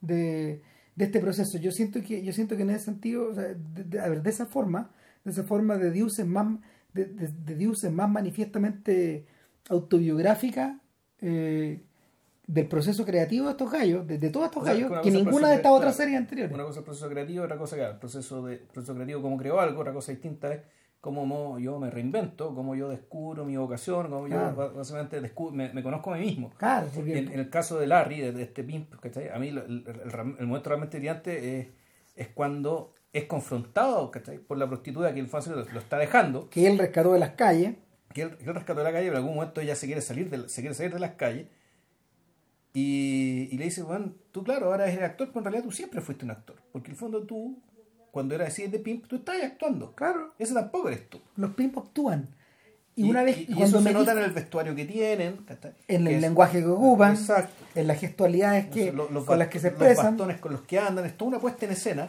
de, 0.00 0.62
de 0.94 1.04
este 1.04 1.20
proceso. 1.20 1.58
Yo 1.58 1.72
siento 1.72 2.00
que, 2.02 2.22
yo 2.22 2.32
siento 2.32 2.56
que 2.56 2.62
en 2.62 2.70
ese 2.70 2.84
sentido, 2.86 3.30
o 3.30 3.34
sea, 3.34 3.44
de, 3.54 3.84
de- 3.84 4.00
a 4.00 4.08
ver, 4.08 4.22
de 4.22 4.30
esa 4.30 4.46
forma, 4.46 4.90
de 5.24 5.32
esa 5.32 5.42
forma 5.44 5.76
de 5.78 5.90
Dios 5.90 6.18
es 6.18 6.26
más, 6.26 6.58
de, 6.94 7.06
de, 7.06 7.28
de 7.28 7.56
Dios 7.56 7.82
es 7.84 7.92
más 7.92 8.08
manifiestamente 8.08 9.26
autobiográfica 9.68 10.80
eh, 11.22 11.80
del 12.46 12.66
proceso 12.66 13.04
creativo 13.04 13.46
de 13.46 13.52
estos 13.52 13.70
gallos, 13.70 14.06
de, 14.06 14.18
de 14.18 14.30
todos 14.30 14.46
estos 14.46 14.62
O 14.62 14.66
sea, 14.66 14.74
gallos, 14.74 15.00
que 15.02 15.10
ninguna 15.10 15.48
de 15.50 15.56
estas 15.56 15.70
otras 15.72 15.94
claro, 15.94 15.96
series 15.96 16.18
anteriores. 16.18 16.52
Una 16.54 16.64
cosa 16.64 16.72
es 16.72 16.78
el 16.78 16.84
proceso 16.84 17.08
creativo, 17.08 17.44
otra 17.44 17.56
cosa 17.58 17.76
es 17.76 17.82
el 17.92 17.96
proceso, 17.98 18.46
de, 18.46 18.56
proceso 18.56 18.94
creativo 18.94 19.22
como 19.22 19.36
creo 19.36 19.60
algo, 19.60 19.80
otra 19.80 19.92
cosa 19.92 20.10
distinta 20.12 20.52
es 20.52 20.60
cómo 21.00 21.24
mo- 21.26 21.58
yo 21.58 21.78
me 21.78 21.90
reinvento, 21.90 22.54
cómo 22.54 22.74
yo 22.74 22.88
descubro 22.88 23.44
mi 23.44 23.56
vocación, 23.56 24.08
cómo 24.10 24.26
Claro. 24.26 24.54
yo 24.56 24.72
básicamente 24.76 25.22
descu- 25.22 25.52
me, 25.52 25.72
me 25.72 25.82
conozco 25.82 26.12
a 26.12 26.16
mí 26.18 26.26
mismo. 26.26 26.50
Claro, 26.58 26.88
porque 26.94 27.18
En, 27.18 27.32
en 27.32 27.38
el 27.40 27.48
caso 27.50 27.78
de 27.78 27.86
Larry, 27.86 28.20
de, 28.20 28.32
de 28.32 28.42
este 28.42 28.64
pimp, 28.64 28.94
¿cachai? 29.00 29.28
a 29.28 29.38
mí 29.38 29.48
el, 29.48 29.58
el- 29.58 29.84
el 30.40 30.46
momento 30.46 30.68
realmente 30.70 30.98
brillante 30.98 31.60
es, 31.60 31.68
es 32.16 32.28
cuando 32.28 32.92
es 33.12 33.24
confrontado 33.24 34.10
¿cachai? 34.10 34.38
por 34.38 34.58
la 34.58 34.66
prostituta 34.66 35.14
que 35.14 35.20
el 35.20 35.28
fácil 35.28 35.52
lo, 35.52 35.64
lo 35.64 35.78
está 35.78 35.98
dejando, 35.98 36.50
que 36.50 36.66
él 36.66 36.78
rescató 36.78 37.12
de 37.12 37.18
las 37.20 37.30
calles, 37.30 37.76
que 38.12 38.22
él, 38.22 38.36
él 38.40 38.54
rescató 38.54 38.80
de 38.80 38.84
la 38.84 38.92
calle, 38.92 39.06
pero 39.06 39.18
en 39.18 39.22
algún 39.24 39.34
momento 39.36 39.60
ella 39.60 39.76
se 39.76 39.86
quiere 39.86 40.00
salir 40.00 40.30
de, 40.30 40.48
se 40.48 40.60
quiere 40.62 40.74
salir 40.74 40.92
de 40.92 41.00
las 41.00 41.12
calles 41.12 41.46
y, 42.72 43.48
y 43.50 43.58
le 43.58 43.64
dice, 43.64 43.82
bueno, 43.82 44.12
tú 44.32 44.44
claro, 44.44 44.66
ahora 44.66 44.88
eres 44.90 45.02
actor, 45.04 45.28
pero 45.28 45.40
en 45.40 45.44
realidad 45.44 45.64
tú 45.64 45.72
siempre 45.72 46.00
fuiste 46.00 46.24
un 46.24 46.30
actor, 46.30 46.56
porque 46.72 46.88
en 46.88 46.92
el 46.92 46.98
fondo 46.98 47.22
tú, 47.24 47.58
cuando 48.12 48.34
eras 48.34 48.48
así 48.48 48.66
de 48.68 48.78
pimp, 48.78 49.06
tú 49.06 49.16
estabas 49.16 49.42
actuando. 49.42 49.92
claro, 49.94 50.34
Ese 50.38 50.54
tampoco 50.54 50.88
eres 50.88 51.08
tú. 51.08 51.20
los 51.36 51.52
pimpos 51.54 51.86
actúan. 51.88 52.28
Y, 52.96 53.08
una 53.08 53.22
vez, 53.22 53.38
y, 53.38 53.40
y 53.42 53.44
y 53.44 53.46
cuando 53.54 53.64
eso 53.78 53.80
me 53.80 53.90
se 53.92 53.98
nota 53.98 54.12
en 54.12 54.18
el 54.18 54.32
vestuario 54.32 54.74
que 54.74 54.84
tienen, 54.84 55.46
en 55.88 56.06
el 56.06 56.14
es- 56.16 56.20
lenguaje 56.20 56.58
que 56.58 56.66
ocupan, 56.66 57.12
Exacto. 57.12 57.64
en 57.74 57.86
las 57.86 57.98
gestualidades 57.98 58.66
que, 58.66 58.92
Los- 58.92 59.10
los 59.10 59.24
con 59.24 59.38
las 59.38 59.48
que 59.48 59.58
se 59.58 59.70
los 59.70 59.74
expresan. 59.80 60.06
bastones 60.16 60.40
con 60.40 60.52
los 60.52 60.62
que 60.62 60.78
andan, 60.78 61.06
es 61.06 61.16
toda 61.16 61.28
una 61.30 61.38
puesta 61.40 61.64
en 61.66 61.72
escena 61.72 62.08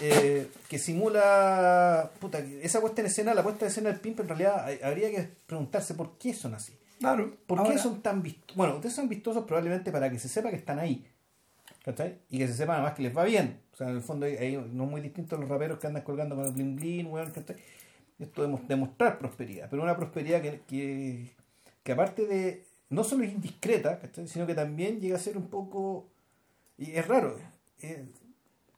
eh, 0.00 0.48
que 0.68 0.78
simula. 0.78 2.10
Puta, 2.20 2.38
esa 2.62 2.80
puesta 2.80 3.00
en 3.00 3.06
escena, 3.06 3.34
la 3.34 3.42
puesta 3.42 3.64
en 3.64 3.70
escena 3.70 3.90
del 3.90 4.00
pimp, 4.00 4.20
en 4.20 4.28
realidad 4.28 4.64
hay- 4.64 4.80
habría 4.82 5.10
que 5.10 5.28
preguntarse 5.46 5.94
por 5.94 6.18
qué 6.18 6.32
son 6.34 6.54
así. 6.54 6.72
Claro. 6.98 7.34
¿Por 7.46 7.58
Ahora, 7.58 7.72
qué 7.72 7.78
son 7.78 8.00
tan 8.02 8.22
vistosos? 8.22 8.56
Bueno, 8.56 8.74
ustedes 8.76 8.94
son 8.94 9.08
vistosos 9.08 9.44
probablemente 9.44 9.92
para 9.92 10.10
que 10.10 10.18
se 10.18 10.28
sepa 10.28 10.50
que 10.50 10.56
están 10.56 10.78
ahí. 10.78 11.06
¿Cachai? 11.84 12.18
Y 12.30 12.38
que 12.38 12.48
se 12.48 12.54
sepa 12.54 12.74
además 12.74 12.94
que 12.94 13.02
les 13.02 13.16
va 13.16 13.22
bien. 13.24 13.60
O 13.72 13.76
sea, 13.76 13.88
en 13.88 13.96
el 13.96 14.02
fondo 14.02 14.26
no 14.26 14.84
es 14.84 14.90
muy 14.90 15.00
distinto 15.00 15.36
a 15.36 15.38
los 15.38 15.48
raperos 15.48 15.78
que 15.78 15.86
andan 15.86 16.02
colgando 16.02 16.34
con 16.34 16.44
el 16.44 16.52
bling 16.52 16.74
bling, 16.76 17.06
weón, 17.06 17.30
¿cachai? 17.30 17.56
Esto 18.18 18.42
de 18.42 18.48
mos- 18.48 18.66
demostrar 18.66 19.18
prosperidad, 19.18 19.68
pero 19.70 19.82
una 19.82 19.96
prosperidad 19.96 20.40
que, 20.42 20.60
que, 20.66 21.30
que 21.84 21.92
aparte 21.92 22.26
de. 22.26 22.64
no 22.88 23.04
solo 23.04 23.24
es 23.24 23.32
indiscreta, 23.32 24.00
¿cachai? 24.00 24.26
Sino 24.26 24.46
que 24.46 24.54
también 24.54 25.00
llega 25.00 25.16
a 25.16 25.20
ser 25.20 25.36
un 25.36 25.46
poco. 25.48 26.08
Y 26.78 26.92
es 26.92 27.06
raro. 27.06 27.38
eh, 27.82 28.04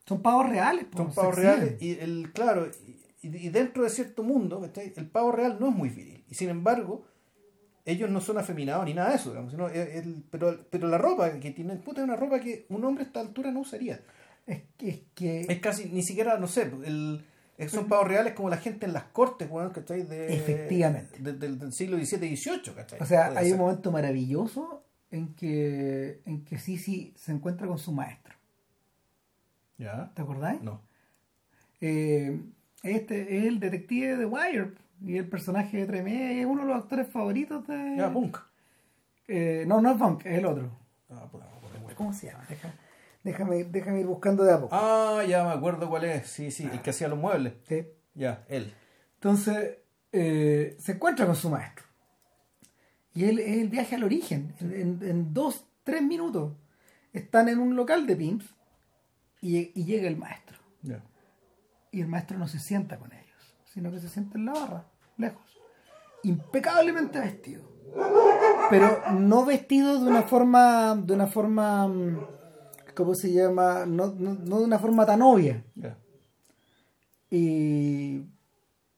Son 0.09 0.23
pavos 0.23 0.49
reales. 0.49 0.87
po, 0.87 0.99
son 0.99 1.13
pavos 1.15 1.35
reales 1.37 1.81
y 1.83 1.99
el 1.99 2.33
claro 2.33 2.69
y, 3.23 3.29
y 3.37 3.49
dentro 3.51 3.83
de 3.85 3.91
cierto 3.91 4.23
mundo 4.23 4.61
¿cachai? 4.61 4.93
el 4.97 5.07
pavo 5.09 5.33
real 5.33 5.59
no 5.61 5.69
es 5.69 5.75
muy 5.75 5.89
viril 5.91 6.25
y 6.29 6.35
sin 6.35 6.49
embargo 6.49 7.05
ellos 7.85 8.11
no 8.11 8.21
son 8.21 8.39
afeminados 8.39 8.85
ni 8.85 8.95
nada 8.95 9.11
de 9.11 9.17
eso 9.17 9.31
digamos, 9.31 9.51
sino 9.53 9.69
el- 9.69 9.77
el- 9.89 10.25
pero, 10.31 10.67
pero 10.71 10.89
la 10.89 10.99
ropa 10.99 11.33
que 11.41 11.51
tienen 11.51 11.81
puta 11.81 12.01
es 12.01 12.05
una 12.05 12.17
ropa 12.17 12.39
que 12.41 12.67
un 12.69 12.85
hombre 12.85 13.05
a 13.05 13.07
esta 13.07 13.21
altura 13.21 13.51
no 13.51 13.61
usaría 13.61 14.01
Es 14.47 14.63
que, 14.77 14.89
es 14.89 15.01
que 15.15 15.41
es 15.49 15.59
casi 15.61 15.87
ni 15.87 16.03
siquiera 16.03 16.39
no 16.39 16.47
sé 16.47 16.71
el, 16.85 17.25
es- 17.59 17.73
son 17.73 17.89
pavos 17.89 18.07
reales 18.09 18.35
como 18.35 18.49
la 18.51 18.59
gente 18.59 18.87
en 18.87 18.93
las 18.93 19.05
cortes 19.05 19.49
weón, 19.51 19.71
¿cachai? 19.71 20.05
De, 20.05 20.33
Efectivamente. 20.35 21.19
de- 21.21 21.33
del, 21.33 21.59
del 21.59 21.73
siglo 21.73 21.97
XVII 21.99 22.27
y 22.33 22.37
XVIII 22.37 22.73
¿cachai? 22.75 23.01
o 23.01 23.05
sea, 23.07 23.27
Puede 23.29 23.39
hay 23.41 23.53
un 23.53 23.59
momento 23.59 23.91
maravilloso 23.91 24.85
en 25.11 25.35
que, 25.35 26.21
en 26.27 26.45
que 26.45 26.59
Sisi 26.59 27.13
se 27.17 27.33
encuentra 27.33 27.67
con 27.67 27.79
su 27.79 27.93
maestro. 27.93 28.28
¿Ya? 29.79 30.11
¿Te 30.15 30.23
acordáis? 30.23 30.61
no 30.63 30.83
Eh, 31.81 32.41
este 32.83 33.39
es 33.39 33.45
el 33.45 33.61
detective 33.61 34.17
de 34.17 34.27
Wire 34.27 34.73
y 35.05 35.17
el 35.17 35.29
personaje 35.29 35.77
de 35.79 35.87
Tremé 35.87 36.41
es 36.41 36.47
uno 36.47 36.63
de 36.63 36.69
los 36.69 36.77
actores 36.83 37.07
favoritos 37.09 37.67
de. 37.67 37.95
ya 37.97 38.13
punk 38.13 38.37
Eh, 39.29 39.65
no, 39.67 39.81
no 39.81 39.93
es 39.93 39.99
Funk, 39.99 40.25
es 40.27 40.39
el 40.39 40.47
otro. 40.47 40.71
Ah, 41.11 41.29
cuál 41.31 41.45
es. 41.89 41.95
¿Cómo 41.95 42.13
se 42.13 42.29
llama? 42.29 42.45
Deja- 42.49 42.75
déjame, 43.25 43.65
déjame 43.65 44.01
ir 44.01 44.07
buscando 44.07 44.45
de 44.45 44.53
a 44.53 44.61
poco. 44.61 44.75
ah 44.75 45.23
ya 45.29 45.45
me 45.45 45.51
acuerdo 45.51 45.89
cuál 45.89 46.05
es 46.05 46.27
sí 46.29 46.51
sí 46.51 46.69
el 46.73 46.81
que 46.83 46.91
hacía 46.91 47.09
los 47.09 47.19
muebles 47.19 47.55
Sí. 47.69 47.87
ya 48.15 48.45
él 48.49 48.73
Entonces, 49.15 49.79
eh, 50.13 50.77
se 50.79 50.93
encuentra 50.93 51.27
con 51.27 51.35
su 51.37 51.51
maestro. 51.51 51.85
Y 53.15 53.25
él 53.25 53.39
es 53.41 53.59
el 53.59 53.69
viaje 53.69 53.97
al 53.97 54.05
origen. 54.05 54.55
En, 54.61 54.73
en- 54.73 55.09
en 55.09 55.35
dos, 55.35 55.67
tres 55.83 56.03
minutos 56.03 56.53
están 57.13 57.49
en 57.49 57.59
un 57.59 57.75
local 57.77 58.07
de 58.07 58.15
pimps 58.17 58.47
y, 59.41 59.59
y 59.81 59.85
llega 59.85 60.09
el 60.09 60.17
maestro. 60.17 60.59
Y 61.91 62.01
el 62.01 62.07
maestro 62.09 62.39
no 62.39 62.47
se 62.49 62.59
sienta 62.59 62.99
con 62.99 63.13
ellos, 63.13 63.57
sino 63.65 63.91
que 63.91 63.99
se 64.01 64.09
sienta 64.09 64.37
en 64.39 64.45
la 64.47 64.53
barra, 64.53 64.85
lejos. 65.17 65.59
impecablemente 66.23 67.19
vestido. 67.19 67.63
Pero 68.71 69.01
no 69.13 69.45
vestido 69.47 69.99
de 70.03 70.11
una 70.11 70.23
forma, 70.23 70.95
de 70.95 71.15
una 71.15 71.27
forma, 71.27 71.89
mm, 71.89 72.19
¿cómo 72.95 73.15
se 73.15 73.33
llama? 73.33 73.87
No, 73.87 74.09
no, 74.15 74.35
no 74.35 74.59
de 74.59 74.65
una 74.67 74.79
forma 74.79 75.07
tan 75.07 75.23
obvia. 75.23 75.65
Y 77.31 78.23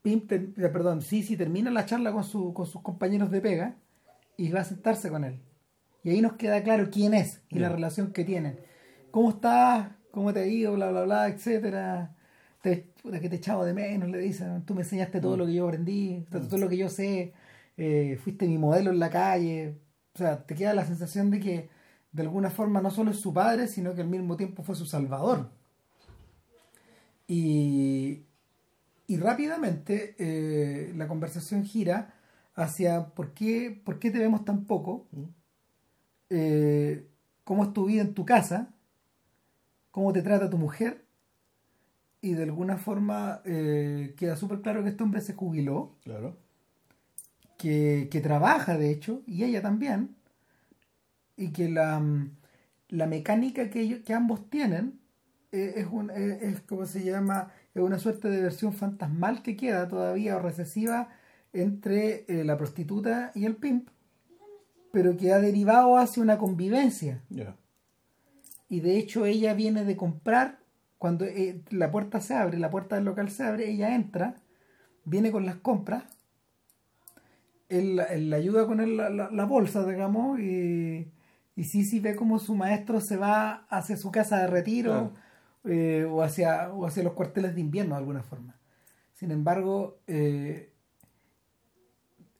Pim, 0.02 0.26
ter- 0.26 0.52
perdón, 0.54 1.02
Sisi 1.02 1.36
termina 1.36 1.70
la 1.70 1.84
charla 1.86 2.12
con, 2.12 2.24
su, 2.24 2.52
con 2.54 2.66
sus 2.66 2.82
compañeros 2.82 3.30
de 3.30 3.40
pega 3.40 3.76
y 4.36 4.50
va 4.50 4.60
a 4.60 4.64
sentarse 4.64 5.10
con 5.10 5.24
él. 5.24 5.40
Y 6.02 6.10
ahí 6.10 6.22
nos 6.22 6.32
queda 6.34 6.62
claro 6.62 6.88
quién 6.90 7.12
es 7.14 7.42
y 7.48 7.58
la 7.58 7.68
relación 7.68 8.12
que 8.12 8.24
tienen. 8.24 8.58
¿Cómo 9.10 9.30
estás? 9.30 9.90
¿Cómo 10.10 10.32
te 10.32 10.40
ha 10.40 10.46
ido? 10.46 10.74
Bla, 10.74 10.90
bla, 10.90 11.02
bla, 11.04 11.28
etcétera. 11.28 12.14
Te, 12.62 12.92
puta, 13.02 13.20
que 13.20 13.28
te 13.28 13.36
echaba 13.36 13.64
de 13.64 13.72
menos, 13.74 14.08
le 14.10 14.18
dicen. 14.18 14.64
Tú 14.64 14.74
me 14.74 14.82
enseñaste 14.82 15.20
todo 15.20 15.36
lo 15.36 15.46
que 15.46 15.54
yo 15.54 15.66
aprendí, 15.66 16.26
todo, 16.30 16.46
todo 16.48 16.58
lo 16.58 16.68
que 16.68 16.76
yo 16.76 16.88
sé. 16.88 17.32
eh, 17.76 18.18
fuiste 18.22 18.46
mi 18.46 18.58
modelo 18.58 18.90
en 18.90 18.98
la 18.98 19.10
calle. 19.10 19.78
O 20.14 20.18
sea, 20.18 20.44
te 20.46 20.54
queda 20.54 20.74
la 20.74 20.84
sensación 20.86 21.30
de 21.30 21.40
que 21.40 21.70
de 22.12 22.22
alguna 22.22 22.50
forma 22.50 22.80
no 22.82 22.90
solo 22.90 23.10
es 23.12 23.18
su 23.20 23.32
padre, 23.32 23.68
sino 23.68 23.94
que 23.94 24.02
al 24.02 24.08
mismo 24.08 24.36
tiempo 24.36 24.62
fue 24.62 24.74
su 24.76 24.86
salvador. 24.86 25.50
Y, 27.26 28.24
y 29.06 29.16
rápidamente 29.16 30.16
eh, 30.18 30.92
la 30.96 31.06
conversación 31.08 31.64
gira 31.64 32.14
hacia 32.54 33.06
por 33.14 33.32
qué, 33.34 33.80
por 33.84 33.98
qué 34.00 34.10
te 34.10 34.18
vemos 34.18 34.44
tan 34.44 34.64
poco, 34.66 35.06
eh, 36.30 37.06
cómo 37.44 37.64
es 37.64 37.72
tu 37.72 37.86
vida 37.86 38.02
en 38.02 38.14
tu 38.14 38.24
casa, 38.24 38.74
cómo 39.90 40.12
te 40.12 40.22
trata 40.22 40.50
tu 40.50 40.58
mujer, 40.58 41.04
y 42.22 42.34
de 42.34 42.42
alguna 42.42 42.76
forma 42.76 43.40
eh, 43.44 44.14
queda 44.16 44.36
súper 44.36 44.60
claro 44.60 44.82
que 44.82 44.90
este 44.90 45.02
hombre 45.02 45.20
se 45.20 45.34
jubiló, 45.34 45.96
Claro. 46.04 46.36
que, 47.58 48.08
que 48.10 48.20
trabaja 48.20 48.76
de 48.76 48.90
hecho, 48.90 49.22
y 49.26 49.44
ella 49.44 49.62
también, 49.62 50.16
y 51.36 51.50
que 51.52 51.68
la, 51.70 52.02
la 52.88 53.06
mecánica 53.06 53.70
que, 53.70 53.80
ellos, 53.80 54.00
que 54.04 54.12
ambos 54.12 54.50
tienen 54.50 55.00
eh, 55.52 55.74
es, 55.76 55.86
un, 55.90 56.10
es 56.10 56.60
como 56.60 56.84
se 56.86 57.02
llama, 57.02 57.50
es 57.74 57.82
una 57.82 57.98
suerte 57.98 58.28
de 58.28 58.42
versión 58.42 58.72
fantasmal 58.74 59.42
que 59.42 59.56
queda 59.56 59.88
todavía 59.88 60.36
o 60.36 60.40
recesiva 60.40 61.08
entre 61.52 62.24
eh, 62.28 62.44
la 62.44 62.56
prostituta 62.56 63.32
y 63.34 63.46
el 63.46 63.56
pimp, 63.56 63.88
pero 64.92 65.16
que 65.16 65.32
ha 65.32 65.38
derivado 65.40 65.96
hacia 65.96 66.22
una 66.22 66.36
convivencia. 66.38 67.22
Y 68.70 68.80
de 68.80 68.96
hecho 68.98 69.26
ella 69.26 69.52
viene 69.54 69.84
de 69.84 69.96
comprar, 69.98 70.60
cuando 70.98 71.26
eh, 71.26 71.62
la 71.70 71.90
puerta 71.90 72.20
se 72.20 72.34
abre, 72.34 72.58
la 72.58 72.70
puerta 72.70 72.96
del 72.96 73.04
local 73.04 73.30
se 73.30 73.44
abre, 73.44 73.70
ella 73.70 73.94
entra, 73.94 74.36
viene 75.04 75.32
con 75.32 75.46
las 75.46 75.56
compras, 75.56 76.04
él, 77.68 78.00
él 78.10 78.30
le 78.30 78.36
ayuda 78.36 78.66
con 78.66 78.80
el- 78.80 78.96
la, 78.96 79.10
la- 79.10 79.44
bolsa, 79.44 79.86
digamos, 79.86 80.40
y, 80.40 81.08
y 81.56 81.64
Sisi 81.64 82.00
ve 82.00 82.16
como 82.16 82.38
su 82.38 82.54
maestro 82.54 83.00
se 83.00 83.16
va 83.16 83.66
hacia 83.68 83.96
su 83.96 84.10
casa 84.10 84.38
de 84.40 84.46
retiro 84.48 85.12
eh, 85.64 86.06
o, 86.10 86.22
hacia, 86.22 86.72
o 86.72 86.86
hacia 86.86 87.02
los 87.02 87.12
cuarteles 87.14 87.54
de 87.54 87.60
invierno 87.60 87.94
de 87.94 87.98
alguna 88.00 88.22
forma. 88.22 88.56
Sin 89.14 89.30
embargo, 89.30 90.00
eh, 90.06 90.72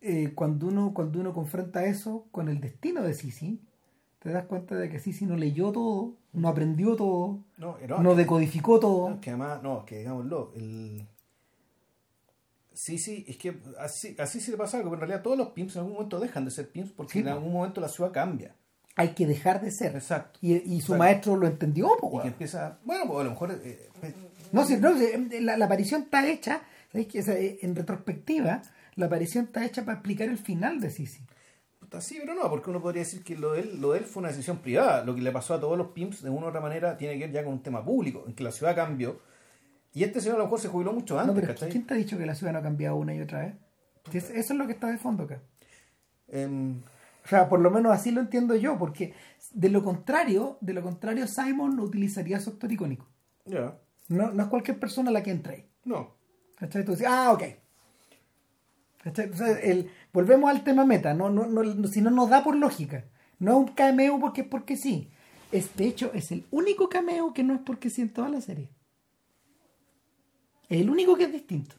eh, 0.01 0.33
cuando, 0.35 0.67
uno, 0.69 0.93
cuando 0.95 1.21
uno 1.21 1.33
confronta 1.35 1.85
eso 1.85 2.27
con 2.31 2.49
el 2.49 2.61
destino 2.61 3.03
de 3.03 3.15
Sisi, 3.15 3.61
te 4.21 4.31
das 4.31 4.45
cuenta 4.45 4.75
de 4.77 4.89
que 4.89 5.01
Sisi 5.01 5.27
no 5.27 5.37
leyó 5.37 5.73
todo, 5.73 6.15
no 6.33 6.49
aprendió 6.49 6.95
todo, 6.95 7.41
No, 7.57 8.15
decodificó 8.15 8.79
todo. 8.79 9.11
No, 9.11 9.21
que 9.21 9.31
además, 9.31 9.63
no, 9.63 9.85
que 9.85 9.99
digámoslo, 9.99 10.53
el... 10.55 11.07
Sí, 12.73 12.99
sí, 12.99 13.25
es 13.29 13.37
que 13.37 13.59
así, 13.79 14.15
así 14.19 14.41
sí 14.41 14.51
le 14.51 14.57
pasa 14.57 14.79
algo, 14.79 14.91
pero 14.91 15.03
en 15.03 15.09
realidad 15.09 15.23
todos 15.23 15.37
los 15.37 15.49
pimps 15.49 15.75
en 15.75 15.81
algún 15.81 15.95
momento 15.95 16.21
dejan 16.21 16.45
de 16.45 16.51
ser 16.51 16.71
pimps 16.71 16.93
porque 16.93 17.15
Sí, 17.15 17.19
en 17.19 17.29
algún 17.29 17.53
momento 17.53 17.81
la 17.81 17.89
ciudad 17.89 18.13
cambia. 18.13 18.55
Hay 18.97 19.11
que 19.11 19.27
dejar 19.27 19.61
de 19.61 19.71
ser. 19.71 19.95
Exacto. 19.95 20.39
Y, 20.43 20.55
y 20.57 20.81
su 20.81 20.95
maestro 20.95 21.37
lo 21.37 21.47
entendió, 21.47 21.89
po, 22.01 22.19
Y 22.19 22.23
que 22.23 22.29
empieza, 22.29 22.79
bueno, 22.85 23.05
pues 23.07 23.21
a 23.21 23.25
lo 23.25 23.31
mejor... 23.31 23.53
eh, 23.53 23.89
eh, 24.03 24.15
No, 24.53 24.65
si, 24.65 24.77
no, 24.77 24.97
si, 24.97 25.41
la, 25.41 25.57
la 25.57 25.65
aparición 25.65 26.03
está 26.03 26.27
hecha, 26.29 26.63
¿sabes 26.93 27.07
qué? 27.07 27.21
O 27.21 27.23
sea, 27.23 27.35
eh, 27.39 27.59
en 27.63 27.75
retrospectiva, 27.77 28.63
la 28.97 29.07
aparición 29.07 29.47
está 29.47 29.65
hecha 29.65 29.85
para 29.85 29.99
explicar 29.99 30.29
el 30.29 30.39
final 30.39 30.81
de 30.81 30.91
Sisi. 30.91 31.23
Puta, 31.91 32.01
sí, 32.01 32.19
pero 32.21 32.35
no, 32.35 32.49
porque 32.49 32.71
uno 32.71 32.81
podría 32.81 33.03
decir 33.03 33.25
que 33.25 33.37
lo 33.37 33.53
de, 33.53 33.61
él, 33.61 33.81
lo 33.81 33.93
de 33.93 33.99
él 33.99 34.05
fue 34.05 34.21
una 34.21 34.29
decisión 34.29 34.59
privada. 34.59 35.05
Lo 35.05 35.15
que 35.15 35.21
le 35.21 35.33
pasó 35.33 35.55
a 35.55 35.61
todos 35.61 35.77
los 35.77 35.89
pimps, 35.89 36.23
de 36.23 36.31
una 36.31 36.47
u 36.47 36.49
otra 36.49 36.61
manera, 36.61 36.97
tiene 36.97 37.15
que 37.15 37.27
ver 37.27 37.33
ya 37.33 37.45
con 37.45 37.55
un 37.55 37.63
tema 37.63 37.85
público, 37.85 38.25
en 38.27 38.35
que 38.35 38.45
la 38.45 38.53
ciudad 38.53 38.77
cambió. 38.77 39.21
Y 39.93 40.05
este 40.05 40.21
señor 40.21 40.37
a 40.37 40.39
lo 40.39 40.45
mejor 40.45 40.61
se 40.61 40.69
jubiló 40.69 40.93
mucho 40.93 41.19
antes, 41.19 41.35
No, 41.35 41.41
pero 41.41 41.53
¿cachai? 41.53 41.69
¿quién 41.71 41.87
te 41.87 41.95
ha 41.95 41.97
dicho 41.97 42.17
que 42.17 42.27
la 42.27 42.35
ciudad 42.37 42.53
no 42.53 42.61
ha 42.61 42.63
cambiado 42.63 42.97
una 42.97 43.15
y 43.15 43.21
otra 43.21 43.41
vez? 43.41 43.55
Eso 44.13 44.33
es 44.33 44.51
lo 44.51 44.67
que 44.67 44.73
está 44.73 44.87
de 44.87 44.99
fondo 44.99 45.25
acá. 45.25 45.43
Em, 46.29 46.81
O 47.25 47.29
sea, 47.29 47.49
por 47.49 47.61
lo 47.61 47.71
menos 47.71 47.93
así 47.93 48.13
lo 48.13 48.21
entiendo 48.21 48.55
yo, 48.55 48.79
porque 48.79 49.15
de 49.53 49.69
lo 49.69 49.83
contrario, 49.83 50.59
de 50.61 50.73
lo 50.75 50.83
contrario, 50.83 51.27
Simon 51.27 51.77
no 51.77 51.83
utilizaría 51.83 52.41
su 52.41 52.51
actor 52.51 52.71
icónico. 52.71 53.07
ya, 53.45 53.77
No, 54.09 54.31
no 54.31 54.43
es 54.45 54.49
cualquier 54.49 54.79
persona 54.79 55.11
la 55.11 55.23
que 55.23 55.31
entra 55.33 55.55
ahí. 55.55 55.69
no. 55.85 56.19
¿Cachai? 56.57 56.85
Tú 56.85 56.93
dices, 56.93 57.07
ah, 57.09 57.33
ok. 57.33 57.43
El- 59.63 59.91
volvemos 60.13 60.51
al 60.51 60.63
tema 60.63 60.85
meta, 60.85 61.15
no, 61.15 61.31
no, 61.31 61.47
no, 61.47 61.89
si 61.89 62.01
no 62.01 62.11
nos 62.11 62.29
da 62.29 62.45
por 62.45 62.57
lógica. 62.57 63.05
No 63.39 63.53
es 63.53 63.57
un 63.57 63.75
cameo 63.75 64.21
porque 64.21 64.43
es 64.43 64.47
porque 64.49 64.77
sí. 64.77 65.11
Es, 65.53 65.75
de 65.77 65.87
hecho, 65.87 66.13
es 66.15 66.31
el 66.33 66.45
único 66.51 66.89
cameo 66.89 67.33
que 67.33 67.43
no 67.43 67.55
es 67.55 67.61
porque 67.61 67.91
sí 67.91 68.03
en 68.03 68.11
toda 68.13 68.29
la 68.29 68.41
serie. 68.41 68.69
Es 70.69 70.81
el 70.81 70.91
único 70.91 71.17
que 71.17 71.25
es 71.25 71.33
distinto. 71.33 71.75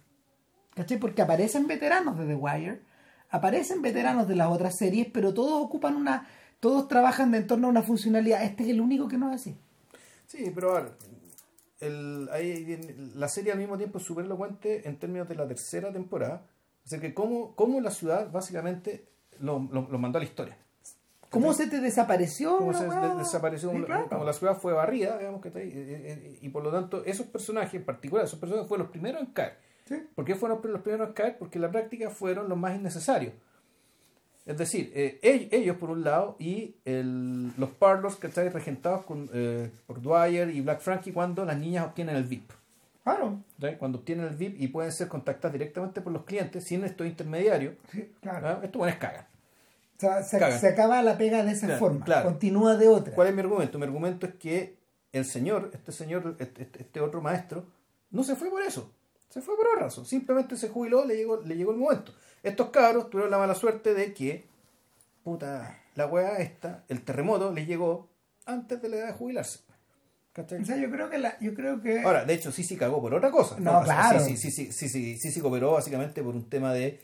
¿Cachai? 0.74 0.98
Porque 1.00 1.22
aparecen 1.22 1.68
veteranos 1.68 2.18
de 2.18 2.26
The 2.26 2.36
Wire, 2.36 2.82
aparecen 3.30 3.82
veteranos 3.82 4.28
de 4.28 4.36
las 4.36 4.50
otras 4.50 4.78
series, 4.78 5.08
pero 5.12 5.34
todos 5.34 5.62
ocupan 5.64 5.96
una. 5.96 6.28
Todos 6.60 6.88
trabajan 6.88 7.32
de 7.32 7.40
en 7.40 7.48
torno 7.48 7.68
a 7.68 7.70
una 7.72 7.82
funcionalidad. 7.84 8.44
Este 8.44 8.64
es 8.64 8.70
el 8.70 8.82
único 8.82 9.08
que 9.08 9.18
no 9.18 9.30
es 9.30 9.42
así. 9.42 9.56
Sí, 10.28 10.52
pero 10.54 10.96
el, 11.80 12.30
la 13.16 13.28
serie 13.28 13.52
al 13.52 13.58
mismo 13.58 13.78
tiempo 13.78 13.98
es 13.98 14.04
súper 14.04 14.26
elocuente 14.26 14.88
en 14.88 14.98
términos 14.98 15.28
de 15.28 15.36
la 15.36 15.48
tercera 15.48 15.92
temporada. 15.92 16.46
O 16.86 16.88
sea 16.88 17.00
que 17.00 17.14
cómo, 17.14 17.56
cómo 17.56 17.80
la 17.82 17.92
ciudad 17.92 18.32
básicamente 18.32 19.06
lo, 19.40 19.60
lo- 19.72 19.88
lo 19.90 19.98
mandó 20.00 20.18
a 20.18 20.22
la 20.22 20.26
historia. 20.28 20.58
¿Cómo 21.30 21.54
se 21.54 21.68
te 21.68 21.80
desapareció? 21.80 22.58
Cómo 22.58 22.74
se 22.74 22.84
de- 22.90 23.16
desapareció, 23.16 23.70
Sí, 23.70 23.76
como, 23.76 23.86
claro. 23.86 24.10
como 24.10 24.26
la 24.26 24.34
ciudad 24.34 24.58
fue 24.58 24.74
barrida, 24.74 25.18
digamos 25.18 25.42
que 25.42 25.48
está 25.48 25.60
ahí, 25.62 25.70
eh, 25.74 26.02
eh, 26.34 26.40
y 26.42 26.50
por 26.50 26.62
lo 26.62 26.72
tanto 26.72 27.06
esos 27.06 27.26
personajes 27.28 27.74
en 27.76 27.86
particular, 27.86 28.26
esos 28.26 28.38
personajes 28.38 28.68
fueron 28.68 28.86
los 28.88 28.92
primeros 28.92 29.22
en 29.22 29.28
caer. 29.28 29.54
Sí. 29.86 29.96
¿Por 30.14 30.26
qué 30.26 30.36
fueron 30.36 30.60
los 30.62 30.82
primeros 30.82 31.08
en 31.08 31.14
caer? 31.14 31.38
Porque 31.38 31.58
en 31.58 31.62
la 31.62 31.72
práctica 31.72 32.10
fueron 32.10 32.50
los 32.50 32.58
más 32.58 32.76
innecesarios. 32.76 33.34
Es 34.46 34.58
decir, 34.58 34.92
eh, 34.96 35.20
ell- 35.22 35.48
ellos 35.52 35.78
por 35.78 35.90
un 35.92 36.04
lado 36.04 36.36
y 36.40 36.76
el- 36.84 37.54
los 37.58 37.70
parlors 37.70 38.16
que 38.18 38.28
están 38.28 38.52
regentados 38.52 39.06
con, 39.06 39.30
eh, 39.34 39.72
por 39.88 40.02
Dwyer 40.02 40.50
y 40.50 40.60
Black 40.62 40.82
Frankie 40.82 41.14
cuando 41.14 41.46
las 41.46 41.58
niñas 41.58 41.86
obtienen 41.86 42.16
el 42.18 42.24
VIP. 42.26 42.52
Claro. 43.04 43.44
Cuando 43.80 44.00
obtienen 44.00 44.28
el 44.28 44.36
VIP 44.36 44.60
y 44.62 44.68
pueden 44.68 44.92
ser 44.92 45.08
contactadas 45.08 45.54
directamente 45.54 46.02
por 46.02 46.14
los 46.14 46.24
clientes 46.24 46.64
sin 46.64 46.84
estos 46.84 47.08
intermediarios, 47.08 47.76
Sí, 47.92 48.12
claro. 48.22 48.60
¿ya? 48.60 48.66
estos 48.66 48.78
buenos 48.80 48.98
cagan. 49.00 49.26
O 49.98 50.00
sea, 50.02 50.24
se, 50.24 50.40
Cagan. 50.40 50.60
se 50.60 50.68
acaba 50.70 51.02
la 51.04 51.18
pega 51.18 51.44
de 51.44 51.52
esa 51.52 51.68
Claro, 51.68 51.80
forma, 51.80 52.06
claro. 52.06 52.26
continúa 52.30 52.76
de 52.76 52.88
otra. 52.88 53.14
¿Cuál 53.14 53.28
es 53.30 53.34
mi 53.36 53.42
argumento? 53.42 53.78
Mi 53.78 53.84
argumento 53.86 54.26
es 54.26 54.36
que 54.36 54.78
el 55.12 55.26
señor, 55.26 55.70
este 55.74 55.92
señor, 55.92 56.36
este, 56.40 56.64
este- 56.64 56.82
este 56.82 57.02
otro 57.02 57.22
maestro, 57.22 57.66
no 58.10 58.24
se 58.24 58.36
fue 58.36 58.50
por 58.50 58.62
eso. 58.64 58.92
Se 59.30 59.42
fue 59.42 59.56
por 59.56 59.68
otra 59.68 59.82
razón. 59.84 60.06
Simplemente 60.06 60.56
se 60.58 60.70
jubiló, 60.70 61.06
le 61.06 61.16
llegó, 61.16 61.42
le 61.42 61.56
llegó 61.56 61.72
el 61.72 61.78
momento. 61.78 62.14
Estos 62.44 62.70
cabros 62.70 63.10
tuvieron 63.10 63.32
la 63.32 63.38
mala 63.38 63.54
suerte 63.56 63.94
de 63.94 64.14
que, 64.14 64.46
puta, 65.24 65.80
la 65.96 66.08
weá 66.08 66.38
esta, 66.40 66.84
el 66.88 67.04
terremoto, 67.04 67.52
les 67.54 67.68
llegó 67.68 68.10
antes 68.46 68.82
de 68.82 68.90
la 68.90 68.96
edad 68.98 69.08
de 69.08 69.14
jubilarse. 69.14 69.60
¿Cachai? 70.34 70.62
O 70.62 70.66
sea, 70.66 70.78
yo 70.78 70.90
creo 70.90 71.10
que 71.10 71.18
la, 71.18 71.38
yo 71.40 71.54
creo 71.54 71.82
que 71.82 72.00
Ahora, 72.02 72.24
de 72.26 72.34
hecho, 72.34 72.52
sí, 72.52 72.64
sí 72.64 72.78
cagó 72.78 73.02
por 73.02 73.14
otra 73.14 73.32
cosa. 73.32 73.60
No, 73.60 73.84
claro. 73.84 74.20
Sí, 74.24 74.38
sí, 74.38 74.50
sí, 74.52 74.72
sí, 74.72 74.88
sí, 74.90 75.18
sí, 75.18 75.32
sí, 75.32 75.40
cooperó 75.42 75.74
básicamente 75.74 76.24
por 76.24 76.36
un 76.36 76.50
tema 76.50 76.74
de. 76.74 77.00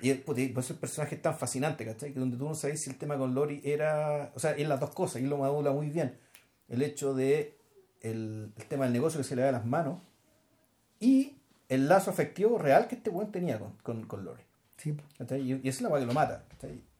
Y 0.00 0.10
el- 0.10 0.20
por 0.20 0.38
eso 0.38 0.72
el 0.72 0.78
personaje 0.78 1.14
es 1.16 1.22
tan 1.22 1.36
fascinante, 1.38 1.84
¿cachai? 1.84 2.12
Que 2.12 2.18
donde 2.20 2.36
tú 2.36 2.48
no 2.48 2.54
sabes 2.54 2.82
si 2.82 2.90
el 2.90 2.96
tema 2.98 3.16
con 3.16 3.34
Lori 3.34 3.60
era. 3.64 4.32
O 4.34 4.40
sea, 4.40 4.52
es 4.52 4.66
las 4.66 4.80
dos 4.80 4.90
cosas, 4.90 5.22
y 5.22 5.26
lo 5.26 5.38
madura 5.38 5.70
muy 5.72 5.90
bien. 5.90 6.18
El 6.68 6.82
hecho 6.82 7.14
de 7.14 7.56
el, 8.00 8.52
el 8.56 8.64
tema 8.66 8.84
del 8.84 8.92
negocio 8.92 9.18
que 9.20 9.24
se 9.24 9.36
le 9.36 9.42
da 9.42 9.50
a 9.50 9.52
las 9.52 9.64
manos 9.66 10.00
y 11.00 11.36
el 11.68 11.88
lazo 11.88 12.10
afectivo 12.10 12.58
real 12.58 12.88
que 12.88 12.96
este 12.96 13.10
buen 13.10 13.30
tenía 13.30 13.58
con, 13.58 13.72
con, 13.82 14.06
con 14.06 14.24
Lori. 14.24 14.42
sí, 14.76 14.96
¿cachai? 15.18 15.40
Y, 15.40 15.60
y 15.62 15.68
esa 15.68 15.84
es 15.86 15.90
la 15.90 15.98
que 15.98 16.06
lo 16.06 16.12
mata. 16.12 16.44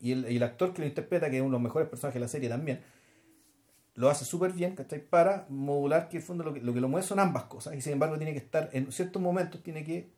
Y 0.01 0.13
el, 0.13 0.31
y 0.31 0.37
el 0.37 0.43
actor 0.43 0.73
que 0.73 0.83
lo 0.83 0.89
interpreta, 0.89 1.29
que 1.31 1.37
es 1.37 1.41
uno 1.43 1.51
de 1.51 1.53
los 1.55 1.63
mejores 1.63 1.89
personajes 1.89 2.15
de 2.15 2.21
la 2.21 2.29
serie 2.29 2.49
también, 2.49 2.81
lo 3.95 4.09
hace 4.09 4.25
súper 4.25 4.53
bien, 4.53 4.75
¿cachai? 4.75 5.01
Para 5.07 5.47
modular 5.49 6.09
que 6.09 6.17
en 6.17 6.23
el 6.23 6.27
fondo 6.27 6.45
lo 6.45 6.55
que, 6.55 6.61
lo 6.61 6.73
que 6.73 6.81
lo 6.81 6.89
mueve 6.89 7.07
son 7.07 7.19
ambas 7.19 7.45
cosas. 7.45 7.75
Y 7.75 7.81
sin 7.83 7.93
embargo 7.95 8.17
tiene 8.17 8.33
que 8.33 8.39
estar, 8.39 8.71
en 8.73 8.91
ciertos 8.93 9.21
momentos 9.21 9.63
tiene 9.63 9.85
que 9.85 10.11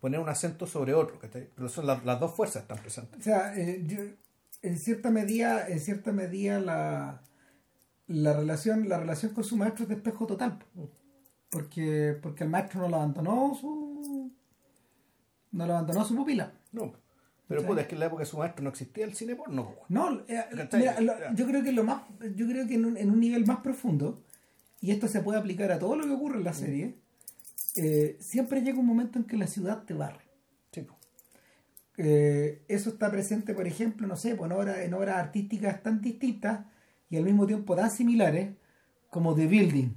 poner 0.00 0.18
un 0.20 0.28
acento 0.28 0.66
sobre 0.66 0.94
otro, 0.94 1.18
¿cachai? 1.18 1.48
Pero 1.54 1.68
son 1.68 1.86
las, 1.86 2.04
las 2.04 2.18
dos 2.18 2.34
fuerzas 2.34 2.62
están 2.62 2.78
presentes. 2.78 3.20
o 3.20 3.22
sea, 3.22 3.54
eh, 3.58 3.82
yo- 3.86 4.00
en 4.62 4.78
cierta 4.78 5.10
medida, 5.10 5.68
en 5.68 5.80
cierta 5.80 6.12
medida 6.12 6.60
la, 6.60 7.22
la 8.06 8.32
relación, 8.34 8.88
la 8.88 8.98
relación 8.98 9.32
con 9.34 9.44
su 9.44 9.56
maestro 9.56 9.84
es 9.84 9.88
de 9.88 9.94
espejo 9.96 10.26
total, 10.26 10.58
po. 10.74 10.90
porque, 11.50 12.16
porque 12.22 12.44
el 12.44 12.50
maestro 12.50 12.80
no 12.80 12.88
lo 12.88 12.96
abandonó 12.96 13.54
su 13.58 14.30
No 15.52 15.66
lo 15.66 15.72
abandonó 15.74 16.04
su 16.04 16.14
pupila. 16.14 16.52
No. 16.72 16.92
Pero 17.50 17.66
puta, 17.66 17.80
es 17.82 17.86
que 17.88 17.94
en 17.94 18.00
la 18.00 18.06
época 18.06 18.20
de 18.22 18.26
su 18.30 18.38
maestro 18.38 18.62
no 18.64 18.70
existía 18.70 19.04
el 19.04 19.14
cine 19.14 19.36
porno. 19.36 19.74
po. 19.74 19.84
No, 19.88 20.22
eh, 20.28 20.44
mira, 20.72 21.00
lo- 21.00 21.14
yo 21.34 21.46
creo 21.46 21.62
que 21.62 21.72
lo 21.72 21.84
más, 21.84 22.02
yo 22.36 22.46
creo 22.46 22.66
que 22.66 22.74
en 22.74 22.84
un, 22.86 22.96
en 22.96 23.10
un 23.10 23.20
nivel 23.20 23.44
más 23.44 23.58
profundo, 23.58 24.22
y 24.80 24.90
esto 24.92 25.08
se 25.08 25.20
puede 25.20 25.38
aplicar 25.38 25.70
a 25.72 25.78
todo 25.78 25.96
lo 25.96 26.04
que 26.04 26.12
ocurre 26.12 26.38
en 26.38 26.44
la 26.44 26.54
serie, 26.54 26.94
eh, 27.76 28.16
siempre 28.20 28.62
llega 28.62 28.78
un 28.78 28.86
momento 28.86 29.18
en 29.18 29.24
que 29.24 29.36
la 29.36 29.46
ciudad 29.46 29.82
te 29.84 29.94
barre. 29.94 30.24
Sí. 30.72 30.86
Eh, 31.98 32.62
eso 32.68 32.90
está 32.90 33.10
presente, 33.10 33.52
por 33.52 33.66
ejemplo, 33.66 34.06
no 34.06 34.16
sé, 34.16 34.34
pues 34.34 34.50
en, 34.50 34.56
obras, 34.56 34.78
en 34.78 34.94
obras 34.94 35.16
artísticas 35.16 35.82
tan 35.82 36.00
distintas 36.00 36.64
y 37.10 37.16
al 37.16 37.24
mismo 37.24 37.46
tiempo 37.46 37.76
tan 37.76 37.90
similares 37.90 38.50
como 39.10 39.34
The 39.34 39.46
Building, 39.46 39.88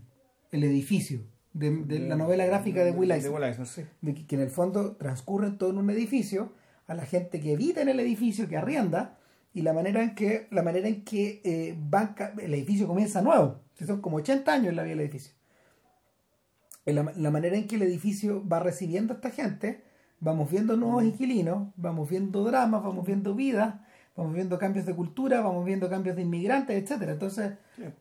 el 0.52 0.64
edificio, 0.64 1.22
de, 1.54 1.70
de 1.86 2.00
la 2.00 2.16
novela 2.16 2.46
gráfica 2.48 2.84
de 2.84 2.92
Will 2.92 3.10
De 3.10 3.16
Eisner, 3.16 3.32
Will 3.34 3.44
Eisner, 3.44 3.68
sí. 3.68 3.84
de 4.02 4.14
que, 4.16 4.26
que 4.26 4.36
en 4.36 4.42
el 4.42 4.50
fondo 4.50 4.96
transcurre 4.96 5.52
todo 5.52 5.70
en 5.70 5.78
un 5.78 5.90
edificio, 5.92 6.52
a 6.88 6.94
la 6.94 7.06
gente 7.06 7.40
que 7.40 7.54
habita 7.54 7.82
en 7.82 7.90
el 7.90 8.00
edificio, 8.00 8.48
que 8.48 8.58
arrienda, 8.58 9.18
y 9.54 9.62
la 9.62 9.74
manera 9.74 10.02
en 10.02 10.16
que, 10.16 10.48
la 10.52 10.64
manera 10.64 10.88
en 10.88 11.04
que 11.04 11.42
eh, 11.44 11.78
el 12.42 12.54
edificio 12.54 12.88
comienza 12.88 13.22
nuevo, 13.22 13.62
son 13.86 14.02
como 14.02 14.18
80 14.18 14.52
años 14.52 14.70
en 14.70 14.76
la 14.76 14.84
vida 14.84 14.96
del 14.96 15.02
edificio. 15.02 15.34
La, 16.86 17.14
la 17.16 17.32
manera 17.32 17.56
en 17.56 17.68
que 17.68 17.76
el 17.76 17.84
edificio 17.84 18.46
va 18.48 18.60
recibiendo 18.60 19.14
a 19.14 19.16
esta 19.18 19.30
gente, 19.30 19.84
vamos 20.20 20.50
viendo 20.50 20.76
nuevos 20.76 21.04
inquilinos, 21.04 21.70
vamos 21.76 22.10
viendo 22.10 22.44
dramas, 22.44 22.84
vamos 22.84 23.06
viendo 23.06 23.36
vidas, 23.36 23.76
vamos 24.16 24.34
viendo 24.34 24.58
cambios 24.58 24.86
de 24.86 24.96
cultura, 24.96 25.42
vamos 25.42 25.66
viendo 25.66 25.90
cambios 25.90 26.16
de 26.16 26.22
inmigrantes, 26.22 26.82
etcétera. 26.82 27.14
Entonces, 27.14 27.54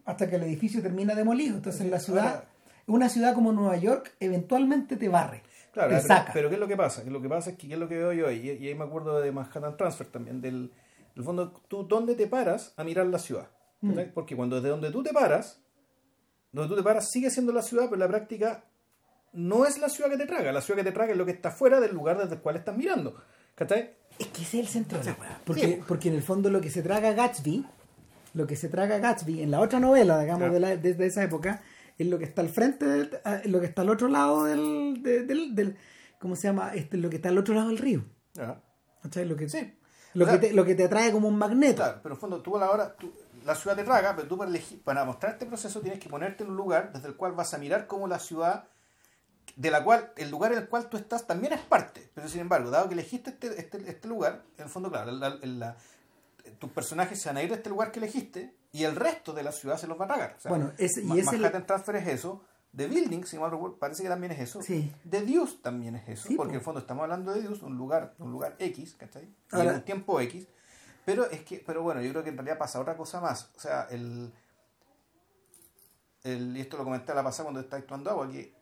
hasta 0.04 0.28
que 0.28 0.36
el 0.36 0.42
edificio 0.44 0.82
termina 0.82 1.14
demolido. 1.14 1.56
Entonces, 1.56 1.88
la 1.90 2.00
ciudad, 2.00 2.44
una 2.86 3.09
ciudad 3.09 3.34
como 3.34 3.52
Nueva 3.52 3.76
York, 3.76 4.14
eventualmente 4.20 4.96
te 4.96 5.09
barre, 5.09 5.42
Claro, 5.73 5.89
te 5.90 5.97
pero, 5.97 6.07
saca. 6.09 6.32
pero 6.32 6.49
¿qué 6.49 6.55
es 6.57 6.61
lo 6.61 6.69
que 6.69 6.77
pasa? 6.77 7.03
Lo 7.05 7.23
que 7.23 7.28
pasa 7.28 7.51
es 7.51 7.57
que 7.57 7.66
¿qué 7.69 7.74
es 7.74 7.81
lo 7.81 7.89
que 7.89 7.97
veo 7.97 8.12
yo 8.12 8.28
ahí? 8.28 8.51
Y, 8.51 8.65
y 8.65 8.69
ahí 8.69 8.74
me 8.74 8.85
acuerdo 8.85 9.20
de 9.20 9.32
Manhattan 9.32 9.77
Transfer 9.77 10.07
también, 10.09 10.40
del 10.40 10.73
el 11.16 11.23
fondo, 11.24 11.53
tú 11.69 11.85
dónde 11.85 12.15
te 12.15 12.27
paras 12.27 12.73
a 12.77 12.85
mirar 12.85 13.07
la 13.07 13.19
ciudad. 13.19 13.49
Mm. 13.81 13.99
Porque 14.15 14.35
cuando 14.36 14.57
desde 14.57 14.69
donde 14.70 14.90
tú 14.90 15.03
te 15.03 15.12
paras, 15.12 15.61
donde 16.53 16.69
tú 16.69 16.77
te 16.77 16.82
paras 16.82 17.11
sigue 17.11 17.31
siendo 17.31 17.53
la 17.53 17.62
ciudad, 17.62 17.85
pero 17.85 17.94
en 17.97 18.01
la 18.01 18.09
práctica 18.09 18.65
no 19.32 19.65
es 19.66 19.78
la 19.78 19.89
ciudad 19.89 20.11
que 20.11 20.16
te 20.19 20.27
traga. 20.27 20.53
La 20.53 20.61
ciudad 20.61 20.78
que 20.78 20.85
te 20.85 20.93
traga 20.93 21.12
es 21.12 21.19
lo 21.19 21.24
que 21.27 21.32
está 21.32 21.51
fuera 21.51 21.81
del 21.81 21.93
lugar 21.94 22.19
desde 22.19 22.35
el 22.36 22.40
cual 22.40 22.57
estás 22.57 22.77
mirando. 22.77 23.15
¿Cachai? 23.55 23.93
Es 24.19 24.27
que 24.28 24.43
ese 24.43 24.61
es 24.61 24.66
el 24.66 24.69
centro 24.69 24.99
de 24.99 25.05
la 25.07 25.16
weá. 25.19 25.31
Sí. 25.31 25.43
Porque, 25.44 25.82
porque 25.89 26.09
en 26.09 26.15
el 26.15 26.23
fondo 26.23 26.51
lo 26.51 26.61
que 26.61 26.70
se 26.70 26.82
traga 26.82 27.12
Gatsby, 27.12 27.66
lo 28.35 28.47
que 28.47 28.57
se 28.57 28.69
traga 28.69 28.99
Gatsby 28.99 29.43
en 29.43 29.51
la 29.51 29.61
otra 29.61 29.81
novela, 29.81 30.19
digamos, 30.20 30.40
Claro. 30.40 30.55
de 30.55 30.61
la- 30.61 30.77
desde 30.77 31.07
esa 31.07 31.23
época, 31.24 31.62
es 31.98 32.06
lo 32.06 32.19
que 32.19 32.24
está 32.24 32.43
al 32.43 32.48
frente, 32.48 32.85
del- 32.86 33.20
ah, 33.24 33.40
lo 33.44 33.60
que 33.60 33.66
está 33.66 33.82
al 33.82 33.90
otro 33.90 34.09
lado 34.09 34.44
del, 34.44 35.02
de- 35.02 35.24
del, 35.24 35.55
del- 35.55 35.77
¿cómo 36.19 36.36
se 36.36 36.48
llama? 36.48 36.74
Este, 36.74 36.97
lo 36.97 37.10
que 37.10 37.16
está 37.16 37.28
al 37.28 37.39
otro 37.39 37.55
lado 37.55 37.69
del 37.69 37.78
río. 37.78 38.05
Ajá. 38.39 38.60
¿Cachai? 39.02 39.27
Lo 39.27 39.36
que, 39.36 39.48
Sí. 39.48 39.74
lo, 40.14 40.24
O 40.24 40.28
sea, 40.28 40.39
que 40.40 40.48
te, 40.48 40.52
lo 40.55 40.64
que 40.64 40.74
te 40.74 40.85
atrae 40.85 41.10
como 41.12 41.28
un 41.28 41.36
magneto. 41.36 41.77
Claro, 41.82 42.01
pero 42.02 42.14
en 42.14 42.20
fondo 42.20 42.40
tú 42.43 42.56
a 42.56 42.60
la 42.60 42.70
hora, 42.70 42.97
tú- 42.97 43.12
la 43.44 43.55
ciudad 43.56 43.74
te 43.77 43.82
traga, 43.85 44.14
pero 44.14 44.28
tú 44.28 44.39
para, 44.39 44.48
elegir, 44.51 44.81
para 44.82 45.05
mostrar 45.05 45.32
este 45.32 45.47
proceso 45.47 45.81
tienes 45.81 45.98
que 45.98 46.09
ponerte 46.09 46.44
en 46.44 46.51
un 46.51 46.56
lugar 46.56 46.93
desde 46.93 47.09
el 47.09 47.16
cual 47.16 47.32
vas 47.32 47.52
a 47.55 47.59
mirar 47.59 47.86
cómo 47.89 48.06
la 48.06 48.19
ciudad, 48.20 48.69
de 49.56 49.70
la 49.73 49.82
cual, 49.82 50.12
el 50.16 50.31
lugar 50.31 50.52
en 50.52 50.59
el 50.59 50.69
cual 50.69 50.89
tú 50.89 50.97
estás 50.97 51.27
también 51.27 51.52
es 51.52 51.60
parte. 51.60 52.09
Pero 52.14 52.28
sin 52.28 52.40
embargo, 52.43 52.70
dado 52.70 52.86
que 52.89 52.94
elegiste 52.94 53.31
este, 53.31 53.59
este, 53.60 53.78
este 53.90 54.06
lugar, 54.09 54.43
en 54.56 54.64
el 54.64 54.70
fondo, 54.70 54.89
claro, 54.90 55.10
la- 55.10 55.31
la- 55.31 55.39
la- 55.47 55.77
tus 56.60 56.70
personajes 56.70 57.20
se 57.20 57.28
van 57.28 57.39
a 57.39 57.43
ir 57.43 57.48
de 57.51 57.56
este 57.56 57.69
lugar 57.70 57.90
que 57.90 57.98
elegiste 57.98 58.55
y 58.73 58.85
el 58.85 58.97
resto 58.97 59.32
de 59.32 59.43
la 59.43 59.53
ciudad 59.53 59.77
se 59.77 59.86
los 59.86 60.01
va 60.01 60.07
a 60.07 60.09
tragar. 60.09 60.35
O 60.39 60.40
sea, 60.40 60.49
Bueno, 60.51 60.73
ese- 60.78 61.03
y 61.03 61.19
ese- 61.19 61.32
Manhattan 61.36 61.66
Transfer 61.66 61.97
es 61.97 62.09
eso. 62.09 62.43
The 62.74 62.86
Building, 62.89 63.24
si 63.24 63.39
mal 63.39 63.51
recuerdo, 63.51 63.77
parece 63.78 64.03
que 64.03 64.09
también 64.09 64.32
es 64.32 64.40
eso. 64.40 64.62
Sí. 64.62 64.90
The 65.09 65.20
Deuce 65.20 65.59
también 65.62 65.94
es 65.97 66.09
eso. 66.09 66.28
Sí, 66.28 66.36
porque 66.36 66.49
po. 66.49 66.55
en 66.55 66.59
el 66.61 66.65
fondo 66.65 66.81
estamos 66.81 67.03
hablando 67.03 67.32
de 67.35 67.43
Deuce, 67.43 67.62
un 67.66 67.77
lugar, 67.77 68.15
un 68.19 68.32
lugar 68.32 68.57
X, 68.59 68.94
¿cachai? 68.99 69.24
Y 69.53 69.61
en 69.61 69.69
un 69.69 69.82
tiempo 69.82 70.19
X. 70.20 70.47
Pero 71.05 71.28
es 71.31 71.43
que, 71.44 71.62
pero 71.66 71.82
bueno, 71.82 72.01
yo 72.01 72.11
creo 72.12 72.23
que 72.24 72.31
en 72.31 72.36
realidad 72.36 72.57
pasa 72.59 72.81
otra 72.81 72.97
cosa 72.97 73.20
más. 73.20 73.51
O 73.57 73.61
sea, 73.61 73.89
el, 73.90 74.32
el 76.24 76.57
y 76.57 76.61
esto 76.61 76.77
lo 76.78 76.85
comenté 76.85 77.15
la 77.15 77.23
pasada 77.23 77.44
cuando 77.44 77.61
está 77.61 77.77
actuando 77.77 78.09
agua, 78.11 78.31
que 78.31 78.55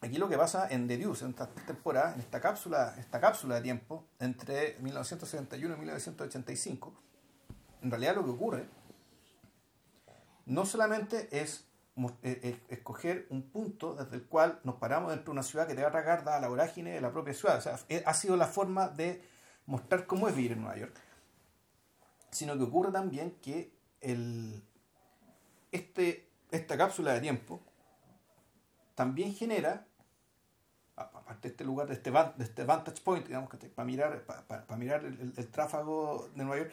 aquí 0.00 0.16
lo 0.18 0.28
que 0.28 0.38
pasa 0.38 0.68
en 0.70 0.86
The 0.88 0.96
Deuce, 0.98 1.24
en 1.24 1.32
esta 1.32 1.48
temporada, 1.48 2.14
en 2.14 2.20
esta 2.20 2.40
cápsula, 2.40 2.94
esta 2.98 3.20
cápsula 3.20 3.56
de 3.56 3.62
tiempo, 3.62 4.06
entre 4.20 4.78
1971 4.80 5.74
y 5.74 5.78
1985, 5.78 6.94
en 7.82 7.90
realidad 7.90 8.14
lo 8.16 8.24
que 8.24 8.30
ocurre 8.30 8.68
no 10.46 10.64
solamente 10.66 11.28
es 11.40 11.66
eh, 11.96 12.40
eh, 12.42 12.60
escoger 12.68 13.26
un 13.30 13.42
punto 13.42 13.94
desde 13.94 14.16
el 14.16 14.24
cual 14.24 14.60
nos 14.64 14.76
paramos 14.76 15.10
dentro 15.10 15.26
de 15.26 15.30
una 15.32 15.42
ciudad 15.42 15.66
que 15.66 15.74
te 15.74 15.82
va 15.82 15.88
a 15.88 15.92
tragar 15.92 16.24
dada 16.24 16.40
la 16.40 16.48
vorágine 16.48 16.90
de 16.92 17.00
la 17.00 17.10
propia 17.12 17.34
ciudad. 17.34 17.58
O 17.58 17.60
sea, 17.60 17.78
eh, 17.88 18.02
ha 18.06 18.14
sido 18.14 18.36
la 18.36 18.46
forma 18.46 18.88
de 18.88 19.22
mostrar 19.66 20.06
cómo 20.06 20.28
es 20.28 20.34
vivir 20.34 20.52
en 20.52 20.62
Nueva 20.62 20.76
York. 20.78 20.94
Sino 22.30 22.56
que 22.56 22.64
ocurre 22.64 22.92
también 22.92 23.32
que 23.42 23.72
el, 24.00 24.62
este, 25.70 26.28
esta 26.50 26.76
cápsula 26.78 27.12
de 27.12 27.20
tiempo 27.20 27.60
también 28.94 29.34
genera, 29.34 29.86
aparte 30.96 31.48
de 31.48 31.52
este 31.52 31.64
lugar, 31.64 31.88
de 31.88 31.94
este, 31.94 32.10
de 32.10 32.44
este 32.44 32.64
vantage 32.64 33.02
point, 33.02 33.26
digamos, 33.26 33.50
que 33.50 33.56
para 33.68 33.86
mirar, 33.86 34.24
para- 34.24 34.46
para 34.46 34.76
mirar 34.76 35.04
el, 35.04 35.20
el- 35.20 35.34
el 35.36 35.48
tráfago 35.50 36.28
de 36.34 36.44
Nueva 36.44 36.58
York, 36.62 36.72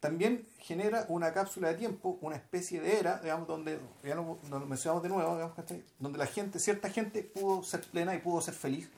también 0.00 0.46
genera 0.60 1.06
una 1.08 1.32
cápsula 1.32 1.68
de 1.68 1.74
tiempo, 1.74 2.18
una 2.20 2.36
especie 2.36 2.80
de 2.80 2.98
era, 2.98 3.18
digamos, 3.18 3.48
donde, 3.48 3.80
ya 4.04 4.14
lo, 4.14 4.38
lo 4.48 4.60
mencionamos 4.60 5.02
de 5.02 5.08
nuevo, 5.08 5.34
digamos, 5.34 5.56
donde 5.98 6.18
la 6.18 6.26
gente, 6.26 6.58
cierta 6.60 6.88
gente 6.90 7.22
pudo 7.22 7.62
ser 7.62 7.80
plena 7.82 8.14
y 8.14 8.18
pudo 8.18 8.40
ser 8.40 8.54
feliz, 8.54 8.88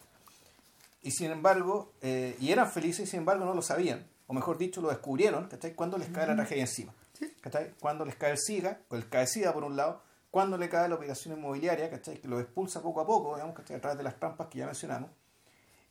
y 1.02 1.10
sin 1.12 1.30
embargo, 1.30 1.92
eh, 2.02 2.36
y 2.40 2.52
eran 2.52 2.70
felices 2.70 3.08
y 3.08 3.10
sin 3.10 3.20
embargo 3.20 3.44
no 3.44 3.54
lo 3.54 3.62
sabían, 3.62 4.06
o 4.26 4.34
mejor 4.34 4.58
dicho, 4.58 4.80
lo 4.82 4.88
descubrieron, 4.90 5.48
¿cachai? 5.48 5.74
Cuando 5.74 5.96
les 5.96 6.08
cae 6.08 6.26
la 6.26 6.36
tragedia 6.36 6.62
encima, 6.64 6.92
¿cachai? 7.40 7.72
Cuando 7.80 8.04
les 8.04 8.16
cae 8.16 8.32
el 8.32 8.38
SIGA, 8.38 8.80
o 8.90 8.96
el 8.96 9.08
cae 9.08 9.26
SIDA 9.26 9.52
por 9.54 9.64
un 9.64 9.76
lado, 9.76 10.02
cuando 10.30 10.58
le 10.58 10.68
cae 10.68 10.88
la 10.88 10.94
operación 10.96 11.36
inmobiliaria, 11.36 11.88
¿cachai? 11.90 12.20
Que 12.20 12.28
lo 12.28 12.38
expulsa 12.38 12.82
poco 12.82 13.00
a 13.00 13.06
poco, 13.06 13.34
digamos, 13.34 13.56
¿cachai? 13.56 13.76
A 13.76 13.80
través 13.80 13.96
de 13.98 14.04
las 14.04 14.16
trampas 14.20 14.48
que 14.48 14.58
ya 14.58 14.66
mencionamos. 14.66 15.10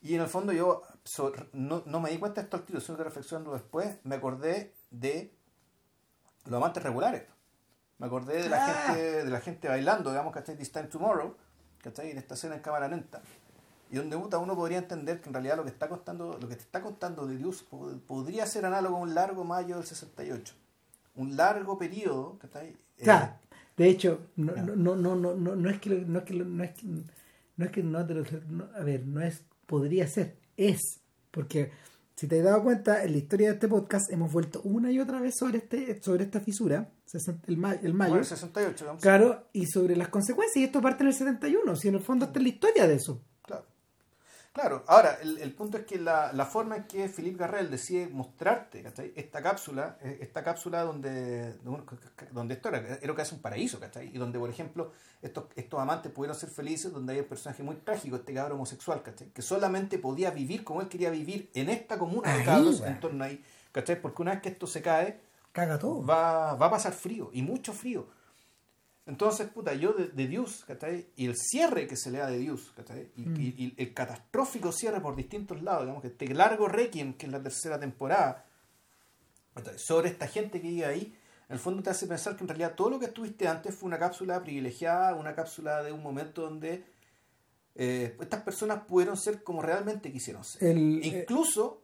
Y 0.02 0.16
en 0.16 0.22
el 0.22 0.28
fondo 0.28 0.54
yo 0.54 0.84
so- 1.04 1.34
no, 1.52 1.84
no 1.86 2.00
me 2.00 2.12
di 2.12 2.18
cuenta 2.20 2.40
de 2.40 2.46
esto 2.46 2.56
al 2.56 2.64
tiro, 2.64 2.80
sino 2.80 2.98
que 2.98 3.04
reflexionando 3.04 3.52
después 3.52 3.98
me 4.04 4.16
acordé 4.16 4.74
de 4.92 5.32
los 6.46 6.54
amantes 6.58 6.82
regulares. 6.84 7.24
Me 7.98 8.08
acordé 8.08 8.44
de 8.44 8.50
la 8.50 8.66
Ah. 8.66 8.70
gente 8.94 9.02
de 9.26 9.30
la 9.30 9.42
gente 9.42 9.68
bailando, 9.68 10.10
digamos, 10.10 10.34
¿cachai? 10.34 10.56
This 10.58 10.72
Time 10.72 10.88
Tomorrow, 10.88 11.36
¿cachai? 11.84 12.12
En 12.12 12.18
esta 12.18 12.34
escena 12.36 12.56
en 12.56 12.62
cámara 12.62 12.88
lenta. 12.88 13.22
Y 13.92 13.96
donde 13.98 14.18
puta, 14.18 14.38
uno 14.38 14.56
podría 14.56 14.78
entender 14.78 15.20
que 15.20 15.28
en 15.30 15.34
realidad 15.34 15.58
lo 15.58 15.64
que 15.64 15.70
está 15.70 15.90
contando, 15.90 16.38
lo 16.40 16.48
que 16.48 16.56
te 16.56 16.62
está 16.62 16.82
contando 16.82 17.26
de 17.28 17.38
Dios 17.38 17.66
podría 18.08 18.46
ser 18.46 18.66
análogo 18.66 18.98
a 18.98 19.00
un 19.00 19.14
largo 19.16 19.44
mayo 19.44 19.78
del 19.78 19.86
68. 19.86 20.54
Un 21.16 21.36
largo 21.36 21.78
periodo, 21.78 22.38
¿cachai? 22.40 22.70
Eh, 22.70 23.04
Claro. 23.04 23.34
De 23.76 23.90
hecho, 23.90 24.28
no, 24.36 24.54
Claro. 24.54 24.76
no, 24.76 24.96
no, 24.96 25.16
no, 25.16 25.34
no, 25.36 25.56
no 25.56 25.70
es 25.70 25.80
que 25.80 25.90
no 25.90 26.20
es 26.20 26.26
que 26.26 26.34
no 26.34 26.64
es 26.64 26.72
que 26.74 26.86
no 27.58 27.66
es 27.66 27.72
que 27.72 27.84
no 27.84 28.06
te 28.06 28.14
lo- 28.14 28.24
no- 28.50 28.68
a 28.76 28.80
ver, 28.84 29.06
no 29.06 29.22
es 29.22 29.42
podría 29.66 30.08
ser, 30.08 30.38
es 30.58 30.80
porque 31.32 31.72
si 32.20 32.28
te 32.28 32.40
has 32.40 32.44
dado 32.46 32.64
cuenta 32.64 33.04
en 33.04 33.12
la 33.14 33.18
historia 33.18 33.48
de 33.48 33.54
este 33.54 33.68
podcast 33.70 34.12
hemos 34.12 34.32
vuelto 34.32 34.62
una 34.64 34.92
y 34.92 35.00
otra 35.00 35.22
vez 35.22 35.38
sobre 35.38 35.60
este 35.60 36.02
sobre 36.02 36.26
esta 36.26 36.42
fisura, 36.42 36.90
el, 37.48 37.58
ma- 37.58 37.74
el 37.82 37.94
mayo, 37.94 38.10
bueno, 38.12 38.24
el 38.24 38.26
68, 38.26 38.76
digamos. 38.84 39.02
claro, 39.02 39.48
y 39.54 39.66
sobre 39.68 39.96
las 39.96 40.10
consecuencias 40.10 40.58
y 40.58 40.64
esto 40.66 40.82
parte 40.82 41.04
en 41.04 41.08
el 41.08 41.14
71, 41.14 41.76
si 41.78 41.88
en 41.88 41.96
el 41.96 42.02
fondo 42.02 42.26
está 42.26 42.40
en 42.40 42.44
la 42.44 42.50
historia 42.50 42.88
de 42.88 42.96
eso. 42.96 43.22
Claro. 44.52 44.84
Ahora, 44.88 45.20
el, 45.22 45.38
el 45.38 45.54
punto 45.54 45.78
es 45.78 45.86
que 45.86 46.00
la, 46.00 46.34
la 46.34 46.46
forma 46.46 46.76
en 46.78 46.84
que 46.86 47.08
Philippe 47.08 47.38
Garrel 47.38 47.70
decide 47.70 48.08
mostrarte 48.08 48.82
¿cachai? 48.82 49.14
esta 49.16 49.42
cápsula, 49.42 49.98
eh, 50.02 50.18
esta 50.22 50.44
cápsula 50.44 50.82
donde, 50.84 51.54
donde 52.32 52.56
esto 52.56 52.70
era, 52.70 52.98
era 53.02 53.16
casi 53.16 53.36
un 53.36 53.42
paraíso, 53.42 53.80
¿cachai? 53.80 54.08
Y 54.14 54.18
donde, 54.18 54.40
por 54.40 54.50
ejemplo, 54.50 54.92
estos, 55.22 55.46
estos 55.56 55.80
amantes 55.80 56.12
pudieron 56.12 56.36
ser 56.36 56.50
felices, 56.50 56.92
donde 56.92 57.14
hay 57.14 57.20
un 57.20 57.26
personaje 57.28 57.62
muy 57.62 57.76
trágico, 57.78 58.16
este 58.16 58.34
cabrón 58.34 58.58
homosexual, 58.58 59.04
¿cachai? 59.04 59.30
Que 59.30 59.42
solamente 59.44 60.00
podía 60.00 60.32
vivir 60.32 60.64
como 60.64 60.82
él 60.82 60.88
quería 60.90 61.12
vivir 61.12 61.52
en 61.54 61.70
esta 61.70 62.00
comuna 62.00 62.34
de 62.34 62.40
Ahí, 62.40 62.46
cabros, 62.46 62.82
en 62.82 63.00
torno 63.00 63.24
ahí, 63.24 63.44
¿cachai? 63.72 64.02
Porque 64.02 64.22
una 64.24 64.32
vez 64.32 64.42
que 64.42 64.50
esto 64.50 64.66
se 64.68 64.82
cae, 64.82 65.22
Caga 65.52 65.78
todo. 65.80 66.06
va, 66.06 66.56
va 66.56 66.66
a 66.66 66.72
pasar 66.72 66.94
frío, 66.94 67.30
y 67.34 67.42
mucho 67.44 67.72
frío. 67.74 68.08
Entonces, 69.10 69.50
puta, 69.50 69.74
yo 69.74 69.92
de, 69.94 70.08
de 70.08 70.28
Dios, 70.28 70.64
¿cachai? 70.66 71.08
Y 71.16 71.26
el 71.26 71.36
cierre 71.36 71.88
que 71.88 71.98
se 71.98 72.12
le 72.12 72.20
da 72.20 72.28
de 72.30 72.38
Dios, 72.38 72.72
¿cachai? 72.76 73.10
Y, 73.18 73.22
y- 73.42 73.56
y 73.58 73.74
el 73.82 73.94
catastrófico 73.94 74.72
cierre 74.72 75.02
por 75.02 75.16
distintos 75.16 75.62
lados, 75.64 75.82
digamos 75.82 76.02
que 76.04 76.10
este 76.10 76.34
largo 76.34 76.68
requiem, 76.68 77.14
que 77.14 77.26
es 77.26 77.32
la 77.32 77.42
tercera 77.42 77.80
temporada, 77.80 78.46
¿cachai? 79.56 79.78
sobre 79.80 80.10
esta 80.10 80.28
gente 80.28 80.62
que 80.62 80.68
vive 80.70 80.86
ahí, 80.86 81.16
en 81.50 81.54
el 81.54 81.60
fondo 81.60 81.82
te 81.82 81.90
hace 81.90 82.06
pensar 82.06 82.36
que 82.36 82.44
en 82.44 82.48
realidad 82.50 82.76
todo 82.76 82.92
lo 82.92 83.00
que 83.00 83.08
estuviste 83.08 83.48
antes 83.48 83.74
fue 83.76 83.88
una 83.88 83.98
cápsula 83.98 84.42
privilegiada, 84.44 85.16
una 85.16 85.34
cápsula 85.34 85.82
de 85.82 85.92
un 85.92 86.04
momento 86.04 86.44
donde 86.44 86.84
eh, 87.76 88.16
estas 88.22 88.44
personas 88.44 88.84
pudieron 88.84 89.18
ser 89.18 89.42
como 89.44 89.62
realmente 89.64 90.12
quisieron 90.12 90.44
ser. 90.44 90.64
El, 90.64 91.02
eh, 91.04 91.08
Incluso, 91.22 91.82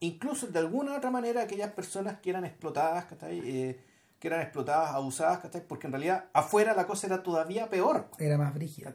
incluso 0.00 0.46
de 0.46 0.58
alguna 0.58 0.92
u 0.92 0.96
otra 0.96 1.10
manera 1.10 1.42
aquellas 1.42 1.72
personas 1.72 2.20
que 2.20 2.30
eran 2.30 2.44
explotadas, 2.46 3.04
¿cachai? 3.04 3.40
Eh, 3.44 3.80
que 4.22 4.28
eran 4.28 4.40
explotadas, 4.42 4.94
abusadas, 4.94 5.40
¿cachai? 5.40 5.66
Porque 5.66 5.88
en 5.88 5.94
realidad 5.94 6.26
afuera 6.32 6.74
la 6.76 6.86
cosa 6.86 7.08
era 7.08 7.24
todavía 7.24 7.68
peor. 7.68 8.06
era 8.20 8.38
más 8.38 8.54
brígida. 8.54 8.94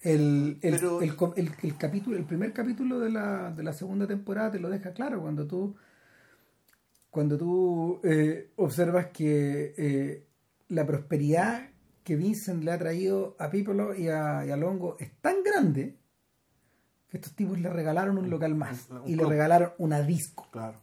El, 0.00 0.58
el, 0.62 0.70
Pero- 0.80 1.02
el, 1.02 1.76
capítulo, 1.76 2.16
el 2.16 2.24
primer 2.24 2.54
capítulo 2.54 2.98
de 2.98 3.10
la, 3.10 3.50
de 3.50 3.62
la 3.62 3.74
segunda 3.74 4.06
temporada 4.06 4.52
te 4.52 4.58
lo 4.58 4.70
deja 4.70 4.92
claro 4.94 5.20
cuando 5.20 5.46
tú 5.46 5.76
cuando 7.10 7.36
tú 7.36 8.00
eh, 8.04 8.52
observas 8.56 9.08
que 9.08 9.74
eh, 9.76 10.26
la 10.68 10.86
prosperidad 10.86 11.68
que 12.02 12.16
Vincent 12.16 12.64
le 12.64 12.72
ha 12.72 12.78
traído 12.78 13.36
a 13.38 13.50
Pipolo 13.50 13.94
y 13.94 14.08
a, 14.08 14.44
y 14.46 14.50
a 14.50 14.56
Longo 14.56 14.96
es 14.98 15.12
tan 15.20 15.42
grande 15.44 15.96
que 17.08 17.18
estos 17.18 17.34
tipos 17.36 17.58
le 17.60 17.68
regalaron 17.68 18.16
un 18.18 18.30
local 18.30 18.54
más 18.54 18.88
Un- 18.90 18.96
un 19.02 19.08
y 19.08 19.14
le 19.14 19.24
regalaron 19.26 19.72
una 19.78 20.00
disco. 20.00 20.48
Claro. 20.50 20.80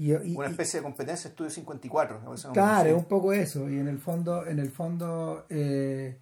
Y, 0.00 0.12
y- 0.14 0.34
Una 0.36 0.48
especie 0.48 0.80
de 0.80 0.84
competencia 0.84 1.28
Estudio 1.28 1.50
54. 1.50 2.22
a 2.26 2.30
veces, 2.30 2.50
Claro, 2.54 2.88
es 2.88 2.96
un 2.96 3.04
poco 3.04 3.32
eso. 3.34 3.68
Y 3.68 3.78
en 3.78 3.86
el 3.88 3.98
fondo, 3.98 4.46
en 4.46 4.58
el 4.58 4.70
fondo, 4.70 5.44
eh, 5.50 6.16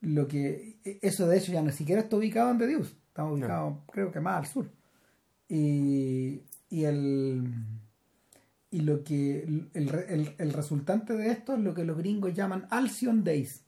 lo 0.00 0.26
que 0.26 0.78
eso 1.02 1.26
de 1.28 1.36
hecho 1.36 1.52
ya 1.52 1.60
ni 1.60 1.72
siquiera 1.72 2.00
está 2.00 2.16
ubicado 2.16 2.50
en 2.52 2.58
The 2.58 2.66
Deuce. 2.66 2.94
Está 3.08 3.24
ubicado, 3.24 3.82
creo 3.92 4.10
que 4.10 4.20
más 4.20 4.38
al 4.38 4.46
sur. 4.46 4.70
Y, 5.48 6.42
y 6.70 6.84
el 6.84 7.52
y 8.70 8.80
lo 8.80 9.02
que 9.04 9.42
el, 9.42 9.70
el- 9.74 10.34
el 10.38 10.52
resultante 10.52 11.14
de 11.14 11.30
esto 11.30 11.54
es 11.54 11.60
lo 11.60 11.74
que 11.74 11.84
los 11.84 11.96
gringos 11.98 12.34
llaman 12.34 12.66
Alcyon 12.70 13.24
Days. 13.24 13.62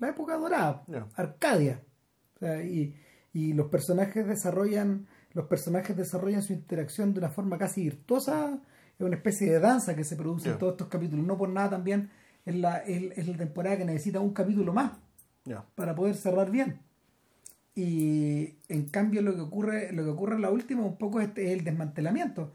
La 0.00 0.10
época 0.10 0.36
dorada. 0.36 0.84
Arcadia. 1.14 1.80
O 2.36 2.38
sea, 2.38 2.62
y, 2.62 2.94
y 3.32 3.52
los 3.52 3.66
personajes 3.68 4.26
desarrollan 4.26 5.06
los 5.38 5.46
personajes 5.46 5.96
desarrollan 5.96 6.42
su 6.42 6.52
interacción 6.52 7.12
de 7.14 7.20
una 7.20 7.28
forma 7.30 7.56
casi 7.58 7.84
virtuosa 7.84 8.58
es 8.98 9.06
una 9.06 9.14
especie 9.14 9.52
de 9.52 9.60
danza 9.60 9.94
que 9.94 10.02
se 10.02 10.16
produce 10.16 10.48
en 10.48 10.58
todos 10.58 10.72
estos 10.72 10.88
capítulos 10.88 11.24
no 11.24 11.38
por 11.38 11.48
nada 11.48 11.70
también 11.70 12.10
es 12.44 12.56
la, 12.56 12.78
es, 12.78 13.16
es 13.16 13.28
la 13.28 13.36
temporada 13.36 13.76
que 13.78 13.84
necesita 13.84 14.18
un 14.18 14.32
capítulo 14.32 14.72
más 14.72 14.92
para 15.76 15.94
poder 15.94 16.16
cerrar 16.16 16.50
bien. 16.50 16.80
Y 17.74 18.56
en 18.68 18.88
cambio 18.88 19.22
lo 19.22 19.34
que 19.36 19.40
ocurre 19.42 19.92
lo 19.92 20.02
que 20.02 20.10
ocurre 20.10 20.34
en 20.34 20.42
la 20.42 20.50
última 20.50 20.82
un 20.84 20.96
poco 20.98 21.20
es, 21.20 21.28
es 21.36 21.50
el 21.52 21.62
desmantelamiento. 21.62 22.52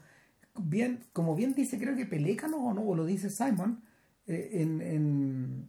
Bien 0.60 1.00
como 1.14 1.34
bien 1.34 1.54
dice 1.54 1.78
creo 1.78 1.96
que 1.96 2.04
Pelécano 2.04 2.58
o 2.58 2.74
no 2.74 2.82
o 2.82 2.94
lo 2.94 3.06
dice 3.06 3.30
Simon 3.30 3.80
eh, 4.26 4.50
en, 4.60 4.80
en- 4.82 5.68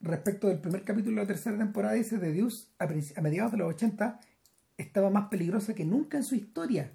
respecto 0.00 0.46
del 0.48 0.60
primer 0.60 0.82
capítulo 0.84 1.16
de 1.16 1.22
la 1.22 1.26
tercera 1.26 1.58
temporada 1.58 1.94
dice 1.94 2.18
de 2.18 2.32
Dios 2.32 2.70
a 2.78 3.20
mediados 3.20 3.52
de 3.52 3.58
los 3.58 3.68
80 3.74 4.20
estaba 4.82 5.10
más 5.10 5.28
peligrosa 5.28 5.74
que 5.74 5.84
nunca 5.84 6.16
en 6.16 6.24
su 6.24 6.34
historia 6.34 6.92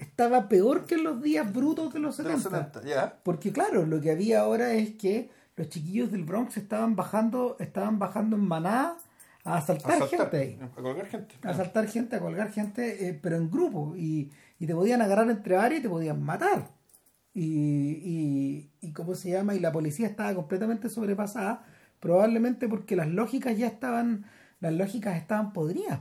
estaba 0.00 0.48
peor 0.48 0.86
que 0.86 0.94
en 0.94 1.04
los 1.04 1.22
días 1.22 1.52
brutos 1.52 1.92
de 1.92 2.00
los 2.00 2.16
De 2.16 2.24
70, 2.24 2.50
los 2.50 2.66
70, 2.72 2.82
ya. 2.88 3.18
porque 3.22 3.52
claro, 3.52 3.84
lo 3.84 4.00
que 4.00 4.10
había 4.10 4.40
ahora 4.40 4.72
es 4.72 4.94
que 4.94 5.30
los 5.56 5.68
chiquillos 5.68 6.10
del 6.10 6.24
Bronx 6.24 6.56
estaban 6.56 6.96
bajando, 6.96 7.56
estaban 7.60 7.98
bajando 7.98 8.36
en 8.36 8.46
manada 8.46 8.96
a 9.44 9.58
asaltar, 9.58 10.06
gente 10.08 10.58
a 10.62 10.68
colgar 10.70 11.06
gente. 11.06 11.34
A 11.42 11.50
asaltar 11.50 11.86
gente, 11.88 12.16
a 12.16 12.20
colgar 12.20 12.50
gente, 12.50 13.08
eh, 13.08 13.18
pero 13.20 13.36
en 13.36 13.50
grupo. 13.50 13.94
Y, 13.96 14.30
y 14.58 14.66
te 14.66 14.74
podían 14.74 15.02
agarrar 15.02 15.28
entre 15.30 15.56
varios 15.56 15.80
y 15.80 15.82
te 15.82 15.88
podían 15.88 16.22
matar. 16.22 16.68
Y, 17.34 17.42
y, 17.42 18.70
y 18.80 18.92
cómo 18.92 19.14
se 19.14 19.30
llama, 19.30 19.54
y 19.54 19.60
la 19.60 19.72
policía 19.72 20.06
estaba 20.06 20.34
completamente 20.34 20.88
sobrepasada, 20.88 21.64
probablemente 22.00 22.68
porque 22.68 22.96
las 22.96 23.08
lógicas 23.08 23.56
ya 23.56 23.66
estaban, 23.66 24.24
las 24.60 24.72
lógicas 24.72 25.16
estaban 25.16 25.52
podridas. 25.52 26.00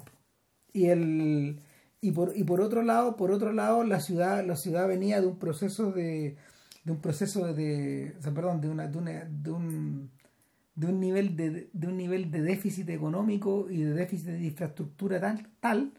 Y 0.73 0.87
el 0.87 1.61
y 2.01 2.11
por, 2.11 2.35
y 2.35 2.43
por 2.43 2.61
otro 2.61 2.81
lado, 2.81 3.15
por 3.17 3.31
otro 3.31 3.51
lado, 3.51 3.83
la 3.83 3.99
ciudad, 3.99 4.45
la 4.45 4.55
ciudad 4.55 4.87
venía 4.87 5.19
de 5.19 5.27
un 5.27 5.37
proceso 5.37 5.91
de, 5.91 6.37
de 6.83 6.91
un 6.91 7.01
proceso 7.01 7.53
de, 7.53 8.15
o 8.17 8.21
sea, 8.21 8.33
perdón, 8.33 8.61
de 8.61 8.69
una, 8.69 8.87
de 8.87 8.97
una, 8.97 9.25
de 9.25 9.51
un 9.51 10.11
de 10.75 10.87
un 10.87 10.99
nivel 11.01 11.35
de, 11.35 11.69
de 11.73 11.87
un 11.87 11.97
nivel 11.97 12.31
de 12.31 12.41
déficit 12.41 12.87
económico 12.89 13.69
y 13.69 13.81
de 13.83 13.93
déficit 13.93 14.27
de 14.27 14.45
infraestructura 14.45 15.19
tal, 15.59 15.91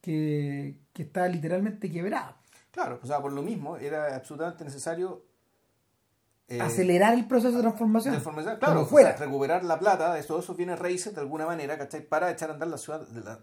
que, 0.00 0.78
que 0.94 1.02
está 1.02 1.28
literalmente 1.28 1.90
quebrado. 1.90 2.34
Claro, 2.70 2.98
o 3.02 3.06
sea, 3.06 3.20
por 3.20 3.32
lo 3.32 3.42
mismo 3.42 3.76
era 3.76 4.16
absolutamente 4.16 4.64
necesario 4.64 5.26
eh, 6.56 6.60
Acelerar 6.60 7.14
el 7.14 7.26
proceso 7.26 7.56
de 7.56 7.62
transformación. 7.62 8.14
de 8.14 8.20
formación, 8.20 8.54
Como 8.58 8.72
claro, 8.72 8.86
fuera. 8.86 9.10
o 9.14 9.16
sea, 9.16 9.26
recuperar 9.26 9.64
la 9.64 9.78
plata 9.78 10.14
de 10.14 10.22
todos 10.22 10.44
esos 10.44 10.56
bienes 10.56 10.78
raíces 10.78 11.14
de 11.14 11.20
alguna 11.20 11.46
manera, 11.46 11.78
¿cachai? 11.78 12.02
Para 12.06 12.30
echar 12.30 12.50
a 12.50 12.54
andar 12.54 12.68
la 12.68 12.78
ciudad, 12.78 13.06
la- 13.08 13.40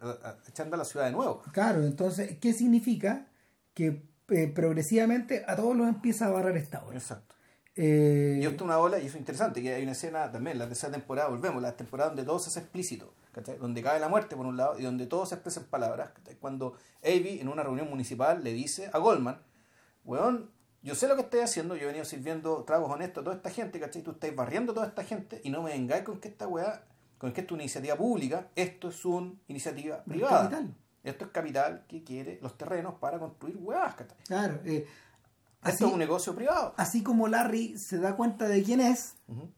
echar 0.48 0.64
a 0.64 0.68
andar 0.68 0.78
la 0.80 0.86
ciudad 0.86 1.06
de 1.06 1.12
nuevo. 1.12 1.42
Claro, 1.52 1.84
entonces, 1.84 2.38
¿qué 2.40 2.54
significa? 2.54 3.28
Que 3.74 4.04
eh, 4.30 4.48
progresivamente 4.48 5.44
a 5.48 5.56
todos 5.56 5.76
los 5.76 5.88
empieza 5.88 6.28
a 6.28 6.30
barrer 6.30 6.58
esta 6.58 6.84
ola. 6.86 6.98
Exacto. 6.98 7.36
Eh, 7.76 8.40
Y 8.42 8.46
esto 8.46 8.56
es 8.58 8.62
una 8.62 8.78
ola, 8.78 8.98
y 9.00 9.06
eso 9.06 9.16
es 9.16 9.20
interesante, 9.22 9.62
que 9.62 9.74
hay 9.74 9.84
una 9.84 9.94
escena 9.94 10.32
también, 10.32 10.58
la 10.60 10.68
tercera 10.68 10.92
temporada, 10.92 11.30
volvemos, 11.30 11.62
la 11.62 11.76
temporada 11.78 12.10
donde 12.10 12.24
todo 12.26 12.38
se 12.40 12.50
hace 12.50 12.60
explícito, 12.60 13.14
¿cachai? 13.32 13.58
donde 13.58 13.82
cae 13.82 14.00
la 14.02 14.10
muerte 14.10 14.36
por 14.36 14.46
un 14.46 14.58
lado 14.58 14.78
y 14.78 14.84
donde 14.84 15.06
todo 15.08 15.26
se 15.26 15.36
expresa 15.36 15.62
en 15.62 15.68
palabras. 15.68 16.10
¿cachai? 16.12 16.36
Cuando 16.36 16.74
Avi 17.02 17.40
en 17.40 17.48
una 17.48 17.64
reunión 17.64 17.90
municipal 17.90 18.44
le 18.44 18.52
dice 18.54 18.90
a 18.92 18.98
Goldman, 19.00 19.40
weón, 20.04 20.52
yo 20.82 20.95
sé 20.95 21.08
lo 21.08 21.16
que 21.16 21.22
estoy 21.24 21.41
haciendo, 21.41 21.75
yo 21.75 21.83
he 21.83 21.88
venido 21.88 22.06
sirviendo 22.06 22.64
tragos 22.64 22.90
honestos 22.91 23.22
a 23.22 23.24
toda 23.25 23.35
esta 23.35 23.49
gente, 23.49 23.80
¿cachai? 23.80 24.01
Tú 24.01 24.11
estás 24.11 24.33
barriendo 24.35 24.72
a 24.72 24.75
toda 24.75 24.88
esta 24.88 25.03
gente 25.03 25.41
y 25.43 25.49
no 25.49 25.61
me 25.61 25.72
vengáis 25.72 26.03
con 26.03 26.19
que 26.19 26.27
esta 26.30 26.48
weá, 26.48 26.83
con 27.17 27.33
que 27.33 27.41
esto 27.41 27.53
es 27.53 27.56
una 27.56 27.64
iniciativa 27.64 27.95
pública, 27.95 28.48
esto 28.56 28.90
es 28.90 29.03
una 29.06 29.33
iniciativa 29.48 30.03
privada. 30.03 30.43
capital. 30.49 30.75
Esto 31.03 31.25
es 31.25 31.32
capital 31.32 31.85
que 31.88 32.03
quiere 32.03 32.40
los 32.41 32.58
terrenos 32.58 32.95
para 32.95 33.19
construir 33.19 33.58
weás, 33.58 33.95
¿cachai? 33.95 34.17
claro, 34.25 34.59
eh, 34.66 34.85
así, 35.61 35.74
Esto 35.74 35.88
es 35.88 35.93
un 35.93 35.99
negocio 35.99 36.35
privado. 36.35 36.74
así 36.77 37.03
como 37.03 37.27
Larry 37.27 37.77
se 37.77 37.98
da 37.99 38.16
cuenta 38.16 38.48
de 38.48 38.64
quién 38.64 38.80
es, 38.82 39.16
Ujú. 39.27 39.49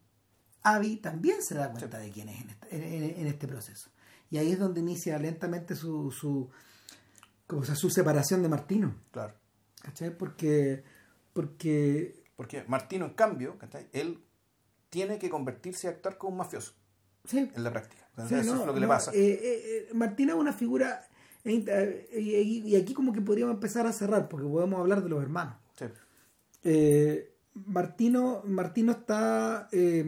Abby 0.64 0.98
también 0.98 1.42
se 1.42 1.56
da 1.56 1.72
cuenta 1.72 1.98
de 1.98 2.12
quién 2.12 2.30
es 2.30 2.42
en 2.42 2.50
este, 2.52 2.76
en- 2.76 2.84
en- 3.04 3.20
en 3.22 3.28
este 3.28 3.48
proceso. 3.48 3.90
Y 4.30 4.38
ahí 4.38 4.52
es 4.52 4.60
donde 4.60 4.80
inicia 4.80 5.18
lentamente 5.18 5.76
su, 5.76 6.12
su, 6.12 6.50
sea, 7.64 7.76
su 7.76 7.90
separación 7.90 8.42
de 8.44 8.50
Martino. 8.50 8.96
Claro. 9.12 9.34
¿Cachai? 9.82 10.16
Porque, 10.16 10.84
porque 11.34 12.24
Porque 12.36 12.64
Martino, 12.68 13.06
en 13.06 13.14
cambio, 13.14 13.58
¿cachai? 13.58 13.88
él 13.94 14.24
tiene 14.90 15.20
que 15.20 15.30
convertirse 15.30 15.88
y 15.88 15.90
actuar 15.90 16.18
como 16.18 16.32
un 16.34 16.38
mafioso 16.40 16.74
sí, 17.26 17.50
en 17.54 17.64
la 17.64 17.72
práctica. 17.72 18.08
Sí, 18.28 18.36
eso 18.36 18.56
no, 18.56 18.62
es 18.62 18.68
lo 18.68 18.74
que 18.74 18.80
no, 18.80 18.86
le 18.86 18.88
pasa. 18.88 19.12
eh, 19.14 19.20
eh, 19.20 19.40
eh, 19.90 19.94
Martino 19.94 20.34
es 20.34 20.40
una 20.40 20.54
figura, 20.54 21.08
eh, 21.44 22.10
y, 22.20 22.76
aquí 22.76 22.94
como 22.94 23.14
que 23.14 23.22
podríamos 23.22 23.56
empezar 23.56 23.88
a 23.88 23.94
cerrar, 23.94 24.28
porque 24.28 24.48
podemos 24.48 24.80
hablar 24.80 25.02
de 25.04 25.10
los 25.10 25.22
hermanos. 25.22 25.56
Sí. 25.78 25.86
Eh, 26.64 27.34
Martino, 27.54 28.44
Martino 28.46 28.92
está, 28.92 29.68
eh, 29.72 30.04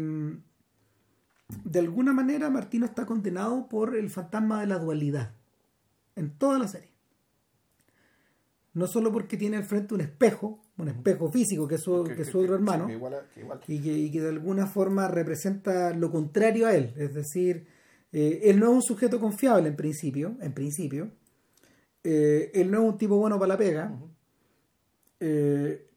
de 1.64 1.80
alguna 1.80 2.14
manera, 2.14 2.50
Martino 2.50 2.85
está 2.85 3.06
condenado 3.06 3.68
por 3.68 3.95
el 3.95 4.10
fantasma 4.10 4.61
de 4.61 4.68
la 4.68 4.80
dualidad 4.80 5.34
en 6.16 6.38
toda 6.38 6.60
la 6.60 6.68
serie. 6.68 6.92
No 8.74 8.88
solo 8.88 9.11
porque 9.11 9.38
tiene 9.38 9.58
al 9.58 9.64
frente 9.66 9.93
un 9.93 10.02
espejo, 10.02 10.62
un 10.77 10.88
espejo 10.88 11.32
físico 11.32 11.68
que 11.68 11.76
es 11.76 11.82
su, 11.82 12.03
que 12.03 12.24
es 12.24 12.27
su 12.27 12.40
otro 12.40 12.56
hermano, 12.56 12.88
que 12.88 12.93
igual. 12.93 13.22
y 13.68 13.80
que, 13.80 13.93
y 13.93 14.11
que 14.11 14.22
de 14.22 14.30
alguna 14.30 14.66
forma 14.66 15.08
representa 15.08 15.93
lo 15.93 16.11
contrario 16.11 16.66
a 16.66 16.76
él. 16.76 16.93
Es 16.98 17.14
decir, 17.14 17.68
eh, 18.11 18.42
él 18.43 18.60
no 18.60 18.68
es 18.68 18.74
un 18.74 18.82
sujeto 18.84 19.19
confiable 19.19 19.68
en 19.68 19.76
principio, 19.76 20.35
en 20.40 20.53
principio. 20.53 21.11
Eh, 22.03 22.52
él 22.53 22.69
no 22.72 22.84
es 22.84 22.90
un 22.92 22.98
tipo 22.98 23.18
bueno 23.18 23.38
para 23.40 23.50
la 23.50 23.58
pega. 23.58 24.00
Eh, 25.19 25.88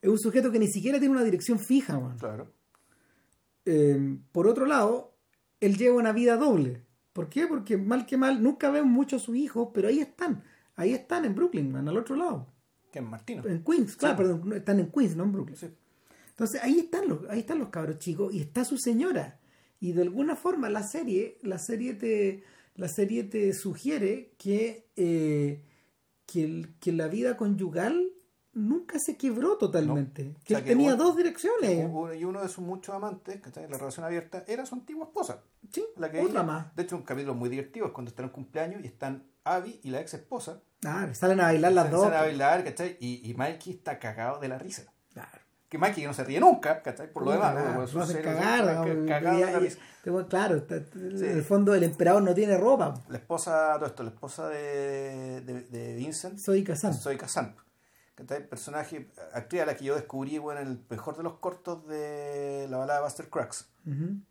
es 0.00 0.08
un 0.08 0.18
sujeto 0.18 0.50
que 0.50 0.58
ni 0.58 0.68
siquiera 0.68 0.98
tiene 0.98 1.14
una 1.14 1.24
dirección 1.24 1.58
fija. 1.58 1.98
man. 1.98 2.18
Claro. 2.18 2.52
Por 4.32 4.46
otro 4.46 4.66
lado, 4.66 5.14
él 5.60 5.76
lleva 5.76 5.96
una 5.96 6.12
vida 6.12 6.36
doble. 6.36 6.82
¿Por 7.12 7.28
qué? 7.28 7.46
Porque 7.46 7.76
mal 7.76 8.04
que 8.04 8.16
mal, 8.16 8.42
nunca 8.42 8.70
ven 8.70 8.88
mucho 8.88 9.16
a 9.16 9.20
sus 9.20 9.36
hijos, 9.36 9.68
pero 9.72 9.88
ahí 9.88 10.00
están. 10.00 10.42
Ahí 10.76 10.92
están 10.92 11.24
en 11.24 11.34
Brooklyn, 11.34 11.70
man, 11.70 11.88
al 11.88 11.96
otro 11.96 12.16
lado. 12.16 12.53
Que 12.94 13.00
es 13.00 13.04
Martino. 13.04 13.42
En 13.44 13.64
Queens, 13.64 13.96
claro, 13.96 14.16
perdón, 14.16 14.52
están 14.52 14.78
en 14.78 14.92
Queens, 14.92 15.16
no 15.16 15.24
en 15.24 15.32
Brooklyn. 15.32 15.56
Sí. 15.56 15.66
Entonces 16.30 16.62
ahí 16.62 16.78
están 16.78 17.08
los, 17.08 17.28
ahí 17.28 17.40
están 17.40 17.58
los 17.58 17.70
cabros 17.70 17.98
chicos 17.98 18.32
y 18.32 18.40
está 18.40 18.64
su 18.64 18.78
señora. 18.78 19.40
Y 19.80 19.92
de 19.92 20.02
alguna 20.02 20.36
forma 20.36 20.70
la 20.70 20.84
serie, 20.84 21.38
la 21.42 21.58
serie 21.58 21.94
te, 21.94 22.44
la 22.76 22.86
serie 22.86 23.24
te 23.24 23.52
sugiere 23.52 24.34
que, 24.38 24.86
eh, 24.94 25.64
que, 26.24 26.44
el- 26.44 26.74
que 26.78 26.92
la 26.92 27.08
vida 27.08 27.36
conyugal 27.36 28.12
nunca 28.52 29.00
se 29.00 29.16
quebró 29.16 29.58
totalmente. 29.58 30.24
No. 30.26 30.34
Que 30.34 30.38
O 30.38 30.46
sea, 30.46 30.58
él 30.58 30.64
que 30.64 30.70
tenía 30.70 30.94
dos 30.94 31.16
direcciones. 31.16 31.90
Y 32.16 32.24
uno 32.24 32.42
de 32.42 32.48
sus 32.48 32.64
muchos 32.64 32.94
amantes, 32.94 33.40
¿cachai? 33.40 33.68
la 33.68 33.76
relación 33.76 34.06
abierta, 34.06 34.44
era 34.46 34.64
su 34.66 34.76
antigua 34.76 35.06
esposa. 35.06 35.42
Sí, 35.72 35.84
La 35.96 36.08
que 36.12 36.20
otra 36.20 36.30
ella- 36.30 36.42
más. 36.44 36.76
De 36.76 36.84
hecho, 36.84 36.94
un 36.96 37.02
capítulo 37.02 37.34
muy 37.34 37.48
divertido 37.48 37.86
es 37.86 37.92
cuando 37.92 38.10
están 38.10 38.26
en 38.26 38.30
cumpleaños 38.30 38.82
y 38.84 38.86
están 38.86 39.24
Abby 39.44 39.80
y 39.82 39.90
la 39.90 40.00
ex 40.00 40.14
esposa. 40.14 40.60
Claro, 40.80 41.14
salen 41.14 41.40
a 41.40 41.44
bailar 41.44 41.72
las 41.72 41.86
se 41.86 41.90
dos. 41.92 42.02
empiezan 42.04 42.22
a 42.24 42.26
bailar, 42.26 42.64
¿cachai? 42.64 42.96
Y, 43.00 43.30
y 43.30 43.34
Mikey 43.34 43.74
está 43.74 43.98
cagado 43.98 44.38
de 44.40 44.48
la 44.48 44.58
risa. 44.58 44.84
Claro. 45.12 45.30
Que 45.68 45.78
Mikey 45.78 46.02
que 46.02 46.06
no 46.08 46.14
se 46.14 46.24
ríe 46.24 46.40
nunca, 46.40 46.82
¿cachai? 46.82 47.12
Por 47.12 47.24
lo 47.24 47.32
demás, 47.32 47.90
su 47.90 47.98
lo 47.98 48.04
hacen 48.04 48.16
serie, 48.16 48.32
cagar, 48.34 48.64
ca- 48.66 48.84
¿no? 48.94 49.06
cagado 49.06 49.38
Y- 49.38 49.40
de 49.42 49.46
la 49.52 49.58
y- 49.58 49.60
risa. 49.64 49.78
pero 50.04 50.28
claro, 50.28 50.56
está- 50.56 50.78
Sí. 50.78 51.24
en 51.24 51.30
el 51.30 51.42
fondo 51.42 51.74
el 51.74 51.82
emperador 51.84 52.22
no 52.22 52.34
tiene 52.34 52.56
ropa. 52.56 52.94
La 53.08 53.18
esposa, 53.18 53.74
todo 53.76 53.86
esto, 53.86 54.02
la 54.02 54.10
esposa 54.10 54.48
de, 54.48 55.40
de, 55.40 55.60
de 55.62 55.94
Vincent, 55.94 56.38
Soy 56.38 56.62
Kazan. 56.64 56.94
Soy 56.94 57.16
Kazan. 57.16 57.56
¿Cachai? 58.14 58.48
Personaje, 58.48 59.08
actriz 59.32 59.62
a 59.62 59.66
la 59.66 59.76
que 59.76 59.84
yo 59.84 59.94
descubrí, 59.94 60.38
bueno, 60.38 60.60
en 60.60 60.68
el 60.68 60.78
mejor 60.88 61.16
de 61.16 61.22
los 61.22 61.34
cortos 61.38 61.86
de 61.86 62.66
la 62.70 62.76
balada 62.78 63.00
de 63.00 63.04
Buster 63.04 63.28
Cracks. 63.28 63.68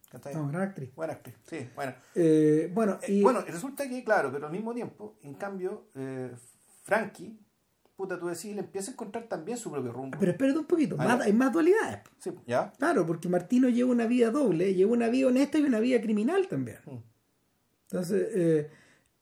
¿cachai? 0.10 0.34
No, 0.36 0.48
gran 0.48 0.62
actriz. 0.64 0.94
Buena 0.96 1.14
actriz, 1.14 1.36
sí, 1.48 1.68
bueno. 1.76 1.94
Eh, 2.16 2.70
bueno, 2.74 3.00
Eh, 3.04 3.14
y, 3.14 3.22
bueno, 3.22 3.42
resulta 3.42 3.88
que, 3.88 4.04
claro, 4.04 4.32
pero 4.32 4.48
al 4.48 4.52
mismo 4.52 4.74
tiempo, 4.74 5.18
en 5.24 5.34
cambio, 5.36 5.88
eh, 5.96 6.32
Frankie, 6.84 7.38
puta, 7.96 8.20
tú 8.20 8.28
decís, 8.28 8.54
le 8.56 8.62
empieza 8.62 8.92
a 8.92 8.94
encontrar 8.94 9.26
también 9.26 9.58
su 9.58 9.72
propio 9.72 9.92
rumbo. 9.92 10.18
pero 10.20 10.32
espérate 10.32 10.58
un 10.60 10.66
poquito, 10.66 10.96
Ah, 11.00 11.06
más- 11.08 11.22
hay 11.22 11.34
más 11.34 11.52
dualidades. 11.54 12.00
Sí, 12.20 12.32
¿ya? 12.48 12.72
Claro, 12.78 13.06
porque 13.06 13.30
Martino 13.30 13.70
lleva 13.70 13.92
una 13.92 14.08
vida 14.08 14.32
doble, 14.32 14.74
lleva 14.74 14.92
una 14.92 15.08
vida 15.10 15.28
honesta 15.28 15.58
y 15.60 15.64
una 15.64 15.80
vida 15.80 16.02
criminal 16.02 16.48
también. 16.48 16.80
Mm. 16.86 16.98
Entonces, 17.92 18.28
eh, 18.34 18.70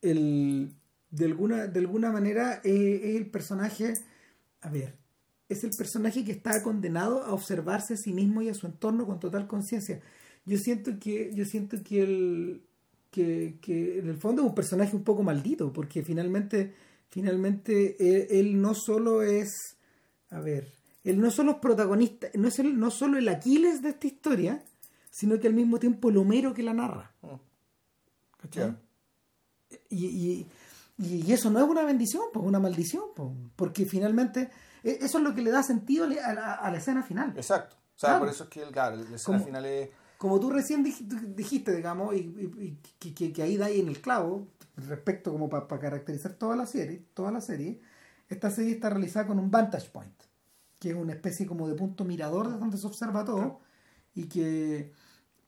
el, 0.02 0.74
de, 1.10 1.26
alguna, 1.26 1.68
de 1.68 1.80
alguna 1.80 2.12
manera 2.12 2.62
es 2.64 3.16
el 3.16 3.30
personaje, 3.30 3.94
a 4.62 4.70
ver, 4.70 4.96
es 5.50 5.64
el 5.64 5.72
personaje 5.72 6.24
que 6.24 6.32
está 6.32 6.64
condenado 6.64 7.24
a 7.24 7.34
observarse 7.34 7.96
a 7.96 7.98
sí 7.98 8.14
mismo 8.14 8.42
y 8.42 8.50
a 8.50 8.54
su 8.54 8.68
entorno 8.68 9.06
con 9.06 9.20
total 9.20 9.48
conciencia. 9.48 10.02
Yo 10.46 10.58
siento 10.58 11.00
que, 11.00 11.32
yo 11.34 11.46
siento 11.46 11.78
que 11.84 12.02
el 12.02 12.62
que, 13.12 13.58
que 13.62 14.00
en 14.00 14.08
el 14.08 14.18
fondo 14.18 14.42
es 14.42 14.48
un 14.48 14.56
personaje 14.56 14.96
un 14.96 15.04
poco 15.04 15.22
maldito, 15.22 15.72
porque 15.72 16.02
finalmente, 16.04 16.74
finalmente 17.10 17.98
él, 18.00 18.28
él 18.30 18.62
no 18.62 18.74
solo 18.74 19.22
es, 19.22 19.78
a 20.30 20.40
ver, 20.40 20.72
él 21.04 21.20
no 21.20 21.30
solo 21.30 21.52
es 21.52 21.58
protagonista, 21.58 22.28
no 22.36 22.48
es 22.48 22.60
el, 22.60 22.80
no 22.80 22.90
solo 22.90 23.18
el 23.18 23.28
Aquiles 23.28 23.82
de 23.82 23.90
esta 23.90 24.08
historia, 24.08 24.64
sino 25.12 25.40
que 25.40 25.48
al 25.48 25.54
mismo 25.54 25.78
tiempo 25.78 26.10
el 26.10 26.18
Homero 26.18 26.54
que 26.54 26.64
la 26.64 26.74
narra. 26.74 27.14
Mm. 27.22 27.36
¿Cachai? 28.42 28.76
Y, 29.90 30.06
y, 30.06 30.48
y- 30.98 31.26
y 31.28 31.34
eso 31.34 31.50
no 31.50 31.60
es 31.60 31.66
una 31.70 31.84
bendición, 31.84 32.24
pues 32.34 32.46
una 32.46 32.60
maldición, 32.60 33.06
pues, 33.16 33.30
porque 33.56 33.86
finalmente 33.86 34.50
e- 34.84 35.00
eso 35.02 35.18
es 35.18 35.24
lo 35.24 35.34
que 35.36 35.42
le 35.42 35.52
da 35.52 35.64
sentido 35.64 36.06
a 36.06 36.08
la, 36.34 36.54
a 36.56 36.72
la 36.72 36.78
escena 36.78 37.04
final. 37.04 37.34
Exacto. 37.36 37.76
O 37.96 38.00
sea, 38.02 38.10
Claro. 38.12 38.20
por 38.26 38.30
eso 38.30 38.44
es 38.46 38.50
que 38.50 38.64
el, 38.64 38.72
la 38.74 39.16
escena 39.16 39.40
final 39.40 39.66
es... 39.66 39.90
Como 40.18 40.40
tú 40.40 40.50
recién 40.52 40.84
dijiste, 40.84 41.76
digamos, 41.76 42.14
y, 42.16 42.20
y- 42.20 42.80
y 43.08 43.12
que, 43.32 43.42
ahí 43.44 43.58
da 43.58 43.66
ahí 43.68 43.80
en 43.80 43.88
el 43.88 44.02
clavo, 44.02 44.48
respecto 44.78 45.32
como 45.32 45.50
para 45.50 45.68
caracterizar 45.80 46.34
toda 46.34 46.56
la 46.56 46.66
serie, 46.66 47.06
toda 47.14 47.32
la 47.32 47.42
serie, 47.42 47.82
esta 48.30 48.50
serie 48.52 48.74
está 48.74 48.90
realizada 48.90 49.28
con 49.28 49.40
un 49.40 49.50
vantage 49.52 49.90
point, 49.90 50.14
que 50.80 50.92
es 50.92 50.96
una 50.96 51.14
especie 51.14 51.46
como 51.48 51.68
de 51.68 51.74
punto 51.76 52.06
mirador 52.06 52.50
de 52.52 52.58
donde 52.58 52.78
se 52.78 52.88
observa 52.88 53.26
todo 53.26 53.60
y 54.16 54.26
que 54.26 54.92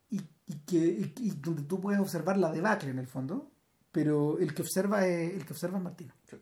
y, 0.09 0.17
y 0.47 0.53
que 0.65 0.77
y, 0.77 1.13
y 1.19 1.29
donde 1.31 1.63
tú 1.63 1.79
puedes 1.79 1.99
observar 1.99 2.37
la 2.37 2.51
debacle 2.51 2.89
en 2.89 2.99
el 2.99 3.07
fondo, 3.07 3.51
pero 3.93 4.39
el 4.39 4.53
que 4.53 4.63
observa 4.63 5.07
es 5.07 5.33
el 5.33 5.45
que 5.45 5.53
observa 5.53 5.77
es 5.77 5.83
Martino. 5.83 6.13
Sí. 6.29 6.35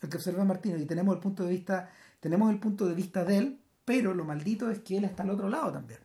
El 0.00 0.08
que 0.08 0.16
observa 0.16 0.40
es 0.40 0.48
Martino 0.48 0.78
y 0.78 0.86
tenemos 0.86 1.14
el 1.14 1.20
punto 1.20 1.42
de 1.42 1.50
vista 1.50 1.90
tenemos 2.20 2.50
el 2.50 2.58
punto 2.58 2.86
de 2.86 2.94
vista 2.94 3.24
de 3.24 3.38
él, 3.38 3.60
pero 3.84 4.14
lo 4.14 4.24
maldito 4.24 4.70
es 4.70 4.80
que 4.80 4.96
él 4.96 5.04
está 5.04 5.22
al 5.22 5.30
otro 5.30 5.48
lado 5.48 5.72
también. 5.72 6.00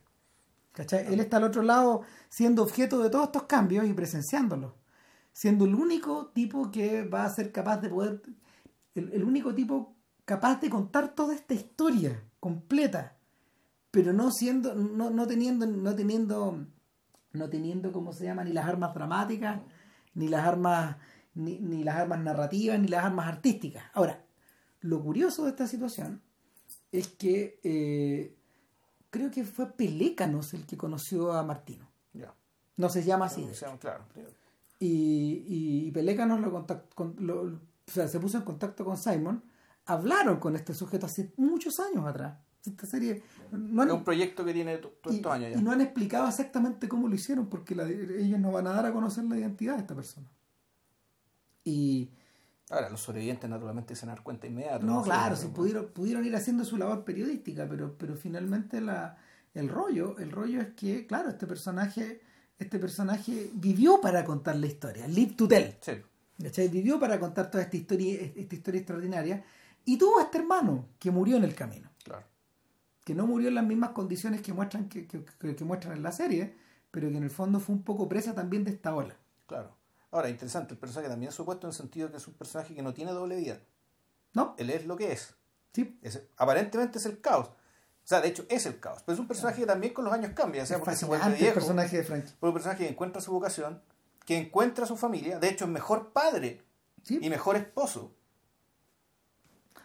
¿Cachai? 0.72 1.12
Él 1.12 1.20
está 1.20 1.38
al 1.38 1.44
otro 1.44 1.62
lado 1.62 2.02
siendo 2.28 2.62
objeto 2.62 3.02
de 3.02 3.10
todos 3.10 3.26
estos 3.26 3.44
cambios 3.44 3.86
y 3.86 3.92
presenciándolos. 3.92 4.72
Siendo 5.32 5.64
el 5.64 5.74
único 5.74 6.26
tipo 6.28 6.70
que 6.70 7.04
va 7.04 7.24
a 7.24 7.30
ser 7.30 7.52
capaz 7.52 7.78
de 7.78 7.88
poder. 7.88 8.22
El, 8.94 9.12
el 9.12 9.24
único 9.24 9.54
tipo 9.54 9.96
capaz 10.24 10.60
de 10.60 10.70
contar 10.70 11.14
toda 11.14 11.34
esta 11.34 11.54
historia 11.54 12.22
completa. 12.40 13.16
Pero 13.90 14.12
no 14.12 14.30
siendo. 14.30 14.74
No, 14.74 15.10
no 15.10 15.26
teniendo. 15.26 15.66
No 15.66 15.94
teniendo. 15.94 16.66
No 17.32 17.48
teniendo, 17.48 17.92
¿cómo 17.92 18.12
se 18.12 18.24
llama? 18.24 18.44
Ni 18.44 18.52
las 18.52 18.66
armas 18.66 18.94
dramáticas, 18.94 19.60
ni 20.14 20.28
las 20.28 20.46
armas. 20.46 20.96
Ni, 21.34 21.58
ni 21.60 21.82
las 21.82 21.96
armas 21.96 22.20
narrativas, 22.20 22.78
ni 22.78 22.88
las 22.88 23.06
armas 23.06 23.26
artísticas. 23.26 23.84
Ahora, 23.94 24.22
lo 24.80 25.02
curioso 25.02 25.44
de 25.44 25.50
esta 25.50 25.66
situación 25.66 26.20
es 26.90 27.08
que 27.08 27.58
eh, 27.62 28.36
creo 29.08 29.30
que 29.30 29.44
fue 29.44 29.72
Pelécanos 29.72 30.52
el 30.52 30.66
que 30.66 30.76
conoció 30.76 31.32
a 31.32 31.42
Martino. 31.42 31.88
Ya. 32.12 32.34
No 32.76 32.90
se 32.90 33.02
llama 33.02 33.24
así. 33.26 33.48
Sea, 33.54 33.78
claro. 33.78 34.04
Y, 34.78 34.88
y, 35.46 35.86
y 35.86 35.90
Pelécanos 35.90 36.40
lo 36.40 36.52
contact- 36.52 36.92
con- 36.94 37.16
lo- 37.18 37.44
o 37.44 37.58
sea, 37.86 38.08
se 38.08 38.20
puso 38.20 38.36
en 38.36 38.44
contacto 38.44 38.84
con 38.84 38.98
Simon. 38.98 39.42
Hablaron 39.86 40.38
con 40.38 40.54
este 40.54 40.74
sujeto 40.74 41.06
hace 41.06 41.32
muchos 41.38 41.80
años 41.80 42.06
atrás. 42.06 42.38
Esta 42.64 42.86
serie 42.86 43.22
no 43.50 43.82
han, 43.82 43.88
Es 43.88 43.94
un 43.94 44.04
proyecto 44.04 44.44
que 44.44 44.52
tiene 44.52 44.78
to- 44.78 44.92
todos 45.02 45.14
y, 45.14 45.18
estos 45.18 45.32
años 45.32 45.50
ya. 45.52 45.58
y 45.58 45.62
no 45.62 45.72
han 45.72 45.80
explicado 45.80 46.28
exactamente 46.28 46.88
cómo 46.88 47.08
lo 47.08 47.14
hicieron 47.14 47.46
porque 47.46 47.74
la- 47.74 47.88
ellos 47.88 48.38
no 48.38 48.52
van 48.52 48.66
a 48.68 48.72
dar 48.72 48.86
a 48.86 48.92
conocer 48.92 49.24
la 49.24 49.36
identidad 49.36 49.74
de 49.74 49.80
esta 49.80 49.94
persona. 49.94 50.28
Y, 51.64 52.10
Ahora, 52.70 52.88
los 52.88 53.00
sobrevivientes 53.02 53.50
naturalmente 53.50 53.94
se 53.94 54.06
dar 54.06 54.22
cuenta 54.22 54.46
inmediato. 54.46 54.86
No, 54.86 55.00
sé, 55.02 55.10
claro, 55.10 55.34
pero- 55.34 55.36
si 55.36 55.48
pudieron, 55.48 55.86
pudieron 55.92 56.24
ir 56.24 56.34
haciendo 56.34 56.64
su 56.64 56.78
labor 56.78 57.04
periodística, 57.04 57.68
pero, 57.68 57.98
pero 57.98 58.16
finalmente 58.16 58.80
la, 58.80 59.18
el 59.52 59.68
rollo, 59.68 60.16
el 60.18 60.30
rollo 60.30 60.60
es 60.62 60.68
que, 60.74 61.06
claro, 61.06 61.28
este 61.28 61.46
personaje, 61.46 62.22
este 62.58 62.78
personaje 62.78 63.50
vivió 63.54 64.00
para 64.00 64.24
contar 64.24 64.56
la 64.56 64.66
historia, 64.68 65.06
live 65.06 65.34
to 65.34 65.46
tell. 65.48 65.74
Sí, 65.80 65.92
¿cachai? 66.42 66.68
Vivió 66.68 66.98
para 66.98 67.20
contar 67.20 67.50
toda 67.50 67.62
esta 67.64 67.76
historia, 67.76 68.22
esta 68.34 68.54
historia 68.54 68.78
extraordinaria, 68.78 69.44
y 69.84 69.98
tuvo 69.98 70.18
a 70.20 70.22
este 70.22 70.38
hermano 70.38 70.88
que 70.98 71.10
murió 71.10 71.36
en 71.36 71.44
el 71.44 71.54
camino, 71.54 71.90
claro. 72.02 72.24
Que 73.04 73.14
no 73.14 73.26
murió 73.26 73.48
en 73.48 73.54
las 73.56 73.64
mismas 73.64 73.90
condiciones 73.90 74.42
que 74.42 74.52
muestran, 74.52 74.88
que, 74.88 75.06
que- 75.06 75.64
muestran 75.64 75.96
en 75.96 76.02
la 76.02 76.12
serie, 76.12 76.56
pero 76.90 77.08
que 77.10 77.16
en 77.16 77.22
el 77.24 77.30
fondo 77.30 77.58
fue 77.60 77.74
un 77.74 77.82
poco 77.82 78.08
presa 78.08 78.34
también 78.34 78.64
de 78.64 78.70
esta 78.70 78.94
ola. 78.94 79.16
Claro. 79.46 79.74
Ahora, 80.10 80.28
interesante, 80.28 80.74
el 80.74 80.78
personaje 80.78 81.08
también 81.08 81.30
es 81.30 81.34
supuesto 81.34 81.66
en 81.66 81.70
el 81.70 81.74
sentido 81.76 82.10
que 82.10 82.18
es 82.18 82.26
un 82.28 82.34
personaje 82.34 82.74
que 82.74 82.82
no 82.82 82.92
tiene 82.94 83.12
doble 83.12 83.36
vida. 83.36 83.58
¿No? 84.34 84.54
Él 84.58 84.70
es 84.70 84.86
lo 84.86 84.96
que 84.96 85.12
es. 85.12 85.34
Sí, 85.72 85.98
Es- 86.02 86.22
aparentemente 86.36 86.98
es 86.98 87.06
el 87.06 87.20
caos. 87.20 87.48
O 87.48 88.06
sea, 88.06 88.20
de 88.20 88.28
hecho 88.28 88.44
es 88.48 88.66
el 88.66 88.78
caos. 88.80 89.02
Pero 89.06 89.14
es 89.14 89.20
un 89.20 89.26
personaje 89.28 89.60
que 89.60 89.66
también 89.66 89.94
con 89.94 90.04
los 90.04 90.12
años 90.12 90.32
cambia. 90.34 90.62
O 90.64 90.66
sea, 90.66 90.76
es 90.76 90.82
porque 90.82 90.96
se 90.96 91.06
vuelve 91.06 91.34
viejo. 91.34 91.54
personaje 91.54 92.02
de 92.02 92.12
un 92.40 92.52
personaje 92.52 92.84
que 92.84 92.90
encuentra 92.90 93.20
su 93.22 93.32
vocación, 93.32 93.80
que 94.26 94.36
encuentra 94.36 94.86
su 94.86 94.96
familia. 94.96 95.38
De 95.38 95.48
hecho, 95.48 95.64
es 95.64 95.70
mejor 95.70 96.12
padre 96.12 96.62
Sí. 97.04 97.18
y 97.22 97.30
mejor 97.30 97.56
esposo 97.56 98.14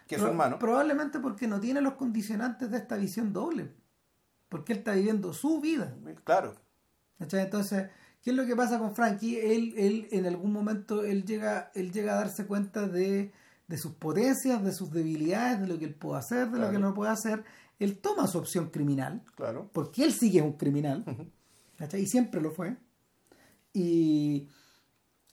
que 0.08 0.18
su 0.18 0.26
hermano. 0.26 0.58
Probablemente 0.58 1.20
porque 1.20 1.46
no 1.46 1.60
tiene 1.60 1.80
los 1.80 1.94
condicionantes 1.94 2.70
de 2.70 2.78
esta 2.78 2.96
visión 2.96 3.32
doble. 3.32 3.74
Porque 4.48 4.72
él 4.72 4.78
está 4.78 4.94
viviendo 4.94 5.32
su 5.34 5.60
vida. 5.60 5.94
Claro, 6.24 6.54
¿cachai? 7.18 7.42
Entonces, 7.42 7.90
¿qué 8.22 8.30
es 8.30 8.36
lo 8.36 8.46
que 8.46 8.56
pasa 8.56 8.78
con 8.78 8.96
Frankie? 8.96 9.38
Él, 9.38 9.74
él 9.76 10.08
en 10.10 10.26
algún 10.26 10.52
momento, 10.52 11.04
él 11.04 11.24
llega, 11.26 11.70
él 11.74 11.92
llega 11.92 12.14
a 12.14 12.16
darse 12.16 12.46
cuenta 12.46 12.88
de, 12.88 13.32
de 13.68 13.78
sus 13.78 13.92
potencias, 13.92 14.64
de 14.64 14.72
sus 14.72 14.90
debilidades, 14.90 15.60
de 15.60 15.68
lo 15.68 15.78
que 15.78 15.84
él 15.84 15.94
puede 15.94 16.18
hacer, 16.18 16.50
de 16.50 16.58
lo 16.58 16.70
que 16.70 16.78
no 16.78 16.94
puede 16.94 17.12
hacer. 17.12 17.44
Él 17.78 17.98
toma 17.98 18.26
su 18.26 18.38
opción 18.38 18.70
criminal, 18.70 19.22
claro. 19.36 19.70
porque 19.72 20.04
él 20.04 20.14
es 20.20 20.42
un 20.42 20.54
criminal. 20.54 21.04
Y 21.92 22.06
siempre 22.06 22.40
lo 22.40 22.50
fue. 22.50 22.76
Y, 23.72 24.48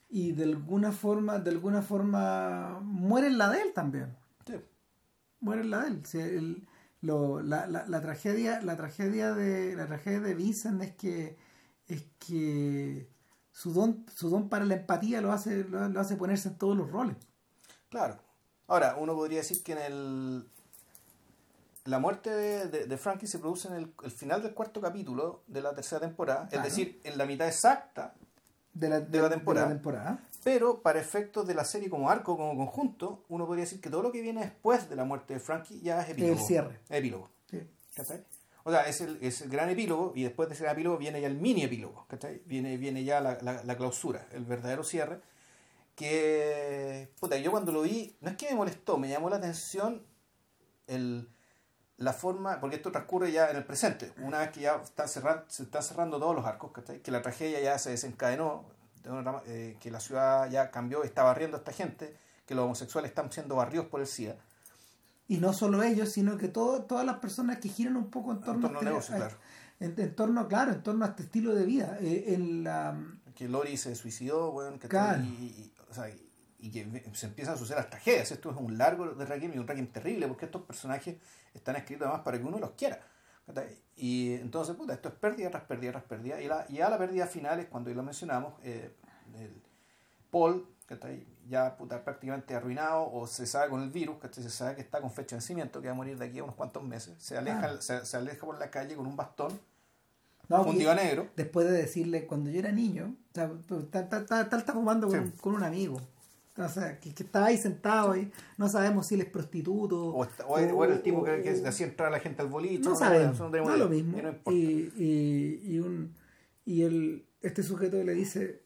y 0.09 0.33
de 0.33 0.43
alguna 0.43 0.91
forma, 0.91 1.39
de 1.39 1.49
alguna 1.49 1.81
forma, 1.81 2.81
muere 2.83 3.27
en 3.27 3.37
la 3.39 3.49
de 3.49 3.61
él 3.61 3.73
también. 3.73 4.15
Sí. 5.39 5.45
muere 5.45 5.61
en 5.61 5.69
la 5.72 5.81
de 5.83 5.88
él. 5.88 6.01
El- 6.14 6.67
lo- 7.01 7.41
la, 7.41 7.67
la- 7.67 7.85
la 7.88 8.01
tragedia, 8.01 8.61
la 8.61 8.75
tragedia 8.75 9.33
de 9.33 9.75
la 9.75 9.85
tragedia 9.85 10.19
de 10.22 10.33
Vincent 10.33 10.81
es 10.81 10.95
que 10.95 11.38
es 11.88 12.03
que 12.19 13.07
su 13.51 13.72
don, 13.73 14.05
su 14.15 14.30
don 14.30 14.49
para 14.49 14.65
la 14.65 14.73
empatía 14.75 15.22
lo 15.22 15.31
hace, 15.31 15.64
lo, 15.65 15.88
lo 15.88 15.99
hace 15.99 16.15
ponerse 16.15 16.49
en 16.49 16.57
todos 16.57 16.75
los 16.75 16.89
roles. 16.89 17.15
Claro. 17.89 18.17
Ahora, 18.67 18.95
uno 18.99 19.14
podría 19.14 19.39
decir 19.39 19.61
que 19.64 19.73
en 19.73 19.77
el. 19.80 20.49
La 21.85 21.99
muerte 21.99 22.31
de, 22.31 22.65
de- 22.67 22.85
de 22.88 22.97
Frankie 22.97 23.27
se 23.27 23.38
produce 23.38 23.67
en 23.67 23.75
el, 23.75 23.93
el 24.03 24.09
final 24.09 24.41
del 24.41 24.55
cuarto 24.55 24.81
capítulo 24.81 25.43
de 25.45 25.61
la 25.61 25.75
tercera 25.75 26.01
temporada, 26.01 26.47
Claro. 26.47 26.65
es 26.67 26.75
decir, 26.75 26.99
en 27.03 27.15
la 27.19 27.25
mitad 27.27 27.47
exacta, 27.47 28.15
De 28.73 28.89
la, 28.89 28.99
De 28.99 29.22
la 29.22 29.30
temporada. 29.30 29.67
temporada. 29.67 30.19
Pero 30.45 30.83
para 30.83 30.99
efectos 30.99 31.48
de 31.48 31.56
la 31.56 31.65
serie 31.65 31.90
como 31.90 32.07
arco, 32.07 32.38
como 32.38 32.56
conjunto, 32.56 33.25
uno 33.30 33.48
podría 33.48 33.64
decir 33.64 33.82
que 33.82 33.90
todo 33.90 34.03
lo 34.03 34.11
que 34.11 34.22
viene 34.22 34.41
después 34.41 34.88
de 34.88 34.95
la 34.95 35.03
muerte 35.03 35.33
de 35.33 35.40
Frankie 35.40 35.82
ya 35.82 36.01
es 36.03 36.09
epílogo. 36.11 36.33
El 36.33 36.40
cierre. 36.40 36.80
Epílogo. 36.88 37.32
Sí. 37.49 37.67
¿cachai? 37.95 38.24
O 38.64 38.69
sea, 38.72 38.88
es 38.88 39.01
el, 39.01 39.17
es 39.22 39.41
el 39.41 39.49
gran 39.49 39.69
epílogo 39.69 40.11
y 40.15 40.22
después 40.22 40.48
de 40.48 40.53
ese 40.53 40.64
gran 40.64 40.75
epílogo 40.75 40.98
viene 40.99 41.19
ya 41.19 41.25
el 41.27 41.35
mini 41.38 41.64
epílogo, 41.64 42.06
¿cachai? 42.07 42.43
Viene, 42.45 42.77
viene 42.77 43.03
ya 43.03 43.22
la, 43.22 43.40
la- 43.41 43.64
la 43.64 43.75
clausura, 43.77 44.27
el 44.33 44.45
verdadero 44.45 44.83
cierre. 44.83 45.19
Que, 45.95 47.09
puta, 47.19 47.38
yo 47.38 47.49
cuando 47.51 47.72
lo 47.72 47.82
vi, 47.82 48.15
no 48.22 48.30
es 48.30 48.38
que 48.38 48.49
me 48.49 48.56
molestó, 48.56 48.98
me 48.98 49.07
llamó 49.09 49.30
la 49.30 49.38
atención 49.38 50.03
el, 50.88 51.27
la 51.98 52.14
forma, 52.14 52.59
porque 52.59 52.75
esto 52.75 52.91
transcurre 52.91 53.32
ya 53.32 53.49
en 53.49 53.56
el 53.56 53.64
presente, 53.65 54.11
una 54.22 54.40
vez 54.40 54.49
que 54.51 54.59
ya 54.61 54.75
está 54.83 55.07
cerrando, 55.07 55.45
se 55.48 55.64
están 55.64 55.82
cerrando 55.82 56.19
todos 56.19 56.35
los 56.35 56.45
arcos, 56.45 56.72
¿cachai? 56.72 56.99
Que 57.01 57.11
la 57.11 57.22
tragedia 57.22 57.59
ya 57.61 57.80
se 57.80 57.91
desencadenó, 57.91 58.65
eh, 59.48 59.77
que 59.80 59.92
la 59.92 60.00
ciudad 60.00 60.50
ya 60.50 60.72
cambió, 60.72 61.03
está 61.03 61.24
barriendo 61.24 61.58
a 61.58 61.59
esta 61.59 61.72
gente, 61.72 62.16
que 62.45 62.56
los 62.56 62.66
homosexuales 62.66 63.09
están 63.09 63.32
siendo 63.32 63.56
barridos 63.56 63.88
por 63.88 64.01
el 64.01 64.08
SIDA. 64.08 64.35
Y 65.27 65.38
no 65.38 65.53
solo 65.53 65.82
ellos, 65.82 66.09
sino 66.09 66.38
que 66.38 66.48
todo, 66.48 66.84
todas 66.84 67.06
las 67.06 67.17
personas 67.17 67.58
que 67.58 67.69
giran 67.69 67.95
un 67.98 68.09
poco 68.11 68.32
en 68.32 68.42
torno, 68.42 68.61
torno 68.69 68.77
a, 68.77 68.82
este- 68.82 68.85
negocio, 68.92 69.16
a- 69.16 69.17
claro. 69.17 69.38
en, 69.80 69.95
en 70.00 70.16
torno, 70.16 70.48
claro, 70.48 70.72
en 70.74 70.84
torno 70.84 71.06
a 71.06 71.09
este 71.09 71.24
estilo 71.24 71.56
de 71.56 71.66
vida. 71.66 71.98
Eh, 72.01 72.34
en 72.35 72.64
la, 72.64 72.95
que 73.34 73.48
Lori 73.50 73.75
se 73.77 73.95
suicidó, 73.95 74.51
weón, 74.51 74.77
que 74.80 74.88
Claro. 74.88 75.24
y, 75.24 75.25
y- 75.25 75.74
o 75.90 75.93
sea, 75.93 76.09
y 76.59 76.72
que 76.72 77.03
se 77.14 77.25
empiezan 77.27 77.56
a 77.56 77.58
suceder 77.58 77.80
las 77.82 77.90
tragedias. 77.90 78.32
Esto 78.32 78.51
es 78.51 78.58
un 78.58 78.77
largo 78.77 79.14
de 79.14 79.25
Requiem 79.25 79.53
y 79.56 79.58
un 79.58 79.67
Requiem 79.67 79.88
terrible 79.88 80.27
porque 80.27 80.45
estos 80.45 80.61
personajes 80.64 81.17
están 81.53 81.75
escritos 81.75 82.06
además 82.08 82.24
para 82.24 82.38
que 82.40 82.43
uno 82.43 82.58
los 82.59 82.72
quiera. 82.72 83.00
Y 83.95 84.33
entonces, 84.33 84.75
puta, 84.75 84.93
esto 84.93 85.09
es 85.09 85.15
pérdida 85.15 85.49
tras 85.49 85.64
pérdida 85.64 85.91
tras 85.91 86.03
pérdida. 86.03 86.41
Y, 86.41 86.48
la, 86.48 86.65
y 86.69 86.82
a 86.82 86.90
la 86.90 86.98
pérdida 86.98 87.27
final 87.27 87.59
es 87.59 87.67
cuando 87.67 87.90
ya 87.90 87.95
lo 87.95 88.03
mencionamos, 88.03 88.53
eh, 88.64 88.93
el 89.35 89.61
Paul, 90.30 90.67
ya 91.48 91.77
puta, 91.77 92.03
prácticamente 92.03 92.56
arruinado, 92.56 93.09
o 93.11 93.25
se 93.27 93.45
sabe 93.45 93.69
con 93.69 93.82
el 93.82 93.90
virus, 93.90 94.17
se 94.32 94.49
sabe 94.49 94.75
que 94.75 94.82
está 94.82 94.99
con 94.99 95.11
fecha 95.11 95.35
de 95.35 95.40
vencimiento, 95.40 95.82
que 95.82 95.88
va 95.88 95.93
a 95.93 95.95
morir 95.95 96.17
de 96.17 96.25
aquí 96.25 96.40
a 96.40 96.43
unos 96.43 96.56
cuantos 96.56 96.83
meses, 96.83 97.15
se 97.19 97.38
aleja, 97.38 97.77
ah. 97.77 97.82
se, 97.82 98.17
aleja 98.17 98.45
por 98.45 98.59
la 98.59 98.69
calle 98.69 98.95
con 98.95 99.07
un 99.07 99.15
bastón, 99.15 99.59
un 100.49 100.77
día 100.77 100.93
negro. 100.93 101.30
Después 101.35 101.67
de 101.67 101.74
decirle, 101.74 102.27
cuando 102.27 102.49
yo 102.49 102.59
era 102.59 102.72
niño, 102.72 103.15
está 103.27 104.74
fumando 104.74 105.07
con, 105.07 105.32
con 105.32 105.56
un 105.56 105.64
amigo. 105.64 106.01
O 106.58 106.69
sea, 106.69 107.00
que, 107.01 107.09
estaba 107.09 107.48
ahí 107.48 107.58
sentado 107.58 108.16
y 108.16 108.32
no 108.58 108.69
sabemos 108.69 109.08
si 109.08 109.16
él 109.16 109.22
es 109.22 109.27
prostituto. 109.27 110.14
O, 110.14 110.58
era 110.58 110.93
el 110.93 111.01
tipo 111.01 111.24
que, 111.24 111.42
que, 111.42 111.67
hacía 111.67 111.85
entrar 111.85 112.08
a 112.08 112.11
la 112.11 112.19
gente 112.19 112.42
al 112.42 112.48
boliche. 112.48 112.80
No, 112.80 112.95
sabemos, 112.95 113.38
no, 113.40 113.77
lo 113.77 113.90
mismo. 113.90 114.17
Y, 114.50 114.90
y, 114.98 115.61
y, 115.66 115.80
un, 115.80 116.14
y 116.64 116.84
el, 116.84 117.25
este 117.42 117.61
sujeto 117.61 118.01
le 118.01 118.14
dice, 118.14 118.64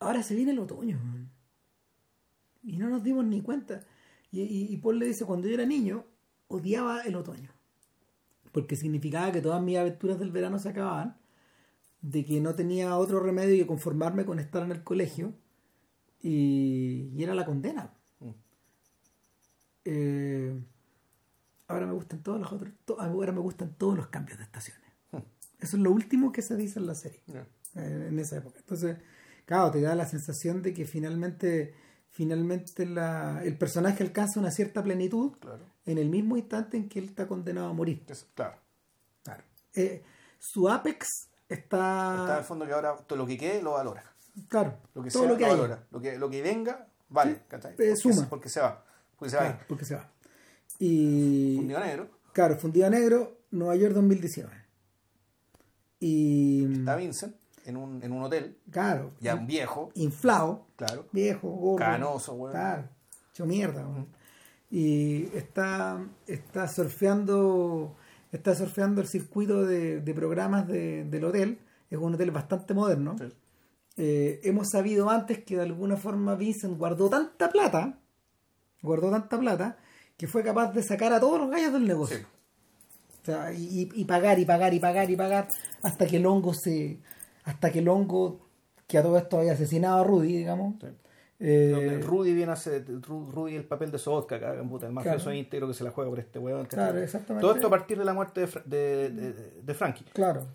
ahora 0.00 0.22
se 0.22 0.34
viene 0.34 0.52
el 0.52 0.58
otoño. 0.58 0.98
Y 2.62 2.78
no 2.78 2.88
nos 2.88 3.04
dimos 3.04 3.26
ni 3.26 3.42
cuenta. 3.42 3.84
Y, 4.30 4.40
y, 4.72 4.76
Paul 4.78 4.98
le 4.98 5.06
dice, 5.06 5.26
cuando 5.26 5.48
yo 5.48 5.54
era 5.54 5.66
niño, 5.66 6.06
odiaba 6.48 7.02
el 7.02 7.16
otoño. 7.16 7.50
Porque 8.52 8.74
significaba 8.74 9.32
que 9.32 9.42
todas 9.42 9.62
mis 9.62 9.76
aventuras 9.76 10.18
del 10.18 10.30
verano 10.30 10.58
se 10.58 10.70
acababan, 10.70 11.18
de 12.00 12.24
que 12.24 12.40
no 12.40 12.54
tenía 12.54 12.96
otro 12.96 13.20
remedio 13.20 13.56
que 13.58 13.66
conformarme 13.66 14.24
con 14.24 14.38
estar 14.38 14.62
en 14.62 14.72
el 14.72 14.82
colegio 14.82 15.34
y, 16.20 17.22
era 17.22 17.34
la 17.34 17.44
condena. 17.44 17.92
Mm. 18.20 18.30
Eh, 19.84 20.62
ahora 21.68 21.86
me 21.86 21.92
gustan 21.92 22.22
todos 22.22 22.40
los 22.40 22.52
otros, 22.52 22.72
ahora 22.98 23.32
me 23.32 23.40
gustan 23.40 23.74
todos 23.74 23.96
los 23.96 24.08
cambios 24.08 24.38
de 24.38 24.44
estaciones. 24.44 24.90
Mm. 25.12 25.16
Eso 25.60 25.76
es 25.76 25.82
lo 25.82 25.90
último 25.90 26.32
que 26.32 26.42
se 26.42 26.56
dice 26.56 26.78
en 26.78 26.86
la 26.86 26.94
serie, 26.94 27.22
eh, 27.74 28.06
en 28.08 28.18
esa 28.18 28.38
época. 28.38 28.58
Entonces, 28.58 28.98
claro, 29.44 29.70
te 29.70 29.80
da 29.80 29.94
la 29.94 30.06
sensación 30.06 30.62
de 30.62 30.74
que 30.74 30.84
finalmente, 30.84 31.74
finalmente 32.10 32.86
la, 32.86 33.42
el 33.44 33.56
personaje 33.56 34.02
alcanza 34.02 34.40
una 34.40 34.50
cierta 34.50 34.82
plenitud 34.82 35.32
en 35.86 35.98
el 35.98 36.08
mismo 36.08 36.36
instante 36.36 36.76
en 36.76 36.88
que 36.88 36.98
él 36.98 37.06
está 37.06 37.26
condenado 37.26 37.68
a 37.68 37.72
morir. 37.72 38.04
claro. 38.34 38.58
claro. 39.22 39.42
Eh, 39.74 40.02
su 40.38 40.68
apex 40.68 41.28
está... 41.48 42.16
Está 42.20 42.32
en 42.32 42.38
el 42.38 42.44
fondo 42.44 42.66
que 42.66 42.72
ahora 42.72 42.96
todo 42.96 43.18
lo 43.18 43.26
que 43.26 43.36
quede 43.36 43.62
lo 43.62 43.72
valora. 43.72 44.04
Claro. 44.46 44.78
Lo 44.94 45.02
que 45.02 45.10
sea, 45.10 45.22
lo 45.22 45.36
que 45.36 45.44
valora. 45.44 45.86
Lo 45.90 46.00
que, 46.00 46.18
lo 46.18 46.30
que 46.30 46.42
venga, 46.42 46.86
vale. 47.08 47.42
porque, 47.48 47.96
suma. 47.96 48.28
Porque 48.28 48.48
se 48.48 48.60
va. 48.60 48.84
Porque 49.18 49.30
se 49.30 49.36
va. 49.36 49.60
porque 49.68 49.84
se 49.84 49.94
va. 49.94 50.10
Y. 50.78 51.56
Fundido 51.56 51.80
negro. 51.80 52.10
Claro, 52.32 52.56
fundido 52.56 52.88
negro, 52.90 53.38
Nueva 53.50 53.76
York 53.76 53.94
2019. 53.94 54.54
Y. 56.00 56.78
Está 56.80 56.96
Vincent 56.96 57.34
en 57.64 57.76
un, 57.76 58.02
en 58.02 58.12
un 58.12 58.22
hotel. 58.22 58.58
Claro. 58.70 59.10
Ya 59.20 59.34
un 59.34 59.46
viejo. 59.46 59.90
Inflado. 59.94 60.66
Claro. 60.76 61.06
Viejo, 61.12 61.48
gordo. 61.48 61.78
Canoso, 61.78 62.34
güey. 62.34 62.52
Claro. 62.52 62.88
Hecho 63.32 63.46
mierda. 63.46 63.84
Y 64.70 65.24
está, 65.34 66.00
está 66.26 66.68
surfeando. 66.68 67.96
Está 68.30 68.54
surfeando 68.54 69.00
el 69.00 69.08
circuito 69.08 69.64
de, 69.64 70.00
de 70.00 70.14
programas 70.14 70.68
de, 70.68 71.04
del 71.04 71.24
hotel. 71.24 71.58
Es 71.90 71.98
un 71.98 72.14
hotel 72.14 72.30
bastante 72.30 72.74
moderno. 72.74 73.16
Sí 73.18 73.32
eh, 73.98 74.40
hemos 74.44 74.68
sabido 74.70 75.10
antes 75.10 75.42
que 75.42 75.56
de 75.56 75.62
alguna 75.62 75.96
forma 75.96 76.36
Vincent 76.36 76.78
guardó 76.78 77.10
tanta 77.10 77.50
plata, 77.50 77.98
guardó 78.80 79.10
tanta 79.10 79.38
plata, 79.40 79.76
que 80.16 80.28
fue 80.28 80.44
capaz 80.44 80.72
de 80.72 80.84
sacar 80.84 81.12
a 81.12 81.18
todos 81.18 81.40
los 81.40 81.50
gallos 81.50 81.72
del 81.72 81.86
negocio. 81.86 82.18
O 83.22 83.24
sea, 83.24 83.52
y, 83.52 84.04
pagar 84.04 84.38
y 84.38 84.44
pagar 84.44 84.72
y 84.72 84.78
pagar 84.78 85.10
y 85.10 85.16
pagar 85.16 85.48
hasta 85.82 86.06
que 86.06 86.16
el 86.16 86.26
hongo 86.26 86.54
se. 86.54 87.00
hasta 87.44 87.72
que 87.72 87.80
el 87.80 87.88
hongo, 87.88 88.46
que 88.86 88.98
a 88.98 89.02
todo 89.02 89.18
esto 89.18 89.40
había 89.40 89.52
asesinado 89.52 90.00
a 90.00 90.04
Rudy, 90.04 90.36
digamos. 90.36 90.76
Eh, 91.40 92.00
Rudy 92.02 92.34
viene 92.34 92.50
a 92.52 92.54
hacer 92.54 92.84
Rudy 93.02 93.56
el 93.56 93.64
papel 93.64 93.90
de 93.90 93.98
Sobotka 93.98 94.36
acá, 94.36 94.54
el 94.54 94.92
mafioso 94.92 95.32
íntegro 95.32 95.66
que 95.66 95.74
se 95.74 95.82
la 95.82 95.90
juega 95.90 96.08
por 96.08 96.20
este. 96.20 96.40
Claro, 96.68 96.98
exactamente. 97.00 97.40
Todo 97.40 97.54
esto 97.54 97.66
a 97.66 97.70
partir 97.70 97.98
de 97.98 98.04
la 98.04 98.14
muerte 98.14 98.46
de, 98.64 99.10
de, 99.10 99.32
de 99.60 99.74
Frankie. 99.74 100.04
Claro 100.12 100.46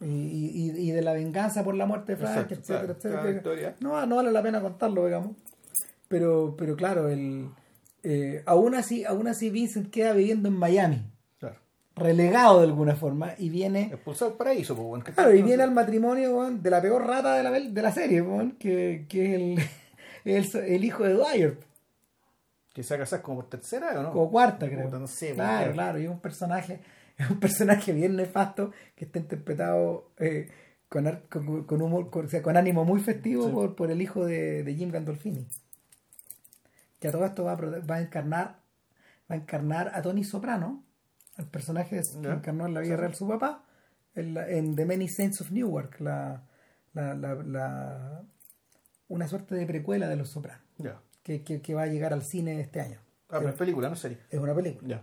y, 0.00 0.72
y, 0.76 0.90
de 0.92 1.02
la 1.02 1.12
venganza 1.12 1.64
por 1.64 1.74
la 1.74 1.84
muerte 1.84 2.14
de 2.14 2.18
Frank, 2.18 2.52
etcétera, 2.52 2.94
etcétera. 2.96 3.74
No, 3.80 4.06
no 4.06 4.16
vale 4.16 4.30
la 4.30 4.42
pena 4.42 4.60
contarlo, 4.60 5.04
digamos. 5.04 5.36
Pero, 6.06 6.54
pero 6.56 6.76
claro, 6.76 7.08
el, 7.08 7.48
eh, 8.02 8.42
aún, 8.46 8.74
así, 8.74 9.04
aún 9.04 9.26
así 9.26 9.50
Vincent 9.50 9.90
queda 9.90 10.12
viviendo 10.12 10.48
en 10.48 10.56
Miami. 10.56 11.02
Relegado 11.96 12.60
de 12.60 12.66
alguna 12.66 12.94
forma 12.94 13.34
y 13.38 13.48
viene... 13.48 13.90
Expulsado 13.92 14.30
al 14.30 14.36
paraíso, 14.36 14.76
Claro, 15.16 15.34
y 15.34 15.42
viene 15.42 15.64
al 15.64 15.72
matrimonio 15.72 16.48
de 16.48 16.70
la 16.70 16.80
peor 16.80 17.04
rata 17.04 17.34
de 17.34 17.42
la, 17.42 17.50
de 17.50 17.82
la 17.82 17.90
serie, 17.90 18.24
que, 18.60 19.04
que 19.08 19.54
es 20.24 20.54
el, 20.54 20.64
el, 20.64 20.84
hijo 20.84 21.02
de 21.02 21.14
Dwyer. 21.14 21.58
Que 22.72 22.84
se 22.84 22.94
va 22.94 22.98
a 22.98 23.00
casar 23.00 23.20
como 23.20 23.38
por 23.38 23.50
tercera 23.50 23.98
o 23.98 24.02
no? 24.04 24.12
Como 24.12 24.30
cuarta, 24.30 24.68
creo. 24.68 24.88
claro, 25.34 25.72
claro, 25.72 25.98
y 25.98 26.04
es 26.04 26.08
un 26.08 26.20
personaje 26.20 26.78
es 27.18 27.30
un 27.30 27.40
personaje 27.40 27.92
bien 27.92 28.16
nefasto 28.16 28.72
que 28.96 29.04
está 29.04 29.18
interpretado 29.18 30.12
eh, 30.18 30.48
con, 30.88 31.04
con, 31.28 31.82
humor, 31.82 32.10
con, 32.10 32.56
ánimo 32.56 32.84
muy 32.84 33.00
festivo 33.00 33.50
por, 33.52 33.76
por, 33.76 33.90
el 33.90 34.00
hijo 34.00 34.24
de, 34.24 34.62
de, 34.62 34.74
Jim 34.74 34.90
Gandolfini. 34.90 35.46
Que 36.98 37.08
a 37.08 37.12
todo 37.12 37.26
esto 37.26 37.44
va 37.44 37.52
a, 37.52 37.56
va 37.56 37.96
a 37.96 38.00
encarnar 38.00 38.58
va 39.30 39.34
a 39.34 39.38
encarnar 39.38 39.90
a 39.94 40.02
Tony 40.02 40.24
Soprano, 40.24 40.84
el 41.36 41.46
personaje 41.46 42.00
que 42.00 42.28
encarnó 42.28 42.66
en 42.66 42.74
la 42.74 42.80
vida 42.80 42.96
real 42.96 43.14
su 43.14 43.28
papá, 43.28 43.64
en, 44.14 44.74
The 44.74 44.84
Many 44.84 45.08
Saints 45.08 45.40
of 45.40 45.50
Newark, 45.50 46.00
la, 46.00 46.42
la, 46.94 47.14
la, 47.14 48.22
una 49.08 49.28
suerte 49.28 49.54
de 49.54 49.66
precuela 49.66 50.08
de 50.08 50.16
Los 50.16 50.30
Sopranos, 50.30 50.64
que, 51.22 51.42
que, 51.42 51.74
va 51.74 51.82
a 51.82 51.86
llegar 51.86 52.12
al 52.12 52.22
cine 52.22 52.60
este 52.60 52.80
año. 52.80 52.98
Ah, 53.28 53.38
pero 53.38 53.50
es 53.50 53.54
película, 53.54 53.88
no 53.88 53.96
serie. 53.96 54.18
Es 54.30 54.40
una 54.40 54.54
película. 54.54 55.02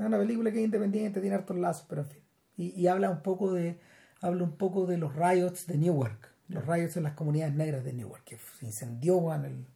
Es 0.00 0.06
una 0.06 0.16
película 0.16 0.50
que 0.50 0.60
es 0.60 0.64
independiente, 0.64 1.20
tiene 1.20 1.36
hartos 1.36 1.58
lazos, 1.58 1.84
pero 1.86 2.00
en 2.00 2.08
fin. 2.08 2.22
Y, 2.56 2.86
habla 2.86 3.10
un 3.10 3.22
poco 3.22 3.52
de 3.52 3.78
habla 4.22 4.44
un 4.44 4.56
poco 4.56 4.86
de 4.86 4.96
los 4.96 5.14
riots 5.14 5.66
de 5.66 5.76
Newark, 5.76 6.32
los 6.48 6.66
riots 6.66 6.96
en 6.96 7.02
las 7.02 7.12
comunidades 7.12 7.54
negras 7.54 7.84
de 7.84 7.92
Newark, 7.92 8.24
que 8.24 8.38
se 8.58 8.66
incendió 8.66 9.34
el, 9.34 9.66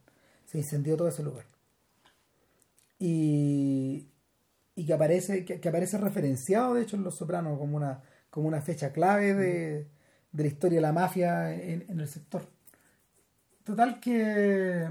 se 0.45 0.57
incendió 0.57 0.97
todo 0.97 1.07
ese 1.07 1.21
lugar. 1.21 1.45
Y, 2.97 4.07
y 4.75 4.85
que 4.87 4.93
aparece 4.93 5.45
que, 5.45 5.69
aparece 5.69 5.99
referenciado 5.99 6.73
de 6.73 6.81
hecho 6.81 6.95
en 6.95 7.03
Los 7.03 7.15
Sopranos 7.15 7.59
como 7.59 7.77
una 7.77 8.01
como 8.31 8.47
una 8.47 8.61
fecha 8.61 8.91
clave 8.91 9.33
de, 9.35 9.87
de 10.31 10.43
la 10.43 10.47
historia 10.47 10.77
de 10.77 10.81
la 10.81 10.91
mafia 10.91 11.53
en, 11.53 11.85
en 11.87 11.99
el 11.99 12.07
sector. 12.07 12.47
Total 13.63 13.99
que 13.99 14.89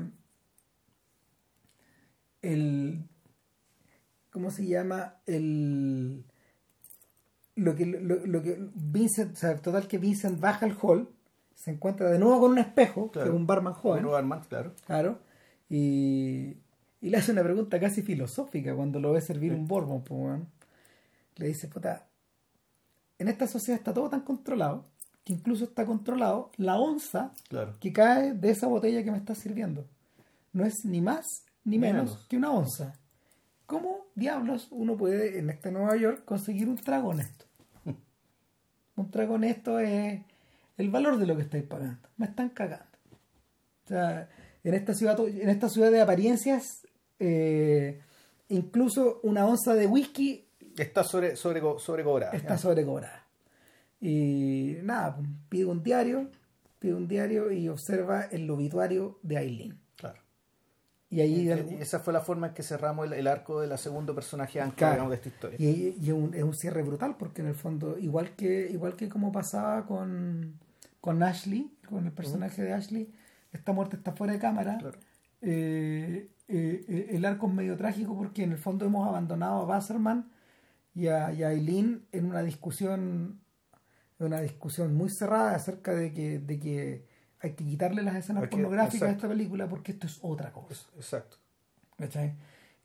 el 2.43 3.09
¿cómo 4.35 4.51
se 4.51 4.67
llama? 4.67 5.15
El 5.27 6.25
lo 7.55 7.77
que, 7.77 7.87
lo, 7.87 8.43
que 8.43 8.59
Vincent, 8.75 9.35
o 9.35 9.37
sea, 9.37 9.57
total 9.59 9.87
que 9.87 9.99
Vincent 9.99 10.41
baja 10.41 10.67
al 10.67 10.77
hall, 10.83 11.09
se 11.55 11.71
encuentra 11.71 12.11
de 12.11 12.19
nuevo 12.19 12.41
con 12.41 12.51
un 12.51 12.59
espejo, 12.59 13.13
que 13.13 13.21
es 13.21 13.29
un 13.29 13.47
barman 13.47 13.75
joven. 13.75 14.05
Un 14.05 14.11
barman, 14.11 14.41
claro. 14.49 14.75
Claro. 14.87 15.21
Y, 15.71 16.57
y, 17.01 17.11
le 17.11 17.17
hace 17.17 17.31
una 17.31 17.45
pregunta 17.45 17.79
casi 17.79 18.03
filosófica 18.03 18.75
cuando 18.75 18.99
lo 18.99 19.13
ve 19.13 19.21
servir 19.21 19.53
un 19.53 19.69
bourbon. 19.69 20.03
Pues, 20.03 20.41
le 21.37 21.47
dice, 21.47 21.69
puta, 21.69 22.09
en 23.21 23.29
esta 23.29 23.47
sociedad 23.47 23.79
está 23.79 23.95
todo 23.95 24.11
tan 24.11 24.23
controlado 24.23 24.89
que 25.23 25.33
incluso 25.33 25.63
está 25.63 25.87
controlado 25.87 26.51
la 26.57 26.77
onza 26.77 27.33
que 27.79 27.93
cae 27.93 28.35
de 28.35 28.51
esa 28.51 28.67
botella 28.67 29.05
que 29.05 29.13
me 29.13 29.17
está 29.17 29.37
sirviendo. 29.37 29.87
No 30.53 30.65
es 30.65 30.85
ni 30.85 31.01
más 31.01 31.45
ni 31.63 31.79
menos. 31.79 32.27
que 32.29 32.37
una 32.37 32.51
onza. 32.51 32.95
¿Cómo 33.67 34.04
diablos 34.15 34.69
uno 34.71 34.97
puede 34.97 35.39
en 35.39 35.51
este 35.51 35.71
Nueva 35.71 35.97
York 35.97 36.25
conseguir 36.25 36.69
un 36.69 36.77
trago 36.77 37.11
honesto? 37.11 37.47
un 38.97 39.11
trago 39.11 39.35
honesto 39.35 39.79
es 39.79 40.21
el 40.77 40.91
valor 40.91 41.19
de 41.19 41.27
lo 41.27 41.37
que 41.37 41.43
estáis 41.43 41.65
pagando. 41.65 42.09
Me 42.17 42.27
están 42.27 42.51
cagando. 42.51 42.87
O 43.85 43.89
sea, 43.89 44.29
en 44.63 44.75
esta 44.75 44.95
ciudad, 44.95 45.19
en 45.21 45.49
esta 45.49 45.69
ciudad 45.69 45.91
de 45.91 46.01
apariencias, 46.01 46.87
eh, 47.19 48.01
incluso 48.49 49.21
una 49.23 49.47
onza 49.47 49.75
de 49.75 49.87
whisky 49.87 50.49
está 50.77 51.05
sobre, 51.05 51.37
sobre, 51.37 51.61
sobrecobrada. 51.79 52.33
Está 52.33 52.59
sobrecobrada. 52.59 53.27
Y 54.01 54.77
nada, 54.83 55.19
pide 55.49 55.67
un 55.67 55.83
diario, 55.83 56.31
pide 56.79 56.95
un 56.95 57.09
diario 57.09 57.53
y 57.53 57.69
observa 57.69 58.23
el 58.23 58.51
obituario 58.51 59.19
de 59.23 59.39
Aileen. 59.39 59.84
Y 61.15 61.21
ahí 61.21 61.49
esa 61.79 62.01
fue 62.01 62.13
la 62.13 62.23
forma 62.23 62.49
en 62.49 62.55
que 62.55 62.65
cerramos 62.65 63.09
el, 63.13 63.27
arco 63.29 63.61
de 63.61 63.69
la 63.69 63.79
segundo 63.79 64.17
personaje 64.17 64.61
ancla 64.61 65.09
de 65.09 65.15
esta 65.15 65.29
historia. 65.29 65.57
Y, 65.61 65.95
es 66.01 66.43
un 66.43 66.55
cierre 66.55 66.83
brutal 66.83 67.15
porque 67.17 67.41
en 67.41 67.47
el 67.47 67.55
fondo, 67.55 67.97
igual 67.97 68.31
que, 68.31 68.69
igual 68.69 68.97
que 68.97 69.09
como 69.09 69.31
pasaba 69.31 69.87
con, 69.87 70.59
con 71.01 71.23
Ashley, 71.23 71.73
con 71.89 72.07
el 72.07 72.11
personaje 72.11 72.63
de 72.63 72.73
Ashley, 72.73 73.15
esta 73.53 73.73
muerte 73.73 73.95
está 73.95 74.11
fuera 74.11 74.33
de 74.33 74.41
cámara. 74.41 74.77
Claro. 74.79 74.99
Eh, 75.41 76.31
eh, 76.49 76.85
eh, 76.89 77.07
el 77.11 77.25
arco 77.25 77.47
es 77.47 77.55
medio 77.55 77.77
trágico 77.77 78.17
porque 78.17 78.43
en 78.43 78.51
el 78.51 78.59
fondo 78.59 78.85
hemos 78.85 79.07
abandonado 79.07 79.61
a 79.61 79.67
Wasserman 79.67 80.33
y 80.97 81.07
a, 81.07 81.33
y 81.33 81.45
a 81.45 81.53
Eileen 81.53 82.07
en 82.11 82.27
una 82.27 82.43
discusión 82.43 83.39
una 84.19 84.41
discusión 84.41 84.97
muy 84.97 85.11
cerrada 85.11 85.55
acerca 85.55 85.95
de 85.95 86.13
que, 86.13 86.41
de 86.41 86.59
que 86.59 87.05
hay 87.45 87.53
que 87.53 87.65
quitarle 87.65 88.03
las 88.03 88.17
escenas 88.17 88.49
pornográficas 88.49 89.03
a 89.03 89.07
exacto. 89.07 89.27
esta 89.27 89.29
película 89.29 89.69
porque 89.69 89.93
esto 89.93 90.07
es 90.07 90.19
otra 90.23 90.53
cosa. 90.53 90.87
Exacto. 90.97 91.37
¿cachai? 91.97 92.33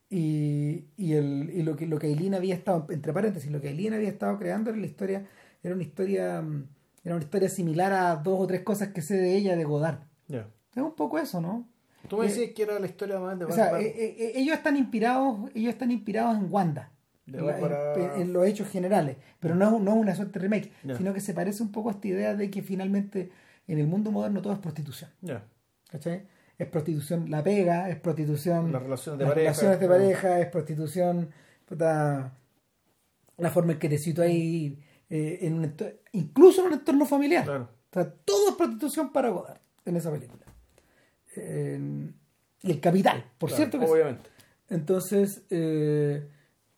Y, 0.09 0.85
y, 0.97 1.13
el, 1.13 1.51
y 1.53 1.61
lo 1.61 1.75
que 1.75 1.85
lo 1.85 1.99
que 1.99 2.07
Eileen 2.07 2.33
había 2.33 2.55
estado, 2.55 2.87
entre 2.89 3.13
paréntesis, 3.13 3.51
lo 3.51 3.61
que 3.61 3.69
Eileen 3.69 3.93
había 3.93 4.09
estado 4.09 4.37
creando 4.39 4.71
era 4.71 4.79
la 4.79 4.85
historia, 4.87 5.25
era 5.61 5.73
una 5.75 5.83
historia, 5.83 6.41
mm, 6.41 6.63
era 7.03 7.15
una 7.15 7.23
historia 7.23 7.47
similar 7.49 7.93
a 7.93 8.15
dos 8.15 8.39
o 8.39 8.47
tres 8.47 8.61
cosas 8.61 8.89
que 8.89 9.01
sé 9.01 9.15
de 9.15 9.35
ella 9.35 9.55
de 9.55 9.63
Godard. 9.65 9.99
Ya. 10.27 10.47
Es 10.75 10.81
un 10.81 10.93
poco 10.95 11.19
eso, 11.19 11.41
¿no? 11.41 11.67
Tú 12.07 12.17
me 12.17 12.25
Eh, 12.25 12.29
decías 12.29 12.51
que 12.55 12.63
era 12.63 12.79
la 12.79 12.87
historia 12.87 13.19
más 13.19 13.37
de 13.37 13.45
O 13.45 13.51
sea, 13.51 13.79
eh, 13.79 13.93
eh, 13.95 14.31
ellos 14.35 14.55
están 14.57 14.77
inspirados, 14.77 15.49
ellos 15.53 15.73
están 15.73 15.91
inspirados 15.91 16.37
en 16.37 16.47
Wanda, 16.51 16.91
en, 17.27 17.35
la- 17.35 17.43
Bárbara- 17.43 18.15
en- 18.15 18.21
en 18.21 18.33
los 18.33 18.47
hechos 18.47 18.67
generales, 18.69 19.17
pero 19.39 19.53
no, 19.53 19.75
es- 19.77 19.81
no 19.83 19.91
es 19.91 19.97
una 19.97 20.15
suerte 20.15 20.39
de 20.39 20.43
remake, 20.43 20.71
sino 20.97 21.13
que 21.13 21.19
se 21.19 21.33
parece 21.35 21.61
un 21.61 21.71
poco 21.71 21.89
a 21.89 21.91
esta 21.91 22.07
idea 22.07 22.35
de 22.35 22.49
que 22.49 22.63
finalmente 22.63 23.29
en 23.73 23.79
el 23.79 23.87
mundo 23.87 24.11
moderno 24.11 24.41
todo 24.41 24.53
es 24.53 24.59
prostitución. 24.59 25.09
Ya. 25.21 25.43
¿cachai? 25.89 26.27
Es 26.57 26.67
prostitución 26.67 27.29
la 27.31 27.43
pega, 27.43 27.89
es 27.89 27.97
prostitución 27.97 28.71
Las 28.71 28.83
relaciones 28.83 29.19
de 29.19 29.25
las 29.25 29.33
pareja. 29.33 29.51
relaciones 29.51 29.79
de 29.79 29.87
pareja, 29.87 30.39
es 30.39 30.47
prostitución, 30.47 31.29
puta, 31.65 32.33
la 33.37 33.49
forma 33.49 33.73
en 33.73 33.79
que 33.79 33.89
te 33.89 33.97
sitúas 33.97 34.27
ahí, 34.27 34.77
eh, 35.09 35.39
en 35.41 35.53
un 35.53 35.75
incluso 36.11 36.61
en 36.61 36.67
un 36.67 36.73
entorno 36.73 37.05
familiar. 37.05 37.45
Claro. 37.45 37.69
O 37.89 37.93
sea, 37.93 38.11
todo 38.11 38.49
es 38.49 38.55
prostitución 38.55 39.11
para 39.11 39.29
Godard 39.29 39.59
en 39.85 39.95
esa 39.95 40.11
película. 40.11 40.45
Eh, 41.35 42.11
y 42.61 42.71
el 42.71 42.79
capital, 42.81 43.23
por 43.37 43.49
Claro, 43.49 43.57
cierto 43.57 43.79
que 43.79 43.85
sí. 43.85 43.91
Obviamente. 43.91 44.29
Entonces, 44.69 45.43
eh, 45.49 46.27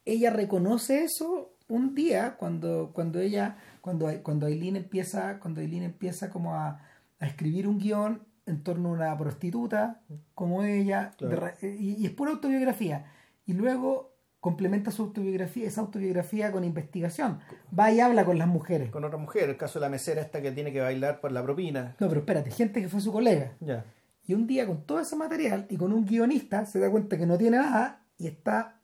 ella 0.05 0.29
reconoce 0.29 1.03
eso 1.03 1.55
un 1.67 1.95
día 1.95 2.35
cuando, 2.37 2.91
cuando 2.93 3.19
ella, 3.19 3.57
cuando, 3.81 4.07
cuando 4.23 4.45
Aileen 4.45 4.75
empieza, 4.75 5.39
cuando 5.39 5.61
Aileen 5.61 5.83
empieza 5.83 6.29
como 6.29 6.55
a, 6.55 6.79
a 7.19 7.25
escribir 7.25 7.67
un 7.67 7.79
guion 7.79 8.23
en 8.45 8.63
torno 8.63 8.89
a 8.89 8.91
una 8.93 9.17
prostituta 9.17 10.01
como 10.33 10.63
ella, 10.63 11.13
Claro. 11.17 11.33
de 11.35 11.39
ra- 11.39 11.55
y, 11.61 11.95
y 12.01 12.05
es 12.05 12.11
pura 12.11 12.31
autobiografía. 12.31 13.05
Y 13.45 13.53
luego 13.53 14.11
complementa 14.39 14.89
su 14.91 15.03
autobiografía, 15.03 15.67
esa 15.67 15.81
autobiografía 15.81 16.51
con 16.51 16.63
investigación. 16.63 17.39
Va 17.77 17.91
y 17.91 17.99
habla 17.99 18.25
con 18.25 18.37
las 18.39 18.47
mujeres. 18.47 18.89
Con 18.89 19.03
otra 19.03 19.17
mujer, 19.19 19.49
el 19.49 19.57
caso 19.57 19.79
de 19.79 19.85
la 19.85 19.89
mesera 19.89 20.21
esta 20.21 20.41
que 20.41 20.51
tiene 20.51 20.71
que 20.73 20.81
bailar 20.81 21.19
por 21.21 21.31
la 21.31 21.43
propina. 21.43 21.95
No, 21.99 22.07
pero 22.07 22.21
espérate, 22.21 22.49
gente 22.51 22.81
que 22.81 22.89
fue 22.89 23.01
su 23.01 23.11
colega. 23.11 23.53
Ya. 23.59 23.85
Y 24.25 24.33
un 24.33 24.47
día 24.47 24.65
con 24.65 24.83
todo 24.85 24.99
ese 24.99 25.15
material 25.15 25.65
y 25.69 25.77
con 25.77 25.91
un 25.93 26.05
guionista 26.05 26.65
se 26.65 26.79
da 26.79 26.89
cuenta 26.89 27.17
que 27.17 27.25
no 27.27 27.37
tiene 27.37 27.57
nada 27.57 28.03
y 28.17 28.27
está 28.27 28.79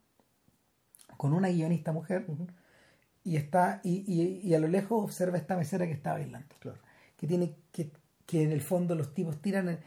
con 1.16 1.34
una 1.34 1.50
guionista 1.50 1.92
mujer 1.92 2.27
y 3.27 3.35
está 3.35 3.81
y, 3.83 4.03
y- 4.11 4.39
y 4.47 4.53
a 4.56 4.59
lo 4.59 4.67
lejos 4.67 5.03
observa 5.03 5.38
esta 5.38 5.57
mesera 5.57 5.85
que 5.85 5.91
está 5.93 6.14
bailando. 6.14 6.56
Claro. 6.59 6.77
Que 7.17 7.27
tiene 7.27 7.56
que, 7.72 7.91
que 8.25 8.43
en 8.43 8.51
el 8.51 8.61
fondo 8.61 8.95
los 8.95 9.14
tipos 9.14 9.41
tiran, 9.41 9.67
el- 9.69 9.80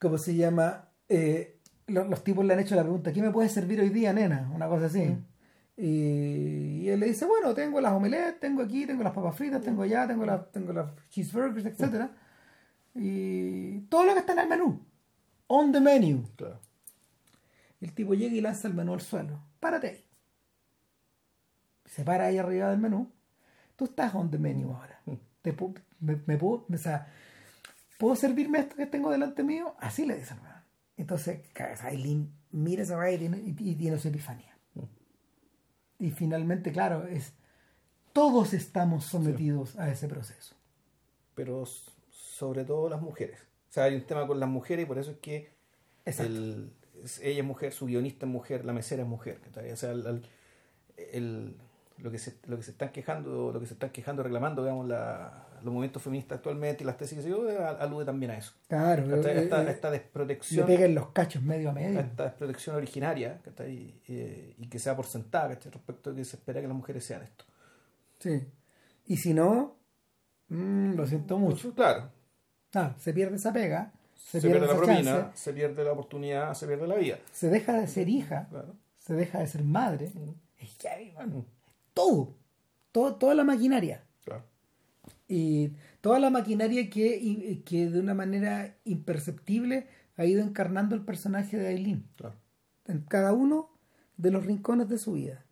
¿cómo 0.00 0.18
se 0.18 0.34
llama? 0.36 0.88
Eh, 1.08 1.58
lo- 1.88 2.04
los, 2.04 2.22
tipos 2.22 2.44
le 2.44 2.54
han 2.54 2.60
hecho 2.60 2.76
la 2.76 2.82
pregunta, 2.82 3.12
¿qué 3.12 3.20
me 3.22 3.30
puedes 3.30 3.52
servir 3.52 3.80
hoy 3.80 3.88
día, 3.90 4.12
nena? 4.12 4.50
Una 4.54 4.68
cosa 4.68 4.86
así. 4.86 5.16
Y, 5.76 6.82
y 6.84 6.88
él 6.88 7.00
le 7.00 7.06
dice, 7.06 7.24
bueno, 7.26 7.52
tengo 7.54 7.80
las 7.80 7.92
omelettes, 7.92 8.38
tengo 8.40 8.62
aquí, 8.62 8.86
tengo 8.86 9.02
las 9.02 9.12
papas 9.12 9.34
fritas, 9.36 9.60
tengo 9.60 9.82
allá, 9.82 10.06
tengo 10.06 10.24
las, 10.24 10.50
tengo 10.52 10.72
las 10.72 10.86
cheeseburgers, 11.10 11.66
etcétera 11.66 12.10
Y 12.94 13.80
todo 13.88 14.04
lo 14.04 14.12
que 14.14 14.20
está 14.20 14.32
en 14.34 14.38
el 14.38 14.48
menú. 14.48 14.80
On 15.48 15.72
the 15.72 15.80
menu. 15.80 16.22
Claro. 16.36 16.60
El 17.80 17.92
tipo 17.92 18.14
llega 18.14 18.34
y 18.34 18.40
lanza 18.40 18.68
el 18.68 18.74
menú 18.74 18.94
al 18.94 19.00
suelo. 19.00 19.40
Párate 19.60 19.88
ahí. 19.88 20.04
Se 21.94 22.02
para 22.02 22.24
ahí 22.26 22.38
arriba 22.38 22.70
del 22.70 22.80
menú. 22.80 23.08
Tú 23.76 23.84
estás 23.84 24.14
on 24.14 24.30
the 24.30 24.38
menu 24.38 24.72
ahora. 24.72 25.00
Te 25.42 25.56
pu- 25.56 25.78
me, 26.00 26.20
me 26.26 26.36
puedo, 26.36 26.66
o 26.72 26.76
sea, 26.78 27.06
¿puedo 27.98 28.16
servirme 28.16 28.58
esto 28.58 28.74
que 28.76 28.86
tengo 28.86 29.10
delante 29.10 29.44
mío? 29.44 29.76
Así 29.78 30.04
le 30.04 30.16
dicen. 30.16 30.38
weón. 30.42 30.54
Entonces, 30.96 31.40
Aileen 31.82 32.32
mira 32.50 32.82
esa 32.82 32.96
weá 32.98 33.12
y 33.12 33.18
tiene, 33.18 33.38
y, 33.44 33.74
tiene 33.76 33.98
su 33.98 34.08
epifanía. 34.08 34.56
Y 36.00 36.10
finalmente, 36.10 36.72
claro, 36.72 37.06
es 37.06 37.32
todos 38.12 38.54
estamos 38.54 39.04
sometidos 39.04 39.78
a 39.78 39.88
ese 39.90 40.08
proceso. 40.08 40.56
Pero 41.36 41.64
sobre 42.10 42.64
todo 42.64 42.88
las 42.88 43.00
mujeres. 43.00 43.38
O 43.70 43.72
sea, 43.72 43.84
hay 43.84 43.94
un 43.94 44.04
tema 44.06 44.26
con 44.26 44.40
las 44.40 44.48
mujeres 44.48 44.84
y 44.84 44.86
por 44.86 44.98
eso 44.98 45.12
es 45.12 45.18
que 45.18 45.52
el- 46.04 46.72
ella 47.22 47.40
es 47.40 47.44
mujer, 47.44 47.72
su 47.72 47.86
guionista 47.86 48.26
es 48.26 48.32
mujer, 48.32 48.64
la 48.64 48.72
mesera 48.72 49.02
es 49.02 49.08
mujer. 49.08 49.40
O 49.72 49.76
sea, 49.76 49.92
el- 49.92 51.56
lo, 51.98 52.10
que 52.10 52.18
se, 52.18 52.38
lo 52.46 52.56
que 52.56 52.62
se 52.62 52.72
están 52.72 52.90
quejando, 52.90 53.52
lo 53.52 53.60
que 53.60 53.66
se 53.66 53.74
están 53.74 53.90
quejando, 53.90 54.22
reclamando, 54.22 54.62
digamos, 54.62 54.86
la- 54.88 55.48
los 55.62 55.72
movimientos 55.72 56.02
feministas 56.02 56.36
actualmente 56.36 56.84
y 56.84 56.86
las 56.86 56.98
tesis 56.98 57.16
que 57.16 57.22
se 57.22 57.28
dio, 57.28 57.48
eh, 57.48 57.56
alude 57.56 58.04
también 58.04 58.32
a 58.32 58.36
eso. 58.36 58.52
Claro, 58.68 59.02
eh, 59.16 59.18
Esta, 59.44 59.62
eh, 59.62 59.70
esta 59.70 59.90
le 59.90 59.98
desprotección. 59.98 60.66
pegan 60.66 60.94
los 60.94 61.08
cachos 61.12 61.42
medio 61.42 61.70
a 61.70 61.72
medio. 61.72 62.00
esta 62.00 62.24
desprotección 62.24 62.76
originaria 62.76 63.40
¿cachai? 63.42 63.94
Eh, 64.08 64.54
y 64.58 64.68
que 64.68 64.78
sea 64.78 64.94
por 64.94 65.06
sentada 65.06 65.48
¿cachai? 65.48 65.72
respecto 65.72 66.10
a 66.10 66.14
que 66.14 66.24
se 66.26 66.36
espera 66.36 66.60
que 66.60 66.66
las 66.68 66.76
mujeres 66.76 67.02
sean 67.04 67.22
esto. 67.22 67.44
Sí. 68.18 68.42
Y 69.06 69.16
si 69.16 69.32
no, 69.32 69.76
mm, 70.48 70.94
lo 70.96 71.06
siento 71.06 71.38
mucho. 71.38 71.62
Pues, 71.62 71.74
claro, 71.74 72.10
Ah, 72.74 72.94
se 72.98 73.12
pierde 73.14 73.36
esa 73.36 73.52
pega, 73.52 73.92
se, 74.14 74.40
se, 74.42 74.48
pierde 74.50 74.66
la 74.66 74.74
propina, 74.76 75.02
chance, 75.02 75.30
se 75.36 75.52
pierde 75.54 75.82
la 75.84 75.92
oportunidad, 75.92 76.52
se 76.54 76.66
pierde 76.66 76.86
la 76.88 76.96
vida. 76.96 77.18
se 77.32 77.48
deja 77.48 77.72
de 77.80 77.86
ser 77.86 78.08
hija, 78.10 78.48
Claro. 78.50 78.74
se 78.98 79.14
deja 79.14 79.38
de 79.38 79.46
ser 79.46 79.62
madre. 79.62 80.10
Mm. 80.12 80.30
Es 80.58 80.76
heavy, 80.78 81.12
man. 81.12 81.46
Todo. 81.94 82.34
todo. 82.92 83.14
Toda 83.16 83.34
la 83.34 83.44
maquinaria. 83.44 84.02
Claro. 84.24 84.44
Y 85.28 85.72
toda 86.00 86.18
la 86.18 86.30
maquinaria 86.30 86.90
que, 86.90 87.62
que 87.64 87.88
de 87.88 87.98
una 88.00 88.14
manera 88.14 88.76
imperceptible 88.84 89.86
ha 90.16 90.24
ido 90.26 90.42
encarnando 90.42 90.94
el 90.94 91.02
personaje 91.02 91.56
de 91.56 91.68
Aileen. 91.68 92.06
Claro. 92.16 92.36
en 92.86 93.00
cada 93.00 93.32
uno 93.32 93.70
de 94.16 94.30
los 94.30 94.44
rincones 94.46 94.88
de 94.88 94.98
su 94.98 95.14
vida. 95.14 95.44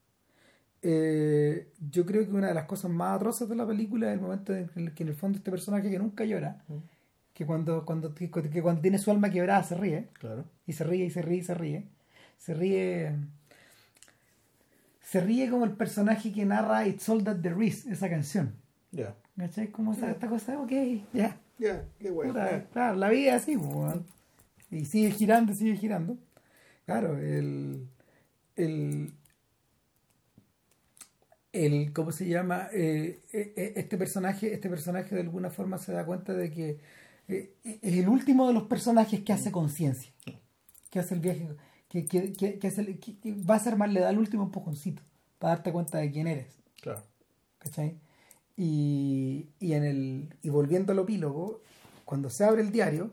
Eh, 0.82 1.68
yo 1.90 2.04
creo 2.04 2.24
que 2.26 2.32
una 2.32 2.48
de 2.48 2.54
las 2.54 2.66
cosas 2.66 2.90
más 2.90 3.16
atroces 3.16 3.48
de 3.48 3.54
la 3.56 3.66
película 3.66 4.08
es 4.08 4.14
el 4.14 4.20
momento 4.20 4.52
en 4.54 4.68
el 4.74 4.94
que 4.94 5.04
en 5.04 5.08
el 5.10 5.14
fondo 5.14 5.38
este 5.38 5.50
personaje 5.50 5.90
que 5.90 5.98
nunca 5.98 6.24
llora, 6.24 6.64
que 7.32 7.46
cuando, 7.46 7.84
cuando, 7.86 8.14
que, 8.14 8.30
que 8.30 8.62
cuando 8.62 8.80
tiene 8.82 8.98
su 8.98 9.10
alma 9.10 9.30
quebrada 9.30 9.62
se 9.62 9.76
ríe, 9.76 10.08
Claro. 10.14 10.44
y 10.66 10.72
se 10.72 10.84
ríe 10.84 11.04
y 11.06 11.10
se 11.10 11.22
ríe 11.22 11.38
y 11.38 11.42
se 11.42 11.54
ríe, 11.54 11.88
se 12.36 12.54
ríe, 12.54 13.16
se 15.12 15.20
ríe 15.20 15.50
como 15.50 15.66
el 15.66 15.72
personaje 15.72 16.32
que 16.32 16.46
narra 16.46 16.88
It's 16.88 17.06
All 17.06 17.22
That 17.22 17.42
There 17.42 17.62
Is, 17.66 17.84
esa 17.84 18.08
canción. 18.08 18.56
Ya. 18.92 19.14
¿Cachai? 19.36 19.70
Como 19.70 19.92
esa, 19.92 20.10
esta 20.10 20.26
cosa, 20.26 20.58
ok, 20.58 20.72
ya. 21.12 21.38
Ya, 21.58 21.84
qué 21.98 22.10
bueno. 22.10 22.32
Claro, 22.72 22.96
la 22.96 23.10
vida 23.10 23.34
así, 23.34 23.58
pues. 23.58 23.96
Y 24.70 24.86
sigue 24.86 25.10
girando, 25.10 25.52
sigue 25.52 25.76
girando. 25.76 26.16
Claro, 26.86 27.18
el. 27.18 27.86
El. 28.56 29.12
El, 31.52 31.92
¿cómo 31.92 32.10
se 32.10 32.26
llama? 32.26 32.68
Eh, 32.72 33.20
eh, 33.34 33.52
eh, 33.54 33.72
este 33.76 33.98
personaje, 33.98 34.54
este 34.54 34.70
personaje 34.70 35.14
de 35.14 35.20
alguna 35.20 35.50
forma 35.50 35.76
se 35.76 35.92
da 35.92 36.06
cuenta 36.06 36.32
de 36.32 36.50
que 36.50 36.80
es 37.28 37.48
el 37.82 38.08
último 38.08 38.48
de 38.48 38.54
los 38.54 38.62
personajes 38.62 39.20
que 39.20 39.34
hace 39.34 39.52
conciencia. 39.52 40.10
Que 40.88 41.00
hace 41.00 41.14
el 41.14 41.20
viaje, 41.20 41.46
que, 41.92 42.06
que, 42.06 42.32
que, 42.32 42.58
que 42.58 42.68
el- 42.68 42.98
que- 42.98 43.34
va 43.48 43.56
a 43.56 43.58
ser 43.58 43.76
más, 43.76 43.92
le 43.92 44.00
da 44.00 44.08
el 44.08 44.18
último 44.18 44.44
empujoncito 44.44 45.02
para 45.38 45.56
darte 45.56 45.72
cuenta 45.72 45.98
de 45.98 46.10
quién 46.10 46.26
eres. 46.26 46.46
Claro. 46.80 47.02
¿cachai? 47.58 47.98
Y, 48.56 49.48
y, 49.60 49.74
en 49.74 49.84
el, 49.84 50.34
y 50.40 50.48
volviendo 50.48 50.92
al 50.92 51.00
epílogo, 51.00 51.60
cuando 52.06 52.30
se 52.30 52.44
abre 52.44 52.62
el 52.62 52.72
diario, 52.72 53.10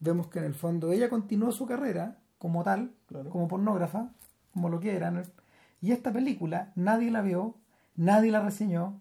vemos 0.00 0.26
que 0.26 0.38
en 0.38 0.44
el 0.44 0.54
fondo 0.54 0.92
ella 0.92 1.08
continuó 1.08 1.50
su 1.50 1.64
carrera 1.64 2.18
como 2.38 2.62
tal, 2.62 2.92
Claro. 3.06 3.30
como 3.30 3.48
pornógrafa, 3.48 4.10
como 4.52 4.68
lo 4.68 4.80
que 4.80 4.94
era. 4.94 5.22
Y 5.80 5.92
esta 5.92 6.12
película 6.12 6.72
nadie 6.76 7.10
la 7.10 7.22
vio, 7.22 7.54
nadie 7.96 8.30
la 8.30 8.42
reseñó, 8.42 9.00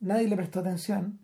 nadie 0.00 0.28
le 0.28 0.36
prestó 0.36 0.60
atención. 0.60 1.18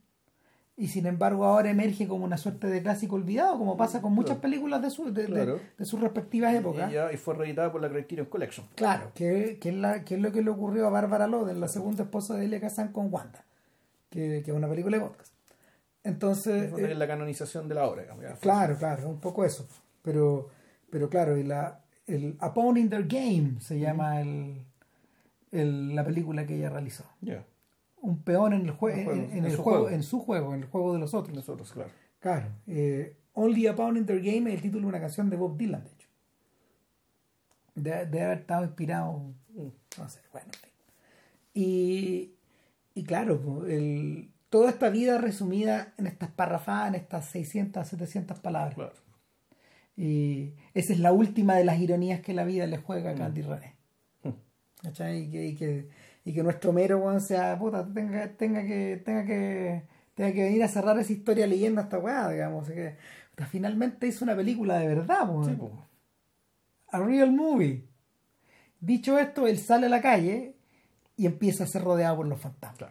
Y 0.78 0.88
sin 0.88 1.06
embargo 1.06 1.46
ahora 1.46 1.70
emerge 1.70 2.06
como 2.06 2.24
una 2.26 2.36
suerte 2.36 2.66
de 2.66 2.82
clásico 2.82 3.14
olvidado, 3.16 3.56
como 3.56 3.78
pasa 3.78 4.02
con 4.02 4.12
muchas 4.12 4.36
películas 4.38 4.82
de, 4.82 4.90
su- 4.90 5.12
de, 5.12 5.22
de- 5.22 5.28
Claro. 5.32 5.60
de 5.78 5.84
sus 5.86 5.98
respectivas 6.00 6.55
épocas. 6.55 6.90
Y, 6.90 6.94
ya, 6.94 7.10
y 7.12 7.16
fue 7.16 7.34
reeditada 7.34 7.72
por 7.72 7.80
la 7.80 7.88
Criterion 7.88 8.26
Collection. 8.26 8.66
Claro, 8.74 9.10
que, 9.14 9.58
que 9.58 9.70
es 9.70 9.74
la, 9.74 10.05
que 10.05 10.16
es 10.16 10.20
lo 10.20 10.32
que 10.32 10.42
le 10.42 10.50
ocurrió 10.50 10.86
a 10.86 10.90
Bárbara 10.90 11.26
Loden, 11.26 11.60
la 11.60 11.68
segunda 11.68 12.02
esposa 12.02 12.34
de 12.34 12.44
Elia 12.44 12.60
Kazan 12.60 12.92
con 12.92 13.10
Wanda, 13.10 13.42
que, 14.10 14.42
que 14.44 14.50
es 14.50 14.56
una 14.56 14.68
película 14.68 14.98
de 14.98 15.05
podcast. 15.05 15.32
Entonces, 16.05 16.70
Fue 16.70 16.92
eh, 16.92 16.94
la 16.94 17.06
canonización 17.06 17.68
de 17.68 17.74
la 17.74 17.86
obra. 17.88 18.02
digamos, 18.02 18.38
claro, 18.40 18.76
claro, 18.76 19.08
un 19.08 19.18
poco 19.18 19.44
eso. 19.46 19.66
Pero, 20.02 20.50
pero 20.90 21.08
claro, 21.08 21.36
y 21.38 21.42
la, 21.42 21.80
el 22.06 22.36
Upon 22.40 22.76
in 22.76 22.90
Their 22.90 23.06
Game 23.08 23.60
se 23.60 23.78
llama 23.80 24.20
el, 24.20 24.62
el- 25.52 25.94
la 25.96 26.05
película 26.05 26.46
que 26.46 26.56
ella 26.56 26.68
realizó. 26.68 27.05
Ya. 27.22 27.44
Un 28.07 28.23
peón 28.23 28.52
en 28.52 28.67
el, 28.67 28.73
jue- 28.73 28.93
El 28.93 29.05
juego, 29.05 29.12
en, 29.12 29.31
en 29.31 29.39
en 29.39 29.44
el 29.47 29.51
su 29.52 29.62
juego, 29.62 29.81
juego. 29.81 29.94
en 29.97 30.02
su 30.02 30.20
juego, 30.20 30.55
en 30.55 30.60
el 30.62 30.68
juego 30.68 30.93
de 30.93 30.99
los 31.01 31.15
otros. 31.15 31.35
Nosotros, 31.35 31.73
claro. 31.73 31.91
Claro, 32.20 32.49
eh, 32.67 33.17
Only 33.35 33.67
a 33.67 33.75
Pound 33.75 33.99
in 33.99 34.07
Their 34.07 34.20
Game 34.23 34.51
es 34.51 34.57
el 34.57 34.62
título 34.62 34.83
de 34.83 34.89
una 34.89 35.01
canción 35.01 35.28
de 35.28 35.36
Bob 35.36 35.57
Dylan, 35.57 35.85
de 35.85 35.91
hecho. 35.91 36.09
De, 37.75 38.23
haber 38.23 38.39
estado 38.39 38.65
inspirado, 38.65 39.35
no 39.99 40.09
sé, 40.09 40.20
bueno. 40.33 40.49
Y, 41.52 42.33
y 42.94 43.05
claro, 43.05 43.67
el, 43.67 44.31
toda 44.49 44.70
esta 44.70 44.89
vida 44.89 45.18
resumida 45.18 45.93
en 45.99 46.07
estas 46.07 46.31
parrafadas, 46.31 46.89
en 46.89 46.94
estas 46.94 47.26
600, 47.26 47.86
700 47.86 48.39
palabras. 48.41 48.91
Y 49.97 50.55
esa 50.75 50.93
es 50.93 50.99
la 50.99 51.12
última 51.12 51.57
de 51.57 51.65
las 51.65 51.78
ironías 51.78 52.20
que 52.20 52.35
la 52.35 52.44
vida 52.44 52.67
le 52.67 52.78
juega 52.78 53.10
a 53.10 53.15
mm. 53.15 53.18
Candy 53.18 53.43
René. 53.43 53.76
Mm. 54.23 54.31
Y 54.89 55.31
que, 55.31 55.47
y, 55.47 55.55
que, 55.55 55.89
y 56.26 56.34
que 56.34 56.42
nuestro 56.42 56.72
mero 56.72 57.20
sea, 57.20 57.56
puta, 57.56 57.86
tenga, 57.86 58.26
tenga 58.32 58.62
que, 58.62 59.00
tenga 59.05 59.24
que, 59.24 59.84
tenga 60.16 60.32
que 60.32 60.42
venir 60.42 60.64
a 60.64 60.68
cerrar 60.68 60.98
esa 60.98 61.12
historia 61.12 61.46
leyendo 61.46 61.80
esta 61.80 61.98
weá, 61.98 62.28
digamos. 62.28 62.68
que 62.68 62.96
finalmente 63.48 64.08
hizo 64.08 64.24
una 64.24 64.34
película 64.34 64.76
de 64.78 64.88
verdad, 64.88 65.30
A 66.88 66.98
real 66.98 67.30
movie. 67.30 67.84
Dicho 68.80 69.16
esto, 69.20 69.46
él 69.46 69.58
sale 69.58 69.86
a 69.86 69.88
la 69.88 70.02
calle 70.02 70.56
y 71.16 71.26
empieza 71.26 71.62
a 71.62 71.68
ser 71.68 71.84
rodeado 71.84 72.16
por 72.16 72.26
los 72.26 72.40
fantasmas. 72.40 72.90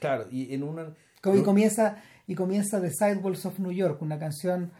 Claro, 0.00 0.24
y 0.30 0.54
en 0.54 0.62
una... 0.62 0.94
Y 1.24 1.42
comienza, 1.42 1.98
y 2.26 2.34
comienza 2.34 2.80
The 2.80 2.90
Sidewalls 2.90 3.44
of 3.44 3.58
New 3.58 3.72
York, 3.72 4.00
una 4.00 4.18
canción... 4.18 4.72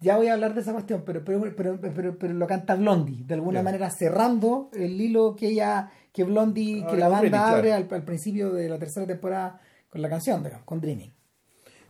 Ya 0.00 0.16
voy 0.16 0.28
a 0.28 0.34
hablar 0.34 0.54
de 0.54 0.62
esa 0.62 0.72
cuestión, 0.72 1.02
pero, 1.04 1.24
pero, 1.24 1.54
pero, 1.54 2.18
pero, 2.18 2.34
lo 2.34 2.46
canta 2.46 2.74
Blondie, 2.74 3.24
de 3.24 3.34
alguna 3.34 3.62
manera 3.62 3.90
cerrando 3.90 4.68
el 4.74 5.00
hilo 5.00 5.36
que 5.36 5.48
ella, 5.48 5.92
que 6.14 6.22
Blondie, 6.22 6.86
que 6.88 6.96
la 6.96 7.08
banda 7.08 7.50
abre 7.50 7.72
al, 7.72 7.86
principio 7.86 8.52
de 8.52 8.68
la 8.68 8.78
tercera 8.78 9.04
temporada 9.04 9.60
con 9.90 10.00
la 10.00 10.08
canción, 10.08 10.44
digamos, 10.44 10.64
con 10.64 10.80
Dreaming. 10.80 11.12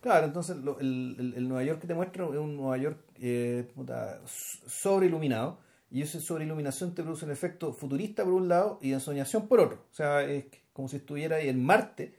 Claro, 0.01 0.27
entonces 0.27 0.57
el, 0.81 1.35
el, 1.37 1.47
Nueva 1.47 1.63
York 1.63 1.81
que 1.83 1.87
te 1.87 1.95
muestro 1.95 2.33
es 2.33 2.41
un 2.41 2.57
Nueva 2.57 2.79
York 2.79 2.99
eh, 3.21 3.71
sobreiluminado 4.67 5.59
y 5.91 6.01
esa 6.01 6.21
sobreiluminación 6.21 6.95
te 6.95 7.03
produce 7.03 7.27
un 7.27 7.33
efecto 7.33 7.75
futurista 7.75 8.25
por 8.25 8.33
un 8.33 8.49
lado 8.49 8.79
y 8.81 8.89
de 8.89 8.95
ensoñación 8.95 9.47
por 9.47 9.61
otro. 9.61 9.85
O 9.93 9.95
sea, 9.95 10.23
es 10.23 10.47
como 10.73 10.89
si 10.89 10.97
estuviera 10.97 11.37
ahí 11.37 11.51
en 11.51 11.63
Marte, 11.63 12.15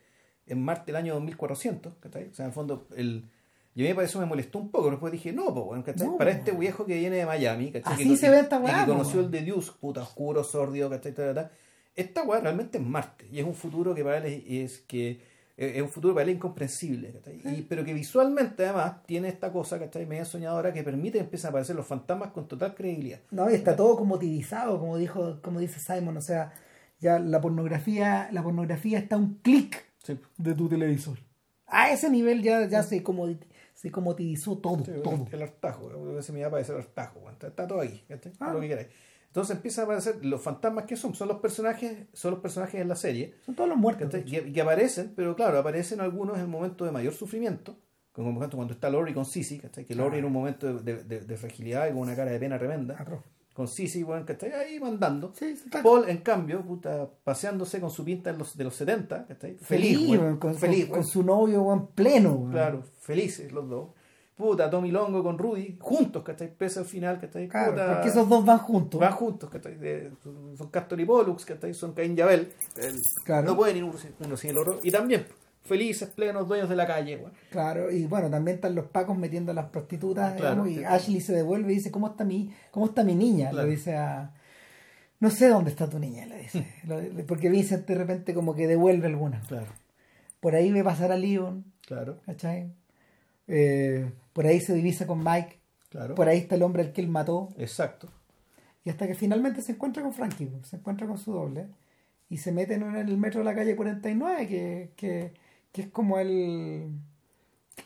en 0.45 0.64
Marte 0.64 0.92
el 0.92 0.98
año 0.98 1.16
2400, 1.16 1.95
¿cachai? 1.95 2.30
O 2.30 2.34
sea, 2.35 2.45
en 2.45 2.50
el 2.50 2.53
fondo, 2.53 2.88
el, 2.95 3.25
yo 3.74 3.84
a 3.84 3.85
mí 3.85 3.90
me 3.90 3.95
pareció, 3.95 4.19
me 4.19 4.27
molestó 4.27 4.59
un 4.59 4.69
poco, 4.69 4.92
después 4.92 5.11
dije, 5.11 5.34
no, 5.34 5.72
¿cachai? 5.84 6.08
Para 6.19 6.30
este 6.30 6.51
viejo 6.51 6.85
que 6.85 6.98
viene 6.98 7.16
de 7.17 7.25
Miami, 7.25 7.72
¿cachai? 7.72 7.93
Así 7.93 8.16
se 8.16 8.30
ve 8.30 8.42
esta 8.42 8.59
weá. 8.59 8.85
que 8.85 8.92
conoció 8.92 9.22
el 9.22 9.32
de 9.32 9.42
Dios, 9.42 9.72
puta, 9.72 10.03
oscuro, 10.03 10.43
sordio, 10.43 10.88
¿cachai? 10.90 11.14
Esta 11.95 12.24
weá 12.24 12.41
realmente 12.41 12.77
es 12.77 12.83
Marte 12.83 13.27
y 13.32 13.40
es 13.40 13.45
un 13.45 13.56
futuro 13.56 13.95
que 13.95 14.03
para 14.03 14.17
él 14.17 14.43
es 14.48 14.80
que 14.82 15.35
es 15.57 15.82
un 15.82 15.90
futuro 15.90 16.14
para 16.14 16.25
él 16.25 16.35
incomprensible, 16.35 17.14
y, 17.45 17.61
pero 17.61 17.85
que 17.85 17.93
visualmente 17.93 18.65
además 18.65 19.03
tiene 19.03 19.30
esta 19.30 19.53
cosa, 19.53 19.80
¿cachai? 19.80 20.06
media 20.06 20.25
soñadora 20.25 20.74
que 20.74 20.83
permite 20.83 21.17
que 21.17 21.24
empiecen 21.24 21.48
a 21.48 21.49
aparecer 21.51 21.77
los 21.77 21.88
fantasmas 21.88 22.32
con 22.32 22.45
total 22.45 22.75
credibilidad. 22.75 23.22
No, 23.32 23.49
y 23.49 23.53
está 23.53 23.74
todo 23.74 23.95
como 23.95 24.19
como 24.19 24.98
dijo, 24.98 25.41
como 25.41 25.61
dice 25.61 25.80
Simon, 25.80 26.17
o 26.17 26.22
sea, 26.22 26.51
ya 26.99 27.19
la 27.19 27.40
pornografía, 27.40 28.27
la 28.33 28.43
pornografía 28.43 28.99
está 28.99 29.15
a 29.15 29.19
un 29.19 29.35
clic 29.35 29.85
de 30.38 30.53
tu 30.53 30.67
televisor. 30.67 31.19
A 31.67 31.90
ese 31.91 32.09
nivel 32.09 32.43
ya, 32.43 32.67
ya 32.67 32.83
se, 32.83 33.01
como, 33.01 33.25
se 33.74 33.91
comoditizó 33.91 34.57
todo, 34.57 34.83
todo. 34.83 35.25
El 35.32 35.41
hartajo, 35.41 36.19
ese 36.19 36.33
me 36.33 36.45
va 36.45 36.57
a 36.57 36.61
el 36.61 36.75
hartajo, 36.75 37.30
está, 37.30 37.65
todo 37.65 37.80
ahí, 37.80 38.03
ah. 38.40 38.51
lo 38.51 38.59
que 38.59 38.67
queráis. 38.67 38.88
Entonces 39.35 39.57
empiezan 39.57 39.81
a 39.81 39.85
aparecer 39.88 40.25
los 40.25 40.41
fantasmas 40.41 40.85
que 40.85 40.95
son, 40.95 41.14
son 41.14 41.27
los 41.27 41.41
personajes, 41.41 42.07
son 42.14 42.31
los 42.31 42.39
personajes 42.39 42.80
en 42.80 42.88
la 42.88 42.95
serie. 42.95 43.35
Son 43.45 43.53
todos 43.53 43.67
los 43.67 43.77
muertos. 43.77 44.09
Que, 44.23 44.61
aparecen, 44.61 45.11
pero 45.14 45.35
claro, 45.35 45.59
aparecen 45.59 45.99
algunos 45.99 46.38
en 46.38 46.43
el 46.43 46.47
momento 46.47 46.85
de 46.85 46.93
mayor 46.93 47.14
sufrimiento, 47.14 47.75
como 48.14 48.30
por 48.30 48.43
ejemplo 48.43 48.55
cuando 48.55 48.73
está 48.73 48.89
Lori 48.89 49.14
con 49.14 49.25
Sissy, 49.25 49.59
que 49.59 49.93
Lori 49.93 50.19
en 50.19 50.23
un 50.23 50.31
momento 50.31 50.73
de, 50.80 51.38
fragilidad 51.38 51.88
y 51.88 51.89
con 51.89 51.97
una 51.97 52.15
cara 52.15 52.31
de 52.31 52.39
pena 52.39 52.57
tremenda. 52.57 53.05
Con 53.51 53.67
Sissy, 53.67 54.03
bueno, 54.03 54.25
está 54.25 54.45
ahí 54.57 54.80
mandando. 54.80 55.33
Paul, 55.83 56.07
en 56.07 56.19
cambio, 56.19 56.61
puta, 56.61 57.09
paseándose 57.25 57.81
con 57.81 57.91
su 57.91 58.05
pinta 58.05 58.31
de 58.31 58.38
los, 58.38 58.55
de 58.55 58.64
los 58.64 58.73
70, 58.73 59.27
Feliz, 59.59 59.59
feliz, 59.59 60.19
con, 60.39 60.55
feliz 60.55 60.85
con, 60.85 61.03
su 61.03 61.23
novio 61.23 61.73
en 61.73 61.88
pleno. 61.88 62.47
Claro, 62.53 62.83
felices 63.01 63.51
los 63.51 63.67
dos 63.67 63.89
puta, 64.35 64.69
Tommy 64.69 64.91
Longo 64.91 65.23
con 65.23 65.38
Rudy, 65.38 65.77
juntos, 65.80 66.23
¿cachai? 66.23 66.53
Pese 66.53 66.80
al 66.80 66.85
final, 66.85 67.19
¿cachai? 67.19 67.47
Claro, 67.47 67.93
porque 67.93 68.09
esos 68.09 68.27
dos 68.27 68.45
van 68.45 68.59
juntos. 68.59 68.99
Van 68.99 69.14
juntos, 69.14 69.49
¿cachai? 69.49 69.77
son 70.57 70.69
Castor 70.69 70.99
y 70.99 71.05
Pollux, 71.05 71.45
¿cachai? 71.45 71.73
Son 71.73 71.93
Cain 71.93 72.17
y 72.17 72.22
Abel. 72.22 72.51
Claro. 73.23 73.47
No 73.47 73.55
pueden 73.55 73.77
ir 73.77 73.83
uno 73.83 73.97
sin, 74.38 74.51
el 74.51 74.57
otro. 74.57 74.80
Y 74.83 74.91
también, 74.91 75.25
felices, 75.64 76.09
plenos, 76.09 76.47
dueños 76.47 76.67
de 76.67 76.75
la 76.75 76.85
calle, 76.85 77.15
güey. 77.17 77.31
Claro, 77.49 77.89
y 77.89 78.05
bueno, 78.05 78.30
también 78.30 78.55
están 78.55 78.75
los 78.75 78.88
pacos 78.88 79.17
metiendo 79.17 79.51
a 79.51 79.55
las 79.55 79.69
prostitutas, 79.69 80.35
digamos, 80.35 80.69
y 80.69 80.83
Ashley 80.83 81.22
se 81.22 81.33
devuelve 81.33 81.72
y 81.72 81.75
dice, 81.75 81.91
¿cómo 81.91 82.07
está 82.07 82.25
mi, 82.25 82.53
cómo 82.72 82.88
está 82.88 83.03
mi 83.03 83.15
niña? 83.15 83.51
Le 83.53 83.65
dice 83.65 83.95
a... 83.95 84.33
No 85.22 85.30
sé 85.30 85.47
dónde 85.47 85.72
está 85.72 85.89
tu 85.89 85.97
niña, 85.97 86.25
le 86.25 86.39
dice. 86.39 86.67
porque 87.27 87.49
Vincent 87.49 87.88
de 87.88 87.95
repente 87.95 88.33
como 88.33 88.53
que 88.53 88.67
devuelve 88.67 89.07
alguna. 89.07 89.41
Claro. 89.47 89.72
Por 90.41 90.55
ahí 90.55 90.72
ve 90.72 90.83
pasar 90.83 91.14
a 91.14 91.17
Leon. 91.17 91.64
Claro. 91.88 92.19
¿Cachai? 92.25 92.73
Eh, 93.48 94.11
por 94.33 94.45
ahí 94.45 94.59
se 94.59 94.74
divisa 94.74 95.07
con 95.07 95.24
Mike. 95.24 95.59
Claro. 95.90 96.15
Por 96.15 96.27
ahí 96.27 96.40
está 96.40 96.56
el 96.56 96.64
hombre 96.64 96.83
al 96.83 96.91
que 96.91 97.01
él 97.01 97.07
mató. 97.07 97.49
Exacto. 97.57 98.09
Y 98.83 98.90
hasta 98.90 99.07
que 99.07 99.15
finalmente 99.15 99.61
se 99.61 99.72
encuentra 99.72 100.03
con 100.03 100.14
Frankie, 100.14 100.49
se 100.64 100.75
encuentra 100.75 101.07
con 101.07 101.17
su 101.17 101.32
doble. 101.32 101.67
Y 102.30 102.38
se 102.38 102.51
meten 102.51 102.83
en 102.83 102.95
el 102.95 103.17
metro 103.17 103.40
de 103.40 103.45
la 103.45 103.56
calle 103.56 103.75
49, 103.75 104.48
que, 104.48 104.91
que, 104.95 105.33
que 105.72 105.82
es 105.83 105.88
como 105.90 106.19
el 106.19 106.90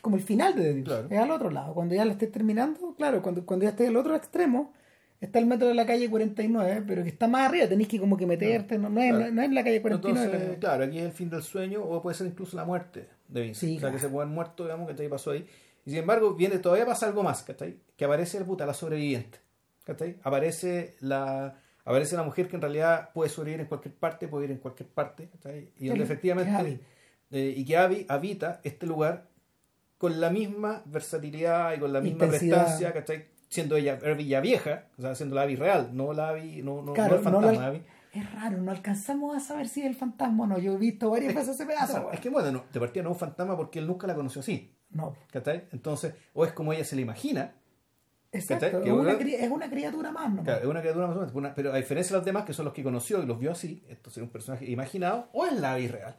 como 0.00 0.16
el 0.16 0.22
final 0.22 0.54
de 0.54 0.74
Dios. 0.74 1.06
Es 1.10 1.18
al 1.18 1.30
otro 1.30 1.50
lado. 1.50 1.74
Cuando 1.74 1.94
ya 1.94 2.04
lo 2.04 2.12
estés 2.12 2.30
terminando, 2.30 2.94
claro, 2.96 3.22
cuando, 3.22 3.44
cuando 3.44 3.64
ya 3.64 3.70
estés 3.70 3.88
al 3.88 3.96
otro 3.96 4.14
extremo, 4.14 4.72
está 5.20 5.38
el 5.38 5.46
metro 5.46 5.68
de 5.68 5.74
la 5.74 5.84
calle 5.84 6.08
49, 6.08 6.84
pero 6.86 7.02
que 7.02 7.08
está 7.08 7.28
más 7.28 7.48
arriba, 7.48 7.68
tenéis 7.68 7.88
que 7.88 7.98
como 7.98 8.16
que 8.16 8.26
meterte, 8.26 8.78
no, 8.78 8.88
no, 8.88 9.02
es, 9.02 9.32
no, 9.32 9.42
es, 9.42 9.50
la 9.50 9.64
calle 9.64 9.82
49. 9.82 10.56
claro, 10.60 10.84
aquí 10.84 10.98
es 10.98 11.04
el 11.04 11.12
fin 11.12 11.28
del 11.28 11.42
sueño 11.42 11.82
o 11.82 12.00
puede 12.00 12.16
ser 12.16 12.26
incluso 12.28 12.56
la 12.56 12.64
muerte 12.64 13.08
de 13.30 13.42
Vincent. 13.42 13.76
o 13.78 13.80
sea, 13.80 13.92
que 13.92 13.98
se 13.98 14.08
pueden 14.08 14.30
muerto, 14.30 14.64
digamos, 14.64 14.90
que 14.90 15.08
pasó 15.08 15.30
ahí. 15.32 15.46
Y 15.84 15.90
sin 15.90 16.00
embargo, 16.00 16.34
viene, 16.34 16.58
todavía 16.58 16.86
pasa 16.86 17.06
algo 17.06 17.22
más, 17.22 17.42
¿cachai? 17.42 17.76
Que 17.96 18.04
aparece 18.04 18.38
el 18.38 18.44
puta, 18.44 18.66
la 18.66 18.74
sobreviviente. 18.74 19.38
¿cachai? 19.84 20.16
Aparece 20.22 20.96
la, 21.00 21.56
aparece 21.84 22.16
la 22.16 22.22
mujer 22.22 22.48
que 22.48 22.56
en 22.56 22.62
realidad 22.62 23.10
puede 23.12 23.30
sobrevivir 23.30 23.62
en 23.62 23.66
cualquier 23.66 23.94
parte, 23.94 24.28
puede 24.28 24.46
ir 24.46 24.50
en 24.52 24.58
cualquier 24.58 24.88
parte, 24.88 25.28
¿cachai? 25.28 25.70
Y 25.78 25.88
donde 25.88 26.04
efectivamente. 26.04 26.80
Eh, 27.32 27.54
y 27.56 27.64
que 27.64 27.76
habita 27.76 28.60
este 28.64 28.86
lugar 28.86 29.28
con 29.98 30.20
la 30.20 30.30
misma 30.30 30.82
versatilidad 30.86 31.74
y 31.74 31.78
con 31.78 31.92
la 31.92 32.00
misma 32.00 32.26
prestancia, 32.26 32.92
¿cachai? 32.92 33.26
siendo 33.50 33.76
ella 33.76 33.96
Villa 34.14 34.40
vieja, 34.40 34.86
o 34.96 35.02
sea, 35.02 35.14
siendo 35.14 35.34
la 35.34 35.42
Abby 35.42 35.56
real, 35.56 35.90
no 35.92 36.12
la 36.12 36.30
Abby, 36.30 36.62
no, 36.62 36.82
no, 36.82 36.94
el 36.94 37.18
fantasma 37.18 37.72
Es 38.12 38.32
raro, 38.32 38.58
no 38.58 38.72
alcanzamos 38.72 39.36
a 39.36 39.40
saber 39.40 39.68
si 39.68 39.80
es 39.80 39.86
el 39.86 39.94
fantasma 39.94 40.44
o 40.44 40.46
no. 40.46 40.58
Yo 40.58 40.74
he 40.74 40.78
visto 40.78 41.10
varias 41.10 41.34
veces 41.34 41.54
ese 41.54 41.66
pedazo. 41.66 42.10
es 42.10 42.20
que 42.20 42.28
bueno, 42.28 42.50
no, 42.50 42.64
de 42.72 42.80
partida 42.80 43.04
no 43.04 43.10
es 43.10 43.14
un 43.14 43.20
fantasma 43.20 43.56
porque 43.56 43.78
él 43.78 43.86
nunca 43.86 44.06
la 44.06 44.14
conoció 44.14 44.40
así. 44.40 44.74
No. 44.90 45.14
¿Cachai? 45.30 45.68
Entonces, 45.70 46.14
o 46.34 46.44
es 46.44 46.52
como 46.52 46.72
ella 46.72 46.84
se 46.84 46.96
la 46.96 47.02
imagina. 47.02 47.54
Exacto, 48.32 48.66
es 48.66 48.92
una, 48.92 49.12
es 49.12 49.50
una, 49.50 49.68
criatura 49.68 50.12
más, 50.12 50.32
¿no? 50.32 50.44
Claro, 50.44 50.60
es 50.60 50.66
una 50.66 50.80
criatura 50.80 51.08
más, 51.08 51.52
pero 51.56 51.72
a 51.72 51.76
diferencia 51.76 52.14
de 52.14 52.18
los 52.18 52.24
demás, 52.24 52.44
que 52.44 52.52
son 52.52 52.64
los 52.64 52.72
que 52.72 52.84
conoció 52.84 53.20
y 53.20 53.26
los 53.26 53.40
vio 53.40 53.50
así, 53.50 53.82
entonces 53.88 54.18
es 54.18 54.22
un 54.22 54.28
personaje 54.28 54.70
imaginado, 54.70 55.28
o 55.32 55.46
es 55.46 55.52
la 55.54 55.72
Abby 55.72 55.88
real. 55.88 56.14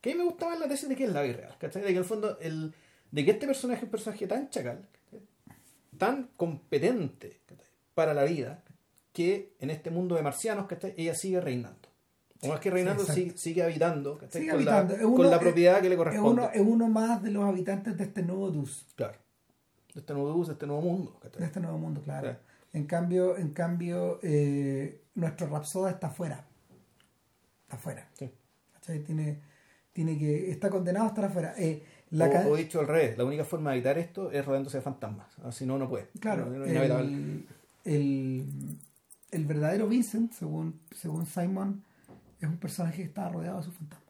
Que 0.00 0.12
a 0.12 0.14
mí 0.14 0.18
me 0.20 0.24
gustaba 0.24 0.56
la 0.56 0.66
tesis 0.68 0.88
de 0.88 0.96
que 0.96 1.04
es 1.04 1.12
la 1.12 1.20
Abby 1.20 1.34
real, 1.34 1.54
¿cachai? 1.58 1.82
De 1.82 1.88
que 1.88 1.92
en 1.92 1.98
el 1.98 2.04
fondo, 2.06 2.38
el, 2.40 2.74
de 3.10 3.24
que 3.26 3.32
este 3.32 3.46
personaje 3.46 3.80
es 3.80 3.84
un 3.84 3.90
personaje 3.90 4.26
tan 4.26 4.48
chacal, 4.48 4.88
tan 5.98 6.30
competente 6.38 7.40
para 7.92 8.14
la 8.14 8.24
vida 8.24 8.62
que 9.12 9.54
en 9.60 9.70
este 9.70 9.90
mundo 9.90 10.14
de 10.14 10.22
marcianos 10.22 10.66
ella 10.96 11.14
sigue 11.14 11.40
reinando. 11.40 11.88
O 12.42 12.48
más 12.48 12.60
que 12.60 12.70
reinando, 12.70 13.04
sigue, 13.04 13.62
habitando, 13.62 14.18
con, 14.18 15.30
La, 15.30 15.38
propiedad 15.38 15.82
que 15.82 15.90
le 15.90 15.96
corresponde. 15.96 16.48
Es 16.54 16.62
uno, 16.62 16.88
más 16.88 17.22
de 17.22 17.30
los 17.30 17.44
habitantes 17.44 17.98
de 17.98 18.04
este 18.04 18.22
nuevo 18.22 18.50
Dus. 18.50 18.86
Claro. 18.96 19.18
De 19.92 20.00
este 20.00 20.14
nuevo 20.14 20.32
Dus, 20.32 20.46
de 20.46 20.54
este 20.54 20.66
nuevo 20.66 20.80
mundo. 20.80 21.20
De 21.36 21.44
este 21.44 21.60
nuevo 21.60 21.76
mundo, 21.76 22.00
claro. 22.00 22.36
En 22.72 22.86
cambio, 22.86 23.36
en 23.36 23.50
cambio 23.50 24.20
eh, 24.22 25.02
nuestro 25.14 25.48
Rapsoda 25.48 25.90
está 25.90 26.06
afuera. 26.06 26.46
Está 27.64 27.76
afuera. 27.76 28.08
Tiene, 29.06 29.40
tiene 29.92 30.18
que, 30.18 30.50
está 30.50 30.70
condenado 30.70 31.06
a 31.06 31.08
estar 31.08 31.26
afuera. 31.26 31.54
Eh, 31.58 31.84
o, 32.46 32.56
dicho 32.56 32.80
al 32.80 32.88
revés, 32.88 33.18
la 33.18 33.24
única 33.24 33.44
forma 33.44 33.70
de 33.70 33.76
evitar 33.76 33.98
esto 33.98 34.32
es 34.32 34.44
rodeándose 34.44 34.78
de 34.78 34.82
fantasmas. 34.82 35.28
Si 35.50 35.66
no, 35.66 35.78
no 35.78 35.88
puede. 35.88 36.08
Claro, 36.18 36.52
el, 36.52 37.46
el, 37.84 38.78
verdadero 39.46 39.88
Vincent, 39.88 40.32
según, 40.32 40.80
según 40.94 41.26
Simon, 41.26 41.84
es 42.40 42.48
un 42.48 42.58
personaje 42.58 42.96
que 42.98 43.08
está 43.08 43.28
rodeado 43.28 43.58
de 43.58 43.64
sus 43.64 43.74
fantasmas. 43.74 44.08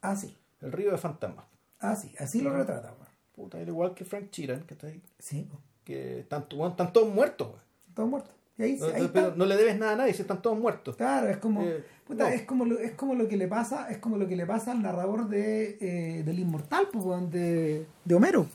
Ah, 0.00 0.16
sí. 0.16 0.36
El 0.60 0.72
río 0.72 0.90
de 0.90 0.98
fantasmas. 0.98 1.46
Ah, 1.80 1.96
sí, 1.96 2.12
así 2.18 2.40
lo 2.42 2.54
retrata. 2.54 2.94
Puta, 3.34 3.60
igual 3.60 3.94
que 3.94 4.04
Frank 4.04 4.30
Chiran 4.30 4.62
que 4.64 4.74
está 4.74 4.88
ahí. 4.88 5.02
Sí. 5.18 5.48
Que 5.82 6.20
están, 6.20 6.46
están 6.50 6.92
todos 6.92 7.12
muertos. 7.12 7.48
Todos 7.94 8.08
muertos 8.08 8.34
no, 8.56 9.46
le 9.46 9.56
debes 9.56 9.78
nada 9.78 9.92
a 9.92 9.96
nadie, 9.96 10.14
si 10.14 10.22
están 10.22 10.40
todos 10.40 10.58
muertos. 10.58 10.96
Claro, 10.96 11.28
es 11.28 11.38
como, 11.38 11.62
eh, 11.62 11.84
es 12.32 12.42
como 12.42 12.64
lo, 12.64 12.78
es 12.78 12.92
como 12.92 13.14
lo 13.14 13.26
que 13.26 13.36
le 13.36 13.48
pasa, 13.48 13.90
es 13.90 13.98
como 13.98 14.16
lo 14.16 14.28
que 14.28 14.36
le 14.36 14.46
pasa 14.46 14.72
al 14.72 14.82
narrador 14.82 15.28
de 15.28 15.78
eh, 15.80 16.22
del 16.22 16.38
inmortal, 16.38 16.88
pues, 16.92 17.30
de, 17.30 17.86
de 18.04 18.14
Homero. 18.14 18.46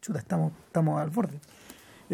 Chuta, 0.00 0.18
estamos, 0.18 0.52
estamos 0.66 1.00
al 1.00 1.10
borde. 1.10 1.38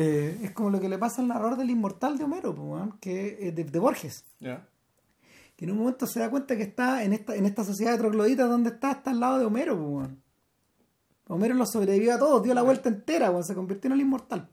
Eh, 0.00 0.38
es 0.44 0.52
como 0.52 0.70
lo 0.70 0.80
que 0.80 0.88
le 0.88 0.96
pasa 0.96 1.20
al 1.20 1.26
narrador 1.26 1.56
del 1.56 1.70
Inmortal 1.70 2.16
de 2.16 2.22
Homero, 2.22 2.54
po, 2.54 2.96
que, 3.00 3.50
de, 3.52 3.64
de 3.64 3.78
Borges. 3.80 4.24
Que 4.38 5.64
en 5.64 5.72
un 5.72 5.78
momento 5.78 6.06
se 6.06 6.20
da 6.20 6.30
cuenta 6.30 6.56
que 6.56 6.62
está 6.62 7.02
en 7.02 7.12
esta, 7.12 7.34
en 7.34 7.44
esta 7.46 7.64
sociedad 7.64 7.90
de 7.90 7.98
trogloditas 7.98 8.48
donde 8.48 8.70
está, 8.70 8.92
está 8.92 9.10
al 9.10 9.18
lado 9.18 9.40
de 9.40 9.46
Homero, 9.46 9.76
po. 9.76 10.06
Homero 11.26 11.56
lo 11.56 11.66
sobrevivió 11.66 12.14
a 12.14 12.18
todos, 12.18 12.44
dio 12.44 12.54
la 12.54 12.62
vuelta 12.62 12.88
entera, 12.88 13.32
weón, 13.32 13.42
se 13.42 13.56
convirtió 13.56 13.88
en 13.88 13.94
el 13.94 14.02
Inmortal. 14.02 14.48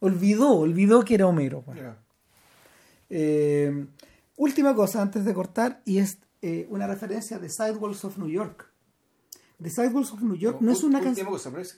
Olvidó, 0.00 0.50
olvidó 0.50 1.04
que 1.04 1.14
era 1.14 1.28
Homero. 1.28 1.64
Eh, 3.08 3.86
última 4.36 4.74
cosa 4.74 5.00
antes 5.00 5.24
de 5.24 5.32
cortar, 5.32 5.80
y 5.84 5.98
es 5.98 6.18
eh, 6.42 6.66
una 6.70 6.88
referencia 6.88 7.38
de 7.38 7.48
Sidewalls 7.50 8.04
of 8.04 8.18
New 8.18 8.28
York. 8.28 8.68
The 9.62 9.70
Sidewalls 9.70 10.12
of 10.12 10.20
New 10.22 10.36
York 10.36 10.58
no 10.60 10.70
es 10.72 10.82
una 10.82 11.00
canción. 11.00 11.26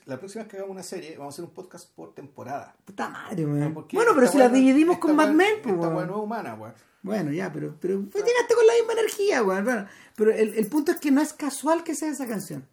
la 0.05 0.17
próxima 0.19 0.43
vez 0.43 0.49
que 0.51 0.57
hagamos 0.57 0.71
una 0.73 0.83
serie, 0.83 1.17
vamos 1.17 1.33
a 1.33 1.35
hacer 1.35 1.45
un 1.45 1.51
podcast 1.51 1.89
por 1.95 2.13
temporada. 2.13 2.75
Puta 2.83 3.09
madre, 3.09 3.45
weón. 3.45 3.73
Porque 3.73 3.95
Bueno, 3.95 4.11
pero 4.15 4.27
si 4.27 4.37
no- 4.37 4.49
dividimos 4.49 4.97
con 4.97 5.15
Mad 5.15 5.31
Men, 5.31 5.61
pues, 5.63 5.75
Esta 5.75 5.87
weón. 5.87 6.07
no 6.07 6.17
es 6.17 6.23
humana, 6.23 6.55
weón. 6.55 6.73
Bueno, 7.01 7.31
ya, 7.31 7.51
pero, 7.53 7.77
pero 7.79 8.01
pues, 8.11 8.25
llegaste 8.25 8.53
con 8.55 8.67
la 8.67 8.73
misma 8.73 8.93
energía, 8.93 9.43
weón. 9.43 9.63
Bueno, 9.63 9.85
pero 10.17 10.31
el, 10.33 10.55
el 10.55 10.67
punto 10.67 10.91
es 10.91 10.97
que 10.99 11.09
no 11.11 11.21
es 11.21 11.31
casual 11.31 11.83
que 11.85 11.95
sea 11.95 12.09
esa 12.09 12.27
canción. 12.27 12.67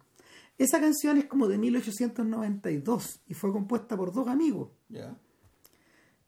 Esa 0.57 0.79
canción 0.81 1.17
es 1.17 1.25
como 1.25 1.47
de 1.47 1.57
1892 1.57 3.21
y 3.27 3.33
fue 3.33 3.51
compuesta 3.53 3.95
por 3.95 4.11
dos 4.11 4.27
amigos. 4.27 4.71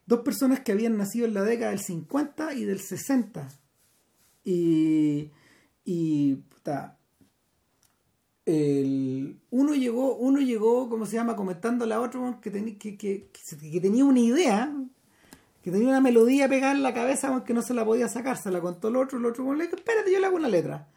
Dos 0.05 0.21
personas 0.21 0.61
que 0.61 0.71
habían 0.71 0.97
nacido 0.97 1.25
en 1.25 1.33
la 1.33 1.43
década 1.43 1.71
del 1.71 1.81
50 1.81 2.53
y 2.53 2.63
del 2.63 2.79
60. 2.79 3.49
Y. 4.45 5.31
Y. 5.83 6.35
puta, 6.35 6.97
el, 8.49 9.39
uno 9.51 9.75
llegó, 9.75 10.15
uno 10.15 10.39
llegó, 10.39 10.89
¿cómo 10.89 11.05
se 11.05 11.17
llama? 11.17 11.35
Comentando 11.35 11.85
a 11.85 11.99
weón, 11.99 12.41
que, 12.41 12.51
que, 12.51 12.97
que, 12.97 13.79
tenía 13.79 14.03
una 14.03 14.19
idea, 14.19 14.73
que 15.61 15.69
tenía 15.69 15.89
una 15.89 16.01
melodía 16.01 16.49
pegada 16.49 16.71
en 16.71 16.81
la 16.81 16.95
cabeza 16.95 17.43
que 17.45 17.53
no 17.53 17.61
se 17.61 17.75
la 17.75 17.85
podía 17.85 18.07
sacar, 18.07 18.37
se 18.37 18.49
la 18.49 18.59
contó 18.59 18.87
el 18.87 18.95
otro, 18.95 19.19
el 19.19 19.25
otro 19.25 19.53
le 19.53 19.65
dijo, 19.65 19.75
espérate, 19.75 20.11
yo 20.11 20.19
le 20.19 20.25
hago 20.25 20.37
una 20.37 20.49
letra. 20.49 20.87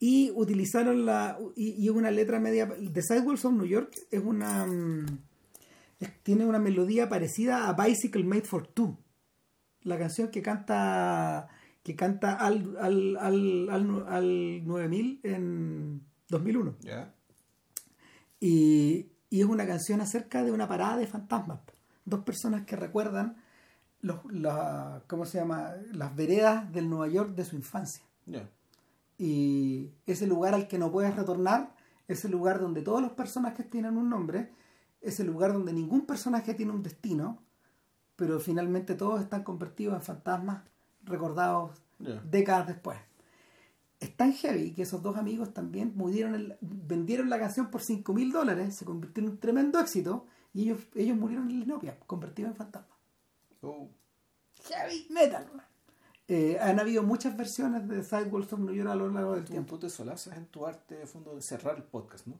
Y 0.00 0.30
utilizaron 0.34 1.04
la, 1.04 1.38
y, 1.54 1.84
y 1.84 1.90
una 1.90 2.10
letra 2.10 2.40
media, 2.40 2.66
The 2.68 3.02
Sidewalls 3.02 3.44
of 3.44 3.52
New 3.52 3.66
York 3.66 3.92
es 4.10 4.22
una, 4.22 4.64
mm, 4.64 5.18
tiene 6.22 6.46
una 6.46 6.58
melodía 6.58 7.10
parecida 7.10 7.68
a 7.68 7.74
Bicycle 7.74 8.24
Made 8.24 8.44
for 8.44 8.66
Two, 8.68 8.96
la 9.82 9.98
canción 9.98 10.30
que 10.30 10.40
canta, 10.40 11.48
que 11.82 11.94
canta 11.94 12.34
al, 12.36 12.74
al, 12.80 13.18
al, 13.18 13.68
al, 13.68 14.06
al 14.08 14.66
9000 14.66 15.20
en 15.24 16.15
2001. 16.28 16.74
Ya. 16.80 17.12
Y, 18.40 19.06
y 19.30 19.40
es 19.40 19.46
una 19.46 19.66
canción 19.66 20.00
acerca 20.00 20.44
de 20.44 20.52
una 20.52 20.68
parada 20.68 20.96
de 20.96 21.06
fantasmas. 21.06 21.60
Dos 22.04 22.20
personas 22.20 22.64
que 22.66 22.76
recuerdan 22.76 23.36
los, 24.00 24.20
la- 24.32 25.02
¿cómo 25.08 25.24
se 25.24 25.38
llama? 25.38 25.72
las 25.92 26.14
veredas 26.14 26.70
del 26.72 26.88
Nueva 26.88 27.08
York 27.08 27.34
de 27.34 27.44
su 27.44 27.56
infancia. 27.56 28.04
Y 29.18 29.90
ese 30.06 30.26
lugar 30.26 30.54
al 30.54 30.68
que 30.68 30.78
no 30.78 30.92
puedes 30.92 31.16
retornar, 31.16 31.74
ese 32.06 32.28
lugar 32.28 32.60
donde 32.60 32.82
todos 32.82 33.00
los 33.00 33.12
personajes 33.12 33.68
tienen 33.70 33.96
un 33.96 34.10
nombre, 34.10 34.52
ese 35.00 35.24
lugar 35.24 35.52
donde 35.52 35.72
ningún 35.72 36.04
personaje 36.06 36.54
tiene 36.54 36.72
un 36.72 36.82
destino, 36.82 37.42
pero 38.14 38.38
finalmente 38.40 38.94
todos 38.94 39.20
están 39.22 39.42
convertidos 39.42 39.94
en 39.94 40.02
fantasmas 40.02 40.62
recordados 41.04 41.70
décadas 42.30 42.66
después. 42.66 42.98
Es 44.00 44.14
tan 44.16 44.32
heavy 44.34 44.72
que 44.74 44.82
esos 44.82 45.02
dos 45.02 45.16
amigos 45.16 45.54
también 45.54 45.92
murieron 45.96 46.34
en- 46.34 46.56
vendieron 46.60 47.30
la 47.30 47.38
canción 47.38 47.70
por 47.70 47.80
5 47.82 48.12
mil 48.12 48.30
dólares, 48.30 48.74
se 48.74 48.84
convirtió 48.84 49.22
en 49.24 49.30
un 49.30 49.38
tremendo 49.38 49.80
éxito 49.80 50.26
y 50.52 50.64
ellos, 50.64 50.80
ellos 50.94 51.16
murieron 51.16 51.50
en 51.50 51.58
la 51.60 51.64
inopia, 51.64 51.98
convertidos 52.06 52.50
en 52.50 52.56
fantasmas. 52.56 52.98
Oh. 53.62 53.88
Heavy 54.68 55.06
metal. 55.10 55.46
Eh, 56.28 56.58
han 56.60 56.78
habido 56.80 57.02
muchas 57.04 57.36
versiones 57.36 57.86
de 57.88 58.02
Sidewalls 58.02 58.52
of 58.52 58.60
New 58.60 58.74
York 58.74 58.90
a 58.90 58.94
lo 58.96 59.08
largo 59.10 59.34
del 59.34 59.44
Tú, 59.44 59.52
tiempo. 59.52 59.74
tú 59.76 59.78
te 59.86 59.90
solazas 59.90 60.36
en 60.36 60.46
tu 60.46 60.66
arte 60.66 60.96
de 60.96 61.06
fondo 61.06 61.34
de 61.34 61.40
cerrar 61.40 61.76
el 61.76 61.84
podcast, 61.84 62.26
¿no? 62.26 62.34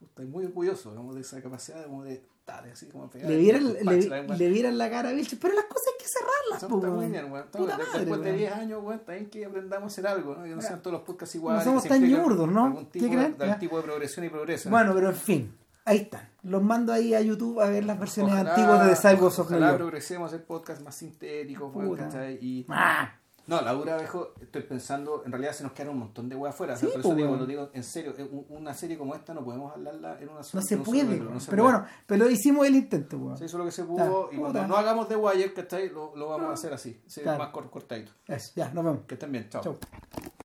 Estás 0.00 0.26
muy 0.26 0.44
orgulloso 0.44 0.90
digamos, 0.90 1.14
de 1.14 1.22
esa 1.22 1.42
capacidad 1.42 1.84
como 1.86 2.04
de 2.04 2.24
dale, 2.46 2.72
así 2.72 2.86
como 2.88 3.08
pegar 3.10 3.28
Le 3.30 3.36
vieran, 3.36 3.62
el 3.66 3.72
le, 3.74 3.80
punchline, 3.84 4.38
le 4.38 4.48
vieran 4.50 4.78
la 4.78 4.90
cara 4.90 5.08
a 5.08 5.12
Vilches, 5.12 5.38
pero 5.40 5.54
las 5.54 5.64
cosas 5.64 5.88
hay 5.88 6.02
que 6.02 6.08
cerrarlas, 6.08 6.64
po, 6.64 6.76
weón. 6.76 7.10
Después 7.12 8.20
de 8.20 8.26
weón. 8.30 8.36
10 8.36 8.52
años, 8.52 8.82
weón, 8.82 8.98
también 9.00 9.30
que 9.30 9.44
aprendamos 9.44 9.84
a 9.84 9.86
hacer 9.92 10.06
algo, 10.06 10.34
¿no? 10.36 10.44
Que 10.44 10.50
no 10.50 10.60
sean 10.62 10.80
todos 10.82 10.92
los 10.94 11.02
podcasts 11.02 11.34
iguales. 11.34 11.64
somos 11.64 11.82
que 11.82 11.88
tan 11.88 12.02
ñurdos, 12.06 12.48
¿no? 12.48 12.66
Algún 12.66 12.86
¿Qué 12.90 12.98
creen? 13.00 13.36
de, 13.38 13.46
Ya. 13.46 13.58
tipo 13.58 13.76
de 13.78 13.82
progresión 13.84 14.26
y 14.26 14.28
progreso. 14.28 14.68
Bueno, 14.70 14.92
pero 14.94 15.08
en 15.08 15.16
fin, 15.16 15.56
ahí 15.84 15.98
están. 15.98 16.28
Los 16.42 16.62
mando 16.62 16.92
ahí 16.92 17.14
a 17.14 17.20
YouTube 17.22 17.60
a 17.60 17.68
ver 17.70 17.84
las 17.84 17.98
versiones 17.98 18.34
Ojalá- 18.34 18.50
antiguas 18.54 18.84
de 18.84 18.90
The 18.90 18.96
Sidewalls 18.96 19.38
of 19.38 19.50
New 19.50 19.56
Ojalá 19.58 19.66
York. 19.72 19.78
progresemos 19.78 20.32
a 20.32 20.34
hacer 20.34 20.46
podcasts 20.46 20.84
más 20.84 20.94
sintéticos, 20.94 21.74
weón. 21.74 21.98
Y... 22.40 22.66
Ah, 22.68 23.14
No, 23.46 23.60
la 23.60 23.72
dura 23.72 23.98
viejo, 23.98 24.32
estoy 24.40 24.62
pensando, 24.62 25.22
en 25.26 25.30
realidad 25.32 25.52
se 25.52 25.62
nos 25.64 25.72
quedan 25.72 25.90
un 25.90 25.98
montón 25.98 26.28
de 26.28 26.36
weas 26.36 26.54
afuera. 26.54 26.74
o 26.74 26.76
sea, 26.76 26.88
Sí, 26.88 26.92
por 26.92 27.00
eso 27.00 27.14
digo, 27.14 27.36
lo 27.36 27.46
digo 27.46 27.70
en 27.74 27.84
serio, 27.84 28.14
eh, 28.16 28.22
un- 28.30 28.46
una 28.48 28.72
serie 28.74 28.96
como 28.96 29.14
esta 29.14 29.34
no 29.34 29.44
podemos 29.44 29.72
hablarla 29.74 30.18
en 30.20 30.28
una 30.30 30.38
no 30.38 30.42
sola 30.44 30.62
se 30.62 30.68
solo 30.76 30.84
no 31.30 31.40
se 31.40 31.50
pero 31.50 31.62
puede. 31.64 31.76
bueno, 31.78 31.88
pero 32.06 32.30
hicimos 32.30 32.66
el 32.66 32.76
intento, 32.76 33.18
weón. 33.18 33.36
Se 33.36 33.44
hizo 33.44 33.58
lo 33.58 33.64
que 33.66 33.70
se 33.72 33.84
pudo 33.84 34.30
y 34.32 34.36
cuando 34.38 34.66
no 34.66 34.76
hagamos 34.76 35.08
de 35.08 35.16
Wire, 35.16 35.52
¿cachai? 35.52 35.90
Lo, 35.90 36.16
lo 36.16 36.28
vamos 36.28 36.48
a 36.48 36.52
hacer 36.54 36.72
así, 36.72 37.00
más 37.38 37.48
cor- 37.50 37.70
cortadito. 37.70 38.12
Eso, 38.26 38.52
ya, 38.56 38.70
nos 38.72 38.84
vemos. 38.84 39.00
Que 39.06 39.14
estén 39.14 39.30
bien, 39.32 39.48
chao. 39.50 39.62
Chau. 39.62 39.76